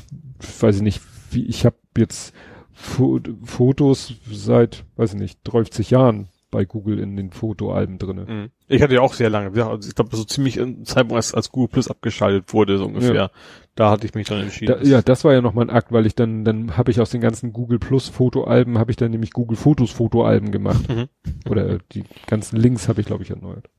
weiß 0.59 0.77
ich 0.77 0.81
nicht, 0.81 1.01
wie 1.31 1.45
ich 1.45 1.65
habe 1.65 1.77
jetzt 1.97 2.34
Fo 2.73 3.19
Fotos 3.43 4.15
seit, 4.30 4.84
weiß 4.97 5.14
ich 5.14 5.19
nicht, 5.19 5.39
30 5.45 5.91
Jahren 5.91 6.27
bei 6.51 6.65
Google 6.65 6.99
in 6.99 7.15
den 7.15 7.31
Fotoalben 7.31 7.97
drinne. 7.97 8.26
Mhm. 8.26 8.49
Ich 8.68 8.81
hatte 8.81 8.95
ja 8.95 9.01
auch 9.01 9.14
sehr 9.14 9.30
lange, 9.30 9.47
ich 9.49 9.95
glaube 9.95 10.15
so 10.15 10.23
ziemlich 10.23 10.57
im 10.57 10.85
Zeitpunkt, 10.85 11.15
als, 11.15 11.34
als 11.34 11.51
Google 11.51 11.69
Plus 11.69 11.88
abgeschaltet 11.89 12.53
wurde, 12.53 12.77
so 12.77 12.85
ungefähr. 12.85 13.14
Ja. 13.14 13.31
Da 13.77 13.91
hatte 13.91 14.07
ich 14.07 14.15
mich 14.15 14.27
dann 14.27 14.41
entschieden. 14.41 14.75
Da, 14.79 14.83
ja, 14.83 15.03
das 15.03 15.23
war 15.23 15.33
ja 15.33 15.41
nochmal 15.41 15.65
ein 15.65 15.69
Akt, 15.69 15.91
weil 15.91 16.07
ich 16.07 16.15
dann, 16.15 16.43
dann 16.43 16.77
habe 16.77 16.89
ich 16.89 16.99
aus 16.99 17.11
den 17.11 17.21
ganzen 17.21 17.53
Google 17.53 17.77
Plus 17.77 18.09
Fotoalben, 18.09 18.79
habe 18.79 18.89
ich 18.89 18.97
dann 18.97 19.11
nämlich 19.11 19.31
Google 19.33 19.55
Fotos 19.55 19.91
Fotoalben 19.91 20.51
gemacht. 20.51 20.89
Mhm. 20.89 21.09
Oder 21.47 21.77
die 21.91 22.03
ganzen 22.25 22.57
Links 22.57 22.87
habe 22.87 23.01
ich, 23.01 23.07
glaube 23.07 23.21
ich, 23.21 23.29
erneuert. 23.29 23.69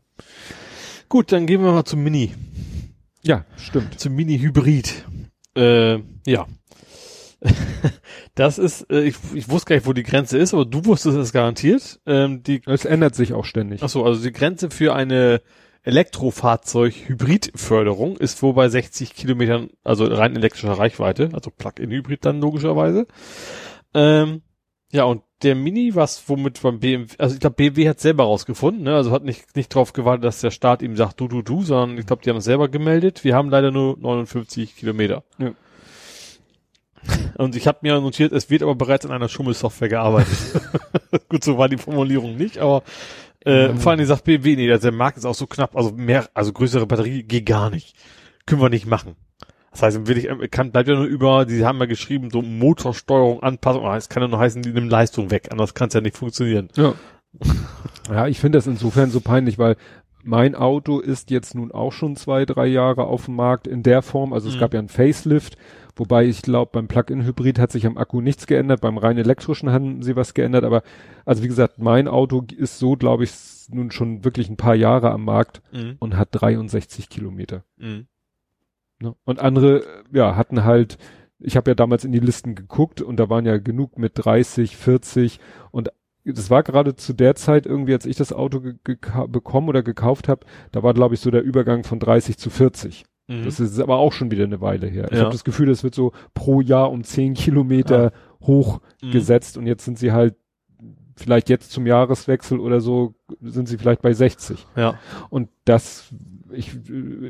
Gut, 1.08 1.32
dann 1.32 1.46
gehen 1.46 1.62
wir 1.64 1.72
mal 1.72 1.84
zum 1.84 2.04
Mini. 2.04 2.32
Ja, 3.24 3.44
stimmt. 3.56 3.98
Zum 3.98 4.14
Mini-Hybrid. 4.14 5.04
Äh, 5.56 5.98
ja. 6.24 6.46
das 8.36 8.58
ist, 8.58 8.88
äh, 8.92 9.02
ich, 9.02 9.16
ich 9.34 9.48
wusste 9.48 9.70
gar 9.70 9.76
nicht, 9.76 9.86
wo 9.86 9.94
die 9.94 10.04
Grenze 10.04 10.38
ist, 10.38 10.54
aber 10.54 10.64
du 10.64 10.84
wusstest 10.84 11.16
es 11.16 11.32
garantiert. 11.32 11.98
Ähm, 12.06 12.44
die, 12.44 12.62
Es 12.66 12.84
ändert 12.84 13.16
sich 13.16 13.32
auch 13.32 13.44
ständig. 13.44 13.82
ach 13.82 13.88
so, 13.88 14.04
also 14.04 14.22
die 14.22 14.32
Grenze 14.32 14.70
für 14.70 14.94
eine 14.94 15.40
Elektrofahrzeug-Hybrid-Förderung 15.84 18.16
ist 18.16 18.42
wohl 18.42 18.54
bei 18.54 18.68
60 18.68 19.14
Kilometern, 19.14 19.70
also 19.84 20.04
rein 20.04 20.34
elektrischer 20.36 20.72
Reichweite, 20.72 21.30
also 21.32 21.50
Plug-in-Hybrid 21.50 22.24
dann 22.24 22.40
logischerweise. 22.40 23.06
Ähm, 23.94 24.42
ja, 24.90 25.04
und 25.04 25.22
der 25.42 25.54
Mini, 25.54 25.94
was 25.94 26.28
womit 26.28 26.62
beim 26.62 26.80
BMW, 26.80 27.14
also 27.18 27.34
ich 27.34 27.40
glaube, 27.40 27.56
BMW 27.56 27.88
hat 27.88 28.00
selber 28.00 28.24
rausgefunden, 28.24 28.84
ne? 28.84 28.96
also 28.96 29.12
hat 29.12 29.22
nicht, 29.22 29.54
nicht 29.54 29.74
darauf 29.74 29.92
gewartet, 29.92 30.24
dass 30.24 30.40
der 30.40 30.50
Staat 30.50 30.82
ihm 30.82 30.96
sagt, 30.96 31.20
du, 31.20 31.28
du, 31.28 31.42
du, 31.42 31.62
sondern 31.62 31.98
ich 31.98 32.06
glaube, 32.06 32.22
die 32.22 32.30
haben 32.30 32.38
es 32.38 32.44
selber 32.44 32.68
gemeldet. 32.68 33.22
Wir 33.22 33.36
haben 33.36 33.50
leider 33.50 33.70
nur 33.70 33.98
59 33.98 34.76
Kilometer. 34.76 35.22
Ja. 35.38 35.52
Und 37.36 37.54
ich 37.54 37.68
habe 37.68 37.78
mir 37.82 38.00
notiert, 38.00 38.32
es 38.32 38.50
wird 38.50 38.62
aber 38.62 38.74
bereits 38.74 39.06
an 39.06 39.12
einer 39.12 39.28
Schummelsoftware 39.28 39.88
gearbeitet. 39.88 40.36
Gut, 41.28 41.44
so 41.44 41.58
war 41.58 41.68
die 41.68 41.76
Formulierung 41.76 42.36
nicht, 42.36 42.58
aber 42.58 42.82
äh, 43.48 43.74
vor 43.74 43.92
allem 43.92 44.04
sagt 44.04 44.24
BMW, 44.24 44.56
nee, 44.56 44.66
der 44.66 44.92
Markt 44.92 45.16
ist 45.16 45.24
auch 45.24 45.34
so 45.34 45.46
knapp, 45.46 45.76
also 45.76 45.92
mehr, 45.92 46.28
also 46.34 46.52
größere 46.52 46.86
Batterie 46.86 47.22
geht 47.22 47.46
gar 47.46 47.70
nicht. 47.70 47.96
Können 48.46 48.60
wir 48.60 48.68
nicht 48.68 48.86
machen. 48.86 49.16
Das 49.72 49.82
heißt, 49.82 50.06
will 50.06 50.18
ich, 50.18 50.50
kann, 50.50 50.72
bleibt 50.72 50.88
ja 50.88 50.94
nur 50.94 51.04
über, 51.04 51.44
die 51.44 51.64
haben 51.64 51.78
ja 51.78 51.86
geschrieben, 51.86 52.30
so 52.30 52.42
Motorsteuerung, 52.42 53.42
Anpassung, 53.42 53.86
es 53.92 54.08
kann 54.08 54.22
ja 54.22 54.28
nur 54.28 54.38
heißen, 54.38 54.62
die 54.62 54.72
nehmen 54.72 54.90
Leistung 54.90 55.30
weg, 55.30 55.48
anders 55.50 55.74
kann 55.74 55.88
es 55.88 55.94
ja 55.94 56.00
nicht 56.00 56.16
funktionieren. 56.16 56.68
Ja. 56.74 56.94
ja, 58.10 58.26
ich 58.26 58.40
finde 58.40 58.58
das 58.58 58.66
insofern 58.66 59.10
so 59.10 59.20
peinlich, 59.20 59.58
weil 59.58 59.76
mein 60.28 60.54
Auto 60.54 61.00
ist 61.00 61.30
jetzt 61.30 61.54
nun 61.54 61.72
auch 61.72 61.90
schon 61.92 62.14
zwei, 62.14 62.44
drei 62.44 62.66
Jahre 62.66 63.04
auf 63.04 63.24
dem 63.24 63.36
Markt 63.36 63.66
in 63.66 63.82
der 63.82 64.02
Form. 64.02 64.34
Also 64.34 64.48
es 64.50 64.56
Mhm. 64.56 64.60
gab 64.60 64.74
ja 64.74 64.80
ein 64.80 64.88
Facelift, 64.90 65.56
wobei 65.96 66.26
ich 66.26 66.42
glaube, 66.42 66.70
beim 66.74 66.86
Plug-in-Hybrid 66.86 67.58
hat 67.58 67.72
sich 67.72 67.86
am 67.86 67.96
Akku 67.96 68.20
nichts 68.20 68.46
geändert, 68.46 68.82
beim 68.82 68.98
rein 68.98 69.16
elektrischen 69.16 69.72
haben 69.72 70.02
sie 70.02 70.16
was 70.16 70.34
geändert, 70.34 70.64
aber 70.64 70.82
also 71.24 71.42
wie 71.42 71.48
gesagt, 71.48 71.78
mein 71.78 72.08
Auto 72.08 72.44
ist 72.56 72.78
so, 72.78 72.94
glaube 72.96 73.24
ich, 73.24 73.32
nun 73.70 73.90
schon 73.90 74.22
wirklich 74.22 74.50
ein 74.50 74.58
paar 74.58 74.74
Jahre 74.74 75.10
am 75.12 75.24
Markt 75.24 75.62
Mhm. 75.72 75.96
und 75.98 76.16
hat 76.18 76.28
63 76.32 77.08
Kilometer. 77.08 77.64
Mhm. 77.78 78.06
Ne? 79.00 79.14
Und 79.24 79.40
andere, 79.40 79.82
ja, 80.12 80.36
hatten 80.36 80.64
halt, 80.64 80.98
ich 81.38 81.56
habe 81.56 81.70
ja 81.70 81.74
damals 81.74 82.04
in 82.04 82.12
die 82.12 82.18
Listen 82.20 82.54
geguckt 82.54 83.00
und 83.00 83.16
da 83.18 83.30
waren 83.30 83.46
ja 83.46 83.56
genug 83.56 83.96
mit 83.98 84.12
30, 84.16 84.76
40 84.76 85.40
und 85.70 85.90
das 86.32 86.50
war 86.50 86.62
gerade 86.62 86.94
zu 86.96 87.12
der 87.12 87.34
Zeit 87.34 87.66
irgendwie, 87.66 87.92
als 87.94 88.06
ich 88.06 88.16
das 88.16 88.32
Auto 88.32 88.60
bekommen 89.28 89.68
oder 89.68 89.82
gekauft 89.82 90.28
habe, 90.28 90.46
da 90.72 90.82
war 90.82 90.94
glaube 90.94 91.14
ich 91.14 91.20
so 91.20 91.30
der 91.30 91.42
Übergang 91.42 91.84
von 91.84 91.98
30 91.98 92.38
zu 92.38 92.50
40. 92.50 93.04
Mhm. 93.28 93.44
Das 93.44 93.60
ist 93.60 93.78
aber 93.80 93.98
auch 93.98 94.12
schon 94.12 94.30
wieder 94.30 94.44
eine 94.44 94.60
Weile 94.60 94.86
her. 94.86 95.08
Ich 95.10 95.16
Ja. 95.18 95.24
habe 95.24 95.32
das 95.32 95.44
Gefühl, 95.44 95.66
das 95.66 95.84
wird 95.84 95.94
so 95.94 96.12
pro 96.34 96.60
Jahr 96.60 96.90
um 96.90 97.04
10 97.04 97.34
Kilometer 97.34 98.12
hochgesetzt 98.42 99.56
und 99.56 99.66
jetzt 99.66 99.84
sind 99.84 99.98
sie 99.98 100.12
halt 100.12 100.34
vielleicht 101.16 101.48
jetzt 101.48 101.72
zum 101.72 101.86
Jahreswechsel 101.86 102.60
oder 102.60 102.80
so 102.80 103.14
sind 103.42 103.68
sie 103.68 103.76
vielleicht 103.78 104.02
bei 104.02 104.12
60. 104.12 104.66
Ja. 104.76 104.98
Und 105.30 105.48
das, 105.64 106.14
ich, 106.52 106.78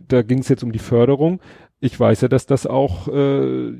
da 0.08 0.22
ging 0.22 0.40
es 0.40 0.48
jetzt 0.48 0.62
um 0.62 0.72
die 0.72 0.78
Förderung. 0.78 1.40
Ich 1.80 1.98
weiß 1.98 2.20
ja, 2.20 2.28
dass 2.28 2.44
das 2.46 2.66
auch 2.66 3.08
äh, 3.08 3.72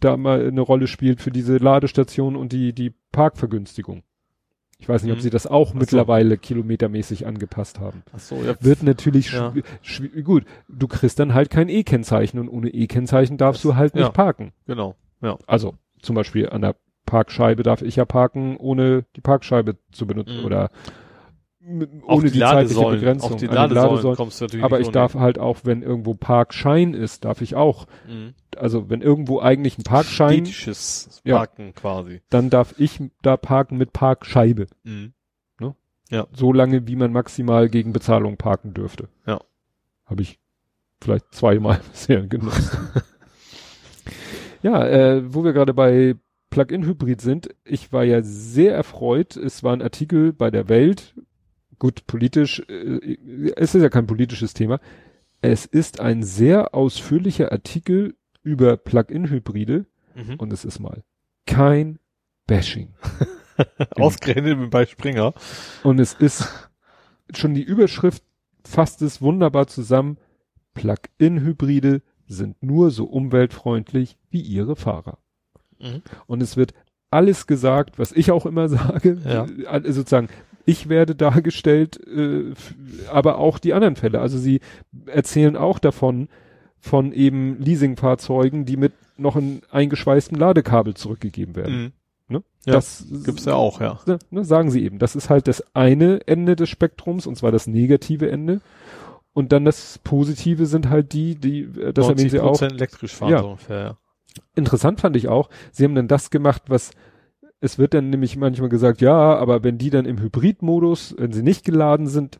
da 0.00 0.16
mal 0.18 0.46
eine 0.46 0.60
Rolle 0.60 0.86
spielt 0.86 1.22
für 1.22 1.30
diese 1.30 1.56
Ladestation 1.56 2.36
und 2.36 2.52
die, 2.52 2.74
die 2.74 2.92
Parkvergünstigung. 3.12 4.02
Ich 4.78 4.88
weiß 4.88 5.02
nicht, 5.02 5.12
ob 5.12 5.18
Mhm. 5.18 5.22
sie 5.22 5.30
das 5.30 5.46
auch 5.46 5.72
so. 5.72 5.78
mittlerweile 5.78 6.36
kilometermäßig 6.36 7.26
angepasst 7.26 7.80
haben. 7.80 8.02
Ach 8.14 8.18
so, 8.18 8.36
ja. 8.44 8.54
Wird 8.60 8.82
natürlich 8.82 9.32
Ja. 9.32 9.54
gut. 10.22 10.44
Du 10.68 10.86
kriegst 10.86 11.18
dann 11.18 11.32
halt 11.32 11.48
kein 11.50 11.68
E-Kennzeichen 11.68 12.38
und 12.38 12.48
ohne 12.48 12.68
E-Kennzeichen 12.68 13.38
darfst 13.38 13.64
Das- 13.64 13.70
du 13.72 13.76
halt 13.76 13.94
ja. 13.94 14.02
nicht 14.02 14.12
parken. 14.12 14.52
Genau. 14.66 14.94
Ja. 15.22 15.38
Also 15.46 15.74
zum 16.02 16.14
Beispiel 16.14 16.48
an 16.50 16.60
der 16.60 16.76
Parkscheibe 17.06 17.62
darf 17.62 17.82
ich 17.82 17.96
ja 17.96 18.04
parken, 18.04 18.56
ohne 18.58 19.04
die 19.16 19.20
Parkscheibe 19.22 19.76
zu 19.92 20.06
benutzen 20.06 20.40
Mhm. 20.40 20.44
oder 20.44 20.70
m- 21.66 22.02
Auch 22.06 22.18
ohne 22.18 22.30
die, 22.30 22.38
zeitliche 22.38 22.74
Ladesäulen, 22.74 23.00
Begrenzung. 23.00 23.32
Auf 23.32 23.36
die 23.40 23.46
Ladesäulen, 23.46 24.02
Ladesäulen. 24.16 24.64
Aber 24.64 24.80
ich 24.80 24.88
darf 24.90 25.14
halt 25.14 25.38
auch, 25.38 25.58
wenn 25.64 25.82
irgendwo 25.82 26.14
Parkschein 26.14 26.94
ist, 26.94 27.24
darf 27.24 27.40
ich 27.42 27.54
auch. 27.56 27.86
Mhm. 28.08 28.34
Also 28.56 28.88
wenn 28.88 29.02
irgendwo 29.02 29.40
eigentlich 29.40 29.76
ein 29.78 29.82
Parkschein, 29.82 30.46
Städtisches 30.46 31.20
Ja. 31.24 31.36
Parken 31.38 31.74
quasi. 31.74 32.22
dann 32.30 32.48
darf 32.50 32.74
ich 32.78 33.00
da 33.22 33.36
parken 33.36 33.76
mit 33.76 33.92
Parkscheibe. 33.92 34.66
Mhm. 34.84 35.12
So 36.32 36.52
lange, 36.52 36.86
wie 36.86 36.94
man 36.94 37.10
maximal 37.12 37.68
gegen 37.68 37.92
Bezahlung 37.92 38.36
parken 38.36 38.72
dürfte. 38.72 39.08
Ja. 39.26 39.40
Habe 40.04 40.22
ich 40.22 40.38
vielleicht 41.02 41.34
zweimal 41.34 41.80
bisher 41.90 42.24
genutzt. 42.28 42.78
ja, 44.62 44.86
äh, 44.86 45.34
wo 45.34 45.44
wir 45.44 45.52
gerade 45.52 45.74
bei 45.74 46.14
Plug-in-Hybrid 46.50 47.20
sind, 47.20 47.48
ich 47.64 47.92
war 47.92 48.04
ja 48.04 48.22
sehr 48.22 48.72
erfreut. 48.74 49.36
Es 49.36 49.62
war 49.64 49.72
ein 49.72 49.82
Artikel 49.82 50.32
bei 50.32 50.50
der 50.52 50.68
Welt. 50.68 51.14
Gut, 51.78 52.06
politisch, 52.06 52.60
äh, 52.68 53.16
es 53.56 53.74
ist 53.74 53.82
ja 53.82 53.88
kein 53.88 54.06
politisches 54.06 54.54
Thema. 54.54 54.80
Es 55.42 55.66
ist 55.66 56.00
ein 56.00 56.22
sehr 56.22 56.74
ausführlicher 56.74 57.52
Artikel 57.52 58.16
über 58.42 58.76
Plug-in-Hybride 58.76 59.86
Mhm. 60.14 60.36
und 60.38 60.52
es 60.52 60.64
ist 60.64 60.78
mal 60.80 61.02
kein 61.44 61.98
Bashing. 62.46 62.94
Ausgerechnet 63.96 64.70
bei 64.70 64.86
Springer. 64.86 65.34
Und 65.82 66.00
es 66.00 66.14
ist 66.14 66.48
schon 67.34 67.54
die 67.54 67.62
Überschrift 67.62 68.22
fasst 68.64 69.02
es 69.02 69.20
wunderbar 69.22 69.66
zusammen. 69.66 70.18
Plug-in-Hybride 70.74 72.02
sind 72.26 72.62
nur 72.62 72.90
so 72.90 73.04
umweltfreundlich 73.04 74.18
wie 74.30 74.40
ihre 74.40 74.76
Fahrer. 74.76 75.18
Mhm. 75.78 76.02
Und 76.26 76.42
es 76.42 76.56
wird 76.56 76.74
alles 77.10 77.46
gesagt, 77.46 77.98
was 77.98 78.12
ich 78.12 78.30
auch 78.30 78.46
immer 78.46 78.68
sage. 78.68 79.18
Ja. 79.24 79.46
Also 79.68 79.92
sozusagen, 79.92 80.28
ich 80.66 80.88
werde 80.88 81.14
dargestellt, 81.14 81.98
äh, 82.06 82.52
aber 83.10 83.38
auch 83.38 83.58
die 83.58 83.72
anderen 83.72 83.96
Fälle. 83.96 84.20
Also 84.20 84.36
sie 84.36 84.60
erzählen 85.06 85.56
auch 85.56 85.78
davon, 85.78 86.28
von 86.78 87.12
eben 87.12 87.58
Leasingfahrzeugen, 87.58 88.64
die 88.66 88.76
mit 88.76 88.92
noch 89.16 89.36
einem 89.36 89.62
eingeschweißten 89.70 90.38
Ladekabel 90.38 90.94
zurückgegeben 90.94 91.56
werden. 91.56 91.76
Mhm. 91.76 91.92
Ne? 92.28 92.42
Ja, 92.66 92.74
das 92.74 93.06
Gibt's 93.24 93.44
ja 93.44 93.54
auch, 93.54 93.80
ja. 93.80 94.00
ne, 94.06 94.18
ne, 94.30 94.44
sagen 94.44 94.70
sie 94.70 94.84
eben. 94.84 94.98
Das 94.98 95.16
ist 95.16 95.30
halt 95.30 95.48
das 95.48 95.64
eine 95.74 96.26
Ende 96.26 96.56
des 96.56 96.68
Spektrums, 96.68 97.26
und 97.26 97.36
zwar 97.36 97.52
das 97.52 97.66
negative 97.66 98.30
Ende. 98.30 98.60
Und 99.32 99.52
dann 99.52 99.64
das 99.64 99.98
Positive 99.98 100.66
sind 100.66 100.88
halt 100.88 101.12
die, 101.12 101.36
die, 101.36 101.60
äh, 101.62 101.92
das 101.92 102.08
erwähnen 102.08 102.30
sie 102.30 102.40
auch. 102.40 102.60
90% 102.60 102.72
elektrisch 102.72 103.14
fahren 103.14 103.30
Ja. 103.30 103.38
so 103.40 103.48
ungefähr, 103.50 103.80
ja. 103.80 103.96
Interessant 104.54 105.00
fand 105.00 105.16
ich 105.16 105.28
auch, 105.28 105.48
sie 105.72 105.84
haben 105.84 105.94
dann 105.94 106.08
das 106.08 106.30
gemacht, 106.30 106.64
was, 106.66 106.90
es 107.60 107.78
wird 107.78 107.94
dann 107.94 108.10
nämlich 108.10 108.36
manchmal 108.36 108.68
gesagt, 108.68 109.00
ja, 109.00 109.36
aber 109.36 109.64
wenn 109.64 109.78
die 109.78 109.90
dann 109.90 110.04
im 110.04 110.20
Hybridmodus, 110.20 111.14
wenn 111.18 111.32
sie 111.32 111.42
nicht 111.42 111.64
geladen 111.64 112.06
sind, 112.06 112.38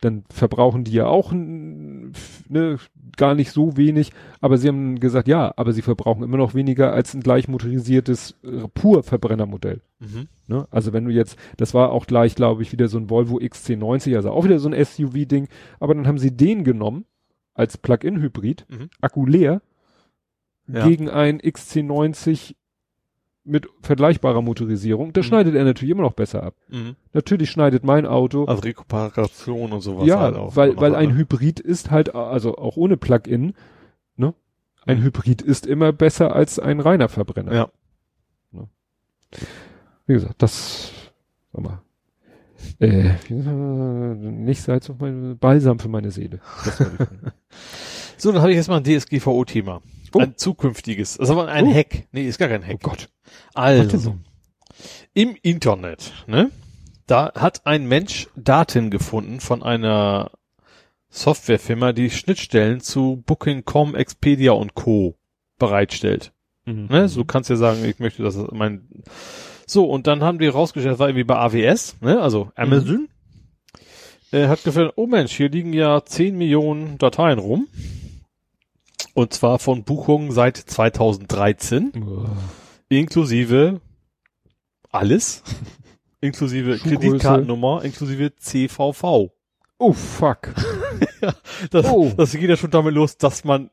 dann 0.00 0.24
verbrauchen 0.30 0.84
die 0.84 0.92
ja 0.92 1.06
auch 1.06 1.32
ne, 1.32 2.76
gar 3.16 3.34
nicht 3.34 3.50
so 3.50 3.76
wenig. 3.76 4.12
Aber 4.40 4.58
sie 4.58 4.68
haben 4.68 5.00
gesagt, 5.00 5.26
ja, 5.26 5.52
aber 5.56 5.72
sie 5.72 5.80
verbrauchen 5.82 6.22
immer 6.22 6.36
noch 6.36 6.54
weniger 6.54 6.92
als 6.92 7.14
ein 7.14 7.22
gleich 7.22 7.48
motorisiertes 7.48 8.34
äh, 8.44 8.68
Pur-Verbrennermodell. 8.74 9.80
Mhm. 9.98 10.28
Ne? 10.48 10.66
Also 10.70 10.92
wenn 10.92 11.06
du 11.06 11.10
jetzt, 11.10 11.38
das 11.56 11.72
war 11.72 11.92
auch 11.92 12.06
gleich, 12.06 12.34
glaube 12.34 12.62
ich, 12.62 12.72
wieder 12.72 12.88
so 12.88 12.98
ein 12.98 13.08
Volvo 13.08 13.38
XC90, 13.38 14.16
also 14.16 14.30
auch 14.32 14.44
wieder 14.44 14.58
so 14.58 14.68
ein 14.68 14.84
SUV-Ding, 14.84 15.48
aber 15.80 15.94
dann 15.94 16.06
haben 16.06 16.18
sie 16.18 16.36
den 16.36 16.62
genommen 16.64 17.06
als 17.54 17.78
Plug-in-Hybrid, 17.78 18.66
Mhm. 18.68 18.90
Akku 19.00 19.24
leer, 19.24 19.62
Ja. 20.68 20.86
gegen 20.86 21.08
ein 21.08 21.40
XC90 21.40 22.54
mit 23.46 23.68
vergleichbarer 23.82 24.42
Motorisierung. 24.42 25.12
Da 25.12 25.20
Mhm. 25.20 25.24
schneidet 25.24 25.54
er 25.54 25.64
natürlich 25.64 25.90
immer 25.92 26.02
noch 26.02 26.12
besser 26.14 26.42
ab. 26.42 26.54
Mhm. 26.68 26.96
Natürlich 27.12 27.50
schneidet 27.50 27.84
mein 27.84 28.04
Auto, 28.06 28.44
Also 28.44 28.62
Rekuperation 28.62 29.72
und 29.72 29.80
sowas 29.80 30.06
ja, 30.06 30.18
halt 30.20 30.36
auch. 30.36 30.56
weil, 30.56 30.76
weil 30.76 30.94
ein 30.94 31.10
ne? 31.10 31.16
Hybrid 31.16 31.60
ist 31.60 31.90
halt, 31.90 32.14
also 32.14 32.56
auch 32.58 32.76
ohne 32.76 32.96
Plug-in, 32.96 33.54
ein 34.88 35.02
Hybrid 35.02 35.42
ist 35.42 35.66
immer 35.66 35.92
besser 35.92 36.32
als 36.36 36.60
ein 36.60 36.78
reiner 36.78 37.08
Verbrenner. 37.08 37.52
Ja. 37.52 37.68
Wie 40.06 40.12
gesagt, 40.12 40.40
das, 40.40 40.92
sag 41.52 41.60
mal, 41.64 41.80
äh, 42.78 43.10
nicht 43.28 44.62
Salz 44.62 44.88
auf 44.88 45.00
meine, 45.00 45.34
Balsam 45.34 45.80
für 45.80 45.88
meine 45.88 46.12
Seele. 46.12 46.38
So, 48.18 48.32
dann 48.32 48.40
habe 48.40 48.50
ich 48.52 48.56
jetzt 48.56 48.68
mal 48.68 48.78
ein 48.78 48.84
DSGVO-Thema. 48.84 49.82
Oh. 50.16 50.20
Ein 50.20 50.36
zukünftiges. 50.36 51.16
Das 51.18 51.28
ist 51.28 51.32
aber 51.32 51.48
ein 51.48 51.66
Oh. 51.66 51.74
Hack. 51.74 52.06
Nee, 52.12 52.26
ist 52.26 52.38
gar 52.38 52.48
kein 52.48 52.64
Hack. 52.66 52.78
oh 52.84 52.88
Gott. 52.90 53.08
Also, 53.54 53.98
so. 53.98 54.16
im 55.14 55.36
Internet, 55.42 56.12
ne? 56.26 56.50
Da 57.06 57.32
hat 57.34 57.66
ein 57.66 57.86
Mensch 57.86 58.28
Daten 58.36 58.90
gefunden 58.90 59.40
von 59.40 59.62
einer 59.62 60.32
Softwarefirma, 61.08 61.92
die 61.92 62.10
Schnittstellen 62.10 62.80
zu 62.80 63.22
Booking.com, 63.26 63.94
Expedia 63.94 64.52
und 64.52 64.74
Co. 64.74 65.16
bereitstellt. 65.58 66.32
Mhm. 66.64 66.86
Ne? 66.90 67.08
So 67.08 67.24
kannst 67.24 67.48
du 67.48 67.54
ja 67.54 67.58
sagen, 67.58 67.84
ich 67.84 68.00
möchte 68.00 68.22
das 68.22 68.36
mein. 68.52 68.88
So, 69.66 69.84
und 69.84 70.06
dann 70.06 70.22
haben 70.22 70.38
die 70.38 70.46
rausgestellt, 70.48 70.94
das 70.94 70.98
war 70.98 71.08
irgendwie 71.08 71.24
bei 71.24 71.36
AWS, 71.36 71.96
ne? 72.00 72.20
Also 72.20 72.50
Amazon. 72.56 73.08
Äh, 74.32 74.48
hat 74.48 74.64
gefunden, 74.64 74.90
oh 74.96 75.06
Mensch, 75.06 75.32
hier 75.32 75.48
liegen 75.48 75.72
ja 75.72 76.04
10 76.04 76.36
Millionen 76.36 76.98
Dateien 76.98 77.38
rum. 77.38 77.68
Und 79.16 79.32
zwar 79.32 79.58
von 79.58 79.82
Buchungen 79.82 80.30
seit 80.30 80.56
2013 80.58 81.92
Uah. 82.04 82.36
inklusive 82.90 83.80
alles, 84.92 85.42
inklusive. 86.20 86.76
Kreditkartennummer, 86.78 87.82
inklusive 87.84 88.34
CVV. 88.36 89.30
Oh 89.78 89.92
fuck. 89.92 90.54
Das, 91.70 91.86
Oh. 91.86 92.12
das 92.16 92.32
geht 92.32 92.48
ja 92.48 92.56
schon 92.56 92.70
damit 92.70 92.94
los, 92.94 93.16
dass 93.16 93.42
man 93.42 93.70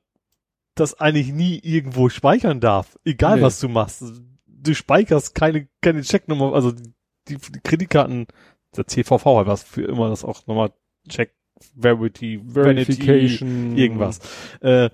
das 0.75 0.99
eigentlich 0.99 1.31
nie 1.33 1.59
irgendwo 1.61 2.07
speichern 2.09 2.59
darf, 2.61 2.97
egal 3.05 3.37
Nee. 3.37 3.41
was 3.43 3.59
du 3.59 3.67
machst. 3.69 4.03
Du 4.47 4.73
speicherst 4.73 5.35
keine, 5.35 5.67
keine 5.81 6.01
Checknummer, 6.01 6.53
also 6.53 6.71
die, 6.71 7.35
die 7.37 7.59
Kreditkarten, 7.63 8.27
der 8.75 8.87
CVV 8.87 9.39
hat 9.39 9.47
was 9.47 9.61
für 9.63 9.83
immer 9.83 10.09
das 10.09 10.23
auch 10.23 10.47
nochmal 10.47 10.71
Check, 11.09 11.33
Verity, 11.75 12.39
Vanity, 12.43 12.93
Verification. 12.93 13.77
irgendwas. 13.77 14.19
Äh, 14.61 14.89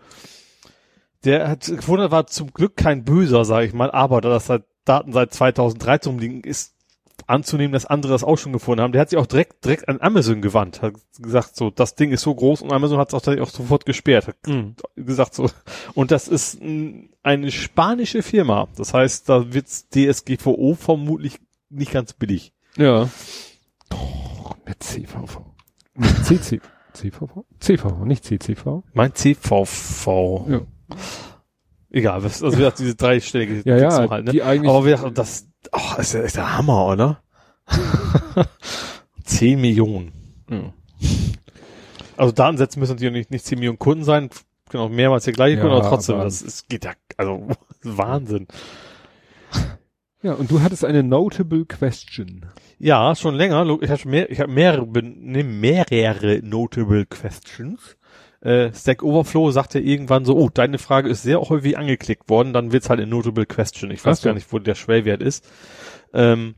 der 1.25 1.47
hat 1.49 1.65
gefunden, 1.65 2.11
war 2.11 2.27
zum 2.27 2.51
Glück 2.53 2.75
kein 2.77 3.03
Böser, 3.03 3.45
sage 3.45 3.65
ich 3.67 3.73
mal, 3.73 3.91
aber 3.91 4.21
da 4.21 4.29
das 4.29 4.45
seit 4.47 4.63
Daten 4.85 5.11
seit 5.13 5.33
2013 5.33 6.11
rumliegen, 6.11 6.41
ist 6.43 6.75
anzunehmen, 7.27 7.73
dass 7.73 7.85
andere 7.85 8.13
das 8.13 8.23
auch 8.23 8.37
schon 8.37 8.53
gefunden 8.53 8.81
haben. 8.81 8.93
Der 8.93 9.01
hat 9.01 9.09
sich 9.09 9.19
auch 9.19 9.27
direkt 9.27 9.63
direkt 9.65 9.87
an 9.89 9.99
Amazon 10.01 10.41
gewandt, 10.41 10.81
hat 10.81 10.93
gesagt, 11.19 11.55
so 11.55 11.69
das 11.69 11.93
Ding 11.95 12.11
ist 12.11 12.21
so 12.21 12.33
groß 12.33 12.61
und 12.61 12.71
Amazon 12.71 12.97
hat 12.97 13.13
es 13.13 13.13
auch, 13.13 13.37
auch 13.41 13.49
sofort 13.49 13.85
gesperrt, 13.85 14.27
hat 14.27 14.37
Mhm. 14.47 14.75
gesagt 14.95 15.35
so. 15.35 15.49
Und 15.93 16.11
das 16.11 16.27
ist 16.29 16.59
n- 16.61 17.09
eine 17.21 17.51
spanische 17.51 18.23
Firma. 18.23 18.67
Das 18.77 18.93
heißt, 18.93 19.27
da 19.29 19.53
wird's 19.53 19.89
DSGVO 19.89 20.75
vermutlich 20.75 21.39
nicht 21.69 21.91
ganz 21.91 22.13
billig. 22.13 22.53
Ja. 22.77 23.09
Doch, 23.89 24.55
mit 24.65 24.81
CVV. 24.81 25.41
Mit 25.95 26.25
CC. 26.25 26.61
CVV? 26.93 27.45
CVV, 27.59 28.05
nicht 28.05 28.23
CCV. 28.23 28.83
Mein 28.93 29.13
CVV. 29.13 30.45
Ja. 30.49 30.61
Egal, 31.91 32.23
was, 32.23 32.43
also 32.43 32.55
wie 32.57 32.61
gesagt, 32.61 32.79
diese 32.79 32.95
dreistellige 32.95 33.61
Ja, 33.67 33.77
ja, 33.77 34.09
halt, 34.09 34.25
ne? 34.25 34.31
die 34.31 34.43
eigentlich. 34.43 34.69
Aber 34.69 34.85
wir, 34.85 34.97
das, 35.13 35.47
oh, 35.71 35.99
ist, 35.99 36.13
ja- 36.13 36.21
ist 36.21 36.35
der 36.35 36.57
Hammer, 36.57 36.85
oder? 36.87 37.23
10 39.23 39.59
Millionen. 39.61 40.11
ja. 40.49 40.73
Also 42.17 42.33
Datensätze 42.33 42.77
müssen 42.79 42.93
natürlich 42.95 43.13
nicht, 43.13 43.31
nicht 43.31 43.45
10 43.45 43.59
Millionen 43.59 43.79
Kunden 43.79 44.03
sein, 44.03 44.29
genau, 44.69 44.89
mehrmals 44.89 45.23
der 45.23 45.33
gleiche 45.33 45.55
Ja, 45.57 45.61
Kunde, 45.61 45.77
aber 45.77 45.89
trotzdem, 45.89 46.15
aber- 46.15 46.25
das 46.25 46.41
ist, 46.41 46.67
geht 46.67 46.83
ja, 46.85 46.91
also, 47.17 47.47
Wahnsinn. 47.83 48.47
ja, 50.21 50.33
und 50.33 50.51
du 50.51 50.61
hattest 50.61 50.83
eine 50.83 51.01
notable 51.01 51.65
question. 51.65 52.45
Ja, 52.77 53.15
schon 53.15 53.35
länger, 53.35 53.65
ich 53.81 53.89
habe 53.89 54.07
mehr, 54.09 54.29
ich 54.29 54.39
habe 54.41 54.51
mehrere, 54.51 54.85
ne, 55.01 55.43
mehrere 55.45 56.41
notable 56.43 57.05
questions. 57.05 57.95
Äh, 58.41 58.71
Stack 58.73 59.03
Overflow 59.03 59.51
sagte 59.51 59.79
irgendwann 59.79 60.23
so, 60.23 60.37
oh, 60.37 60.49
deine 60.49 60.77
Frage 60.77 61.09
ist 61.09 61.23
sehr 61.23 61.41
häufig 61.41 61.77
angeklickt 61.77 62.29
worden, 62.29 62.53
dann 62.53 62.71
wird's 62.71 62.89
halt 62.89 62.99
eine 62.99 63.09
notable 63.09 63.45
question. 63.45 63.91
Ich 63.91 64.03
weiß 64.05 64.21
so. 64.21 64.29
gar 64.29 64.33
nicht, 64.33 64.51
wo 64.53 64.59
der 64.59 64.75
Schwellwert 64.75 65.21
ist. 65.21 65.45
Ähm, 66.13 66.55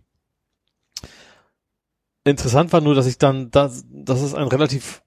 interessant 2.24 2.72
war 2.72 2.82
nur, 2.82 2.94
dass 2.94 3.08
ich 3.08 3.18
dann, 3.18 3.50
dass, 3.50 3.86
dass 3.90 4.22
es 4.22 4.36
ein 4.36 4.48
relativ 4.48 5.02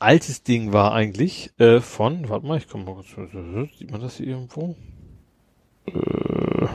altes 0.00 0.42
Ding 0.42 0.72
war 0.72 0.92
eigentlich, 0.92 1.52
äh, 1.58 1.80
von, 1.80 2.28
warte 2.28 2.46
mal, 2.46 2.58
ich 2.58 2.68
komme 2.68 2.84
mal 2.84 2.94
kurz, 2.94 3.08
sieht 3.78 3.90
man 3.90 4.00
das 4.00 4.16
hier 4.16 4.26
irgendwo? 4.26 4.74
Äh, 5.86 6.66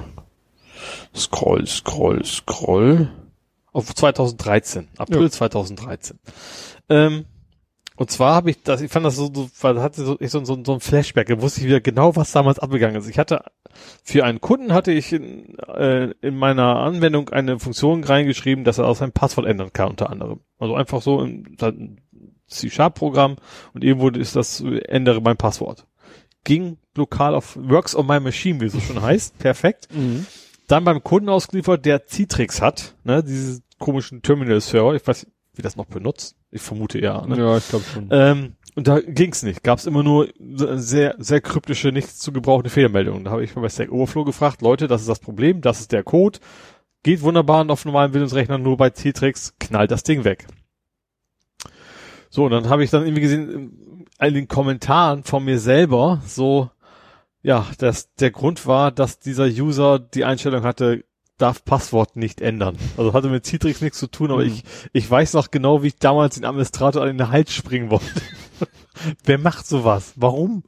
scroll, 1.15 1.65
scroll, 1.67 2.23
scroll. 2.23 3.11
Auf 3.73 3.93
2013, 3.93 4.87
April 4.97 5.23
Ja. 5.23 5.29
2013. 5.29 6.19
Ähm, 6.87 7.25
und 7.95 8.11
zwar 8.11 8.35
habe 8.35 8.49
ich 8.49 8.61
das, 8.61 8.81
ich 8.81 8.91
fand 8.91 9.05
das 9.05 9.15
so, 9.15 9.31
so 9.33 9.49
hatte 9.81 10.03
so, 10.03 10.17
ich 10.19 10.31
so, 10.31 10.43
so, 10.43 10.61
so 10.63 10.73
ein 10.73 10.79
Flashback, 10.79 11.27
da 11.27 11.41
wusste 11.41 11.61
ich 11.61 11.67
wieder 11.67 11.81
genau, 11.81 12.15
was 12.15 12.31
damals 12.31 12.59
abgegangen 12.59 12.97
ist. 12.97 13.09
Ich 13.09 13.17
hatte, 13.17 13.43
für 14.03 14.25
einen 14.25 14.41
Kunden 14.41 14.73
hatte 14.73 14.91
ich 14.91 15.13
in, 15.13 15.57
äh, 15.59 16.11
in 16.21 16.35
meiner 16.37 16.77
Anwendung 16.77 17.29
eine 17.29 17.59
Funktion 17.59 18.03
reingeschrieben, 18.03 18.63
dass 18.63 18.77
er 18.77 18.87
auch 18.87 18.97
sein 18.97 19.11
Passwort 19.11 19.47
ändern 19.47 19.71
kann, 19.73 19.89
unter 19.89 20.09
anderem. 20.09 20.41
Also 20.59 20.75
einfach 20.75 21.01
so 21.01 21.21
in, 21.21 21.57
ein 21.61 22.01
C-Sharp-Programm 22.47 23.37
und 23.73 23.83
irgendwo 23.83 24.09
ist 24.09 24.35
das, 24.35 24.61
ändere 24.61 25.21
mein 25.21 25.37
Passwort. 25.37 25.87
Ging 26.43 26.77
lokal 26.95 27.33
auf 27.33 27.57
Works 27.57 27.95
on 27.95 28.07
my 28.07 28.19
Machine, 28.19 28.61
wie 28.61 28.65
es 28.65 28.73
so 28.73 28.79
schon 28.79 29.01
heißt, 29.01 29.37
perfekt 29.39 29.87
dann 30.67 30.83
beim 30.83 31.03
Kunden 31.03 31.29
ausgeliefert, 31.29 31.85
der 31.85 32.05
Citrix 32.05 32.61
hat, 32.61 32.95
ne, 33.03 33.23
diese 33.23 33.61
komischen 33.79 34.21
Terminal-Server, 34.21 34.95
ich 34.95 35.05
weiß, 35.05 35.23
nicht, 35.23 35.35
wie 35.53 35.61
das 35.61 35.75
noch 35.75 35.85
benutzt. 35.85 36.35
Ich 36.55 36.61
vermute 36.61 37.01
ja. 37.01 37.25
Ne? 37.27 37.37
Ja, 37.37 37.57
ich 37.57 37.67
glaube 37.67 37.83
schon. 37.83 38.07
Ähm, 38.11 38.53
und 38.75 38.87
da 38.87 39.01
ging's 39.01 39.43
nicht. 39.43 39.61
Gab's 39.61 39.85
immer 39.85 40.03
nur 40.03 40.29
sehr, 40.39 41.15
sehr 41.17 41.41
kryptische, 41.41 41.89
nichts 41.89 42.17
zu 42.19 42.31
gebrauchende 42.31 42.69
Fehlermeldungen. 42.69 43.25
Da 43.25 43.31
habe 43.31 43.43
ich 43.43 43.53
mal 43.57 43.61
bei 43.61 43.67
Stack 43.67 43.91
Overflow 43.91 44.23
gefragt, 44.23 44.61
Leute, 44.61 44.87
das 44.87 45.01
ist 45.01 45.09
das 45.09 45.19
Problem, 45.19 45.59
das 45.59 45.81
ist 45.81 45.91
der 45.91 46.03
Code. 46.03 46.39
Geht 47.03 47.21
wunderbar 47.23 47.59
und 47.59 47.71
auf 47.71 47.83
normalen 47.83 48.13
Windows-Rechnern 48.13 48.63
nur 48.63 48.77
bei 48.77 48.89
Citrix 48.89 49.53
knallt 49.59 49.91
das 49.91 50.03
Ding 50.03 50.23
weg. 50.23 50.47
So, 52.29 52.45
und 52.45 52.51
dann 52.51 52.69
habe 52.69 52.85
ich 52.85 52.89
dann 52.89 53.03
irgendwie 53.03 53.21
gesehen, 53.21 54.07
in 54.17 54.33
den 54.33 54.47
Kommentaren 54.47 55.25
von 55.25 55.43
mir 55.43 55.59
selber, 55.59 56.21
so, 56.25 56.69
ja, 57.43 57.67
dass 57.79 58.13
der 58.15 58.31
Grund 58.31 58.65
war, 58.65 58.91
dass 58.91 59.19
dieser 59.19 59.47
User 59.47 59.99
die 59.99 60.23
Einstellung 60.23 60.63
hatte, 60.63 61.03
darf 61.37 61.65
Passwort 61.65 62.15
nicht 62.15 62.41
ändern. 62.41 62.77
Also 62.97 63.13
hatte 63.13 63.29
mit 63.29 63.45
Citrix 63.45 63.81
nichts 63.81 63.97
zu 63.99 64.07
tun, 64.07 64.31
aber 64.31 64.43
Mhm. 64.45 64.51
ich, 64.51 64.63
ich 64.93 65.09
weiß 65.09 65.33
noch 65.33 65.51
genau, 65.51 65.83
wie 65.83 65.87
ich 65.87 65.97
damals 65.97 66.35
den 66.35 66.45
Administrator 66.45 67.01
an 67.03 67.17
den 67.17 67.29
Hals 67.29 67.51
springen 67.53 67.89
wollte. 67.89 68.05
Wer 69.25 69.37
macht 69.37 69.67
sowas? 69.67 70.13
Warum? 70.15 70.63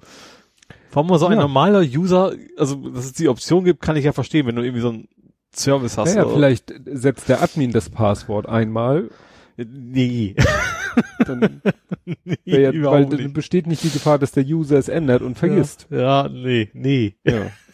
Warum 0.92 1.08
man 1.10 1.20
so 1.20 1.28
ein 1.28 1.34
Ja. 1.34 1.42
normaler 1.42 1.80
User, 1.82 2.34
also 2.58 2.76
dass 2.90 3.06
es 3.06 3.14
die 3.14 3.30
Option 3.30 3.64
gibt, 3.66 3.82
kann 3.82 3.96
ich 3.96 4.06
ja 4.06 4.12
verstehen, 4.14 4.46
wenn 4.48 4.56
du 4.56 4.62
irgendwie 4.64 4.82
so 4.82 4.90
einen 4.90 5.08
Service 5.56 5.98
hast. 5.98 6.14
Naja, 6.16 6.26
oder- 6.26 6.36
vielleicht 6.36 6.74
setzt 6.86 7.30
der 7.30 7.42
Admin 7.42 7.72
das 7.72 7.90
Passwort 7.90 8.48
einmal, 8.48 9.10
Nee. 9.60 10.36
dann 11.26 11.62
nee 12.26 12.36
ja, 12.46 12.72
weil 12.92 13.06
nicht. 13.08 13.34
besteht 13.34 13.66
nicht 13.66 13.84
die 13.84 13.90
Gefahr, 13.90 14.20
dass 14.20 14.32
der 14.32 14.44
User 14.46 14.78
es 14.78 14.88
ändert 14.88 15.22
und 15.24 15.36
vergisst. 15.38 15.88
Ja, 15.90 16.24
ja 16.26 16.30
nee, 16.30 16.70
nee. 16.74 17.16
Ja. 17.24 17.48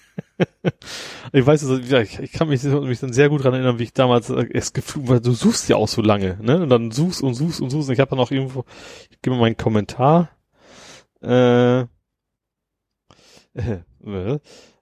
Ich 1.31 1.45
weiß, 1.45 1.63
also, 1.67 1.77
ich, 1.97 2.19
ich 2.19 2.31
kann 2.31 2.47
mich, 2.47 2.63
mich 2.63 2.99
dann 2.99 3.13
sehr 3.13 3.29
gut 3.29 3.43
dran 3.43 3.53
erinnern, 3.53 3.79
wie 3.79 3.83
ich 3.83 3.93
damals 3.93 4.29
äh, 4.29 4.45
es 4.53 4.73
gefühlt, 4.73 5.07
weil 5.07 5.19
du 5.19 5.31
suchst 5.31 5.67
ja 5.69 5.77
auch 5.77 5.87
so 5.87 6.01
lange, 6.01 6.37
ne? 6.41 6.61
Und 6.61 6.69
dann 6.69 6.91
suchst 6.91 7.23
und 7.23 7.33
suchst 7.33 7.59
und 7.61 7.69
suchst. 7.69 7.89
Und 7.89 7.93
ich 7.93 7.99
habe 7.99 8.11
dann 8.11 8.19
auch 8.19 8.31
irgendwo, 8.31 8.65
ich 9.09 9.21
gebe 9.21 9.35
mal 9.35 9.41
meinen 9.41 9.57
Kommentar. 9.57 10.29
Äh, 11.21 11.81
äh, 13.55 14.39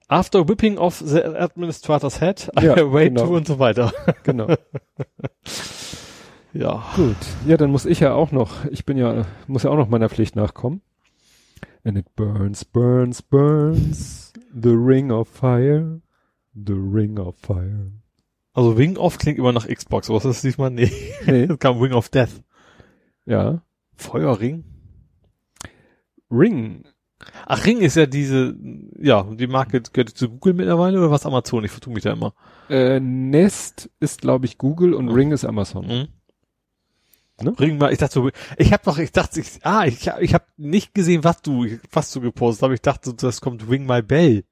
After 0.08 0.46
whipping 0.46 0.76
off 0.76 0.98
the 0.98 1.24
administrator's 1.24 2.20
head, 2.20 2.50
I 2.60 2.66
Ja, 2.66 2.76
wait 2.92 3.14
genau. 3.14 3.26
to 3.26 3.36
und 3.36 3.46
so 3.46 3.58
weiter. 3.58 3.92
Genau. 4.24 4.54
Ja. 6.54 6.84
Gut. 6.96 7.16
Ja, 7.46 7.56
dann 7.56 7.70
muss 7.70 7.86
ich 7.86 8.00
ja 8.00 8.12
auch 8.12 8.30
noch, 8.30 8.66
ich 8.66 8.84
bin 8.84 8.98
ja, 8.98 9.24
muss 9.46 9.62
ja 9.62 9.70
auch 9.70 9.76
noch 9.76 9.88
meiner 9.88 10.10
Pflicht 10.10 10.36
nachkommen. 10.36 10.82
And 11.82 11.96
it 11.96 12.14
burns, 12.14 12.64
burns, 12.64 13.22
burns. 13.22 14.31
The 14.54 14.70
ring 14.70 15.10
of 15.10 15.28
fire. 15.28 16.00
The 16.54 16.74
ring 16.74 17.18
of 17.18 17.36
fire. 17.38 17.90
Also 18.54 18.76
Wing 18.76 18.98
of 18.98 19.18
klingt 19.18 19.38
immer 19.38 19.52
nach 19.52 19.66
Xbox, 19.66 20.10
was 20.10 20.24
ist 20.24 20.36
das 20.36 20.42
diesmal? 20.42 20.70
Nee. 20.70 20.90
Nee. 21.26 21.44
Es 21.50 21.58
kam 21.58 21.80
Wing 21.80 21.92
of 21.92 22.10
Death. 22.10 22.42
Ja. 23.24 23.62
Feuerring? 23.94 24.64
Ring. 26.30 26.84
Ach, 27.46 27.64
Ring 27.64 27.80
ist 27.80 27.96
ja 27.96 28.06
diese, 28.06 28.56
ja, 28.98 29.22
die 29.22 29.46
Marke 29.46 29.80
gehört 29.80 30.10
zu 30.10 30.28
Google 30.28 30.54
mittlerweile 30.54 30.98
oder 30.98 31.10
was 31.10 31.24
Amazon? 31.24 31.64
Ich 31.64 31.70
vertue 31.70 31.94
mich 31.94 32.02
da 32.02 32.12
immer. 32.12 32.34
Äh, 32.68 33.00
Nest 33.00 33.90
ist, 34.00 34.22
glaube 34.22 34.46
ich, 34.46 34.58
Google 34.58 34.92
und 34.94 35.08
Ring 35.08 35.30
ist 35.30 35.44
Amazon. 35.44 35.86
Mhm. 35.86 36.08
Ne? 37.44 37.52
Bring 37.52 37.78
mal, 37.78 37.92
ich 37.92 37.98
dachte 37.98 38.14
so, 38.14 38.30
ich 38.56 38.72
habe 38.72 38.82
doch, 38.84 38.98
ich 38.98 39.12
dachte, 39.12 39.40
ich, 39.40 39.60
ah, 39.62 39.84
ich, 39.86 40.10
ich 40.20 40.34
habe 40.34 40.44
nicht 40.56 40.94
gesehen, 40.94 41.24
was 41.24 41.42
du, 41.42 41.66
was 41.90 42.12
du 42.12 42.20
gepostet 42.20 42.68
hast, 42.68 42.74
ich 42.74 42.82
dachte, 42.82 43.14
das 43.14 43.40
kommt 43.40 43.68
Ring 43.68 43.86
My 43.86 44.02
Bell. 44.02 44.44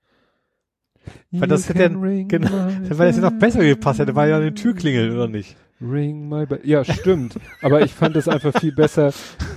Weil 1.30 1.48
das 1.48 1.68
hätte 1.68 1.82
ja- 1.82 1.88
genau, 1.88 2.50
weil 2.90 3.06
das 3.08 3.16
ja 3.16 3.22
noch 3.22 3.38
besser 3.38 3.64
gepasst 3.64 4.00
hätte, 4.00 4.14
weil 4.14 4.30
ja 4.30 4.36
eine 4.36 4.54
Tür 4.54 4.74
klingelt, 4.74 5.12
oder 5.12 5.28
nicht? 5.28 5.56
Ring 5.80 6.28
my 6.28 6.44
bell. 6.44 6.60
Ja, 6.62 6.84
stimmt. 6.84 7.36
Aber 7.62 7.80
ich 7.80 7.92
fand 7.94 8.14
es 8.16 8.28
einfach 8.28 8.52
viel 8.60 8.72
besser, 8.72 9.14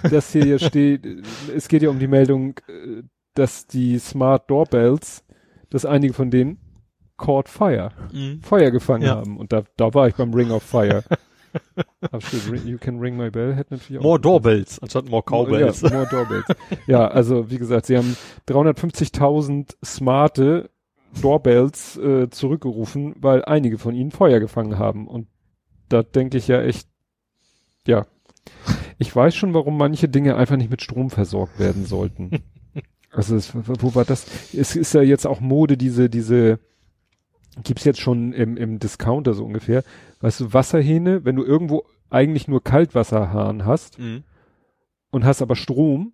dass 0.10 0.32
hier 0.32 0.45
ja 0.45 0.58
steht, 0.58 1.06
es 1.53 1.68
geht 1.68 1.82
ja 1.82 1.90
um 1.90 2.00
die 2.00 2.08
Meldung, 2.08 2.56
äh, 2.70 3.03
dass 3.34 3.68
die 3.68 4.00
Smart 4.00 4.50
Doorbells, 4.50 5.26
dass 5.70 5.86
einige 5.86 6.14
von 6.14 6.32
denen 6.32 6.60
caught 7.18 7.50
fire, 7.50 7.92
Feuer 8.42 8.72
gefangen 8.72 9.03
Ja. 9.03 9.16
haben. 9.16 9.38
Und 9.38 9.52
da, 9.52 9.64
da 9.76 9.94
war 9.94 10.08
ich 10.08 10.16
beim 10.16 10.34
Ring 10.34 10.52
of 10.52 10.64
Fire. 10.64 11.03
You 12.65 12.77
can 12.77 12.99
ring 12.99 13.15
my 13.15 13.30
bell 13.30 13.56
hätte 13.56 13.75
natürlich 13.75 13.99
auch. 13.99 14.03
More 14.03 14.19
Doorbells, 14.19 14.80
anstatt 14.80 15.09
more 15.09 15.23
Cowbells. 15.23 15.82
Ja, 15.82 15.90
more 15.91 16.07
Doorbells. 16.09 16.45
ja, 16.88 17.07
also 17.07 17.49
wie 17.49 17.57
gesagt, 17.57 17.85
sie 17.85 17.98
haben 17.98 18.15
350.000 18.48 19.75
smarte 19.83 20.69
Doorbells 21.22 21.98
äh, 21.98 22.30
zurückgerufen, 22.30 23.15
weil 23.19 23.45
einige 23.45 23.77
von 23.77 23.95
ihnen 23.95 24.11
Feuer 24.11 24.40
gefangen 24.40 24.77
haben. 24.77 25.07
Und 25.07 25.27
da 25.90 26.03
denke 26.03 26.38
ich 26.38 26.48
ja 26.48 26.61
echt, 26.61 26.88
ja, 27.88 28.06
ich 28.98 29.15
weiß 29.15 29.35
schon, 29.35 29.53
warum 29.53 29.77
manche 29.77 30.09
Dinge 30.09 30.35
einfach 30.35 30.57
nicht 30.57 30.72
mit 30.72 30.82
Strom 30.82 31.09
versorgt 31.09 31.59
werden 31.59 31.85
sollten. 31.85 32.43
Also 33.15 33.35
es, 33.35 33.53
wo 33.53 33.93
war 33.93 34.06
das? 34.06 34.25
Es 34.53 34.75
ist 34.75 34.91
ja 34.95 35.03
jetzt 35.03 35.27
auch 35.27 35.40
Mode, 35.40 35.77
diese, 35.77 36.09
diese, 36.09 36.59
gibt's 37.64 37.83
jetzt 37.83 37.99
schon 37.99 38.33
im, 38.33 38.57
im 38.57 38.80
Discounter 38.80 39.33
so 39.33 39.45
ungefähr. 39.45 39.83
Weißt 40.22 40.40
du, 40.40 40.53
Wasserhähne, 40.53 41.25
wenn 41.25 41.35
du 41.35 41.43
irgendwo 41.43 41.83
eigentlich 42.09 42.48
nur 42.48 42.64
Kaltwasserhahn 42.64 43.65
hast, 43.65 43.99
Mhm. 43.99 44.23
und 45.11 45.25
hast 45.25 45.41
aber 45.41 45.56
Strom. 45.56 46.14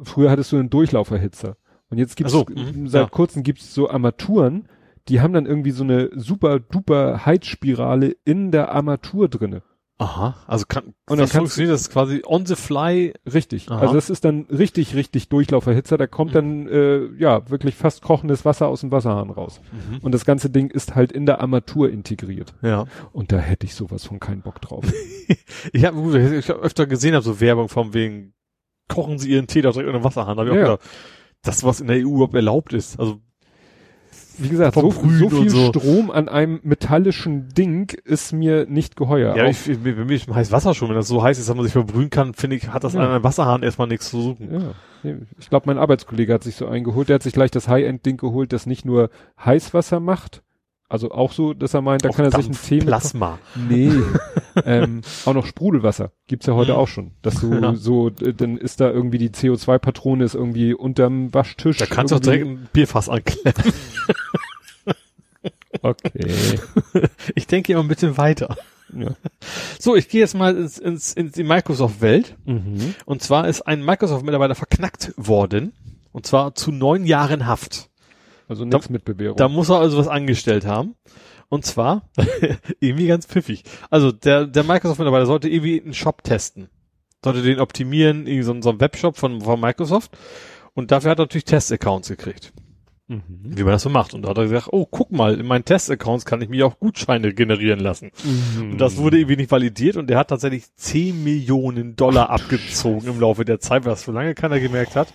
Früher 0.00 0.30
hattest 0.30 0.52
du 0.52 0.56
einen 0.58 0.68
Durchlauferhitzer. 0.70 1.56
Und 1.88 1.98
jetzt 1.98 2.16
gibt's, 2.16 2.32
so, 2.32 2.44
mhm, 2.48 2.88
seit 2.88 3.02
ja. 3.04 3.08
kurzem 3.08 3.42
gibt's 3.42 3.72
so 3.72 3.88
Armaturen, 3.88 4.68
die 5.08 5.20
haben 5.20 5.32
dann 5.32 5.46
irgendwie 5.46 5.70
so 5.70 5.84
eine 5.84 6.10
super 6.14 6.58
duper 6.58 7.24
Heizspirale 7.24 8.16
in 8.24 8.50
der 8.50 8.72
Armatur 8.72 9.28
drinne. 9.28 9.62
Aha, 9.98 10.36
also 10.46 10.66
kann, 10.68 10.92
Und 11.08 11.18
dann 11.18 11.26
funktioniert 11.26 11.72
das 11.72 11.88
quasi 11.88 12.22
on 12.26 12.44
the 12.44 12.54
fly. 12.54 13.14
Richtig. 13.32 13.70
Aha. 13.70 13.78
Also 13.80 13.94
das 13.94 14.10
ist 14.10 14.26
dann 14.26 14.42
richtig, 14.50 14.94
richtig 14.94 15.30
Durchlauferhitzer. 15.30 15.96
Da 15.96 16.06
kommt 16.06 16.32
Mhm. 16.32 16.34
dann, 16.34 16.68
äh, 16.68 17.06
ja, 17.18 17.48
wirklich 17.48 17.76
fast 17.76 18.02
kochendes 18.02 18.44
Wasser 18.44 18.68
aus 18.68 18.82
dem 18.82 18.90
Wasserhahn 18.90 19.30
raus. 19.30 19.60
Und 20.02 20.12
das 20.12 20.26
ganze 20.26 20.50
Ding 20.50 20.68
ist 20.70 20.94
halt 20.94 21.12
in 21.12 21.24
der 21.24 21.40
Armatur 21.40 21.88
integriert. 21.90 22.52
Ja. 22.60 22.84
Und 23.12 23.32
da 23.32 23.38
hätte 23.38 23.64
ich 23.64 23.74
sowas 23.74 24.04
von 24.04 24.20
keinen 24.20 24.42
Bock 24.42 24.60
drauf. 24.60 24.84
Ich 25.72 25.84
habe 25.84 26.36
ich 26.38 26.50
hab 26.50 26.58
öfter 26.58 26.86
gesehen, 26.86 27.14
hab 27.14 27.22
so 27.22 27.40
Werbung 27.40 27.68
von 27.68 27.94
wegen, 27.94 28.34
kochen 28.88 29.18
Sie 29.18 29.30
Ihren 29.30 29.46
Tee 29.46 29.62
da 29.62 29.70
direkt 29.72 29.88
in 29.88 29.94
den 29.94 30.04
Wasserhahn. 30.04 30.36
Da 30.36 30.42
hab 30.44 30.48
ich 30.50 30.54
Ja. 30.54 30.60
auch 30.74 30.78
gedacht, 30.78 30.88
das, 31.42 31.64
was 31.64 31.80
in 31.80 31.86
der 31.86 31.96
EU 31.96 32.16
überhaupt 32.16 32.34
erlaubt 32.34 32.72
ist. 32.74 33.00
Also, 33.00 33.20
Wie 34.38 34.48
gesagt, 34.48 34.74
so, 34.74 34.90
so 34.90 35.28
viel 35.30 35.50
so. 35.50 35.66
Strom 35.68 36.10
an 36.10 36.28
einem 36.28 36.60
metallischen 36.62 37.48
Ding 37.48 37.92
ist 38.04 38.32
mir 38.32 38.66
nicht 38.66 38.96
geheuer. 38.96 39.36
ja, 39.36 39.46
ich, 39.46 39.68
ich, 39.68 39.78
bei 39.82 39.92
mir 40.04 40.14
ist 40.14 40.28
heiß 40.28 40.52
Wasser 40.52 40.74
schon, 40.74 40.88
wenn 40.88 40.96
das 40.96 41.08
so 41.08 41.22
heiß 41.22 41.38
ist, 41.38 41.48
dass 41.48 41.56
man 41.56 41.64
sich 41.64 41.72
verbrühen 41.72 42.10
kann, 42.10 42.34
finde 42.34 42.56
ich, 42.56 42.68
hat 42.68 42.84
das 42.84 42.94
Ja. 42.94 43.00
an 43.00 43.10
einem 43.10 43.24
Wasserhahn 43.24 43.62
erstmal 43.62 43.88
nichts 43.88 44.10
zu 44.10 44.20
suchen. 44.20 44.74
Ja, 45.04 45.14
ich 45.38 45.48
glaube, 45.48 45.66
mein 45.66 45.78
Arbeitskollege 45.78 46.32
hat 46.34 46.42
sich 46.42 46.56
so 46.56 46.66
eingeholt. 46.66 47.08
Der 47.08 47.14
hat 47.14 47.22
sich 47.22 47.32
gleich 47.32 47.50
das 47.50 47.68
High-End-Ding 47.68 48.16
geholt, 48.16 48.52
das 48.52 48.66
nicht 48.66 48.84
nur 48.84 49.10
Heißwasser 49.44 50.00
macht. 50.00 50.42
Also 50.88 51.10
auch 51.10 51.32
so, 51.32 51.52
dass 51.52 51.74
er 51.74 51.82
meint, 51.82 52.04
da 52.04 52.10
kann 52.10 52.26
er 52.26 52.30
sich 52.30 52.44
Dampf, 52.46 52.68
Tee 52.68 52.76
mit 52.76 52.86
Plasma. 52.86 53.38
Nee, 53.68 53.90
ähm, 54.64 55.00
auch 55.24 55.34
noch 55.34 55.44
Sprudelwasser 55.46 56.12
gibt's 56.28 56.46
ja 56.46 56.54
heute 56.54 56.72
Mhm. 56.74 56.78
auch 56.78 56.86
schon. 56.88 57.10
Dass 57.22 57.40
du 57.40 57.52
Ja. 57.60 57.74
so, 57.74 58.10
dann 58.10 58.56
ist 58.56 58.80
da 58.80 58.88
irgendwie 58.90 59.18
die 59.18 59.30
CO2-Patrone 59.30 60.22
ist 60.24 60.34
irgendwie 60.34 60.74
unterm 60.74 61.34
Waschtisch. 61.34 61.78
Da 61.78 61.86
kannst 61.86 62.12
du 62.12 62.16
auch 62.16 62.20
direkt 62.20 62.46
ein 62.46 62.68
Bierfass 62.72 63.08
anklemmen. 63.08 63.54
Okay. 65.82 66.58
Ich 67.34 67.46
denke 67.46 67.72
immer 67.72 67.82
ein 67.82 67.88
bisschen 67.88 68.16
weiter. 68.16 68.56
Ja. 68.96 69.10
So, 69.78 69.94
ich 69.94 70.08
gehe 70.08 70.20
jetzt 70.20 70.34
mal 70.34 70.56
ins, 70.56 70.78
ins, 70.78 71.12
in 71.12 71.32
die 71.32 71.44
Microsoft-Welt. 71.44 72.36
Mhm. 72.46 72.94
Und 73.04 73.22
zwar 73.22 73.46
ist 73.46 73.62
ein 73.62 73.84
Microsoft-Mitarbeiter 73.84 74.54
verknackt 74.54 75.12
worden. 75.16 75.72
Und 76.12 76.26
zwar 76.26 76.54
zu 76.54 76.72
neun 76.72 77.04
Jahren 77.04 77.46
Haft. 77.46 77.90
Also 78.48 78.64
nichts 78.64 78.90
mit 78.90 79.04
Bewährung. 79.04 79.36
Da 79.36 79.48
muss 79.48 79.68
er 79.70 79.78
also 79.80 79.98
was 79.98 80.08
angestellt 80.08 80.66
haben. 80.66 80.94
Und 81.48 81.64
zwar, 81.64 82.08
irgendwie 82.80 83.06
ganz 83.06 83.26
pfiffig. 83.26 83.62
Also 83.90 84.10
der, 84.12 84.46
der 84.46 84.64
Microsoft-Mitarbeiter 84.64 85.26
sollte 85.26 85.48
irgendwie 85.48 85.80
einen 85.80 85.94
Shop 85.94 86.22
testen. 86.24 86.68
Sollte 87.24 87.42
den 87.42 87.60
optimieren, 87.60 88.26
irgendwie 88.26 88.42
so, 88.42 88.52
ein- 88.52 88.62
so 88.62 88.70
ein 88.70 88.80
Webshop 88.80 89.16
von, 89.16 89.40
von 89.40 89.60
Microsoft. 89.60 90.16
Und 90.74 90.90
dafür 90.90 91.10
hat 91.12 91.18
er 91.18 91.22
natürlich 91.24 91.44
Test-Accounts 91.44 92.08
gekriegt. 92.08 92.52
mhm. 93.08 93.22
Wie 93.42 93.62
man 93.62 93.72
das 93.72 93.82
so 93.82 93.88
macht. 93.90 94.12
Und 94.14 94.22
da 94.22 94.30
hat 94.30 94.38
er 94.38 94.44
gesagt, 94.44 94.68
oh, 94.72 94.86
guck 94.90 95.10
mal, 95.12 95.38
in 95.38 95.46
meinen 95.46 95.64
Test-Accounts 95.64 96.24
kann 96.24 96.42
ich 96.42 96.48
mir 96.48 96.66
auch 96.66 96.78
Gutscheine 96.80 97.32
generieren 97.32 97.80
lassen. 97.80 98.10
Mhm. 98.24 98.72
Und 98.72 98.78
das 98.78 98.96
wurde 98.96 99.18
irgendwie 99.18 99.36
nicht 99.36 99.50
validiert 99.50 99.96
und 99.96 100.08
der 100.08 100.18
hat 100.18 100.28
tatsächlich 100.28 100.64
10 100.74 101.22
Millionen 101.24 101.94
Dollar 101.96 102.30
abgezogen 102.30 103.08
im 103.08 103.20
Laufe 103.20 103.44
der 103.44 103.60
Zeit, 103.60 103.84
was 103.86 104.02
so 104.02 104.10
lange 104.12 104.34
keiner 104.34 104.58
gemerkt 104.60 104.96
hat. 104.96 105.08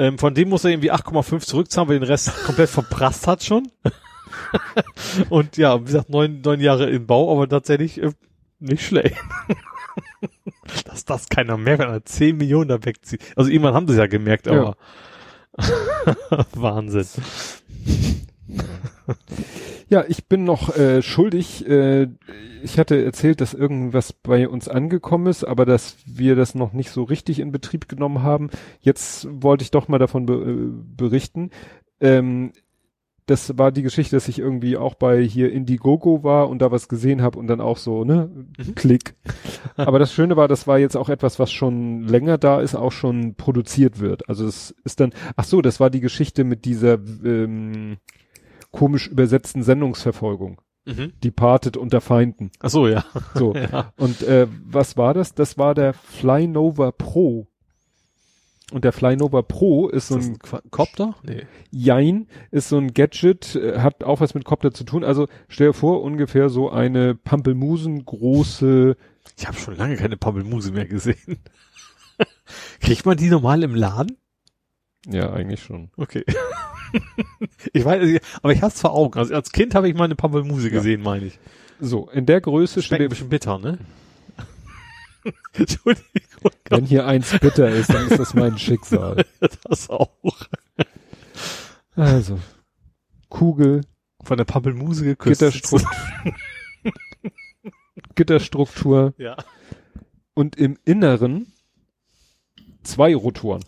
Ähm, 0.00 0.16
von 0.16 0.32
dem 0.32 0.48
muss 0.48 0.64
er 0.64 0.70
irgendwie 0.70 0.90
8,5 0.90 1.40
zurückzahlen, 1.40 1.90
weil 1.90 1.98
den 1.98 2.08
Rest 2.08 2.32
komplett 2.46 2.70
verprasst 2.70 3.26
hat 3.26 3.44
schon. 3.44 3.70
und 5.28 5.58
ja, 5.58 5.78
wie 5.78 5.84
gesagt, 5.84 6.08
neun, 6.08 6.40
neun 6.40 6.60
Jahre 6.60 6.88
im 6.88 7.06
Bau, 7.06 7.30
aber 7.30 7.46
tatsächlich 7.46 8.02
äh, 8.02 8.10
nicht 8.60 8.82
schlecht. 8.82 9.16
Dass 10.86 11.04
das 11.04 11.28
keiner 11.28 11.58
merkt, 11.58 11.82
wenn 11.82 11.90
er 11.90 12.02
10 12.02 12.34
Millionen 12.34 12.68
da 12.68 12.82
wegzieht. 12.82 13.20
Also 13.36 13.50
irgendwann 13.50 13.74
haben 13.74 13.86
sie 13.88 13.92
es 13.92 13.98
ja 13.98 14.06
gemerkt, 14.06 14.48
aber 14.48 14.76
Wahnsinn. 16.54 17.06
Ja, 19.88 20.04
ich 20.06 20.26
bin 20.26 20.44
noch 20.44 20.76
äh, 20.76 21.02
schuldig. 21.02 21.66
Äh, 21.68 22.08
ich 22.62 22.78
hatte 22.78 23.04
erzählt, 23.04 23.40
dass 23.40 23.54
irgendwas 23.54 24.12
bei 24.12 24.48
uns 24.48 24.68
angekommen 24.68 25.26
ist, 25.26 25.42
aber 25.42 25.66
dass 25.66 25.96
wir 26.06 26.36
das 26.36 26.54
noch 26.54 26.72
nicht 26.72 26.90
so 26.90 27.02
richtig 27.02 27.40
in 27.40 27.50
Betrieb 27.50 27.88
genommen 27.88 28.22
haben. 28.22 28.50
Jetzt 28.80 29.26
wollte 29.30 29.62
ich 29.64 29.72
doch 29.72 29.88
mal 29.88 29.98
davon 29.98 30.26
be 30.26 30.34
äh, 30.34 30.96
berichten. 30.96 31.50
Ähm, 32.00 32.52
das 33.26 33.56
war 33.58 33.70
die 33.70 33.82
Geschichte, 33.82 34.16
dass 34.16 34.28
ich 34.28 34.40
irgendwie 34.40 34.76
auch 34.76 34.94
bei 34.94 35.22
hier 35.22 35.52
Indiegogo 35.52 36.24
war 36.24 36.48
und 36.48 36.60
da 36.60 36.72
was 36.72 36.88
gesehen 36.88 37.22
habe 37.22 37.38
und 37.38 37.46
dann 37.46 37.60
auch 37.60 37.76
so, 37.76 38.04
ne, 38.04 38.28
Mhm. 38.58 38.74
Klick. 38.74 39.14
Aber 39.76 39.98
das 39.98 40.12
Schöne 40.12 40.36
war, 40.36 40.48
das 40.48 40.66
war 40.66 40.78
jetzt 40.78 40.96
auch 40.96 41.08
etwas, 41.08 41.38
was 41.38 41.50
schon 41.52 42.02
länger 42.02 42.38
da 42.38 42.60
ist, 42.60 42.74
auch 42.74 42.92
schon 42.92 43.34
produziert 43.34 44.00
wird. 44.00 44.28
Also 44.28 44.46
es 44.46 44.74
ist 44.84 45.00
dann, 45.00 45.12
ach 45.36 45.44
so, 45.44 45.62
das 45.62 45.80
war 45.80 45.90
die 45.90 46.00
Geschichte 46.00 46.44
mit 46.44 46.64
dieser 46.64 46.94
ähm, 47.24 47.98
komisch 48.70 49.08
übersetzten 49.08 49.62
Sendungsverfolgung. 49.62 50.60
Mhm. 50.86 51.12
Departed 51.22 51.76
unter 51.76 52.00
Feinden. 52.00 52.50
Ach 52.60 52.70
so, 52.70 52.88
ja. 52.88 53.04
So. 53.34 53.54
ja. 53.54 53.92
Und 53.96 54.22
äh, 54.22 54.46
was 54.64 54.96
war 54.96 55.14
das? 55.14 55.34
Das 55.34 55.58
war 55.58 55.74
der 55.74 55.92
Flynova 55.92 56.90
Pro. 56.90 57.46
Und 58.72 58.84
der 58.84 58.92
Flynova 58.92 59.42
Pro 59.42 59.88
ist 59.88 60.08
so 60.08 60.16
Ist 60.16 60.38
das 60.42 60.54
ein 60.54 60.60
ein 60.62 60.70
Copter? 60.70 61.16
Nee. 61.22 61.46
Jein, 61.70 62.28
ist 62.50 62.68
so 62.68 62.78
ein 62.78 62.94
Gadget, 62.94 63.56
äh, 63.56 63.80
hat 63.80 64.04
auch 64.04 64.20
was 64.20 64.34
mit 64.34 64.44
Copter 64.44 64.72
zu 64.72 64.84
tun. 64.84 65.04
Also 65.04 65.26
stell 65.48 65.68
dir 65.68 65.74
vor, 65.74 66.02
ungefähr 66.02 66.48
so 66.48 66.70
eine 66.70 67.14
Pampelmusen 67.14 68.04
große, 68.04 68.96
Ich 69.36 69.46
habe 69.46 69.58
schon 69.58 69.76
lange 69.76 69.96
keine 69.96 70.16
Pampelmuse 70.16 70.70
mehr 70.72 70.86
gesehen. 70.86 71.38
Kriegt 72.80 73.06
man 73.06 73.16
die 73.16 73.28
normal 73.28 73.62
im 73.62 73.74
Laden? 73.74 74.16
ja, 75.06 75.32
eigentlich 75.32 75.62
schon. 75.62 75.90
Okay. 75.96 76.24
ich 77.72 77.84
weiß, 77.84 78.20
aber 78.42 78.52
ich 78.52 78.62
hab's 78.62 78.80
vor 78.80 78.92
Augen. 78.92 79.18
Also 79.18 79.34
als 79.34 79.52
Kind 79.52 79.74
habe 79.74 79.88
ich 79.88 79.94
mal 79.94 80.04
eine 80.04 80.16
Pampelmuse 80.16 80.68
Ja. 80.68 80.74
gesehen, 80.74 81.02
meine 81.02 81.26
ich. 81.26 81.38
So, 81.80 82.08
in 82.10 82.26
der 82.26 82.40
Größe 82.40 82.82
Schmeckt 82.82 83.02
ein 83.02 83.08
bisschen 83.08 83.28
bitter, 83.28 83.58
ne? 83.58 83.78
Entschuldigung, 85.52 86.50
wenn 86.68 86.84
hier 86.86 87.06
eins 87.06 87.38
bitter 87.38 87.68
ist, 87.68 87.92
dann 87.92 88.06
ist 88.08 88.18
das 88.18 88.34
mein 88.34 88.58
Schicksal. 88.58 89.24
das 89.64 89.90
auch. 89.90 90.10
Also, 91.94 92.38
Kugel, 93.28 93.82
Von 94.24 94.38
der 94.38 94.44
Pampelmuse 94.44 95.04
geküsst. 95.04 95.40
Gitterstruktur, 95.40 95.90
Gitterstruktur 98.14 99.14
Ja. 99.18 99.36
und 100.34 100.56
im 100.56 100.78
Inneren 100.84 101.52
zwei 102.82 103.14
Rotoren. 103.14 103.64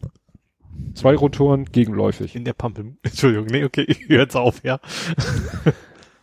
Zwei 0.94 1.14
Rotoren 1.16 1.64
gegenläufig. 1.66 2.34
In 2.36 2.44
der 2.44 2.52
Pampelmuse. 2.52 2.98
Entschuldigung, 3.02 3.46
nee, 3.46 3.64
okay, 3.64 3.86
jetzt 4.08 4.36
auf, 4.36 4.62
ja. 4.64 4.78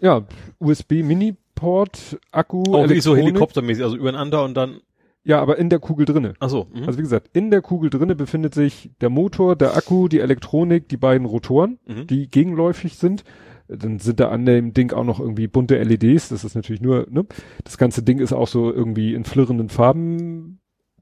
Ja, 0.01 0.25
USB 0.59 1.03
Mini-Port, 1.03 2.19
Akku, 2.31 2.63
Auch 2.73 2.89
wie 2.89 3.01
so 3.01 3.17
helikoptermäßig, 3.17 3.83
also 3.83 3.97
übereinander 3.97 4.43
und 4.45 4.55
dann. 4.55 4.79
Ja, 5.25 5.41
aber 5.41 5.57
in 5.57 5.69
der 5.69 5.79
Kugel 5.79 6.05
drinne. 6.05 6.33
Ach 6.39 6.49
so. 6.49 6.67
Mhm. 6.73 6.83
Also 6.85 6.97
wie 6.97 7.03
gesagt, 7.03 7.29
in 7.33 7.51
der 7.51 7.61
Kugel 7.61 7.89
drinne 7.89 8.15
befindet 8.15 8.55
sich 8.55 8.91
der 9.01 9.09
Motor, 9.09 9.57
der 9.57 9.75
Akku, 9.75 10.07
die 10.07 10.21
Elektronik, 10.21 10.87
die 10.87 10.95
beiden 10.97 11.25
Rotoren, 11.25 11.79
Mhm. 11.85 12.07
die 12.07 12.29
gegenläufig 12.29 12.95
sind. 12.95 13.25
Dann 13.67 13.99
sind 13.99 14.19
da 14.21 14.29
an 14.29 14.45
dem 14.45 14.73
Ding 14.73 14.93
auch 14.93 15.03
noch 15.03 15.19
irgendwie 15.19 15.47
bunte 15.47 15.77
LEDs. 15.83 16.29
Das 16.29 16.43
ist 16.45 16.55
natürlich 16.55 16.81
nur, 16.81 17.05
ne? 17.09 17.25
Das 17.65 17.77
ganze 17.77 18.01
Ding 18.01 18.19
ist 18.19 18.33
auch 18.33 18.47
so 18.47 18.71
irgendwie 18.71 19.13
in 19.13 19.25
flirrenden 19.25 19.69
Farben 19.69 20.59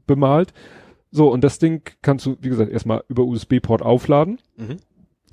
bemalt. 0.08 0.54
So, 1.12 1.32
und 1.32 1.42
das 1.44 1.60
Ding 1.60 1.90
kannst 2.02 2.26
du, 2.26 2.38
wie 2.42 2.50
gesagt, 2.50 2.72
erstmal 2.72 3.04
über 3.08 3.24
USB-Port 3.24 3.82
aufladen 3.82 4.40
Mhm. 4.58 4.78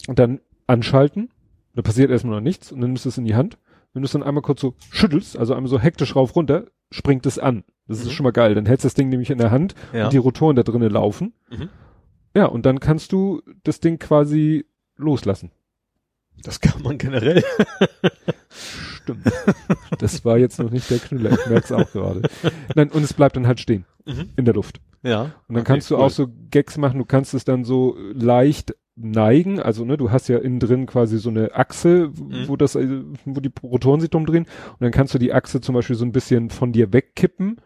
und 0.09 0.19
dann 0.19 0.41
anschalten. 0.67 1.31
Da 1.75 1.83
passiert 1.83 2.11
erstmal 2.11 2.37
noch 2.37 2.43
nichts 2.43 2.71
und 2.71 2.81
dann 2.81 2.91
nimmst 2.91 3.05
du 3.05 3.09
es 3.09 3.19
in 3.19 3.25
die 3.25 3.35
Hand. 3.35 3.59
Wenn 3.93 4.03
du 4.03 4.07
es 4.07 4.13
dann 4.13 4.23
einmal 4.23 4.43
kurz 4.43 4.61
so 4.61 4.75
schüttelst, 4.91 5.37
also 5.37 5.55
einmal 5.55 5.69
so 5.69 5.79
hektisch 5.81 6.15
rauf 6.17 6.35
runter, 6.37 6.67
springt 6.91 7.27
es 7.27 7.39
an. 7.39 7.65
Das 7.89 7.99
ist 7.99 8.07
Mhm. 8.07 8.11
schon 8.11 8.25
mal 8.25 8.31
geil. 8.33 8.55
Dann 8.55 8.67
hältst 8.67 8.85
du 8.85 8.87
das 8.87 8.95
Ding 8.95 9.09
nämlich 9.09 9.31
in 9.31 9.39
der 9.39 9.51
Hand 9.51 9.75
Ja. 9.93 10.05
und 10.05 10.13
die 10.13 10.19
Rotoren 10.19 10.57
da 10.57 10.63
drinnen 10.63 10.91
laufen. 10.91 11.33
Mhm. 11.51 11.69
Ja, 12.37 12.47
und 12.47 12.65
dann 12.67 12.81
kannst 12.81 13.13
du 13.13 13.43
das 13.65 13.81
Ding 13.81 13.99
quasi 13.99 14.65
loslassen. 14.97 15.51
Das 16.43 16.61
kann 16.61 16.83
man 16.83 16.99
generell. 16.99 17.43
Stimmt. 18.51 19.25
das 19.99 20.25
war 20.25 20.39
jetzt 20.39 20.59
noch 20.59 20.71
nicht 20.71 20.91
der 20.91 20.99
Knüller. 20.99 21.33
Ich 21.33 21.47
merk's 21.47 21.73
auch 21.73 21.91
gerade. 21.93 22.23
Nein, 22.75 22.91
und 22.91 23.03
es 23.03 23.13
bleibt 23.13 23.37
dann 23.37 23.47
halt 23.47 23.61
stehen 23.61 23.85
Mhm. 24.07 24.31
in 24.37 24.45
der 24.45 24.55
Luft. 24.55 24.81
Ja. 25.05 25.23
Und 25.23 25.31
dann 25.51 25.59
Okay, 25.59 25.65
kannst 25.65 25.91
du 25.91 25.95
cool. 25.97 26.01
auch 26.03 26.11
so 26.11 26.27
Gags 26.51 26.77
machen, 26.79 26.99
du 26.99 27.05
kannst 27.05 27.35
es 27.35 27.45
dann 27.45 27.63
so 27.65 27.97
leicht 28.15 28.75
neigen, 28.97 29.61
also 29.61 29.85
ne, 29.85 29.97
du 29.97 30.11
hast 30.11 30.29
ja 30.29 30.39
innen 30.39 30.61
drin 30.61 30.87
quasi 30.87 31.19
so 31.19 31.29
eine 31.29 31.55
Achse, 31.55 32.11
Mhm. 32.17 32.49
wo 32.49 32.57
das, 32.57 32.75
äh, 32.77 33.03
wo 33.25 33.41
die 33.41 33.51
Rotoren 33.63 34.01
sich 34.01 34.11
drum 34.11 34.25
drehen 34.25 34.45
und 34.73 34.81
dann 34.81 34.93
kannst 34.93 35.13
du 35.15 35.19
die 35.19 35.33
Achse 35.33 35.61
zum 35.61 35.75
Beispiel 35.75 35.97
so 35.97 36.05
ein 36.05 36.13
bisschen 36.13 36.49
von 36.51 36.73
dir 36.73 36.93
wegkippen 36.93 37.57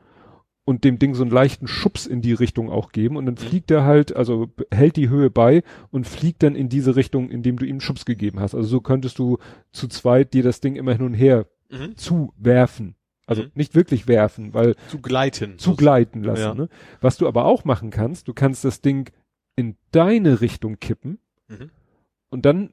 und 0.65 0.85
dem 0.85 0.99
Ding 0.99 1.15
so 1.15 1.23
einen 1.23 1.31
leichten 1.31 1.67
Schubs 1.67 2.07
in 2.07 2.23
die 2.23 2.33
Richtung 2.33 2.71
auch 2.71 2.93
geben 2.93 3.17
und 3.17 3.27
dann 3.27 3.35
Mhm. 3.35 3.39
fliegt 3.47 3.71
er 3.71 3.85
halt, 3.85 4.17
also 4.17 4.49
hält 4.73 4.97
die 4.97 5.09
Höhe 5.11 5.31
bei 5.31 5.63
und 5.91 6.07
fliegt 6.07 6.43
dann 6.43 6.55
in 6.57 6.69
diese 6.71 6.97
Richtung, 6.97 7.31
indem 7.31 7.57
du 7.59 7.67
ihm 7.67 7.73
einen 7.75 7.81
Schubs 7.83 8.05
gegeben 8.07 8.41
hast. 8.41 8.55
Also 8.55 8.67
so 8.69 8.81
könntest 8.81 9.19
du 9.19 9.39
zu 9.71 9.87
zweit 9.89 10.33
dir 10.35 10.43
das 10.43 10.61
Ding 10.61 10.77
immer 10.77 10.93
hin 10.93 11.05
und 11.05 11.15
her 11.15 11.47
Mhm. 11.71 11.95
zuwerfen. 11.97 12.95
Also 13.29 13.43
Mhm. 13.43 13.51
nicht 13.55 13.75
wirklich 13.75 14.09
werfen, 14.09 14.55
weil 14.55 14.75
Zu 14.89 15.01
gleiten. 15.01 15.59
zu 15.59 15.77
gleiten 15.77 16.25
lassen. 16.25 16.41
Ja. 16.43 16.55
Ne? 16.55 16.69
Was 17.01 17.19
du 17.19 17.29
aber 17.29 17.45
auch 17.45 17.65
machen 17.65 17.91
kannst, 17.91 18.27
du 18.27 18.33
kannst 18.35 18.65
das 18.65 18.81
Ding 18.81 19.11
in 19.55 19.77
deine 19.93 20.41
Richtung 20.41 20.81
kippen 20.81 21.19
Mhm. 21.49 21.71
und 22.31 22.47
dann 22.47 22.71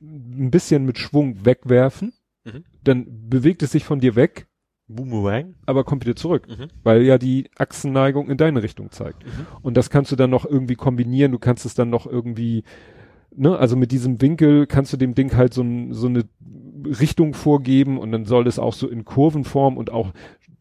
ein 0.00 0.50
bisschen 0.50 0.84
mit 0.86 0.98
Schwung 0.98 1.44
wegwerfen. 1.44 2.12
Mhm. 2.44 2.64
Dann 2.84 3.28
bewegt 3.28 3.62
es 3.62 3.72
sich 3.72 3.84
von 3.84 4.00
dir 4.00 4.14
weg, 4.16 4.46
Boomerang. 4.88 5.54
aber 5.66 5.84
kommt 5.84 6.04
wieder 6.04 6.16
zurück, 6.16 6.46
Mhm. 6.48 6.68
weil 6.82 7.02
ja 7.02 7.18
die 7.18 7.50
Achsenneigung 7.56 8.30
in 8.30 8.36
deine 8.38 8.62
Richtung 8.62 8.90
zeigt. 8.92 9.24
Mhm. 9.24 9.46
Und 9.62 9.76
das 9.76 9.90
kannst 9.90 10.10
du 10.12 10.16
dann 10.16 10.30
noch 10.30 10.44
irgendwie 10.44 10.74
kombinieren. 10.76 11.32
Du 11.32 11.38
kannst 11.38 11.66
es 11.66 11.74
dann 11.74 11.90
noch 11.90 12.06
irgendwie, 12.06 12.64
ne, 13.34 13.56
also 13.58 13.76
mit 13.76 13.92
diesem 13.92 14.20
Winkel 14.20 14.66
kannst 14.66 14.92
du 14.92 14.96
dem 14.96 15.14
Ding 15.14 15.36
halt 15.36 15.52
so, 15.54 15.62
ein, 15.62 15.92
so 15.94 16.06
eine 16.08 16.24
Richtung 16.86 17.34
vorgeben 17.34 17.98
und 17.98 18.12
dann 18.12 18.24
soll 18.24 18.46
es 18.46 18.58
auch 18.58 18.72
so 18.74 18.88
in 18.88 19.04
Kurvenform 19.04 19.76
und 19.76 19.90
auch 19.90 20.12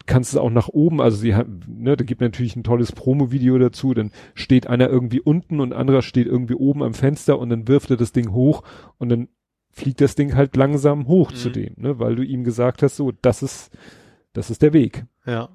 kannst 0.06 0.33
es 0.33 0.39
auch 0.39 0.49
nach 0.49 0.69
oben, 0.69 1.01
also 1.01 1.17
sie 1.17 1.35
haben, 1.35 1.59
ne, 1.67 1.95
da 1.95 2.03
gibt 2.03 2.22
natürlich 2.22 2.56
ein 2.56 2.64
tolles 2.64 2.91
Promo-Video 2.91 3.59
dazu, 3.59 3.93
dann 3.93 4.11
steht 4.33 4.65
einer 4.65 4.89
irgendwie 4.89 5.22
unten 5.22 5.59
und 5.59 5.72
anderer 5.72 6.01
steht 6.01 6.25
irgendwie 6.25 6.56
oben 6.56 6.81
am 6.81 6.95
Fenster 6.95 7.38
und 7.38 7.49
dann 7.51 7.67
wirft 7.67 7.91
er 7.91 7.98
das 7.98 8.11
Ding 8.11 8.31
hoch 8.31 8.64
und 8.98 9.09
dann 9.09 9.27
fliegt 9.72 10.01
das 10.01 10.15
Ding 10.15 10.33
halt 10.35 10.56
langsam 10.56 11.07
hoch 11.07 11.31
Mhm. 11.31 11.35
zu 11.35 11.49
dem, 11.51 11.73
ne, 11.77 11.99
weil 11.99 12.15
du 12.15 12.23
ihm 12.23 12.43
gesagt 12.43 12.81
hast, 12.81 12.95
so, 12.95 13.11
das 13.22 13.43
ist, 13.43 13.72
das 14.33 14.49
ist 14.49 14.64
der 14.64 14.73
Weg. 14.73 15.06
Ja. 15.27 15.49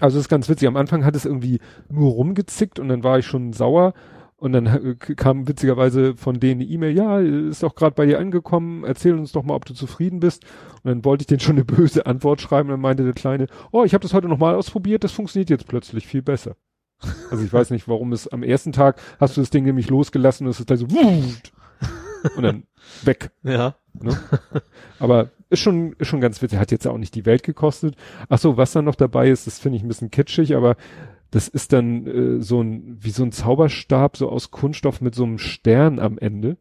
Also 0.00 0.16
das 0.18 0.24
ist 0.26 0.28
ganz 0.28 0.48
witzig. 0.48 0.68
Am 0.68 0.76
Anfang 0.76 1.04
hat 1.04 1.16
es 1.16 1.24
irgendwie 1.24 1.58
nur 1.88 2.10
rumgezickt 2.12 2.78
und 2.78 2.88
dann 2.88 3.04
war 3.04 3.18
ich 3.20 3.26
schon 3.26 3.52
sauer. 3.52 3.94
Und 4.42 4.54
dann 4.54 4.66
äh, 4.66 4.96
kam 5.14 5.46
witzigerweise 5.46 6.16
von 6.16 6.40
denen 6.40 6.62
eine 6.62 6.68
E-Mail, 6.68 6.96
ja, 6.96 7.20
ist 7.20 7.62
doch 7.62 7.76
gerade 7.76 7.94
bei 7.94 8.06
dir 8.06 8.18
angekommen, 8.18 8.82
erzähl 8.82 9.14
uns 9.14 9.30
doch 9.30 9.44
mal, 9.44 9.54
ob 9.54 9.66
du 9.66 9.72
zufrieden 9.72 10.18
bist. 10.18 10.42
Und 10.82 10.88
dann 10.90 11.04
wollte 11.04 11.22
ich 11.22 11.28
denen 11.28 11.38
schon 11.38 11.54
eine 11.54 11.64
böse 11.64 12.06
Antwort 12.06 12.40
schreiben. 12.40 12.68
Und 12.68 12.72
dann 12.72 12.80
meinte 12.80 13.04
der 13.04 13.12
Kleine, 13.12 13.46
oh, 13.70 13.84
ich 13.84 13.94
habe 13.94 14.02
das 14.02 14.14
heute 14.14 14.26
nochmal 14.26 14.56
ausprobiert, 14.56 15.04
das 15.04 15.12
funktioniert 15.12 15.48
jetzt 15.48 15.68
plötzlich 15.68 16.08
viel 16.08 16.22
besser. 16.22 16.56
Also 17.30 17.44
ich 17.44 17.52
weiß 17.52 17.70
nicht, 17.70 17.86
warum 17.86 18.12
es 18.12 18.26
am 18.26 18.42
ersten 18.42 18.72
Tag 18.72 19.00
hast 19.20 19.36
du 19.36 19.42
das 19.42 19.50
Ding 19.50 19.62
nämlich 19.64 19.88
losgelassen 19.88 20.44
und 20.48 20.50
es 20.50 20.58
ist 20.58 20.66
gleich 20.66 20.80
so 20.80 20.90
wuht, 20.90 21.52
und 22.36 22.42
dann 22.42 22.64
weg. 23.04 23.30
Ja. 23.44 23.76
Ne? 23.92 24.18
Aber 24.98 25.30
ist 25.50 25.60
schon, 25.60 25.92
ist 25.98 26.08
schon 26.08 26.20
ganz 26.20 26.42
witzig. 26.42 26.58
Hat 26.58 26.72
jetzt 26.72 26.88
auch 26.88 26.98
nicht 26.98 27.14
die 27.14 27.26
Welt 27.26 27.44
gekostet. 27.44 27.94
Ach 28.28 28.38
so, 28.38 28.56
was 28.56 28.72
dann 28.72 28.86
noch 28.86 28.96
dabei 28.96 29.28
ist, 29.28 29.46
das 29.46 29.60
finde 29.60 29.76
ich 29.76 29.84
ein 29.84 29.88
bisschen 29.88 30.10
kitschig, 30.10 30.56
aber 30.56 30.76
das 31.32 31.48
ist 31.48 31.72
dann 31.72 32.06
äh, 32.06 32.40
so 32.42 32.62
ein, 32.62 32.98
wie 33.00 33.10
so 33.10 33.24
ein 33.24 33.32
Zauberstab, 33.32 34.16
so 34.16 34.28
aus 34.28 34.52
Kunststoff 34.52 35.00
mit 35.00 35.16
so 35.16 35.24
einem 35.24 35.38
Stern 35.38 35.98
am 35.98 36.18
Ende. 36.18 36.58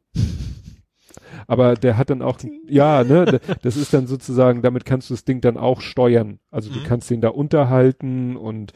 Aber 1.46 1.76
der 1.76 1.98
hat 1.98 2.10
dann 2.10 2.22
auch, 2.22 2.38
ja, 2.68 3.04
ne, 3.04 3.40
das 3.62 3.76
ist 3.76 3.94
dann 3.94 4.08
sozusagen, 4.08 4.62
damit 4.62 4.86
kannst 4.86 5.10
du 5.10 5.14
das 5.14 5.26
Ding 5.26 5.42
dann 5.42 5.58
auch 5.58 5.82
steuern. 5.82 6.40
Also 6.50 6.72
du 6.72 6.80
Mhm. 6.80 6.84
kannst 6.84 7.10
den 7.10 7.22
da 7.22 7.30
unterhalten 7.30 8.38
und 8.38 8.74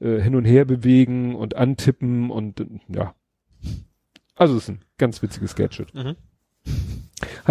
äh, 0.00 0.20
hin 0.20 0.34
und 0.36 0.44
her 0.44 0.64
bewegen 0.64 1.34
und 1.34 1.56
antippen 1.56 2.30
und 2.30 2.64
ja. 2.88 3.14
Also 4.36 4.56
es 4.56 4.64
ist 4.64 4.68
ein 4.68 4.80
ganz 4.98 5.22
witziges 5.22 5.54
Gadget. 5.56 5.94
Mhm. 5.94 6.14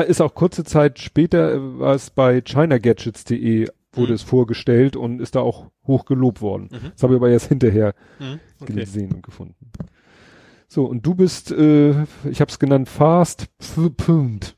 Ist 0.08 0.22
auch 0.22 0.36
kurze 0.36 0.64
Zeit 0.64 1.00
später 1.00 1.54
äh, 1.54 1.80
war 1.80 1.96
es 1.96 2.12
bei 2.12 2.42
chinagadgets.de 2.46 3.70
wurde 3.98 4.10
Mhm. 4.12 4.16
es 4.16 4.22
vorgestellt 4.24 4.96
und 4.96 5.20
ist 5.20 5.36
da 5.36 5.42
auch 5.42 5.72
hoch 5.86 6.06
gelobt 6.06 6.42
worden. 6.42 6.70
Mhm. 6.72 6.92
Das 6.94 7.04
habe 7.04 7.14
ich 7.14 7.18
aber 7.18 7.30
erst 7.30 7.48
hinterher 7.48 7.94
Mhm. 8.20 8.40
Okay. 8.62 8.74
gesehen 8.74 9.12
und 9.14 9.24
gefunden. 9.24 9.56
So, 10.68 10.86
und 10.86 11.06
du 11.06 11.16
bist, 11.16 11.52
äh, 11.52 11.92
ich 12.30 12.42
habe 12.42 12.50
es 12.52 12.60
genannt, 12.60 12.90
Fast 12.90 13.48
P- 13.58 13.90
Punt. 13.90 14.56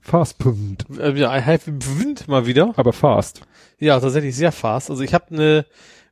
Fast 0.00 0.38
Punt. 0.38 0.86
Äh, 0.98 1.12
Ja, 1.18 1.36
I 1.36 1.42
have 1.42 1.70
Wind 1.98 2.26
mal 2.28 2.46
wieder. 2.46 2.72
Aber 2.76 2.92
fast. 2.92 3.42
Ja, 3.78 4.00
tatsächlich 4.00 4.34
sehr 4.34 4.52
fast. 4.52 4.90
Also 4.90 5.02
ich 5.02 5.12
habe 5.14 5.26
eine 5.30 5.66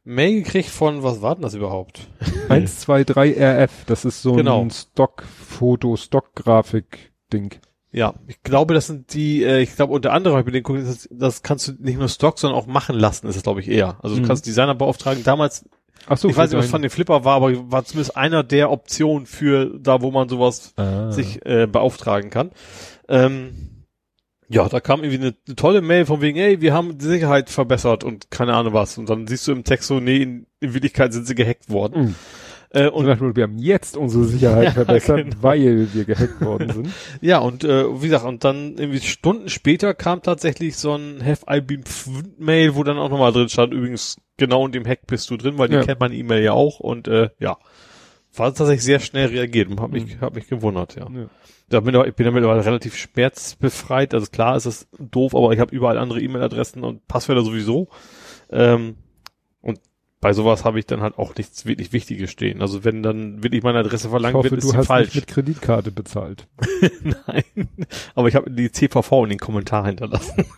Mail 0.04 0.42
gekriegt 0.42 0.68
von, 0.68 1.02
was 1.02 1.22
war 1.22 1.34
denn 1.34 1.42
das 1.42 1.54
überhaupt? 1.54 2.08
1, 2.48 2.80
2, 2.80 3.04
3 3.04 3.32
RF. 3.34 3.84
Das 3.86 4.04
ist 4.04 4.22
so 4.22 4.34
Genau. 4.34 4.60
ein 4.60 4.70
Stockfoto, 4.70 5.96
Stockgrafik-Ding. 5.96 7.54
Ja, 7.92 8.14
ich 8.28 8.42
glaube, 8.42 8.74
das 8.74 8.86
sind 8.86 9.14
die, 9.14 9.42
äh, 9.42 9.60
ich 9.60 9.74
glaube 9.74 9.92
unter 9.92 10.12
anderem, 10.12 10.38
ich 10.38 10.46
mir 10.46 10.52
den 10.52 10.62
gucken, 10.62 10.84
das, 10.84 11.08
das 11.10 11.42
kannst 11.42 11.66
du 11.66 11.72
nicht 11.78 11.98
nur 11.98 12.08
Stock, 12.08 12.38
sondern 12.38 12.58
auch 12.58 12.66
machen 12.66 12.96
lassen, 12.96 13.26
ist 13.26 13.36
es 13.36 13.42
glaube 13.42 13.60
ich 13.60 13.68
eher. 13.68 13.98
Also 14.02 14.16
du 14.16 14.22
Mhm. 14.22 14.26
kannst 14.26 14.46
Designer 14.46 14.74
beauftragen. 14.74 15.24
Damals, 15.24 15.68
Ach 16.06 16.16
so, 16.16 16.28
ich 16.28 16.36
weiß 16.36 16.50
nicht, 16.50 16.58
was 16.58 16.70
von 16.70 16.82
den 16.82 16.90
Flipper 16.90 17.24
war, 17.24 17.36
aber 17.36 17.70
war 17.70 17.84
zumindest 17.84 18.16
einer 18.16 18.42
der 18.42 18.70
Optionen 18.70 19.26
für 19.26 19.78
da, 19.78 20.00
wo 20.02 20.10
man 20.10 20.28
sowas 20.28 20.72
ah. 20.76 21.10
sich 21.10 21.44
äh, 21.44 21.66
beauftragen 21.66 22.30
kann. 22.30 22.50
Ähm, 23.08 23.84
ja, 24.48 24.68
da 24.68 24.80
kam 24.80 25.04
irgendwie 25.04 25.26
eine, 25.26 25.34
eine 25.46 25.56
tolle 25.56 25.80
Mail 25.80 26.06
von 26.06 26.20
wegen, 26.20 26.38
ey, 26.38 26.60
wir 26.60 26.72
haben 26.72 26.98
die 26.98 27.04
Sicherheit 27.04 27.50
verbessert 27.50 28.02
und 28.02 28.30
keine 28.30 28.54
Ahnung 28.54 28.72
was. 28.72 28.98
Und 28.98 29.08
dann 29.08 29.26
siehst 29.26 29.46
du 29.46 29.52
im 29.52 29.62
Text 29.62 29.88
so, 29.88 30.00
nee, 30.00 30.22
in, 30.22 30.46
in 30.58 30.74
Wirklichkeit 30.74 31.12
sind 31.12 31.26
sie 31.26 31.34
gehackt 31.36 31.70
worden. 31.70 32.02
Mhm. 32.02 32.14
Äh, 32.72 32.88
Und 32.88 33.08
und 33.08 33.36
wir 33.36 33.42
haben 33.42 33.58
jetzt 33.58 33.96
unsere 33.96 34.24
Sicherheit 34.24 34.64
Ja, 34.64 34.70
verbessert, 34.70 35.16
genau. 35.24 35.36
weil 35.40 35.92
wir 35.92 36.04
gehackt 36.04 36.40
worden 36.40 36.72
sind. 36.72 36.88
ja, 37.20 37.38
und 37.38 37.64
äh, 37.64 37.84
wie 38.00 38.06
gesagt, 38.06 38.24
und 38.24 38.44
dann 38.44 38.76
irgendwie 38.78 39.00
Stunden 39.00 39.48
später 39.48 39.92
kam 39.92 40.22
tatsächlich 40.22 40.76
so 40.76 40.94
ein 40.94 41.24
Have 41.24 41.44
I 41.50 41.60
been 41.60 41.82
Mail, 42.38 42.76
wo 42.76 42.84
dann 42.84 42.96
auch 42.98 43.08
nochmal 43.10 43.32
drin 43.32 43.48
stand, 43.48 43.74
übrigens 43.74 44.18
genau 44.36 44.64
in 44.66 44.72
dem 44.72 44.86
Hack 44.86 45.06
bist 45.08 45.28
du 45.30 45.36
drin, 45.36 45.58
weil 45.58 45.68
die 45.68 45.74
Ja. 45.74 45.82
kennt 45.82 45.98
man 46.00 46.12
E-Mail 46.12 46.42
ja 46.44 46.52
auch 46.52 46.78
und 46.80 47.08
äh, 47.08 47.30
ja. 47.40 47.58
War 48.36 48.54
tatsächlich 48.54 48.84
sehr 48.84 49.00
schnell 49.00 49.26
reagiert 49.26 49.68
und 49.68 49.80
hab 49.80 49.90
mich, 49.90 50.18
hab 50.20 50.36
mich 50.36 50.46
gewundert, 50.46 50.94
ja. 50.94 51.08
Ja. 51.12 51.26
Da 51.68 51.80
bin 51.80 51.94
ich, 51.96 52.14
bin 52.14 52.26
ja 52.26 52.30
mittlerweile 52.32 52.64
relativ 52.64 52.96
schmerzbefreit. 52.96 54.14
Also 54.14 54.26
klar 54.30 54.56
ist 54.56 54.66
es 54.66 54.88
doof, 54.98 55.34
aber 55.34 55.52
ich 55.52 55.58
habe 55.58 55.74
überall 55.74 55.98
andere 55.98 56.20
E-Mail-Adressen 56.20 56.84
und 56.84 57.06
Passwörter 57.08 57.42
sowieso. 57.42 57.88
Ähm, 58.50 58.94
bei 60.20 60.32
sowas 60.34 60.64
habe 60.64 60.78
ich 60.78 60.86
dann 60.86 61.00
halt 61.00 61.16
auch 61.18 61.34
nichts 61.36 61.64
wirklich 61.64 61.92
Wichtiges 61.94 62.30
stehen. 62.30 62.60
Also 62.60 62.84
wenn 62.84 63.02
dann 63.02 63.42
wirklich 63.42 63.62
meine 63.62 63.78
Adresse 63.78 64.08
Ich 64.08 64.10
verlangt 64.10 64.34
hoffe, 64.34 64.50
wird, 64.50 64.58
ist 64.58 64.66
du 64.66 64.72
sie 64.72 64.76
hast 64.76 64.86
falsch. 64.86 65.14
nicht 65.14 65.26
mit 65.26 65.26
Kreditkarte 65.28 65.90
bezahlt. 65.92 66.46
Nein. 67.02 67.68
Aber 68.14 68.28
ich 68.28 68.34
habe 68.34 68.50
die 68.50 68.70
CVV 68.70 69.24
in 69.24 69.30
den 69.30 69.38
Kommentar 69.38 69.86
hinterlassen. 69.86 70.44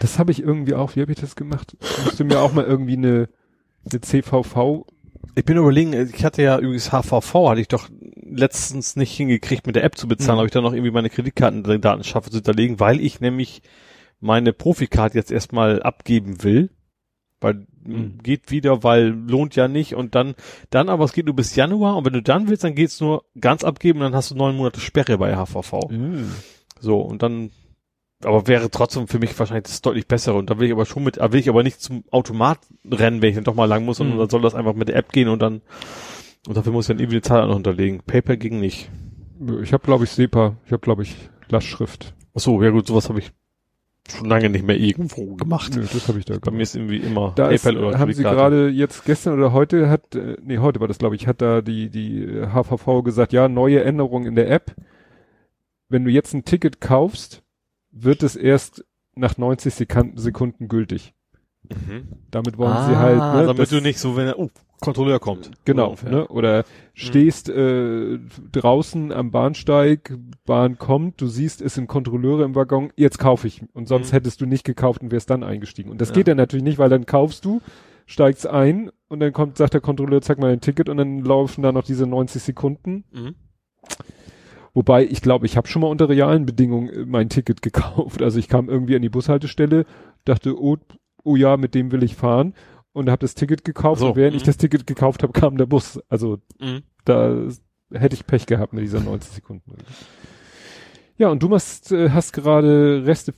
Das 0.00 0.18
habe 0.18 0.30
ich 0.30 0.40
irgendwie 0.40 0.74
auch, 0.74 0.94
wie 0.94 1.00
habe 1.00 1.10
ich 1.12 1.18
das 1.20 1.34
gemacht? 1.34 1.76
Ich 1.80 2.04
musste 2.04 2.24
mir 2.24 2.38
auch 2.40 2.52
mal 2.52 2.64
irgendwie 2.64 2.92
eine, 2.92 3.28
eine 3.90 4.00
CVV, 4.00 4.86
Ich 5.34 5.44
bin 5.44 5.56
überlegen, 5.56 5.92
ich 6.14 6.24
hatte 6.24 6.42
ja 6.42 6.56
übrigens 6.58 6.92
HVV, 6.92 7.34
hatte 7.48 7.60
ich 7.60 7.66
doch 7.68 7.88
letztens 8.24 8.94
nicht 8.94 9.16
hingekriegt, 9.16 9.66
mit 9.66 9.74
der 9.76 9.82
App 9.84 9.98
zu 9.98 10.06
bezahlen, 10.06 10.36
Mhm. 10.36 10.38
habe 10.38 10.46
ich 10.46 10.52
dann 10.52 10.62
noch 10.62 10.72
irgendwie 10.72 10.92
meine 10.92 11.10
Kreditkartendaten 11.10 12.04
schaffe 12.04 12.30
zu 12.30 12.36
hinterlegen, 12.36 12.78
weil 12.78 13.00
ich 13.00 13.20
nämlich 13.20 13.62
meine 14.20 14.52
Profikarte 14.52 15.16
jetzt 15.16 15.30
erstmal 15.30 15.82
abgeben 15.82 16.42
will. 16.42 16.70
Weil 17.40 17.66
Mhm. 17.84 18.18
geht 18.22 18.50
wieder, 18.50 18.82
weil 18.82 19.06
lohnt 19.10 19.54
ja 19.54 19.68
nicht 19.68 19.94
und 19.94 20.14
dann, 20.16 20.34
dann 20.70 20.88
aber 20.88 21.04
es 21.04 21.12
geht 21.12 21.26
nur 21.26 21.36
bis 21.36 21.54
Januar 21.54 21.96
und 21.96 22.04
wenn 22.04 22.12
du 22.12 22.20
dann 22.20 22.48
willst, 22.48 22.64
dann 22.64 22.74
geht's 22.74 23.00
nur 23.00 23.24
ganz 23.40 23.62
abgeben 23.64 24.00
und 24.00 24.06
dann 24.06 24.14
hast 24.14 24.30
du 24.32 24.34
neun 24.34 24.56
Monate 24.56 24.80
Sperre 24.80 25.16
bei 25.18 25.36
HVV. 25.36 25.88
So, 26.80 27.00
und 27.00 27.22
dann, 27.22 27.50
aber 28.24 28.46
wäre 28.48 28.70
trotzdem 28.70 29.06
für 29.06 29.20
mich 29.20 29.38
wahrscheinlich 29.38 29.64
das 29.68 29.80
deutlich 29.80 30.06
bessere. 30.08 30.36
Und 30.36 30.50
da 30.50 30.58
will 30.58 30.66
ich 30.66 30.72
aber 30.72 30.84
schon 30.84 31.04
mit, 31.04 31.16
da 31.18 31.32
will 31.32 31.38
ich 31.40 31.48
aber 31.48 31.62
nicht 31.62 31.80
zum 31.80 32.02
Automat 32.10 32.58
rennen, 32.90 33.22
wenn 33.22 33.28
ich 33.30 33.36
dann 33.36 33.44
doch 33.44 33.54
mal 33.54 33.66
lang 33.66 33.84
muss, 33.84 33.98
sondern 33.98 34.16
Mhm. 34.16 34.20
dann 34.22 34.30
soll 34.30 34.42
das 34.42 34.56
einfach 34.56 34.74
mit 34.74 34.88
der 34.88 34.96
App 34.96 35.12
gehen 35.12 35.28
und 35.28 35.40
dann, 35.40 35.62
und 36.48 36.56
dafür 36.56 36.72
muss 36.72 36.86
ich 36.86 36.88
dann 36.88 36.98
irgendwie 36.98 37.18
die 37.18 37.22
Zahl 37.22 37.46
noch 37.46 37.54
unterlegen. 37.56 38.00
Paper 38.04 38.36
ging 38.36 38.58
nicht. 38.58 38.90
Ich 39.62 39.72
habe, 39.72 39.84
glaube 39.84 40.04
ich, 40.04 40.10
SEPA. 40.10 40.56
Ich 40.66 40.72
habe, 40.72 40.80
glaube 40.80 41.04
ich, 41.04 41.14
Lastschrift. 41.48 42.14
Ach 42.34 42.40
so, 42.40 42.60
ja 42.62 42.70
gut, 42.70 42.86
sowas 42.88 43.08
habe 43.08 43.20
ich 43.20 43.30
schon 44.10 44.28
lange 44.28 44.50
nicht 44.50 44.64
mehr 44.64 44.76
irgendwo 44.76 45.34
gemacht. 45.36 45.74
Nö, 45.74 45.82
das 45.82 46.08
habe 46.08 46.18
ich 46.18 46.24
da 46.24 46.38
Bei 46.38 46.50
mir 46.50 46.62
ist 46.62 46.74
irgendwie 46.74 46.98
immer 46.98 47.32
Da 47.34 47.50
ist, 47.50 47.64
PayPal 47.64 47.84
oder 47.84 47.98
haben 47.98 48.12
sie 48.12 48.22
gerade 48.22 48.68
jetzt 48.68 49.04
gestern 49.04 49.34
oder 49.34 49.52
heute 49.52 49.88
hat, 49.88 50.14
äh, 50.14 50.36
nee, 50.42 50.58
heute 50.58 50.80
war 50.80 50.88
das 50.88 50.98
glaube 50.98 51.16
ich, 51.16 51.26
hat 51.26 51.42
da 51.42 51.60
die, 51.60 51.90
die 51.90 52.26
HVV 52.52 53.02
gesagt, 53.02 53.32
ja, 53.32 53.48
neue 53.48 53.82
Änderungen 53.84 54.26
in 54.26 54.34
der 54.34 54.50
App. 54.50 54.74
Wenn 55.88 56.04
du 56.04 56.10
jetzt 56.10 56.34
ein 56.34 56.44
Ticket 56.44 56.80
kaufst, 56.80 57.42
wird 57.90 58.22
es 58.22 58.36
erst 58.36 58.84
nach 59.14 59.36
90 59.36 59.74
Sekunden, 59.74 60.18
Sekunden 60.18 60.68
gültig. 60.68 61.14
Mhm. 61.70 62.08
Damit 62.30 62.56
wollen 62.58 62.72
ah, 62.72 62.86
sie 62.88 62.96
halt, 62.96 63.18
ne, 63.18 63.46
damit 63.46 63.58
das- 63.58 63.70
du 63.70 63.80
nicht 63.80 63.98
so, 63.98 64.16
wenn 64.16 64.26
er, 64.28 64.38
oh, 64.38 64.48
Kontrolleur 64.80 65.18
kommt. 65.18 65.50
Genau, 65.64 65.86
ungefähr. 65.88 66.10
ne? 66.10 66.28
Oder 66.28 66.64
stehst 66.94 67.48
äh, 67.48 68.18
draußen 68.52 69.10
am 69.12 69.32
Bahnsteig, 69.32 70.16
Bahn 70.46 70.78
kommt, 70.78 71.20
du 71.20 71.26
siehst, 71.26 71.60
es 71.62 71.74
sind 71.74 71.88
Kontrolleure 71.88 72.44
im 72.44 72.54
Waggon, 72.54 72.92
jetzt 72.96 73.18
kaufe 73.18 73.48
ich. 73.48 73.62
Und 73.74 73.88
sonst 73.88 74.10
Mhm. 74.12 74.16
hättest 74.16 74.40
du 74.40 74.46
nicht 74.46 74.62
gekauft 74.64 75.02
und 75.02 75.10
wärst 75.10 75.30
dann 75.30 75.42
eingestiegen. 75.42 75.90
Und 75.90 76.00
das 76.00 76.10
Ja. 76.10 76.14
geht 76.14 76.28
dann 76.28 76.36
natürlich 76.36 76.62
nicht, 76.62 76.78
weil 76.78 76.90
dann 76.90 77.06
kaufst 77.06 77.44
du, 77.44 77.60
steigst 78.06 78.46
ein 78.46 78.90
und 79.08 79.18
dann 79.20 79.32
kommt, 79.32 79.56
sagt 79.56 79.74
der 79.74 79.80
Kontrolleur, 79.80 80.20
zeig 80.22 80.38
mal 80.38 80.48
dein 80.48 80.60
Ticket 80.60 80.88
und 80.88 80.96
dann 80.96 81.24
laufen 81.24 81.62
da 81.62 81.72
noch 81.72 81.82
diese 81.84 82.06
90 82.06 82.40
Sekunden. 82.42 83.02
Mhm. 83.12 83.34
Wobei, 84.74 85.04
ich 85.04 85.22
glaube, 85.22 85.46
ich 85.46 85.56
habe 85.56 85.66
schon 85.66 85.82
mal 85.82 85.88
unter 85.88 86.08
realen 86.08 86.46
Bedingungen 86.46 86.88
äh, 86.88 87.04
mein 87.04 87.28
Ticket 87.28 87.62
gekauft. 87.62 88.22
Also 88.22 88.38
ich 88.38 88.48
kam 88.48 88.68
irgendwie 88.68 88.94
an 88.94 89.02
die 89.02 89.08
Bushaltestelle, 89.08 89.86
dachte, 90.24 90.56
oh, 90.60 90.76
oh 91.24 91.36
ja, 91.36 91.56
mit 91.56 91.74
dem 91.74 91.92
will 91.92 92.02
ich 92.02 92.16
fahren 92.16 92.54
und 92.92 93.10
habe 93.10 93.20
das 93.20 93.34
Ticket 93.34 93.64
gekauft 93.64 94.00
So, 94.00 94.10
und 94.10 94.16
während 94.16 94.36
ich 94.36 94.42
mhm. 94.42 94.46
das 94.46 94.56
Ticket 94.56 94.86
gekauft 94.86 95.22
habe, 95.22 95.32
kam 95.32 95.56
der 95.56 95.66
Bus. 95.66 96.00
Also 96.08 96.38
Mhm. 96.60 96.82
da 97.04 97.48
hätte 97.92 98.14
ich 98.14 98.26
Pech 98.26 98.46
gehabt 98.46 98.72
mit 98.72 98.84
dieser 98.84 99.00
90 99.00 99.32
Sekunden. 99.32 99.72
Ja, 101.16 101.28
und 101.28 101.42
du 101.42 101.48
machst, 101.48 101.90
äh, 101.92 102.10
hast 102.10 102.32
gerade 102.32 103.02
Reste 103.04 103.34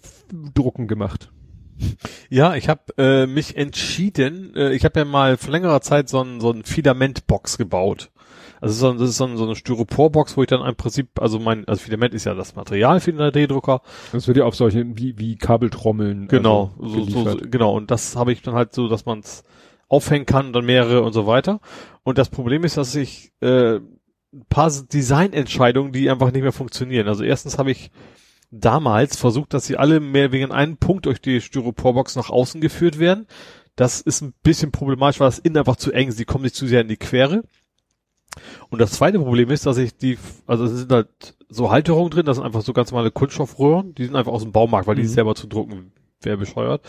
drucken 0.55 0.86
gemacht. 0.86 1.33
Ja, 2.28 2.55
ich 2.55 2.68
habe 2.68 2.83
äh, 2.99 3.26
mich 3.26 3.57
entschieden, 3.57 4.55
äh, 4.55 4.73
ich 4.73 4.84
habe 4.84 5.00
ja 5.00 5.05
mal 5.07 5.39
vor 5.39 5.50
längerer 5.50 5.81
Zeit 5.81 6.10
so 6.10 6.23
ein 6.23 6.41
so 6.41 6.50
ein 6.52 6.62
Filamentbox 6.62 7.57
gebaut. 7.57 8.10
Also 8.60 8.74
so, 8.74 8.92
das 8.92 9.10
ist 9.10 9.16
so, 9.16 9.36
so 9.36 9.44
eine 9.44 9.56
Styroporbox, 9.56 10.36
wo 10.36 10.42
ich 10.42 10.48
dann 10.48 10.66
im 10.66 10.76
Prinzip, 10.76 11.20
also 11.20 11.39
mein, 11.39 11.66
also 11.66 11.82
Filament 11.82 12.14
ist 12.14 12.24
ja 12.24 12.34
das 12.34 12.55
Material 12.56 13.00
für 13.00 13.12
den 13.12 13.20
3D-Drucker. 13.20 13.80
Das 14.12 14.26
wird 14.26 14.36
ja 14.36 14.44
auf 14.44 14.55
solche, 14.55 14.84
wie, 14.97 15.18
wie 15.18 15.36
Kabeltrommeln. 15.36 16.28
Genau, 16.28 16.72
also, 16.80 17.05
so, 17.05 17.30
so, 17.30 17.39
genau. 17.50 17.74
Und 17.76 17.90
das 17.90 18.16
habe 18.16 18.32
ich 18.32 18.42
dann 18.42 18.55
halt 18.55 18.74
so, 18.74 18.89
dass 18.89 19.06
man 19.06 19.20
es 19.20 19.44
aufhängen 19.89 20.26
kann 20.26 20.47
und 20.48 20.52
dann 20.52 20.66
mehrere 20.66 21.02
und 21.02 21.12
so 21.12 21.26
weiter. 21.26 21.60
Und 22.02 22.18
das 22.18 22.28
Problem 22.28 22.64
ist, 22.64 22.76
dass 22.76 22.94
ich 22.94 23.32
äh, 23.40 23.76
ein 24.32 24.47
paar 24.48 24.70
Designentscheidungen, 24.70 25.92
die 25.92 26.10
einfach 26.10 26.32
nicht 26.32 26.42
mehr 26.42 26.52
funktionieren. 26.52 27.08
Also 27.08 27.24
erstens 27.24 27.58
habe 27.58 27.70
ich 27.70 27.90
damals 28.50 29.16
versucht, 29.16 29.55
dass 29.55 29.66
sie 29.66 29.76
alle 29.76 30.00
mehr 30.00 30.32
wegen 30.32 30.52
einem 30.52 30.76
Punkt 30.76 31.06
durch 31.06 31.20
die 31.20 31.40
Styroporbox 31.40 32.16
nach 32.16 32.30
außen 32.30 32.60
geführt 32.60 32.98
werden. 32.98 33.26
Das 33.76 34.00
ist 34.00 34.20
ein 34.20 34.34
bisschen 34.42 34.72
problematisch, 34.72 35.20
weil 35.20 35.28
das 35.28 35.39
innen 35.39 35.56
einfach 35.56 35.76
zu 35.76 35.92
eng 35.92 36.08
ist. 36.08 36.18
Die 36.18 36.24
kommen 36.24 36.44
nicht 36.44 36.56
zu 36.56 36.66
sehr 36.66 36.82
in 36.82 36.89
die 36.89 36.97
Quere. 36.97 37.44
Und 38.68 38.81
das 38.81 38.92
zweite 38.92 39.18
Problem 39.18 39.50
ist, 39.50 39.67
dass 39.67 39.76
ich 39.76 39.97
die, 39.97 40.18
also 40.47 40.65
es 40.65 40.73
sind 40.73 40.92
halt 40.92 41.09
so 41.49 41.70
Halterungen 41.70 42.10
drin, 42.10 42.26
das 42.26 42.36
sind 42.36 42.47
einfach 42.47 42.62
so 42.62 42.73
ganz 42.73 42.92
normale 42.92 43.10
Kunststoffröhren, 43.10 43.94
die 43.94 44.05
sind 44.05 44.15
einfach 44.17 44.33
aus 44.33 44.42
dem 44.42 44.52
Baumarkt, 44.52 44.86
weil 44.86 44.94
die 44.97 45.02
Mhm. 45.02 45.09
selber 45.09 45.34
zu 45.34 45.47
drucken 45.49 45.92
wäre 46.23 46.36
bescheuert. 46.36 46.83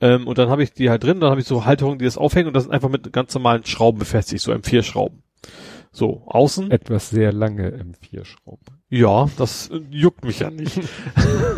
Ähm, 0.00 0.26
und 0.26 0.38
dann 0.38 0.50
habe 0.50 0.62
ich 0.62 0.72
die 0.72 0.90
halt 0.90 1.02
drin, 1.02 1.18
dann 1.20 1.30
habe 1.30 1.40
ich 1.40 1.46
so 1.46 1.64
Halterungen, 1.64 1.98
die 1.98 2.04
das 2.04 2.18
aufhängen 2.18 2.48
und 2.48 2.54
das 2.54 2.64
sind 2.64 2.72
einfach 2.72 2.90
mit 2.90 3.12
ganz 3.12 3.34
normalen 3.34 3.64
Schrauben 3.64 3.98
befestigt, 3.98 4.42
so 4.42 4.52
M4-Schrauben. 4.52 5.22
So, 5.90 6.22
außen. 6.26 6.70
Etwas 6.70 7.10
sehr 7.10 7.32
lange 7.32 7.68
M4-Schrauben. 7.70 8.64
Ja, 8.90 9.28
das 9.36 9.70
äh, 9.70 9.80
juckt 9.90 10.24
mich 10.24 10.40
ja 10.40 10.50
nicht. 10.50 10.80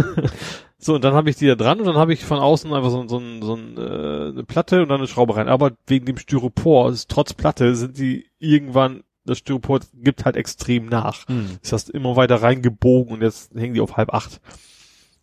so, 0.78 0.94
und 0.94 1.04
dann 1.04 1.14
habe 1.14 1.30
ich 1.30 1.36
die 1.36 1.46
da 1.46 1.54
dran 1.54 1.80
und 1.80 1.86
dann 1.86 1.96
habe 1.96 2.12
ich 2.12 2.24
von 2.24 2.38
außen 2.38 2.72
einfach 2.72 2.90
so, 2.90 3.06
so, 3.08 3.20
so 3.40 3.54
ein, 3.54 3.76
äh, 3.78 4.28
eine 4.30 4.44
Platte 4.44 4.82
und 4.82 4.88
dann 4.88 4.98
eine 4.98 5.08
Schraube 5.08 5.36
rein. 5.36 5.48
Aber 5.48 5.72
wegen 5.86 6.06
dem 6.06 6.18
Styropor, 6.18 6.90
ist, 6.90 7.10
trotz 7.10 7.32
Platte, 7.34 7.74
sind 7.74 7.98
die 7.98 8.26
irgendwann, 8.38 9.02
das 9.26 9.38
Styropor 9.38 9.80
gibt 9.94 10.24
halt 10.24 10.36
extrem 10.36 10.86
nach. 10.86 11.26
Das 11.62 11.72
heißt, 11.72 11.90
immer 11.90 12.16
weiter 12.16 12.36
reingebogen 12.42 13.12
und 13.14 13.22
jetzt 13.22 13.54
hängen 13.54 13.74
die 13.74 13.80
auf 13.80 13.96
halb 13.96 14.12
acht. 14.14 14.40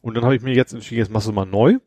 Und 0.02 0.16
dann 0.16 0.24
habe 0.24 0.36
ich 0.36 0.42
mir 0.42 0.54
jetzt 0.54 0.74
entschieden, 0.74 1.00
jetzt 1.00 1.12
machst 1.12 1.28
du 1.28 1.32
mal 1.32 1.46
neu. 1.46 1.78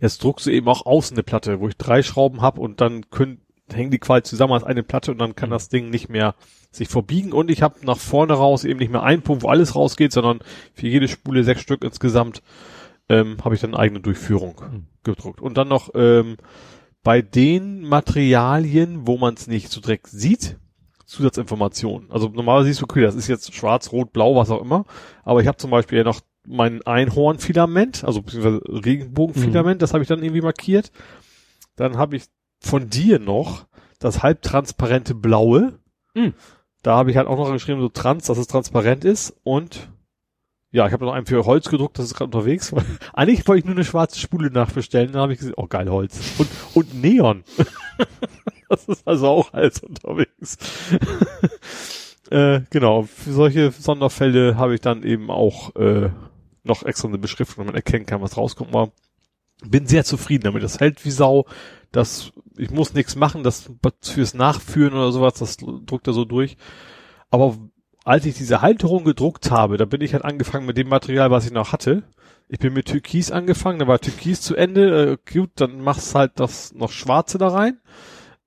Jetzt 0.00 0.22
druckst 0.24 0.46
du 0.46 0.50
eben 0.50 0.68
auch 0.68 0.86
außen 0.86 1.16
eine 1.16 1.22
Platte, 1.22 1.60
wo 1.60 1.68
ich 1.68 1.76
drei 1.76 2.02
Schrauben 2.02 2.40
habe 2.40 2.60
und 2.60 2.80
dann 2.80 3.08
können, 3.10 3.40
hängen 3.72 3.90
die 3.90 3.98
quasi 3.98 4.22
zusammen 4.24 4.54
als 4.54 4.64
eine 4.64 4.82
Platte 4.82 5.12
und 5.12 5.18
dann 5.18 5.36
kann 5.36 5.50
Mhm. 5.50 5.52
das 5.54 5.68
Ding 5.68 5.90
nicht 5.90 6.08
mehr 6.08 6.34
sich 6.72 6.88
verbiegen 6.88 7.32
und 7.32 7.50
ich 7.50 7.62
habe 7.62 7.84
nach 7.84 7.98
vorne 7.98 8.32
raus 8.32 8.64
eben 8.64 8.78
nicht 8.80 8.90
mehr 8.90 9.02
einen 9.02 9.22
Punkt, 9.22 9.42
wo 9.42 9.48
alles 9.48 9.74
rausgeht, 9.76 10.12
sondern 10.12 10.40
für 10.74 10.88
jede 10.88 11.06
Spule 11.06 11.44
sechs 11.44 11.60
Stück 11.60 11.84
insgesamt 11.84 12.42
ähm, 13.08 13.36
habe 13.44 13.54
ich 13.54 13.60
dann 13.60 13.74
eine 13.74 13.78
eigene 13.82 14.00
Durchführung 14.00 14.60
Mhm. 14.60 14.86
gedruckt. 15.04 15.40
Und 15.40 15.56
dann 15.58 15.68
noch 15.68 15.90
ähm, 15.94 16.36
bei 17.04 17.20
den 17.22 17.82
Materialien, 17.82 19.06
wo 19.06 19.18
man 19.18 19.34
es 19.34 19.46
nicht 19.48 19.70
so 19.70 19.80
direkt 19.80 20.06
sieht, 20.08 20.56
Zusatzinformationen. 21.12 22.10
Also 22.10 22.28
normalerweise 22.28 22.68
siehst 22.68 22.80
du, 22.80 22.84
okay, 22.84 23.02
das 23.02 23.14
ist 23.14 23.28
jetzt 23.28 23.54
schwarz, 23.54 23.92
rot, 23.92 24.12
blau, 24.12 24.34
was 24.36 24.50
auch 24.50 24.62
immer. 24.62 24.84
Aber 25.24 25.40
ich 25.40 25.46
habe 25.46 25.58
zum 25.58 25.70
Beispiel 25.70 25.98
ja 25.98 26.04
noch 26.04 26.20
mein 26.46 26.82
Einhornfilament, 26.82 28.02
also 28.04 28.22
beziehungsweise 28.22 28.62
Regenbogenfilament, 28.66 29.80
das 29.80 29.92
habe 29.92 30.02
ich 30.02 30.08
dann 30.08 30.22
irgendwie 30.22 30.40
markiert. 30.40 30.90
Dann 31.76 31.96
habe 31.96 32.16
ich 32.16 32.24
von 32.60 32.88
dir 32.88 33.18
noch 33.18 33.66
das 33.98 34.22
halbtransparente 34.22 35.14
Blaue. 35.14 35.78
Mhm. 36.14 36.34
Da 36.82 36.96
habe 36.96 37.10
ich 37.10 37.16
halt 37.16 37.28
auch 37.28 37.38
noch 37.38 37.52
geschrieben, 37.52 37.80
so 37.80 37.88
trans, 37.88 38.26
dass 38.26 38.38
es 38.38 38.48
transparent 38.48 39.04
ist. 39.04 39.36
Und 39.44 39.88
ja, 40.72 40.86
ich 40.86 40.92
habe 40.92 41.04
noch 41.04 41.12
einen 41.12 41.26
für 41.26 41.44
Holz 41.44 41.68
gedruckt, 41.68 41.98
das 41.98 42.06
ist 42.06 42.14
gerade 42.14 42.36
unterwegs. 42.36 42.74
Eigentlich 43.12 43.46
wollte 43.46 43.60
ich 43.60 43.64
nur 43.66 43.74
eine 43.74 43.84
schwarze 43.84 44.18
Spule 44.18 44.50
nachbestellen. 44.50 45.12
Dann 45.12 45.22
habe 45.22 45.34
ich 45.34 45.38
gesagt, 45.38 45.58
oh 45.58 45.66
geil, 45.66 45.90
Holz. 45.90 46.18
Und, 46.38 46.48
und 46.74 46.94
Neon. 47.00 47.44
das 48.72 48.88
ist 48.88 49.06
also 49.06 49.28
auch 49.28 49.52
alles 49.52 49.80
unterwegs. 49.80 50.56
äh, 52.30 52.62
genau, 52.70 53.02
für 53.02 53.32
solche 53.32 53.70
Sonderfälle 53.70 54.56
habe 54.56 54.74
ich 54.74 54.80
dann 54.80 55.02
eben 55.02 55.30
auch 55.30 55.76
äh, 55.76 56.10
noch 56.64 56.82
extra 56.82 57.08
eine 57.08 57.18
Beschriftung, 57.18 57.56
damit 57.58 57.74
man 57.74 57.76
erkennen 57.76 58.06
kann, 58.06 58.22
was 58.22 58.38
rauskommt. 58.38 58.74
Aber 58.74 58.92
bin 59.62 59.86
sehr 59.86 60.04
zufrieden 60.04 60.44
damit. 60.44 60.62
Das 60.62 60.80
hält 60.80 61.04
wie 61.04 61.10
Sau. 61.10 61.44
Das, 61.90 62.32
ich 62.56 62.70
muss 62.70 62.94
nichts 62.94 63.14
machen, 63.14 63.42
das 63.42 63.70
fürs 64.00 64.32
Nachführen 64.32 64.94
oder 64.94 65.12
sowas, 65.12 65.34
das 65.34 65.58
druckt 65.58 66.06
er 66.06 66.14
so 66.14 66.24
durch. 66.24 66.56
Aber 67.30 67.58
als 68.04 68.24
ich 68.24 68.34
diese 68.34 68.62
Halterung 68.62 69.04
gedruckt 69.04 69.50
habe, 69.50 69.76
da 69.76 69.84
bin 69.84 70.00
ich 70.00 70.14
halt 70.14 70.24
angefangen 70.24 70.64
mit 70.64 70.78
dem 70.78 70.88
Material, 70.88 71.30
was 71.30 71.44
ich 71.44 71.52
noch 71.52 71.72
hatte. 71.72 72.04
Ich 72.48 72.58
bin 72.58 72.72
mit 72.72 72.86
Türkis 72.86 73.30
angefangen, 73.30 73.78
da 73.78 73.86
war 73.86 74.00
Türkis 74.00 74.40
zu 74.40 74.56
Ende, 74.56 75.12
äh, 75.12 75.32
gut, 75.32 75.50
dann 75.56 75.80
machst 75.80 76.14
halt 76.14 76.32
das 76.36 76.72
noch 76.74 76.90
Schwarze 76.90 77.36
da 77.36 77.48
rein. 77.48 77.78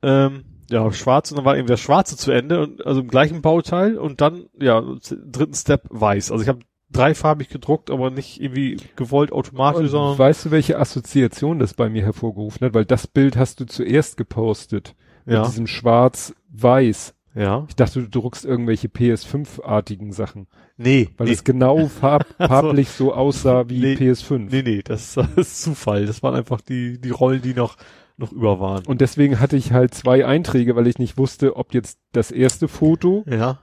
Ähm, 0.05 0.43
ja, 0.69 0.91
schwarz 0.91 1.31
und 1.31 1.37
dann 1.37 1.45
war 1.45 1.57
eben 1.57 1.67
der 1.67 1.77
Schwarze 1.77 2.17
zu 2.17 2.31
Ende 2.31 2.61
und 2.61 2.85
also 2.85 3.01
im 3.01 3.07
gleichen 3.07 3.41
Bauteil 3.41 3.97
und 3.97 4.21
dann, 4.21 4.45
ja, 4.59 4.81
dritten 4.81 5.53
Step 5.53 5.83
weiß. 5.89 6.31
Also 6.31 6.41
ich 6.43 6.49
habe 6.49 6.59
dreifarbig 6.91 7.49
gedruckt, 7.49 7.91
aber 7.91 8.09
nicht 8.09 8.41
irgendwie 8.41 8.77
gewollt 8.95 9.31
automatisch, 9.31 9.81
Und 9.83 9.89
sondern 9.89 10.17
weißt 10.17 10.45
du, 10.45 10.51
welche 10.51 10.79
Assoziation 10.79 11.59
das 11.59 11.73
bei 11.73 11.89
mir 11.89 12.03
hervorgerufen 12.03 12.65
hat? 12.65 12.73
Weil 12.73 12.85
das 12.85 13.07
Bild 13.07 13.35
hast 13.37 13.59
du 13.59 13.65
zuerst 13.65 14.17
gepostet. 14.17 14.95
Mit 15.25 15.33
ja, 15.35 15.43
diesem 15.45 15.65
schwarz-weiß. 15.65 17.15
ja. 17.33 17.65
Ich 17.67 17.75
dachte, 17.75 18.01
du 18.01 18.09
druckst 18.09 18.45
irgendwelche 18.45 18.87
PS5-artigen 18.87 20.11
Sachen. 20.11 20.47
Nee, 20.77 21.09
Weil 21.17 21.27
nee, 21.27 21.33
es 21.33 21.43
genau 21.43 21.87
farb 21.87 22.27
farblich 22.37 22.89
so 22.89 23.13
aussah 23.13 23.67
wie 23.69 23.79
Nee. 23.79 23.93
PS5. 23.95 24.49
nee, 24.51 24.61
nee, 24.61 24.81
das, 24.83 25.13
das 25.15 25.29
ist 25.35 25.61
Zufall. 25.63 26.05
Das 26.05 26.21
waren 26.23 26.35
einfach 26.35 26.61
die, 26.61 26.99
die 26.99 27.09
Rollen, 27.09 27.41
die 27.41 27.53
noch, 27.53 27.75
noch 28.17 28.31
über 28.31 28.59
waren. 28.59 28.85
Und 28.85 29.01
deswegen 29.01 29.39
hatte 29.39 29.57
ich 29.57 29.71
halt 29.73 29.93
zwei 29.93 30.25
Einträge, 30.25 30.75
weil 30.75 30.87
ich 30.87 30.99
nicht 30.99 31.17
wusste, 31.17 31.55
ob 31.57 31.73
jetzt 31.73 31.99
das 32.13 32.31
erste 32.31 32.67
Foto, 32.67 33.23
ja. 33.27 33.59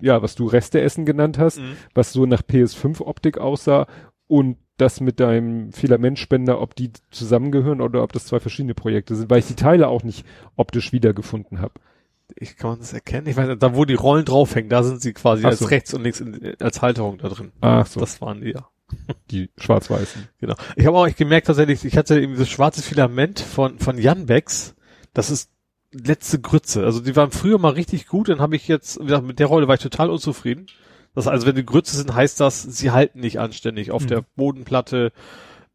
ja, 0.00 0.22
was 0.22 0.34
du 0.34 0.46
Reste 0.46 0.80
essen 0.80 1.06
genannt 1.06 1.38
hast, 1.38 1.58
Mhm. 1.58 1.76
was 1.94 2.12
so 2.12 2.26
nach 2.26 2.42
PS5-Optik 2.42 3.38
aussah 3.38 3.86
und 4.26 4.56
das 4.76 5.00
mit 5.00 5.20
deinem 5.20 5.72
Filamentspender, 5.72 6.60
ob 6.60 6.74
die 6.74 6.90
zusammengehören 7.10 7.80
oder 7.80 8.02
ob 8.02 8.12
das 8.12 8.26
zwei 8.26 8.40
verschiedene 8.40 8.74
Projekte 8.74 9.14
sind, 9.16 9.30
weil 9.30 9.38
ich 9.38 9.46
die 9.46 9.54
Teile 9.54 9.88
auch 9.88 10.02
nicht 10.02 10.26
optisch 10.56 10.92
wiedergefunden 10.92 11.60
habe. 11.60 11.72
Ich 12.34 12.56
kann 12.56 12.78
das 12.78 12.92
erkennen? 12.92 13.26
Ich 13.28 13.36
weiß 13.36 13.48
nicht, 13.48 13.62
da 13.62 13.74
wo 13.74 13.84
die 13.86 13.94
Rollen 13.94 14.24
draufhängen, 14.26 14.68
da 14.68 14.82
sind 14.82 15.00
sie 15.00 15.14
quasi 15.14 15.44
Ach 15.44 15.50
als 15.50 15.60
so. 15.60 15.66
rechts 15.66 15.94
und 15.94 16.02
links 16.02 16.20
in, 16.20 16.56
als 16.60 16.82
Halterung 16.82 17.16
da 17.18 17.28
drin. 17.28 17.52
Ach 17.62 17.86
so, 17.86 18.00
Das 18.00 18.20
waren 18.20 18.42
die 18.42 18.50
ja. 18.50 18.68
Die 19.30 19.50
schwarz-weißen. 19.58 20.28
Genau. 20.38 20.54
Ich 20.76 20.86
habe 20.86 20.96
auch 20.96 21.06
echt 21.06 21.18
gemerkt 21.18 21.46
tatsächlich, 21.46 21.84
ich 21.84 21.96
hatte 21.96 22.20
eben 22.20 22.36
das 22.36 22.48
schwarze 22.48 22.82
Filament 22.82 23.40
von, 23.40 23.78
von 23.78 23.98
Jan 23.98 24.26
Becks. 24.26 24.74
Das 25.12 25.30
ist 25.30 25.50
letzte 25.92 26.40
Grütze. 26.40 26.84
Also 26.84 27.00
die 27.00 27.16
waren 27.16 27.30
früher 27.30 27.58
mal 27.58 27.72
richtig 27.72 28.06
gut, 28.06 28.28
dann 28.28 28.40
habe 28.40 28.56
ich 28.56 28.68
jetzt, 28.68 29.00
wie 29.00 29.04
gesagt, 29.04 29.24
mit 29.26 29.38
der 29.38 29.46
Rolle 29.46 29.68
war 29.68 29.74
ich 29.74 29.80
total 29.80 30.10
unzufrieden. 30.10 30.66
Das, 31.14 31.26
also 31.26 31.46
wenn 31.46 31.54
die 31.56 31.64
Grütze 31.64 31.96
sind, 31.96 32.14
heißt 32.14 32.40
das, 32.40 32.62
sie 32.62 32.90
halten 32.90 33.20
nicht 33.20 33.40
anständig 33.40 33.90
auf 33.90 34.02
Mhm. 34.02 34.08
der 34.08 34.24
Bodenplatte, 34.36 35.12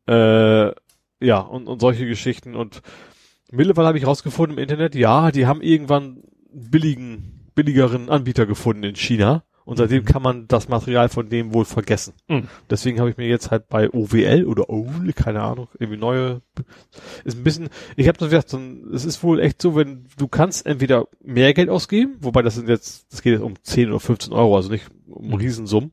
äh, 0.08 0.72
ja, 1.24 1.40
und, 1.40 1.68
und 1.68 1.82
solche 1.82 2.06
Geschichten. 2.06 2.56
Und 2.56 2.82
mittlerweile 3.52 3.88
habe 3.88 3.98
ich 3.98 4.06
rausgefunden 4.06 4.58
im 4.58 4.62
Internet, 4.64 4.96
ja, 4.96 5.32
die 5.32 5.48
haben 5.48 5.62
irgendwann 5.62 6.24
billigen, 6.54 7.50
billigeren 7.56 8.10
Anbieter 8.10 8.46
gefunden 8.46 8.84
in 8.84 8.96
China 8.96 9.44
Und 9.64 9.78
seitdem 9.78 10.06
kann 10.06 10.22
man 10.24 10.48
das 10.48 10.70
Material 10.70 11.10
von 11.10 11.30
dem 11.30 11.54
wohl 11.54 11.66
vergessen. 11.66 12.14
Mhm. 12.28 12.48
Deswegen 12.70 13.00
habe 13.00 13.10
ich 13.12 13.18
mir 13.18 13.28
jetzt 13.28 13.52
halt 13.52 13.68
bei 13.70 13.90
OWL 13.92 14.46
oder 14.46 14.70
OWL, 14.70 15.14
keine 15.14 15.42
Ahnung, 15.42 15.68
irgendwie 15.80 16.00
neue, 16.00 16.42
ist 17.24 17.38
ein 17.38 17.44
bisschen, 17.44 17.70
ich 17.96 18.08
habe 18.08 18.18
gesagt, 18.18 18.50
so 18.50 18.58
ein- 18.58 18.90
es 18.94 19.06
ist 19.06 19.24
wohl 19.24 19.40
echt 19.40 19.62
so, 19.62 19.76
wenn 19.76 20.08
du 20.18 20.28
kannst 20.28 20.66
entweder 20.66 21.08
mehr 21.24 21.54
Geld 21.54 21.70
ausgeben, 21.70 22.16
wobei 22.22 22.42
das 22.42 22.56
sind 22.56 22.70
jetzt, 22.70 23.12
das 23.12 23.22
geht 23.22 23.34
jetzt 23.34 23.44
um 23.44 23.54
10 23.64 23.90
oder 23.90 24.00
15 24.00 24.34
Euro, 24.34 24.56
also 24.56 24.70
nicht 24.70 24.88
um 25.08 25.34
Riesensummen. 25.36 25.92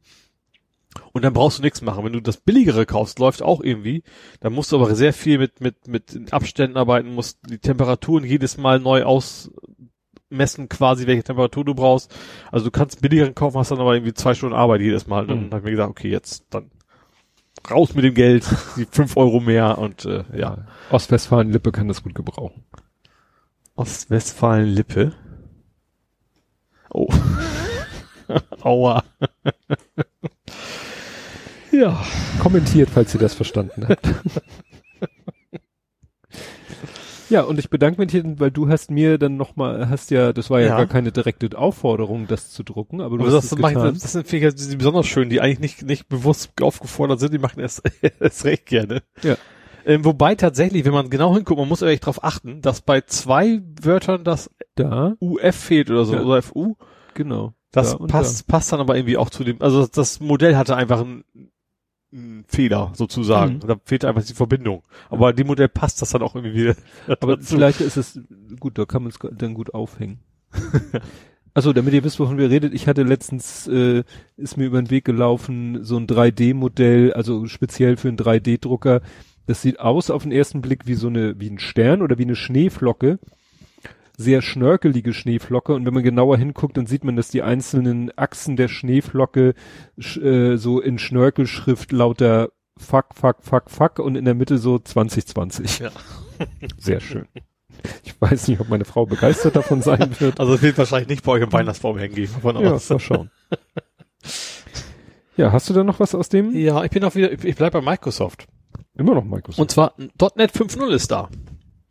Und 1.13 1.25
dann 1.25 1.33
brauchst 1.35 1.59
du 1.59 1.63
nichts 1.63 1.83
machen. 1.83 2.05
Wenn 2.05 2.15
du 2.15 2.21
das 2.23 2.39
billigere 2.39 2.87
kaufst, 2.87 3.19
läuft 3.19 3.43
auch 3.43 3.61
irgendwie. 3.63 4.03
Dann 4.41 4.53
musst 4.53 4.73
du 4.73 4.77
aber 4.77 4.95
sehr 4.95 5.13
viel 5.13 5.39
mit, 5.39 5.61
mit, 5.61 5.87
mit 5.87 6.33
Abständen 6.33 6.77
arbeiten, 6.77 7.15
musst 7.15 7.39
die 7.49 7.59
Temperaturen 7.59 8.25
jedes 8.25 8.57
Mal 8.57 8.81
neu 8.81 9.05
ausmessen, 10.31 10.69
quasi, 10.69 11.07
welche 11.07 11.23
Temperatur 11.25 11.65
du 11.65 11.75
brauchst. 11.75 12.15
Also 12.53 12.67
du 12.67 12.71
kannst 12.71 13.01
billigeren 13.01 13.35
kaufen, 13.35 13.59
hast 13.59 13.71
dann 13.71 13.81
aber 13.81 13.95
irgendwie 13.95 14.15
zwei 14.15 14.35
Stunden 14.35 14.55
Arbeit 14.55 14.81
jedes 14.81 15.07
Mal. 15.07 15.23
Und 15.23 15.29
dann 15.29 15.39
Mhm. 15.41 15.51
habe 15.51 15.59
ich 15.59 15.65
mir 15.65 15.71
gesagt, 15.73 15.91
okay, 15.91 16.11
jetzt 16.11 16.45
dann 16.51 16.71
raus 17.71 17.95
mit 17.95 18.05
dem 18.05 18.15
Geld, 18.15 18.47
die 18.77 18.87
fünf 18.91 19.17
Euro 19.17 19.41
mehr 19.41 19.79
und 19.79 20.05
äh, 20.05 20.25
ja. 20.37 20.67
Ostwestfalen-Lippe 20.91 21.73
kann 21.73 21.89
das 21.89 22.03
gut 22.03 22.15
gebrauchen. 22.15 22.65
Ostwestfalen-Lippe. 23.77 25.13
Oh. 26.91 27.09
Aua. 28.63 29.03
ja. 31.73 32.03
Kommentiert, 32.41 32.91
falls 32.91 33.15
ihr 33.15 33.21
das 33.21 33.35
verstanden 33.35 33.87
habt. 33.89 34.07
ja, 37.31 37.43
und 37.43 37.59
ich 37.59 37.71
bedanke 37.71 38.01
mich, 38.01 38.11
hier, 38.11 38.25
weil 38.41 38.51
du 38.51 38.69
hast 38.69 38.91
mir 38.91 39.19
dann 39.19 39.37
nochmal, 39.37 39.89
hast 39.89 40.11
ja, 40.11 40.33
das 40.33 40.51
war 40.51 40.61
ja, 40.61 40.69
Ja. 40.69 40.77
gar 40.77 40.87
keine 40.87 41.13
direkte 41.13 41.57
Aufforderung, 41.57 42.27
das 42.27 42.51
zu 42.51 42.63
drucken, 42.63 43.01
aber 43.01 43.19
du 43.19 43.25
Aber 43.25 43.33
hast 43.37 43.51
das, 43.51 43.53
es 43.53 43.57
getan. 43.65 43.95
das 43.95 44.13
sind 44.13 44.27
Fähigkeiten, 44.27 44.57
die 44.57 44.63
sind 44.63 44.79
besonders 44.79 45.07
schön, 45.07 45.29
die 45.31 45.41
eigentlich 45.41 45.61
nicht, 45.61 45.83
nicht 45.83 46.09
bewusst 46.09 46.51
aufgefordert 46.63 47.21
sind, 47.21 47.33
die 47.35 47.39
machen 47.39 47.61
es, 47.61 47.83
es 48.21 48.45
recht 48.45 48.67
gerne. 48.67 49.03
Ja. 49.23 49.37
Ähm, 49.87 50.05
wobei 50.05 50.35
tatsächlich, 50.35 50.85
wenn 50.85 50.93
man 50.93 51.09
genau 51.09 51.35
hinguckt, 51.35 51.59
man 51.59 51.69
muss 51.69 51.81
echt 51.83 52.03
darauf 52.03 52.23
achten, 52.23 52.61
dass 52.61 52.81
bei 52.83 53.01
zwei 53.03 53.63
Wörtern 53.81 54.23
das 54.25 54.51
da, 54.75 55.15
UF 55.21 55.55
fehlt 55.57 55.91
oder 55.91 56.05
so, 56.05 56.15
Ja. 56.15 56.23
oder 56.23 56.43
FU. 56.43 56.75
genau. 57.15 57.55
Das 57.71 57.97
da 57.99 58.07
passt, 58.07 58.47
passt 58.47 58.73
dann 58.73 58.81
aber 58.81 58.97
irgendwie 58.97 59.19
auch 59.19 59.29
zu 59.31 59.45
dem, 59.45 59.61
also 59.61 59.87
das 59.87 60.21
Modell 60.21 60.57
hatte 60.57 60.75
einfach 60.77 61.01
einen 61.03 61.25
Fehler 62.47 62.93
sozusagen. 62.95 63.55
Mhm. 63.57 63.61
Da 63.61 63.77
fehlt 63.85 64.05
einfach 64.05 64.25
die 64.25 64.35
Verbindung. 64.35 64.83
Aber 65.11 65.33
dem 65.33 65.47
Modell 65.47 65.69
passt 65.69 66.01
das 66.01 66.11
dann 66.11 66.23
auch 66.23 66.35
irgendwie 66.35 66.55
wieder. 66.55 66.75
Aber 67.21 67.37
dazu. 67.37 67.57
vielleicht 67.57 67.81
ist 67.81 67.97
es, 67.97 68.21
gut, 68.59 68.79
da 68.79 68.87
kann 68.87 69.03
man 69.03 69.13
es 69.13 69.19
dann 69.37 69.55
gut 69.55 69.75
aufhängen. 69.75 70.21
Also, 71.55 71.73
damit 71.73 71.93
ihr 71.93 72.05
wisst, 72.05 72.21
wovon 72.21 72.39
wir 72.39 72.51
redet, 72.51 72.73
ich 72.73 72.87
hatte 72.87 73.03
letztens, 73.03 73.67
äh, 73.67 74.05
ist 74.37 74.57
mir 74.57 74.67
über 74.67 74.81
den 74.81 74.91
Weg 74.91 75.05
gelaufen, 75.05 75.83
so 75.83 75.97
ein 75.97 76.07
3D-Modell, 76.07 77.13
also 77.15 77.47
speziell 77.47 77.97
für 77.97 78.07
einen 78.07 78.17
3D-Drucker. 78.17 79.01
Das 79.47 79.63
sieht 79.63 79.81
aus 79.81 80.11
auf 80.11 80.23
den 80.23 80.31
ersten 80.31 80.61
Blick 80.61 80.87
wie 80.87 80.95
so 80.95 81.09
eine, 81.09 81.41
wie 81.41 81.51
ein 81.51 81.59
Stern 81.59 82.03
oder 82.03 82.17
wie 82.17 82.25
eine 82.25 82.37
Schneeflocke. 82.37 83.19
Sehr 84.21 84.43
schnörkelige 84.43 85.15
Schneeflocke. 85.15 85.73
Und 85.75 85.87
wenn 85.87 85.95
man 85.95 86.03
genauer 86.03 86.37
hinguckt, 86.37 86.77
dann 86.77 86.87
sieht 86.87 87.05
man, 87.05 87.15
dass 87.15 87.29
die 87.29 87.43
einzelnen 87.43 88.11
Achsen 88.19 88.57
der 88.57 88.67
Schneeflocke 88.67 89.55
sch, 89.97 90.17
äh, 90.17 90.57
so 90.57 90.81
in 90.81 90.99
Schnörkelschrift 90.99 91.93
lauter 91.93 92.51
Fuck, 92.77 93.15
Fuck, 93.15 93.37
Fuck, 93.43 93.71
Fuck 93.71 93.99
und 94.01 94.17
in 94.17 94.25
der 94.25 94.35
Mitte 94.35 94.59
so 94.59 94.79
2020. 94.81 95.79
Ja. 95.79 95.91
Sehr 96.79 97.01
schön. 97.01 97.27
Ich 98.03 98.21
weiß 98.21 98.49
nicht, 98.49 98.61
ob 98.61 98.69
meine 98.69 98.85
Frau 98.85 99.07
begeistert 99.07 99.55
davon 99.55 99.83
sein 99.83 100.11
wird. 100.21 100.41
Also 100.41 100.55
es 100.55 100.63
wird 100.63 100.77
wahrscheinlich 100.79 101.09
nicht 101.09 101.25
bei 101.25 101.33
euch 101.33 101.43
im 101.43 101.53
Weihnachtsbaum 101.53 101.97
hängen, 101.97 102.15
gehe 102.17 102.25
ich 102.25 102.33
mal 102.33 102.41
von 102.41 102.61
Ja, 102.61 102.73
aus. 102.73 102.91
mal 102.91 102.99
schauen. 102.99 103.31
Ja, 105.37 105.53
hast 105.53 105.71
du 105.71 105.75
da 105.75 105.85
noch 105.85 106.01
was 106.01 106.15
aus 106.17 106.29
dem? 106.29 106.51
Ja, 106.57 106.83
ich 106.83 106.91
bin 106.91 107.05
auch 107.05 107.15
wieder, 107.15 107.31
ich, 107.31 107.45
ich 107.45 107.55
bleib 107.55 107.73
bei 107.73 107.81
Microsoft. 107.81 108.49
Immer 108.97 109.15
noch 109.15 109.25
Microsoft. 109.25 109.61
Und 109.61 109.71
zwar 109.71 109.95
.NET 109.97 110.51
5.0 110.53 110.89
ist 110.89 111.13
da. 111.13 111.29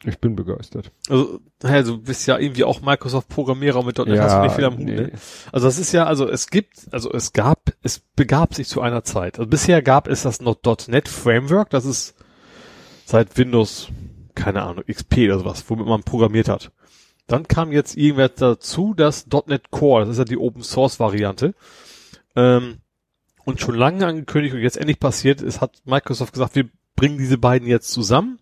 Ich 0.03 0.19
bin 0.19 0.35
begeistert. 0.35 0.91
Also, 1.09 1.39
naja, 1.63 1.81
du 1.81 1.97
bist 1.97 2.27
ja 2.27 2.37
irgendwie 2.37 2.63
auch 2.63 2.81
Microsoft-Programmierer 2.81 3.83
mit 3.83 3.97
.NET, 3.97 4.19
hast 4.19 4.37
du 4.37 4.41
nicht 4.41 4.55
viel 4.55 4.65
am 4.65 4.77
Hut, 4.77 4.85
nee. 4.85 4.95
ne? 4.95 5.11
Also 5.51 5.65
das 5.65 5.79
ist 5.79 5.91
ja, 5.91 6.05
also 6.05 6.29
es 6.29 6.47
gibt, 6.47 6.87
also 6.91 7.11
es 7.11 7.33
gab, 7.33 7.73
es 7.81 7.99
begab 8.15 8.53
sich 8.53 8.67
zu 8.67 8.81
einer 8.81 9.03
Zeit. 9.03 9.39
Also 9.39 9.49
bisher 9.49 9.81
gab 9.81 10.07
es 10.07 10.23
das 10.23 10.39
noch 10.39 10.57
.NET 10.87 11.07
Framework, 11.07 11.71
das 11.71 11.85
ist 11.85 12.15
seit 13.05 13.37
Windows, 13.37 13.89
keine 14.35 14.61
Ahnung, 14.61 14.83
XP 14.87 15.19
oder 15.25 15.39
sowas, 15.39 15.63
womit 15.67 15.87
man 15.87 16.03
programmiert 16.03 16.47
hat. 16.47 16.71
Dann 17.25 17.47
kam 17.47 17.71
jetzt 17.71 17.97
irgendwer 17.97 18.29
dazu, 18.29 18.93
das 18.93 19.25
.NET 19.47 19.71
Core, 19.71 20.01
das 20.01 20.11
ist 20.11 20.19
ja 20.19 20.25
die 20.25 20.37
Open 20.37 20.63
Source 20.63 20.99
Variante. 20.99 21.55
Ähm, 22.35 22.77
und 23.45 23.61
schon 23.61 23.75
lange 23.75 24.05
angekündigt 24.05 24.53
und 24.53 24.61
jetzt 24.61 24.77
endlich 24.77 24.99
passiert, 24.99 25.41
es 25.41 25.61
hat 25.61 25.81
Microsoft 25.85 26.33
gesagt, 26.33 26.55
wir 26.55 26.69
bringen 26.95 27.17
diese 27.17 27.37
beiden 27.37 27.67
jetzt 27.67 27.91
zusammen. 27.91 28.39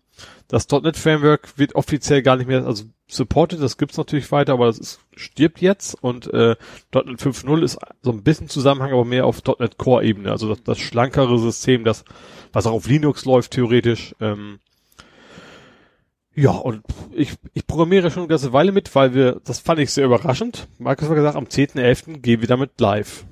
Das 0.48 0.68
.NET 0.70 0.96
Framework 0.96 1.58
wird 1.58 1.74
offiziell 1.74 2.22
gar 2.22 2.36
nicht 2.36 2.46
mehr, 2.46 2.64
also 2.64 2.84
supported, 3.08 3.60
das 3.60 3.78
gibt's 3.78 3.96
natürlich 3.96 4.30
weiter, 4.32 4.52
aber 4.52 4.66
das 4.66 4.78
ist, 4.78 5.00
stirbt 5.16 5.60
jetzt 5.60 5.94
und 6.02 6.32
äh, 6.32 6.56
.NET 6.94 7.20
5.0 7.20 7.62
ist 7.62 7.78
so 8.02 8.12
ein 8.12 8.22
bisschen 8.22 8.48
Zusammenhang, 8.48 8.92
aber 8.92 9.04
mehr 9.04 9.26
auf 9.26 9.42
.NET 9.58 9.78
Core 9.78 10.04
Ebene, 10.04 10.30
also 10.30 10.48
das, 10.48 10.62
das 10.62 10.78
schlankere 10.78 11.38
System, 11.38 11.84
das 11.84 12.04
was 12.52 12.66
auch 12.66 12.72
auf 12.72 12.88
Linux 12.88 13.24
läuft 13.24 13.52
theoretisch. 13.52 14.14
Ähm, 14.20 14.60
ja, 16.34 16.50
und 16.50 16.82
ich, 17.12 17.34
ich 17.54 17.66
programmiere 17.66 18.10
schon 18.10 18.22
eine 18.22 18.28
ganze 18.28 18.52
Weile 18.52 18.72
mit, 18.72 18.94
weil 18.94 19.14
wir, 19.14 19.40
das 19.44 19.60
fand 19.60 19.80
ich 19.80 19.90
sehr 19.90 20.04
überraschend. 20.04 20.68
Microsoft 20.78 21.10
hat 21.10 21.16
gesagt, 21.16 21.36
am 21.36 21.44
10.11. 21.44 22.18
gehen 22.18 22.40
wir 22.40 22.48
damit 22.48 22.80
live. 22.80 23.24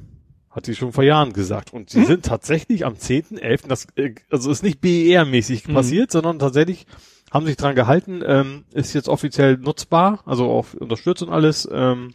Hat 0.55 0.67
sie 0.67 0.75
schon 0.77 0.93
vor 0.93 1.03
Jahren 1.05 1.33
gesagt. 1.33 1.73
Und 1.73 1.91
sie 1.91 2.05
sind 2.05 2.25
tatsächlich 2.25 2.87
am 2.87 2.95
10.11., 2.95 3.69
das, 3.69 3.87
äh, 3.97 4.15
also 4.31 4.51
ist 4.51 4.63
nicht 4.63 4.81
BER-mäßig 4.81 5.67
Mhm. 5.69 5.75
passiert, 5.75 6.11
sondern 6.13 6.39
tatsächlich 6.39 6.87
haben 7.33 7.47
sich 7.47 7.57
dran 7.57 7.75
gehalten, 7.75 8.23
ähm, 8.25 8.65
ist 8.73 8.93
jetzt 8.95 9.09
offiziell 9.09 9.57
nutzbar, 9.57 10.23
also 10.25 10.49
auch 10.51 10.73
unterstützt 10.75 11.23
und 11.23 11.31
alles. 11.31 11.69
Ähm, 11.73 12.15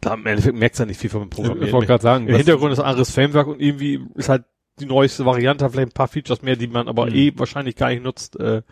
klar, 0.00 0.14
im 0.14 0.24
Endeffekt 0.26 0.56
merkst 0.56 0.78
du 0.78 0.84
ja 0.84 0.86
nicht 0.86 1.00
viel 1.00 1.10
vom 1.10 1.24
Ich 1.24 1.30
Programmieren. 1.30 1.72
wollte 1.72 1.86
gerade 1.88 2.02
sagen, 2.02 2.26
Im 2.28 2.36
Hintergrund 2.36 2.72
ist 2.72 2.78
ein 2.78 2.86
anderes 2.86 3.10
Framework 3.10 3.48
und 3.48 3.60
irgendwie 3.60 4.00
ist 4.14 4.28
halt 4.30 4.44
die 4.80 4.86
neueste 4.86 5.26
Variante, 5.26 5.68
vielleicht 5.68 5.88
ein 5.90 5.92
paar 5.92 6.08
Features 6.08 6.40
mehr, 6.42 6.56
die 6.56 6.68
man 6.68 6.88
aber 6.88 7.06
Mhm. 7.06 7.14
eh 7.16 7.32
wahrscheinlich 7.36 7.76
gar 7.76 7.90
nicht 7.90 8.02
nutzt. 8.02 8.38
Äh, 8.40 8.62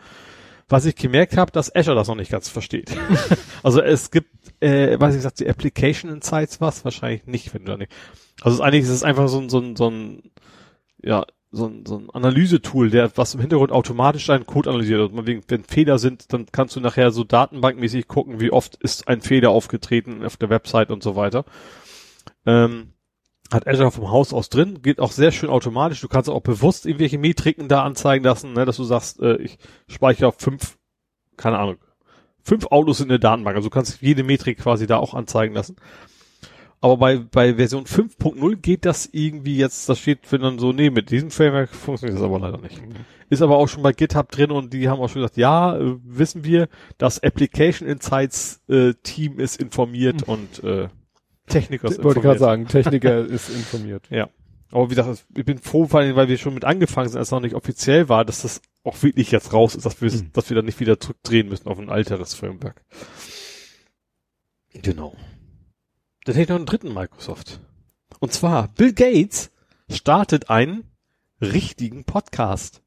was 0.69 0.85
ich 0.85 0.97
gemerkt 0.97 1.37
habe, 1.37 1.53
dass 1.53 1.75
Azure 1.75 1.97
das 1.97 2.09
noch 2.09 2.17
nicht 2.17 2.31
ganz 2.31 2.49
versteht. 2.49 2.91
also 3.63 3.81
es 3.81 4.11
gibt, 4.11 4.31
äh, 4.61 4.99
weiß 4.99 5.15
ich, 5.15 5.23
sagt 5.23 5.41
die 5.41 5.49
Application 5.49 6.11
Insights 6.11 6.61
was? 6.61 6.85
Wahrscheinlich 6.85 7.27
nicht, 7.27 7.55
wenn 7.55 7.65
du 7.65 7.77
nicht. 7.77 7.93
Also 8.43 8.63
eigentlich 8.63 8.85
ist 8.85 8.91
es 8.91 9.03
einfach 9.05 9.29
so 9.29 9.41
ein, 9.41 9.49
so 9.49 9.61
ein, 9.61 9.77
so 9.77 9.91
ein, 9.91 10.23
ja, 11.03 11.25
so 11.53 11.67
ein, 11.67 11.87
so 11.87 11.99
ein 11.99 12.11
Analysetool, 12.11 12.91
der 12.91 13.17
was 13.17 13.35
im 13.35 13.41
Hintergrund 13.41 13.71
automatisch 13.71 14.27
deinen 14.27 14.47
Code 14.47 14.71
analysiert. 14.71 15.01
Also 15.01 15.27
wegen, 15.27 15.43
wenn 15.49 15.65
Fehler 15.65 15.99
sind, 15.99 16.33
dann 16.33 16.47
kannst 16.51 16.75
du 16.75 16.81
nachher 16.81 17.13
so 17.13 17.23
datenbankmäßig 17.23 18.09
gucken, 18.09 18.41
wie 18.41 18.51
oft 18.51 18.77
ist 18.77 19.07
ein 19.09 19.21
Fehler 19.21 19.51
aufgetreten 19.51 20.25
auf 20.25 20.37
der 20.37 20.51
Website 20.51 20.91
und 20.91 21.03
so 21.03 21.15
weiter. 21.15 21.45
Ähm, 22.45 22.93
hat 23.53 23.67
Azure 23.67 23.91
vom 23.91 24.11
Haus 24.11 24.33
aus 24.33 24.49
drin, 24.49 24.83
geht 24.83 25.01
auch 25.01 25.13
sehr 25.13 25.33
schön 25.33 25.51
automatisch. 25.51 26.01
Du 26.01 26.09
kannst 26.09 26.29
auch 26.29 26.41
bewusst 26.41 26.87
irgendwelche 26.87 27.19
Metriken 27.19 27.69
da 27.69 27.85
anzeigen 27.85 28.25
lassen, 28.25 28.53
ne, 28.53 28.65
dass 28.65 28.77
du 28.77 28.85
sagst, 28.85 29.21
äh, 29.21 29.37
ich 29.37 29.59
speichere 29.89 30.33
fünf, 30.33 30.79
keine 31.37 31.59
Ahnung, 31.59 31.77
fünf 32.43 32.67
Autos 32.67 33.01
in 33.01 33.09
der 33.09 33.19
Datenbank. 33.19 33.57
Also 33.57 33.69
du 33.69 33.75
kannst 33.75 34.01
jede 34.01 34.23
Metrik 34.23 34.59
quasi 34.59 34.87
da 34.87 34.97
auch 34.97 35.15
anzeigen 35.15 35.55
lassen. 35.55 35.77
Aber 36.81 36.99
bei, 36.99 37.19
bei 37.19 37.55
Version 37.55 37.85
5.0 37.85 38.57
geht 38.57 38.85
das 38.85 39.09
irgendwie 39.11 39.57
jetzt, 39.57 39.89
das 39.89 39.99
steht, 39.99 40.31
wenn 40.31 40.43
dann 40.43 40.59
so, 40.59 40.73
nee, 40.73 40.91
mit 40.91 41.11
diesem 41.11 41.31
Framework 41.31 41.71
funktioniert 41.71 42.19
das 42.19 42.25
aber 42.25 42.39
leider 42.39 42.59
nicht. 42.59 42.81
Ist 43.31 43.43
aber 43.43 43.57
auch 43.57 43.67
schon 43.67 43.83
bei 43.83 43.93
GitHub 43.93 44.31
drin 44.31 44.51
und 44.51 44.73
die 44.73 44.89
haben 44.89 45.01
auch 45.01 45.09
schon 45.09 45.23
gesagt, 45.23 45.37
ja, 45.37 45.77
äh, 45.77 45.97
wissen 46.05 46.45
wir, 46.45 46.69
das 46.99 47.21
Application 47.23 47.89
Insights 47.89 48.63
äh, 48.69 48.93
Team 49.03 49.41
ist 49.41 49.61
informiert 49.61 50.23
und 50.25 50.63
äh, 50.63 50.89
Techniker 51.47 51.89
ist 51.89 51.99
Ich 51.99 52.05
wollte 52.05 52.21
gerade 52.21 52.37
informiert. 52.37 52.71
sagen, 52.71 52.83
Techniker 52.85 53.25
ist 53.27 53.49
informiert. 53.51 54.05
Ja. 54.11 54.29
Aber 54.73 54.91
wie 54.91 54.95
gesagt, 54.97 55.25
ich 55.37 55.45
bin 55.45 55.59
froh, 55.59 55.87
vor 55.87 56.01
allem, 56.01 56.17
weil 56.17 56.29
wir 56.29 56.39
schon 56.39 56.55
mit 56.55 56.65
angefangen 56.65 57.09
sind, 57.09 57.19
als 57.19 57.29
es 57.29 57.33
noch 57.33 57.41
nicht 57.41 57.55
offiziell 57.55 58.09
war, 58.09 58.25
dass 58.25 58.43
das 58.43 58.61
auch 58.83 59.01
wirklich 59.03 59.31
jetzt 59.31 59.53
raus 59.53 59.75
ist, 59.77 59.87
dass 59.87 60.01
wir, 60.01 60.11
Mhm. 60.11 60.33
dass 60.33 60.51
wir 60.51 60.57
dann 60.57 60.65
nicht 60.65 60.81
wieder 60.81 60.99
zurückdrehen 60.99 61.49
müssen 61.49 61.69
auf 61.69 61.79
ein 61.79 61.89
alteres 61.89 62.35
Framework. 62.35 62.83
Genau. 64.75 65.15
Dann 66.25 66.35
hätte 66.35 66.43
ich 66.43 66.49
noch 66.49 66.57
einen 66.57 66.67
dritten 66.67 66.93
Microsoft. 66.93 67.61
Und 68.19 68.33
zwar, 68.33 68.69
Bill 68.69 68.93
Gates 68.93 69.51
startet 69.91 70.51
einen 70.51 70.85
richtigen 71.41 72.05
Podcast. 72.05 72.83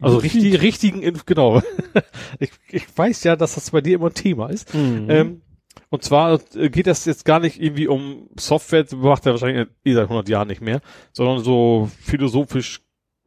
Also 0.00 0.18
Richtig? 0.18 0.44
richtig, 0.44 0.62
richtigen, 0.62 1.20
genau. 1.26 1.60
ich, 2.38 2.50
ich 2.70 2.84
weiß 2.96 3.24
ja, 3.24 3.36
dass 3.36 3.54
das 3.56 3.70
bei 3.70 3.80
dir 3.80 3.96
immer 3.96 4.06
ein 4.08 4.14
Thema 4.14 4.48
ist. 4.48 4.72
Mhm. 4.74 5.06
Ähm, 5.10 5.42
und 5.90 6.02
zwar 6.04 6.40
äh, 6.54 6.68
geht 6.70 6.86
das 6.86 7.04
jetzt 7.04 7.24
gar 7.24 7.40
nicht 7.40 7.60
irgendwie 7.60 7.88
um 7.88 8.28
Software, 8.38 8.84
das 8.84 8.92
macht 8.92 9.26
er 9.26 9.32
wahrscheinlich 9.32 9.68
eh 9.84 9.94
seit 9.94 10.04
100 10.04 10.28
Jahren 10.28 10.48
nicht 10.48 10.60
mehr, 10.60 10.80
sondern 11.12 11.42
so 11.42 11.88
philosophisch, 12.00 12.80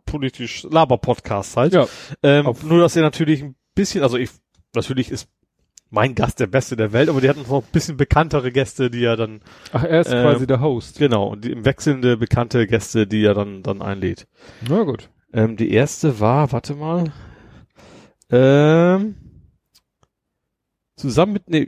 politisch 0.05 0.63
Laber-Podcast 0.69 1.57
halt. 1.57 1.73
ja, 1.73 1.87
ähm, 2.23 2.53
nur, 2.63 2.79
dass 2.79 2.95
er 2.95 3.01
natürlich 3.03 3.41
ein 3.43 3.55
bisschen, 3.75 4.03
also 4.03 4.17
ich, 4.17 4.29
natürlich 4.75 5.11
ist 5.11 5.27
mein 5.93 6.15
Gast 6.15 6.39
der 6.39 6.47
Beste 6.47 6.77
der 6.77 6.93
Welt, 6.93 7.09
aber 7.09 7.19
die 7.19 7.27
hatten 7.27 7.41
noch 7.41 7.63
ein 7.63 7.71
bisschen 7.73 7.97
bekanntere 7.97 8.51
Gäste, 8.51 8.89
die 8.89 9.03
er 9.03 9.17
dann, 9.17 9.41
Ach, 9.73 9.83
er 9.83 9.99
ist 10.01 10.11
Ähm, 10.11 10.21
quasi 10.23 10.47
der 10.47 10.61
Host. 10.61 10.97
genau, 10.99 11.27
und 11.27 11.43
die, 11.43 11.65
wechselnde 11.65 12.15
bekannte 12.15 12.65
Gäste, 12.65 13.07
die 13.07 13.23
er 13.25 13.33
dann, 13.33 13.61
dann 13.61 13.81
einlädt. 13.81 14.25
Na 14.69 14.83
gut. 14.83 15.09
Ähm, 15.33 15.57
die 15.57 15.71
erste 15.71 16.19
war, 16.21 16.51
warte 16.53 16.75
mal, 16.75 17.11
ähm, 18.29 19.15
zusammen 21.01 21.33
mit 21.33 21.49
ne, 21.49 21.67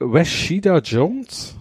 Rashida 0.00 0.78
Jones. 0.78 1.56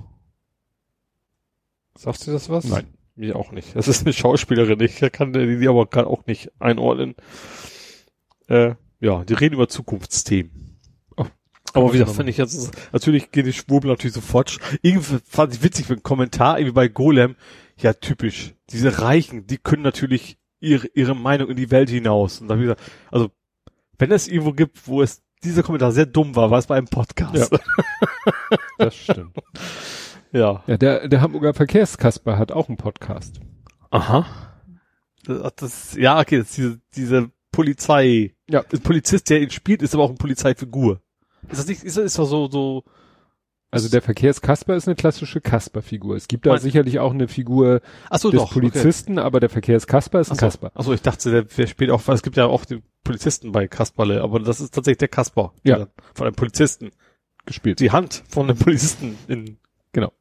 Sagt 1.96 2.26
dir 2.26 2.32
das 2.32 2.50
was? 2.50 2.66
Nein. 2.66 2.88
Mir 3.16 3.36
auch 3.36 3.52
nicht. 3.52 3.76
Das 3.76 3.88
ist 3.88 4.02
eine 4.02 4.14
Schauspielerin. 4.14 4.80
Ich 4.80 5.00
kann 5.12 5.34
die, 5.34 5.68
aber 5.68 5.86
kann 5.86 6.06
auch 6.06 6.26
nicht 6.26 6.50
einordnen. 6.60 7.16
Äh, 8.48 8.76
ja, 9.00 9.24
die 9.26 9.34
reden 9.34 9.56
über 9.56 9.68
Zukunftsthemen. 9.68 10.80
Oh, 11.18 11.26
aber 11.74 11.94
wie 11.94 12.00
gesagt, 12.00 12.16
finde 12.16 12.32
ich 12.32 12.38
jetzt, 12.38 12.72
natürlich 12.92 13.32
geht 13.32 13.46
die 13.46 13.54
Schwurbel 13.54 13.90
natürlich 13.90 14.14
sofort. 14.14 14.58
Irgendwie 14.82 15.20
fand 15.26 15.54
ich 15.54 15.64
witzig, 15.64 15.90
ein 15.90 16.04
Kommentar 16.04 16.58
irgendwie 16.58 16.74
bei 16.74 16.88
Golem. 16.88 17.36
Ja, 17.78 17.94
typisch. 17.94 18.56
Diese 18.70 19.02
Reichen, 19.02 19.46
die 19.46 19.58
können 19.58 19.84
natürlich 19.84 20.38
ihre, 20.60 20.88
ihre 20.94 21.16
Meinung 21.16 21.50
in 21.50 21.58
die 21.58 21.72
Welt 21.72 21.90
hinaus. 21.90 22.42
Und 22.42 22.48
da 22.48 22.56
ich 22.56 22.62
gesagt, 22.62 22.82
also, 23.12 23.30
wenn 24.00 24.12
es 24.12 24.28
irgendwo 24.28 24.54
gibt, 24.54 24.88
wo 24.88 25.02
es 25.02 25.22
dieser 25.44 25.64
Kommentar 25.64 25.92
sehr 25.92 26.06
dumm 26.06 26.36
war, 26.36 26.52
war 26.52 26.60
es 26.60 26.68
bei 26.68 26.78
einem 26.78 26.88
Podcast. 26.88 27.52
Das 28.78 28.95
stimmt. 28.95 29.38
Ja. 30.32 30.64
ja, 30.66 30.78
der, 30.78 31.08
der 31.08 31.22
Hamburger 31.22 31.53
Verkehrskasper 31.53 32.38
hat 32.38 32.52
auch 32.52 32.68
einen 32.68 32.78
Podcast. 32.78 33.40
Aha. 33.92 34.26
Das, 35.24 35.56
das, 35.56 35.95
ja, 35.95 36.20
okay, 36.20 36.40
das 36.40 36.50
ist 36.50 36.58
diese, 36.58 36.82
diese 36.95 37.32
Polizei. 37.52 38.36
Ja. 38.50 38.64
Ein 38.72 38.82
Polizist, 38.82 39.30
der 39.30 39.42
ihn 39.42 39.52
spielt, 39.52 39.82
ist 39.82 39.94
aber 39.94 40.03
auch 40.03 40.10
eine 40.10 40.18
Polizeifigur. 40.18 41.02
Ist 41.50 41.60
das 41.60 41.68
nicht, 41.68 41.84
ist, 41.84 41.98
ist 41.98 42.18
doch 42.18 42.26
so, 42.26 42.50
so, 42.50 42.84
Also 43.72 43.88
der 43.90 44.01
Verkehrskasper 44.01 44.75
ist 44.75 44.88
eine 44.88 44.95
klassische 44.95 45.40
Kasper-Figur. 45.40 46.17
Es 46.17 46.27
gibt 46.27 46.45
da 46.45 46.51
Mein- 46.51 46.59
sicherlich 46.59 47.00
auch 47.00 47.14
eine 47.14 47.30
Figur 47.30 47.82
so, 48.14 48.30
des 48.30 48.41
doch. 48.41 48.51
Polizisten, 48.51 49.17
aber 49.17 49.40
der 49.40 49.50
Verkehrskasper 49.50 50.19
ist 50.19 50.30
ein 50.30 50.33
Okay. 50.33 50.45
Kasper. 50.45 50.67
Achso, 50.67 50.80
achso, 50.80 50.93
ich 50.93 51.01
dachte, 51.01 51.32
der, 51.32 51.43
der 51.43 51.67
spielt 51.67 51.90
auch, 51.90 52.01
weil 52.06 52.16
es 52.16 52.22
gibt 52.22 52.35
ja 52.35 52.48
auch 52.48 52.66
den 52.66 52.83
Polizisten 53.06 53.53
bei 53.53 53.67
Kasperle, 53.69 54.22
aber 54.22 54.40
das 54.41 54.59
ist 54.59 54.74
tatsächlich 54.75 54.98
der 55.00 55.08
Kasper. 55.08 55.53
Ja. 55.64 55.88
Von 56.14 56.27
einem 56.27 56.35
Polizisten. 56.35 56.91
Gespielt. 57.45 57.80
Die 57.80 57.91
Hand 57.91 58.24
von 58.30 58.50
einem 58.50 58.59
Polizisten 58.59 59.17
in, 59.27 59.58
Genau. 59.93 60.11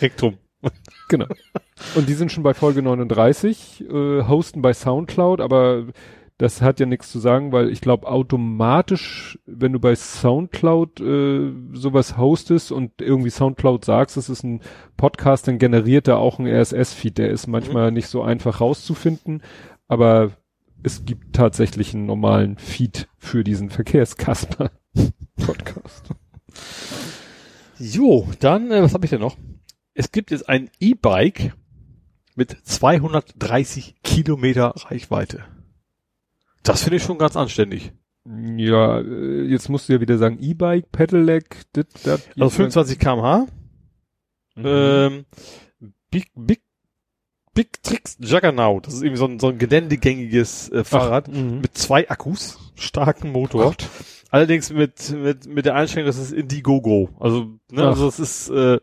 Rektum. 0.00 0.38
Genau. 1.08 1.26
Und 1.96 2.08
die 2.08 2.14
sind 2.14 2.30
schon 2.32 2.42
bei 2.44 2.54
Folge 2.54 2.80
39, 2.82 3.84
äh, 3.90 4.22
hosten 4.22 4.62
bei 4.62 4.72
Soundcloud, 4.72 5.40
aber 5.40 5.86
das 6.42 6.60
hat 6.60 6.80
ja 6.80 6.86
nichts 6.86 7.12
zu 7.12 7.20
sagen, 7.20 7.52
weil 7.52 7.70
ich 7.70 7.80
glaube 7.80 8.08
automatisch, 8.08 9.38
wenn 9.46 9.72
du 9.72 9.78
bei 9.78 9.94
Soundcloud 9.94 11.00
äh, 11.00 11.52
sowas 11.72 12.16
hostest 12.16 12.72
und 12.72 13.00
irgendwie 13.00 13.30
Soundcloud 13.30 13.84
sagst, 13.84 14.16
es 14.16 14.28
ist 14.28 14.42
ein 14.42 14.60
Podcast, 14.96 15.46
dann 15.46 15.58
generiert 15.58 16.08
er 16.08 16.18
auch 16.18 16.40
einen 16.40 16.52
RSS-Feed. 16.52 17.18
Der 17.18 17.30
ist 17.30 17.46
manchmal 17.46 17.92
nicht 17.92 18.08
so 18.08 18.22
einfach 18.22 18.60
rauszufinden, 18.60 19.40
aber 19.86 20.32
es 20.82 21.04
gibt 21.04 21.32
tatsächlich 21.32 21.94
einen 21.94 22.06
normalen 22.06 22.58
Feed 22.58 23.06
für 23.18 23.44
diesen 23.44 23.70
Verkehrskasper-Podcast. 23.70 26.08
Jo, 27.78 28.26
dann, 28.40 28.72
äh, 28.72 28.82
was 28.82 28.94
habe 28.94 29.04
ich 29.04 29.10
denn 29.10 29.20
noch? 29.20 29.36
Es 29.94 30.10
gibt 30.10 30.32
jetzt 30.32 30.48
ein 30.48 30.70
E-Bike 30.80 31.52
mit 32.34 32.56
230 32.64 33.94
Kilometer 34.02 34.74
Reichweite. 34.76 35.44
Das 36.62 36.82
finde 36.82 36.96
ich 36.96 37.02
schon 37.02 37.18
ganz 37.18 37.36
anständig. 37.36 37.92
Ja, 38.24 39.00
äh, 39.00 39.42
jetzt 39.44 39.68
musst 39.68 39.88
du 39.88 39.94
ja 39.94 40.00
wieder 40.00 40.16
sagen, 40.16 40.38
E-Bike, 40.40 40.92
Pedelec, 40.92 41.72
dit, 41.74 41.88
dat. 42.04 42.20
Also 42.38 42.50
25 42.50 42.98
kmh. 42.98 43.46
Mhm. 44.54 44.64
Ähm, 44.64 45.24
Big, 46.10 46.30
Big, 46.36 46.62
Big 47.54 47.82
Tricks 47.82 48.16
Juggernaut. 48.20 48.86
Das 48.86 48.94
ist 48.94 49.02
irgendwie 49.02 49.18
so 49.18 49.26
ein, 49.26 49.38
so 49.40 49.48
ein 49.48 49.58
geländegängiges 49.58 50.70
äh, 50.70 50.84
Fahrrad 50.84 51.28
mhm. 51.28 51.60
mit 51.62 51.76
zwei 51.76 52.08
Akkus, 52.08 52.58
starken 52.76 53.32
Motor. 53.32 53.74
Allerdings 54.30 54.72
mit, 54.72 55.10
mit, 55.10 55.46
mit 55.46 55.66
der 55.66 55.74
Einschränkung, 55.74 56.06
das 56.06 56.16
ist 56.16 56.32
Indiegogo. 56.32 57.10
Also, 57.18 57.58
ne, 57.70 57.82
Ach. 57.82 57.88
also 57.88 58.08
es 58.08 58.18
ist, 58.20 58.50
äh, 58.50 58.78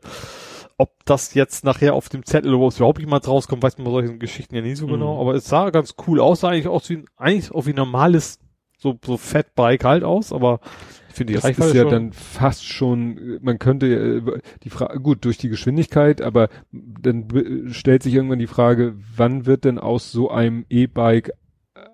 ob 0.80 1.06
das 1.06 1.34
jetzt 1.34 1.66
nachher 1.66 1.94
auf 1.94 2.08
dem 2.10 2.26
Zettel 2.26 2.56
oder 2.56 2.64
ob 2.64 2.72
es 2.72 2.78
überhaupt 2.78 3.00
jemals 3.00 3.28
rauskommt, 3.28 3.62
weiß 3.62 3.78
man 3.78 3.86
bei 3.86 3.92
solchen 3.92 4.18
Geschichten 4.18 4.56
ja 4.56 4.62
nie 4.62 4.76
so 4.76 4.88
Mhm. 4.88 4.92
genau. 4.94 5.22
Aber 5.22 5.36
es 5.36 5.46
sah 5.46 5.70
ganz 5.70 5.96
cool 6.08 6.20
aus, 6.22 6.40
sah 6.40 6.50
eigentlich 6.50 6.68
auch 6.68 6.82
wie, 6.90 7.04
eigentlich 7.18 7.52
auch 7.52 7.66
wie 7.66 7.72
ein 7.74 7.76
normales, 7.76 8.40
so, 8.78 8.98
so 9.06 9.18
Fatbike 9.18 9.84
halt 9.84 10.04
aus, 10.06 10.32
aber 10.32 10.62
ich 11.10 11.16
finde 11.16 11.34
die 11.34 11.36
das 11.36 11.44
Reichweite 11.44 11.70
ist 11.72 11.76
ja 11.76 11.84
dann 11.84 12.14
fast 12.14 12.66
schon, 12.66 13.40
man 13.42 13.60
könnte 13.60 13.88
äh, 13.88 14.40
die 14.64 14.70
Frage, 14.70 15.02
gut, 15.02 15.26
durch 15.26 15.38
die 15.38 15.50
Geschwindigkeit, 15.50 16.22
aber 16.22 16.48
dann 16.72 17.28
stellt 17.72 18.02
sich 18.04 18.14
irgendwann 18.14 18.40
die 18.40 18.48
Frage, 18.48 18.96
wann 19.18 19.46
wird 19.46 19.66
denn 19.66 19.80
aus 19.80 20.14
so 20.14 20.32
einem 20.32 20.66
E-Bike, 20.70 21.32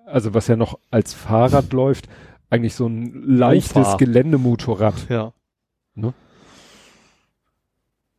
also 0.06 0.32
was 0.32 0.46
ja 0.46 0.54
noch 0.54 0.78
als 0.92 1.12
Fahrrad 1.12 1.72
läuft, 1.72 2.08
eigentlich 2.50 2.76
so 2.76 2.86
ein 2.86 3.24
leichtes. 3.26 3.96
Geländemotorrad? 3.96 5.08
ja. 5.08 5.32
Ne? 5.96 6.14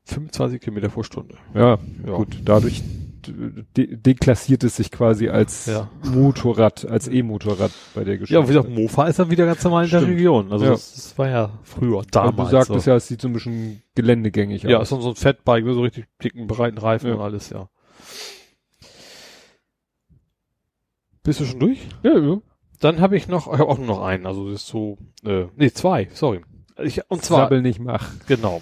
25 0.08 0.62
Kilometer 0.62 0.90
pro 0.90 1.04
Stunde. 1.04 1.36
Ja, 1.54 1.78
Ja. 2.06 2.16
gut, 2.16 2.38
dadurch 2.46 2.82
de 3.76 3.98
deklassiert 3.98 4.64
es 4.64 4.78
sich 4.78 4.90
quasi 4.90 5.28
als 5.28 5.66
Ja. 5.66 5.90
Motorrad, 6.06 6.86
als 6.86 7.10
E-Motorrad 7.10 7.72
bei 7.94 8.06
der 8.06 8.14
Ja, 8.14 8.20
Geschichte. 8.22 8.40
und 8.40 8.46
wie 8.48 8.54
gesagt, 8.54 8.70
Mofa 8.70 9.08
ist 9.08 9.20
dann 9.20 9.30
wieder 9.30 9.46
ganz 9.46 9.62
normal 9.66 9.84
in 9.84 9.92
der 9.92 9.98
Stimmt. 10.00 10.14
Region. 10.16 10.52
Also 10.54 10.64
Ja. 10.66 10.72
das, 10.72 10.94
das 10.94 11.18
war 11.18 11.28
ja 11.28 11.60
früher, 11.64 12.04
damals. 12.10 12.52
du 12.52 12.56
sagtest 12.58 12.86
so. 12.86 12.90
ja, 12.92 12.96
es 12.96 13.08
sieht 13.08 13.20
so 13.20 13.28
ein 13.28 13.34
bisschen 13.34 13.82
geländegängig 13.96 14.64
Ja, 14.64 14.78
aus. 14.78 14.84
ist 14.84 14.92
dann 14.94 15.02
so 15.02 15.10
ein 15.10 15.16
Fatbike 15.16 15.66
mit 15.66 15.74
so 15.74 15.82
richtig 15.82 16.06
dicken, 16.24 16.48
breiten 16.48 16.78
Reifen 16.78 17.10
Ja. 17.10 17.16
und 17.16 17.22
alles, 17.22 17.50
ja. 17.50 17.68
Bist 21.24 21.40
du 21.42 21.46
schon 21.46 21.60
durch? 21.60 21.80
ja, 22.04 22.18
ja. 22.18 22.38
Dann 22.80 23.02
habe 23.02 23.18
ich 23.18 23.28
noch, 23.28 23.48
ich 23.52 23.60
habe 23.60 23.68
auch 23.68 23.78
nur 23.78 23.88
noch 23.88 24.04
einen, 24.04 24.26
also 24.28 24.50
das 24.52 24.62
ist 24.62 24.68
so, 24.68 24.98
äh, 25.26 25.48
nee, 25.56 25.72
zwei, 25.72 26.08
sorry. 26.14 26.42
Ich, 26.82 27.02
und 27.10 27.24
zwar, 27.24 27.40
Sabbel 27.40 27.62
nicht 27.64 27.80
mach. 27.80 28.08
genau. 28.28 28.62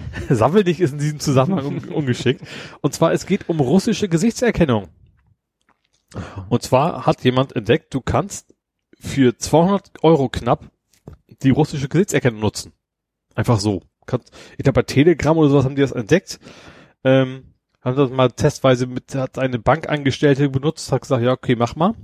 Sammel 0.28 0.64
dich 0.64 0.80
ist 0.80 0.92
in 0.92 0.98
diesem 0.98 1.20
Zusammenhang 1.20 1.66
un 1.66 1.78
ungeschickt. 1.94 2.42
Und 2.80 2.94
zwar, 2.94 3.12
es 3.12 3.26
geht 3.26 3.48
um 3.48 3.60
russische 3.60 4.08
Gesichtserkennung. 4.08 4.88
Und 6.48 6.62
zwar 6.62 7.06
hat 7.06 7.22
jemand 7.24 7.54
entdeckt, 7.54 7.92
du 7.92 8.00
kannst 8.00 8.54
für 8.98 9.36
200 9.36 10.02
Euro 10.02 10.28
knapp 10.28 10.70
die 11.42 11.50
russische 11.50 11.88
Gesichtserkennung 11.88 12.40
nutzen. 12.40 12.72
Einfach 13.34 13.60
so. 13.60 13.82
Kannst, 14.06 14.32
ich 14.52 14.64
glaube, 14.64 14.80
bei 14.80 14.82
Telegram 14.82 15.36
oder 15.36 15.50
sowas 15.50 15.64
haben 15.64 15.76
die 15.76 15.82
das 15.82 15.92
entdeckt. 15.92 16.40
Ähm, 17.04 17.54
haben 17.80 17.96
das 17.96 18.10
mal 18.10 18.30
testweise 18.30 18.86
mit, 18.86 19.14
hat 19.14 19.38
eine 19.38 19.58
Bankangestellte 19.58 20.48
benutzt, 20.48 20.90
hat 20.90 21.02
gesagt, 21.02 21.22
ja, 21.22 21.32
okay, 21.32 21.54
mach 21.56 21.76
mal. 21.76 21.94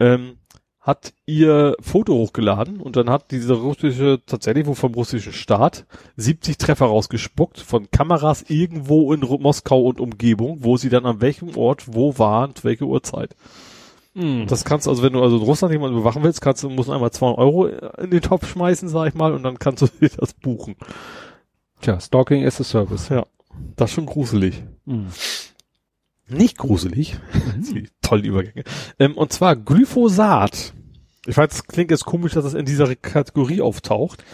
Ähm, 0.00 0.38
hat 0.86 1.12
ihr 1.26 1.74
Foto 1.80 2.14
hochgeladen 2.14 2.80
und 2.80 2.94
dann 2.94 3.10
hat 3.10 3.32
diese 3.32 3.54
russische, 3.54 4.20
tatsächlich 4.24 4.66
wohl 4.66 4.76
vom 4.76 4.94
russischen 4.94 5.32
Staat, 5.32 5.84
70 6.16 6.58
Treffer 6.58 6.86
rausgespuckt 6.86 7.58
von 7.58 7.90
Kameras 7.90 8.44
irgendwo 8.48 9.12
in 9.12 9.22
Ru- 9.24 9.40
Moskau 9.40 9.80
und 9.82 9.98
Umgebung, 10.00 10.58
wo 10.60 10.76
sie 10.76 10.88
dann 10.88 11.04
an 11.04 11.20
welchem 11.20 11.56
Ort, 11.56 11.84
wo 11.92 12.18
waren, 12.18 12.54
zu 12.54 12.62
welcher 12.64 12.86
Uhrzeit. 12.86 13.34
Das 14.46 14.64
kannst 14.64 14.86
du, 14.86 14.90
also 14.90 15.02
wenn 15.02 15.12
du 15.12 15.22
also 15.22 15.36
in 15.36 15.42
Russland 15.42 15.72
jemanden 15.72 15.98
bewachen 15.98 16.22
willst, 16.22 16.40
kannst 16.40 16.62
du, 16.62 16.70
musst 16.70 16.88
du 16.88 16.92
einmal 16.94 17.10
200 17.10 17.38
Euro 17.38 17.66
in 17.66 18.10
den 18.10 18.22
Topf 18.22 18.48
schmeißen, 18.48 18.88
sag 18.88 19.08
ich 19.08 19.14
mal, 19.14 19.34
und 19.34 19.42
dann 19.42 19.58
kannst 19.58 19.82
du 19.82 19.86
dir 20.00 20.08
das 20.08 20.32
buchen. 20.32 20.76
Tja, 21.82 22.00
Stalking 22.00 22.46
as 22.46 22.58
a 22.60 22.64
Service. 22.64 23.08
Ja. 23.10 23.26
Das 23.74 23.90
ist 23.90 23.94
schon 23.96 24.06
gruselig. 24.06 24.62
Mhm. 24.86 25.08
Nicht 26.28 26.56
gruselig. 26.58 27.18
Die 27.74 27.88
Tollen 28.00 28.24
Übergänge. 28.24 28.64
Ähm, 28.98 29.18
und 29.18 29.32
zwar 29.34 29.54
Glyphosat. 29.54 30.72
Ich 31.26 31.36
weiß, 31.36 31.52
es 31.52 31.64
klingt 31.66 31.90
jetzt 31.90 32.04
komisch, 32.04 32.32
dass 32.34 32.44
es 32.44 32.54
in 32.54 32.64
dieser 32.66 32.94
Kategorie 32.96 33.60
auftaucht. 33.60 34.24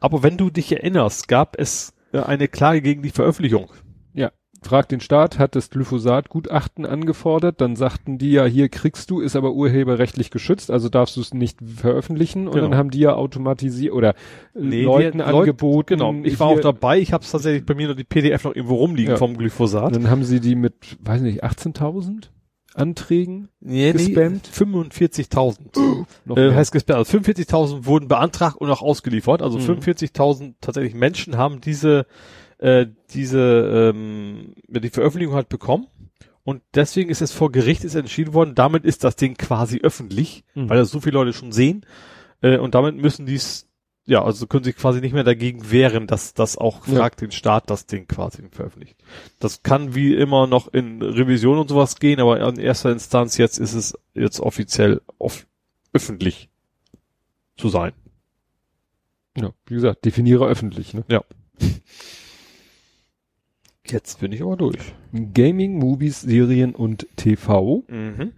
Aber 0.00 0.22
wenn 0.22 0.36
du 0.36 0.50
dich 0.50 0.70
erinnerst, 0.72 1.28
gab 1.28 1.58
es 1.58 1.94
äh, 2.12 2.18
eine 2.20 2.48
Klage 2.48 2.82
gegen 2.82 3.02
die 3.02 3.10
Veröffentlichung. 3.10 3.70
Ja. 4.12 4.30
Fragt 4.62 4.90
den 4.90 5.00
Staat, 5.00 5.38
hat 5.38 5.54
das 5.54 5.70
Glyphosat-Gutachten 5.70 6.86
angefordert, 6.86 7.60
dann 7.60 7.76
sagten 7.76 8.18
die 8.18 8.32
ja, 8.32 8.44
hier 8.46 8.68
kriegst 8.68 9.10
du, 9.10 9.20
ist 9.20 9.36
aber 9.36 9.52
urheberrechtlich 9.52 10.30
geschützt, 10.30 10.70
also 10.70 10.88
darfst 10.88 11.16
du 11.16 11.20
es 11.20 11.32
nicht 11.34 11.58
veröffentlichen 11.62 12.46
und 12.48 12.54
Genau. 12.54 12.68
dann 12.70 12.78
haben 12.78 12.90
die 12.90 13.00
ja 13.00 13.14
automatisiert 13.14 13.92
oder 13.92 14.14
Nee, 14.54 14.82
Leuten 14.82 15.18
die- 15.18 15.24
Leut- 15.24 15.34
angeboten. 15.34 15.98
Genau. 15.98 16.14
Ich 16.24 16.40
war 16.40 16.48
auch 16.48 16.60
dabei. 16.60 16.98
Ich 16.98 17.12
habe 17.12 17.22
es 17.24 17.30
tatsächlich 17.30 17.64
bei 17.66 17.74
mir 17.74 17.88
noch 17.88 17.96
die 17.96 18.04
PDF 18.04 18.44
noch 18.44 18.54
irgendwo 18.56 18.76
rumliegen 18.76 19.12
Ja. 19.12 19.16
vom 19.18 19.36
Glyphosat. 19.36 19.94
Dann 19.94 20.10
haben 20.10 20.24
sie 20.24 20.40
die 20.40 20.56
mit, 20.56 20.96
weiß 21.00 21.20
nicht, 21.20 21.44
18.000 21.44 22.30
Anträgen 22.76 23.48
Nee, 23.60 23.92
gespammt? 23.92 24.48
45.000. 24.48 26.06
noch 26.24 26.36
Äh, 26.36 26.54
heißt 26.54 26.72
gespammt. 26.72 26.98
Also 26.98 27.18
45.000 27.18 27.86
wurden 27.86 28.08
beantragt 28.08 28.56
und 28.56 28.70
auch 28.70 28.82
ausgeliefert. 28.82 29.42
Also 29.42 29.58
Mhm. 29.58 29.80
45.000 29.80 30.54
tatsächlich 30.60 30.94
Menschen 30.94 31.36
haben 31.36 31.60
diese, 31.60 32.06
äh, 32.58 32.86
diese, 33.12 33.92
ähm, 33.94 34.54
die 34.68 34.90
Veröffentlichung 34.90 35.34
halt 35.34 35.48
bekommen. 35.48 35.86
Und 36.44 36.62
deswegen 36.74 37.10
ist 37.10 37.22
es 37.22 37.32
vor 37.32 37.50
Gericht 37.50 37.82
ist 37.82 37.96
entschieden 37.96 38.32
worden, 38.32 38.54
damit 38.54 38.84
ist 38.84 39.02
das 39.02 39.16
Ding 39.16 39.36
quasi 39.36 39.80
öffentlich, 39.82 40.44
Mhm. 40.54 40.68
weil 40.68 40.76
das 40.78 40.90
so 40.90 41.00
viele 41.00 41.14
Leute 41.14 41.32
schon 41.32 41.50
sehen. 41.52 41.84
Äh, 42.40 42.58
und 42.58 42.74
damit 42.74 42.96
müssen 42.96 43.26
die 43.26 43.34
es 43.34 43.65
ja, 44.06 44.22
also 44.24 44.46
können 44.46 44.64
sich 44.64 44.76
quasi 44.76 45.00
nicht 45.00 45.12
mehr 45.12 45.24
dagegen 45.24 45.70
wehren, 45.70 46.06
dass 46.06 46.32
das 46.32 46.56
auch 46.56 46.86
Ja. 46.86 46.94
fragt 46.96 47.20
den 47.20 47.32
Staat 47.32 47.68
das 47.70 47.86
Ding 47.86 48.06
quasi 48.06 48.42
veröffentlicht. 48.50 48.96
Das 49.40 49.62
kann 49.62 49.94
wie 49.94 50.14
immer 50.14 50.46
noch 50.46 50.68
in 50.72 51.02
Revision 51.02 51.58
und 51.58 51.68
sowas 51.68 51.96
gehen, 51.96 52.20
aber 52.20 52.40
in 52.48 52.58
erster 52.58 52.92
Instanz 52.92 53.36
jetzt 53.36 53.58
ist 53.58 53.74
es 53.74 53.94
jetzt 54.14 54.38
offiziell 54.40 55.02
off 55.18 55.46
öffentlich 55.92 56.48
zu 57.56 57.68
sein. 57.68 57.92
Ja, 59.36 59.50
wie 59.66 59.74
gesagt, 59.74 60.04
definiere 60.04 60.46
öffentlich, 60.46 60.94
ne? 60.94 61.04
Jetzt 63.86 64.20
bin 64.20 64.32
ich 64.32 64.42
aber 64.42 64.56
durch. 64.56 64.78
Gaming, 65.34 65.78
Movies, 65.78 66.20
Serien 66.20 66.74
und 66.74 67.06
TV. 67.16 67.84
Mhm. 67.88 68.32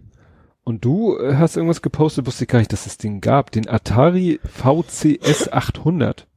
Und 0.69 0.85
du 0.85 1.17
äh, 1.17 1.35
hast 1.35 1.55
irgendwas 1.57 1.81
gepostet, 1.81 2.27
wusste 2.27 2.43
ich 2.43 2.47
gar 2.47 2.59
nicht, 2.59 2.71
dass 2.71 2.85
es 2.85 2.99
den 2.99 3.21
gab. 3.21 3.49
Den 3.49 3.67
Atari 3.67 4.39
VCS 4.43 5.51
800. 5.51 6.27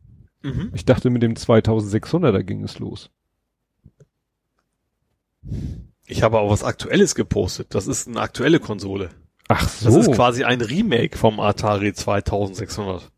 Mhm. 0.40 0.70
Ich 0.72 0.86
dachte, 0.86 1.10
mit 1.10 1.22
dem 1.22 1.34
2600er 1.34 2.42
ging 2.42 2.64
es 2.64 2.78
los. 2.78 3.10
Ich 6.06 6.22
habe 6.22 6.38
auch 6.40 6.50
was 6.50 6.64
Aktuelles 6.64 7.14
gepostet. 7.14 7.74
Das 7.74 7.86
ist 7.86 8.08
eine 8.08 8.20
aktuelle 8.20 8.58
Konsole. 8.58 9.10
Ach 9.48 9.60
Das 9.60 9.80
so. 9.80 10.00
ist 10.00 10.12
quasi 10.12 10.44
ein 10.44 10.62
Remake 10.62 11.18
vom 11.18 11.38
Atari 11.38 11.92
2600. 11.92 13.10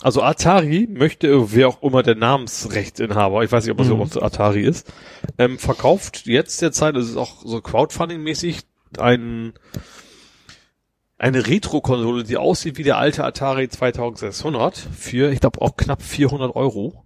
Also 0.00 0.22
Atari 0.22 0.88
möchte, 0.90 1.52
wer 1.52 1.68
auch 1.68 1.82
immer 1.82 2.02
der 2.02 2.14
Namensrechtinhaber, 2.14 3.44
ich 3.44 3.52
weiß 3.52 3.64
nicht, 3.64 3.72
ob 3.72 3.80
es 3.80 3.88
Mhm. 3.88 3.92
überhaupt 3.96 4.22
Atari 4.22 4.62
ist, 4.62 4.90
ähm, 5.36 5.58
verkauft 5.58 6.24
jetzt 6.24 6.62
derzeit, 6.62 6.96
das 6.96 7.04
ist 7.06 7.18
auch 7.18 7.42
so 7.44 7.58
Crowdfunding-mäßig, 7.58 8.62
ein, 8.98 9.52
eine 11.18 11.46
Retro-Konsole, 11.46 12.24
die 12.24 12.36
aussieht 12.36 12.76
wie 12.78 12.82
der 12.82 12.98
alte 12.98 13.24
Atari 13.24 13.68
2600 13.68 14.76
für, 14.76 15.30
ich 15.32 15.40
glaube, 15.40 15.62
auch 15.62 15.76
knapp 15.76 16.02
400 16.02 16.54
Euro. 16.54 17.04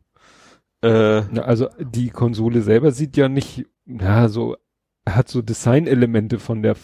Äh, 0.82 1.22
Na, 1.30 1.42
also 1.42 1.68
die 1.78 2.10
Konsole 2.10 2.62
selber 2.62 2.90
sieht 2.92 3.16
ja 3.16 3.28
nicht, 3.28 3.66
ja, 3.86 4.28
so, 4.28 4.56
hat 5.08 5.28
so 5.28 5.42
Designelemente 5.42 6.38
von 6.38 6.62
der 6.62 6.76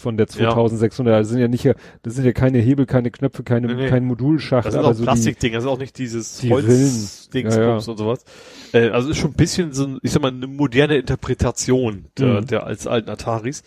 von 0.00 0.16
der 0.16 0.28
Ja. 0.28 0.52
2600. 0.54 1.20
Das 1.20 1.28
sind 1.28 1.40
ja 1.40 1.48
nicht, 1.48 1.66
das 2.02 2.14
sind 2.14 2.24
ja 2.24 2.32
keine 2.32 2.56
Hebel, 2.58 2.86
keine 2.86 3.10
Knöpfe, 3.10 3.42
keine, 3.42 3.66
Nee, 3.66 3.74
nee. 3.74 3.88
kein 3.90 4.06
Modulschacht, 4.06 4.64
Das 4.64 4.72
ist 4.72 4.80
auch 4.80 4.94
so 4.94 5.02
Plastikding, 5.02 5.52
das 5.52 5.64
ist 5.64 5.68
auch 5.68 5.78
nicht 5.78 5.98
dieses 5.98 6.38
die 6.38 6.48
Holzdings. 6.50 7.28
Ja, 7.34 7.60
ja. 7.62 7.74
und 7.74 7.80
sowas. 7.82 8.24
Äh, 8.72 8.88
also 8.88 9.10
ist 9.10 9.18
schon 9.18 9.32
ein 9.32 9.36
bisschen 9.36 9.74
so, 9.74 9.98
ich 10.02 10.10
sag 10.12 10.22
mal, 10.22 10.28
eine 10.32 10.46
moderne 10.46 10.96
Interpretation 10.96 12.06
der, 12.16 12.40
Mhm. 12.40 12.46
der 12.46 12.64
als 12.64 12.86
alten 12.86 13.10
Ataris. 13.10 13.62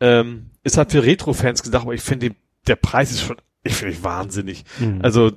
Ähm, 0.00 0.46
ist 0.64 0.78
halt 0.78 0.92
für 0.92 1.02
Retro-Fans 1.04 1.62
gedacht, 1.62 1.82
aber 1.82 1.92
ich 1.92 2.00
finde, 2.00 2.30
der 2.66 2.76
Preis 2.76 3.10
ist 3.10 3.22
schon, 3.22 3.36
ich 3.62 3.74
finde 3.74 4.02
wahnsinnig. 4.02 4.64
Mhm. 4.78 5.00
Also, 5.02 5.32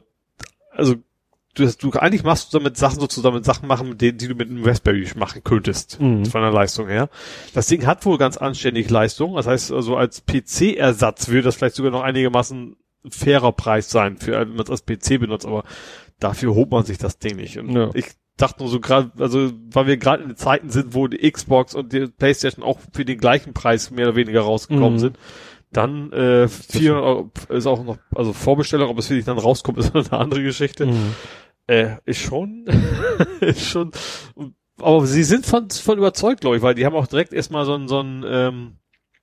also, 0.71 0.95
du, 1.55 1.65
hast- 1.65 1.83
du 1.83 1.91
eigentlich 1.91 2.23
machst 2.23 2.53
du 2.53 2.57
damit 2.59 2.77
Sachen 2.77 2.99
sozusagen 2.99 3.35
mit 3.35 3.45
Sachen 3.45 3.67
machen, 3.67 3.89
mit 3.89 4.01
denen, 4.01 4.17
die 4.17 4.27
du 4.27 4.35
mit 4.35 4.49
einem 4.49 4.63
Raspberry 4.63 5.07
machen 5.15 5.43
könntest. 5.43 5.99
Mhm. 5.99 6.25
Von 6.25 6.41
der 6.41 6.51
Leistung 6.51 6.87
her. 6.87 7.09
Das 7.53 7.67
Ding 7.67 7.85
hat 7.85 8.05
wohl 8.05 8.17
ganz 8.17 8.37
anständig 8.37 8.89
Leistung. 8.89 9.35
Das 9.35 9.47
heißt, 9.47 9.71
also 9.71 9.97
als 9.97 10.23
PC-Ersatz 10.25 11.27
würde 11.27 11.43
das 11.43 11.55
vielleicht 11.55 11.75
sogar 11.75 11.91
noch 11.91 12.01
einigermaßen 12.03 12.75
ein 13.05 13.11
fairer 13.11 13.51
Preis 13.53 13.89
sein, 13.89 14.17
für 14.17 14.33
wenn 14.33 14.49
man 14.49 14.59
es 14.65 14.69
als 14.69 14.85
PC 14.85 15.19
benutzt, 15.19 15.45
aber 15.45 15.63
dafür 16.19 16.53
holt 16.53 16.69
man 16.69 16.83
sich 16.85 16.97
das 16.97 17.17
Ding 17.17 17.37
nicht. 17.37 17.57
Und 17.57 17.69
Ja. 17.73 17.89
ich 17.93 18.05
dachte 18.35 18.59
nur 18.61 18.69
so 18.69 18.79
gerade, 18.79 19.11
also 19.19 19.51
weil 19.71 19.87
wir 19.87 19.97
gerade 19.97 20.23
in 20.23 20.29
den 20.29 20.37
Zeiten 20.37 20.69
sind, 20.69 20.93
wo 20.93 21.07
die 21.07 21.29
Xbox 21.31 21.75
und 21.75 21.91
die 21.93 22.07
Playstation 22.07 22.63
auch 22.63 22.79
für 22.93 23.05
den 23.05 23.17
gleichen 23.17 23.53
Preis 23.53 23.89
mehr 23.91 24.07
oder 24.07 24.15
weniger 24.17 24.41
rausgekommen 24.41 24.93
Mhm. 24.93 24.99
sind, 24.99 25.19
dann 25.71 26.11
äh, 26.13 26.47
400 26.47 27.03
Euro 27.03 27.31
ist 27.49 27.67
auch 27.67 27.83
noch, 27.83 27.97
also 28.15 28.33
Vorbestellung, 28.33 28.89
ob 28.89 28.97
es 28.97 29.09
wirklich 29.09 29.25
dann 29.25 29.37
rauskommt, 29.37 29.77
ist 29.79 29.95
eine 29.95 30.11
andere 30.13 30.43
Geschichte. 30.43 30.87
Mhm. 30.87 31.15
Äh, 31.67 31.97
ist 32.05 32.19
schon, 32.19 32.65
ist 33.41 33.65
schon, 33.65 33.91
aber 34.79 35.05
sie 35.05 35.23
sind 35.23 35.45
von, 35.45 35.69
von 35.69 35.97
überzeugt, 35.97 36.41
glaube 36.41 36.57
ich, 36.57 36.63
weil 36.63 36.73
die 36.73 36.85
haben 36.85 36.95
auch 36.95 37.07
direkt 37.07 37.33
erstmal 37.33 37.65
so 37.65 37.75
ein, 37.75 37.87
so 37.87 37.99
ein, 37.99 38.25
ähm, 38.27 38.77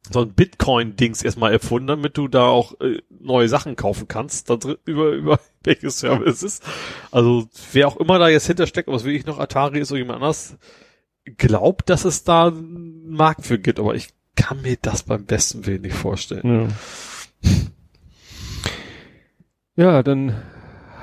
so 0.08 0.20
ein 0.20 0.32
Bitcoin-Dings 0.32 1.22
erstmal 1.22 1.52
erfunden, 1.52 1.88
damit 1.88 2.16
du 2.16 2.28
da 2.28 2.46
auch 2.46 2.80
äh, 2.80 2.98
neue 3.10 3.48
Sachen 3.48 3.74
kaufen 3.74 4.06
kannst, 4.06 4.48
da 4.50 4.56
drin, 4.56 4.76
über, 4.84 5.10
über 5.10 5.40
welche 5.64 5.90
Services. 5.90 6.60
Also, 7.10 7.48
wer 7.72 7.88
auch 7.88 7.96
immer 7.96 8.20
da 8.20 8.28
jetzt 8.28 8.46
hintersteckt, 8.46 8.88
ob 8.88 8.94
es 8.94 9.04
wirklich 9.04 9.26
noch 9.26 9.40
Atari 9.40 9.80
ist 9.80 9.90
oder 9.90 9.98
jemand 9.98 10.22
anders, 10.22 10.56
glaubt, 11.36 11.90
dass 11.90 12.04
es 12.04 12.22
da 12.22 12.46
einen 12.46 13.10
Markt 13.10 13.46
für 13.46 13.58
gibt, 13.58 13.80
aber 13.80 13.96
ich 13.96 14.10
kann 14.36 14.62
mir 14.62 14.76
das 14.80 15.02
beim 15.02 15.24
besten 15.24 15.66
Willen 15.66 15.82
nicht 15.82 15.96
vorstellen. 15.96 16.70
Ja. 19.76 19.84
ja, 19.84 20.02
dann 20.02 20.36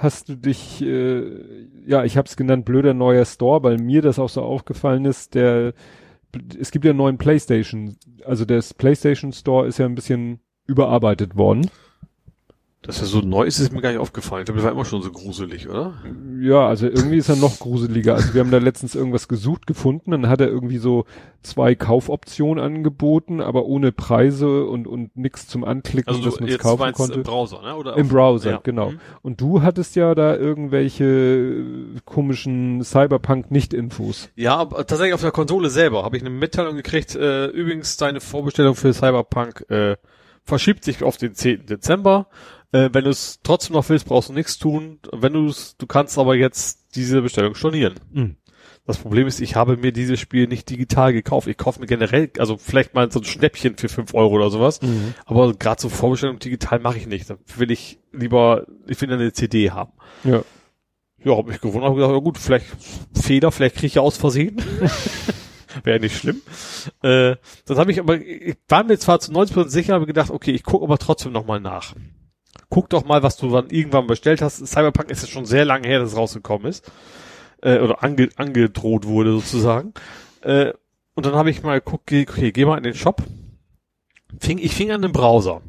hast 0.02 0.30
du 0.30 0.36
dich, 0.36 0.82
äh, 0.82 1.68
ja, 1.86 2.04
ich 2.04 2.18
habe 2.18 2.28
es 2.28 2.38
genannt, 2.38 2.66
blöder 2.66 2.94
neuer 2.94 3.26
Store, 3.26 3.64
weil 3.64 3.78
mir 3.78 4.02
das 4.02 4.20
auch 4.20 4.30
so 4.30 4.42
aufgefallen 4.42 5.06
ist, 5.06 5.36
der, 5.36 5.74
es 6.60 6.72
gibt 6.72 6.86
ja 6.86 6.92
einen 6.92 6.98
neuen 6.98 7.18
PlayStation, 7.18 7.96
also 8.26 8.46
das 8.46 8.74
PlayStation 8.74 9.32
Store 9.32 9.68
ist 9.68 9.80
ja 9.80 9.86
ein 9.86 9.96
bisschen 9.96 10.40
überarbeitet 10.66 11.36
worden. 11.36 11.70
Dass 12.86 13.00
er 13.00 13.06
so 13.08 13.22
neu 13.22 13.44
ist, 13.46 13.60
ist 13.60 13.72
mir 13.72 13.80
gar 13.82 13.92
nicht 13.92 14.00
aufgefallen. 14.00 14.42
Ich 14.42 14.46
glaube, 14.46 14.60
der 14.60 14.66
war 14.66 14.74
immer 14.74 14.84
schon 14.84 15.02
so 15.02 15.10
gruselig, 15.10 15.70
oder? 15.70 15.94
Ja, 16.42 16.68
also 16.68 16.86
irgendwie 16.86 17.16
ist 17.16 17.30
er 17.30 17.38
noch 17.38 17.58
gruseliger. 17.60 18.16
Also 18.16 18.34
wir 18.34 18.42
haben 18.42 18.52
da 18.52 18.58
letztens 18.58 18.94
irgendwas 18.94 19.30
gesucht 19.30 19.68
gefunden, 19.68 20.12
dann 20.12 20.28
hat 20.28 20.42
er 20.42 20.50
irgendwie 20.50 20.80
so 20.80 21.06
zwei 21.44 21.76
Kaufoptionen 21.76 22.62
angeboten, 22.62 23.40
aber 23.40 23.66
ohne 23.66 23.94
Preise 23.94 24.66
und 24.66 24.86
und 24.88 25.16
nix 25.16 25.48
zum 25.48 25.64
Anklicken, 25.64 26.14
Also 26.14 26.26
dass 26.26 26.42
man 26.42 26.50
es 26.50 26.58
kaufen 26.60 26.92
konnte. 26.92 27.14
im 27.16 27.24
Browser, 27.24 27.62
ne? 27.62 27.74
Oder 27.76 27.96
Im 27.96 28.10
Browser, 28.10 28.52
ja. 28.52 28.60
genau. 28.62 28.92
Mhm. 28.92 29.00
Und 29.22 29.40
du 29.40 29.62
hattest 29.62 29.96
ja 29.96 30.14
da 30.14 30.36
irgendwelche 30.36 31.06
äh, 31.06 32.00
komischen 32.04 32.84
Cyberpunk-Nicht-Infos. 32.84 34.30
Ja, 34.36 34.58
aber 34.58 34.86
tatsächlich 34.86 35.14
auf 35.14 35.22
der 35.22 35.32
Konsole 35.32 35.70
selber 35.70 36.04
habe 36.04 36.18
ich 36.18 36.24
eine 36.24 36.30
Mitteilung 36.32 36.76
gekriegt. 36.76 37.16
Äh, 37.16 37.48
übrigens, 37.48 37.98
deine 37.98 38.20
Vorbestellung 38.20 38.76
für 38.76 38.94
Cyberpunk 38.94 39.66
äh, 39.70 39.96
verschiebt 40.44 40.84
sich 40.84 41.04
auf 41.04 41.16
den 41.18 41.34
10. 41.34 41.66
Dezember. 41.66 42.28
Äh, 42.74 42.90
wenn 42.92 43.06
du 43.06 43.12
es 43.12 43.40
trotzdem 43.44 43.76
noch 43.76 43.88
willst, 43.88 44.08
brauchst 44.08 44.30
du 44.30 44.34
nichts 44.34 44.58
tun. 44.58 45.00
Wenn 45.12 45.34
du 45.34 45.48
es, 45.48 45.78
du 45.78 45.88
kannst 45.88 46.18
aber 46.18 46.36
jetzt 46.36 46.96
diese 46.96 47.22
Bestellung 47.22 47.56
stornieren. 47.56 47.96
Mhm. 48.12 48.36
Das 48.86 48.98
Problem 48.98 49.28
ist, 49.28 49.40
ich 49.40 49.56
habe 49.56 49.78
mir 49.78 49.94
dieses 49.94 50.20
Spiel 50.20 50.48
nicht 50.48 50.70
digital 50.70 51.14
gekauft. 51.14 51.48
Ich 51.48 51.56
kaufe 51.56 51.80
mir 51.80 51.86
generell, 51.86 52.30
also 52.38 52.58
vielleicht 52.58 52.94
mal 52.94 53.10
so 53.10 53.20
ein 53.20 53.24
Schnäppchen 53.24 53.78
für 53.78 53.88
5 53.88 54.14
Euro 54.14 54.34
oder 54.34 54.50
sowas. 54.50 54.82
Aber 55.26 55.54
gerade 55.54 55.82
so 55.82 55.88
Vorbestellung 55.88 56.40
digital 56.40 56.80
mache 56.80 56.98
ich 56.98 57.08
nicht. 57.08 57.30
Da 57.30 57.38
will 57.56 57.72
ich 57.72 58.00
lieber, 58.12 58.66
ich 58.86 59.00
will 59.00 59.14
eine 59.14 59.32
CD 59.32 59.72
haben. 59.72 59.94
Ja. 60.26 60.44
Ja, 61.24 61.38
hab 61.38 61.48
mich 61.48 61.62
gewundert, 61.62 61.92
hab 61.92 61.96
gedacht, 61.96 62.12
ja 62.12 62.18
gut, 62.18 62.38
vielleicht 62.38 62.66
Fehler, 63.14 63.54
vielleicht 63.54 63.76
kriege 63.76 63.88
ich 63.88 63.96
ja 63.96 64.02
aus 64.02 64.18
Versehen. 64.18 64.62
Wäre 65.84 66.02
nicht 66.02 66.18
schlimm. 66.18 66.42
Äh, 67.02 67.38
dann 67.66 67.78
habe 67.78 67.92
ich 67.92 68.00
aber, 68.00 68.20
ich 68.20 68.58
war 68.68 68.84
mir 68.84 68.98
zwar 69.00 69.22
zu 69.22 69.32
90% 69.32 69.70
sicher, 69.70 69.94
habe 69.94 70.06
gedacht, 70.06 70.30
okay, 70.30 70.52
ich 70.52 70.64
gucke 70.64 70.84
aber 70.84 70.98
trotzdem 70.98 71.32
nochmal 71.32 71.62
nach. 71.62 71.96
Guck 72.74 72.90
doch 72.90 73.06
mal, 73.06 73.22
was 73.22 73.38
du 73.38 73.52
dann 73.52 73.70
irgendwann 73.70 74.08
bestellt 74.08 74.42
hast. 74.42 74.66
Cyberpunk 74.66 75.12
ist 75.12 75.22
ja 75.22 75.28
schon 75.28 75.46
sehr 75.46 75.64
lange 75.64 75.88
her, 75.88 76.00
dass 76.00 76.14
es 76.14 76.18
rausgekommen 76.18 76.66
ist. 76.66 76.92
Äh, 77.62 77.78
oder 77.78 78.02
ange, 78.02 78.30
angedroht 78.36 79.06
wurde 79.06 79.34
sozusagen. 79.34 79.94
Äh, 80.42 80.74
und 81.14 81.24
dann 81.24 81.36
habe 81.36 81.52
ich 81.52 81.62
mal 81.62 81.80
geguckt, 81.80 82.12
okay, 82.12 82.52
geh 82.52 82.66
mal 82.66 82.78
in 82.78 82.84
den 82.84 82.96
Shop. 82.96 83.22
Fing, 84.40 84.58
ich 84.58 84.74
fing 84.74 84.90
an 84.90 85.04
den 85.04 85.12
Browser. 85.12 85.62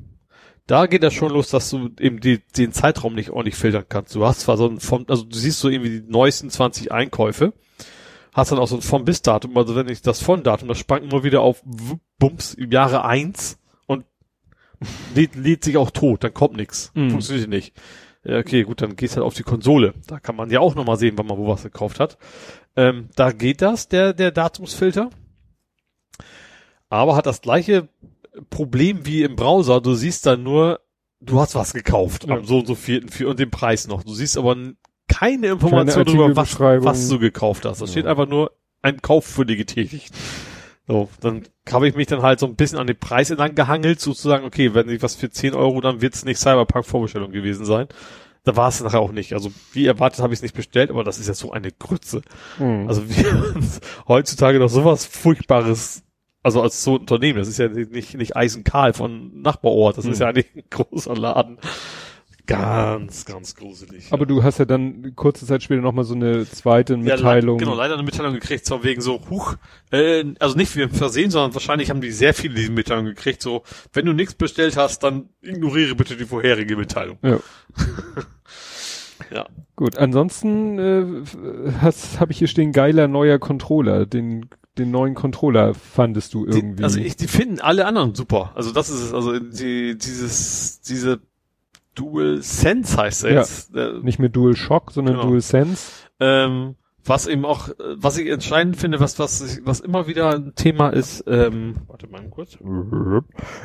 Da 0.66 0.86
geht 0.86 1.02
das 1.02 1.12
schon 1.12 1.31
los, 1.31 1.50
dass 1.50 1.68
du 1.68 1.91
eben 2.00 2.20
die, 2.20 2.39
den 2.57 2.73
Zeitraum 2.73 3.15
nicht 3.15 3.28
ordentlich 3.28 3.57
filtern 3.57 3.84
kannst. 3.86 4.15
Du 4.15 4.24
hast 4.24 4.41
zwar 4.41 4.57
so 4.57 4.66
ein 4.66 4.81
vom, 4.81 5.05
also 5.07 5.24
du 5.24 5.36
siehst 5.36 5.60
so 5.60 5.68
irgendwie 5.68 6.00
die 6.00 6.10
neuesten 6.10 6.49
20 6.49 6.91
Einkäufe, 6.91 7.52
hast 8.33 8.50
dann 8.50 8.58
auch 8.58 8.68
so 8.68 8.76
ein 8.76 8.81
vom 8.81 9.05
bis 9.05 9.20
Datum, 9.20 9.55
also 9.58 9.76
wenn 9.76 9.91
ich 9.91 10.00
das 10.00 10.23
von 10.23 10.42
Datum, 10.42 10.68
das 10.68 10.78
sprang 10.78 11.02
immer 11.02 11.23
wieder 11.23 11.42
auf 11.42 11.62
Bums 12.18 12.55
im 12.55 12.70
Jahre 12.70 13.05
eins 13.05 13.58
und 13.58 13.64
lädt, 15.14 15.34
lädt 15.36 15.64
sich 15.64 15.76
auch 15.76 15.90
tot, 15.90 16.24
dann 16.24 16.34
kommt 16.34 16.56
nichts. 16.56 16.90
Mhm. 16.94 17.10
Funktioniert 17.10 17.48
nicht. 17.48 17.74
Ja, 18.24 18.38
okay, 18.38 18.62
gut, 18.62 18.80
dann 18.80 18.96
gehst 18.96 19.16
halt 19.16 19.24
auf 19.26 19.34
die 19.34 19.42
Konsole. 19.42 19.92
Da 20.06 20.18
kann 20.18 20.34
man 20.36 20.50
ja 20.50 20.60
auch 20.60 20.74
nochmal 20.74 20.96
sehen, 20.96 21.18
wann 21.18 21.26
man 21.26 21.36
wo 21.36 21.46
was 21.48 21.62
gekauft 21.62 22.00
hat. 22.00 22.16
Ähm, 22.76 23.08
da 23.16 23.32
geht 23.32 23.60
das, 23.60 23.88
der, 23.88 24.12
der 24.14 24.30
Datumsfilter. 24.30 25.10
Aber 26.88 27.16
hat 27.16 27.26
das 27.26 27.40
gleiche 27.42 27.88
Problem 28.50 29.04
wie 29.06 29.22
im 29.22 29.36
Browser. 29.36 29.80
Du 29.80 29.94
siehst 29.94 30.26
dann 30.26 30.42
nur, 30.42 30.80
du 31.20 31.40
hast 31.40 31.54
was 31.54 31.72
gekauft 31.72 32.24
Ja. 32.26 32.36
am 32.36 32.44
so 32.44 32.58
und 32.60 32.66
so 32.66 32.74
vierten 32.74 33.08
vier 33.08 33.28
und 33.28 33.38
den 33.38 33.50
Preis 33.50 33.86
noch. 33.88 34.02
Du 34.04 34.14
siehst 34.14 34.36
aber 34.38 34.56
keine 35.08 35.48
Information 35.48 36.04
Keine 36.04 36.16
darüber, 36.18 36.36
was, 36.36 36.58
was 36.58 37.08
du 37.08 37.18
gekauft 37.18 37.64
hast. 37.64 37.82
Da 37.82 37.86
steht 37.86 38.04
Ja. 38.04 38.10
einfach 38.10 38.26
nur 38.28 38.52
ein 38.82 39.00
Kauf 39.02 39.24
für 39.26 39.44
die 39.46 39.56
getätigt. 39.56 40.12
So, 40.86 41.08
dann 41.20 41.44
habe 41.72 41.88
ich 41.88 41.94
mich 41.94 42.08
dann 42.08 42.22
halt 42.22 42.38
so 42.38 42.46
ein 42.46 42.56
bisschen 42.56 42.78
an 42.78 42.86
den 42.86 42.98
Preis 42.98 43.30
entlang 43.30 43.54
gehangelt, 43.54 44.00
sozusagen, 44.00 44.44
okay, 44.44 44.74
wenn 44.74 44.88
ich 44.90 45.02
was 45.02 45.14
für 45.14 45.30
10 45.30 45.54
Euro, 45.54 45.80
dann 45.80 46.02
wird's 46.02 46.24
nicht 46.24 46.38
Cyberpunk 46.38 46.84
Vorbestellung 46.84 47.32
gewesen 47.32 47.64
sein. 47.64 47.88
Da 48.44 48.56
war 48.56 48.68
es 48.68 48.82
nachher 48.82 49.00
auch 49.00 49.12
nicht. 49.12 49.32
Also 49.32 49.50
wie 49.72 49.86
erwartet 49.86 50.20
habe 50.20 50.34
ich 50.34 50.38
es 50.38 50.42
nicht 50.42 50.54
bestellt, 50.54 50.90
aber 50.90 51.02
das 51.02 51.18
ist 51.18 51.28
ja 51.28 51.32
so 51.34 51.52
eine 51.52 51.72
Grütze. 51.72 52.20
Mhm. 52.58 52.86
Also 52.86 53.08
wir 53.08 53.54
heutzutage 54.08 54.58
noch 54.58 54.68
sowas 54.68 55.06
Furchtbares, 55.06 56.02
also 56.42 56.60
als 56.60 56.84
so 56.84 56.96
ein 56.96 57.00
Unternehmen, 57.00 57.38
das 57.38 57.48
ist 57.48 57.58
ja 57.58 57.68
nicht, 57.68 58.14
nicht 58.14 58.36
Eisenkahl 58.36 58.92
von 58.92 59.40
Nachbarort, 59.40 59.96
das 59.96 60.04
ist 60.04 60.18
Hm. 60.18 60.20
ja 60.20 60.28
eigentlich 60.28 60.54
ein 60.54 60.64
großer 60.70 61.16
Laden. 61.16 61.56
Ganz, 62.47 63.24
ganz 63.24 63.55
gruselig. 63.55 64.12
Aber 64.12 64.26
du 64.26 64.42
hast 64.42 64.58
ja 64.58 64.66
dann 64.66 65.16
kurze 65.16 65.47
Zeit 65.47 65.62
später 65.62 65.81
nochmal 65.81 66.05
so 66.05 66.14
eine 66.14 66.47
zweite 66.47 66.97
Mitteilung. 66.98 67.58
Ja, 67.58 67.64
genau, 67.64 67.76
leider 67.76 67.94
eine 67.94 68.02
Mitteilung 68.02 68.34
gekriegt, 68.34 68.66
so 68.66 68.84
wegen 68.84 69.00
so, 69.00 69.20
huch, 69.31 69.56
äh, 69.90 70.24
also 70.40 70.56
nicht 70.56 70.76
wie 70.76 70.82
im 70.82 70.90
Versehen, 70.90 71.31
sondern 71.31 71.55
wahrscheinlich 71.55 71.89
haben 71.89 72.02
die 72.02 72.10
sehr 72.10 72.34
viele 72.34 72.55
diese 72.55 72.73
Mitteilung 72.73 73.06
gekriegt, 73.06 73.40
so, 73.40 73.62
wenn 73.94 74.05
du 74.05 74.12
nichts 74.12 74.34
bestellt 74.34 74.76
hast, 74.76 75.02
dann 75.02 75.31
ignoriere 75.40 75.94
bitte 75.94 76.16
die 76.16 76.26
vorherige 76.26 76.76
Mitteilung. 76.76 77.18
Ja. 77.23 77.39
Ja. 79.31 79.47
Gut, 79.76 79.97
ansonsten 79.97 80.78
äh, 80.78 81.73
habe 82.18 82.32
ich 82.32 82.39
hier 82.39 82.48
stehen 82.48 82.73
geiler 82.73 83.08
neuer 83.08 83.39
Controller. 83.39 84.06
Den 84.06 84.47
den 84.78 84.90
neuen 84.90 85.14
Controller 85.14 85.74
fandest 85.74 86.34
du 86.34 86.47
irgendwie? 86.47 86.76
Die, 86.78 86.84
also 86.84 86.98
ich, 86.98 87.16
die 87.16 87.28
finden 87.28 87.60
alle 87.60 87.86
anderen 87.86 88.14
super. 88.14 88.52
Also 88.55 88.73
das 88.73 88.89
ist 88.90 89.00
es. 89.00 89.14
Also 89.14 89.39
die, 89.39 89.97
dieses, 89.97 90.81
diese 90.81 91.20
Dual 91.94 92.42
Sense 92.42 92.97
heißt 92.97 93.24
er 93.24 93.32
jetzt. 93.34 93.74
Ja, 93.74 93.92
nicht 93.92 94.18
mehr 94.18 94.28
Dual 94.28 94.56
Shock, 94.56 94.92
sondern 94.92 95.16
genau. 95.16 95.28
Dual 95.28 95.40
Sense. 95.40 95.90
Ähm, 96.20 96.76
was 97.06 97.26
eben 97.26 97.44
auch, 97.44 97.68
was 97.97 98.16
ich 98.16 98.28
entscheidend 98.28 98.76
finde, 98.76 98.98
was, 98.98 99.18
was, 99.18 99.60
was 99.64 99.81
immer 99.81 100.06
wieder 100.06 100.34
ein 100.34 100.55
Thema 100.55 100.89
ist, 100.89 101.24
ähm, 101.26 101.76
warte 101.86 102.06
mal 102.06 102.26
kurz, 102.31 102.56
ähm, 102.62 103.23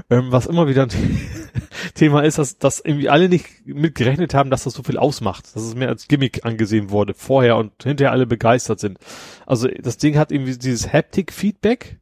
was 0.09 0.45
immer 0.45 0.67
wieder 0.67 0.83
ein 0.83 0.89
Thema 1.93 2.21
ist, 2.21 2.37
dass, 2.37 2.57
dass 2.57 2.81
irgendwie 2.81 3.09
alle 3.09 3.29
nicht 3.29 3.65
mitgerechnet 3.65 4.33
haben, 4.33 4.49
dass 4.49 4.65
das 4.65 4.73
so 4.73 4.83
viel 4.83 4.97
ausmacht, 4.97 5.55
dass 5.55 5.63
es 5.63 5.75
mehr 5.75 5.87
als 5.87 6.07
Gimmick 6.09 6.45
angesehen 6.45 6.89
wurde, 6.89 7.13
vorher 7.13 7.55
und 7.55 7.71
hinterher 7.81 8.11
alle 8.11 8.27
begeistert 8.27 8.81
sind. 8.81 8.99
Also 9.45 9.69
das 9.69 9.97
Ding 9.97 10.17
hat 10.17 10.31
irgendwie 10.31 10.57
dieses 10.57 10.91
Haptic-Feedback, 10.91 11.99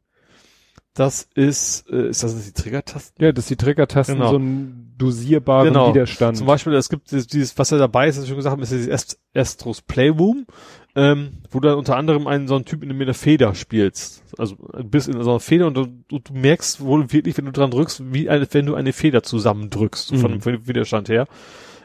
das 0.98 1.28
ist, 1.34 1.88
äh, 1.90 2.08
ist 2.08 2.22
das 2.22 2.44
die 2.44 2.52
Triggertasten? 2.52 3.24
Ja, 3.24 3.32
das 3.32 3.44
ist 3.44 3.50
die 3.50 3.56
Triggertasten, 3.56 4.16
genau. 4.16 4.30
so 4.30 4.38
ein 4.38 4.94
dosierbaren 4.98 5.68
genau. 5.68 5.90
Widerstand. 5.94 6.36
Zum 6.36 6.46
Beispiel, 6.46 6.74
es 6.74 6.88
gibt 6.88 7.10
dieses, 7.10 7.56
was 7.56 7.70
ja 7.70 7.78
dabei 7.78 8.08
ist, 8.08 8.16
was 8.16 8.24
ich 8.24 8.28
schon 8.28 8.36
gesagt 8.36 8.52
habe, 8.52 8.62
ist 8.62 8.72
dieses 8.72 9.18
Astros 9.34 9.82
Playroom 9.82 10.46
ähm, 10.98 11.30
wo 11.52 11.60
du 11.60 11.68
dann 11.68 11.78
unter 11.78 11.96
anderem 11.96 12.26
einen 12.26 12.48
so 12.48 12.56
einen 12.56 12.64
Typ 12.64 12.82
in 12.82 12.90
einer 12.90 13.14
Feder 13.14 13.54
spielst. 13.54 14.24
Also 14.36 14.56
bist 14.82 15.06
in 15.06 15.22
so 15.22 15.30
einer 15.30 15.38
Feder 15.38 15.68
und 15.68 15.74
du, 15.74 15.86
du, 16.08 16.20
merkst 16.32 16.80
wohl 16.80 17.12
wirklich, 17.12 17.38
wenn 17.38 17.44
du 17.44 17.52
dran 17.52 17.70
drückst, 17.70 18.12
wie 18.12 18.28
eine, 18.28 18.48
wenn 18.50 18.66
du 18.66 18.74
eine 18.74 18.92
Feder 18.92 19.22
zusammendrückst, 19.22 20.12
mhm. 20.12 20.18
von, 20.18 20.40
dem 20.40 20.66
Widerstand 20.66 21.08
her. 21.08 21.28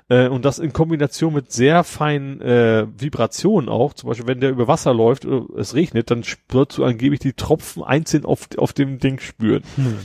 Äh, 0.09 0.27
und 0.27 0.45
das 0.45 0.59
in 0.59 0.73
Kombination 0.73 1.33
mit 1.33 1.51
sehr 1.51 1.83
feinen 1.83 2.41
äh, 2.41 2.88
Vibrationen 2.98 3.69
auch, 3.69 3.93
zum 3.93 4.09
Beispiel 4.09 4.27
wenn 4.27 4.41
der 4.41 4.51
über 4.51 4.67
Wasser 4.67 4.93
läuft 4.93 5.25
oder 5.25 5.45
es 5.57 5.75
regnet, 5.75 6.11
dann 6.11 6.23
spürst 6.23 6.77
du 6.77 6.83
angeblich 6.83 7.19
die 7.19 7.33
Tropfen 7.33 7.83
einzeln 7.83 8.25
auf, 8.25 8.48
auf 8.57 8.73
dem 8.73 8.99
Ding 8.99 9.19
spüren. 9.19 9.64
Mhm. 9.77 9.99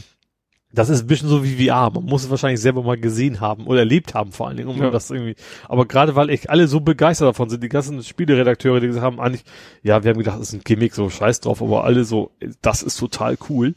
Das 0.70 0.90
ist 0.90 1.02
ein 1.02 1.06
bisschen 1.06 1.30
so 1.30 1.42
wie 1.44 1.66
VR. 1.66 1.90
Man 1.90 2.04
muss 2.04 2.24
es 2.24 2.30
wahrscheinlich 2.30 2.60
selber 2.60 2.82
mal 2.82 2.98
gesehen 2.98 3.40
haben 3.40 3.66
oder 3.66 3.80
erlebt 3.80 4.12
haben 4.12 4.32
vor 4.32 4.48
allen 4.48 4.58
Dingen, 4.58 4.68
um 4.68 4.78
ja. 4.78 4.90
das 4.90 5.10
irgendwie. 5.10 5.34
Aber 5.66 5.86
gerade 5.86 6.14
weil 6.14 6.28
echt 6.28 6.50
alle 6.50 6.68
so 6.68 6.80
begeistert 6.80 7.28
davon 7.28 7.48
sind, 7.48 7.62
die 7.62 7.70
ganzen 7.70 8.02
Spieleredakteure, 8.02 8.80
die 8.80 8.88
gesagt 8.88 9.04
haben, 9.04 9.18
eigentlich, 9.18 9.44
ja, 9.82 10.04
wir 10.04 10.10
haben 10.10 10.18
gedacht, 10.18 10.38
das 10.38 10.48
ist 10.48 10.54
ein 10.54 10.64
Gimmick, 10.64 10.94
so 10.94 11.08
scheiß 11.08 11.40
drauf, 11.40 11.62
aber 11.62 11.84
alle 11.84 12.04
so, 12.04 12.32
das 12.60 12.82
ist 12.82 12.98
total 12.98 13.38
cool. 13.48 13.74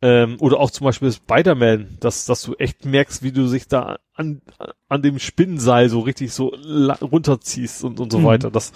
Ähm, 0.00 0.36
oder 0.38 0.60
auch 0.60 0.70
zum 0.70 0.84
Beispiel 0.84 1.10
Spider-Man, 1.10 1.98
dass, 1.98 2.24
dass 2.24 2.42
du 2.42 2.54
echt 2.54 2.84
merkst, 2.84 3.24
wie 3.24 3.32
du 3.32 3.48
sich 3.48 3.66
da 3.66 3.98
an, 4.18 4.42
an 4.88 5.02
dem 5.02 5.20
Spinnenseil 5.20 5.88
so 5.88 6.00
richtig 6.00 6.32
so 6.32 6.48
runterziehst 6.48 7.84
und, 7.84 8.00
und 8.00 8.10
so 8.10 8.18
mhm. 8.18 8.24
weiter. 8.24 8.50
Das 8.50 8.72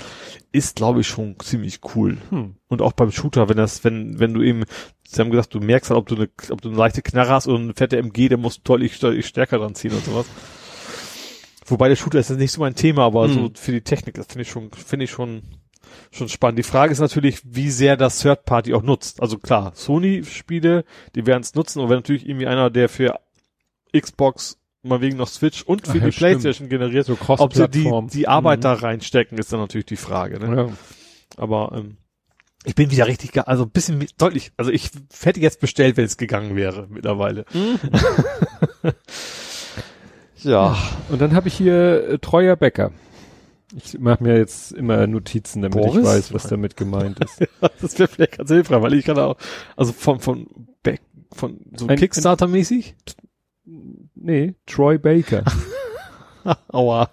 ist, 0.53 0.77
glaube 0.77 1.01
ich, 1.01 1.09
schon 1.09 1.37
ziemlich 1.41 1.81
cool. 1.95 2.19
Hm. 2.31 2.55
Und 2.69 2.81
auch 2.81 2.93
beim 2.93 3.11
Shooter, 3.11 3.49
wenn 3.49 3.57
das, 3.57 3.83
wenn, 3.83 4.21
wenn 4.21 4.35
du 4.35 4.43
eben, 4.43 4.63
sie 5.03 5.21
haben 5.21 5.31
gesagt, 5.31 5.53
du 5.53 5.61
merkst 5.61 5.91
halt, 5.91 5.99
ob 5.99 6.07
du 6.07 6.15
eine, 6.15 6.29
ob 6.51 6.61
du 6.63 6.69
eine 6.69 6.79
leichte 6.79 7.03
Knarre 7.03 7.31
hast 7.31 7.49
oder 7.49 7.59
eine 7.59 7.75
fette 7.75 7.99
MG, 7.99 8.29
dann 8.29 8.41
musst 8.41 8.59
du 8.59 8.63
deutlich, 8.73 8.99
deutlich 9.01 9.27
stärker 9.27 9.59
dran 9.59 9.75
ziehen 9.75 9.93
und 9.93 10.05
sowas. 10.05 10.27
Wobei 11.67 11.89
der 11.89 11.97
Shooter 11.97 12.21
ist 12.21 12.31
jetzt 12.31 12.39
nicht 12.39 12.53
so 12.53 12.61
mein 12.61 12.77
Thema, 12.77 13.05
aber 13.05 13.27
hm. 13.27 13.35
so 13.35 13.51
für 13.55 13.73
die 13.73 13.83
Technik, 13.83 14.15
das 14.15 14.27
finde 14.27 14.43
ich 14.43 14.51
schon, 14.51 14.71
finde 14.71 15.05
ich 15.05 15.11
schon 15.11 15.43
schon 16.11 16.29
spannend. 16.29 16.59
Die 16.59 16.63
Frage 16.63 16.93
ist 16.93 17.01
natürlich, 17.01 17.41
wie 17.45 17.69
sehr 17.69 17.97
das 17.97 18.21
Third 18.21 18.45
Party 18.45 18.73
auch 18.73 18.83
nutzt. 18.83 19.21
Also 19.21 19.39
klar, 19.39 19.73
Sony-Spiele, 19.75 20.85
die 21.15 21.27
werden 21.27 21.43
es 21.43 21.55
nutzen, 21.55 21.81
aber 21.81 21.91
wenn 21.91 21.99
natürlich 21.99 22.27
irgendwie 22.27 22.47
einer, 22.47 22.71
der 22.71 22.89
für 22.89 23.19
Xbox 23.95 24.62
mal 24.83 25.01
wegen 25.01 25.17
noch 25.17 25.29
Switch 25.29 25.63
und 25.63 25.87
für 25.87 25.91
Ach, 25.91 26.05
die 26.05 26.11
ja, 26.11 26.11
Playstation 26.11 26.69
generiert, 26.69 27.07
so 27.07 27.17
ob 27.29 27.55
sie 27.55 27.69
die, 27.69 27.91
die 28.13 28.29
Arbeit 28.29 28.61
mhm. 28.61 28.63
da 28.63 28.75
reinstecken, 28.75 29.39
ist 29.39 29.53
dann 29.53 29.61
natürlich 29.61 29.87
die 29.87 29.97
Frage. 29.97 30.39
Ne? 30.39 30.57
Ja. 30.57 30.69
Aber 31.37 31.73
ähm, 31.75 31.97
ich 32.65 32.75
bin 32.75 32.91
wieder 32.91 33.07
richtig, 33.07 33.37
also 33.47 33.65
ein 33.65 33.71
bisschen 33.71 34.07
deutlich, 34.19 34.53
also 34.57 34.71
ich 34.71 34.91
hätte 35.23 35.41
jetzt 35.41 35.61
bestellt, 35.61 35.97
wenn 35.97 36.05
es 36.05 36.17
gegangen 36.17 36.55
wäre 36.55 36.87
mittlerweile. 36.89 37.45
Mhm. 37.53 37.79
ja. 40.39 40.77
Und 41.09 41.21
dann 41.21 41.35
habe 41.35 41.49
ich 41.49 41.55
hier 41.55 42.09
äh, 42.09 42.19
treuer 42.19 42.57
Bäcker. 42.57 42.93
Ich 43.75 43.99
mache 43.99 44.23
mir 44.23 44.37
jetzt 44.37 44.73
immer 44.73 45.07
Notizen, 45.07 45.63
damit 45.63 45.79
Boris? 45.79 45.99
ich 45.99 46.05
weiß, 46.05 46.35
was 46.35 46.43
damit 46.45 46.77
gemeint 46.77 47.19
ist. 47.25 47.41
ja, 47.41 47.71
das 47.81 47.99
wäre 47.99 48.09
vielleicht 48.09 48.37
ganz 48.39 48.51
hilfreich, 48.51 48.83
weil 48.83 48.95
ich 48.95 49.05
kann 49.05 49.19
auch, 49.19 49.37
also 49.77 49.93
von, 49.93 50.21
von, 50.21 50.47
Back, 50.83 51.01
von 51.33 51.59
so 51.75 51.87
Kickstarter-mäßig? 51.87 52.95
Nee, 53.65 54.55
Troy 54.67 54.99
Baker. 54.99 55.45
Aua. 56.69 57.11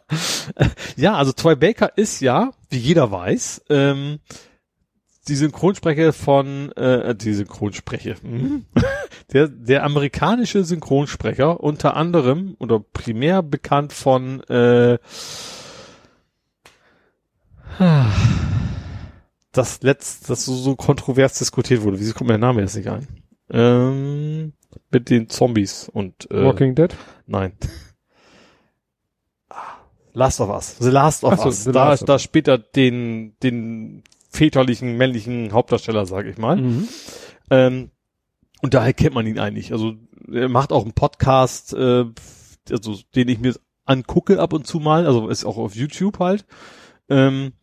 Ja, 0.95 1.15
also 1.15 1.31
Troy 1.31 1.55
Baker 1.55 1.97
ist 1.97 2.19
ja, 2.19 2.51
wie 2.69 2.79
jeder 2.79 3.11
weiß, 3.11 3.65
ähm, 3.69 4.19
die 5.27 5.35
Synchronsprecher 5.35 6.11
von, 6.11 6.71
äh, 6.71 7.15
die 7.15 7.33
Synchronsprecher, 7.33 8.15
mhm. 8.23 8.65
der, 9.33 9.47
der 9.47 9.83
amerikanische 9.83 10.63
Synchronsprecher, 10.63 11.59
unter 11.59 11.95
anderem 11.95 12.55
oder 12.59 12.79
primär 12.79 13.43
bekannt 13.43 13.93
von, 13.93 14.41
äh, 14.45 14.97
das 19.51 19.81
letzt, 19.83 20.29
das 20.29 20.45
so, 20.45 20.55
so 20.55 20.75
kontrovers 20.75 21.37
diskutiert 21.37 21.83
wurde. 21.83 21.99
Wieso 21.99 22.13
kommt 22.13 22.29
mir 22.29 22.39
der 22.39 22.47
Name 22.47 22.61
jetzt 22.61 22.75
nicht 22.75 22.89
ein? 22.89 23.07
Ähm, 23.51 24.53
mit 24.91 25.09
den 25.09 25.30
Zombies 25.30 25.89
und 25.91 26.30
äh, 26.31 26.43
Walking 26.43 26.75
Dead? 26.75 26.95
Nein. 27.25 27.53
Last 30.14 30.41
of 30.41 30.49
Us. 30.49 30.77
The 30.80 30.89
Last 30.89 31.23
of 31.23 31.39
so, 31.39 31.45
Us. 31.45 31.64
Da, 31.65 31.95
da 31.95 32.19
später 32.19 32.57
den, 32.57 33.35
den 33.41 34.03
väterlichen, 34.30 34.98
männlichen 34.98 35.51
Hauptdarsteller, 35.53 36.06
sage 36.06 36.30
ich 36.30 36.38
mal. 36.38 36.57
Mhm. 36.57 36.88
Ähm, 37.49 37.91
und 38.61 38.73
daher 38.73 38.93
kennt 38.93 39.15
man 39.15 39.27
ihn 39.27 39.39
eigentlich. 39.39 39.72
Also 39.72 39.93
er 40.31 40.49
macht 40.49 40.72
auch 40.72 40.83
einen 40.83 40.93
Podcast, 40.93 41.73
äh, 41.73 42.06
also 42.69 42.95
den 43.15 43.30
ich 43.30 43.39
mir 43.39 43.56
angucke 43.85 44.39
ab 44.39 44.53
und 44.53 44.67
zu 44.67 44.80
mal. 44.80 45.06
Also 45.06 45.30
ist 45.30 45.45
auch 45.45 45.57
auf 45.57 45.75
YouTube 45.75 46.19
halt. 46.19 46.45
Ähm, 47.09 47.53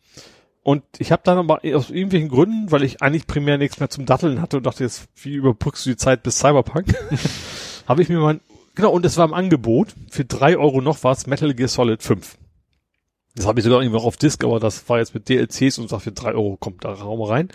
und 0.67 0.83
ich 0.97 1.13
habe 1.13 1.21
dann 1.23 1.37
aber 1.37 1.61
aus 1.75 1.89
irgendwelchen 1.89 2.27
Gründen, 2.27 2.69
weil 2.73 2.83
ich 2.83 3.01
eigentlich 3.01 3.25
primär 3.25 3.57
nichts 3.57 3.79
mehr 3.79 3.89
zum 3.89 4.05
Datteln 4.05 4.41
hatte 4.41 4.57
und 4.57 4.65
dachte, 4.65 4.83
jetzt, 4.83 5.07
wie 5.15 5.35
überbrückst 5.35 5.85
du 5.85 5.91
die 5.91 5.95
Zeit 5.95 6.23
bis 6.23 6.39
Cyberpunk? 6.39 6.93
habe 7.87 8.01
ich 8.01 8.09
mir 8.09 8.19
mal, 8.19 8.41
genau, 8.75 8.91
und 8.91 9.05
es 9.05 9.15
war 9.15 9.25
im 9.25 9.33
Angebot, 9.33 9.95
für 10.09 10.25
drei 10.25 10.57
Euro 10.57 10.81
noch 10.81 11.05
was 11.05 11.25
Metal 11.25 11.53
Gear 11.53 11.69
Solid 11.69 12.03
5. 12.03 12.37
Das 13.35 13.47
habe 13.47 13.61
ich 13.61 13.63
sogar 13.63 13.81
irgendwie 13.81 13.95
noch 13.95 14.03
auf 14.03 14.17
Disc, 14.17 14.43
aber 14.43 14.59
das 14.59 14.89
war 14.89 14.97
jetzt 14.97 15.13
mit 15.13 15.29
DLCs 15.29 15.79
und 15.79 15.87
sagt, 15.87 16.03
für 16.03 16.11
drei 16.11 16.33
Euro 16.33 16.57
kommt 16.57 16.83
da 16.83 16.91
Raum 16.91 17.21
rein. 17.21 17.47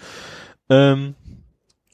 Ähm, 0.71 1.15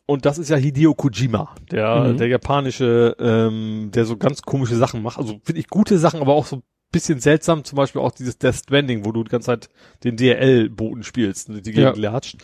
und 0.06 0.24
das 0.24 0.38
ist 0.38 0.50
ja 0.50 0.56
Hideo 0.56 0.94
Kojima, 0.94 1.52
der, 1.72 2.12
mhm. 2.12 2.18
der 2.18 2.28
japanische, 2.28 3.16
ähm, 3.18 3.90
der 3.92 4.04
so 4.04 4.18
ganz 4.18 4.42
komische 4.42 4.76
Sachen 4.76 5.02
macht. 5.02 5.18
Also 5.18 5.40
finde 5.42 5.58
ich 5.58 5.66
gute 5.66 5.98
Sachen, 5.98 6.20
aber 6.20 6.34
auch 6.34 6.46
so 6.46 6.62
bisschen 6.90 7.20
seltsam, 7.20 7.64
zum 7.64 7.76
Beispiel 7.76 8.00
auch 8.00 8.12
dieses 8.12 8.38
Death 8.38 8.56
Stranding, 8.56 9.04
wo 9.04 9.12
du 9.12 9.24
die 9.24 9.30
ganze 9.30 9.46
Zeit 9.46 9.68
den 10.04 10.16
DRL-Boten 10.16 11.02
spielst, 11.02 11.48
die 11.48 11.62
Gegend 11.72 11.96
ja. 11.96 12.10
latscht. 12.12 12.38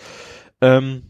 Ähm, 0.60 1.04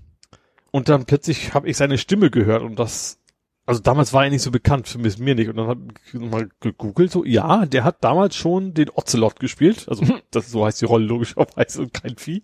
und 0.70 0.88
dann 0.88 1.04
plötzlich 1.04 1.54
habe 1.54 1.68
ich 1.68 1.76
seine 1.76 1.98
Stimme 1.98 2.30
gehört 2.30 2.62
und 2.62 2.78
das, 2.78 3.20
also 3.66 3.80
damals 3.80 4.12
war 4.12 4.24
er 4.24 4.30
nicht 4.30 4.42
so 4.42 4.50
bekannt, 4.50 4.88
für 4.88 4.98
mich 4.98 5.18
mir 5.18 5.34
nicht. 5.34 5.48
Und 5.48 5.56
dann 5.56 5.68
habe 5.68 5.82
ich 6.06 6.14
mal 6.14 6.48
gegoogelt, 6.60 7.12
so, 7.12 7.24
ja, 7.24 7.64
der 7.64 7.84
hat 7.84 8.02
damals 8.02 8.34
schon 8.34 8.74
den 8.74 8.90
Ocelot 8.90 9.38
gespielt, 9.38 9.88
also 9.88 10.04
das 10.30 10.50
so 10.50 10.66
heißt 10.66 10.80
die 10.80 10.86
Rolle 10.86 11.06
logischerweise 11.06 11.82
und 11.82 11.94
kein 11.94 12.16
Vieh. 12.16 12.42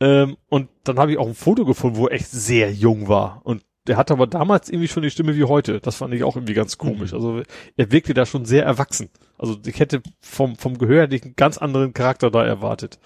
Ähm, 0.00 0.36
und 0.48 0.70
dann 0.84 0.98
habe 0.98 1.12
ich 1.12 1.18
auch 1.18 1.26
ein 1.26 1.34
Foto 1.34 1.64
gefunden, 1.64 1.96
wo 1.96 2.06
er 2.06 2.14
echt 2.14 2.30
sehr 2.30 2.72
jung 2.72 3.08
war 3.08 3.42
und 3.44 3.62
der 3.88 3.96
hatte 3.96 4.12
aber 4.12 4.26
damals 4.26 4.68
irgendwie 4.68 4.88
schon 4.88 5.02
die 5.02 5.10
Stimme 5.10 5.34
wie 5.34 5.44
heute. 5.44 5.80
Das 5.80 5.96
fand 5.96 6.14
ich 6.14 6.22
auch 6.22 6.36
irgendwie 6.36 6.54
ganz 6.54 6.78
komisch. 6.78 7.12
Mhm. 7.12 7.16
Also 7.16 7.42
er 7.76 7.90
wirkte 7.90 8.14
da 8.14 8.26
schon 8.26 8.44
sehr 8.44 8.64
erwachsen. 8.64 9.08
Also 9.38 9.56
ich 9.66 9.80
hätte 9.80 10.02
vom, 10.20 10.56
vom 10.56 10.78
Gehör 10.78 11.06
nicht 11.08 11.24
einen 11.24 11.36
ganz 11.36 11.58
anderen 11.58 11.94
Charakter 11.94 12.30
da 12.30 12.44
erwartet. 12.44 12.98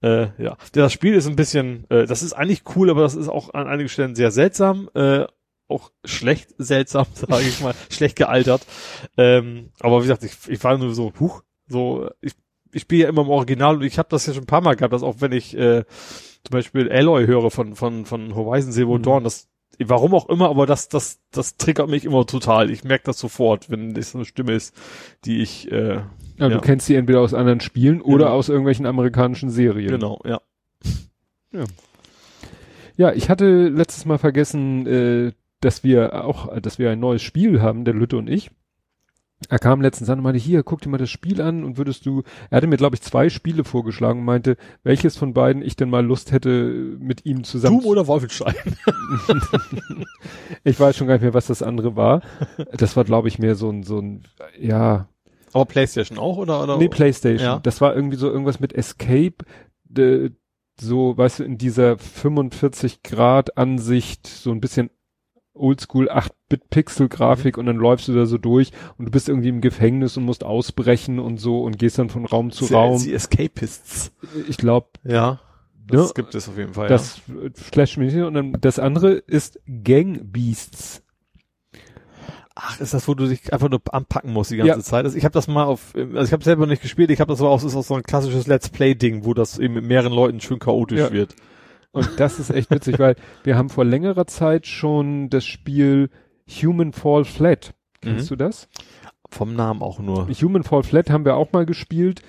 Äh, 0.00 0.28
ja, 0.42 0.56
das 0.72 0.92
Spiel 0.92 1.14
ist 1.14 1.26
ein 1.26 1.36
bisschen, 1.36 1.88
äh, 1.90 2.06
das 2.06 2.22
ist 2.22 2.32
eigentlich 2.32 2.62
cool, 2.76 2.90
aber 2.90 3.02
das 3.02 3.14
ist 3.14 3.28
auch 3.28 3.52
an 3.54 3.68
einigen 3.68 3.88
Stellen 3.88 4.14
sehr 4.14 4.30
seltsam, 4.30 4.88
äh, 4.94 5.26
auch 5.68 5.90
schlecht 6.04 6.54
seltsam, 6.58 7.06
sage 7.14 7.42
ich 7.42 7.60
mal, 7.60 7.74
schlecht 7.90 8.16
gealtert. 8.16 8.66
Ähm, 9.16 9.70
aber 9.80 9.98
wie 9.98 10.06
gesagt, 10.06 10.24
ich, 10.24 10.36
ich 10.48 10.62
war 10.64 10.76
nur 10.78 10.94
so, 10.94 11.12
huch, 11.20 11.42
so, 11.68 12.10
ich, 12.20 12.32
ich 12.72 12.82
spiele 12.82 13.04
ja 13.04 13.08
immer 13.08 13.22
im 13.22 13.28
Original 13.28 13.76
und 13.76 13.82
ich 13.82 13.98
habe 13.98 14.08
das 14.08 14.26
ja 14.26 14.34
schon 14.34 14.44
ein 14.44 14.46
paar 14.46 14.60
Mal 14.60 14.76
gehabt, 14.76 14.92
dass 14.92 15.02
auch 15.02 15.16
wenn 15.20 15.32
ich 15.32 15.56
äh, 15.56 15.84
zum 16.44 16.50
Beispiel 16.50 16.90
Alloy 16.90 17.26
höre 17.26 17.50
von 17.50 17.76
von 17.76 18.04
von 18.04 18.34
Horizon 18.34 18.72
Zero 18.72 18.98
mhm. 18.98 19.02
Dawn, 19.02 19.24
das 19.24 19.48
warum 19.88 20.14
auch 20.14 20.28
immer, 20.28 20.48
aber 20.50 20.66
das, 20.66 20.88
das, 20.88 21.20
das 21.30 21.56
triggert 21.56 21.88
mich 21.88 22.04
immer 22.04 22.26
total. 22.26 22.70
Ich 22.70 22.84
merke 22.84 23.04
das 23.04 23.18
sofort, 23.18 23.70
wenn 23.70 23.94
das 23.94 24.14
eine 24.14 24.24
Stimme 24.24 24.52
ist, 24.52 24.74
die 25.24 25.40
ich, 25.42 25.70
äh, 25.70 25.94
Ja, 25.94 26.08
Ja. 26.38 26.48
du 26.48 26.60
kennst 26.60 26.86
sie 26.86 26.94
entweder 26.96 27.20
aus 27.20 27.34
anderen 27.34 27.60
Spielen 27.60 28.00
oder 28.00 28.24
Genau. 28.26 28.36
aus 28.36 28.48
irgendwelchen 28.48 28.86
amerikanischen 28.86 29.50
Serien. 29.50 29.90
genau, 29.90 30.20
ja. 30.24 30.40
Ja, 32.96 33.12
ich 33.12 33.28
hatte 33.30 33.68
letztes 33.68 34.04
Mal 34.04 34.18
vergessen, 34.18 34.86
äh, 34.86 35.32
dass 35.60 35.84
wir 35.84 36.24
auch, 36.24 36.58
dass 36.60 36.78
wir 36.78 36.90
ein 36.90 37.00
neues 37.00 37.22
Spiel 37.22 37.60
haben, 37.62 37.84
der 37.84 37.94
Lütte 37.94 38.16
und 38.16 38.28
ich. 38.28 38.50
Er 39.48 39.58
kam 39.58 39.80
letztens 39.80 40.08
an 40.10 40.18
und 40.18 40.24
meinte, 40.24 40.40
hier, 40.40 40.62
guck 40.62 40.80
dir 40.80 40.88
mal 40.88 40.98
das 40.98 41.10
Spiel 41.10 41.40
an 41.40 41.64
und 41.64 41.78
würdest 41.78 42.06
du, 42.06 42.22
er 42.50 42.56
hatte 42.56 42.66
mir, 42.66 42.76
glaube 42.76 42.96
ich, 42.96 43.02
zwei 43.02 43.28
Spiele 43.28 43.64
vorgeschlagen 43.64 44.20
und 44.20 44.24
meinte, 44.24 44.56
welches 44.82 45.16
von 45.16 45.34
beiden 45.34 45.62
ich 45.62 45.76
denn 45.76 45.90
mal 45.90 46.04
Lust 46.04 46.32
hätte, 46.32 46.96
mit 46.98 47.24
ihm 47.26 47.44
zusammen. 47.44 47.80
Doom 47.80 47.86
oder 47.86 48.06
Wolfenstein? 48.06 48.54
Ich 50.64 50.78
weiß 50.78 50.96
schon 50.96 51.08
gar 51.08 51.14
nicht 51.14 51.22
mehr, 51.22 51.34
was 51.34 51.48
das 51.48 51.62
andere 51.62 51.96
war. 51.96 52.22
Das 52.72 52.96
war, 52.96 53.04
glaube 53.04 53.28
ich, 53.28 53.38
mehr 53.38 53.56
so 53.56 53.68
ein, 53.68 53.82
so 53.82 53.98
ein, 53.98 54.22
ja, 54.58 55.08
Aber 55.52 55.64
Playstation 55.64 56.18
auch, 56.18 56.36
oder? 56.36 56.62
oder? 56.62 56.78
nee, 56.78 56.88
Playstation. 56.88 57.44
Ja. 57.44 57.58
Das 57.60 57.80
war 57.80 57.94
irgendwie 57.96 58.16
so 58.16 58.30
irgendwas 58.30 58.60
mit 58.60 58.72
Escape, 58.72 59.44
de, 59.84 60.30
so, 60.80 61.16
weißt 61.16 61.40
du, 61.40 61.44
in 61.44 61.58
dieser 61.58 61.98
45 61.98 63.02
Grad 63.02 63.58
Ansicht, 63.58 64.26
so 64.26 64.50
ein 64.52 64.60
bisschen 64.60 64.90
Oldschool 65.54 66.08
8-Bit-Pixel-Grafik 66.10 67.58
und 67.58 67.66
dann 67.66 67.76
läufst 67.76 68.08
du 68.08 68.14
da 68.14 68.26
so 68.26 68.38
durch 68.38 68.72
und 68.98 69.04
du 69.06 69.10
bist 69.10 69.28
irgendwie 69.28 69.48
im 69.50 69.60
Gefängnis 69.60 70.16
und 70.16 70.24
musst 70.24 70.44
ausbrechen 70.44 71.18
und 71.18 71.38
so 71.38 71.62
und 71.62 71.78
gehst 71.78 71.98
dann 71.98 72.08
von 72.10 72.24
Raum 72.24 72.50
zu 72.50 72.64
Sie- 72.66 72.74
Raum. 72.74 72.98
Sie 72.98 73.12
Escapists. 73.12 74.12
Ich 74.48 74.56
glaube, 74.56 74.88
Ja. 75.04 75.40
Das 75.84 76.08
Ja. 76.10 76.12
gibt 76.14 76.34
es 76.36 76.48
auf 76.48 76.56
jeden 76.56 76.74
Fall, 76.74 76.86
das 76.88 77.18
äh, 77.28 77.50
flasht 77.54 77.98
mich 77.98 78.14
nicht. 78.14 78.22
Und 78.22 78.34
dann 78.34 78.52
das 78.60 78.78
andere 78.78 79.14
ist 79.14 79.58
Gang 79.82 80.32
Beasts. 80.32 81.02
ja. 81.74 81.80
Ach, 82.54 82.80
ist 82.80 82.94
das, 82.94 83.08
wo 83.08 83.14
du 83.14 83.26
dich 83.26 83.52
einfach 83.52 83.68
nur 83.68 83.80
anpacken 83.92 84.32
musst 84.32 84.50
die 84.52 84.56
ganze 84.58 84.70
Ja. 84.78 84.80
Zeit? 84.80 85.04
Also 85.04 85.16
ich 85.16 85.24
habe 85.24 85.32
das 85.32 85.48
mal 85.48 85.64
auf, 85.64 85.94
also 85.96 86.20
ich 86.22 86.32
habe 86.32 86.44
selber 86.44 86.66
nicht 86.66 86.82
gespielt, 86.82 87.10
ich 87.10 87.18
habe 87.20 87.32
das 87.32 87.40
aber 87.40 87.50
auch, 87.50 87.64
ist 87.64 87.74
auch 87.74 87.82
so 87.82 87.94
ein 87.94 88.02
klassisches 88.04 88.46
Let's 88.46 88.68
Play-Ding, 88.68 89.24
wo 89.24 89.34
das 89.34 89.58
eben 89.58 89.74
mit 89.74 89.84
mehreren 89.84 90.12
Leuten 90.12 90.40
schön 90.40 90.58
chaotisch 90.60 91.00
Ja. 91.00 91.10
wird. 91.12 91.34
Und 91.92 92.08
das 92.18 92.38
ist 92.38 92.50
echt 92.50 92.70
witzig, 92.70 92.98
weil 92.98 93.16
wir 93.44 93.56
haben 93.56 93.68
vor 93.68 93.84
längerer 93.84 94.26
Zeit 94.26 94.66
schon 94.66 95.28
das 95.30 95.44
Spiel 95.44 96.08
Human 96.62 96.92
Fall 96.92 97.24
Flat. 97.24 97.74
Kennst 98.00 98.26
Mhm. 98.26 98.28
du 98.30 98.36
das? 98.36 98.68
Vom 99.28 99.54
Namen 99.54 99.82
auch 99.82 99.98
nur. 100.00 100.28
Human 100.28 100.62
Fall 100.62 100.82
Flat 100.82 101.10
haben 101.10 101.24
wir 101.24 101.36
auch 101.36 101.52
mal 101.52 101.66
gespielt. 101.66 102.22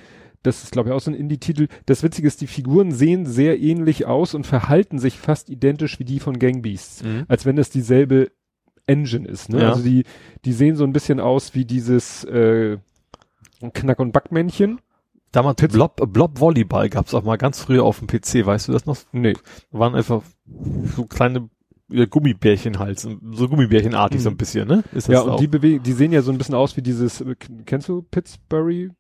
Das 0.43 0.64
ist, 0.64 0.74
glaube 0.74 0.90
ich, 0.90 0.95
auch 0.95 1.00
so 1.00 1.09
ein 1.09 1.16
Indie-Titel. 1.16 1.67
Das 1.85 2.03
Witzige 2.03 2.27
ist, 2.27 2.42
die 2.42 2.48
Figuren 2.48 2.92
sehen 2.92 3.25
sehr 3.25 3.59
ähnlich 3.61 4.06
aus 4.06 4.33
und 4.33 4.45
verhalten 4.45 5.00
sich 5.00 5.17
fast 5.17 5.50
identisch 5.50 6.00
wie 6.00 6.03
die 6.06 6.19
von 6.19 6.38
Gang 6.38 6.61
Beasts. 6.61 7.01
Mhm. 7.03 7.24
Als 7.30 7.45
wenn 7.45 7.58
es 7.58 7.69
dieselbe 7.69 8.32
Engine 8.85 9.25
ist. 9.27 9.48
Ne? 9.50 9.61
Ja. 9.61 9.69
Also 9.69 9.83
die, 9.83 10.03
die 10.43 10.51
sehen 10.51 10.75
so 10.75 10.83
ein 10.83 10.92
bisschen 10.92 11.22
aus 11.22 11.56
wie 11.56 11.64
dieses 11.64 12.25
äh, 12.25 12.77
Knack- 13.74 14.00
und 14.00 14.11
Backmännchen. 14.11 14.80
Damals 15.33 15.57
Blob, 15.67 16.13
Blob 16.13 16.39
Volleyball 16.39 16.87
gab's 16.89 17.13
auch 17.13 17.23
mal 17.23 17.37
ganz 17.37 17.59
früher 17.59 17.83
auf 17.83 17.99
dem 17.99 18.07
PC, 18.07 18.45
weißt 18.45 18.69
du 18.69 18.71
das 18.71 18.85
noch? 18.85 18.97
Nee. 19.11 19.33
Waren 19.71 19.95
einfach 19.95 20.21
so 20.95 21.05
kleine 21.05 21.49
ja, 21.89 22.05
Gummibärchen 22.05 22.79
halt, 22.79 22.99
so 22.99 23.09
Gummibärchenartig 23.49 24.21
so 24.21 24.29
ein 24.29 24.33
Mhm. 24.33 24.37
bisschen, 24.37 24.67
ne? 24.67 24.83
Ist 24.93 25.09
Ja, 25.09 25.15
das 25.15 25.23
und 25.25 25.29
auch? 25.31 25.39
die 25.39 25.47
bewegen, 25.47 25.83
die 25.83 25.91
sehen 25.91 26.11
ja 26.13 26.21
so 26.21 26.31
ein 26.31 26.37
bisschen 26.37 26.55
aus 26.55 26.77
wie 26.77 26.81
dieses, 26.81 27.19
äh, 27.21 27.35
kennst 27.65 27.89
du 27.89 28.01
Pittsburgh? 28.03 28.91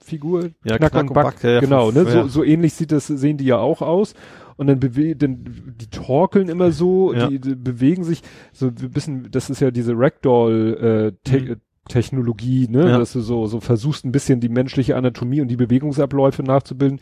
Figur? 0.00 0.50
Ja, 0.64 0.76
Knack, 0.78 0.92
Knack 0.92 1.02
und 1.02 1.08
und 1.08 1.14
Back. 1.14 1.24
Back, 1.24 1.42
ja, 1.42 1.50
ja, 1.50 1.60
genau, 1.60 1.90
ne? 1.90 2.04
ja. 2.04 2.10
So, 2.22 2.28
so 2.28 2.44
ähnlich 2.44 2.72
sieht 2.74 2.92
das, 2.92 3.08
sehen 3.08 3.36
die 3.36 3.46
ja 3.46 3.56
auch 3.58 3.82
aus. 3.82 4.14
Und 4.56 4.68
dann 4.68 4.78
bewegen, 4.80 5.18
dann, 5.18 5.74
die 5.80 5.88
torkeln 5.88 6.48
immer 6.48 6.70
so, 6.70 7.12
Ja. 7.12 7.28
die, 7.28 7.40
die 7.40 7.54
bewegen 7.56 8.04
sich 8.04 8.22
so 8.52 8.66
ein 8.68 8.74
bisschen, 8.74 9.28
das 9.30 9.50
ist 9.50 9.60
ja 9.60 9.70
diese 9.72 9.94
Ragdoll, 9.96 11.14
äh, 11.26 11.30
Mhm. 11.38 11.56
Technologie, 11.88 12.68
ne? 12.68 12.88
Ja. 12.88 12.98
Dass 12.98 13.12
du 13.12 13.20
so, 13.20 13.46
so 13.46 13.60
versuchst 13.60 14.04
ein 14.04 14.12
bisschen 14.12 14.40
die 14.40 14.48
menschliche 14.48 14.96
Anatomie 14.96 15.40
und 15.40 15.48
die 15.48 15.56
Bewegungsabläufe 15.56 16.42
nachzubilden. 16.42 17.00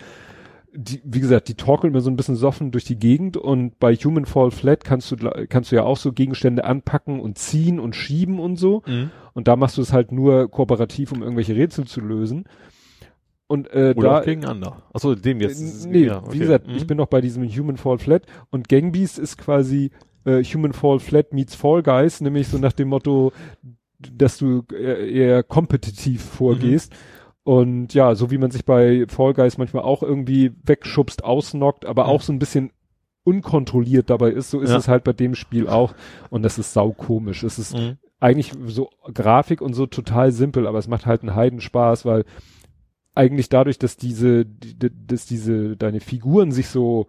Die, 0.78 1.00
wie 1.04 1.20
gesagt, 1.20 1.48
die 1.48 1.54
torkeln 1.54 1.92
immer 1.94 2.02
so 2.02 2.10
ein 2.10 2.16
bisschen 2.16 2.36
soffen 2.36 2.70
durch 2.70 2.84
die 2.84 2.98
Gegend 2.98 3.38
und 3.38 3.78
bei 3.78 3.94
Human 3.94 4.26
Fall 4.26 4.50
Flat 4.50 4.84
kannst 4.84 5.10
du, 5.10 5.16
kannst 5.48 5.72
du 5.72 5.76
ja 5.76 5.84
auch 5.84 5.96
so 5.96 6.12
Gegenstände 6.12 6.64
anpacken 6.64 7.18
und 7.20 7.38
ziehen 7.38 7.80
und 7.80 7.96
schieben 7.96 8.38
und 8.38 8.56
so. 8.56 8.82
Mhm. 8.86 9.10
Und 9.32 9.48
da 9.48 9.56
machst 9.56 9.78
du 9.78 9.82
es 9.82 9.92
halt 9.94 10.12
nur 10.12 10.50
kooperativ, 10.50 11.12
um 11.12 11.22
irgendwelche 11.22 11.56
Rätsel 11.56 11.86
zu 11.86 12.00
lösen. 12.02 12.44
Und 13.46 13.68
äh, 13.72 13.94
Oder 13.96 14.08
da 14.08 14.18
auch 14.20 14.24
gegeneinander. 14.24 14.82
Achso, 14.92 15.14
dem 15.14 15.40
jetzt. 15.40 15.86
nee, 15.86 16.06
ja, 16.06 16.18
okay. 16.18 16.32
wie 16.32 16.38
gesagt, 16.40 16.66
Mhm. 16.66 16.74
ich 16.74 16.86
bin 16.86 16.96
noch 16.98 17.06
bei 17.06 17.20
diesem 17.20 17.48
Human 17.48 17.76
Fall 17.76 17.98
Flat 17.98 18.22
und 18.50 18.68
Gang 18.68 18.92
Beast 18.92 19.18
ist 19.18 19.38
quasi 19.38 19.92
äh, 20.24 20.42
Human 20.42 20.72
Fall 20.72 20.98
Flat 20.98 21.32
meets 21.32 21.54
Fall 21.54 21.82
Guys, 21.82 22.20
nämlich 22.20 22.48
so 22.48 22.58
nach 22.58 22.72
dem 22.72 22.88
Motto, 22.88 23.32
dass 24.14 24.38
du 24.38 24.64
eher, 24.72 24.98
eher 24.98 25.42
kompetitiv 25.42 26.22
vorgehst. 26.22 26.92
Mhm. 26.92 26.96
Und 27.44 27.94
ja, 27.94 28.14
so 28.16 28.30
wie 28.30 28.38
man 28.38 28.50
sich 28.50 28.64
bei 28.64 29.06
Fall 29.08 29.32
Guys 29.34 29.56
manchmal 29.58 29.84
auch 29.84 30.02
irgendwie 30.02 30.52
wegschubst, 30.64 31.22
ausnockt, 31.24 31.84
aber 31.86 32.04
Mhm. 32.04 32.10
auch 32.10 32.22
so 32.22 32.32
ein 32.32 32.38
bisschen 32.40 32.70
unkontrolliert 33.24 34.10
dabei 34.10 34.30
ist, 34.30 34.50
so 34.50 34.60
ist 34.60 34.70
Ja. 34.70 34.76
es 34.76 34.88
halt 34.88 35.04
bei 35.04 35.12
dem 35.12 35.34
Spiel 35.34 35.68
auch. 35.68 35.94
Und 36.30 36.42
das 36.42 36.58
ist 36.58 36.72
saukomisch. 36.72 37.42
Es 37.42 37.58
ist 37.58 37.74
Mhm. 37.74 37.98
eigentlich 38.20 38.52
so 38.66 38.90
Grafik 39.12 39.60
und 39.60 39.74
so 39.74 39.86
total 39.86 40.32
simpel, 40.32 40.66
aber 40.66 40.78
es 40.78 40.88
macht 40.88 41.06
halt 41.06 41.22
einen 41.22 41.34
Heidenspaß, 41.34 42.04
weil 42.04 42.24
eigentlich 43.14 43.48
dadurch, 43.48 43.78
dass 43.78 43.96
diese, 43.96 44.44
die, 44.44 44.74
die- 44.78 45.06
dass 45.06 45.26
diese, 45.26 45.76
deine 45.76 46.00
Figuren 46.00 46.52
sich 46.52 46.68
so 46.68 47.08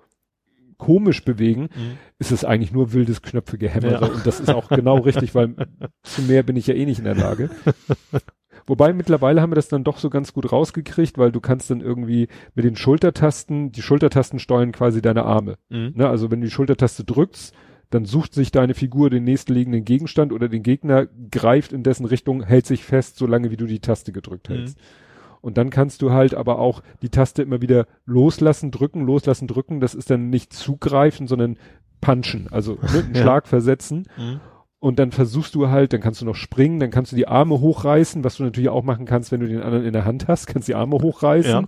komisch 0.78 1.24
bewegen, 1.26 1.64
Mhm. 1.64 1.98
ist 2.20 2.32
es 2.32 2.46
eigentlich 2.46 2.72
nur 2.72 2.94
wildes 2.94 3.22
Knöpfegehämmere 3.22 4.06
Ja. 4.06 4.12
und 4.14 4.26
das 4.26 4.40
ist 4.40 4.50
auch 4.50 4.70
genau 4.70 4.98
richtig, 5.00 5.34
weil 5.36 5.56
zu 6.04 6.22
mehr 6.24 6.44
bin 6.44 6.56
ich 6.56 6.68
ja 6.68 6.74
eh 6.76 6.86
nicht 6.86 7.00
in 7.00 7.06
der 7.06 7.16
Lage. 7.16 7.50
Wobei 8.66 8.92
mittlerweile 8.92 9.42
haben 9.42 9.52
wir 9.52 9.56
das 9.56 9.70
dann 9.70 9.84
doch 9.86 9.98
so 9.98 10.10
ganz 10.10 10.34
gut 10.34 10.52
rausgekriegt, 10.52 11.18
weil 11.18 11.32
du 11.32 11.40
kannst 11.40 11.70
dann 11.70 11.80
irgendwie 11.82 12.28
mit 12.54 12.66
den 12.66 12.76
Schultertasten, 12.76 13.72
die 13.72 13.82
Schultertasten 13.82 14.40
steuern 14.40 14.72
quasi 14.74 15.02
deine 15.02 15.24
Arme. 15.24 15.56
Mhm. 15.70 15.94
Ne? 15.96 16.10
Also 16.10 16.32
wenn 16.32 16.42
du 16.42 16.48
die 16.48 16.52
Schultertaste 16.52 17.04
drückst, 17.06 17.56
dann 17.90 18.04
sucht 18.04 18.34
sich 18.34 18.52
deine 18.52 18.74
Figur 18.74 19.10
den 19.10 19.24
nächstliegenden 19.24 19.86
Gegenstand 19.86 20.34
oder 20.34 20.50
den 20.50 20.64
Gegner, 20.64 21.08
greift 21.32 21.72
in 21.72 21.84
dessen 21.84 22.06
Richtung, 22.06 22.44
hält 22.44 22.66
sich 22.66 22.84
fest, 22.84 23.16
solange 23.16 23.50
wie 23.52 23.56
du 23.58 23.66
die 23.66 23.80
Taste 23.80 24.12
gedrückt 24.12 24.50
Mhm. 24.50 24.56
Und 25.48 25.58
dann 25.58 25.70
kannst 25.70 26.02
du 26.02 26.12
halt 26.12 26.36
aber 26.36 26.60
auch 26.60 26.82
die 27.02 27.08
Taste 27.08 27.42
immer 27.42 27.62
wieder 27.62 27.86
loslassen, 28.06 28.70
drücken, 28.70 29.06
loslassen, 29.06 29.48
drücken. 29.48 29.80
Das 29.80 29.96
ist 29.96 30.10
dann 30.10 30.30
nicht 30.30 30.52
zugreifen, 30.52 31.26
sondern 31.26 31.56
punchen, 32.02 32.50
also 32.52 32.74
ne, 32.74 32.80
einen 33.06 33.16
Ja. 33.16 33.22
Schlag 33.22 33.48
versetzen. 33.48 34.08
Mhm. 34.18 34.42
Und 34.80 35.00
dann 35.00 35.12
versuchst 35.12 35.56
du 35.56 35.70
halt, 35.70 35.94
dann 35.94 36.02
kannst 36.02 36.20
du 36.22 36.26
noch 36.26 36.36
springen, 36.36 36.82
dann 36.82 36.92
kannst 36.92 37.14
du 37.14 37.16
die 37.16 37.30
Arme 37.30 37.62
hochreißen, 37.62 38.26
was 38.26 38.36
du 38.36 38.44
natürlich 38.44 38.70
auch 38.70 38.84
machen 38.84 39.06
kannst, 39.06 39.32
wenn 39.32 39.40
du 39.40 39.48
den 39.48 39.62
anderen 39.62 39.86
in 39.86 39.94
der 39.94 40.04
Hand 40.04 40.28
hast, 40.28 40.48
kannst 40.48 40.68
die 40.68 40.76
Arme 40.76 40.98
hochreißen, 40.98 41.52
Ja. 41.52 41.64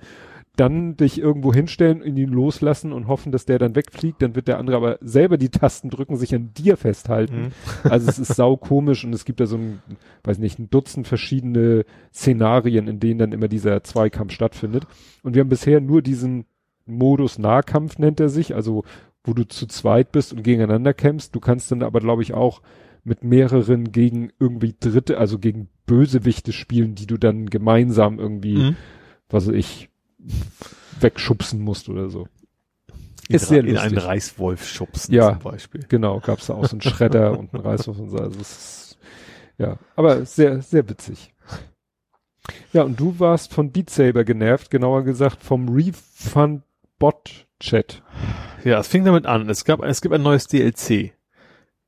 Dann 0.60 0.98
dich 0.98 1.20
irgendwo 1.20 1.54
hinstellen, 1.54 2.04
ihn 2.04 2.30
loslassen 2.30 2.92
und 2.92 3.08
hoffen, 3.08 3.32
dass 3.32 3.46
der 3.46 3.60
dann 3.60 3.76
wegfliegt, 3.76 4.22
dann 4.22 4.36
wird 4.36 4.48
der 4.48 4.58
andere 4.58 4.78
aber 4.78 4.98
selber 5.02 5.38
die 5.38 5.50
Tasten 5.50 5.90
drücken, 5.90 6.18
sich 6.18 6.36
an 6.36 6.52
dir 6.54 6.76
festhalten. 6.76 7.42
Mhm. 7.84 7.90
Also 7.90 8.10
es 8.10 8.20
ist 8.20 8.36
sau 8.36 8.58
komisch 8.58 9.06
und 9.06 9.14
es 9.14 9.26
gibt 9.26 9.40
da 9.40 9.46
so 9.46 9.58
ein, 9.58 9.82
weiß 10.24 10.40
nicht, 10.40 10.60
ein 10.60 10.70
Dutzend 10.70 11.08
verschiedene 11.08 11.86
Szenarien, 12.14 12.88
in 12.88 13.00
denen 13.00 13.20
dann 13.20 13.32
immer 13.32 13.48
dieser 13.48 13.84
Zweikampf 13.84 14.34
stattfindet. 14.34 14.86
Und 15.24 15.36
wir 15.36 15.42
haben 15.42 15.50
bisher 15.50 15.80
nur 15.80 16.02
diesen 16.02 16.46
Modus 16.86 17.38
Nahkampf 17.38 17.98
nennt 18.00 18.20
er 18.20 18.30
sich, 18.30 18.56
also 18.56 18.84
wo 19.24 19.34
du 19.34 19.48
zu 19.48 19.68
zweit 19.68 20.12
bist 20.12 20.34
und 20.34 20.44
gegeneinander 20.44 20.94
kämpfst. 20.94 21.36
Du 21.36 21.40
kannst 21.40 21.72
dann 21.72 21.84
aber, 21.84 22.00
glaube 22.00 22.24
ich, 22.24 22.34
auch 22.34 22.62
mit 23.04 23.24
mehreren 23.24 23.92
gegen 23.92 24.32
irgendwie 24.40 24.76
Dritte, 24.80 25.18
also 25.18 25.40
gegen 25.40 25.70
Bösewichte 25.86 26.52
spielen, 26.52 26.96
die 26.96 27.08
du 27.08 27.18
dann 27.18 27.46
gemeinsam 27.46 28.20
irgendwie, 28.20 28.58
Mhm. 28.58 28.76
was 29.30 29.48
weiß 29.48 29.56
ich, 29.56 29.90
wegschubsen 31.00 31.62
musst 31.62 31.90
oder 31.90 32.10
so. 32.10 32.28
In, 33.28 33.36
Ist 33.36 33.48
sehr 33.48 33.64
in 33.64 33.78
einen 33.78 33.94
lustig. 33.94 34.10
Reißwolf 34.10 34.68
schubsen 34.68 35.14
Ja. 35.14 35.34
zum 35.34 35.40
Beispiel. 35.52 35.86
Genau, 35.88 36.20
gab's 36.20 36.48
da 36.48 36.56
auch 36.56 36.66
so 36.66 36.72
einen 36.72 36.82
Schredder 36.82 37.38
und 37.40 37.54
einen 37.54 37.64
Reißwurf 37.64 38.00
und 38.00 38.10
so. 38.10 38.18
Also 38.18 38.40
es 38.40 38.52
ist, 38.52 38.98
ja, 39.58 39.78
aber 39.96 40.26
sehr, 40.26 40.62
sehr 40.62 40.88
witzig. 40.90 41.34
Ja, 42.74 42.82
und 42.84 43.00
du 43.00 43.20
warst 43.20 43.54
von 43.54 43.72
Beat 43.72 43.90
Saber 43.92 44.24
genervt, 44.24 44.72
genauer 44.72 45.04
gesagt 45.04 45.44
vom 45.44 45.70
Refund 45.70 46.64
Bot 46.98 47.48
Chat. 47.60 48.02
Ja, 48.64 48.80
es 48.80 48.88
fing 48.88 49.06
damit 49.06 49.26
an. 49.26 49.48
Es 49.50 49.64
gab, 49.66 49.84
es 49.84 50.02
gibt 50.02 50.14
ein 50.16 50.22
neues 50.24 50.48
DLC. 50.48 51.14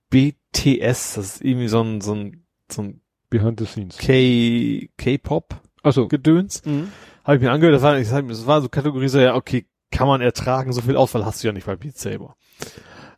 BTS, 0.10 1.16
das 1.16 1.18
ist 1.18 1.42
irgendwie 1.42 1.68
so 1.70 1.82
ein, 1.82 2.02
so 2.02 2.14
ein, 2.14 2.46
so 2.72 2.84
ein 2.84 3.02
Behind 3.30 3.60
the 3.60 3.66
scenes. 3.66 3.98
K, 3.98 4.90
K-Pop 4.98 5.56
Achso. 5.84 6.08
Gedöns. 6.08 6.64
Mhm. 6.66 6.90
Habe 7.24 7.38
ich 7.38 7.42
mir 7.42 7.52
angehört, 7.52 7.76
das 7.76 7.84
war, 7.84 8.22
das 8.22 8.48
war 8.48 8.62
so 8.62 8.70
Kategorie 8.70 9.08
so, 9.08 9.20
ja, 9.20 9.36
okay, 9.36 9.66
kann 9.92 10.08
man 10.08 10.22
ertragen, 10.22 10.74
so 10.74 10.82
viel 10.82 10.96
Auswahl 10.96 11.26
hast 11.26 11.44
du 11.44 11.48
ja 11.48 11.54
nicht 11.54 11.68
bei 11.68 11.76
Beat 11.76 11.98
Saber. 11.98 12.36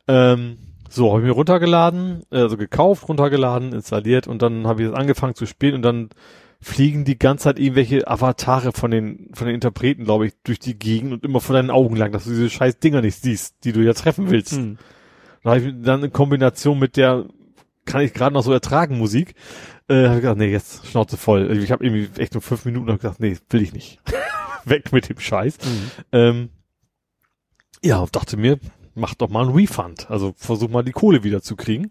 Ähm, 0.07 0.57
so, 0.89 1.11
habe 1.11 1.21
ich 1.21 1.27
mir 1.27 1.33
runtergeladen, 1.33 2.23
also 2.29 2.57
gekauft, 2.57 3.07
runtergeladen, 3.07 3.73
installiert 3.73 4.27
und 4.27 4.41
dann 4.41 4.67
habe 4.67 4.83
ich 4.83 4.89
es 4.89 4.93
angefangen 4.93 5.35
zu 5.35 5.45
spielen 5.45 5.75
und 5.75 5.81
dann 5.81 6.09
fliegen 6.61 7.03
die 7.03 7.19
ganze 7.19 7.45
Zeit 7.45 7.59
irgendwelche 7.59 8.07
Avatare 8.07 8.71
von 8.71 8.91
den, 8.91 9.29
von 9.33 9.47
den 9.47 9.55
Interpreten, 9.55 10.05
glaube 10.05 10.27
ich, 10.27 10.33
durch 10.43 10.59
die 10.59 10.77
Gegend 10.77 11.13
und 11.13 11.25
immer 11.25 11.41
vor 11.41 11.55
deinen 11.55 11.71
Augen 11.71 11.95
lang, 11.95 12.11
dass 12.11 12.23
du 12.23 12.29
diese 12.29 12.49
scheiß 12.49 12.79
Dinger 12.79 13.01
nicht 13.01 13.21
siehst, 13.21 13.55
die 13.63 13.73
du 13.73 13.81
ja 13.81 13.93
treffen 13.93 14.29
willst. 14.29 14.53
Mhm. 14.53 14.77
Dann, 15.43 15.53
hab 15.53 15.61
ich 15.61 15.73
dann 15.81 16.03
in 16.03 16.13
Kombination 16.13 16.79
mit 16.79 16.95
der, 16.95 17.25
kann 17.85 18.01
ich 18.01 18.13
gerade 18.13 18.33
noch 18.33 18.43
so 18.43 18.53
ertragen, 18.53 18.97
Musik, 18.97 19.35
äh, 19.87 20.05
habe 20.05 20.15
ich 20.15 20.21
gedacht, 20.21 20.37
nee, 20.37 20.51
jetzt 20.51 20.85
Schnauze 20.87 21.17
voll. 21.17 21.57
Ich 21.57 21.71
habe 21.71 21.85
irgendwie 21.85 22.09
echt 22.21 22.33
nur 22.33 22.41
fünf 22.41 22.65
Minuten 22.65 22.89
und 22.89 23.01
gedacht, 23.01 23.19
nee, 23.19 23.37
will 23.49 23.61
ich 23.61 23.73
nicht. 23.73 23.99
Weg 24.65 24.91
mit 24.93 25.09
dem 25.09 25.19
Scheiß. 25.19 25.57
Mhm. 25.57 25.91
Ähm, 26.11 26.49
ja, 27.83 28.05
dachte 28.11 28.37
mir, 28.37 28.59
mach 28.95 29.13
doch 29.15 29.29
mal 29.29 29.45
einen 29.45 29.55
Refund. 29.55 30.09
Also 30.09 30.33
versuch 30.37 30.69
mal 30.69 30.83
die 30.83 30.91
Kohle 30.91 31.23
wieder 31.23 31.41
zu 31.41 31.55
kriegen. 31.55 31.89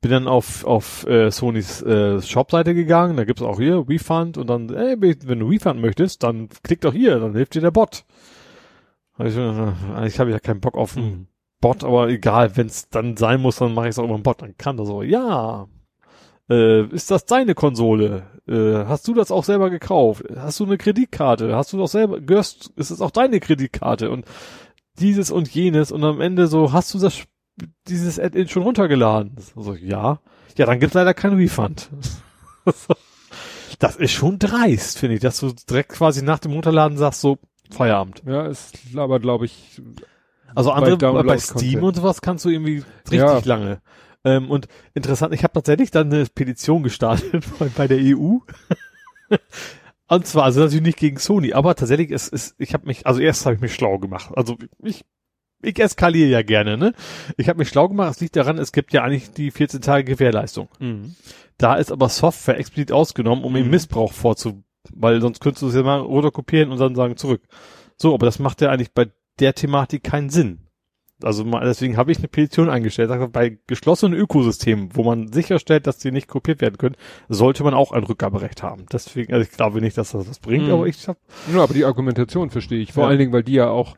Bin 0.00 0.10
dann 0.10 0.28
auf, 0.28 0.64
auf 0.64 1.06
äh, 1.06 1.30
Sonys 1.30 1.80
äh, 1.82 2.20
Shopseite 2.20 2.74
gegangen, 2.74 3.16
da 3.16 3.24
gibt's 3.24 3.40
auch 3.40 3.58
hier 3.60 3.84
Refund 3.88 4.36
und 4.36 4.48
dann, 4.48 4.68
ey, 4.68 4.96
wenn 5.00 5.38
du 5.38 5.46
Refund 5.48 5.80
möchtest, 5.80 6.24
dann 6.24 6.48
klick 6.64 6.80
doch 6.80 6.92
hier, 6.92 7.20
dann 7.20 7.34
hilft 7.34 7.54
dir 7.54 7.60
der 7.60 7.70
Bot. 7.70 8.04
Hab 9.16 9.26
Ich, 9.26 9.36
äh, 9.36 9.40
eigentlich 9.40 10.18
habe 10.18 10.30
ich 10.30 10.34
ja 10.34 10.40
keinen 10.40 10.60
Bock 10.60 10.76
auf 10.76 10.96
einen 10.96 11.06
Mhm. 11.06 11.26
Bot, 11.60 11.84
aber 11.84 12.08
egal, 12.08 12.56
wenn 12.56 12.66
es 12.66 12.88
dann 12.88 13.16
sein 13.16 13.40
muss, 13.40 13.56
dann 13.56 13.72
mache 13.72 13.86
ich 13.86 13.90
es 13.90 13.98
auch 14.00 14.04
über 14.04 14.14
einen 14.14 14.24
Bot. 14.24 14.42
Dann 14.42 14.56
kann 14.58 14.76
das 14.76 14.88
so, 14.88 15.02
ja, 15.02 15.68
äh, 16.52 16.86
ist 16.94 17.10
das 17.10 17.24
deine 17.24 17.54
Konsole? 17.54 18.24
Äh, 18.48 18.84
hast 18.86 19.06
du 19.08 19.14
das 19.14 19.30
auch 19.30 19.44
selber 19.44 19.70
gekauft? 19.70 20.24
Hast 20.36 20.60
du 20.60 20.64
eine 20.64 20.78
Kreditkarte? 20.78 21.54
Hast 21.56 21.72
du 21.72 21.78
doch 21.78 21.88
selber, 21.88 22.20
gehörst, 22.20 22.72
ist 22.76 22.90
es 22.90 23.00
auch 23.00 23.10
deine 23.10 23.40
Kreditkarte? 23.40 24.10
Und 24.10 24.24
dieses 24.98 25.30
und 25.30 25.48
jenes 25.48 25.90
und 25.92 26.04
am 26.04 26.20
Ende 26.20 26.46
so, 26.46 26.72
hast 26.72 26.92
du 26.94 26.98
das, 26.98 27.22
dieses 27.88 28.18
Add-in 28.18 28.48
schon 28.48 28.62
runtergeladen? 28.62 29.36
So, 29.56 29.74
ja. 29.74 30.20
Ja, 30.56 30.66
dann 30.66 30.80
gibt's 30.80 30.94
leider 30.94 31.14
keinen 31.14 31.36
Refund. 31.38 31.88
das 33.78 33.96
ist 33.96 34.12
schon 34.12 34.38
dreist, 34.38 34.98
finde 34.98 35.14
ich, 35.16 35.20
dass 35.22 35.40
du 35.40 35.52
direkt 35.68 35.90
quasi 35.90 36.22
nach 36.22 36.38
dem 36.38 36.52
Runterladen 36.52 36.98
sagst, 36.98 37.20
so, 37.20 37.38
Feierabend. 37.70 38.22
Ja, 38.26 38.46
ist 38.46 38.76
aber, 38.96 39.18
glaube 39.18 39.46
ich, 39.46 39.80
Also 40.54 40.70
Bei 40.70 40.76
andere, 40.76 40.96
bei, 40.98 41.06
Download 41.06 41.38
Steam 41.38 41.56
Content. 41.56 41.82
und 41.84 41.96
sowas 41.96 42.20
kannst 42.20 42.44
du 42.44 42.50
irgendwie 42.50 42.84
richtig 43.10 43.18
Ja. 43.20 43.40
lange. 43.44 43.80
Ähm, 44.24 44.50
und 44.50 44.68
interessant, 44.94 45.34
ich 45.34 45.42
habe 45.42 45.54
tatsächlich 45.54 45.90
dann 45.90 46.12
eine 46.12 46.26
Petition 46.26 46.82
gestartet 46.82 47.44
bei, 47.58 47.68
bei 47.68 47.88
der 47.88 47.98
EU. 47.98 48.38
und 50.08 50.26
zwar, 50.26 50.44
also 50.44 50.60
natürlich 50.60 50.84
nicht 50.84 50.98
gegen 50.98 51.18
Sony, 51.18 51.52
aber 51.52 51.74
tatsächlich 51.74 52.10
ist, 52.10 52.28
ist 52.28 52.54
ich 52.58 52.74
habe 52.74 52.86
mich, 52.86 53.06
also 53.06 53.20
erst 53.20 53.46
habe 53.46 53.54
ich 53.56 53.60
mich 53.60 53.74
schlau 53.74 53.98
gemacht. 53.98 54.30
Also 54.36 54.56
ich, 54.82 55.04
ich 55.62 55.78
eskaliere 55.78 56.28
ja 56.28 56.42
gerne, 56.42 56.76
ne? 56.76 56.92
Ich 57.36 57.48
habe 57.48 57.58
mich 57.58 57.68
schlau 57.68 57.88
gemacht, 57.88 58.10
es 58.12 58.20
liegt 58.20 58.36
daran, 58.36 58.58
es 58.58 58.72
gibt 58.72 58.92
ja 58.92 59.02
eigentlich 59.02 59.30
die 59.32 59.50
14 59.50 59.80
Tage 59.80 60.04
Gewährleistung. 60.04 60.68
Da 61.58 61.76
ist 61.76 61.92
aber 61.92 62.08
Software 62.08 62.58
explizit 62.58 62.92
ausgenommen, 62.92 63.44
um 63.44 63.52
Mhm. 63.52 63.58
eben 63.58 63.70
Missbrauch 63.70 64.12
vorzu, 64.12 64.64
weil 64.92 65.20
sonst 65.20 65.40
könntest 65.40 65.62
du 65.62 65.68
es 65.68 65.74
ja 65.74 65.82
mal 65.82 66.00
runterkopieren 66.00 66.70
und 66.72 66.78
dann 66.78 66.94
sagen 66.94 67.16
zurück. 67.16 67.42
So, 67.96 68.14
aber 68.14 68.26
das 68.26 68.38
macht 68.40 68.60
ja 68.60 68.70
eigentlich 68.70 68.92
bei 68.92 69.10
der 69.38 69.54
Thematik 69.54 70.02
keinen 70.02 70.30
Sinn. 70.30 70.61
Also 71.24 71.44
mal, 71.44 71.64
deswegen 71.64 71.96
habe 71.96 72.12
ich 72.12 72.18
eine 72.18 72.28
Petition 72.28 72.68
eingestellt. 72.70 73.08
Sag, 73.08 73.32
bei 73.32 73.58
geschlossenen 73.66 74.18
Ökosystemen, 74.18 74.90
wo 74.94 75.04
man 75.04 75.32
sicherstellt, 75.32 75.86
dass 75.86 75.98
die 75.98 76.10
nicht 76.10 76.28
kopiert 76.28 76.60
werden 76.60 76.78
können, 76.78 76.96
sollte 77.28 77.64
man 77.64 77.74
auch 77.74 77.92
ein 77.92 78.04
Rückgaberecht 78.04 78.62
haben. 78.62 78.86
Deswegen, 78.92 79.32
also 79.32 79.42
ich 79.48 79.54
glaube 79.56 79.80
nicht, 79.80 79.96
dass 79.98 80.12
das 80.12 80.28
was 80.28 80.38
bringt, 80.38 80.66
Mhm. 80.66 80.72
aber 80.72 80.86
ich 80.86 81.06
hab, 81.08 81.18
Ja, 81.54 81.62
aber 81.62 81.74
die 81.74 81.84
Argumentation 81.84 82.50
verstehe 82.50 82.80
ich. 82.80 82.92
Vor 82.92 83.04
Ja. 83.04 83.08
allen 83.10 83.18
Dingen, 83.18 83.32
weil 83.32 83.42
die 83.42 83.54
ja 83.54 83.68
auch, 83.68 83.96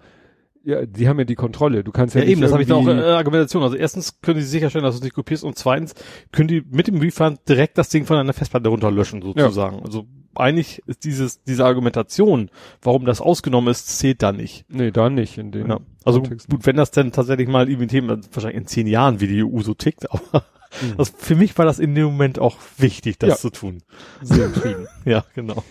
ja, 0.65 0.87
die 0.87 1.09
haben 1.09 1.19
ja 1.19 1.25
die 1.25 1.35
Kontrolle. 1.35 1.85
Du 1.85 1.93
kannst 1.93 2.15
ja, 2.15 2.21
ja, 2.21 2.25
nicht 2.25 2.33
eben, 2.33 2.41
das 2.41 2.53
habe 2.53 2.63
ich 2.63 2.69
da 2.69 2.75
auch 2.75 2.87
äh, 2.87 2.93
Argumentation. 2.93 3.63
Also 3.63 3.77
erstens 3.77 4.21
können 4.23 4.39
die 4.39 4.45
sicherstellen, 4.45 4.85
dass 4.85 4.95
du 4.95 4.99
es 5.01 5.05
nicht 5.05 5.15
kopierst 5.15 5.45
und 5.45 5.57
zweitens 5.59 5.95
können 6.33 6.49
die 6.49 6.63
mit 6.71 6.87
dem 6.87 6.97
Refund 6.99 7.39
direkt 7.49 7.77
das 7.79 7.91
Ding 7.91 8.07
von 8.07 8.17
deiner 8.17 8.33
Festplatte 8.33 8.69
runterlöschen 8.71 9.21
sozusagen. 9.21 9.81
Also 9.83 10.07
eigentlich 10.37 10.83
ist 10.87 11.05
dieses 11.05 11.43
diese 11.45 11.65
Argumentation, 11.65 12.51
warum 12.83 13.05
das 13.05 13.21
ausgenommen 13.21 13.71
ist, 13.71 13.99
zählt 13.99 14.23
da 14.23 14.33
nicht. 14.33 14.65
Nee, 14.69 14.91
da 14.91 15.11
nicht 15.11 15.39
in 15.39 15.53
den 15.53 15.69
Ja. 15.69 15.81
Also 16.05 16.21
Kontext. 16.21 16.49
gut, 16.51 16.67
wenn 16.67 16.77
das 16.77 16.91
denn 16.91 17.13
tatsächlich 17.13 17.49
mal 17.49 17.69
irgendwie 17.69 17.87
Themen, 17.89 18.09
wahrscheinlich 18.33 18.59
in 18.61 18.67
zehn 18.67 18.87
Jahren, 18.87 19.21
wie 19.21 19.27
die 19.27 19.43
EU 19.45 19.61
so 19.61 19.75
tickt, 19.75 20.11
aber 20.11 20.45
Mhm. 20.83 20.95
also 20.99 21.13
für 21.17 21.37
mich 21.37 21.57
war 21.57 21.65
das 21.65 21.79
in 21.79 21.95
dem 21.95 22.07
Moment 22.07 22.41
auch 22.41 22.57
wichtig, 22.79 23.19
das 23.21 23.29
Ja. 23.31 23.37
zu 23.37 23.51
tun. 23.51 23.83
sehr 24.23 24.47
intrigend. 24.47 24.89
Ja, 25.05 25.25
genau. 25.35 25.63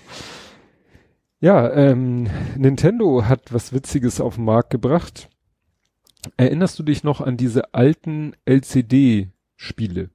Ja, 1.41 1.69
ähm, 1.73 2.29
Nintendo 2.55 3.25
hat 3.25 3.51
was 3.53 3.73
Witziges 3.73 4.21
auf 4.21 4.35
den 4.35 4.45
Markt 4.45 4.69
gebracht. 4.69 5.27
Erinnerst 6.37 6.79
du 6.79 6.83
dich 6.83 7.03
noch 7.03 7.19
an 7.19 7.35
diese 7.35 7.73
alten 7.73 8.31
LCD-Spiele? 8.45 10.09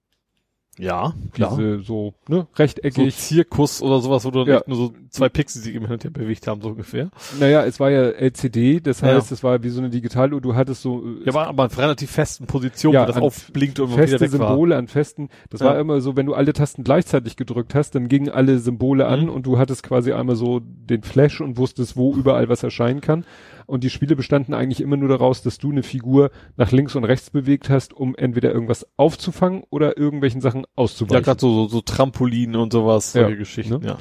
Ja, 0.79 1.13
Diese 1.37 1.81
so, 1.81 2.15
ne, 2.29 2.47
So 2.47 2.47
rechteckig. 2.57 3.17
Zirkus 3.17 3.83
oder 3.83 4.01
sowas, 4.01 4.25
wo 4.25 4.31
du 4.31 4.45
Ja. 4.45 4.63
nur 4.67 4.77
so 4.77 4.93
zwei 5.11 5.29
Pixel 5.29 5.61
sich 5.61 5.75
im 5.75 5.83
Hin 5.83 5.93
und 5.95 6.05
her 6.05 6.11
bewegt 6.13 6.47
haben, 6.47 6.63
so 6.63 6.69
ungefähr. 6.69 7.11
naja, 7.41 7.65
es 7.65 7.81
war 7.81 7.91
ja 7.91 8.11
LCD, 8.11 8.81
das 8.81 9.01
Ja. 9.01 9.09
heißt, 9.09 9.33
es 9.33 9.43
war 9.43 9.61
wie 9.63 9.71
so 9.71 9.81
eine 9.81 9.91
Digitaluhr, 9.91 10.41
du 10.41 10.55
hattest 10.55 10.83
so 10.83 11.03
äh, 11.05 11.25
Ja, 11.27 11.35
war 11.35 11.49
aber 11.49 11.65
in 11.65 11.71
relativ 11.73 12.11
festen 12.13 12.47
Position, 12.47 12.95
Ja, 12.95 13.03
wo 13.03 13.07
das 13.07 13.17
aufblinkt 13.17 13.81
und 13.81 13.87
immer 13.87 13.97
wieder 13.97 14.09
feste 14.09 14.21
weg 14.33 14.39
war. 14.41 14.49
Symbole 14.51 14.77
an 14.77 14.87
festen. 14.89 15.29
Das 15.51 15.61
Ja. 15.61 15.67
war 15.67 15.79
immer 15.81 16.01
so, 16.01 16.15
wenn 16.17 16.27
du 16.27 16.35
alle 16.35 16.53
Tasten 16.53 16.85
gleichzeitig 16.85 17.37
gedrückt 17.37 17.75
hast, 17.75 17.97
dann 17.97 18.07
gingen 18.09 18.29
alle 18.29 18.59
Symbole 18.61 19.07
an 19.07 19.23
Mhm. 19.25 19.29
und 19.31 19.47
du 19.47 19.59
hattest 19.59 19.83
quasi 19.83 20.13
einmal 20.13 20.37
so 20.37 20.61
den 20.63 21.03
Flash 21.03 21.41
und 21.41 21.57
wusstest, 21.59 21.97
wo 21.97 22.15
überall 22.15 22.49
was 22.49 22.63
erscheinen 22.63 23.01
kann. 23.01 23.25
Und 23.69 23.85
die 23.85 23.91
Spiele 23.91 24.17
bestanden 24.17 24.55
eigentlich 24.55 24.81
immer 24.81 24.97
nur 24.97 25.11
daraus, 25.11 25.43
dass 25.43 25.59
du 25.59 25.71
eine 25.71 25.83
Figur 25.83 26.31
nach 26.57 26.73
links 26.73 26.97
und 26.97 27.05
rechts 27.05 27.29
bewegt 27.31 27.69
hast, 27.69 27.93
um 27.93 28.17
entweder 28.17 28.51
irgendwas 28.51 28.87
aufzufangen 28.97 29.63
oder 29.69 29.99
irgendwelchen 29.99 30.41
Sachen 30.41 30.61
Ja, 30.63 30.67
auszuweichen. 30.75 31.23
gerade 31.23 31.39
so, 31.41 31.53
so, 31.53 31.69
so 31.69 31.81
Trampolin 31.83 32.57
und 32.57 32.73
sowas, 32.73 33.13
Ja, 33.13 33.23
solche 33.25 33.37
Geschichten, 33.37 33.81
ne? 33.83 33.87
ja. 33.87 33.99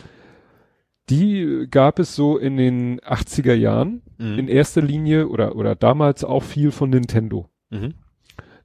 die 1.10 1.68
gab 1.70 2.00
es 2.00 2.16
so 2.16 2.38
in 2.38 2.58
den 2.58 3.00
80er 3.02 3.54
Jahren, 3.54 4.02
Mhm. 4.18 4.40
in 4.40 4.48
erster 4.48 4.82
Linie 4.82 5.28
oder, 5.30 5.56
oder 5.56 5.76
damals 5.76 6.24
auch 6.24 6.44
viel 6.44 6.72
von 6.72 6.90
Nintendo. 6.90 7.48
Mhm. 7.70 7.94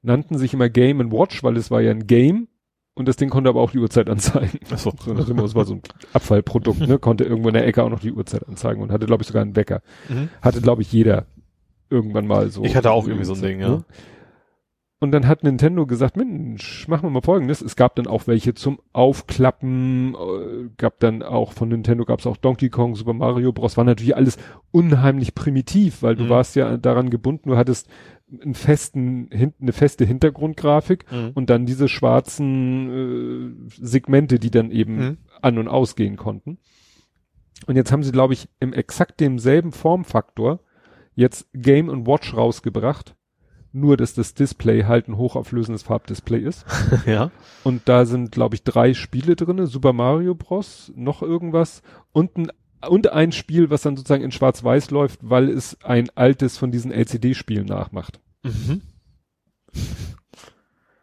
Nannten 0.03 0.39
sich 0.39 0.55
immer 0.55 0.69
Game 0.69 1.13
Watch, 1.13 1.43
weil 1.45 1.57
es 1.57 1.71
war 1.71 1.81
ja 1.81 1.91
ein 1.91 2.07
Game 2.07 2.49
und 2.95 3.09
das 3.09 3.17
Ding 3.17 3.31
konnte 3.31 3.49
aber 3.49 3.61
auch 3.61 3.71
die 3.71 3.79
Uhrzeit 3.79 4.09
anzeigen. 4.11 4.59
Achso. 4.71 4.93
So, 5.05 5.13
es 5.15 5.55
war 5.55 5.65
so 5.65 5.75
ein 5.75 5.83
Abfallprodukt, 6.13 6.87
ne? 6.87 6.99
Konnte 6.99 7.25
irgendwo 7.25 7.49
in 7.49 7.55
der 7.55 7.67
Ecke 7.67 7.83
auch 7.83 7.91
noch 7.91 8.01
die 8.01 8.13
Uhrzeit 8.13 8.47
anzeigen 8.49 8.83
und 8.83 8.93
hatte, 8.93 9.07
glaube 9.07 9.23
ich, 9.23 9.29
sogar 9.29 9.43
einen 9.43 9.57
Wecker. 9.57 9.81
Mhm. 10.09 10.29
Hatte, 10.43 10.61
glaube 10.61 10.83
ich, 10.83 10.93
jeder 10.93 11.27
irgendwann 11.91 12.27
mal 12.27 12.51
so. 12.51 12.65
Ich 12.65 12.77
hatte 12.77 12.91
auch 12.91 13.07
irgendwie 13.07 13.25
so 13.25 13.35
ein 13.35 13.43
Ding, 13.43 13.61
ja. 13.61 13.69
ne? 13.69 13.85
Und 15.01 15.11
dann 15.11 15.27
hat 15.27 15.43
Nintendo 15.43 15.85
gesagt, 15.85 16.17
Mensch, 16.17 16.87
machen 16.87 17.03
wir 17.03 17.11
mal 17.11 17.23
folgendes. 17.23 17.61
Es 17.61 17.75
gab 17.75 17.97
dann 17.97 18.07
auch 18.07 18.29
welche 18.29 18.55
zum 18.55 18.79
Aufklappen, 18.93 20.15
äh, 20.15 20.69
gab 20.77 21.01
dann 21.01 21.25
auch 21.25 21.55
von 21.55 21.71
Nintendo 21.71 22.05
gab 22.05 22.21
es 22.21 22.27
auch 22.29 22.37
Donkey 22.37 22.71
Kong, 22.71 22.95
Super 22.95 23.13
Mario 23.13 23.53
Bros. 23.53 23.77
War 23.77 23.83
natürlich 23.83 24.15
alles 24.15 24.37
unheimlich 24.71 25.35
primitiv, 25.35 26.03
weil 26.03 26.15
du 26.15 26.25
Mhm. 26.25 26.29
warst 26.29 26.55
ja 26.55 26.77
daran 26.77 27.11
gebunden, 27.11 27.49
du 27.51 27.57
hattest 27.57 27.89
einen 28.41 28.55
festen, 28.55 29.29
eine 29.61 29.73
feste 29.73 30.05
Hintergrundgrafik 30.05 31.05
Mhm. 31.13 31.31
und 31.35 31.51
dann 31.51 31.67
diese 31.67 31.89
schwarzen 31.89 33.67
äh, 33.69 33.71
Segmente, 33.81 34.39
die 34.39 34.51
dann 34.51 34.71
eben 34.71 34.97
Mhm. 34.97 35.19
an 35.41 35.59
und 35.59 35.69
ausgehen 35.69 36.17
konnten. 36.17 36.59
Und 37.67 37.77
jetzt 37.77 37.93
haben 37.93 38.03
sie, 38.03 38.13
glaube 38.13 38.33
ich, 38.35 38.49
im 38.61 38.73
exakt 38.73 39.21
demselben 39.21 39.73
Formfaktor 39.73 40.61
jetzt 41.15 41.47
Game 41.53 41.89
und 41.89 42.07
Watch 42.07 42.35
rausgebracht. 42.35 43.15
Nur, 43.75 43.97
dass 43.97 44.13
das 44.15 44.35
Display 44.35 44.85
halt 44.85 45.09
ein 45.09 45.17
hochauflösendes 45.17 45.83
Farbdisplay 45.83 46.41
ist. 46.41 46.67
ja. 47.07 47.31
Und 47.65 47.83
da 47.89 48.05
sind, 48.05 48.31
glaube 48.33 48.55
ich, 48.55 48.65
drei 48.65 48.93
Spiele 48.95 49.35
drinne. 49.37 49.67
Super 49.67 49.93
Mario 49.95 50.35
Bros., 50.35 50.93
noch 50.95 51.23
irgendwas 51.23 51.83
und 52.13 52.37
ein, 52.37 52.53
und 52.89 53.13
ein 53.13 53.31
Spiel, 53.33 53.71
was 53.71 53.83
dann 53.83 53.97
sozusagen 53.97 54.25
in 54.25 54.33
Schwarz-Weiß 54.33 54.91
läuft, 54.91 55.21
weil 55.23 55.49
es 55.49 55.79
ein 55.85 56.11
altes 56.17 56.59
von 56.59 56.71
diesen 56.73 56.91
LCD-Spielen 56.91 57.67
nachmacht. 57.67 58.19
Mhm. 58.43 58.83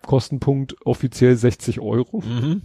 Kostenpunkt 0.05 0.75
offiziell 0.85 1.35
60 1.35 1.79
Euro. 1.79 2.21
Mhm. 2.21 2.63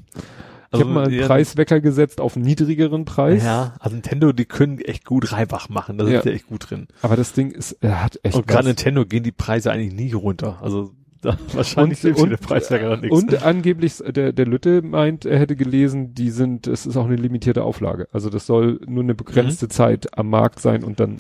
Ich 0.73 0.81
habe 0.81 0.91
mal 0.91 1.05
einen 1.07 1.15
ja, 1.20 1.27
Preiswecker 1.27 1.81
gesetzt 1.81 2.20
auf 2.20 2.35
einen 2.35 2.44
niedrigeren 2.44 3.05
Preis. 3.05 3.44
Ja, 3.44 3.75
also 3.78 3.94
Nintendo, 3.94 4.33
die 4.33 4.44
können 4.44 4.78
echt 4.81 5.05
gut 5.05 5.31
Reibach 5.31 5.69
machen, 5.69 5.99
da 5.99 6.05
Ja. 6.05 6.11
sind 6.23 6.25
die 6.25 6.31
echt 6.36 6.47
gut 6.49 6.69
drin. 6.69 6.89
Aber 7.03 7.15
das 7.17 7.33
Ding 7.33 7.53
ist, 7.53 7.73
er 7.81 8.03
hat 8.03 8.19
echt 8.25 8.35
Und 8.35 8.47
gerade. 8.49 8.67
Nintendo 8.69 9.05
gehen 9.07 9.23
die 9.23 9.31
Preise 9.31 9.70
eigentlich 9.70 9.93
nie 9.94 10.12
runter. 10.12 10.59
Also 10.62 10.91
da 11.20 11.39
wahrscheinlich 11.53 11.99
Und- 11.99 12.03
sind 12.03 12.17
und- 12.19 12.25
viele 12.25 12.39
Preiswerker 12.39 12.89
dann 12.91 13.01
nichts. 13.03 13.17
Und 13.17 13.43
angeblich, 13.44 13.99
der, 13.99 14.33
der 14.33 14.47
Lütte 14.47 14.83
meint, 14.83 15.25
er 15.27 15.39
hätte 15.39 15.55
gelesen, 15.55 16.12
die 16.15 16.31
sind, 16.31 16.67
es 16.67 16.86
ist 16.86 16.97
auch 16.97 17.07
eine 17.07 17.17
limitierte 17.17 17.62
Auflage. 17.62 18.09
Also 18.12 18.28
das 18.28 18.47
soll 18.47 18.81
nur 18.86 19.05
eine 19.05 19.15
begrenzte 19.15 19.69
Zeit 19.69 20.19
am 20.19 20.28
Markt 20.31 20.59
sein 20.61 20.83
und 20.83 20.99
dann, 20.99 21.19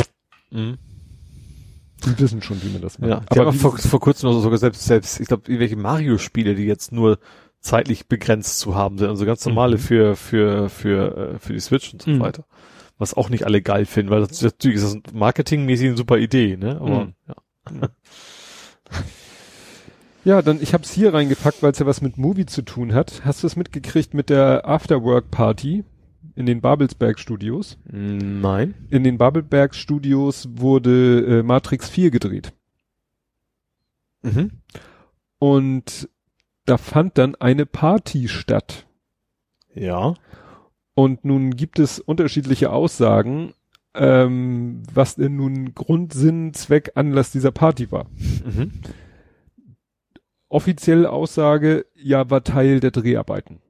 Mhm. 0.50 0.78
Die 2.04 2.18
wissen 2.18 2.42
schon, 2.42 2.62
wie 2.62 2.68
man 2.70 2.82
das 2.82 2.98
macht. 2.98 3.10
Ja, 3.10 3.20
die 3.32 3.40
aber 3.40 3.50
haben 3.50 3.58
vor, 3.58 3.76
vor 3.78 4.00
kurzem 4.00 4.30
noch 4.30 4.40
sogar 4.40 4.58
selbst, 4.58 4.84
selbst, 4.84 5.20
ich 5.20 5.28
glaube, 5.28 5.44
irgendwelche 5.46 5.76
Mario-Spiele, 5.76 6.54
die 6.54 6.64
jetzt 6.64 6.92
nur 6.92 7.18
zeitlich 7.60 8.06
begrenzt 8.08 8.58
zu 8.58 8.74
haben 8.74 8.98
sind, 8.98 9.08
also 9.08 9.24
ganz 9.24 9.44
normale 9.46 9.76
Mhm. 9.76 9.80
für, 9.80 10.16
für, 10.16 10.68
für, 10.68 11.16
äh, 11.34 11.38
für 11.38 11.52
die 11.54 11.60
Switch 11.60 11.92
und 11.92 12.02
so 12.02 12.10
Mhm. 12.10 12.20
weiter. 12.20 12.44
Was 12.98 13.14
auch 13.14 13.28
nicht 13.30 13.44
alle 13.44 13.60
geil 13.62 13.86
finden, 13.86 14.10
weil 14.10 14.20
das 14.26 14.40
natürlich 14.42 14.76
ist 14.76 14.84
das 15.04 15.12
marketingmäßig 15.14 15.88
eine 15.88 15.96
super 15.96 16.18
Idee, 16.18 16.56
ne? 16.56 16.78
Aber, 16.80 17.04
Mhm. 17.06 17.14
ja. 17.26 17.34
ja, 20.24 20.42
dann, 20.42 20.60
ich 20.62 20.72
habe 20.74 20.84
es 20.84 20.92
hier 20.92 21.12
reingepackt, 21.12 21.62
weil 21.62 21.72
es 21.72 21.78
ja 21.78 21.86
was 21.86 22.00
mit 22.00 22.16
Movie 22.18 22.46
zu 22.46 22.62
tun 22.62 22.94
hat. 22.94 23.22
Hast 23.24 23.42
du 23.42 23.46
es 23.46 23.56
mitgekriegt 23.56 24.14
mit 24.14 24.30
der 24.30 24.66
Afterwork 24.68 25.30
Party 25.30 25.84
in 26.36 26.46
den 26.46 26.60
Babelsberg 26.60 27.18
Studios? 27.18 27.78
Nein. 27.84 28.74
In 28.90 29.04
den 29.04 29.18
Babelsberg 29.18 29.74
Studios 29.74 30.48
wurde 30.52 31.40
äh, 31.40 31.42
Matrix 31.42 31.88
4 31.88 32.10
gedreht. 32.10 32.52
Mhm. 34.22 34.50
Und 35.38 36.08
da 36.64 36.78
fand 36.78 37.18
dann 37.18 37.34
eine 37.36 37.66
Party 37.66 38.28
statt. 38.28 38.86
Ja. 39.74 40.14
Und 40.94 41.24
nun 41.24 41.56
gibt 41.56 41.78
es 41.78 41.98
unterschiedliche 41.98 42.70
Aussagen, 42.70 43.52
ähm, 43.94 44.82
was 44.92 45.16
denn 45.16 45.36
nun 45.36 45.74
Grund, 45.74 46.12
Sinn, 46.12 46.54
Zweck, 46.54 46.92
Anlass 46.94 47.32
dieser 47.32 47.52
Party 47.52 47.90
war. 47.92 48.06
Mhm. 48.44 48.72
Offizielle 50.48 51.10
Aussage, 51.10 51.86
ja, 51.94 52.30
war 52.30 52.44
Teil 52.44 52.80
der 52.80 52.92
Dreharbeiten. 52.92 53.60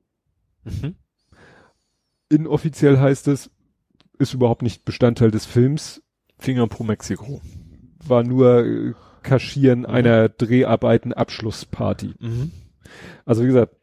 Mhm. 0.64 0.96
Inoffiziell 2.28 2.98
heißt 2.98 3.28
es, 3.28 3.50
ist 4.18 4.34
überhaupt 4.34 4.62
nicht 4.62 4.84
Bestandteil 4.84 5.30
des 5.30 5.44
Films, 5.46 6.02
Finger 6.38 6.66
pro 6.66 6.84
Mexiko. 6.84 7.40
war 8.06 8.22
nur 8.22 8.64
äh, 8.64 8.92
Kaschieren 9.22 9.86
einer 9.86 10.28
Dreharbeiten-Abschlussparty. 10.28 12.14
Mhm. 12.20 12.50
Also 13.24 13.42
wie 13.42 13.46
gesagt, 13.46 13.74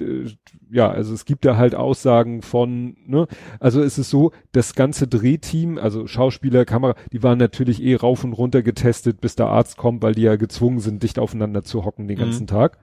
äh, 0.00 0.26
ja, 0.70 0.90
also 0.90 1.14
es 1.14 1.24
gibt 1.24 1.44
da 1.44 1.56
halt 1.56 1.74
Aussagen 1.74 2.42
von, 2.42 2.96
ne, 3.06 3.26
also 3.60 3.82
es 3.82 3.98
ist 3.98 4.10
so, 4.10 4.32
das 4.52 4.74
ganze 4.74 5.06
Drehteam, 5.06 5.78
also 5.78 6.06
Schauspieler, 6.06 6.64
Kamera, 6.64 6.94
die 7.12 7.22
waren 7.22 7.38
natürlich 7.38 7.82
eh 7.82 7.94
rauf 7.96 8.24
und 8.24 8.32
runter 8.32 8.62
getestet, 8.62 9.20
bis 9.20 9.36
der 9.36 9.46
Arzt 9.46 9.76
kommt, 9.76 10.02
weil 10.02 10.14
die 10.14 10.22
ja 10.22 10.36
gezwungen 10.36 10.80
sind, 10.80 11.02
dicht 11.02 11.18
aufeinander 11.18 11.62
zu 11.64 11.84
hocken 11.84 12.08
den 12.08 12.16
Mhm. 12.18 12.22
ganzen 12.22 12.46
Tag. 12.46 12.78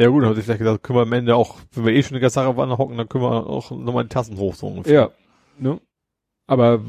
Ja 0.00 0.08
gut, 0.08 0.22
dann 0.22 0.30
hab 0.30 0.38
ich 0.38 0.44
vielleicht 0.44 0.60
gedacht, 0.60 0.82
können 0.82 0.98
wir 0.98 1.02
am 1.02 1.12
Ende 1.12 1.36
auch, 1.36 1.58
wenn 1.72 1.84
wir 1.84 1.92
eh 1.92 2.02
schon 2.02 2.14
die 2.14 2.20
ganze 2.20 2.34
Sache 2.34 2.48
aufeinander 2.48 2.78
hocken, 2.78 2.96
dann 2.96 3.08
können 3.08 3.24
wir 3.24 3.46
auch 3.46 3.70
nochmal 3.70 4.04
die 4.04 4.08
Tassen 4.08 4.38
hoch, 4.38 4.54
so 4.54 4.68
ungefähr. 4.68 4.94
Ja, 4.94 5.10
ne? 5.58 5.80
Aber 6.46 6.80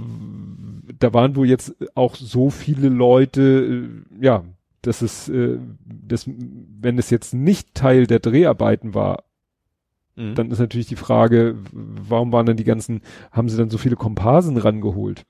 da 0.99 1.13
waren 1.13 1.35
wohl 1.35 1.47
jetzt 1.47 1.75
auch 1.95 2.15
so 2.15 2.49
viele 2.49 2.89
Leute, 2.89 3.89
äh, 4.19 4.23
ja, 4.25 4.43
dass 4.81 5.01
es, 5.01 5.29
äh, 5.29 5.57
das, 5.85 6.25
wenn 6.27 6.97
es 6.97 7.09
jetzt 7.09 7.33
nicht 7.33 7.75
Teil 7.75 8.07
der 8.07 8.19
Dreharbeiten 8.19 8.93
war, 8.93 9.23
Mhm. 10.15 10.35
dann 10.35 10.51
ist 10.51 10.59
natürlich 10.59 10.87
die 10.87 10.95
Frage, 10.97 11.55
warum 11.71 12.31
waren 12.33 12.45
dann 12.45 12.57
die 12.57 12.65
ganzen, 12.65 13.01
haben 13.31 13.47
sie 13.49 13.57
dann 13.57 13.69
so 13.69 13.77
viele 13.77 13.95
Komparsen 13.95 14.57
rangeholt? 14.57 15.25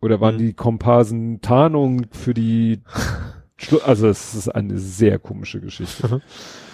Oder 0.00 0.20
waren 0.20 0.36
Mhm. 0.36 0.38
die 0.38 0.52
Komparsen 0.54 1.40
Tarnung 1.40 2.06
für 2.12 2.32
die, 2.34 2.80
Schlu 3.58 3.78
also 3.78 4.06
es 4.08 4.34
ist 4.34 4.48
eine 4.48 4.78
sehr 4.78 5.18
komische 5.18 5.60
Geschichte. 5.60 6.20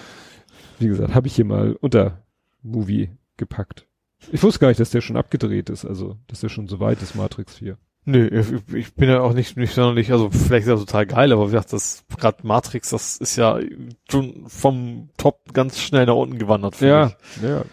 Wie 0.78 0.88
gesagt, 0.88 1.14
habe 1.14 1.26
ich 1.26 1.34
hier 1.34 1.44
mal 1.44 1.76
unter 1.80 2.22
Movie 2.62 3.10
gepackt. 3.36 3.86
Ich 4.32 4.42
wusste 4.42 4.60
gar 4.60 4.68
nicht, 4.68 4.80
dass 4.80 4.90
der 4.90 5.00
schon 5.00 5.16
abgedreht 5.16 5.70
ist, 5.70 5.84
also, 5.84 6.16
dass 6.26 6.40
der 6.40 6.48
schon 6.48 6.68
so 6.68 6.80
weit 6.80 7.02
ist, 7.02 7.14
Matrix 7.14 7.56
4. 7.56 7.78
Nö, 8.08 8.28
ich, 8.28 8.74
ich 8.74 8.94
bin 8.94 9.08
ja 9.08 9.20
auch 9.20 9.32
nicht, 9.32 9.56
nicht 9.56 9.74
sonderlich, 9.74 10.12
also 10.12 10.30
vielleicht 10.30 10.66
ist 10.66 10.72
das 10.72 10.80
total 10.80 11.06
geil, 11.06 11.32
aber 11.32 11.48
wie 11.48 11.52
gesagt, 11.52 11.72
das, 11.72 12.04
gerade 12.16 12.46
Matrix, 12.46 12.90
das 12.90 13.16
ist 13.16 13.36
ja 13.36 13.58
schon 14.08 14.44
vom 14.48 15.10
Top 15.16 15.52
ganz 15.52 15.80
schnell 15.80 16.06
nach 16.06 16.14
unten 16.14 16.38
gewandert. 16.38 16.80
Ja, 16.80 17.12
ja. 17.42 17.64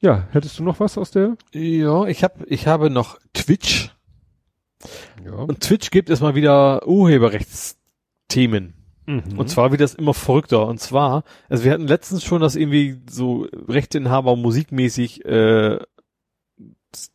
Ja, 0.00 0.28
hättest 0.32 0.58
du 0.58 0.64
noch 0.64 0.80
was 0.80 0.98
aus 0.98 1.12
der? 1.12 1.36
ich. 1.52 1.80
Ja, 1.80 2.04
ich 2.06 2.22
habe, 2.24 2.44
ich 2.46 2.66
habe 2.66 2.90
noch 2.90 3.18
Twitch. 3.32 3.90
Ja. 5.24 5.32
Und 5.32 5.60
Twitch 5.60 5.90
gibt 5.90 6.10
es 6.10 6.20
mal 6.20 6.34
wieder 6.34 6.86
Urheberrechtsthemen. 6.86 8.74
Mhm. 9.06 9.38
Und 9.38 9.48
zwar 9.48 9.70
wird 9.70 9.80
das 9.80 9.94
immer 9.94 10.14
verrückter. 10.14 10.66
Und 10.66 10.80
zwar, 10.80 11.24
also 11.48 11.64
wir 11.64 11.72
hatten 11.72 11.86
letztens 11.86 12.24
schon, 12.24 12.40
dass 12.40 12.56
irgendwie 12.56 13.00
so 13.08 13.46
Rechteinhaber 13.68 14.36
musikmäßig 14.36 15.24
äh, 15.24 15.78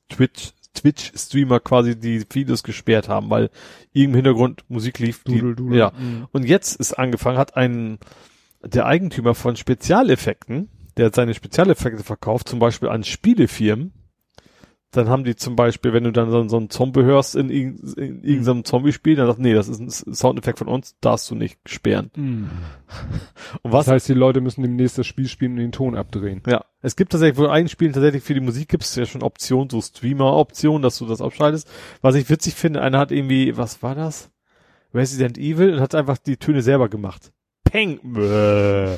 Twitch 0.09 0.53
Twitch-Streamer 0.75 1.59
quasi 1.59 1.99
die 1.99 2.23
Videos 2.31 2.63
gesperrt 2.63 3.09
haben, 3.09 3.29
weil 3.29 3.49
im 3.91 4.13
Hintergrund 4.13 4.63
Musik 4.69 4.99
lief. 4.99 5.23
Die, 5.23 5.39
Dudel, 5.39 5.55
dudel. 5.55 5.77
Ja. 5.77 5.91
Mhm. 5.97 6.27
Und 6.31 6.45
jetzt 6.45 6.79
ist 6.79 6.93
angefangen, 6.93 7.37
hat 7.37 7.57
ein 7.57 7.97
der 8.61 8.85
Eigentümer 8.85 9.35
von 9.35 9.55
Spezialeffekten, 9.55 10.69
der 10.97 11.07
hat 11.07 11.15
seine 11.15 11.33
Spezialeffekte 11.33 12.03
verkauft, 12.03 12.49
zum 12.49 12.59
Beispiel 12.59 12.89
an 12.89 13.03
Spielefirmen. 13.03 13.93
Dann 14.91 15.07
haben 15.07 15.23
die 15.23 15.35
zum 15.35 15.55
Beispiel, 15.55 15.93
wenn 15.93 16.03
du 16.03 16.11
dann 16.11 16.31
so, 16.31 16.47
so 16.47 16.57
einen 16.57 16.71
Zombie 16.71 17.03
hörst 17.03 17.35
in, 17.35 17.49
irgend- 17.51 17.95
in 17.97 18.23
irgendeinem 18.23 18.63
Zombie-Spiel, 18.63 19.15
dann 19.15 19.27
sagst 19.27 19.37
du, 19.37 19.43
nee, 19.43 19.53
das 19.53 19.69
ist 19.69 19.79
ein 19.79 20.13
Soundeffekt 20.15 20.57
von 20.57 20.67
uns, 20.67 20.95
darfst 20.99 21.29
du 21.29 21.35
nicht 21.35 21.59
sperren. 21.67 22.09
Mhm. 22.15 22.49
Und 23.61 23.71
was 23.71 23.85
Das 23.85 23.93
heißt, 23.93 24.09
die 24.09 24.13
Leute 24.13 24.41
müssen 24.41 24.63
demnächst 24.63 24.97
das 24.97 25.05
Spiel 25.05 25.27
spielen 25.27 25.51
und 25.53 25.57
den 25.59 25.71
Ton 25.71 25.95
abdrehen. 25.95 26.41
Ja, 26.47 26.65
es 26.81 26.95
gibt 26.95 27.11
tatsächlich 27.11 27.37
wohl 27.37 27.49
ein 27.49 27.67
Spiel 27.69 27.91
tatsächlich 27.91 28.23
für 28.23 28.33
die 28.33 28.39
Musik 28.39 28.67
gibt 28.69 28.83
es 28.83 28.95
ja 28.95 29.05
schon 29.05 29.21
Optionen, 29.21 29.69
so 29.69 29.79
Streamer-Optionen, 29.81 30.81
dass 30.81 30.97
du 30.97 31.05
das 31.05 31.21
abschaltest. 31.21 31.69
Was 32.01 32.15
ich 32.15 32.29
witzig 32.29 32.55
finde, 32.55 32.81
einer 32.81 32.97
hat 32.99 33.11
irgendwie, 33.11 33.57
was 33.57 33.83
war 33.83 33.93
das? 33.95 34.31
Resident 34.93 35.37
Evil 35.37 35.73
und 35.75 35.81
hat 35.81 35.93
einfach 35.93 36.17
die 36.17 36.37
Töne 36.37 36.63
selber 36.63 36.89
gemacht. 36.89 37.31
Peng! 37.71 37.99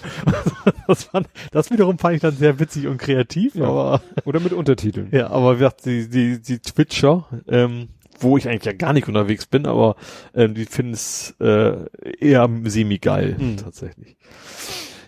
Das, 0.87 1.05
fand, 1.05 1.27
das 1.51 1.71
wiederum 1.71 1.97
fand 1.97 2.15
ich 2.15 2.21
dann 2.21 2.35
sehr 2.35 2.59
witzig 2.59 2.87
und 2.87 2.97
kreativ, 2.97 3.55
Ja. 3.55 3.65
aber 3.65 4.01
Oder 4.25 4.39
mit 4.39 4.53
Untertiteln. 4.53 5.07
ja, 5.11 5.29
aber 5.29 5.55
wie 5.55 5.59
gesagt, 5.59 5.85
die, 5.85 6.09
die, 6.09 6.41
die 6.41 6.59
Twitcher, 6.59 7.25
ähm, 7.47 7.87
wo 8.19 8.37
ich 8.37 8.47
eigentlich 8.47 8.65
ja 8.65 8.73
gar 8.73 8.93
nicht 8.93 9.07
unterwegs 9.07 9.45
bin, 9.45 9.65
aber 9.65 9.95
ähm, 10.35 10.53
die 10.53 10.65
finden 10.65 10.93
es 10.93 11.33
äh, 11.39 11.85
eher 12.19 12.49
semi-geil, 12.65 13.35
Mhm. 13.39 13.57
tatsächlich. 13.57 14.15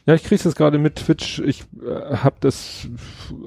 Ja, 0.06 0.16
ich 0.16 0.24
kriege 0.24 0.44
das 0.44 0.56
gerade 0.56 0.80
mit 0.80 0.96
Twitch. 0.98 1.40
Ich 1.40 1.62
äh, 1.82 2.16
habe 2.18 2.36
das 2.42 2.90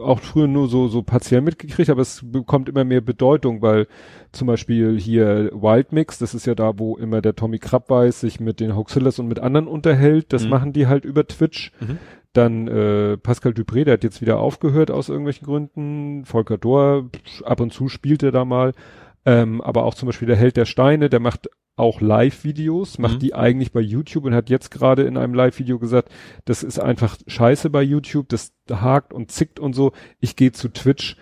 auch 0.03 0.21
früher 0.21 0.47
nur 0.47 0.69
so 0.69 0.89
so 0.89 1.03
partiell 1.03 1.43
mitgekriegt, 1.43 1.91
aber 1.91 2.01
es 2.01 2.23
bekommt 2.25 2.71
immer 2.71 2.85
mehr 2.85 3.03
Bedeutung, 3.03 3.61
weil 3.61 3.87
zum 4.33 4.47
Beispiel 4.47 4.99
hier 4.99 5.51
Wildmix, 5.53 6.19
das 6.19 6.33
ist 6.35 6.47
ja 6.47 6.55
da, 6.55 6.79
wo 6.79 6.97
immer 6.97 7.21
der 7.21 7.37
Tommy 7.37 7.59
Krabbeis 7.59 8.21
sich 8.21 8.41
mit 8.41 8.61
den 8.61 8.75
Hoaxillas 8.75 9.19
und 9.19 9.29
mit 9.29 9.39
anderen 9.39 9.67
unterhält. 9.67 10.33
Das 10.33 10.45
Mhm. 10.45 10.51
machen 10.51 10.73
die 10.73 10.87
halt 10.87 11.05
über 11.05 11.27
Twitch. 11.27 11.73
Mhm. 11.81 11.99
Dann 12.33 12.69
äh, 12.69 13.17
Pascal 13.19 13.53
Dupré, 13.53 13.85
der 13.85 13.95
hat 13.95 14.05
jetzt 14.05 14.21
wieder 14.23 14.39
aufgehört 14.39 14.91
aus 14.91 15.09
irgendwelchen 15.11 15.47
Gründen. 15.47 16.25
Volker 16.25 16.59
Dohr, 16.59 17.11
ab 17.45 17.61
und 17.61 17.73
zu 17.73 17.89
spielt 17.89 18.23
er 18.23 18.33
da 18.33 18.45
mal. 18.47 18.73
Ähm, 19.27 19.61
aber 19.61 19.85
auch 19.85 19.95
zum 19.95 20.07
Beispiel 20.07 20.29
der 20.29 20.37
Held 20.37 20.57
der 20.57 20.65
Steine, 20.65 21.11
der 21.11 21.21
macht 21.21 21.51
auch 21.77 22.01
Live-Videos, 22.01 22.99
macht 22.99 23.17
Mhm. 23.17 23.19
die 23.19 23.35
eigentlich 23.35 23.73
bei 23.73 23.81
YouTube 23.81 24.25
und 24.25 24.35
hat 24.35 24.49
jetzt 24.49 24.71
gerade 24.71 25.03
in 25.03 25.19
einem 25.19 25.35
Live-Video 25.35 25.79
gesagt, 25.79 26.11
das 26.47 26.63
ist 26.63 26.79
einfach 26.79 27.19
scheiße 27.27 27.69
bei 27.69 27.83
YouTube, 27.83 28.29
das 28.31 28.55
hakt 28.71 29.13
und 29.13 29.31
zickt 29.31 29.61
und 29.61 29.75
so. 29.75 29.93
Ich 30.21 30.37
gehe 30.37 30.53
zu 30.53 30.69
Twitch, 30.69 31.17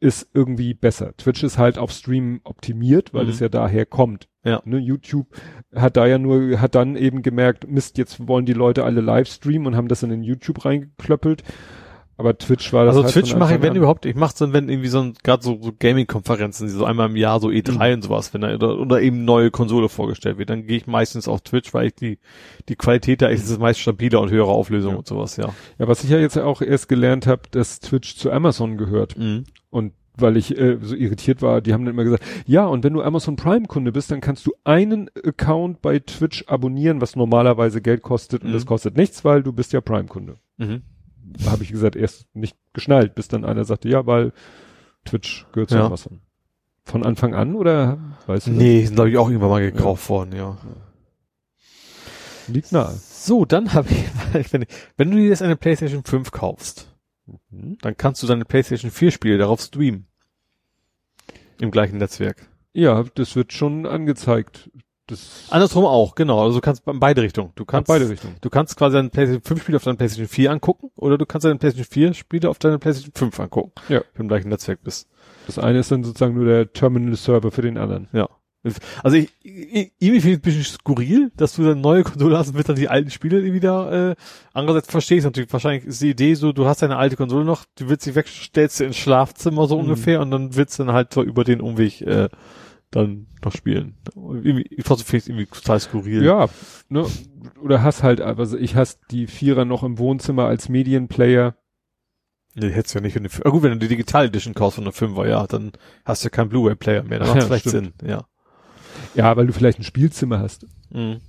ist 0.00 0.28
irgendwie 0.34 0.74
besser. 0.74 1.16
Twitch 1.16 1.42
ist 1.42 1.56
halt 1.58 1.78
auf 1.78 1.90
Stream 1.92 2.40
optimiert, 2.44 3.14
weil 3.14 3.24
Mhm. 3.24 3.30
es 3.30 3.40
ja 3.40 3.48
daher 3.48 3.86
kommt. 3.86 4.28
Ja. 4.44 4.60
Ne, 4.64 4.78
YouTube 4.78 5.28
hat 5.74 5.96
da 5.96 6.06
ja 6.06 6.18
nur, 6.18 6.60
hat 6.60 6.74
dann 6.74 6.96
eben 6.96 7.22
gemerkt, 7.22 7.68
Mist, 7.68 7.96
jetzt 7.98 8.26
wollen 8.28 8.44
die 8.46 8.52
Leute 8.54 8.84
alle 8.84 9.00
live 9.00 9.28
streamen 9.28 9.66
und 9.68 9.76
haben 9.76 9.88
das 9.88 10.02
in 10.02 10.10
den 10.10 10.22
YouTube 10.22 10.64
reingeklöppelt. 10.64 11.42
Aber 12.18 12.38
Twitch 12.38 12.72
war 12.72 12.86
das 12.86 12.96
Also 12.96 13.04
halt 13.04 13.12
Twitch 13.12 13.36
mache 13.36 13.56
ich, 13.56 13.62
wenn 13.62 13.72
an. 13.72 13.76
überhaupt, 13.76 14.06
ich 14.06 14.14
mache 14.14 14.34
dann, 14.38 14.52
wenn 14.54 14.70
irgendwie 14.70 14.88
so 14.88 15.00
ein, 15.00 15.12
gerade 15.22 15.42
so, 15.42 15.58
so 15.60 15.70
Gaming-Konferenzen, 15.78 16.66
so 16.68 16.84
einmal 16.86 17.10
im 17.10 17.16
Jahr, 17.16 17.40
so 17.40 17.48
E3 17.48 17.94
und 17.94 18.02
sowas, 18.04 18.32
wenn 18.32 18.40
da, 18.40 18.54
oder, 18.54 18.78
oder 18.78 19.02
eben 19.02 19.24
neue 19.26 19.50
Konsole 19.50 19.88
vorgestellt 19.90 20.38
wird, 20.38 20.48
dann 20.48 20.66
gehe 20.66 20.78
ich 20.78 20.86
meistens 20.86 21.28
auf 21.28 21.42
Twitch, 21.42 21.74
weil 21.74 21.88
ich 21.88 21.94
die, 21.94 22.18
die 22.70 22.76
Qualität 22.76 23.20
da 23.20 23.26
ist, 23.26 23.44
ist 23.48 23.60
meist 23.60 23.80
stabiler 23.80 24.20
und 24.22 24.30
höhere 24.30 24.48
Auflösung 24.50 24.92
Ja. 24.92 24.98
und 24.98 25.06
sowas, 25.06 25.36
ja. 25.36 25.50
Ja, 25.78 25.88
was 25.88 26.04
ich 26.04 26.10
ja 26.10 26.18
jetzt 26.18 26.38
auch 26.38 26.62
erst 26.62 26.88
gelernt 26.88 27.26
habe, 27.26 27.42
dass 27.50 27.80
Twitch 27.80 28.16
zu 28.16 28.30
Amazon 28.32 28.78
gehört. 28.78 29.18
Mhm. 29.18 29.44
Und 29.68 29.92
weil 30.18 30.38
ich 30.38 30.56
äh, 30.58 30.78
so 30.80 30.94
irritiert 30.96 31.42
war, 31.42 31.60
die 31.60 31.74
haben 31.74 31.84
dann 31.84 31.92
immer 31.92 32.04
gesagt, 32.04 32.24
ja, 32.46 32.64
und 32.64 32.82
wenn 32.82 32.94
du 32.94 33.02
Amazon 33.02 33.36
Prime 33.36 33.66
Kunde 33.66 33.92
bist, 33.92 34.10
dann 34.10 34.22
kannst 34.22 34.46
du 34.46 34.54
einen 34.64 35.10
Account 35.22 35.82
bei 35.82 35.98
Twitch 35.98 36.44
abonnieren, 36.46 37.02
was 37.02 37.14
normalerweise 37.14 37.82
Geld 37.82 38.00
kostet 38.00 38.42
und 38.42 38.48
Mhm. 38.48 38.54
das 38.54 38.64
kostet 38.64 38.96
nichts, 38.96 39.26
weil 39.26 39.42
du 39.42 39.52
bist 39.52 39.74
ja 39.74 39.82
Prime 39.82 40.06
Kunde. 40.06 40.36
Mhm. 40.56 40.80
Habe 41.46 41.62
ich 41.64 41.70
gesagt, 41.70 41.96
erst 41.96 42.26
nicht 42.34 42.56
geschnallt, 42.72 43.14
bis 43.14 43.28
dann 43.28 43.44
einer 43.44 43.64
sagte, 43.64 43.88
ja, 43.88 44.06
weil 44.06 44.32
Twitch 45.04 45.46
gehört 45.52 45.70
zu 45.70 45.76
Ja. 45.76 45.86
Amazon. 45.86 46.20
Von 46.84 47.04
Anfang 47.04 47.34
an 47.34 47.54
oder 47.56 47.98
weißt 48.26 48.46
du? 48.46 48.50
das? 48.52 48.58
Nee, 48.58 48.84
sind 48.84 48.94
glaube 48.94 49.10
ich 49.10 49.18
auch 49.18 49.28
irgendwann 49.28 49.50
mal 49.50 49.70
gekauft 49.72 50.08
worden, 50.08 50.34
ja. 50.36 50.56
Liegt 52.48 52.70
nahe. 52.70 52.94
So, 52.94 53.44
dann 53.44 53.74
habe 53.74 53.88
ich, 53.90 54.52
wenn, 54.52 54.66
wenn 54.96 55.10
du 55.10 55.16
dir 55.16 55.28
jetzt 55.28 55.42
eine 55.42 55.56
PlayStation 55.56 56.04
5 56.04 56.30
kaufst, 56.30 56.92
Mhm. 57.50 57.76
dann 57.80 57.96
kannst 57.96 58.22
du 58.22 58.28
deine 58.28 58.44
PlayStation 58.44 58.92
4 58.92 59.10
Spiele 59.10 59.36
darauf 59.38 59.60
streamen. 59.60 60.06
Im 61.58 61.72
gleichen 61.72 61.98
Netzwerk. 61.98 62.48
Ja, 62.72 63.02
das 63.16 63.34
wird 63.34 63.52
schon 63.52 63.84
angezeigt. 63.84 64.70
Das 65.08 65.44
Andersrum 65.50 65.84
auch, 65.84 66.14
genau. 66.16 66.42
Also 66.42 66.56
du 66.56 66.60
kannst 66.60 66.86
in 66.86 66.98
beide 66.98 67.22
Richtungen. 67.22 67.52
Du 67.54 67.64
kannst 67.64 67.86
beide 67.86 68.08
Richtungen. 68.08 68.34
Du 68.40 68.50
kannst 68.50 68.76
quasi 68.76 68.96
deine 68.96 69.08
PlayStation 69.10 69.42
5 69.44 69.62
Spiele 69.62 69.76
auf 69.76 69.84
deiner 69.84 69.96
PlayStation 69.96 70.28
4 70.28 70.50
angucken 70.50 70.90
oder 70.96 71.16
du 71.16 71.26
kannst 71.26 71.44
deine 71.44 71.56
PlayStation 71.56 71.90
4 71.90 72.14
Spiele 72.14 72.50
auf 72.50 72.58
deiner 72.58 72.78
PlayStation 72.78 73.12
5 73.14 73.38
angucken. 73.40 73.72
Ja. 73.88 74.00
Wenn 74.00 74.04
du 74.16 74.22
im 74.22 74.28
gleichen 74.28 74.48
Netzwerk 74.48 74.82
bist. 74.82 75.08
Das 75.46 75.58
eine 75.58 75.78
ist 75.78 75.92
dann 75.92 76.02
sozusagen 76.02 76.34
nur 76.34 76.44
der 76.44 76.72
Terminal-Server 76.72 77.52
für 77.52 77.62
den 77.62 77.78
anderen. 77.78 78.08
Ja. 78.12 78.28
Also 79.04 79.16
ich, 79.16 79.30
ich, 79.44 79.92
irgendwie 80.00 80.20
finde 80.20 80.32
ich 80.32 80.32
es 80.32 80.38
ein 80.38 80.40
bisschen 80.40 80.64
skurril, 80.64 81.30
dass 81.36 81.54
du 81.54 81.62
eine 81.62 81.76
neue 81.76 82.02
Konsole 82.02 82.36
hast 82.36 82.48
und 82.48 82.56
wird 82.56 82.68
dann 82.68 82.74
die 82.74 82.88
alten 82.88 83.10
Spiele 83.10 83.52
wieder, 83.52 84.10
äh, 84.10 84.14
andererseits 84.54 84.90
verstehe 84.90 85.18
ich 85.18 85.24
natürlich, 85.24 85.52
wahrscheinlich 85.52 85.84
ist 85.84 86.02
die 86.02 86.10
Idee 86.10 86.34
so, 86.34 86.50
du 86.52 86.66
hast 86.66 86.82
deine 86.82 86.96
alte 86.96 87.14
Konsole 87.14 87.44
noch, 87.44 87.64
die 87.78 87.88
wird 87.88 88.02
sie 88.02 88.16
weg, 88.16 88.26
stellst 88.26 88.80
du 88.80 88.84
ins 88.84 88.96
Schlafzimmer 88.96 89.68
so 89.68 89.76
Mhm. 89.76 89.82
ungefähr 89.84 90.20
und 90.20 90.32
dann 90.32 90.56
wird's 90.56 90.78
dann 90.78 90.90
halt 90.90 91.12
so 91.14 91.22
über 91.22 91.44
den 91.44 91.60
Umweg, 91.60 92.00
äh, 92.00 92.28
dann 92.96 93.26
noch 93.44 93.52
spielen. 93.52 93.94
Irgendwie, 94.14 94.66
ich 94.70 94.84
fand 94.84 95.00
es 95.00 95.28
irgendwie 95.28 95.46
total 95.46 95.78
skurril. 95.80 96.24
Ja, 96.24 96.48
ne? 96.88 97.06
Oder 97.62 97.82
hast 97.82 98.02
halt, 98.02 98.20
also 98.20 98.56
ich 98.58 98.74
hast 98.76 99.00
die 99.10 99.26
Vierer 99.26 99.64
noch 99.64 99.82
im 99.82 99.98
Wohnzimmer 99.98 100.46
als 100.46 100.68
Medienplayer. 100.68 101.54
Nee, 102.54 102.70
hättest 102.70 102.94
du 102.94 102.98
ja 102.98 103.02
nicht 103.02 103.16
in 103.16 103.24
den, 103.24 103.32
ah, 103.44 103.50
gut, 103.50 103.62
wenn 103.62 103.72
du 103.72 103.78
die 103.78 103.88
Digital 103.88 104.26
Edition 104.26 104.54
kaufst 104.54 104.76
von 104.76 104.84
der 104.84 104.92
Fünfer, 104.92 105.28
ja, 105.28 105.46
dann 105.46 105.72
hast 106.04 106.24
du 106.24 106.26
ja 106.26 106.30
keinen 106.30 106.48
Blu-ray-Player 106.48 107.02
mehr, 107.02 107.18
dann 107.18 107.28
macht 107.28 107.40
Ja, 107.40 107.46
vielleicht 107.46 107.68
stimmt. 107.68 107.94
Sinn, 108.00 108.08
ja. 108.08 108.24
Ja, 109.14 109.36
weil 109.36 109.46
du 109.46 109.52
vielleicht 109.52 109.78
ein 109.78 109.84
Spielzimmer 109.84 110.38
hast. 110.38 110.66
Mhm. 110.90 111.20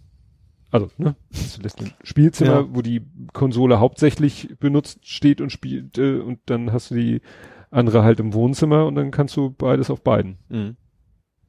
Also, 0.71 0.89
ne? 0.97 1.15
Das 1.31 1.57
ist 1.57 1.81
ein 1.81 1.93
Spielzimmer, 2.03 2.61
Ja. 2.61 2.67
wo 2.73 2.81
die 2.81 3.01
Konsole 3.33 3.79
hauptsächlich 3.79 4.55
benutzt 4.59 5.07
steht 5.07 5.41
und 5.41 5.51
spielt, 5.51 5.97
äh, 5.97 6.19
und 6.19 6.39
dann 6.45 6.71
hast 6.71 6.91
du 6.91 6.95
die 6.95 7.21
andere 7.71 8.03
halt 8.03 8.19
im 8.21 8.33
Wohnzimmer 8.33 8.85
und 8.85 8.95
dann 8.95 9.11
kannst 9.11 9.35
du 9.35 9.49
beides 9.51 9.89
auf 9.89 10.01
beiden. 10.03 10.37
Mhm. 10.49 10.77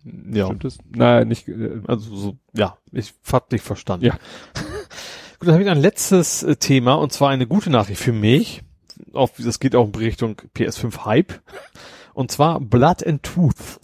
Ja, 0.05 0.47
Stimmt 0.47 0.65
das? 0.65 0.79
Nein, 0.91 1.29
nicht, 1.29 1.49
äh, 1.49 1.81
also 1.87 2.15
so, 2.17 2.37
ja, 2.53 2.79
ich 2.93 3.15
hab 3.33 3.49
dich 3.51 3.63
verstanden. 3.63 4.07
Ja. 4.07 4.13
Gut, 5.39 5.49
dann 5.49 5.55
habe 5.55 5.63
ich 5.63 5.71
ein 5.71 5.81
letztes 5.81 6.43
äh, 6.43 6.57
Thema 6.57 6.95
und 6.95 7.13
zwar 7.13 7.31
eine 7.31 7.47
gute 7.47 7.71
Nachricht 7.71 8.01
für 8.01 8.13
mich. 8.13 8.63
Auf, 9.13 9.33
das 9.39 9.61
geht 9.61 9.77
auch 9.77 9.87
in 9.87 9.95
Richtung 9.95 10.37
PS5 10.57 11.05
Hype. 11.05 11.41
Und 12.15 12.33
zwar 12.33 12.61
Blood 12.61 13.07
and 13.07 13.23
Tooth. 13.23 13.81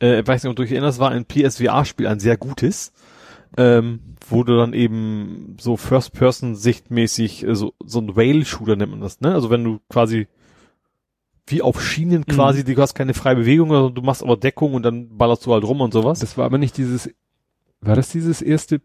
Äh, 0.00 0.20
ich 0.20 0.26
weiß 0.26 0.42
nicht, 0.42 0.50
ob 0.50 0.56
du 0.56 0.62
dich 0.62 0.72
erinnerst, 0.72 1.00
war 1.00 1.10
ein 1.10 1.24
PSVR-Spiel, 1.24 2.06
ein 2.06 2.20
sehr 2.20 2.36
gutes, 2.36 2.92
ähm, 3.56 4.00
wo 4.28 4.44
du 4.44 4.56
dann 4.56 4.72
eben 4.72 5.56
so 5.60 5.76
First-Person-Sichtmäßig 5.76 7.46
äh, 7.46 7.54
so, 7.56 7.74
so 7.84 8.00
ein 8.00 8.14
Whale-Shooter 8.14 8.76
nennt 8.76 8.92
man 8.92 9.00
das, 9.00 9.20
ne? 9.20 9.34
Also 9.34 9.50
wenn 9.50 9.64
du 9.64 9.80
quasi 9.88 10.28
wie 11.46 11.62
auf 11.62 11.82
Schienen 11.82 12.24
quasi, 12.26 12.64
du 12.64 12.80
hast 12.80 12.94
keine 12.94 13.14
freie 13.14 13.36
Bewegung, 13.36 13.68
sondern 13.68 13.94
du 13.94 14.02
machst 14.02 14.22
aber 14.22 14.36
Deckung 14.36 14.74
und 14.74 14.82
dann 14.82 15.16
ballerst 15.16 15.44
du 15.46 15.52
halt 15.52 15.64
rum 15.64 15.80
und 15.80 15.92
sowas. 15.92 16.20
das 16.20 16.38
war 16.38 16.46
aber 16.46 16.58
nicht 16.58 16.76
dieses, 16.76 17.10
war 17.80 17.96
das 17.96 18.08
dieses 18.10 18.40
erste, 18.40 18.80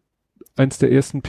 eins 0.57 0.77
der 0.77 0.91
ersten 0.91 1.21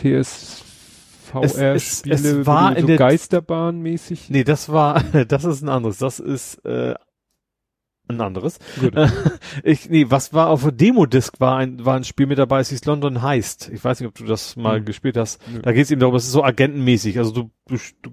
war 2.47 2.77
in 2.77 2.87
so 2.89 2.97
Geisterbahn-mäßig? 2.97 4.31
Nee, 4.31 4.43
das 4.45 4.69
war, 4.71 5.03
das 5.29 5.45
ist 5.45 5.63
ein 5.63 5.69
anderes. 5.69 5.99
Das 5.99 6.19
ist 6.19 6.65
äh, 6.65 6.95
ein 8.09 8.21
anderes. 8.21 8.59
Gut. 8.81 8.95
Ich, 9.63 9.89
nee, 9.91 10.07
was 10.09 10.33
war 10.33 10.49
auf 10.49 10.63
der 10.63 10.73
Demo-Disc 10.73 11.41
war 11.41 11.57
ein, 11.59 11.85
war 11.85 11.97
ein 11.97 12.05
Spiel 12.05 12.27
mit 12.27 12.39
dabei, 12.39 12.61
es 12.61 12.71
hieß 12.71 12.85
London 12.85 13.23
Heist. 13.23 13.71
Ich 13.73 13.85
weiß 13.85 14.01
nicht, 14.01 14.09
ob 14.09 14.15
du 14.15 14.25
das 14.25 14.57
mal 14.57 14.79
Hm. 14.79 14.85
gespielt 14.85 15.17
hast. 15.17 15.41
Nö. 15.49 15.61
Da 15.61 15.73
geht 15.73 15.85
es 15.85 15.91
eben 15.91 16.01
darum, 16.01 16.15
es 16.17 16.25
ist 16.25 16.33
so 16.33 16.43
agentenmäßig. 16.45 17.19
Also 17.19 17.31
du, 17.33 17.51
du, 17.69 17.77
du 18.03 18.11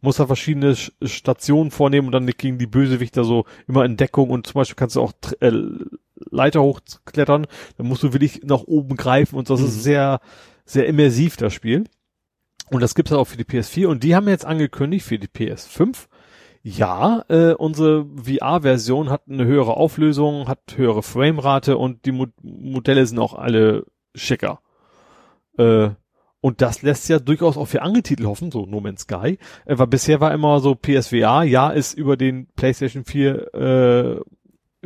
musst 0.00 0.18
da 0.20 0.26
verschiedene 0.26 0.72
Sch- 0.72 0.92
Stationen 1.06 1.70
vornehmen 1.70 2.06
und 2.08 2.12
dann 2.12 2.26
gegen 2.26 2.58
die 2.58 2.66
Bösewichter 2.66 3.24
so 3.24 3.44
immer 3.68 3.84
in 3.84 3.96
Deckung 3.96 4.30
und 4.30 4.46
zum 4.46 4.54
Beispiel 4.54 4.76
kannst 4.76 4.96
du 4.96 5.00
auch 5.02 5.12
äh, 5.40 5.52
Leiter 6.30 6.62
hochklettern, 6.62 7.46
dann 7.76 7.86
musst 7.86 8.02
du 8.02 8.12
wirklich 8.12 8.42
nach 8.44 8.62
oben 8.62 8.96
greifen 8.96 9.36
und 9.36 9.48
das 9.48 9.60
Mhm. 9.60 9.66
ist 9.66 9.82
sehr, 9.82 10.20
sehr 10.64 10.86
immersiv, 10.86 11.36
das 11.36 11.54
Spiel. 11.54 11.84
Und 12.70 12.82
das 12.82 12.94
gibt's 12.94 13.10
auch 13.12 13.24
für 13.24 13.36
die 13.36 13.44
PS4 13.44 13.86
und 13.86 14.04
die 14.04 14.14
haben 14.14 14.28
jetzt 14.28 14.44
angekündigt 14.44 15.04
für 15.04 15.18
die 15.18 15.26
PS5. 15.28 16.06
Ja, 16.62 17.24
äh, 17.28 17.54
unsere 17.54 18.04
VR-Version 18.22 19.08
hat 19.10 19.22
eine 19.28 19.44
höhere 19.46 19.76
Auflösung, 19.76 20.46
hat 20.46 20.60
höhere 20.76 21.02
Framerate 21.02 21.78
und 21.78 22.04
die 22.04 22.12
Mo 22.12 22.26
Modelle 22.42 23.06
sind 23.06 23.18
auch 23.18 23.34
alle 23.34 23.86
schicker. 24.14 24.60
Äh, 25.58 25.90
und 26.40 26.62
das 26.62 26.82
lässt 26.82 27.08
ja 27.08 27.18
durchaus 27.18 27.56
auch 27.56 27.66
für 27.66 27.82
Angetitel 27.82 28.24
hoffen, 28.26 28.50
so 28.50 28.64
No 28.66 28.80
Man's 28.80 29.02
Sky. 29.02 29.38
Äh, 29.66 29.78
weil 29.78 29.86
bisher 29.86 30.20
war 30.20 30.32
immer 30.32 30.60
so 30.60 30.74
PSVR, 30.74 31.42
ja, 31.44 31.70
ist 31.70 31.94
über 31.94 32.16
den 32.16 32.46
PlayStation 32.56 33.04
4 33.04 33.54
äh, 33.54 34.20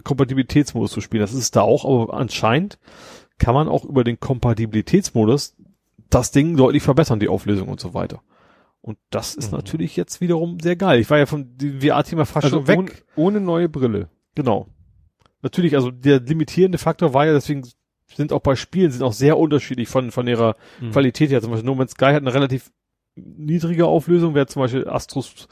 Kompatibilitätsmodus 0.02 0.91
zu 0.92 1.00
spielen. 1.00 1.20
Das 1.20 1.33
ist 1.33 1.39
es 1.39 1.50
da 1.50 1.60
auch, 1.62 1.84
aber 1.84 2.15
anscheinend 2.15 2.78
kann 3.39 3.55
man 3.55 3.68
auch 3.68 3.84
über 3.84 4.05
den 4.05 4.18
Kompatibilitätsmodus 4.18 5.57
das 6.10 6.31
Ding 6.33 6.57
deutlich 6.57 6.83
verbessern, 6.83 7.20
die 7.20 7.28
Auflösung 7.28 7.68
und 7.68 7.81
so 7.81 7.94
weiter. 7.94 8.23
Und 8.81 8.99
das 9.10 9.34
ist 9.34 9.50
Mhm. 9.52 9.58
natürlich 9.58 9.97
jetzt 9.97 10.20
wiederum 10.20 10.58
sehr 10.60 10.76
geil. 10.76 11.00
Ich 11.00 11.08
war 11.10 11.18
ja 11.18 11.26
von 11.26 11.57
dem 11.57 11.81
VR-Thema 11.81 12.26
fast 12.26 12.44
Also 12.44 12.58
schon 12.58 12.68
weg. 12.68 12.78
ohne, 12.78 12.91
ohne 13.16 13.41
neue 13.41 13.68
Brille. 13.68 14.08
Genau. 14.34 14.68
Natürlich, 15.42 15.74
also 15.76 15.91
der 15.91 16.20
limitierende 16.20 16.78
Faktor 16.78 17.15
war 17.15 17.26
ja, 17.26 17.33
deswegen 17.33 17.62
sind 18.17 18.33
auch 18.33 18.41
bei 18.41 18.57
Spielen 18.57 18.91
sind 18.91 19.02
auch 19.02 19.12
sehr 19.12 19.39
unterschiedlich 19.39 19.89
von, 19.89 20.10
von 20.10 20.26
ihrer 20.26 20.57
Mhm. 20.81 20.91
Qualität 20.93 21.31
her. 21.31 21.41
Zum 21.43 21.51
Beispiel 21.51 21.67
No 21.67 21.75
Man's 21.75 21.93
Sky 21.93 22.07
hat 22.07 22.17
eine 22.23 22.34
relativ 22.34 22.70
niedrige 23.17 23.86
Auflösung, 23.86 24.34
während 24.34 24.51
zum 24.51 24.62
Beispiel 24.62 24.89
Astros, 24.89 25.47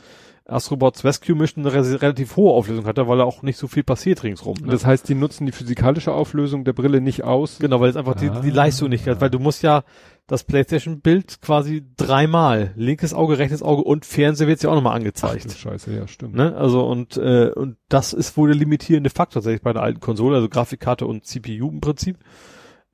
Astrobots 0.45 1.05
Rescue 1.05 1.37
Mission 1.37 1.65
eine 1.65 1.73
re 1.73 2.03
relativ 2.03 2.35
hohe 2.37 2.53
Auflösung 2.53 2.85
hatte, 2.87 3.07
weil 3.07 3.19
da 3.19 3.25
auch 3.25 3.43
nicht 3.43 3.57
so 3.57 3.69
viel 3.69 3.85
passiert 3.85 4.25
ringsrum. 4.25 4.57
Ne? 4.61 4.73
Das 4.73 4.85
heißt, 4.85 5.09
die 5.09 5.15
nutzen 5.15 5.47
die 5.47 5.53
physikalische 5.53 6.13
Auflösung 6.13 6.65
der 6.65 6.73
Brille 6.73 7.01
nicht 7.01 7.23
aus. 7.23 7.59
genau, 7.61 7.81
weil 7.81 7.91
es 7.91 7.97
einfach 7.97 8.17
die, 8.17 8.29
die 8.29 8.51
Ah. 8.51 8.55
Leistung 8.55 8.89
nicht 8.89 9.07
hat, 9.07 9.21
weil 9.21 9.31
du 9.31 9.39
musst 9.39 9.63
ja 9.63 9.85
das 10.27 10.43
PlayStation-Bild 10.45 11.41
quasi 11.43 11.85
dreimal, 11.97 12.73
linkes 12.75 13.15
Auge, 13.15 13.39
rechtes 13.39 13.63
Auge 13.63 13.83
und 13.83 14.05
Fernseher 14.05 14.49
wird 14.49 14.63
ja 14.63 14.71
auch 14.71 14.75
nochmal 14.75 14.93
Ach, 14.93 14.97
angezeigt. 14.97 15.45
du 15.45 15.51
Scheiße, 15.51 15.95
ja, 15.95 16.09
stimmt. 16.09 16.35
Ne? 16.35 16.57
Also 16.57 16.85
und 16.87 17.17
äh, 17.17 17.51
und 17.55 17.77
das 17.89 18.13
ist 18.13 18.37
wohl 18.37 18.49
der 18.49 18.57
limitierende 18.59 19.11
Faktor 19.11 19.35
tatsächlich 19.43 19.63
bei 19.63 19.73
der 19.73 19.83
alten 19.83 20.01
Konsole, 20.01 20.37
also 20.37 20.49
Grafikkarte 20.49 21.07
und 21.07 21.25
CPU 21.25 21.69
im 21.71 21.81
Prinzip. 21.81 22.19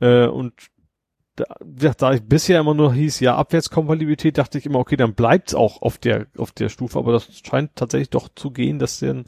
Äh, 0.01 0.27
und 0.27 0.52
da, 1.36 1.44
ja, 1.81 1.94
da 1.94 2.12
ich 2.12 2.23
bisher 2.23 2.60
immer 2.60 2.75
nur 2.75 2.93
hieß, 2.93 3.20
ja, 3.20 3.36
Abwärtskompatibilität, 3.36 4.39
dachte 4.39 4.59
ich 4.59 4.67
immer, 4.67 4.81
okay, 4.81 4.97
dann 4.97 5.15
bleibt's 5.15 5.55
auch 5.55 5.83
auf 5.83 5.99
der 5.99 6.27
auf 6.36 6.52
der 6.52 6.68
Stufe, 6.68 6.99
aber 6.99 7.12
das 7.12 7.28
scheint 7.44 7.77
tatsächlich 7.77 8.10
doch 8.10 8.28
zu 8.35 8.51
gehen, 8.51 8.78
dass 8.78 8.99
dann 8.99 9.27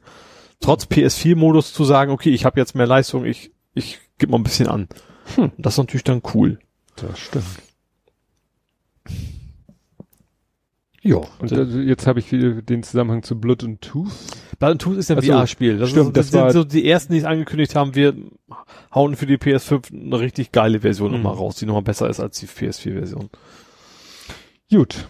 trotz 0.61 0.85
PS4-Modus 0.85 1.73
zu 1.73 1.85
sagen, 1.85 2.11
okay, 2.13 2.31
ich 2.31 2.45
habe 2.45 2.59
jetzt 2.59 2.75
mehr 2.75 2.87
Leistung, 2.87 3.25
ich 3.25 3.53
ich 3.75 4.01
gebe 4.19 4.33
mal 4.33 4.39
ein 4.39 4.45
bisschen 4.45 4.69
an. 4.69 4.89
Hm. 5.37 5.53
Das 5.57 5.75
ist 5.75 5.79
natürlich 5.79 6.05
dann 6.05 6.23
cool. 6.35 6.59
Das 6.97 7.19
stimmt. 7.19 7.47
Ja. 11.03 11.17
Und 11.39 11.53
also 11.53 11.79
jetzt 11.79 12.07
habe 12.07 12.19
ich 12.21 12.31
wieder 12.31 12.61
den 12.61 12.83
Zusammenhang 12.83 13.23
zu 13.23 13.39
Blood 13.41 13.65
and 13.65 13.81
Tooth. 13.81 14.13
Blood 14.59 14.73
and 14.73 14.83
Tooth 14.83 14.97
ist 14.99 15.11
ein 15.11 15.19
Ach 15.19 15.23
so, 15.23 15.33
VR-Spiel. 15.33 15.79
Das, 15.79 15.89
stimmt, 15.91 16.09
ist, 16.09 16.17
das, 16.17 16.31
das 16.31 16.41
war- 16.41 16.51
sind 16.53 16.61
so 16.63 16.69
die 16.69 16.87
ersten, 16.87 17.13
die 17.15 17.19
es 17.21 17.25
angekündigt 17.25 17.75
haben. 17.75 17.95
Wir 17.95 18.15
hauen 18.95 19.17
für 19.17 19.25
die 19.27 19.39
PS5 19.39 19.93
eine 19.93 20.21
richtig 20.21 20.53
geile 20.53 20.81
Version 20.81 21.11
Mhm. 21.13 21.17
nochmal 21.19 21.35
raus, 21.35 21.57
die 21.57 21.65
nochmal 21.67 21.83
besser 21.83 22.11
ist 22.11 22.21
als 22.21 22.39
die 22.41 22.47
PS4-Version. 22.47 23.31
Gut. 24.71 25.09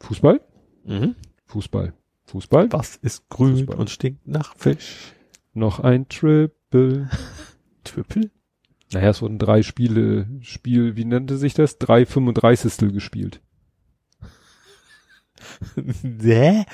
Fußball? 0.00 0.40
Mhm. 0.84 1.14
Fußball. 1.46 1.92
Fußball? 2.26 2.68
Was 2.72 2.96
ist 2.96 3.28
grün 3.28 3.56
Fußball. 3.58 3.76
und 3.76 3.90
stinkt 3.90 4.26
nach 4.28 4.54
Fisch? 4.56 5.14
Noch 5.52 5.80
ein 5.80 6.08
Triple. 6.08 7.10
Triple? 7.84 8.30
Naja, 8.92 9.10
es 9.10 9.20
wurden 9.22 9.38
drei 9.38 9.62
Spiele, 9.62 10.28
Spiel, 10.40 10.96
wie 10.96 11.04
nannte 11.04 11.36
sich 11.38 11.54
das? 11.54 11.78
Drei 11.78 12.06
35. 12.06 12.92
gespielt. 12.92 13.40
Hä? 16.22 16.64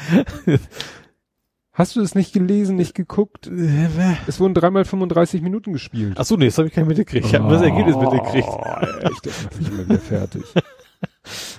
Hast 1.72 1.94
du 1.94 2.00
es 2.00 2.14
nicht 2.14 2.32
gelesen, 2.32 2.76
nicht 2.76 2.94
geguckt? 2.94 3.50
Es 4.26 4.40
wurden 4.40 4.54
dreimal 4.54 4.86
35 4.86 5.42
Minuten 5.42 5.74
gespielt. 5.74 6.18
Achso, 6.18 6.36
nee, 6.36 6.46
das 6.46 6.56
habe 6.56 6.68
ich 6.68 6.74
gar 6.74 6.82
nicht 6.82 6.96
mitgekriegt. 6.96 7.26
Ich 7.26 7.34
habe 7.34 7.52
das 7.52 7.62
Ergebnis 7.62 7.96
mitgekriegt. 7.96 8.48
Oh, 8.56 9.08
echt, 9.08 9.26
das 9.26 9.44
macht 9.44 9.58
mich 9.58 9.68
immer 9.68 9.84
wieder 9.84 9.98
fertig. 9.98 10.44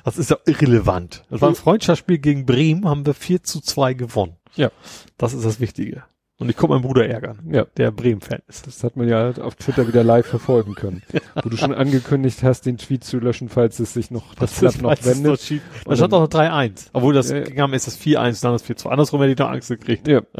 Das 0.03 0.17
ist 0.17 0.29
ja 0.29 0.37
irrelevant. 0.45 1.23
Das 1.29 1.41
war 1.41 1.49
ein 1.49 1.55
Freundschaftsspiel 1.55 2.17
gegen 2.17 2.45
Bremen, 2.45 2.87
haben 2.87 3.05
wir 3.05 3.13
4 3.13 3.43
zu 3.43 3.61
2 3.61 3.93
gewonnen. 3.93 4.37
Ja. 4.55 4.71
Das 5.17 5.33
ist 5.33 5.45
das 5.45 5.59
Wichtige. 5.59 6.03
Und 6.39 6.49
ich 6.49 6.55
konnte 6.55 6.75
meinen 6.75 6.83
Bruder 6.83 7.07
ärgern, 7.09 7.39
Ja, 7.51 7.65
der 7.77 7.89
Bremen-Fan 7.91 8.41
ist. 8.47 8.67
das 8.67 8.83
hat 8.83 8.95
man 8.95 9.09
ja 9.09 9.31
auf 9.41 9.55
Twitter 9.55 9.87
wieder 9.87 10.03
live 10.03 10.27
verfolgen 10.27 10.75
können. 10.75 11.01
Wo 11.43 11.49
du 11.49 11.57
schon 11.57 11.73
angekündigt 11.73 12.43
hast, 12.43 12.67
den 12.67 12.77
Tweet 12.77 13.03
zu 13.03 13.17
löschen, 13.17 13.49
falls 13.49 13.79
es 13.79 13.93
sich 13.93 14.11
noch, 14.11 14.35
das 14.35 14.53
Blatt 14.59 14.79
noch 14.81 15.03
wendet. 15.03 15.23
noch 15.31 15.39
schief. 15.39 15.63
Da 15.83 15.89
Und 15.89 15.97
stand 15.97 16.11
noch 16.11 16.27
3-1. 16.27 16.89
Obwohl 16.93 17.15
das 17.15 17.31
Ja, 17.31 17.37
ja. 17.37 17.43
ging 17.45 17.59
am 17.61 17.73
ist 17.73 17.87
das 17.87 17.99
4-1, 17.99 18.41
dann 18.43 18.53
das 18.53 18.63
4-2. 18.65 18.87
Andersrum 18.89 19.19
hätte 19.21 19.31
ich 19.33 19.39
noch 19.39 19.49
Angst 19.49 19.69
gekriegt. 19.69 20.07
Ja. 20.07 20.21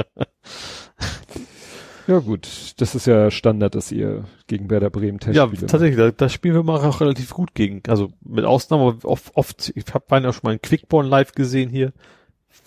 ja 2.08 2.20
gut, 2.20 2.48
das 2.78 2.94
ist 2.96 3.08
ja 3.08 3.30
Standard, 3.32 3.74
dass 3.76 3.92
ihr 3.92 4.24
gegen 4.48 4.70
Werder 4.70 4.90
Bremen 4.92 5.20
Ja, 5.32 5.46
Testspiele 5.48 5.68
tatsächlich, 5.68 5.98
da, 5.98 6.12
das 6.12 6.32
spielen 6.32 6.54
wir 6.56 6.64
mal 6.64 6.80
auch 6.80 7.02
relativ 7.02 7.32
gut 7.32 7.54
gegen. 7.56 7.82
Also 7.88 8.10
mit 8.24 8.46
Ausnahme, 8.46 8.84
aber 9.00 9.10
oft, 9.10 9.32
oft 9.36 9.74
ich 9.76 9.84
habe 9.94 10.06
beinahe 10.08 10.32
schon 10.32 10.42
mal 10.44 10.52
einen 10.52 10.62
Quickborn 10.62 11.08
live 11.08 11.34
gesehen 11.34 11.70
hier. 11.70 11.92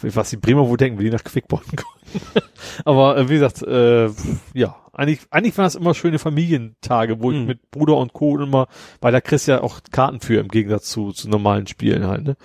Was 0.03 0.31
die 0.31 0.37
Bremer 0.37 0.69
wohl 0.69 0.77
denken, 0.77 0.99
wenn 0.99 1.05
die 1.05 1.11
nach 1.11 1.25
Quickborn 1.25 1.63
kommen. 1.65 2.25
aber 2.85 3.17
äh, 3.17 3.29
wie 3.29 3.35
gesagt, 3.35 3.63
äh, 3.63 4.09
ja, 4.55 4.77
eigentlich, 4.93 5.21
eigentlich 5.31 5.57
waren 5.59 5.67
es 5.67 5.75
immer 5.75 5.95
schöne 5.95 6.19
Familientage, 6.19 7.21
wo 7.23 7.31
ich 7.31 7.39
Mhm. 7.39 7.47
mit 7.47 7.71
Bruder 7.71 7.97
und 7.97 8.13
Co. 8.13 8.39
immer, 8.39 8.67
weil 9.01 9.13
da 9.13 9.21
kriegst 9.21 9.47
du 9.47 9.53
ja 9.53 9.63
auch 9.63 9.81
Karten 9.93 10.21
für 10.21 10.41
im 10.41 10.49
Gegensatz 10.49 10.89
zu, 10.91 11.13
zu 11.13 11.29
normalen 11.29 11.67
Spielen 11.67 12.07
halt, 12.07 12.25
ne? 12.25 12.37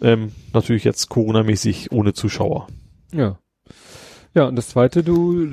Ähm, 0.00 0.32
natürlich 0.52 0.84
jetzt 0.84 1.08
Corona-mäßig 1.08 1.90
ohne 1.92 2.12
Zuschauer. 2.12 2.66
Ja. 3.12 3.38
Ja, 4.34 4.44
und 4.44 4.56
das 4.56 4.68
zweite, 4.68 5.02
du 5.02 5.46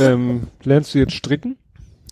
ähm, 0.00 0.48
lernst 0.64 0.94
du 0.94 0.98
jetzt 0.98 1.14
stricken? 1.14 1.56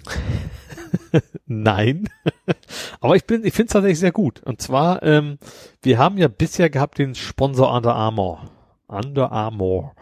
Nein. 1.46 2.08
Aber 3.00 3.16
ich 3.16 3.24
bin, 3.24 3.44
ich 3.44 3.52
finde 3.54 3.66
es 3.66 3.72
tatsächlich 3.72 3.98
sehr 3.98 4.12
gut. 4.12 4.40
Und 4.44 4.60
zwar, 4.62 5.02
ähm, 5.02 5.38
wir 5.82 5.98
haben 5.98 6.18
ja 6.18 6.28
bisher 6.28 6.70
gehabt 6.70 6.98
den 6.98 7.14
Sponsor 7.14 7.74
Under 7.74 7.94
Armour. 7.94 8.50
Under 8.92 9.32
Armour. 9.32 9.94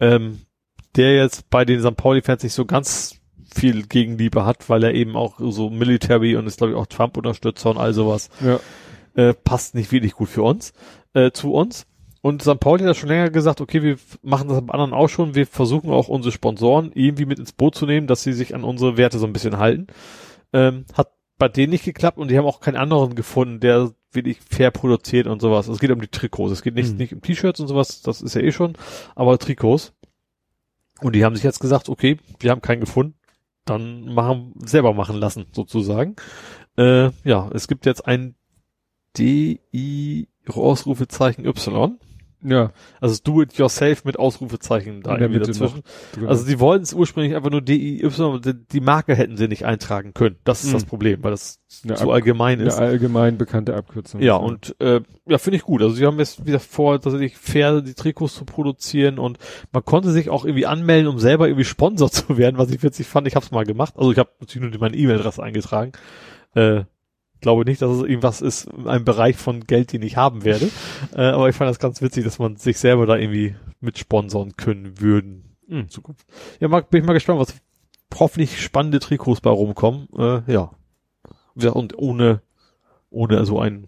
Ähm, 0.00 0.40
der 0.96 1.14
jetzt 1.14 1.50
bei 1.50 1.64
den 1.64 1.80
St. 1.80 1.96
Pauli-Fans 1.96 2.42
nicht 2.42 2.54
so 2.54 2.64
ganz 2.64 3.20
viel 3.54 3.86
Gegenliebe 3.86 4.44
hat, 4.44 4.68
weil 4.68 4.84
er 4.84 4.94
eben 4.94 5.16
auch 5.16 5.36
so 5.38 5.70
Military 5.70 6.36
und 6.36 6.46
ist 6.46 6.58
glaube 6.58 6.72
ich 6.72 6.78
auch 6.78 6.86
Trump-Unterstützer 6.86 7.70
und 7.70 7.78
all 7.78 7.94
sowas. 7.94 8.28
Ja. 8.40 8.60
Äh, 9.14 9.34
passt 9.34 9.74
nicht 9.74 9.90
wirklich 9.90 10.12
gut 10.12 10.28
für 10.28 10.42
uns, 10.42 10.72
äh, 11.14 11.30
zu 11.30 11.52
uns. 11.52 11.86
Und 12.20 12.42
St. 12.42 12.60
Pauli 12.60 12.84
hat 12.84 12.96
schon 12.96 13.08
länger 13.08 13.30
gesagt, 13.30 13.60
okay, 13.60 13.82
wir 13.82 13.96
machen 14.22 14.48
das 14.48 14.58
beim 14.58 14.70
anderen 14.70 14.92
auch 14.92 15.08
schon. 15.08 15.34
Wir 15.34 15.46
versuchen 15.46 15.90
auch 15.90 16.08
unsere 16.08 16.32
Sponsoren 16.32 16.90
irgendwie 16.94 17.26
mit 17.26 17.38
ins 17.38 17.52
Boot 17.52 17.74
zu 17.74 17.86
nehmen, 17.86 18.06
dass 18.06 18.22
sie 18.22 18.32
sich 18.32 18.54
an 18.54 18.64
unsere 18.64 18.96
Werte 18.96 19.18
so 19.18 19.26
ein 19.26 19.32
bisschen 19.32 19.58
halten. 19.58 19.86
Ähm, 20.52 20.84
hat 20.94 21.12
bei 21.38 21.48
denen 21.48 21.70
nicht 21.70 21.84
geklappt 21.84 22.18
und 22.18 22.30
die 22.30 22.36
haben 22.36 22.46
auch 22.46 22.60
keinen 22.60 22.76
anderen 22.76 23.14
gefunden, 23.14 23.60
der 23.60 23.92
wirklich 24.12 24.38
fair 24.40 24.70
produziert 24.70 25.26
und 25.26 25.40
sowas. 25.40 25.68
Es 25.68 25.78
geht 25.80 25.90
um 25.90 26.00
die 26.00 26.08
Trikots. 26.08 26.52
Es 26.52 26.62
geht 26.62 26.74
nicht, 26.74 26.92
Mhm. 26.92 26.96
nicht 26.96 27.12
um 27.14 27.20
T-Shirts 27.20 27.60
und 27.60 27.68
sowas, 27.68 28.02
das 28.02 28.22
ist 28.22 28.34
ja 28.34 28.40
eh 28.40 28.52
schon, 28.52 28.74
aber 29.14 29.38
Trikots. 29.38 29.92
Und 31.00 31.14
die 31.14 31.24
haben 31.24 31.34
sich 31.36 31.44
jetzt 31.44 31.60
gesagt, 31.60 31.88
okay, 31.88 32.18
wir 32.40 32.50
haben 32.50 32.62
keinen 32.62 32.80
gefunden, 32.80 33.14
dann 33.64 34.12
machen, 34.14 34.54
selber 34.64 34.94
machen 34.94 35.16
lassen, 35.16 35.46
sozusagen. 35.52 36.16
Äh, 36.76 37.10
ja, 37.24 37.50
es 37.52 37.68
gibt 37.68 37.86
jetzt 37.86 38.06
ein 38.06 38.34
DI 39.16 40.28
Ausrufezeichen 40.48 41.44
Y. 41.44 41.98
Ja. 42.42 42.70
Also 43.00 43.18
do 43.24 43.42
it 43.42 43.54
yourself 43.54 44.04
mit 44.04 44.18
Ausrufezeichen 44.18 45.02
da 45.02 45.18
irgendwie 45.18 45.40
dazwischen. 45.40 45.82
Drin. 46.12 46.28
Also 46.28 46.44
sie 46.44 46.60
wollten 46.60 46.84
es 46.84 46.94
ursprünglich 46.94 47.34
einfach 47.34 47.50
nur 47.50 47.62
DIY, 47.62 48.40
die, 48.44 48.54
die 48.72 48.80
Marke 48.80 49.16
hätten 49.16 49.36
sie 49.36 49.48
nicht 49.48 49.64
eintragen 49.64 50.14
können. 50.14 50.36
Das 50.44 50.62
ist 50.62 50.68
Mhm. 50.70 50.74
das 50.74 50.84
Problem, 50.84 51.22
weil 51.24 51.32
das 51.32 51.58
Eine 51.84 51.94
zu 51.96 52.04
Ab- 52.04 52.10
allgemein 52.10 52.60
eine 52.60 52.68
ist. 52.68 52.78
allgemein 52.78 53.38
bekannte 53.38 53.74
Abkürzung. 53.74 54.20
Ja, 54.20 54.36
und 54.36 54.76
äh, 54.80 55.00
ja, 55.26 55.38
finde 55.38 55.56
ich 55.56 55.62
gut. 55.64 55.82
Also 55.82 55.94
sie 55.96 56.06
haben 56.06 56.18
jetzt 56.18 56.46
wieder 56.46 56.60
vor, 56.60 57.00
tatsächlich 57.00 57.36
fair 57.36 57.80
die 57.80 57.94
Trikots 57.94 58.34
zu 58.36 58.44
produzieren 58.44 59.18
und 59.18 59.38
man 59.72 59.84
konnte 59.84 60.12
sich 60.12 60.30
auch 60.30 60.44
irgendwie 60.44 60.66
anmelden, 60.66 61.08
um 61.08 61.18
selber 61.18 61.48
irgendwie 61.48 61.64
Sponsor 61.64 62.08
zu 62.10 62.38
werden, 62.38 62.56
was 62.56 62.70
ich 62.70 62.82
witzig 62.82 63.06
fand. 63.08 63.26
Ich 63.26 63.34
habe 63.34 63.44
es 63.44 63.50
mal 63.50 63.64
gemacht. 63.64 63.94
Also 63.96 64.12
ich 64.12 64.18
habe 64.18 64.30
natürlich 64.40 64.70
nur 64.70 64.80
meine 64.80 64.96
E-Mail-Adresse 64.96 65.42
eingetragen. 65.42 65.92
Äh, 66.54 66.84
glaube 67.40 67.64
nicht, 67.64 67.82
dass 67.82 67.90
es 67.96 68.02
irgendwas 68.02 68.40
ist, 68.40 68.64
in 68.66 68.86
einem 68.88 69.04
Bereich 69.04 69.36
von 69.36 69.60
Geld, 69.64 69.92
den 69.92 70.02
ich 70.02 70.16
haben 70.16 70.44
werde. 70.44 70.70
äh, 71.14 71.22
aber 71.22 71.48
ich 71.48 71.56
fand 71.56 71.70
das 71.70 71.78
ganz 71.78 72.00
witzig, 72.02 72.24
dass 72.24 72.38
man 72.38 72.56
sich 72.56 72.78
selber 72.78 73.06
da 73.06 73.16
irgendwie 73.16 73.54
mit 73.80 73.98
sponsern 73.98 74.56
können 74.56 75.00
würden 75.00 75.56
in 75.68 75.88
Zukunft. 75.88 76.26
Ja, 76.60 76.68
mag, 76.68 76.90
bin 76.90 77.00
ich 77.02 77.06
mal 77.06 77.12
gespannt, 77.12 77.40
was 77.40 77.54
hoffentlich 78.18 78.60
spannende 78.62 78.98
Trikots 79.00 79.40
bei 79.40 79.50
rumkommen. 79.50 80.08
Äh, 80.16 80.50
ja. 80.52 80.70
Ja, 81.56 81.70
Und 81.72 81.98
ohne, 81.98 82.40
ohne 83.10 83.44
so 83.44 83.60
einen 83.60 83.86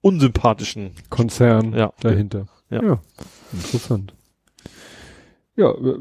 unsympathischen 0.00 0.92
Konzern 1.10 1.72
Ja. 1.74 1.92
dahinter. 2.00 2.46
Ja. 2.70 3.00
Interessant. 3.52 4.14
Ja, 5.56 5.70
äh, 5.72 5.98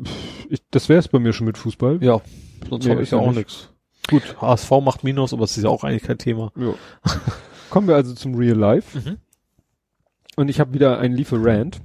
ich, 0.50 0.62
das 0.72 0.90
wäre 0.90 1.00
es 1.00 1.08
bei 1.08 1.20
mir 1.20 1.34
schon 1.34 1.48
mit 1.48 1.58
Fußball. 1.58 2.04
Ja, 2.04 2.22
sonst 2.70 2.90
habe 2.90 3.02
ich 3.02 3.12
ja 3.12 3.18
ja 3.18 3.24
auch 3.24 3.28
nicht. 3.28 3.38
nichts. 3.38 3.70
Gut, 4.10 4.40
HSV 4.40 4.72
macht 4.84 5.04
Minus, 5.04 5.34
aber 5.34 5.44
es 5.44 5.58
ist 5.58 5.64
ja 5.64 5.70
auch 5.70 5.84
eigentlich 5.84 6.04
kein 6.04 6.18
Thema. 6.18 6.52
Ja. 6.56 6.74
Kommen 7.70 7.88
wir 7.88 7.96
also 7.96 8.14
zum 8.14 8.36
Real 8.36 8.58
Life. 8.58 8.98
Mhm. 8.98 9.18
Und 10.36 10.50
ich 10.50 10.60
habe 10.60 10.74
wieder 10.74 11.00
einen 11.00 11.16
Lieferant. 11.16 11.82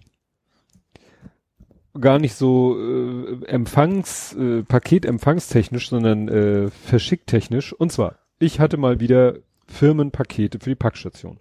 Gar 1.98 2.18
nicht 2.18 2.34
so 2.34 2.76
äh, 2.78 3.44
Empfangs, 3.46 4.34
äh, 4.34 4.62
Paketempfangstechnisch, 4.62 5.88
sondern 5.88 6.28
äh, 6.28 6.70
verschicktechnisch. 6.70 7.72
Und 7.72 7.90
zwar, 7.90 8.16
ich 8.38 8.60
hatte 8.60 8.76
mal 8.76 9.00
wieder 9.00 9.38
Firmenpakete 9.66 10.58
für 10.60 10.70
die 10.70 10.76
Packstation. 10.76 11.38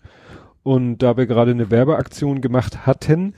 Und 0.64 1.00
da 1.00 1.18
wir 1.18 1.28
gerade 1.28 1.52
eine 1.52 1.72
Werbeaktion 1.72 2.42
gemacht 2.42 2.86
hatten, 2.86 3.36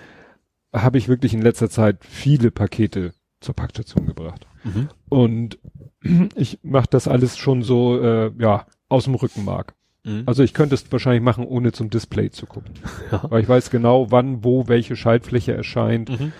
habe 0.73 0.97
ich 0.97 1.07
wirklich 1.07 1.33
in 1.33 1.41
letzter 1.41 1.69
Zeit 1.69 1.97
viele 2.01 2.51
Pakete 2.51 3.13
zur 3.41 3.55
Packstation 3.55 4.05
gebracht. 4.05 4.47
Mhm. 4.64 4.90
Und 5.09 5.59
ich 6.35 6.59
mache 6.64 6.88
das 6.90 7.07
alles 7.07 7.38
schon 7.38 7.64
so, 7.64 7.99
äh, 8.01 8.31
ja, 8.40 8.65
aus 8.90 9.06
dem 9.06 9.15
Rückenmark. 9.15 9.75
Mhm. 10.03 10.23
Also 10.25 10.41
ich 10.43 10.53
könnte 10.53 10.73
es 10.75 10.91
wahrscheinlich 10.91 11.22
machen, 11.22 11.45
ohne 11.45 11.72
zum 11.72 11.90
Display 11.90 12.31
zu 12.31 12.45
gucken. 12.45 12.73
Ja. 13.11 13.23
Weil 13.30 13.43
ich 13.43 13.49
weiß 13.49 13.69
genau, 13.72 14.09
wann, 14.09 14.43
wo, 14.43 14.67
welche 14.69 14.95
Schaltfläche 14.95 15.53
erscheint. 15.53 16.09
Mhm. 16.09 16.31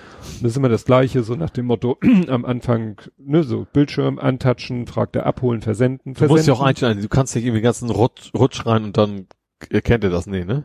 Das 0.42 0.52
ist 0.52 0.58
immer 0.58 0.70
das 0.70 0.86
Gleiche, 0.86 1.22
so 1.24 1.36
nach 1.36 1.50
dem 1.50 1.66
Motto, 1.66 1.98
am 2.28 2.46
Anfang, 2.46 3.02
ne, 3.18 3.44
so 3.44 3.68
Bildschirm 3.74 4.20
antatschen, 4.20 4.88
fragt 4.88 5.16
er 5.16 5.26
abholen, 5.26 5.62
versenden, 5.62 6.14
Du 6.14 6.18
versenden. 6.20 6.38
musst 6.38 6.48
ja 6.48 6.54
auch 6.54 6.62
einstellen, 6.62 7.02
du 7.02 7.10
kannst 7.10 7.36
nicht 7.36 7.44
irgendwie 7.46 7.60
den 7.60 7.66
ganzen 7.66 7.90
Rutsch, 7.90 8.32
Rutsch 8.34 8.66
rein 8.66 8.84
und 8.86 8.98
dann 8.98 9.28
erkennt 9.70 10.04
er 10.06 10.10
das 10.10 10.28
nicht, 10.28 10.48
ne? 10.48 10.64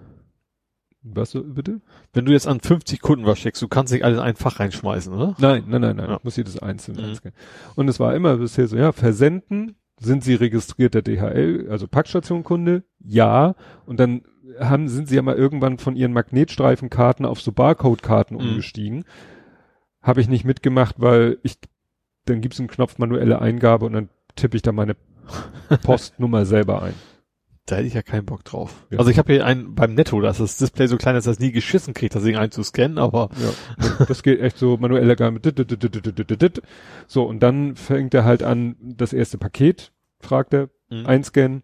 Was 1.15 1.33
bitte? 1.41 1.81
Wenn 2.13 2.25
du 2.25 2.33
jetzt 2.33 2.49
an 2.49 2.61
50 2.61 3.01
Kunden 3.01 3.27
was 3.27 3.39
schickst, 3.39 3.63
du 3.63 3.69
kannst 3.69 3.93
nicht 3.93 4.05
alles 4.05 4.19
in 4.19 4.25
ein 4.25 4.35
Fach 4.37 4.59
reinschmeißen, 4.59 5.13
oder? 5.13 5.35
Nein, 5.39 5.65
nein, 5.69 5.81
nein, 5.81 5.97
nein. 5.97 6.09
Ja. 6.11 6.17
Ich 6.17 6.25
muss 6.25 6.37
jedes 6.37 6.59
einzeln 6.59 6.97
Mhm. 6.99 7.05
einscannen. 7.05 7.37
Und 7.77 7.89
es 7.89 8.01
war 8.01 8.15
immer 8.15 8.37
bisher 8.39 8.67
so, 8.67 8.77
ja, 8.77 8.91
versenden, 8.93 9.77
sind 10.01 10.25
Sie 10.25 10.35
registrierter 10.35 11.03
DHL, 11.03 11.69
also 11.71 11.87
Packstationkunde? 11.87 12.83
Ja. 13.05 13.55
Und 13.87 14.01
dann 14.01 14.23
haben, 14.61 14.89
sind 14.89 15.09
Sie 15.09 15.17
ja 15.17 15.23
mal 15.23 15.37
irgendwann 15.37 15.79
von 15.79 15.97
Ihren 15.97 16.13
Magnetstreifenkarten 16.13 17.25
auf 17.25 17.41
so 17.41 17.53
Barcode-Karten 17.53 18.35
Mhm. 18.35 18.41
umgestiegen. 18.41 19.05
Habe 20.03 20.21
ich 20.21 20.29
nicht 20.29 20.45
mitgemacht, 20.45 20.97
weil 20.99 21.39
ich, 21.43 21.57
dann 22.27 22.41
gibt's 22.41 22.59
einen 22.59 22.69
Knopf 22.69 22.99
manuelle 22.99 23.41
Eingabe 23.41 23.87
und 23.87 23.93
dann 23.93 24.09
tippe 24.35 24.57
ich 24.57 24.63
da 24.63 24.73
meine 24.73 24.97
Postnummer 25.83 26.47
selber 26.47 26.83
ein. 26.83 26.95
Da 27.69 27.77
hätte 27.77 27.89
ich 27.89 27.95
ja 27.95 28.03
keinen 28.03 28.25
Bock 28.27 28.45
drauf. 28.45 28.87
Ja. 28.91 28.99
Also 29.01 29.11
ich 29.11 29.19
habe 29.19 29.33
hier 29.33 29.45
einen 29.45 29.75
beim 29.75 29.95
Netto, 29.95 30.21
da 30.21 30.31
ist 30.31 30.39
das 30.39 30.57
Display 30.57 30.87
so 30.87 30.97
klein, 30.97 31.17
dass 31.17 31.25
das 31.25 31.41
nie 31.41 31.51
geschissen 31.51 31.95
kriegt, 31.95 32.15
das 32.15 32.23
Ding 32.23 32.37
einzuscannen, 32.37 32.97
aber 32.99 33.29
Ja, 33.41 34.05
das 34.07 34.23
geht 34.23 34.41
echt 34.41 34.57
so 34.57 34.77
manueller 34.77 35.17
Gang 35.17 35.35
mit 35.35 35.45
dit, 35.45 35.59
dit, 35.59 36.43
dit. 36.43 36.63
So, 37.09 37.25
und 37.25 37.41
dann 37.43 37.75
fängt 37.75 38.15
er 38.15 38.25
halt 38.25 38.45
an, 38.45 38.77
das 38.81 39.13
erste 39.13 39.37
Paket, 39.39 39.91
fragt 40.21 40.55
er, 40.55 40.71
Mhm. 40.91 41.07
einscannen. 41.07 41.63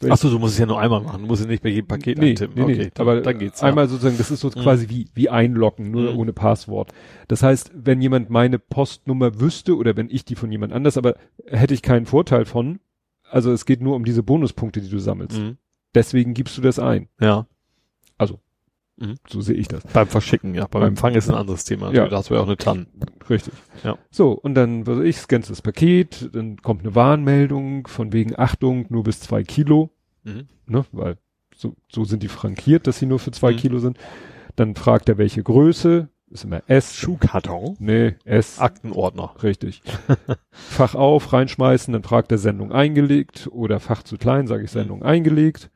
Welch- 0.00 0.12
Ach 0.12 0.16
so, 0.18 0.30
du 0.30 0.38
musst 0.38 0.52
es 0.52 0.58
ja 0.60 0.66
nur 0.66 0.78
einmal 0.78 1.00
machen, 1.00 1.22
du 1.22 1.26
musst 1.26 1.40
es 1.42 1.48
nicht 1.48 1.62
bei 1.62 1.70
jedem 1.70 1.88
Paket 1.88 2.18
nee, 2.18 2.28
eintippen. 2.30 2.54
nee, 2.54 2.66
nee, 2.66 2.80
okay, 2.82 2.90
dann, 2.94 3.08
aber 3.08 3.20
dann 3.20 3.38
geht's. 3.38 3.62
einmal 3.64 3.88
sozusagen, 3.88 4.16
das 4.16 4.30
ist 4.30 4.40
so 4.40 4.48
Mhm. 4.48 4.60
quasi 4.62 4.88
wie, 4.88 5.08
wie 5.14 5.28
einloggen, 5.28 5.90
nur 5.90 6.12
Mhm. 6.12 6.18
ohne 6.18 6.32
Passwort. 6.32 6.92
Das 7.26 7.42
heißt, 7.42 7.72
wenn 7.74 8.00
jemand 8.00 8.30
meine 8.30 8.60
Postnummer 8.60 9.40
wüsste 9.40 9.76
oder 9.76 9.96
wenn 9.96 10.08
ich 10.08 10.24
die 10.24 10.36
von 10.36 10.52
jemand 10.52 10.72
anders, 10.72 10.96
aber 10.98 11.16
hätte 11.46 11.74
ich 11.74 11.82
keinen 11.82 12.06
Vorteil 12.06 12.44
von, 12.44 12.78
also 13.30 13.52
es 13.52 13.64
geht 13.66 13.80
nur 13.80 13.96
um 13.96 14.04
diese 14.04 14.22
Bonuspunkte, 14.22 14.80
die 14.80 14.88
du 14.90 14.98
sammelst. 14.98 15.38
Mhm. 15.38 15.56
Deswegen 15.94 16.34
gibst 16.34 16.56
du 16.58 16.62
das 16.62 16.78
ein. 16.78 17.08
ja. 17.20 17.46
So 19.28 19.40
sehe 19.40 19.54
ich 19.54 19.68
das. 19.68 19.84
Beim 19.84 20.08
Verschicken, 20.08 20.56
ja. 20.56 20.66
Beim 20.66 20.80
Beim- 20.80 20.88
Empfang 20.88 21.14
ist 21.14 21.28
ein 21.28 21.36
anderes 21.36 21.62
Thema. 21.64 21.92
Ja. 21.92 22.08
Da 22.08 22.16
hast 22.16 22.30
du 22.30 22.34
ja 22.34 22.40
auch 22.40 22.46
eine 22.46 22.56
TAN. 22.56 22.88
Richtig. 23.30 23.54
Ja. 23.84 23.96
So, 24.10 24.32
und 24.32 24.54
dann, 24.56 24.88
was 24.88 24.98
weiß 24.98 25.04
ich, 25.04 25.18
scannst 25.18 25.50
das 25.50 25.62
Paket, 25.62 26.30
dann 26.32 26.56
kommt 26.62 26.80
eine 26.82 26.96
Warnmeldung 26.96 27.86
von 27.86 28.12
wegen 28.12 28.36
Achtung, 28.36 28.86
nur 28.88 29.04
bis 29.04 29.20
zwei 29.20 29.44
Kilo, 29.44 29.90
Mhm. 30.24 30.48
ne, 30.66 30.84
weil 30.90 31.16
so, 31.54 31.76
so 31.92 32.02
sind 32.04 32.24
die 32.24 32.28
frankiert, 32.28 32.88
dass 32.88 32.98
sie 32.98 33.06
nur 33.06 33.20
für 33.20 33.30
zwei 33.30 33.52
Mhm. 33.52 33.56
Kilo 33.58 33.78
sind. 33.78 33.98
Dann 34.56 34.74
fragt 34.74 35.08
er, 35.08 35.16
welche 35.16 35.44
Größe, 35.44 36.08
ist 36.30 36.44
immer 36.44 36.62
S. 36.66 36.94
Schuhkarton. 36.94 37.76
Nee, 37.78 38.16
S. 38.24 38.58
Aktenordner. 38.58 39.34
Richtig. 39.42 39.82
Fach 40.50 40.94
auf, 40.94 41.32
reinschmeißen, 41.32 41.92
dann 41.92 42.02
fragt 42.02 42.32
er 42.32 42.38
Sendung 42.38 42.72
eingelegt 42.72 43.48
oder 43.50 43.80
Fach 43.80 44.02
zu 44.02 44.16
klein, 44.16 44.46
sage 44.46 44.64
ich 44.64 44.70
Sendung 44.70 45.02
eingelegt. 45.02 45.70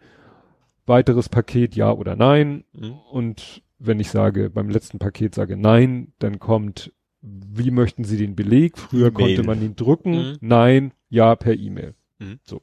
Weiteres 0.86 1.28
Paket, 1.28 1.74
ja 1.76 1.92
oder 1.92 2.16
nein. 2.16 2.64
Mhm. 2.72 2.92
Und 3.10 3.62
wenn 3.78 4.00
ich 4.00 4.10
sage, 4.10 4.50
beim 4.50 4.68
letzten 4.68 4.98
Paket 4.98 5.34
sage 5.34 5.56
nein, 5.56 6.12
dann 6.18 6.38
kommt, 6.38 6.92
wie 7.20 7.70
möchten 7.70 8.04
Sie 8.04 8.16
den 8.16 8.34
Beleg? 8.36 8.78
Früher 8.78 9.08
E-Mail. 9.08 9.12
konnte 9.12 9.42
man 9.44 9.62
ihn 9.62 9.76
drücken. 9.76 10.12
Mhm. 10.12 10.36
Nein, 10.40 10.92
ja 11.08 11.34
per 11.36 11.54
E-Mail. 11.54 11.94
Mhm. 12.18 12.40
So. 12.42 12.62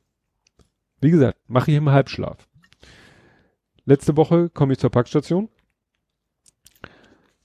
Wie 1.01 1.11
gesagt, 1.11 1.39
mache 1.47 1.71
ich 1.71 1.77
im 1.77 1.89
Halbschlaf. 1.89 2.47
Letzte 3.85 4.17
Woche 4.17 4.49
komme 4.49 4.73
ich 4.73 4.79
zur 4.79 4.91
Packstation. 4.91 5.49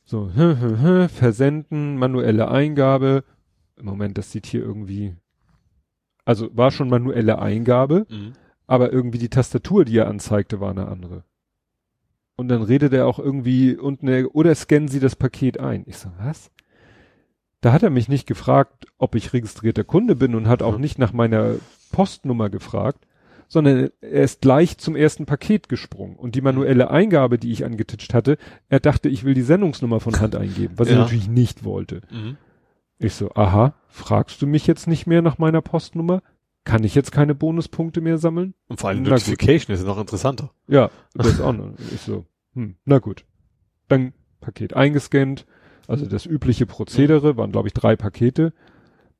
So, 0.04 0.30
versenden, 1.08 1.96
manuelle 1.96 2.50
Eingabe. 2.50 3.24
Im 3.76 3.86
Moment, 3.86 4.18
das 4.18 4.30
sieht 4.30 4.46
hier 4.46 4.60
irgendwie, 4.62 5.16
also 6.24 6.48
war 6.56 6.70
schon 6.70 6.88
manuelle 6.88 7.38
Eingabe 7.40 8.06
Mhm. 8.08 8.32
aber 8.66 8.92
irgendwie 8.92 9.18
die 9.18 9.28
Tastatur, 9.28 9.84
die 9.84 9.98
er 9.98 10.08
anzeigte, 10.08 10.60
war 10.60 10.70
eine 10.70 10.88
andere. 10.88 11.24
Und 12.36 12.48
dann 12.48 12.62
redet 12.62 12.92
er 12.92 13.06
auch 13.06 13.18
irgendwie 13.18 13.76
unten, 13.76 14.26
oder 14.26 14.54
scannen 14.54 14.88
Sie 14.88 15.00
das 15.00 15.16
Paket 15.16 15.58
ein. 15.60 15.84
Ich 15.86 15.98
so, 15.98 16.08
was? 16.18 16.50
Da 17.60 17.72
hat 17.72 17.82
er 17.82 17.90
mich 17.90 18.08
nicht 18.08 18.26
gefragt, 18.26 18.86
ob 18.98 19.14
ich 19.14 19.32
registrierter 19.32 19.84
Kunde 19.84 20.16
bin 20.16 20.34
und 20.34 20.48
hat 20.48 20.62
auch 20.62 20.74
Mhm. 20.76 20.80
nicht 20.80 20.98
nach 20.98 21.12
meiner 21.12 21.56
Postnummer 21.92 22.50
gefragt, 22.50 23.06
sondern 23.48 23.90
er 24.00 24.22
ist 24.24 24.40
gleich 24.42 24.78
zum 24.78 24.96
ersten 24.96 25.26
Paket 25.26 25.68
gesprungen. 25.68 26.16
Und 26.16 26.34
die 26.34 26.40
manuelle 26.40 26.90
Eingabe, 26.90 27.38
die 27.38 27.52
ich 27.52 27.64
angetitscht 27.64 28.14
hatte, 28.14 28.36
er 28.68 28.80
dachte, 28.80 29.08
ich 29.08 29.24
will 29.24 29.34
die 29.34 29.42
Sendungsnummer 29.42 30.00
von 30.00 30.18
Hand 30.20 30.34
eingeben, 30.36 30.74
was 30.76 30.88
Ja. 30.90 30.98
natürlich 30.98 31.28
nicht 31.28 31.64
wollte. 31.64 32.00
Mhm. 32.10 32.36
Ich 32.98 33.14
so, 33.14 33.30
aha, 33.34 33.74
fragst 33.88 34.40
du 34.40 34.46
mich 34.46 34.66
jetzt 34.66 34.86
nicht 34.86 35.06
mehr 35.06 35.20
nach 35.22 35.38
meiner 35.38 35.60
Postnummer? 35.62 36.22
Kann 36.64 36.84
ich 36.84 36.94
jetzt 36.94 37.12
keine 37.12 37.34
Bonuspunkte 37.34 38.00
mehr 38.00 38.16
sammeln? 38.18 38.54
Und 38.68 38.80
vor 38.80 38.88
allem 38.90 39.02
Na 39.02 39.10
gut. 39.10 39.18
Notification 39.18 39.74
ist 39.74 39.84
noch 39.84 39.98
interessanter. 39.98 40.50
Ja, 40.68 40.90
das 41.14 41.26
ist 41.26 41.40
auch 41.40 41.52
noch. 41.52 41.72
Ich 41.92 42.00
so, 42.00 42.24
hm, 42.54 42.76
na 42.84 42.98
gut. 42.98 43.24
Dann 43.88 44.14
Paket 44.40 44.74
eingescannt, 44.74 45.44
also 45.86 46.06
das 46.06 46.24
übliche 46.24 46.64
Prozedere, 46.66 47.36
waren 47.36 47.52
glaube 47.52 47.68
ich 47.68 47.74
drei 47.74 47.96
Pakete. 47.96 48.54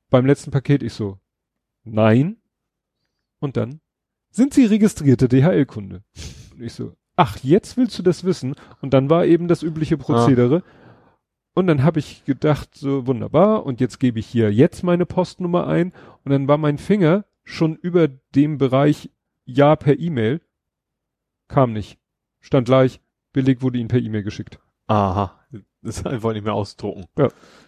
beim 0.09 0.25
letzten 0.25 0.49
Paket 0.51 0.81
ich 0.81 0.93
so, 0.93 1.19
nein. 1.83 2.37
Und 3.39 3.57
dann, 3.57 3.81
sind 4.35 4.53
Sie 4.53 4.65
registrierte 4.65 5.29
DHL-Kunde? 5.29 6.03
Und 6.53 6.61
ich 6.61 6.73
so, 6.73 6.93
ach, 7.15 7.37
jetzt 7.41 7.77
willst 7.77 7.97
du 7.97 8.03
das 8.03 8.25
wissen? 8.25 8.55
Und 8.81 8.93
dann 8.93 9.09
war 9.09 9.25
eben 9.25 9.47
das 9.47 9.63
übliche 9.63 9.97
Prozedere. 9.97 10.61
Und 11.53 11.67
dann 11.67 11.83
habe 11.83 11.99
ich 11.99 12.25
gedacht, 12.25 12.75
so 12.75 13.07
wunderbar, 13.07 13.65
und 13.65 13.79
jetzt 13.79 13.97
gebe 13.99 14.19
ich 14.19 14.27
hier 14.27 14.51
jetzt 14.51 14.83
meine 14.83 15.05
Postnummer 15.05 15.67
ein. 15.67 15.93
Und 16.25 16.31
dann 16.31 16.49
war 16.49 16.57
mein 16.57 16.77
Finger 16.77 17.23
schon 17.45 17.75
über 17.75 18.09
dem 18.09 18.57
Bereich 18.57 19.09
Ja 19.45 19.77
per 19.77 19.97
E-Mail. 19.97 20.41
Kam 21.47 21.71
nicht. 21.71 21.97
Stand 22.41 22.65
gleich, 22.65 22.99
Beleg 23.31 23.61
wurde 23.61 23.77
Ihnen 23.77 23.87
per 23.87 23.99
E-Mail 23.99 24.23
geschickt. 24.23 24.59
Aha. 24.87 25.39
Das 25.81 26.03
wollen 26.03 26.35
nicht 26.35 26.43
mehr 26.43 26.53
ausdrucken. 26.53 27.05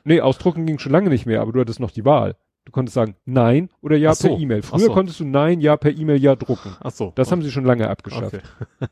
Nee, 0.04 0.20
ausdrucken 0.20 0.66
ging 0.66 0.80
schon 0.80 0.92
lange 0.92 1.10
nicht 1.10 1.26
mehr, 1.26 1.40
aber 1.40 1.54
du 1.54 1.62
hattest 1.62 1.80
noch 1.80 1.92
die 1.92 2.04
Wahl. 2.04 2.36
Du 2.68 2.72
konntest 2.74 2.96
sagen 2.96 3.16
Nein 3.24 3.70
oder 3.80 3.96
Ja 3.96 4.14
so. 4.14 4.28
per 4.28 4.38
E-Mail. 4.38 4.62
Früher 4.62 4.80
so. 4.88 4.92
konntest 4.92 5.22
du 5.22 5.26
Nein, 5.26 5.62
Ja 5.62 5.78
per 5.78 5.96
E-Mail, 5.98 6.22
Ja 6.22 6.36
drucken. 6.36 6.76
Ach 6.82 6.92
so. 6.92 7.14
Das 7.16 7.32
haben 7.32 7.42
sie 7.42 7.50
schon 7.50 7.64
lange 7.64 7.88
abgeschafft. 7.90 8.34
okay. 8.34 8.42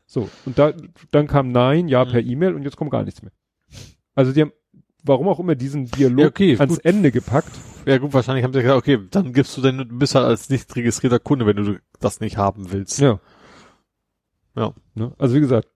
So, 0.06 0.30
und 0.46 0.58
da, 0.58 0.72
dann 1.10 1.26
kam 1.26 1.52
Nein, 1.52 1.86
Ja 1.86 2.06
Mhm. 2.06 2.10
per 2.10 2.20
E-Mail 2.22 2.54
und 2.54 2.62
jetzt 2.62 2.78
kommt 2.78 2.90
gar 2.90 3.02
nichts 3.04 3.20
mehr. 3.20 3.32
Also 4.14 4.32
die 4.32 4.40
haben, 4.40 4.52
warum 5.04 5.28
auch 5.28 5.38
immer, 5.40 5.56
diesen 5.56 5.90
Dialog 5.90 6.18
Ja, 6.20 6.26
okay, 6.28 6.56
ans 6.58 6.76
gut. 6.76 6.84
Ende 6.86 7.12
gepackt. 7.12 7.50
Ja 7.84 7.98
gut, 7.98 8.14
wahrscheinlich 8.14 8.44
haben 8.44 8.54
sie 8.54 8.62
gesagt, 8.62 8.78
okay, 8.78 8.98
dann 9.10 9.34
gibst 9.34 9.54
du 9.58 9.60
denn, 9.60 9.76
du 9.76 9.84
bist 9.84 10.14
halt 10.14 10.24
als 10.24 10.48
nicht 10.48 10.74
registrierter 10.74 11.18
Kunde, 11.18 11.44
wenn 11.44 11.56
du 11.56 11.78
das 12.00 12.20
nicht 12.20 12.38
haben 12.38 12.72
willst. 12.72 12.98
Ja. 12.98 13.20
Ja. 14.56 14.72
Ne? 14.94 15.12
Also 15.18 15.34
wie 15.36 15.40
gesagt, 15.40 15.68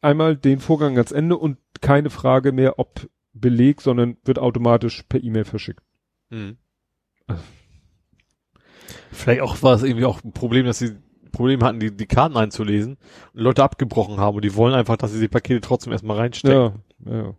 einmal 0.00 0.36
den 0.36 0.60
Vorgang 0.60 0.92
ans 0.96 1.10
Ende 1.10 1.36
und 1.36 1.58
keine 1.80 2.08
Frage 2.08 2.52
mehr, 2.52 2.78
ob 2.78 3.08
Beleg, 3.32 3.80
sondern 3.82 4.16
wird 4.24 4.38
automatisch 4.38 5.02
per 5.08 5.20
E-Mail 5.24 5.44
verschickt. 5.44 5.82
Mhm. 6.30 6.56
Vielleicht 9.10 9.40
auch 9.40 9.62
war 9.62 9.74
es 9.74 9.82
irgendwie 9.82 10.04
auch 10.04 10.22
ein 10.22 10.32
Problem, 10.32 10.66
dass 10.66 10.78
sie 10.78 10.96
Probleme 11.32 11.64
hatten, 11.64 11.80
die, 11.80 11.94
die 11.94 12.06
Karten 12.06 12.36
einzulesen 12.36 12.96
und 13.34 13.40
Leute 13.40 13.62
abgebrochen 13.62 14.18
haben 14.18 14.36
und 14.36 14.44
die 14.44 14.54
wollen 14.54 14.74
einfach, 14.74 14.96
dass 14.96 15.12
sie 15.12 15.20
die 15.20 15.28
Pakete 15.28 15.60
trotzdem 15.60 15.92
erstmal 15.92 16.16
reinstecken. 16.16 16.82
Ja, 17.04 17.12
ja. 17.12 17.34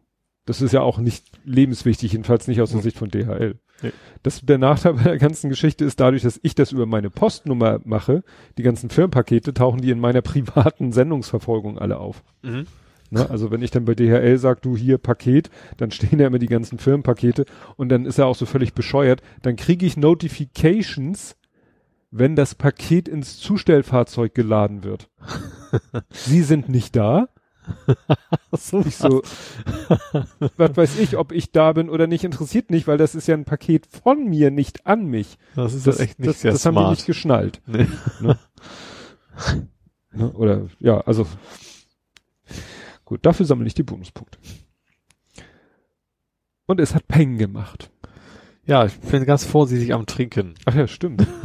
Das 0.45 0.61
ist 0.61 0.71
ja 0.71 0.81
auch 0.81 0.97
nicht 0.97 1.25
lebenswichtig, 1.43 2.13
jedenfalls 2.13 2.47
nicht 2.47 2.61
aus 2.61 2.71
der. 2.71 2.81
Sicht 2.81 2.97
von 2.97 3.09
DHL. 3.09 3.59
Nee. 3.81 3.91
Das, 4.23 4.41
der 4.41 4.57
Nachteil 4.57 4.93
bei 4.93 5.03
der 5.03 5.17
ganzen 5.17 5.49
Geschichte 5.49 5.83
ist 5.83 5.99
dadurch, 5.99 6.21
dass 6.21 6.39
ich 6.41 6.55
das 6.55 6.71
über 6.71 6.85
meine 6.85 7.09
Postnummer 7.09 7.81
mache, 7.83 8.23
die 8.57 8.63
ganzen 8.63 8.89
Firmenpakete 8.89 9.53
tauchen 9.53 9.81
die 9.81 9.91
in 9.91 9.99
meiner 9.99 10.21
privaten 10.23 10.93
Sendungsverfolgung 10.93 11.77
alle 11.77 11.97
auf. 11.99 12.23
Mhm. 12.43 12.65
Ne? 13.09 13.29
Also 13.29 13.51
wenn 13.51 13.61
ich 13.61 13.71
dann 13.71 13.85
bei 13.85 13.95
DHL 13.95 14.37
sag, 14.37 14.61
du 14.61 14.75
hier 14.75 14.97
Paket, 14.97 15.49
dann 15.77 15.91
stehen 15.91 16.19
ja 16.19 16.27
immer 16.27 16.39
die 16.39 16.47
ganzen 16.47 16.79
Firmenpakete 16.79 17.45
und 17.75 17.89
dann 17.89 18.05
ist 18.05 18.17
er 18.17 18.27
auch 18.27 18.35
so 18.35 18.45
völlig 18.45 18.73
bescheuert. 18.73 19.21
Dann 19.41 19.55
kriege 19.55 19.85
ich 19.85 19.97
Notifications, 19.97 21.35
wenn 22.11 22.35
das 22.35 22.55
Paket 22.55 23.07
ins 23.07 23.37
Zustellfahrzeug 23.39 24.33
geladen 24.33 24.83
wird. 24.83 25.09
Sie 26.11 26.43
sind 26.43 26.69
nicht 26.69 26.95
da. 26.95 27.27
So, 28.53 28.79
Ich 28.79 28.95
so, 28.95 29.21
was 30.55 30.77
weiß 30.77 30.99
ich, 30.99 31.17
ob 31.17 31.33
ich 31.33 31.51
da 31.51 31.73
bin 31.73 31.89
oder 31.89 32.07
nicht, 32.07 32.23
interessiert 32.23 32.71
nicht, 32.71 32.87
weil 32.87 32.97
das 32.97 33.13
ist 33.13 33.27
ja 33.27 33.35
ein 33.35 33.43
Paket 33.43 33.85
von 33.87 34.23
mir, 34.29 34.51
nicht 34.51 34.87
an 34.87 35.07
mich. 35.07 35.37
das 35.53 35.73
ist 35.73 35.85
Das, 35.85 35.99
echt 35.99 36.17
nicht 36.19 36.29
das, 36.29 36.41
sehr 36.41 36.53
das 36.53 36.65
haben 36.65 36.75
die 36.75 36.79
smart. 36.79 36.91
nicht 36.91 37.05
geschnallt. 37.05 37.61
Nee. 37.65 37.87
Ne? 38.21 38.39
Oder 40.33 40.67
ja, 40.79 41.01
also 41.01 41.27
gut, 43.07 43.25
dafür 43.25 43.45
sammle 43.45 43.65
ich 43.67 43.73
die 43.73 43.83
Bonuspunkte. 43.83 44.37
Und 46.67 46.79
es 46.81 46.93
hat 46.93 47.07
Peng 47.07 47.37
gemacht. 47.37 47.89
Ja, 48.65 48.85
ich 48.85 48.99
bin 48.99 49.25
ganz 49.25 49.45
vorsichtig 49.45 49.93
am 49.93 50.05
Trinken. 50.05 50.55
Ach 50.65 50.75
ja, 50.75 50.87
stimmt. 50.87 51.25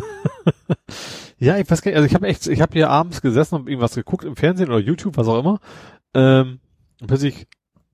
Ja, 1.38 1.58
ich 1.58 1.68
weiß 1.68 1.82
gar 1.82 1.90
nicht, 1.90 1.96
also 1.96 2.06
ich 2.06 2.14
habe 2.14 2.28
echt, 2.28 2.46
ich 2.46 2.60
habe 2.60 2.72
hier 2.72 2.88
abends 2.88 3.20
gesessen 3.20 3.56
und 3.56 3.68
irgendwas 3.68 3.96
geguckt 3.96 4.24
im 4.24 4.36
Fernsehen 4.36 4.68
oder 4.68 4.78
YouTube, 4.78 5.16
was 5.16 5.26
auch 5.26 5.40
immer. 5.40 5.58
Ähm, 6.14 6.60
und 7.00 7.08
plötzlich 7.08 7.48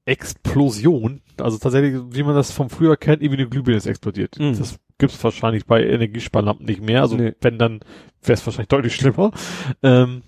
Explosion, 0.04 1.22
also 1.40 1.56
tatsächlich, 1.56 1.98
wie 2.10 2.24
man 2.24 2.34
das 2.34 2.50
vom 2.50 2.68
früher 2.68 2.98
kennt, 2.98 3.22
irgendwie 3.22 3.40
eine 3.40 3.48
Glühbirne 3.48 3.78
ist 3.78 3.86
explodiert. 3.86 4.38
Mhm. 4.38 4.58
Das 4.58 4.78
gibt's 4.98 5.24
wahrscheinlich 5.24 5.64
bei 5.64 5.82
Energiesparlampen 5.82 6.66
nicht 6.66 6.82
mehr, 6.82 7.00
also 7.00 7.16
Nee. 7.16 7.36
wenn 7.40 7.58
dann 7.58 7.80
wäre 8.20 8.34
es 8.34 8.44
wahrscheinlich 8.44 8.68
deutlich 8.68 8.94
schlimmer. 8.94 9.30
Ähm, 9.82 10.20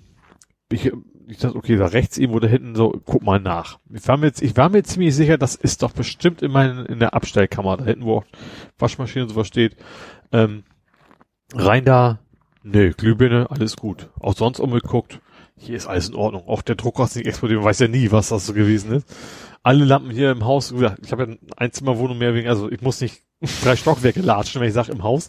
ich, 0.73 0.91
ich 1.31 1.39
dachte, 1.39 1.57
okay, 1.57 1.77
da 1.77 1.87
rechts 1.87 2.19
irgendwo 2.19 2.41
da 2.41 2.49
hinten 2.49 2.75
so, 2.75 3.01
guck 3.05 3.23
mal 3.23 3.41
nach. 3.41 3.79
Ich 3.93 4.07
war 4.09 4.17
mir 4.17 4.27
jetzt, 4.27 4.43
ich 4.43 4.57
war 4.57 4.69
mir 4.69 4.83
ziemlich 4.83 5.15
sicher, 5.15 5.39
das 5.39 5.55
ist 5.55 5.83
doch 5.83 5.93
bestimmt 5.93 6.43
in 6.43 6.51
meinen, 6.51 6.87
in 6.87 6.99
der 6.99 7.15
Abstellkammer, 7.15 7.77
da 7.77 7.85
hinten, 7.85 8.05
wo 8.05 8.19
auch 8.19 8.25
Waschmaschine 8.79 9.25
und 9.25 9.29
sowas 9.31 9.47
steht. 9.47 9.77
Ähm, 10.33 10.65
rein 11.55 11.85
da, 11.85 12.19
nö, 12.63 12.93
Glühbirne, 12.93 13.51
alles 13.51 13.77
gut. 13.77 14.11
Auch 14.19 14.35
sonst 14.35 14.59
umgeguckt, 14.59 15.21
hier 15.57 15.77
ist 15.77 15.87
alles 15.87 16.09
in 16.09 16.17
Ordnung. 16.17 16.49
Auch 16.49 16.63
der 16.63 16.75
Drucker 16.75 17.05
ist 17.05 17.17
nicht 17.17 17.27
explodiert, 17.27 17.61
man 17.61 17.69
weiß 17.69 17.79
ja 17.81 17.89
nie, 17.89 18.11
was 18.11 18.31
das 18.31 18.47
so 18.47 18.53
gewesen 18.53 18.93
ist. 18.93 19.07
Alle 19.63 19.85
Lampen 19.85 20.11
hier 20.11 20.31
im 20.31 20.45
Haus, 20.45 20.73
ich 20.73 21.13
habe 21.13 21.23
ja 21.23 21.29
eine 21.29 21.39
Einzimmerwohnung 21.57 22.17
mehr 22.19 22.35
wegen, 22.35 22.49
also 22.49 22.71
ich 22.71 22.81
muss 22.81 23.01
nicht 23.01 23.23
drei 23.63 23.77
Stockwerke 23.77 24.21
latschen, 24.21 24.61
wenn 24.61 24.69
ich 24.69 24.75
sage 24.75 24.93
im 24.93 25.03
Haus. 25.03 25.29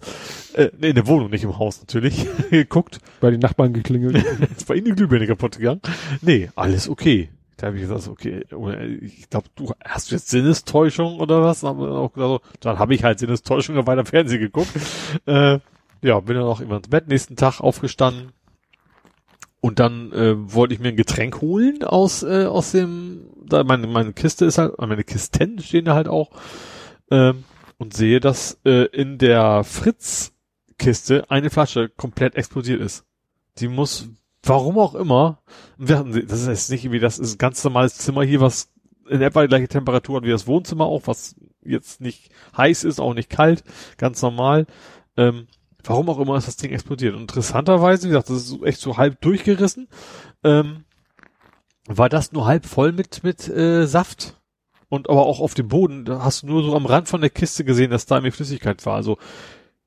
Äh, 0.53 0.69
nee, 0.80 0.90
in 0.90 0.95
der 0.95 1.08
Wohnung, 1.08 1.30
nicht 1.30 1.43
im 1.43 1.58
Haus 1.58 1.80
natürlich. 1.80 2.27
geguckt, 2.50 3.00
Bei 3.19 3.32
den 3.32 3.40
Nachbarn 3.40 3.74
geklingelt. 3.74 4.24
ist 4.58 4.68
bei 4.68 4.76
Ihnen 4.76 4.85
die 4.85 4.93
Glühbirne 4.93 5.27
kaputt 5.27 5.58
gegangen? 5.58 5.82
Nee, 6.22 6.50
alles 6.56 6.88
okay. 6.88 7.30
Da 7.58 7.68
habe 7.68 7.76
ich 7.76 7.84
gesagt, 7.84 8.08
okay, 8.08 8.43
ich 9.01 9.30
glaube, 9.30 9.48
du 9.56 9.72
hast 9.85 10.10
du 10.10 10.16
jetzt 10.16 10.30
Sinnestäuschung 10.30 11.19
oder 11.19 11.43
was? 11.43 11.61
Dann, 11.61 11.77
habe 11.77 12.95
ich 12.95 13.03
halt 13.03 13.19
Sinnestäuschung 13.19 13.77
und 13.77 13.85
weiter 13.85 14.03
Fernsehen 14.03 14.40
geguckt. 14.40 14.72
Äh, 15.27 15.60
ja, 16.01 16.19
bin 16.22 16.38
dann 16.38 16.45
auch 16.45 16.60
immer 16.60 16.77
ins 16.77 16.88
Bett, 16.88 17.08
nächsten 17.08 17.35
Tag 17.35 17.60
aufgestanden. 17.60 18.32
Und 19.61 19.77
dann 19.77 20.11
äh, 20.11 20.33
wollte 20.53 20.73
ich 20.73 20.80
mir 20.80 20.90
ein 20.90 20.95
Getränk 20.98 21.40
holen 21.40 21.83
aus 21.83 22.23
äh, 22.23 22.45
aus 22.45 22.72
dem, 22.72 23.27
da 23.45 23.64
meine 23.64 23.85
meine 23.85 24.11
Kiste 24.11 24.45
ist 24.45 24.57
halt, 24.57 24.77
meine 24.80 25.03
Kisten 25.03 25.59
stehen 25.59 25.85
da 25.85 25.93
halt 25.93 26.07
auch 26.07 26.31
ähm, 27.11 27.43
und 27.77 27.93
sehe, 27.93 28.19
dass 28.19 28.59
äh, 28.65 28.85
in 28.85 29.19
der 29.19 29.64
Fritz 29.64 30.33
Kiste 30.80 31.30
eine 31.30 31.51
Flasche 31.51 31.90
komplett 31.90 32.35
explodiert 32.35 32.81
ist. 32.81 33.06
Die 33.59 33.67
muss, 33.67 34.09
warum 34.41 34.80
auch 34.80 34.95
immer, 34.95 35.43
wir 35.77 35.99
hatten, 35.99 36.27
das 36.27 36.48
ist 36.48 36.72
nicht 36.72 36.83
irgendwie, 36.83 36.99
das 36.99 37.19
ist 37.19 37.35
ein 37.35 37.38
ganz 37.38 37.64
normales 37.64 37.98
Zimmer 37.98 38.23
hier, 38.23 38.41
was 38.41 38.72
in 39.07 39.22
etwa 39.22 39.43
die 39.43 39.48
gleiche 39.48 39.67
Temperatur 39.67 40.17
hat 40.17 40.23
wie 40.23 40.31
das 40.31 40.48
Wohnzimmer 40.48 40.85
auch, 40.85 41.03
was 41.06 41.35
jetzt 41.64 42.01
nicht 42.01 42.31
heiß 42.57 42.83
ist, 42.83 42.99
auch 42.99 43.14
nicht 43.14 43.30
kalt, 43.30 43.64
ganz 43.98 44.22
normal. 44.23 44.65
Ähm, 45.17 45.48
warum 45.90 46.10
auch 46.10 46.19
immer 46.19 46.38
ist 46.38 46.48
das 46.48 46.58
Ding 46.58 46.72
explodiert. 46.72 47.16
Und 47.16 47.22
interessanterweise, 47.22 48.03
wie 48.03 48.10
gesagt, 48.10 48.30
das 48.30 48.38
ist 48.38 48.64
echt 48.64 48.82
so 48.82 48.98
halb 48.98 49.22
durchgerissen, 49.22 49.88
ähm, 50.43 50.85
war 51.88 52.10
das 52.10 52.32
nur 52.32 52.45
halb 52.45 52.66
voll 52.66 52.92
mit, 52.92 53.24
mit 53.24 53.48
äh, 53.48 53.85
Saft. 53.88 54.38
Und 54.90 55.10
aber 55.10 55.26
auch 55.26 55.40
auf 55.40 55.53
dem 55.53 55.69
Boden, 55.69 56.03
da 56.03 56.24
hast 56.24 56.43
du 56.43 56.48
nur 56.48 56.64
so 56.64 56.76
am 56.76 56.85
Rand 56.85 57.08
von 57.08 57.22
der 57.22 57.30
Kiste 57.30 57.64
gesehen, 57.64 57.92
dass 57.92 58.06
da 58.06 58.18
irgendwie 58.18 58.32
Flüssigkeit 58.32 58.85
war. 58.85 58.95
Also 58.95 59.18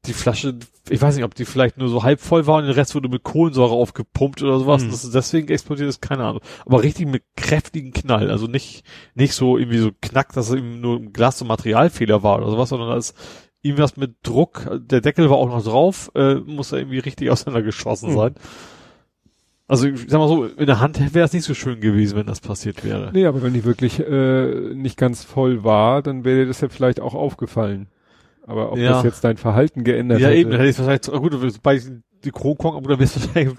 die 0.06 0.12
Flasche, 0.12 0.58
ich 0.88 1.00
weiß 1.00 1.14
nicht, 1.14 1.24
ob 1.24 1.34
die 1.34 1.44
vielleicht 1.44 1.78
nur 1.78 1.88
so 1.88 2.02
halb 2.02 2.20
voll 2.20 2.46
war 2.46 2.58
und 2.58 2.64
den 2.64 2.72
Rest 2.72 2.94
wurde 2.94 3.08
mit 3.08 3.22
Kohlensäure 3.22 3.72
aufgepumpt 3.72 4.42
oder 4.42 4.58
sowas. 4.58 4.82
Hm. 4.82 4.90
Das 4.90 5.04
ist 5.04 5.14
deswegen 5.14 5.48
explodiert 5.48 5.88
ist, 5.88 6.02
keine 6.02 6.24
Ahnung. 6.24 6.42
Aber 6.66 6.82
richtig 6.82 7.06
mit 7.06 7.22
kräftigen 7.36 7.92
Knall. 7.92 8.30
Also 8.30 8.46
nicht, 8.46 8.84
nicht 9.14 9.34
so 9.34 9.56
irgendwie 9.56 9.78
so 9.78 9.90
knack, 10.00 10.32
dass 10.32 10.50
es 10.50 10.56
eben 10.56 10.80
nur 10.80 10.98
ein 10.98 11.12
Glas- 11.12 11.40
und 11.40 11.48
Materialfehler 11.48 12.22
war 12.22 12.38
oder 12.38 12.50
sowas, 12.50 12.68
sondern 12.68 12.90
da 12.90 12.96
ist 12.96 13.14
irgendwas 13.64 13.96
mit 13.96 14.14
Druck. 14.22 14.68
Der 14.88 15.00
Deckel 15.00 15.28
war 15.30 15.36
auch 15.38 15.48
noch 15.48 15.64
drauf, 15.64 16.10
äh, 16.14 16.34
muss 16.36 16.68
da 16.70 16.76
irgendwie 16.76 16.98
richtig 16.98 17.30
auseinandergeschossen 17.30 18.10
Hm. 18.10 18.16
sein. 18.16 18.34
Also 19.66 19.86
ich 19.88 20.04
sag 20.08 20.18
mal 20.18 20.28
so, 20.28 20.44
in 20.44 20.66
der 20.66 20.80
Hand 20.80 21.14
wäre 21.14 21.24
es 21.24 21.32
nicht 21.32 21.44
so 21.44 21.54
schön 21.54 21.80
gewesen, 21.80 22.16
wenn 22.16 22.26
das 22.26 22.40
passiert 22.40 22.84
wäre. 22.84 23.10
nee, 23.14 23.24
aber 23.26 23.42
wenn 23.42 23.54
die 23.54 23.64
wirklich 23.64 23.98
äh, 23.98 24.74
nicht 24.74 24.98
ganz 24.98 25.24
voll 25.24 25.64
war, 25.64 26.02
dann 26.02 26.24
wäre 26.24 26.40
dir 26.40 26.46
das 26.46 26.60
ja 26.60 26.68
vielleicht 26.68 27.00
auch 27.00 27.14
aufgefallen. 27.14 27.88
Aber 28.46 28.72
ob 28.72 28.78
Ja. 28.78 28.92
das 28.92 29.04
jetzt 29.04 29.24
dein 29.24 29.38
Verhalten 29.38 29.82
geändert 29.82 30.20
Ja, 30.20 30.28
hätte. 30.28 30.38
eben, 30.40 30.50
dann 30.50 30.60
hätte 30.60 30.70
ich 30.70 30.78
wahrscheinlich, 30.78 31.08
ah, 31.10 31.16
gut, 31.18 31.62
bei 31.62 31.80
die 32.24 32.30
Kronkong, 32.30 32.76
aber 32.76 32.88
da 32.94 32.98
wäre 32.98 33.08
wahrscheinlich, 33.16 33.54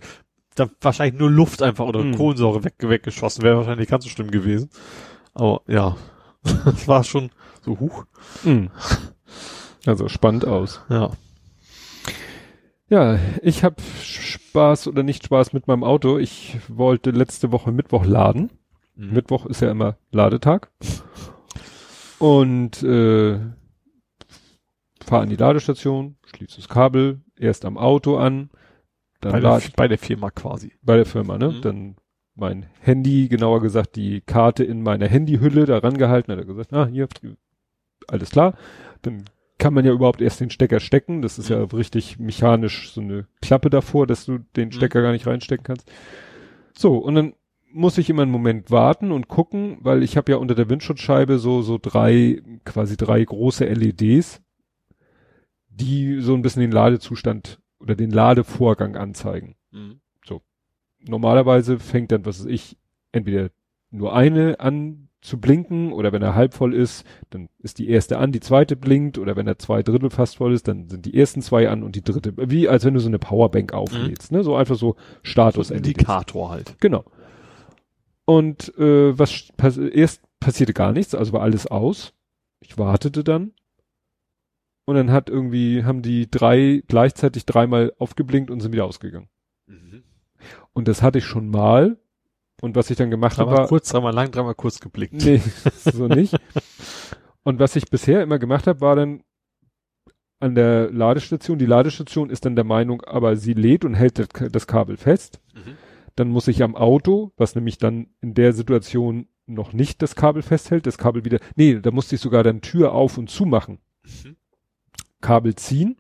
da 0.54 0.70
wahrscheinlich 0.80 1.20
nur 1.20 1.32
Luft 1.32 1.64
einfach 1.64 1.86
oder 1.86 2.02
Hm. 2.02 2.16
Kohlensäure 2.16 2.64
weg, 2.64 2.76
weggeschossen, 2.80 3.44
wäre 3.44 3.58
wahrscheinlich 3.58 3.80
nicht 3.80 3.90
ganz 3.92 4.04
so 4.04 4.12
schlimm 4.12 4.30
gewesen. 4.30 4.70
Aber 5.34 5.62
ja, 5.68 5.98
das 6.66 6.88
war 6.88 7.04
schon 7.04 7.32
so 7.64 7.80
hoch. 7.80 8.06
Hm. 8.44 8.70
Also 9.86 10.08
spannend 10.08 10.46
aus. 10.46 10.82
Ja. 10.90 11.12
Ja, 12.88 13.18
ich 13.42 13.64
habe 13.64 13.82
Spaß 14.02 14.88
oder 14.88 15.02
nicht 15.02 15.26
Spaß 15.26 15.54
mit 15.54 15.68
meinem 15.68 15.84
Auto. 15.84 16.18
Ich 16.18 16.58
wollte 16.68 17.12
letzte 17.12 17.52
Woche 17.52 17.72
Mittwoch 17.72 18.06
laden. 18.06 18.52
Mhm. 18.96 19.14
Mittwoch 19.14 19.46
ist 19.48 19.62
ja 19.62 19.72
immer 19.72 19.98
Ladetag. 20.12 20.70
Und 22.20 22.84
äh, 22.84 23.40
fahre 25.04 25.24
an 25.24 25.30
die 25.30 25.36
Ladestation, 25.36 26.18
schließe 26.26 26.58
das 26.58 26.70
Kabel, 26.70 27.22
erst 27.38 27.66
am 27.66 27.78
Auto 27.78 28.18
an, 28.18 28.50
dann 29.22 29.32
bei, 29.32 29.40
der, 29.40 29.62
bei 29.76 29.88
der 29.88 29.98
Firma 29.98 30.30
quasi. 30.32 30.74
bei 30.82 30.96
der 30.96 31.06
Firma, 31.06 31.38
ne? 31.38 31.50
Mhm. 31.50 31.62
Dann 31.62 31.96
mein 32.36 32.68
Handy, 32.82 33.28
genauer 33.28 33.62
gesagt 33.62 33.96
die 33.96 34.22
Karte 34.22 34.64
in 34.64 34.82
meiner 34.84 35.08
Handyhülle 35.08 35.66
da 35.66 35.78
rangehalten, 35.78 36.32
hat 36.32 36.40
er 36.40 36.46
gesagt, 36.46 36.74
ah, 36.74 36.86
hier, 36.86 37.08
alles 38.08 38.30
klar. 38.30 38.56
Dann 39.02 39.26
kann 39.58 39.74
man 39.74 39.86
ja 39.86 39.92
überhaupt 39.94 40.22
erst 40.22 40.42
den 40.42 40.50
Stecker 40.50 40.80
stecken. 40.80 41.22
Das 41.22 41.40
ist 41.40 41.50
ja 41.50 41.64
richtig 41.64 42.20
mechanisch 42.20 42.92
so 42.92 43.02
eine 43.02 43.28
Klappe 43.42 43.70
davor, 43.70 44.08
dass 44.08 44.26
du 44.26 44.40
den 44.56 44.72
Stecker 44.72 45.02
gar 45.02 45.12
nicht 45.12 45.28
reinstecken 45.28 45.64
kannst. 45.64 45.90
So, 46.78 46.98
und 46.98 47.16
dann 47.16 47.34
muss 47.72 47.98
ich 47.98 48.10
immer 48.10 48.24
einen 48.24 48.32
Moment 48.32 48.72
warten 48.72 49.12
und 49.12 49.28
gucken, 49.28 49.78
weil 49.82 50.04
ich 50.04 50.18
habe 50.18 50.32
ja 50.32 50.38
unter 50.38 50.56
der 50.56 50.70
Windschutzscheibe 50.70 51.40
so, 51.40 51.62
so 51.62 51.78
drei, 51.82 52.42
quasi 52.64 52.98
drei 52.98 53.24
große 53.24 53.66
LEDs, 53.66 54.42
die 55.70 56.20
so 56.22 56.34
ein 56.34 56.42
bisschen 56.42 56.62
den 56.62 56.72
Ladezustand 56.72 57.60
oder 57.80 57.96
den 57.96 58.12
Ladevorgang 58.12 58.96
anzeigen. 58.96 59.56
Mhm. 59.72 60.00
Normalerweise 61.08 61.80
fängt 61.80 62.12
dann, 62.12 62.26
was 62.26 62.40
weiß 62.40 62.48
ich, 62.48 62.78
entweder 63.12 63.50
nur 63.92 64.16
eine 64.16 64.60
an 64.60 65.05
zu 65.26 65.40
blinken 65.40 65.92
oder 65.92 66.12
wenn 66.12 66.22
er 66.22 66.36
halb 66.36 66.54
voll 66.54 66.74
ist, 66.74 67.06
dann 67.30 67.50
ist 67.60 67.80
die 67.80 67.90
erste 67.90 68.18
an, 68.18 68.32
die 68.32 68.40
zweite 68.40 68.76
blinkt 68.76 69.18
oder 69.18 69.36
wenn 69.36 69.48
er 69.48 69.58
zwei 69.60 69.84
Drittel 69.84 70.10
fast 70.10 70.38
voll 70.38 70.54
ist, 70.54 70.68
dann 70.68 70.90
sind 70.90 71.06
die 71.06 71.18
ersten 71.18 71.42
zwei 71.42 71.70
an 71.70 71.84
und 71.84 71.96
die 71.96 72.04
dritte, 72.04 72.34
wie 72.38 72.70
als 72.70 72.86
wenn 72.86 72.94
du 72.94 73.00
so 73.00 73.08
eine 73.08 73.20
Powerbank 73.20 73.74
auflädst, 73.74 74.32
ne? 74.32 74.44
So 74.44 74.56
einfach 74.56 74.76
so 74.76 74.96
Status. 75.24 75.68
So 75.68 75.74
ein 75.74 75.78
Indikator 75.78 76.50
halt. 76.50 76.76
Genau. 76.80 77.04
Und 78.26 78.76
äh, 78.78 79.18
was 79.18 79.50
pass 79.58 79.78
erst 79.78 80.22
passierte 80.40 80.74
gar 80.74 80.92
nichts, 80.92 81.16
also 81.16 81.34
war 81.34 81.42
alles 81.42 81.68
aus. 81.68 82.14
Ich 82.60 82.78
wartete 82.78 83.24
dann. 83.24 83.54
Und 84.86 84.96
dann 84.96 85.12
hat 85.12 85.30
irgendwie, 85.30 85.84
haben 85.84 86.04
die 86.04 86.30
drei 86.30 86.84
gleichzeitig 86.88 87.46
dreimal 87.46 87.94
aufgeblinkt 87.98 88.52
und 88.52 88.60
sind 88.60 88.72
wieder 88.72 88.86
ausgegangen. 88.86 89.30
Mhm. 89.66 90.04
Und 90.74 90.88
das 90.88 91.02
hatte 91.02 91.18
ich 91.18 91.26
schon 91.26 91.50
mal. 91.50 91.98
Und 92.66 92.76
was 92.76 92.90
ich 92.90 92.98
dann 92.98 93.12
gemacht 93.12 93.38
habe, 93.38 93.52
Dreimal 93.52 93.62
war, 93.62 93.68
kurz, 93.68 93.90
dreimal 93.90 94.12
lang, 94.12 94.32
dreimal 94.32 94.56
kurz 94.56 94.80
geblickt. 94.80 95.14
nee, 95.14 95.40
so 95.76 96.08
nicht. 96.08 96.36
Und 97.44 97.60
was 97.60 97.76
ich 97.76 97.92
bisher 97.92 98.24
immer 98.24 98.40
gemacht 98.40 98.66
habe, 98.66 98.82
war 98.82 98.96
dann 98.96 99.22
an 100.40 100.56
der 100.56 100.90
Ladestation. 100.90 101.60
Die 101.60 101.68
Ladestation 101.68 102.32
ist 102.32 102.44
dann 102.44 102.56
der 102.56 102.66
Meinung, 102.66 103.04
aber 103.04 103.36
sie 103.36 103.54
lädt 103.54 103.86
und 103.86 103.94
hält 103.94 104.18
das, 104.18 104.30
das 104.52 104.66
Kabel 104.66 104.98
fest. 104.98 105.40
Mhm. 105.54 105.78
Dann 106.16 106.30
muss 106.30 106.48
ich 106.48 106.64
am 106.64 106.76
Auto, 106.76 107.34
was 107.38 107.54
nämlich 107.54 107.78
dann 107.78 108.08
in 108.20 108.34
der 108.34 108.52
Situation 108.52 109.28
noch 109.46 109.72
nicht 109.72 110.02
das 110.02 110.16
Kabel 110.16 110.42
festhält, 110.42 110.88
das 110.88 110.98
Kabel 110.98 111.24
wieder, 111.24 111.38
nee, 111.56 111.80
da 111.80 111.92
musste 111.92 112.16
ich 112.16 112.22
sogar 112.22 112.42
dann 112.42 112.62
Tür 112.62 112.94
auf 112.94 113.20
und 113.20 113.30
zu 113.30 113.46
machen. 113.46 113.78
Mhm. 114.24 114.38
Kabel 115.22 115.54
ziehen. 115.54 115.98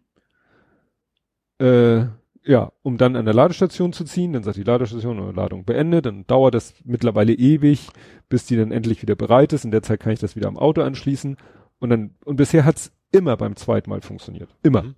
Äh, 1.59 2.05
ja, 2.45 2.71
um 2.83 2.97
dann 2.97 3.15
an 3.15 3.25
der 3.25 3.33
Ladestation 3.33 3.91
zu 3.91 4.05
ziehen, 4.05 4.33
dann 4.33 4.43
sagt 4.43 4.57
die 4.57 4.63
Ladestation, 4.63 5.19
oh, 5.19 5.31
Ladung 5.31 5.65
beendet, 5.65 6.05
dann 6.05 6.27
dauert 6.27 6.53
das 6.53 6.75
mittlerweile 6.83 7.33
ewig, 7.33 7.89
bis 8.29 8.45
die 8.45 8.55
dann 8.55 8.71
endlich 8.71 9.01
wieder 9.01 9.15
bereit 9.15 9.51
ist. 9.51 9.65
In 9.65 9.71
der 9.71 9.81
Zeit 9.81 9.99
kann 9.99 10.13
ich 10.13 10.19
das 10.19 10.35
wieder 10.35 10.47
am 10.47 10.57
Auto 10.57 10.81
anschließen. 10.81 11.37
Und 11.79 11.89
dann, 11.89 12.15
und 12.23 12.35
bisher 12.35 12.63
hat's 12.63 12.91
immer 13.11 13.35
beim 13.35 13.55
zweiten 13.55 13.89
Mal 13.89 14.01
funktioniert. 14.01 14.55
Immer. 14.61 14.83
Mhm. 14.83 14.95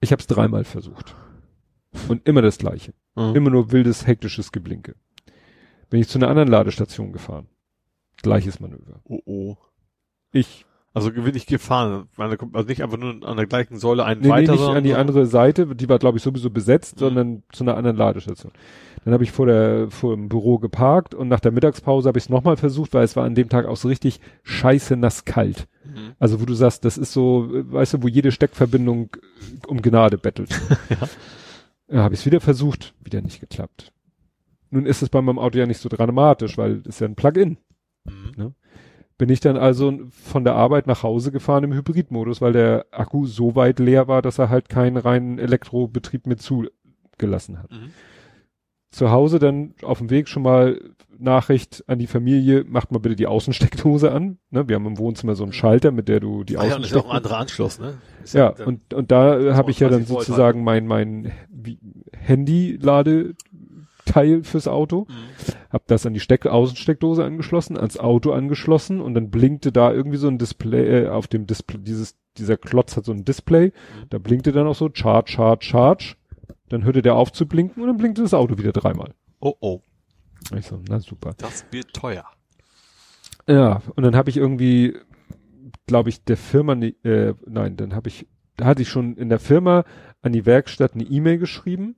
Ich 0.00 0.10
habe 0.10 0.20
es 0.20 0.26
dreimal 0.26 0.64
versucht. 0.64 1.14
Und 2.08 2.26
immer 2.26 2.42
das 2.42 2.58
gleiche. 2.58 2.92
Mhm. 3.14 3.36
Immer 3.36 3.50
nur 3.50 3.70
wildes, 3.70 4.06
hektisches 4.06 4.50
Geblinke. 4.50 4.96
Bin 5.88 6.00
ich 6.00 6.08
zu 6.08 6.18
einer 6.18 6.28
anderen 6.28 6.48
Ladestation 6.48 7.12
gefahren. 7.12 7.46
Gleiches 8.22 8.58
Manöver. 8.58 9.00
Oh 9.04 9.20
oh. 9.24 9.56
Ich 10.32 10.66
Also 10.94 11.10
bin 11.10 11.34
ich 11.34 11.46
gefahren. 11.46 12.08
Man 12.16 12.36
kommt 12.36 12.54
also 12.54 12.68
nicht 12.68 12.82
einfach 12.82 12.98
nur 12.98 13.26
an 13.26 13.36
der 13.36 13.46
gleichen 13.46 13.78
Säule 13.78 14.04
einen 14.04 14.20
Nee, 14.20 14.26
nee, 14.28 14.32
weiter, 14.32 14.52
nicht 14.52 14.60
sondern 14.60 14.76
an 14.78 14.84
die 14.84 14.94
andere 14.94 15.24
Seite, 15.26 15.74
die 15.74 15.88
war 15.88 15.98
glaube 15.98 16.18
ich 16.18 16.22
sowieso 16.24 16.50
besetzt, 16.50 16.96
Mhm. 16.96 17.00
sondern 17.00 17.42
zu 17.52 17.64
einer 17.64 17.76
anderen 17.76 17.96
Ladestation. 17.96 18.52
Dann 19.04 19.14
habe 19.14 19.24
ich 19.24 19.32
vor 19.32 19.46
der 19.46 19.90
vor 19.90 20.14
dem 20.14 20.28
Büro 20.28 20.58
geparkt 20.58 21.14
und 21.14 21.28
nach 21.28 21.40
der 21.40 21.50
Mittagspause 21.50 22.08
habe 22.08 22.18
ich 22.18 22.24
es 22.24 22.30
nochmal 22.30 22.56
versucht, 22.56 22.92
weil 22.94 23.04
es 23.04 23.16
war 23.16 23.24
an 23.24 23.34
dem 23.34 23.48
Tag 23.48 23.66
auch 23.66 23.76
so 23.76 23.88
richtig 23.88 24.20
scheiße 24.42 24.96
nass 24.96 25.24
kalt. 25.24 25.66
Mhm. 25.84 26.12
Also 26.18 26.40
wo 26.40 26.44
du 26.44 26.54
sagst, 26.54 26.84
das 26.84 26.98
ist 26.98 27.12
so, 27.12 27.48
äh, 27.52 27.72
weißt 27.72 27.94
du, 27.94 28.02
wo 28.02 28.08
jede 28.08 28.30
Steckverbindung 28.30 29.08
äh, 29.16 29.66
um 29.66 29.80
Gnade 29.82 30.18
bettelt. 30.18 30.50
Ja. 30.90 31.08
Ja, 31.88 32.02
habe 32.04 32.14
ich 32.14 32.20
es 32.20 32.26
wieder 32.26 32.40
versucht, 32.40 32.94
wieder 33.02 33.20
nicht 33.20 33.40
geklappt. 33.40 33.92
Nun 34.70 34.86
ist 34.86 35.02
es 35.02 35.10
bei 35.10 35.20
meinem 35.20 35.38
Auto 35.38 35.58
ja 35.58 35.66
nicht 35.66 35.80
so 35.80 35.90
dramatisch, 35.90 36.56
weil 36.56 36.76
es 36.80 36.86
ist 36.86 37.00
ja 37.00 37.06
ein 37.08 37.16
Plug-in. 37.16 37.58
Mhm. 38.04 38.54
Bin 39.22 39.30
ich 39.30 39.38
dann 39.38 39.56
also 39.56 40.00
von 40.10 40.42
der 40.42 40.56
Arbeit 40.56 40.88
nach 40.88 41.04
Hause 41.04 41.30
gefahren 41.30 41.62
im 41.62 41.72
Hybridmodus, 41.72 42.40
weil 42.40 42.52
der 42.52 42.86
Akku 42.90 43.24
so 43.24 43.54
weit 43.54 43.78
leer 43.78 44.08
war, 44.08 44.20
dass 44.20 44.40
er 44.40 44.48
halt 44.48 44.68
keinen 44.68 44.96
reinen 44.96 45.38
Elektrobetrieb 45.38 46.26
mit 46.26 46.42
zugelassen 46.42 47.62
hat. 47.62 47.70
Mhm. 47.70 47.90
Zu 48.90 49.12
Hause 49.12 49.38
dann 49.38 49.74
auf 49.82 49.98
dem 49.98 50.10
Weg 50.10 50.26
schon 50.26 50.42
mal 50.42 50.80
Nachricht 51.16 51.84
an 51.86 52.00
die 52.00 52.08
Familie, 52.08 52.64
macht 52.64 52.90
mal 52.90 52.98
bitte 52.98 53.14
die 53.14 53.28
Außensteckdose 53.28 54.10
an. 54.10 54.38
Ne, 54.50 54.68
wir 54.68 54.74
haben 54.74 54.86
im 54.86 54.98
Wohnzimmer 54.98 55.36
so 55.36 55.44
einen 55.44 55.52
Schalter, 55.52 55.92
mit 55.92 56.08
der 56.08 56.18
du 56.18 56.42
die 56.42 56.58
Ah 56.58 56.64
ja, 56.66 56.74
und 56.74 56.82
ist 56.84 56.92
auch 56.96 57.04
ein 57.04 57.10
Außensteckdose 57.10 57.16
anderer 57.16 57.38
Anschluss, 57.38 57.78
ne? 57.78 57.94
Ist 58.24 58.34
ja, 58.34 58.48
und, 58.48 58.92
und 58.92 59.12
da 59.12 59.54
habe 59.54 59.70
ich 59.70 59.78
ja 59.78 59.88
dann 59.88 60.04
32 60.04 60.10
Volt 60.10 60.26
sozusagen 60.26 60.64
mein, 60.64 60.88
mein 60.88 61.30
wie- 61.48 61.78
Handy-Ladeteil 64.14 64.44
fürs 64.44 64.68
Auto, 64.68 65.06
Mhm. 65.08 65.54
hab 65.70 65.86
das 65.86 66.06
an 66.06 66.14
die 66.14 66.20
Steck 66.20 66.46
Außensteckdose 66.46 67.24
angeschlossen, 67.24 67.76
ans 67.76 67.98
Auto 67.98 68.32
angeschlossen 68.32 69.00
und 69.00 69.14
dann 69.14 69.30
blinkte 69.30 69.72
da 69.72 69.92
irgendwie 69.92 70.18
so 70.18 70.28
ein 70.28 70.38
Display, 70.38 71.04
äh, 71.04 71.08
auf 71.08 71.26
dem 71.26 71.46
Display, 71.46 71.78
dieses, 71.82 72.16
dieser 72.36 72.56
Klotz 72.56 72.96
hat 72.96 73.04
so 73.04 73.12
ein 73.12 73.24
Display, 73.24 73.66
Mhm. 73.68 74.06
da 74.10 74.18
blinkte 74.18 74.52
dann 74.52 74.66
auch 74.66 74.74
so 74.74 74.88
Charge, 74.92 75.32
Charge, 75.32 75.64
Charge, 75.64 76.16
dann 76.68 76.84
hörte 76.84 77.02
der 77.02 77.14
auf 77.14 77.32
zu 77.32 77.46
blinken 77.46 77.82
und 77.82 77.88
dann 77.88 77.98
blinkte 77.98 78.22
das 78.22 78.34
Auto 78.34 78.58
wieder 78.58 78.72
dreimal. 78.72 79.14
Oh 79.40 79.54
oh. 79.60 79.80
Ich 80.56 80.66
so, 80.66 80.80
na 80.88 80.98
super. 80.98 81.34
Das 81.38 81.66
wird 81.70 81.92
teuer. 81.92 82.24
Ja, 83.48 83.82
und 83.96 84.02
dann 84.04 84.16
habe 84.16 84.30
ich 84.30 84.36
irgendwie, 84.36 84.96
glaube 85.86 86.08
ich, 86.08 86.24
der 86.24 86.36
Firma, 86.36 86.74
äh, 86.74 87.34
nein, 87.46 87.76
dann 87.76 87.94
habe 87.94 88.08
ich, 88.08 88.26
da 88.56 88.66
hatte 88.66 88.82
ich 88.82 88.88
schon 88.88 89.16
in 89.16 89.28
der 89.28 89.38
Firma 89.40 89.84
an 90.20 90.32
die 90.32 90.46
Werkstatt 90.46 90.94
eine 90.94 91.04
E-Mail 91.04 91.38
geschrieben 91.38 91.96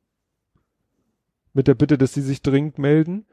mit 1.55 1.67
der 1.69 1.75
Bitte, 1.75 1.97
dass 1.97 2.13
sie 2.13 2.21
sich 2.23 2.43
dringend 2.43 2.79
melden. 2.79 3.25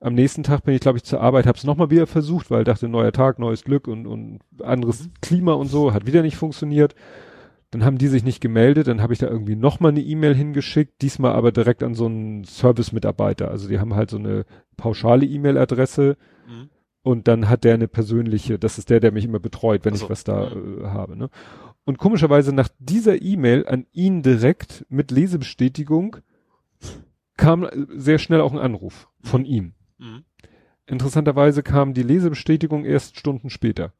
Am 0.00 0.14
nächsten 0.14 0.42
Tag 0.44 0.64
bin 0.64 0.74
ich, 0.74 0.80
glaube 0.80 0.98
ich, 0.98 1.04
zur 1.04 1.20
Arbeit, 1.20 1.46
habe 1.46 1.58
es 1.58 1.64
nochmal 1.64 1.90
wieder 1.90 2.06
versucht, 2.06 2.50
weil 2.50 2.62
dachte, 2.64 2.88
neuer 2.88 3.12
Tag, 3.12 3.38
neues 3.38 3.64
Glück 3.64 3.88
und, 3.88 4.06
und 4.06 4.40
anderes 4.62 5.04
Mhm. 5.06 5.12
Klima 5.22 5.52
und 5.54 5.66
so, 5.68 5.92
hat 5.92 6.06
wieder 6.06 6.22
nicht 6.22 6.36
funktioniert. 6.36 6.94
Dann 7.70 7.84
haben 7.84 7.98
die 7.98 8.06
sich 8.06 8.24
nicht 8.24 8.40
gemeldet, 8.40 8.86
dann 8.86 9.02
habe 9.02 9.12
ich 9.12 9.18
da 9.18 9.26
irgendwie 9.28 9.56
nochmal 9.56 9.90
eine 9.90 10.00
E-Mail 10.00 10.34
hingeschickt, 10.34 11.02
diesmal 11.02 11.32
aber 11.32 11.52
direkt 11.52 11.82
an 11.82 11.94
so 11.94 12.06
einen 12.06 12.44
Service-Mitarbeiter. 12.44 13.50
Also 13.50 13.68
die 13.68 13.78
haben 13.78 13.94
halt 13.94 14.08
so 14.10 14.18
eine 14.18 14.44
pauschale 14.76 15.26
E-Mail-Adresse, 15.26 16.16
Mhm. 16.48 16.68
und 17.02 17.28
dann 17.28 17.48
hat 17.48 17.64
der 17.64 17.74
eine 17.74 17.88
persönliche, 17.88 18.58
das 18.58 18.78
ist 18.78 18.88
der, 18.90 19.00
der 19.00 19.12
mich 19.12 19.24
immer 19.24 19.38
betreut, 19.40 19.84
wenn 19.84 19.94
Ach 19.94 19.98
so. 19.98 20.04
ich 20.06 20.10
was 20.10 20.24
da 20.24 20.46
äh, 20.50 20.84
habe. 20.84 21.16
Ne? 21.16 21.28
Und 21.84 21.98
komischerweise 21.98 22.54
nach 22.54 22.68
dieser 22.78 23.20
E-Mail 23.20 23.66
an 23.66 23.86
ihn 23.92 24.22
direkt 24.22 24.86
mit 24.88 25.10
Lesebestätigung 25.10 26.16
kam 27.38 27.66
sehr 27.96 28.18
schnell 28.18 28.42
auch 28.42 28.52
ein 28.52 28.58
Anruf 28.58 29.08
von 29.22 29.46
ihm. 29.46 29.72
Mhm. 29.96 30.24
Interessanterweise 30.86 31.62
kam 31.62 31.94
die 31.94 32.02
Lesebestätigung 32.02 32.84
erst 32.84 33.18
Stunden 33.18 33.48
später. 33.48 33.94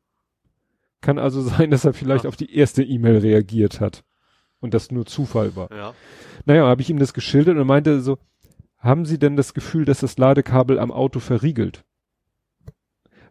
Kann 1.01 1.19
also 1.19 1.41
sein, 1.57 1.71
dass 1.71 1.87
er 1.87 1.95
vielleicht 1.95 2.27
Ah. 2.27 2.29
auf 2.29 2.37
die 2.37 2.55
erste 2.55 2.83
E-Mail 2.83 3.19
reagiert 3.19 3.81
hat 3.81 4.05
und 4.61 4.75
das 4.75 4.91
nur 4.91 5.07
Zufall 5.07 5.57
war. 5.57 5.71
Ja. 5.71 5.95
Naja, 6.45 6.67
habe 6.67 6.83
ich 6.83 6.91
ihm 6.91 6.99
das 6.99 7.15
geschildert 7.15 7.55
und 7.55 7.63
er 7.63 7.65
meinte 7.65 8.01
so, 8.01 8.19
haben 8.77 9.07
Sie 9.07 9.19
denn 9.19 9.37
das 9.37 9.55
Gefühl, 9.55 9.85
dass 9.85 10.01
das 10.01 10.19
Ladekabel 10.19 10.79
am 10.79 10.93
Auto 10.93 11.19
verriegelt? 11.21 11.85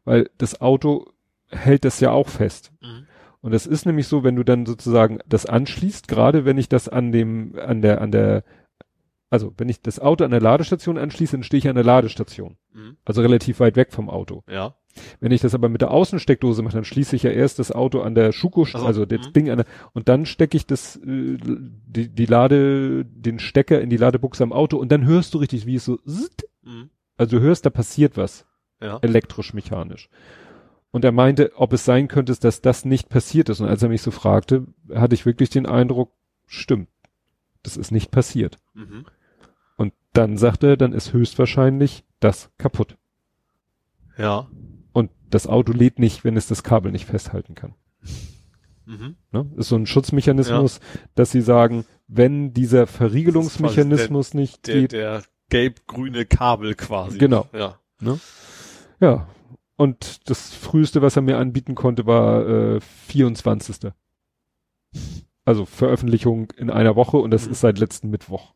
Weil 0.04 0.30
das 0.38 0.62
Auto 0.62 1.12
hält 1.50 1.86
das 1.86 2.00
ja 2.00 2.12
auch 2.12 2.28
fest. 2.30 2.72
Mhm. 2.82 3.08
Und 3.42 3.52
das 3.52 3.66
ist 3.66 3.86
nämlich 3.86 4.08
so, 4.08 4.24
wenn 4.24 4.36
du 4.36 4.44
dann 4.44 4.66
sozusagen 4.66 5.20
das 5.28 5.46
anschließt, 5.46 6.08
gerade 6.08 6.44
wenn 6.44 6.58
ich 6.58 6.70
das 6.70 6.90
an 6.90 7.12
dem, 7.12 7.56
an 7.58 7.82
der, 7.82 8.02
an 8.02 8.12
der, 8.12 8.44
also 9.30 9.54
wenn 9.58 9.70
ich 9.70 9.82
das 9.82 10.00
Auto 10.00 10.24
an 10.24 10.32
der 10.32 10.42
Ladestation 10.42 10.98
anschließe, 10.98 11.34
dann 11.34 11.44
stehe 11.44 11.60
ich 11.60 11.68
an 11.68 11.76
der 11.76 11.84
Ladestation. 11.84 12.58
Mhm. 12.74 12.98
Also 13.06 13.22
relativ 13.22 13.60
weit 13.60 13.76
weg 13.76 13.92
vom 13.92 14.10
Auto. 14.10 14.44
Ja. 14.50 14.76
Wenn 15.20 15.32
ich 15.32 15.42
das 15.42 15.54
aber 15.54 15.70
mit 15.70 15.82
der 15.82 15.92
Außensteckdose 15.92 16.64
mache, 16.64 16.74
dann 16.74 16.86
schließe 16.86 17.16
ich 17.16 17.24
ja 17.24 17.32
erst 17.32 17.60
das 17.60 17.72
Auto 17.72 18.02
an 18.02 18.16
der 18.16 18.32
Schuko, 18.32 18.64
Ach 18.64 18.80
so, 18.80 18.86
also 18.86 19.06
das 19.06 19.28
mhm. 19.28 19.34
Ding 19.34 19.50
an 19.50 19.58
der, 19.58 19.66
und 19.94 20.10
dann 20.10 20.26
stecke 20.26 20.58
ich 20.58 20.66
das, 20.66 20.96
äh, 20.96 21.38
die, 21.38 22.10
die 22.10 22.26
Lade, 22.26 23.06
den 23.06 23.40
Stecker 23.40 23.82
in 23.82 23.90
die 23.90 23.98
Ladebuchse 23.98 24.44
am 24.44 24.54
Auto 24.54 24.78
und 24.78 24.92
dann 24.92 25.06
hörst 25.06 25.34
du 25.34 25.38
richtig, 25.40 25.66
wie 25.66 25.76
es 25.76 25.86
so, 25.86 25.98
zzt, 25.98 26.48
Mhm. 26.64 26.90
also 27.16 27.38
du 27.38 27.44
hörst, 27.44 27.66
da 27.66 27.70
passiert 27.70 28.18
was, 28.18 28.46
Ja. 28.82 29.00
elektrisch-mechanisch. 29.02 30.10
Und 30.92 31.06
er 31.06 31.12
meinte, 31.12 31.52
ob 31.56 31.74
es 31.74 31.86
sein 31.86 32.08
könnte, 32.08 32.36
dass 32.36 32.62
das 32.62 32.86
nicht 32.86 33.10
passiert 33.10 33.50
ist. 33.50 33.60
Und 33.60 33.68
als 33.68 33.84
er 33.84 33.90
mich 33.90 34.02
so 34.02 34.10
fragte, 34.10 34.66
hatte 34.94 35.16
ich 35.16 35.26
wirklich 35.26 35.50
den 35.50 35.66
Eindruck, 35.66 36.12
stimmt, 36.46 36.90
das 37.62 37.78
ist 37.78 37.92
nicht 37.92 38.10
passiert. 38.10 38.58
Mhm. 38.74 39.06
Dann 40.18 40.38
sagte 40.38 40.68
er, 40.68 40.78
dann 40.78 40.94
ist 40.94 41.14
höchstwahrscheinlich 41.14 42.04
das 42.20 42.50
kaputt. 42.58 42.98
Ja. 44.18 44.48
Und 44.94 45.12
das 45.30 45.46
Auto 45.46 45.72
lädt 45.74 46.00
nicht, 46.00 46.24
wenn 46.24 46.36
es 46.36 46.48
das 46.48 46.64
Kabel 46.64 46.92
nicht 46.92 47.06
festhalten 47.06 47.54
kann. 47.54 47.76
Mhm. 48.86 49.16
Ne? 49.32 49.52
Ist 49.58 49.70
so 49.70 49.76
ein 49.76 49.86
Schutzmechanismus, 49.86 50.80
dass 51.14 51.32
sie 51.32 51.42
sagen, 51.42 51.86
wenn 52.08 52.52
dieser 52.54 52.88
Verriegelungsmechanismus 52.88 54.34
nicht 54.34 54.66
Der, 54.66 54.76
geht, 54.76 54.92
der 54.94 55.24
gelb-grüne 55.50 56.26
Kabel 56.26 56.74
quasi. 56.74 57.20
Genau. 57.20 57.48
Ja. 57.54 57.80
ja. 59.00 59.28
Und 59.76 60.28
das 60.30 60.54
früheste, 60.56 61.04
was 61.04 61.16
er 61.16 61.22
mir 61.22 61.38
anbieten 61.38 61.76
konnte, 61.76 62.08
war 62.08 62.48
äh, 62.48 62.80
24. 62.82 63.92
Also 65.46 65.66
Veröffentlichung 65.66 66.52
in 66.58 66.72
einer 66.72 66.96
Woche 66.96 67.18
und 67.18 67.30
das 67.30 67.46
Mhm. 67.46 67.52
ist 67.52 67.60
seit 67.60 67.78
letzten 67.78 68.10
Mittwoch. 68.10 68.56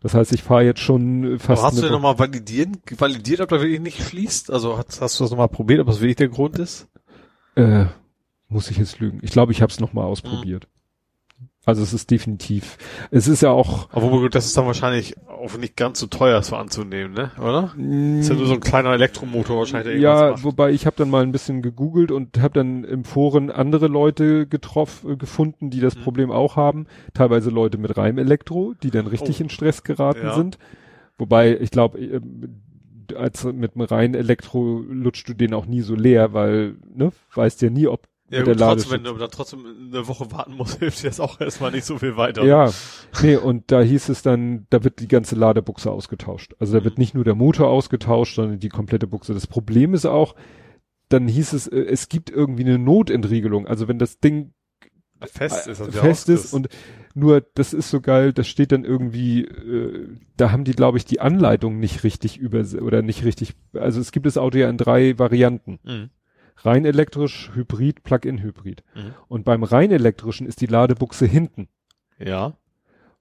Das 0.00 0.14
heißt, 0.14 0.32
ich 0.32 0.42
fahre 0.42 0.62
jetzt 0.62 0.80
schon 0.80 1.38
fast. 1.38 1.60
Aber 1.60 1.68
hast 1.68 1.78
du 1.78 1.82
denn 1.82 1.92
nochmal 1.92 2.18
validieren, 2.18 2.76
validiert, 2.96 3.40
ob 3.40 3.48
da 3.48 3.60
wirklich 3.60 3.80
nicht 3.80 4.00
fließt? 4.00 4.50
Also 4.50 4.78
hast, 4.78 5.00
hast 5.00 5.18
du 5.18 5.24
das 5.24 5.30
nochmal 5.30 5.48
probiert, 5.48 5.80
ob 5.80 5.88
das 5.88 6.00
wirklich 6.00 6.16
der 6.16 6.28
Grund 6.28 6.58
ist? 6.58 6.88
Äh, 7.56 7.86
muss 8.48 8.70
ich 8.70 8.76
jetzt 8.76 9.00
lügen. 9.00 9.18
Ich 9.22 9.32
glaube, 9.32 9.52
ich 9.52 9.60
habe 9.60 9.72
es 9.72 9.80
nochmal 9.80 10.04
ausprobiert. 10.04 10.68
Also 11.68 11.82
es 11.82 11.92
ist 11.92 12.10
definitiv. 12.10 12.78
Es 13.10 13.28
ist 13.28 13.42
ja 13.42 13.50
auch. 13.50 13.90
Aber 13.92 14.30
das 14.30 14.46
ist 14.46 14.56
dann 14.56 14.64
wahrscheinlich 14.64 15.16
auch 15.28 15.54
nicht 15.58 15.76
ganz 15.76 16.00
so 16.00 16.06
teuer, 16.06 16.40
so 16.42 16.56
anzunehmen, 16.56 17.12
ne? 17.12 17.30
Oder? 17.38 17.74
Ist 18.18 18.30
ja 18.30 18.36
nur 18.36 18.46
so 18.46 18.54
ein 18.54 18.60
kleiner 18.60 18.94
Elektromotor 18.94 19.58
wahrscheinlich, 19.58 19.92
der 19.92 19.98
Ja, 20.00 20.30
macht. 20.30 20.44
wobei 20.44 20.70
ich 20.70 20.86
habe 20.86 20.96
dann 20.96 21.10
mal 21.10 21.22
ein 21.22 21.30
bisschen 21.30 21.60
gegoogelt 21.60 22.10
und 22.10 22.40
habe 22.40 22.54
dann 22.54 22.84
im 22.84 23.04
Foren 23.04 23.50
andere 23.50 23.86
Leute 23.86 24.46
getroffen, 24.46 25.18
gefunden, 25.18 25.68
die 25.68 25.80
das 25.80 25.94
Mhm. 25.94 26.00
Problem 26.00 26.30
auch 26.30 26.56
haben. 26.56 26.86
Teilweise 27.12 27.50
Leute 27.50 27.76
mit 27.76 27.94
reinem 27.98 28.16
Elektro, 28.16 28.72
die 28.82 28.90
dann 28.90 29.06
richtig 29.06 29.38
Oh. 29.38 29.42
in 29.42 29.50
Stress 29.50 29.84
geraten 29.84 30.24
Ja. 30.28 30.34
sind. 30.36 30.56
Wobei 31.18 31.54
ich 31.60 31.70
glaube, 31.70 31.98
als 33.14 33.44
mit 33.44 33.74
einem 33.74 33.84
reinen 33.84 34.14
Elektro 34.14 34.82
lutscht 34.88 35.28
du 35.28 35.34
den 35.34 35.52
auch 35.52 35.66
nie 35.66 35.82
so 35.82 35.94
leer, 35.94 36.32
weil 36.32 36.76
ne, 36.94 37.12
weißt 37.34 37.60
ja 37.60 37.68
nie, 37.68 37.86
ob 37.88 38.06
Ja, 38.30 38.42
gut, 38.42 38.58
trotzdem, 38.58 38.92
wenn 38.92 39.04
du 39.04 39.14
dann 39.14 39.30
trotzdem 39.30 39.64
eine 39.90 40.06
Woche 40.06 40.30
warten 40.30 40.54
musst, 40.54 40.78
hilft 40.80 41.02
dir 41.02 41.08
das 41.08 41.20
auch 41.20 41.40
erstmal 41.40 41.70
nicht 41.70 41.84
so 41.84 41.98
viel 41.98 42.16
weiter. 42.16 42.44
Ja, 42.44 42.70
nee, 43.22 43.36
und 43.36 43.70
da 43.72 43.80
hieß 43.80 44.10
es 44.10 44.22
dann, 44.22 44.66
da 44.70 44.84
wird 44.84 45.00
die 45.00 45.08
ganze 45.08 45.34
Ladebuchse 45.34 45.90
ausgetauscht. 45.90 46.54
Also 46.58 46.76
da 46.78 46.84
wird 46.84 46.98
Mhm. 46.98 47.00
nicht 47.00 47.14
nur 47.14 47.24
der 47.24 47.34
Motor 47.34 47.68
ausgetauscht, 47.68 48.34
sondern 48.34 48.58
die 48.58 48.68
komplette 48.68 49.06
Buchse. 49.06 49.32
Das 49.34 49.46
Problem 49.46 49.94
ist 49.94 50.04
auch, 50.06 50.34
dann 51.08 51.26
hieß 51.26 51.54
es, 51.54 51.66
äh, 51.68 51.80
es 51.80 52.08
gibt 52.10 52.28
irgendwie 52.30 52.64
eine 52.64 52.78
Notentriegelung. 52.78 53.66
Also 53.66 53.88
wenn 53.88 53.98
das 53.98 54.18
Ding 54.20 54.52
Fest 55.20 55.66
ist, 55.66 55.80
wieder 55.80 56.00
fest 56.00 56.28
ist 56.28 56.52
und 56.52 56.68
nur, 57.14 57.40
das 57.54 57.72
ist 57.72 57.90
so 57.90 58.00
geil, 58.00 58.32
das 58.32 58.46
steht 58.46 58.70
dann 58.70 58.84
irgendwie, 58.84 59.42
äh, 59.46 60.06
da 60.36 60.52
haben 60.52 60.62
die, 60.62 60.72
glaube 60.74 60.98
ich, 60.98 61.04
die 61.04 61.18
Anleitung 61.18 61.80
nicht 61.80 62.04
richtig 62.04 62.36
über 62.38 62.62
oder 62.80 63.02
nicht 63.02 63.24
richtig, 63.24 63.54
also 63.72 64.00
es 64.00 64.12
gibt 64.12 64.26
das 64.26 64.38
Auto 64.38 64.58
ja 64.58 64.68
in 64.70 64.76
drei 64.76 65.18
Varianten. 65.18 65.80
Mhm. 65.82 66.10
Rein 66.62 66.84
elektrisch, 66.84 67.50
Hybrid, 67.54 68.02
Plug-in-Hybrid. 68.02 68.82
Mhm. 68.94 69.14
Und 69.28 69.44
beim 69.44 69.62
rein 69.62 69.90
elektrischen 69.90 70.46
ist 70.46 70.60
die 70.60 70.66
Ladebuchse 70.66 71.26
hinten. 71.26 71.68
Ja. 72.18 72.54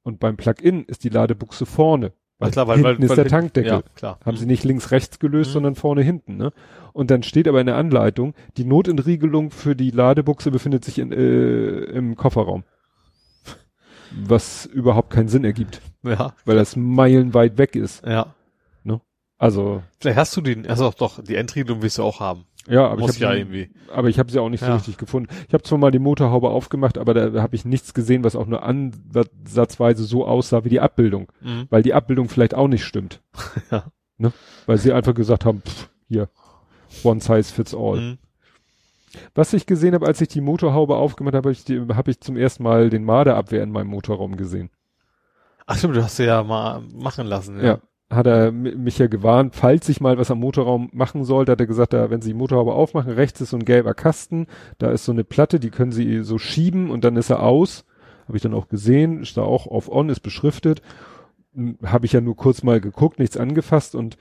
Und 0.04 0.20
beim 0.20 0.38
Plug-in 0.38 0.86
ist 0.86 1.04
die 1.04 1.10
Ladebuchse 1.10 1.66
vorne. 1.66 2.14
Weil 2.40 2.52
klar, 2.52 2.68
weil- 2.68 2.76
hinten 2.78 2.88
weil- 2.88 3.04
ist 3.04 3.10
weil 3.10 3.16
der 3.16 3.24
hinten- 3.26 3.30
Tankdeckel. 3.30 3.72
Ja, 3.72 3.82
klar. 3.96 4.20
Haben 4.26 4.38
sie 4.38 4.46
nicht 4.46 4.64
links 4.64 4.92
rechts 4.92 5.20
gelöst, 5.20 5.50
Mhm. 5.50 5.54
sondern 5.54 5.76
vorne 5.76 6.02
hinten, 6.02 6.38
ne? 6.38 6.52
Und 6.94 7.12
dann 7.12 7.24
steht 7.24 7.48
aber 7.48 7.60
in 7.60 7.68
der 7.68 7.78
Anleitung, 7.78 8.34
die 8.58 8.66
Notentriegelung 8.66 9.52
für 9.52 9.76
die 9.76 9.92
Ladebuchse 9.92 10.50
befindet 10.52 10.84
sich 10.86 10.98
in, 11.00 11.12
äh, 11.12 11.84
im 11.86 12.16
Kofferraum. 12.16 12.64
Was 14.12 14.66
überhaupt 14.66 15.10
keinen 15.10 15.28
Sinn 15.28 15.44
ergibt, 15.44 15.82
Ja, 16.04 16.34
weil 16.46 16.56
das 16.56 16.76
meilenweit 16.76 17.58
weg 17.58 17.76
ist. 17.76 18.06
ja. 18.06 18.34
Also, 19.40 19.84
Vielleicht 20.00 20.18
hast 20.18 20.36
du 20.36 20.42
den, 20.42 20.66
also 20.66 20.92
doch, 20.98 21.22
die 21.24 21.36
Entriegelung 21.36 21.84
willst 21.84 22.00
du 22.00 22.04
auch 22.04 22.20
haben. 22.20 22.46
Ja, 22.68 22.88
aber 22.88 23.02
Muss 23.02 23.16
ich 23.16 23.20
ja 23.20 23.30
habe 23.30 23.40
irgendwie. 23.40 23.70
aber 23.94 24.10
ich 24.10 24.20
habe 24.20 24.32
sie 24.32 24.40
auch 24.40 24.50
nicht 24.50 24.60
so 24.62 24.68
Ja. 24.68 24.76
richtig 24.76 24.98
gefunden. 24.98 25.30
Ich 25.48 25.54
habe 25.54 25.64
zwar 25.64 25.78
mal 25.78 25.92
die 25.92 26.00
Motorhaube 26.00 26.50
aufgemacht, 26.50 26.98
aber 26.98 27.14
da 27.14 27.42
habe 27.42 27.56
ich 27.56 27.66
nichts 27.66 27.94
gesehen, 27.94 28.24
was 28.24 28.36
auch 28.36 28.46
nur 28.48 28.64
ansatzweise 28.64 30.04
so 30.04 30.26
aussah 30.28 30.64
wie 30.66 30.70
die 30.70 30.80
Abbildung, 30.82 31.32
Mhm. 31.42 31.68
weil 31.70 31.82
die 31.84 31.94
Abbildung 31.94 32.30
vielleicht 32.30 32.54
auch 32.54 32.68
nicht 32.68 32.84
stimmt. 32.84 33.22
Ja. 33.72 33.86
Ne? 34.18 34.32
Weil 34.66 34.78
sie 34.80 34.94
einfach 34.94 35.14
gesagt 35.14 35.46
haben, 35.46 35.62
pff, 35.62 35.90
hier, 36.08 36.30
one 37.04 37.20
size 37.20 37.54
fits 37.54 37.76
all. 37.76 38.00
Mhm. 38.02 38.18
Was 39.36 39.54
ich 39.54 39.66
gesehen 39.66 39.94
habe, 39.94 40.06
als 40.08 40.20
ich 40.22 40.28
die 40.28 40.42
Motorhaube 40.42 40.96
aufgemacht 40.96 41.36
habe, 41.36 41.50
habe 41.50 41.52
ich, 41.52 41.96
habe 41.96 42.12
ich 42.12 42.20
zum 42.20 42.36
ersten 42.38 42.64
Mal 42.64 42.90
den 42.90 43.04
Marderabwehr 43.04 43.64
in 43.64 43.72
meinem 43.72 43.88
Motorraum 43.88 44.36
gesehen. 44.38 44.70
Ach 45.66 45.78
stimmt, 45.78 45.96
du 45.96 46.04
hast 46.04 46.16
sie 46.18 46.26
ja 46.26 46.44
mal 46.44 46.82
machen 46.96 47.28
lassen. 47.28 47.64
Ja. 47.64 47.80
Hat 48.10 48.26
er 48.26 48.52
mi- 48.54 48.76
mich 48.76 48.98
ja 49.00 49.08
gewarnt, 49.08 49.56
falls 49.56 49.90
ich 49.90 50.00
mal 50.00 50.18
was 50.18 50.32
am 50.32 50.40
Motorraum 50.40 50.90
machen 50.94 51.26
sollte, 51.26 51.52
hat 51.52 51.60
er 51.60 51.68
gesagt, 51.68 51.92
da, 51.94 52.10
wenn 52.10 52.22
Sie 52.22 52.30
die 52.30 52.38
Motorhaube 52.38 52.74
aufmachen, 52.74 53.12
rechts 53.12 53.42
ist 53.42 53.50
so 53.50 53.58
ein 53.58 53.66
gelber 53.66 53.94
Kasten, 53.94 54.48
da 54.78 54.92
ist 54.92 55.04
so 55.06 55.12
eine 55.12 55.26
Platte, 55.26 55.60
die 55.60 55.70
können 55.72 55.92
Sie 55.92 56.24
so 56.24 56.38
schieben 56.38 56.90
und 56.90 57.04
dann 57.04 57.18
ist 57.18 57.30
er 57.30 57.44
aus. 57.44 57.86
Habe 58.28 58.38
ich 58.38 58.44
dann 58.44 58.54
auch 58.54 58.68
gesehen, 58.70 59.22
ist 59.22 59.36
da 59.38 59.42
auch 59.44 59.68
auf 59.68 59.90
on, 59.92 60.10
ist 60.10 60.22
beschriftet. 60.22 60.82
Habe 61.84 62.06
ich 62.06 62.14
ja 62.14 62.22
nur 62.22 62.36
kurz 62.36 62.64
mal 62.64 62.80
geguckt, 62.80 63.20
nichts 63.20 63.36
angefasst 63.36 63.96
und 63.96 64.18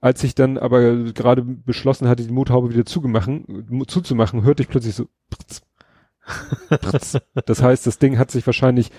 als 0.00 0.22
ich 0.24 0.34
dann 0.34 0.58
aber 0.58 0.94
gerade 1.12 1.42
beschlossen 1.42 2.08
hatte, 2.08 2.24
die 2.24 2.32
Motorhaube 2.32 2.70
wieder 2.72 2.84
zugemachen, 2.86 3.66
mu- 3.68 3.84
zuzumachen, 3.84 4.42
hörte 4.42 4.62
ich 4.62 4.68
plötzlich 4.68 4.94
so 4.94 5.06
pritz, 5.30 5.62
pritz. 6.68 7.18
Das 7.46 7.62
heißt, 7.62 7.86
das 7.86 7.98
Ding 7.98 8.18
hat 8.18 8.30
sich 8.30 8.46
wahrscheinlich, 8.46 8.90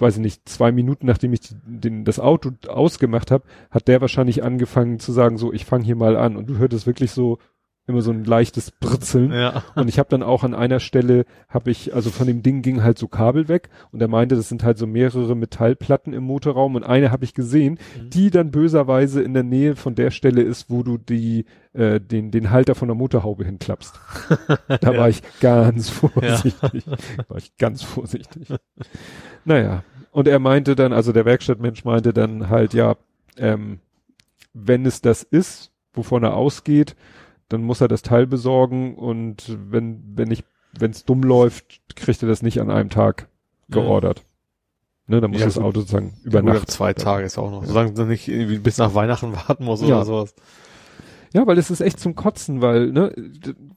weiß 0.00 0.16
ich 0.16 0.20
nicht, 0.20 0.48
zwei 0.48 0.72
Minuten 0.72 1.06
nachdem 1.06 1.32
ich 1.32 1.40
den, 1.66 2.04
das 2.04 2.20
Auto 2.20 2.50
ausgemacht 2.66 3.30
habe, 3.30 3.44
hat 3.70 3.88
der 3.88 4.00
wahrscheinlich 4.00 4.42
angefangen 4.42 4.98
zu 4.98 5.12
sagen, 5.12 5.38
so, 5.38 5.52
ich 5.52 5.64
fange 5.64 5.84
hier 5.84 5.96
mal 5.96 6.16
an. 6.16 6.36
Und 6.36 6.48
du 6.48 6.58
hörtest 6.58 6.86
wirklich 6.86 7.10
so 7.10 7.38
immer 7.88 8.02
so 8.02 8.10
ein 8.10 8.24
leichtes 8.24 8.70
Britzeln. 8.70 9.32
Ja. 9.32 9.62
Und 9.74 9.88
ich 9.88 9.98
habe 9.98 10.08
dann 10.08 10.22
auch 10.22 10.44
an 10.44 10.54
einer 10.54 10.78
Stelle, 10.80 11.24
habe 11.48 11.70
ich, 11.70 11.94
also 11.94 12.10
von 12.10 12.26
dem 12.26 12.42
Ding 12.42 12.62
ging 12.62 12.82
halt 12.82 12.98
so 12.98 13.08
Kabel 13.08 13.48
weg 13.48 13.70
und 13.92 14.00
er 14.00 14.08
meinte, 14.08 14.36
das 14.36 14.48
sind 14.48 14.62
halt 14.62 14.78
so 14.78 14.86
mehrere 14.86 15.34
Metallplatten 15.34 16.12
im 16.12 16.24
Motorraum 16.24 16.74
und 16.74 16.84
eine 16.84 17.10
habe 17.10 17.24
ich 17.24 17.34
gesehen, 17.34 17.78
Mhm. 17.98 18.10
die 18.10 18.30
dann 18.30 18.50
böserweise 18.50 19.22
in 19.22 19.34
der 19.34 19.42
Nähe 19.42 19.74
von 19.76 19.94
der 19.94 20.10
Stelle 20.10 20.42
ist, 20.42 20.70
wo 20.70 20.82
du 20.82 20.98
die, 20.98 21.46
äh, 21.72 22.00
den, 22.00 22.30
den 22.30 22.50
Halter 22.50 22.74
von 22.74 22.88
der 22.88 22.94
Motorhaube 22.94 23.44
hinklappst. 23.44 23.98
Da 24.80 24.96
war 24.96 25.08
ich 25.08 25.22
ganz 25.40 25.88
vorsichtig. 25.90 26.84
War 27.28 27.38
ich 27.38 27.56
ganz 27.56 27.82
vorsichtig. 27.82 28.48
Naja. 29.44 29.82
Und 30.10 30.28
er 30.28 30.38
meinte 30.38 30.74
dann, 30.76 30.92
also 30.92 31.12
der 31.12 31.24
Werkstattmensch 31.24 31.84
meinte 31.84 32.12
dann 32.12 32.48
halt, 32.48 32.74
ja, 32.74 32.96
ähm, 33.36 33.78
wenn 34.54 34.84
es 34.86 35.00
das 35.00 35.22
ist, 35.22 35.70
wovon 35.92 36.24
er 36.24 36.34
ausgeht, 36.34 36.96
dann 37.48 37.62
muss 37.62 37.80
er 37.80 37.88
das 37.88 38.02
Teil 38.02 38.26
besorgen 38.26 38.94
und 38.96 39.56
wenn, 39.70 40.02
wenn 40.16 40.30
ich, 40.30 40.44
wenn 40.78 40.90
es 40.90 41.04
dumm 41.04 41.22
läuft, 41.22 41.80
kriegt 41.96 42.22
er 42.22 42.28
das 42.28 42.42
nicht 42.42 42.60
an 42.60 42.70
einem 42.70 42.90
Tag 42.90 43.28
geordert. 43.68 44.24
Ne, 45.06 45.20
dann 45.22 45.30
muss 45.30 45.40
Ja, 45.40 45.46
das 45.46 45.54
gut. 45.54 45.64
Auto 45.64 45.80
sozusagen 45.80 46.12
Über 46.22 46.42
Nacht. 46.42 46.70
zwei 46.70 46.92
Tage 46.92 47.24
ist 47.24 47.38
auch 47.38 47.50
noch. 47.50 47.64
Solange 47.64 47.92
du 47.92 48.04
nicht 48.04 48.28
irgendwie 48.28 48.58
bis 48.58 48.76
nach 48.76 48.94
Weihnachten 48.94 49.32
warten 49.48 49.64
musst 49.64 49.82
Ja. 49.82 49.96
oder 49.96 50.04
sowas. 50.04 50.34
Ja, 51.34 51.46
weil 51.46 51.58
es 51.58 51.70
ist 51.70 51.80
echt 51.82 52.00
zum 52.00 52.14
Kotzen, 52.14 52.62
weil, 52.62 52.90
ne, 52.90 53.14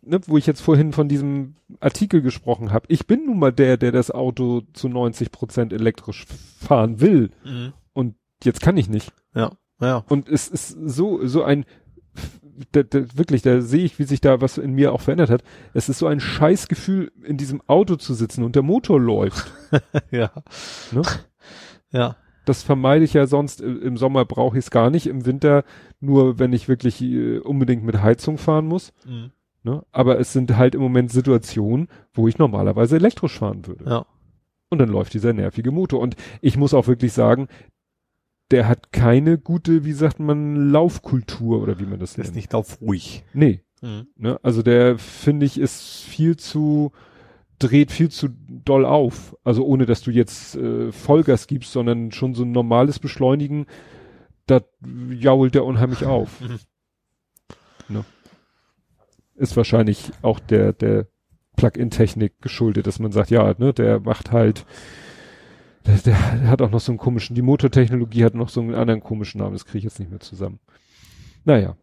ne, 0.02 0.20
wo 0.26 0.38
ich 0.38 0.46
jetzt 0.48 0.62
vorhin 0.62 0.94
von 0.94 1.10
diesem 1.10 1.56
Artikel 1.82 2.22
gesprochen 2.22 2.72
habe, 2.72 2.86
ich 2.90 3.08
bin 3.08 3.26
nun 3.26 3.40
mal 3.40 3.52
der, 3.52 3.76
der 3.78 3.92
das 3.92 4.10
Auto 4.12 4.62
zu 4.74 4.88
90 4.88 5.32
Prozent 5.32 5.74
elektrisch 5.74 6.26
fahren 6.60 7.02
will 7.02 7.32
und 7.94 8.16
jetzt 8.44 8.62
kann 8.62 8.78
ich 8.78 8.90
nicht. 8.90 9.12
Ja. 9.36 9.52
Ja. 9.82 10.04
Und 10.08 10.30
es 10.30 10.48
ist 10.48 10.70
so, 10.70 11.26
so 11.28 11.44
ein, 11.44 11.66
da, 12.72 12.84
da, 12.84 13.00
wirklich, 13.16 13.42
da 13.42 13.62
sehe 13.62 13.84
ich, 13.84 14.00
wie 14.00 14.04
sich 14.04 14.22
da 14.22 14.42
was 14.42 14.58
in 14.58 14.74
mir 14.74 14.94
auch 14.94 15.02
verändert 15.02 15.30
hat. 15.30 15.44
Es 15.74 15.90
ist 15.90 16.00
so 16.00 16.08
ein 16.08 16.20
Scheißgefühl, 16.20 17.12
in 17.24 17.38
diesem 17.38 17.62
Auto 17.68 17.96
zu 17.96 18.14
sitzen 18.14 18.44
und 18.44 18.56
der 18.56 18.64
Motor 18.64 19.00
läuft. 19.00 19.52
Ja. 20.12 20.32
Ne? 20.92 21.02
Ja. 21.92 22.18
Das 22.46 22.62
vermeide 22.62 23.06
ich 23.06 23.14
ja 23.14 23.26
sonst. 23.26 23.62
Im 23.62 23.82
im 23.82 23.98
Sommer 23.98 24.26
brauche 24.26 24.58
ich 24.58 24.66
es 24.66 24.72
gar 24.72 24.90
nicht. 24.90 25.08
Im 25.08 25.26
Winter 25.26 25.64
nur, 26.02 26.40
wenn 26.40 26.52
ich 26.52 26.68
wirklich 26.68 27.02
äh, 27.02 27.38
unbedingt 27.38 27.84
mit 27.84 28.02
Heizung 28.02 28.38
fahren 28.38 28.66
muss. 28.66 28.92
Mhm. 29.06 29.32
Ne? 29.64 29.84
Aber 29.92 30.20
es 30.20 30.34
sind 30.34 30.58
halt 30.58 30.76
im 30.76 30.82
Moment 30.82 31.12
Situationen, 31.12 31.88
wo 32.14 32.28
ich 32.28 32.38
normalerweise 32.38 32.98
elektrisch 32.98 33.40
fahren 33.40 33.66
würde. 33.68 33.86
Ja. 33.86 34.06
Und 34.70 34.80
dann 34.80 34.90
läuft 34.90 35.14
dieser 35.14 35.34
nervige 35.34 35.72
Motor. 35.72 36.00
Und 36.00 36.16
ich 36.42 36.58
muss 36.58 36.74
auch 36.74 36.88
wirklich 36.88 37.14
sagen, 37.14 37.48
der 38.52 38.68
hat 38.68 38.92
keine 38.92 39.38
gute, 39.38 39.86
wie 39.86 39.94
sagt 39.94 40.20
man, 40.20 40.72
Laufkultur 40.72 41.62
oder 41.62 41.80
wie 41.80 41.86
man 41.86 42.00
das 42.00 42.14
Der 42.14 42.24
ist 42.24 42.30
nennt. 42.30 42.36
nicht 42.36 42.54
auf 42.54 42.82
ruhig. 42.82 43.24
Nee. 43.34 43.62
Mhm. 43.82 44.08
Ne? 44.18 44.40
Also 44.44 44.62
der, 44.62 44.98
finde 44.98 45.46
ich, 45.46 45.60
ist 45.60 46.04
viel 46.04 46.38
zu, 46.38 46.92
dreht 47.60 47.92
viel 47.92 48.10
zu 48.10 48.30
doll 48.48 48.86
auf. 48.86 49.36
Also 49.44 49.66
ohne, 49.66 49.86
dass 49.86 50.02
du 50.02 50.12
jetzt 50.12 50.56
äh, 50.56 50.92
Vollgas 50.92 51.48
gibst, 51.48 51.72
sondern 51.72 52.12
schon 52.12 52.34
so 52.36 52.44
ein 52.44 52.52
normales 52.52 53.00
Beschleunigen, 53.00 53.66
da 54.46 54.62
jault 55.10 55.56
der 55.56 55.66
unheimlich 55.66 56.06
auf. 56.06 56.42
Mhm. 56.42 56.60
Ne? 57.90 58.06
Ist 59.36 59.58
wahrscheinlich 59.58 60.12
auch 60.22 60.40
der, 60.40 60.74
der 60.74 61.08
Plug-in-Technik 61.56 62.42
geschuldet, 62.42 62.88
dass 62.88 63.00
man 63.00 63.12
sagt, 63.12 63.30
ja, 63.32 63.54
ne, 63.58 63.74
der 63.74 64.00
macht 64.00 64.32
halt, 64.32 64.66
der, 65.86 65.98
der 65.98 66.48
hat 66.50 66.62
auch 66.62 66.70
noch 66.72 66.80
so 66.80 66.92
einen 66.92 67.00
komischen, 67.00 67.36
die 67.36 67.42
Motortechnologie 67.42 68.24
hat 68.26 68.36
noch 68.36 68.50
so 68.50 68.62
einen 68.62 68.76
anderen 68.76 69.02
komischen 69.02 69.40
Namen, 69.40 69.54
das 69.54 69.66
kriege 69.66 69.80
ich 69.80 69.84
jetzt 69.86 70.00
nicht 70.00 70.12
mehr 70.12 70.20
zusammen. 70.20 70.60
Naja. 71.46 71.76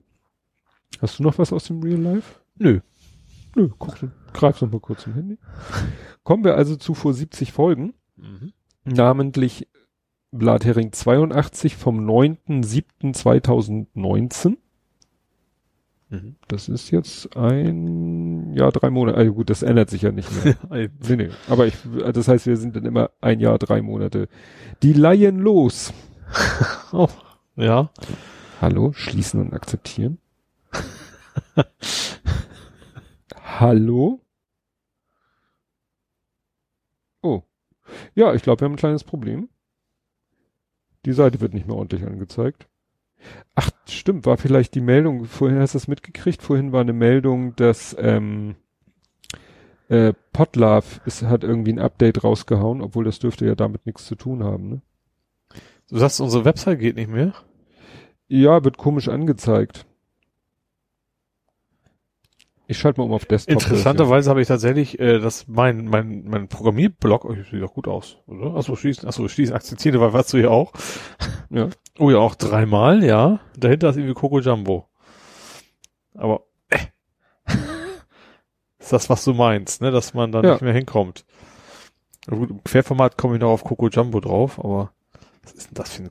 Hast 1.01 1.19
du 1.19 1.23
noch 1.23 1.39
was 1.39 1.53
aus 1.53 1.65
dem 1.65 1.83
Real 1.83 2.01
Life? 2.01 2.37
Nö. 2.57 2.81
Nö, 3.55 3.69
guck, 3.79 3.97
greif 4.33 4.61
noch 4.61 4.71
mal 4.71 4.81
kurz 4.81 5.07
im 5.07 5.15
Handy. 5.15 5.39
Kommen 6.23 6.45
wir 6.45 6.55
also 6.57 6.77
zu 6.77 6.95
vor 6.95 7.15
70 7.15 7.53
Folgen, 7.53 7.95
Mhm. 8.17 8.53
namentlich 8.85 9.69
Blathering 10.31 10.93
82 10.93 11.77
vom 11.77 12.05
9.7.2019. 12.05 14.59
Mhm. 16.11 16.37
Das 16.49 16.69
ist 16.69 16.91
jetzt 16.91 17.37
ein, 17.37 18.55
ja, 18.55 18.71
drei 18.71 18.91
Monate. 18.91 19.19
Also 19.19 19.35
gut, 19.35 19.51
das 19.51 19.63
ändert 19.63 19.91
sich 19.91 20.03
ja 20.03 20.13
nicht 20.13 20.29
mehr. 20.45 20.57
nee, 21.09 21.17
nee. 21.17 21.31
Aber 21.49 21.67
ich, 21.67 21.75
das 22.13 22.29
heißt, 22.29 22.47
wir 22.47 22.57
sind 22.57 22.77
dann 22.77 22.87
immer 22.87 23.11
ein 23.21 23.41
Jahr, 23.41 23.59
drei 23.59 23.83
Monate. 23.83 24.29
Die 24.83 24.95
leihen 24.95 25.39
los. 25.39 25.93
oh, 26.93 27.09
ja. 27.57 27.91
Hallo, 28.61 28.93
schließen 28.93 29.41
und 29.41 29.53
akzeptieren. 29.53 30.19
Hallo? 33.43 34.21
Oh. 37.23 37.43
Ja, 38.15 38.35
ich 38.35 38.43
glaube, 38.43 38.61
wir 38.61 38.65
haben 38.67 38.75
ein 38.75 38.77
kleines 38.77 39.05
Problem. 39.05 39.49
Die 41.05 41.13
Seite 41.13 41.41
wird 41.41 41.55
nicht 41.55 41.67
mehr 41.67 41.77
ordentlich 41.77 42.05
angezeigt. 42.05 42.68
Ach, 43.55 43.71
stimmt, 43.89 44.27
war 44.27 44.37
vielleicht 44.37 44.75
die 44.75 44.81
Meldung, 44.81 45.25
vorhin 45.25 45.59
hast 45.59 45.75
du 45.75 45.79
es 45.79 45.89
mitgekriegt, 45.89 46.43
vorhin 46.43 46.73
war 46.73 46.81
eine 46.81 46.93
Meldung, 46.93 47.57
dass 47.57 47.97
ähm, 47.99 48.55
äh, 49.89 50.13
Podlove 50.33 51.01
ist, 51.07 51.23
hat 51.23 51.45
irgendwie 51.45 51.73
ein 51.73 51.81
Update 51.81 52.23
rausgehauen, 52.23 52.81
obwohl 52.81 53.05
das 53.05 53.19
dürfte 53.19 53.47
ja 53.47 53.55
damit 53.55 53.87
nichts 53.87 54.07
zu 54.07 54.15
tun 54.15 54.45
haben, 54.45 54.69
ne? 54.69 54.83
Du 55.89 55.97
sagst, 55.97 56.21
unsere 56.21 56.45
Website 56.45 56.81
geht 56.81 56.97
nicht 56.97 57.11
mehr? 57.11 57.33
Ja, 58.29 58.63
wird 58.63 58.77
komisch 58.77 59.09
angezeigt. 59.09 59.87
Ich 62.71 62.79
schalte 62.79 63.01
mal 63.01 63.07
um 63.07 63.15
auf 63.15 63.25
Desktop. 63.25 63.55
Interessanterweise 63.55 64.29
habe 64.29 64.43
ich 64.43 64.49
tatsächlich, 64.49 64.99
äh, 65.01 65.21
das 65.21 65.49
mein 65.49 65.87
mein 65.87 66.25
mein 66.27 66.49
Programmierblock, 66.49 67.25
oh, 67.25 67.35
sieht 67.35 67.63
doch 67.63 67.73
gut 67.73 67.89
aus, 67.89 68.19
oder? 68.27 68.55
Achso, 68.57 68.77
schließen, 68.77 69.09
achso, 69.09 69.27
schließen, 69.27 69.55
akzeptieren, 69.55 69.99
weil 70.01 70.13
was 70.13 70.29
du 70.29 70.37
hier 70.39 70.51
auch. 70.51 70.73
Ja. 71.51 71.69
Oh 72.01 72.13
ja, 72.13 72.19
auch 72.19 72.37
dreimal, 72.37 73.03
ja. 73.03 73.41
Dahinter 73.57 73.89
ist 73.89 73.97
irgendwie 73.97 74.15
Coco 74.15 74.39
Jumbo. 74.39 74.87
Aber 76.15 76.43
äh. 76.69 76.77
ist 78.79 78.93
das, 78.93 79.11
was 79.11 79.25
du 79.25 79.35
meinst, 79.35 79.81
ne? 79.83 79.91
Dass 79.91 80.15
man 80.15 80.31
da 80.31 80.41
Ja. 80.43 80.53
nicht 80.53 80.63
mehr 80.63 80.75
hinkommt. 80.75 81.25
Gut, 82.31 82.51
im 82.51 82.63
Querformat 82.63 83.17
komme 83.19 83.35
ich 83.35 83.41
noch 83.41 83.51
auf 83.51 83.65
Coco 83.65 83.89
Jumbo 83.89 84.21
drauf, 84.21 84.61
aber 84.61 84.93
was 85.43 85.55
ist 85.55 85.67
denn 85.71 85.75
das 85.75 85.93
für 85.95 86.03
ein? 86.05 86.11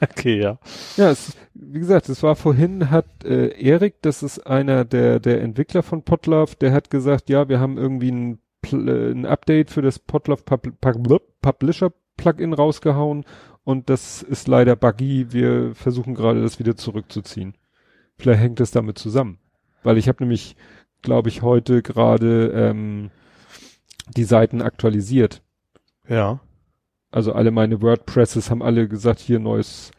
okay, 0.00 0.40
ja. 0.40 0.58
Ja, 0.96 1.10
es, 1.10 1.36
wie 1.54 1.78
gesagt, 1.78 2.08
es 2.08 2.22
war 2.22 2.36
vorhin, 2.36 2.90
hat 2.90 3.06
äh, 3.24 3.48
Erik, 3.60 4.02
das 4.02 4.22
ist 4.22 4.46
einer 4.46 4.84
der, 4.84 5.20
der 5.20 5.42
Entwickler 5.42 5.82
von 5.82 6.02
Podlove, 6.02 6.56
der 6.56 6.72
hat 6.72 6.90
gesagt, 6.90 7.28
ja, 7.30 7.48
wir 7.48 7.60
haben 7.60 7.78
irgendwie 7.78 8.10
ein, 8.10 8.38
äh, 8.72 9.10
ein 9.12 9.26
Update 9.26 9.70
für 9.70 9.82
das 9.82 9.98
Podlove 9.98 10.42
Pub 10.42 10.68
Pub 10.80 11.22
Publisher 11.42 11.92
Plugin 12.16 12.52
rausgehauen 12.52 13.24
und 13.64 13.88
das 13.90 14.22
ist 14.22 14.46
leider 14.46 14.76
buggy. 14.76 15.32
Wir 15.32 15.74
versuchen 15.74 16.14
gerade 16.14 16.42
das 16.42 16.58
wieder 16.58 16.76
zurückzuziehen. 16.76 17.54
Vielleicht 18.16 18.40
hängt 18.40 18.60
es 18.60 18.70
damit 18.70 18.98
zusammen. 18.98 19.38
Weil 19.82 19.98
ich 19.98 20.08
habe 20.08 20.22
nämlich, 20.22 20.56
glaube 21.02 21.28
ich, 21.28 21.42
heute 21.42 21.82
gerade 21.82 22.48
ähm, 22.48 23.10
die 24.16 24.24
Seiten 24.24 24.62
aktualisiert. 24.62 25.42
Ja. 26.08 26.40
Also 27.14 27.32
alle 27.32 27.52
meine 27.52 27.80
WordPresses 27.80 28.50
haben 28.50 28.60
alle 28.60 28.88
gesagt, 28.88 29.20
hier 29.20 29.38
neues 29.38 29.92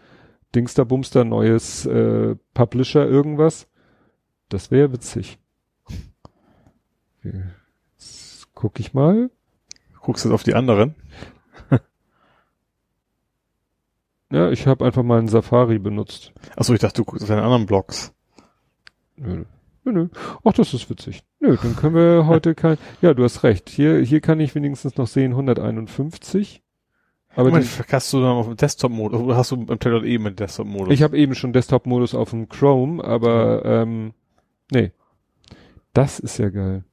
Dingsterbumster, 0.53 1.23
neues 1.23 1.85
äh, 1.85 2.35
Publisher, 2.53 3.07
irgendwas. 3.07 3.69
Das 4.49 4.69
wäre 4.69 4.91
witzig. 4.91 5.39
Jetzt 7.23 8.49
guck 8.53 8.81
ich 8.81 8.93
mal. 8.93 9.31
Guckst 10.01 10.25
du 10.25 10.29
jetzt 10.29 10.35
auf 10.35 10.43
die 10.43 10.55
anderen? 10.55 10.95
Ja, 14.31 14.49
ich 14.49 14.67
habe 14.67 14.83
einfach 14.83 15.03
mal 15.03 15.19
einen 15.19 15.29
Safari 15.29 15.77
benutzt. 15.79 16.33
Achso, 16.57 16.73
ich 16.73 16.79
dachte, 16.79 16.97
du 16.97 17.05
guckst 17.05 17.23
auf 17.23 17.29
deine 17.29 17.43
anderen 17.43 17.67
Blogs. 17.67 18.11
Nö, 19.15 19.45
nö, 19.85 19.91
nö. 19.91 20.07
Ach, 20.43 20.51
das 20.51 20.73
ist 20.73 20.89
witzig. 20.89 21.23
Nö, 21.39 21.55
dann 21.61 21.75
können 21.75 21.95
wir 21.95 22.25
heute 22.27 22.55
kein. 22.55 22.77
Ja, 23.01 23.13
du 23.13 23.23
hast 23.23 23.43
recht. 23.43 23.69
Hier, 23.69 23.99
hier 23.99 24.19
kann 24.19 24.41
ich 24.41 24.55
wenigstens 24.55 24.97
noch 24.97 25.07
sehen 25.07 25.31
151. 25.31 26.64
Aber 27.35 27.49
Aber 27.49 27.59
den, 27.59 27.67
hast 27.91 28.13
du 28.13 28.21
dann 28.21 28.31
auf 28.31 28.47
dem 28.47 28.57
Desktop-Modus, 28.57 29.21
oder 29.21 29.37
hast 29.37 29.51
du 29.51 29.55
im 29.55 29.67
Tablet 29.79 30.03
eben 30.03 30.23
den 30.25 30.35
Desktop-Modus? 30.35 30.93
ich 30.93 31.03
habe 31.03 31.17
eben 31.17 31.35
schon 31.35 31.53
Desktop-Modus 31.53 32.15
auf 32.15 32.29
dem 32.29 32.49
Chrome, 32.49 33.03
aber 33.03 33.63
ähm, 33.65 34.13
nee. 34.71 34.91
Das 35.93 36.19
ist 36.19 36.37
ja 36.37 36.49
geil. 36.49 36.83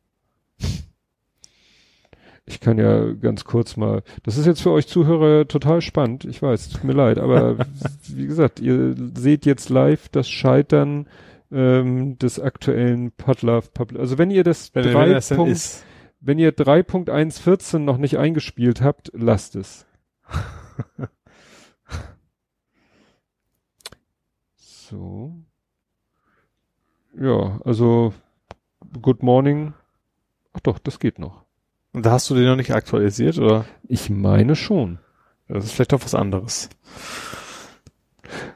Ich 2.45 2.61
kann 2.61 2.77
ja 2.77 3.13
ganz 3.13 3.45
kurz 3.45 3.77
mal. 3.77 4.03
Das 4.25 4.37
ist 4.37 4.47
jetzt 4.47 4.63
für 4.63 4.73
euch 4.73 4.89
Zuhörer 4.89 5.47
total 5.47 5.81
spannend. 5.81 6.25
Ich 6.25 6.43
weiß, 6.43 6.71
tut 6.71 6.85
mir 6.85 6.93
leid, 6.93 7.19
aber 7.19 7.59
wie 8.09 8.27
gesagt, 8.27 8.61
ihr 8.61 8.95
seht 9.15 9.47
jetzt 9.47 9.71
live 9.71 10.09
das 10.09 10.29
Scheitern 10.29 11.07
ähm, 11.53 12.19
des 12.19 12.41
aktuellen 12.41 13.13
Podlove 13.13 13.69
Public. 13.73 14.01
Also 14.01 14.19
wenn 14.19 14.31
ihr 14.31 14.43
das 14.43 14.75
wenn, 14.75 14.87
wenn 14.87 14.93
drei 14.93 15.09
das 15.11 15.29
denn 15.29 15.37
Punkt, 15.37 15.85
wenn 16.21 16.39
ihr 16.39 16.53
3.1.14 16.53 17.79
noch 17.79 17.99
nicht 17.99 18.17
eingespielt 18.17 18.81
habt, 18.81 19.11
lasst 19.15 19.57
es. 19.57 19.87
so. 24.57 25.35
Ja, 27.19 27.61
also 27.65 28.15
Good 29.01 29.23
Morning. 29.23 29.75
Ach 30.53 30.61
doch, 30.61 30.79
das 30.79 30.99
geht 30.99 31.19
noch. 31.19 31.45
Und 31.93 32.07
da 32.07 32.13
hast 32.13 32.31
du 32.31 32.35
den 32.35 32.47
noch 32.47 32.57
nicht 32.57 32.75
aktualisiert, 32.75 33.39
oder? 33.39 33.65
Ich 33.87 34.09
meine 34.11 34.57
schon. 34.57 34.99
Das 35.49 35.65
ist 35.65 35.73
vielleicht 35.73 35.93
doch 35.93 36.03
was 36.05 36.15
anderes. 36.15 36.71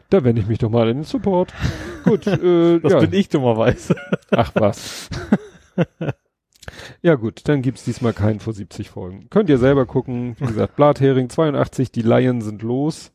Da 0.09 0.25
wende 0.25 0.41
ich 0.41 0.49
mich 0.49 0.59
doch 0.59 0.71
mal 0.71 0.89
in 0.89 0.99
den 0.99 1.05
Support. 1.05 1.53
Gut, 2.05 2.27
äh, 2.27 2.79
Das 2.81 2.93
ja. 2.93 3.01
bin 3.01 3.13
ich 3.13 3.29
dummerweise. 3.29 3.97
Ach 4.31 4.53
was. 4.55 5.11
ja 7.03 7.15
gut, 7.15 7.43
dann 7.49 7.63
gibt's 7.63 7.85
diesmal 7.85 8.13
keinen 8.13 8.41
vor 8.41 8.53
70 8.53 8.91
Folgen. 8.91 9.29
Könnt 9.31 9.49
ihr 9.49 9.59
selber 9.59 9.87
gucken. 9.87 10.37
Wie 10.39 10.47
gesagt, 10.47 10.77
Blathering 10.77 11.29
82, 11.29 11.93
die 11.93 12.03
Laien 12.03 12.41
sind 12.41 12.63
los. 12.63 13.13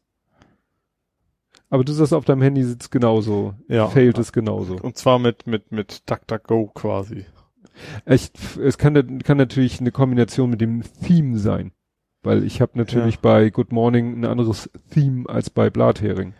Aber 1.69 1.85
du 1.85 1.93
sagst, 1.93 2.13
auf 2.13 2.25
deinem 2.25 2.41
Handy 2.41 2.63
sitzt 2.63 2.91
genauso. 2.91 3.55
Ja. 3.67 3.87
Failt 3.87 4.17
es 4.17 4.33
genauso. 4.33 4.75
Und 4.75 4.97
zwar 4.97 5.19
mit, 5.19 5.47
mit, 5.47 5.71
mit 5.71 6.09
DuckDuckGo 6.09 6.71
quasi. 6.73 7.25
Echt, 8.05 8.57
es 8.57 8.77
kann, 8.77 9.19
kann 9.19 9.37
natürlich 9.37 9.79
eine 9.79 9.91
Kombination 9.91 10.49
mit 10.49 10.59
dem 10.59 10.83
Theme 11.05 11.37
sein. 11.37 11.71
Weil 12.23 12.43
ich 12.43 12.61
habe 12.61 12.73
natürlich 12.75 13.19
bei 13.19 13.49
Good 13.49 13.71
Morning 13.71 14.19
ein 14.19 14.25
anderes 14.25 14.69
Theme 14.91 15.27
als 15.27 15.49
bei 15.49 15.69
Blathering. 15.69 16.33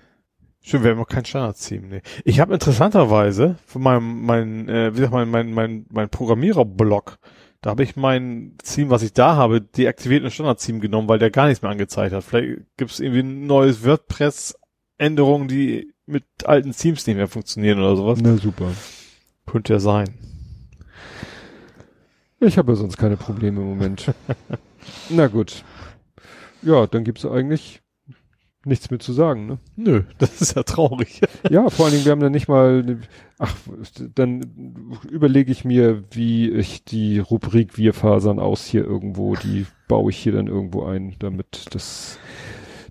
Schön, 0.64 0.84
wir 0.84 0.92
haben 0.92 1.00
auch 1.00 1.08
kein 1.08 1.26
Standard-Theme, 1.26 1.88
nee. 1.88 2.02
Ich 2.24 2.40
habe 2.40 2.54
interessanterweise 2.54 3.56
von 3.66 3.82
meinem, 3.82 4.26
mein, 4.26 4.70
äh, 4.70 4.96
wie 4.96 5.02
sagt 5.02 5.12
man, 5.12 5.28
mein, 5.30 5.54
mein, 5.54 5.88
mein 5.90 6.10
Programmierer-Blog, 6.10 7.18
da 7.62 7.72
habe 7.72 7.82
ich 7.82 7.96
mein 7.96 8.58
Theme, 8.64 8.92
was 8.92 9.02
ich 9.02 9.12
da 9.12 9.36
habe, 9.36 9.62
deaktiviert 9.62 10.24
und 10.24 10.30
Standard-Theme 10.30 10.80
genommen, 10.80 11.08
weil 11.10 11.18
der 11.18 11.32
gar 11.32 11.48
nichts 11.48 11.64
mehr 11.64 11.72
angezeigt 11.72 12.14
hat. 12.14 12.24
Vielleicht 12.24 12.62
gibt 12.78 12.92
es 12.92 13.00
irgendwie 13.00 13.22
ein 13.22 13.48
neues 13.48 13.84
WordPress-Änderungen, 13.84 15.48
die 15.48 15.94
mit 16.06 16.26
alten 16.46 16.74
Themes 16.74 17.08
nicht 17.08 17.16
mehr 17.16 17.28
funktionieren 17.28 17.80
oder 17.80 17.96
sowas. 17.96 18.20
Na 18.22 18.38
super. 18.38 18.72
Könnte 19.48 19.74
ja 19.74 19.80
sein. 19.80 20.14
Ich 22.40 22.58
habe 22.60 22.74
ja 22.74 22.76
sonst 22.76 22.98
keine 22.98 23.18
Probleme 23.18 23.62
im 23.62 23.68
Moment. 23.68 24.14
Na 25.10 25.28
gut. 25.28 25.64
Ja, 26.62 26.86
dann 26.86 27.04
gibt's 27.04 27.26
eigentlich 27.26 27.82
nichts 28.66 28.92
mehr 28.92 29.00
zu 29.00 29.14
sagen, 29.14 29.48
ne? 29.48 29.60
Nö, 29.76 30.04
das 30.18 30.42
ist 30.42 30.56
ja 30.56 30.64
traurig. 30.64 31.22
Ja, 31.50 31.70
vor 31.70 31.86
allen 31.86 31.94
Dingen, 31.94 32.06
wir 32.06 32.12
haben 32.12 32.22
dann 32.22 32.32
nicht 32.32 32.48
mal, 32.48 33.00
ach, 33.40 33.56
dann 34.16 34.96
überlege 35.10 35.52
ich 35.52 35.66
mir, 35.66 36.04
wie 36.12 36.50
ich 36.50 36.84
die 36.84 37.20
Rubrik 37.20 37.78
Wir 37.78 37.94
fasern 37.94 38.40
aus 38.40 38.66
hier 38.66 38.84
irgendwo, 38.86 39.36
die 39.36 39.66
baue 39.88 40.12
ich 40.12 40.18
hier 40.18 40.34
dann 40.34 40.48
irgendwo 40.48 40.86
ein, 40.86 41.16
damit 41.20 41.68
das, 41.72 42.20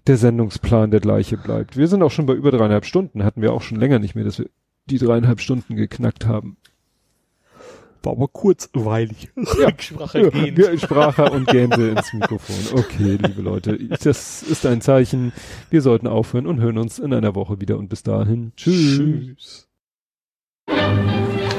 der 0.06 0.16
Sendungsplan 0.16 0.90
der 0.90 1.00
gleiche 1.00 1.36
bleibt. 1.36 1.76
Wir 1.76 1.88
sind 1.88 2.02
auch 2.02 2.10
schon 2.10 2.26
bei 2.26 2.34
über 2.34 2.50
dreieinhalb 2.50 2.84
Stunden, 2.84 3.24
hatten 3.24 3.42
wir 3.42 3.52
auch 3.52 3.62
schon 3.62 3.78
länger 3.78 3.98
nicht 3.98 4.14
mehr, 4.14 4.24
dass 4.24 4.38
wir 4.38 4.50
die 4.86 4.98
dreieinhalb 4.98 5.40
Stunden 5.40 5.76
geknackt 5.76 6.26
haben 6.26 6.56
war 8.02 8.12
aber 8.12 8.28
kurzweilig. 8.28 9.30
Ja, 9.60 9.70
Sprache, 9.78 10.30
ja, 10.56 10.78
Sprache 10.78 11.30
und 11.30 11.46
Gähnte 11.46 11.88
ins 11.88 12.12
Mikrofon. 12.12 12.78
Okay, 12.78 13.18
liebe 13.22 13.42
Leute, 13.42 13.78
das 14.02 14.42
ist 14.42 14.66
ein 14.66 14.80
Zeichen. 14.80 15.32
Wir 15.70 15.82
sollten 15.82 16.06
aufhören 16.06 16.46
und 16.46 16.60
hören 16.60 16.78
uns 16.78 16.98
in 16.98 17.12
einer 17.12 17.34
Woche 17.34 17.60
wieder. 17.60 17.78
Und 17.78 17.88
bis 17.88 18.02
dahin, 18.02 18.52
tschüss. 18.56 19.66
tschüss. 20.66 21.56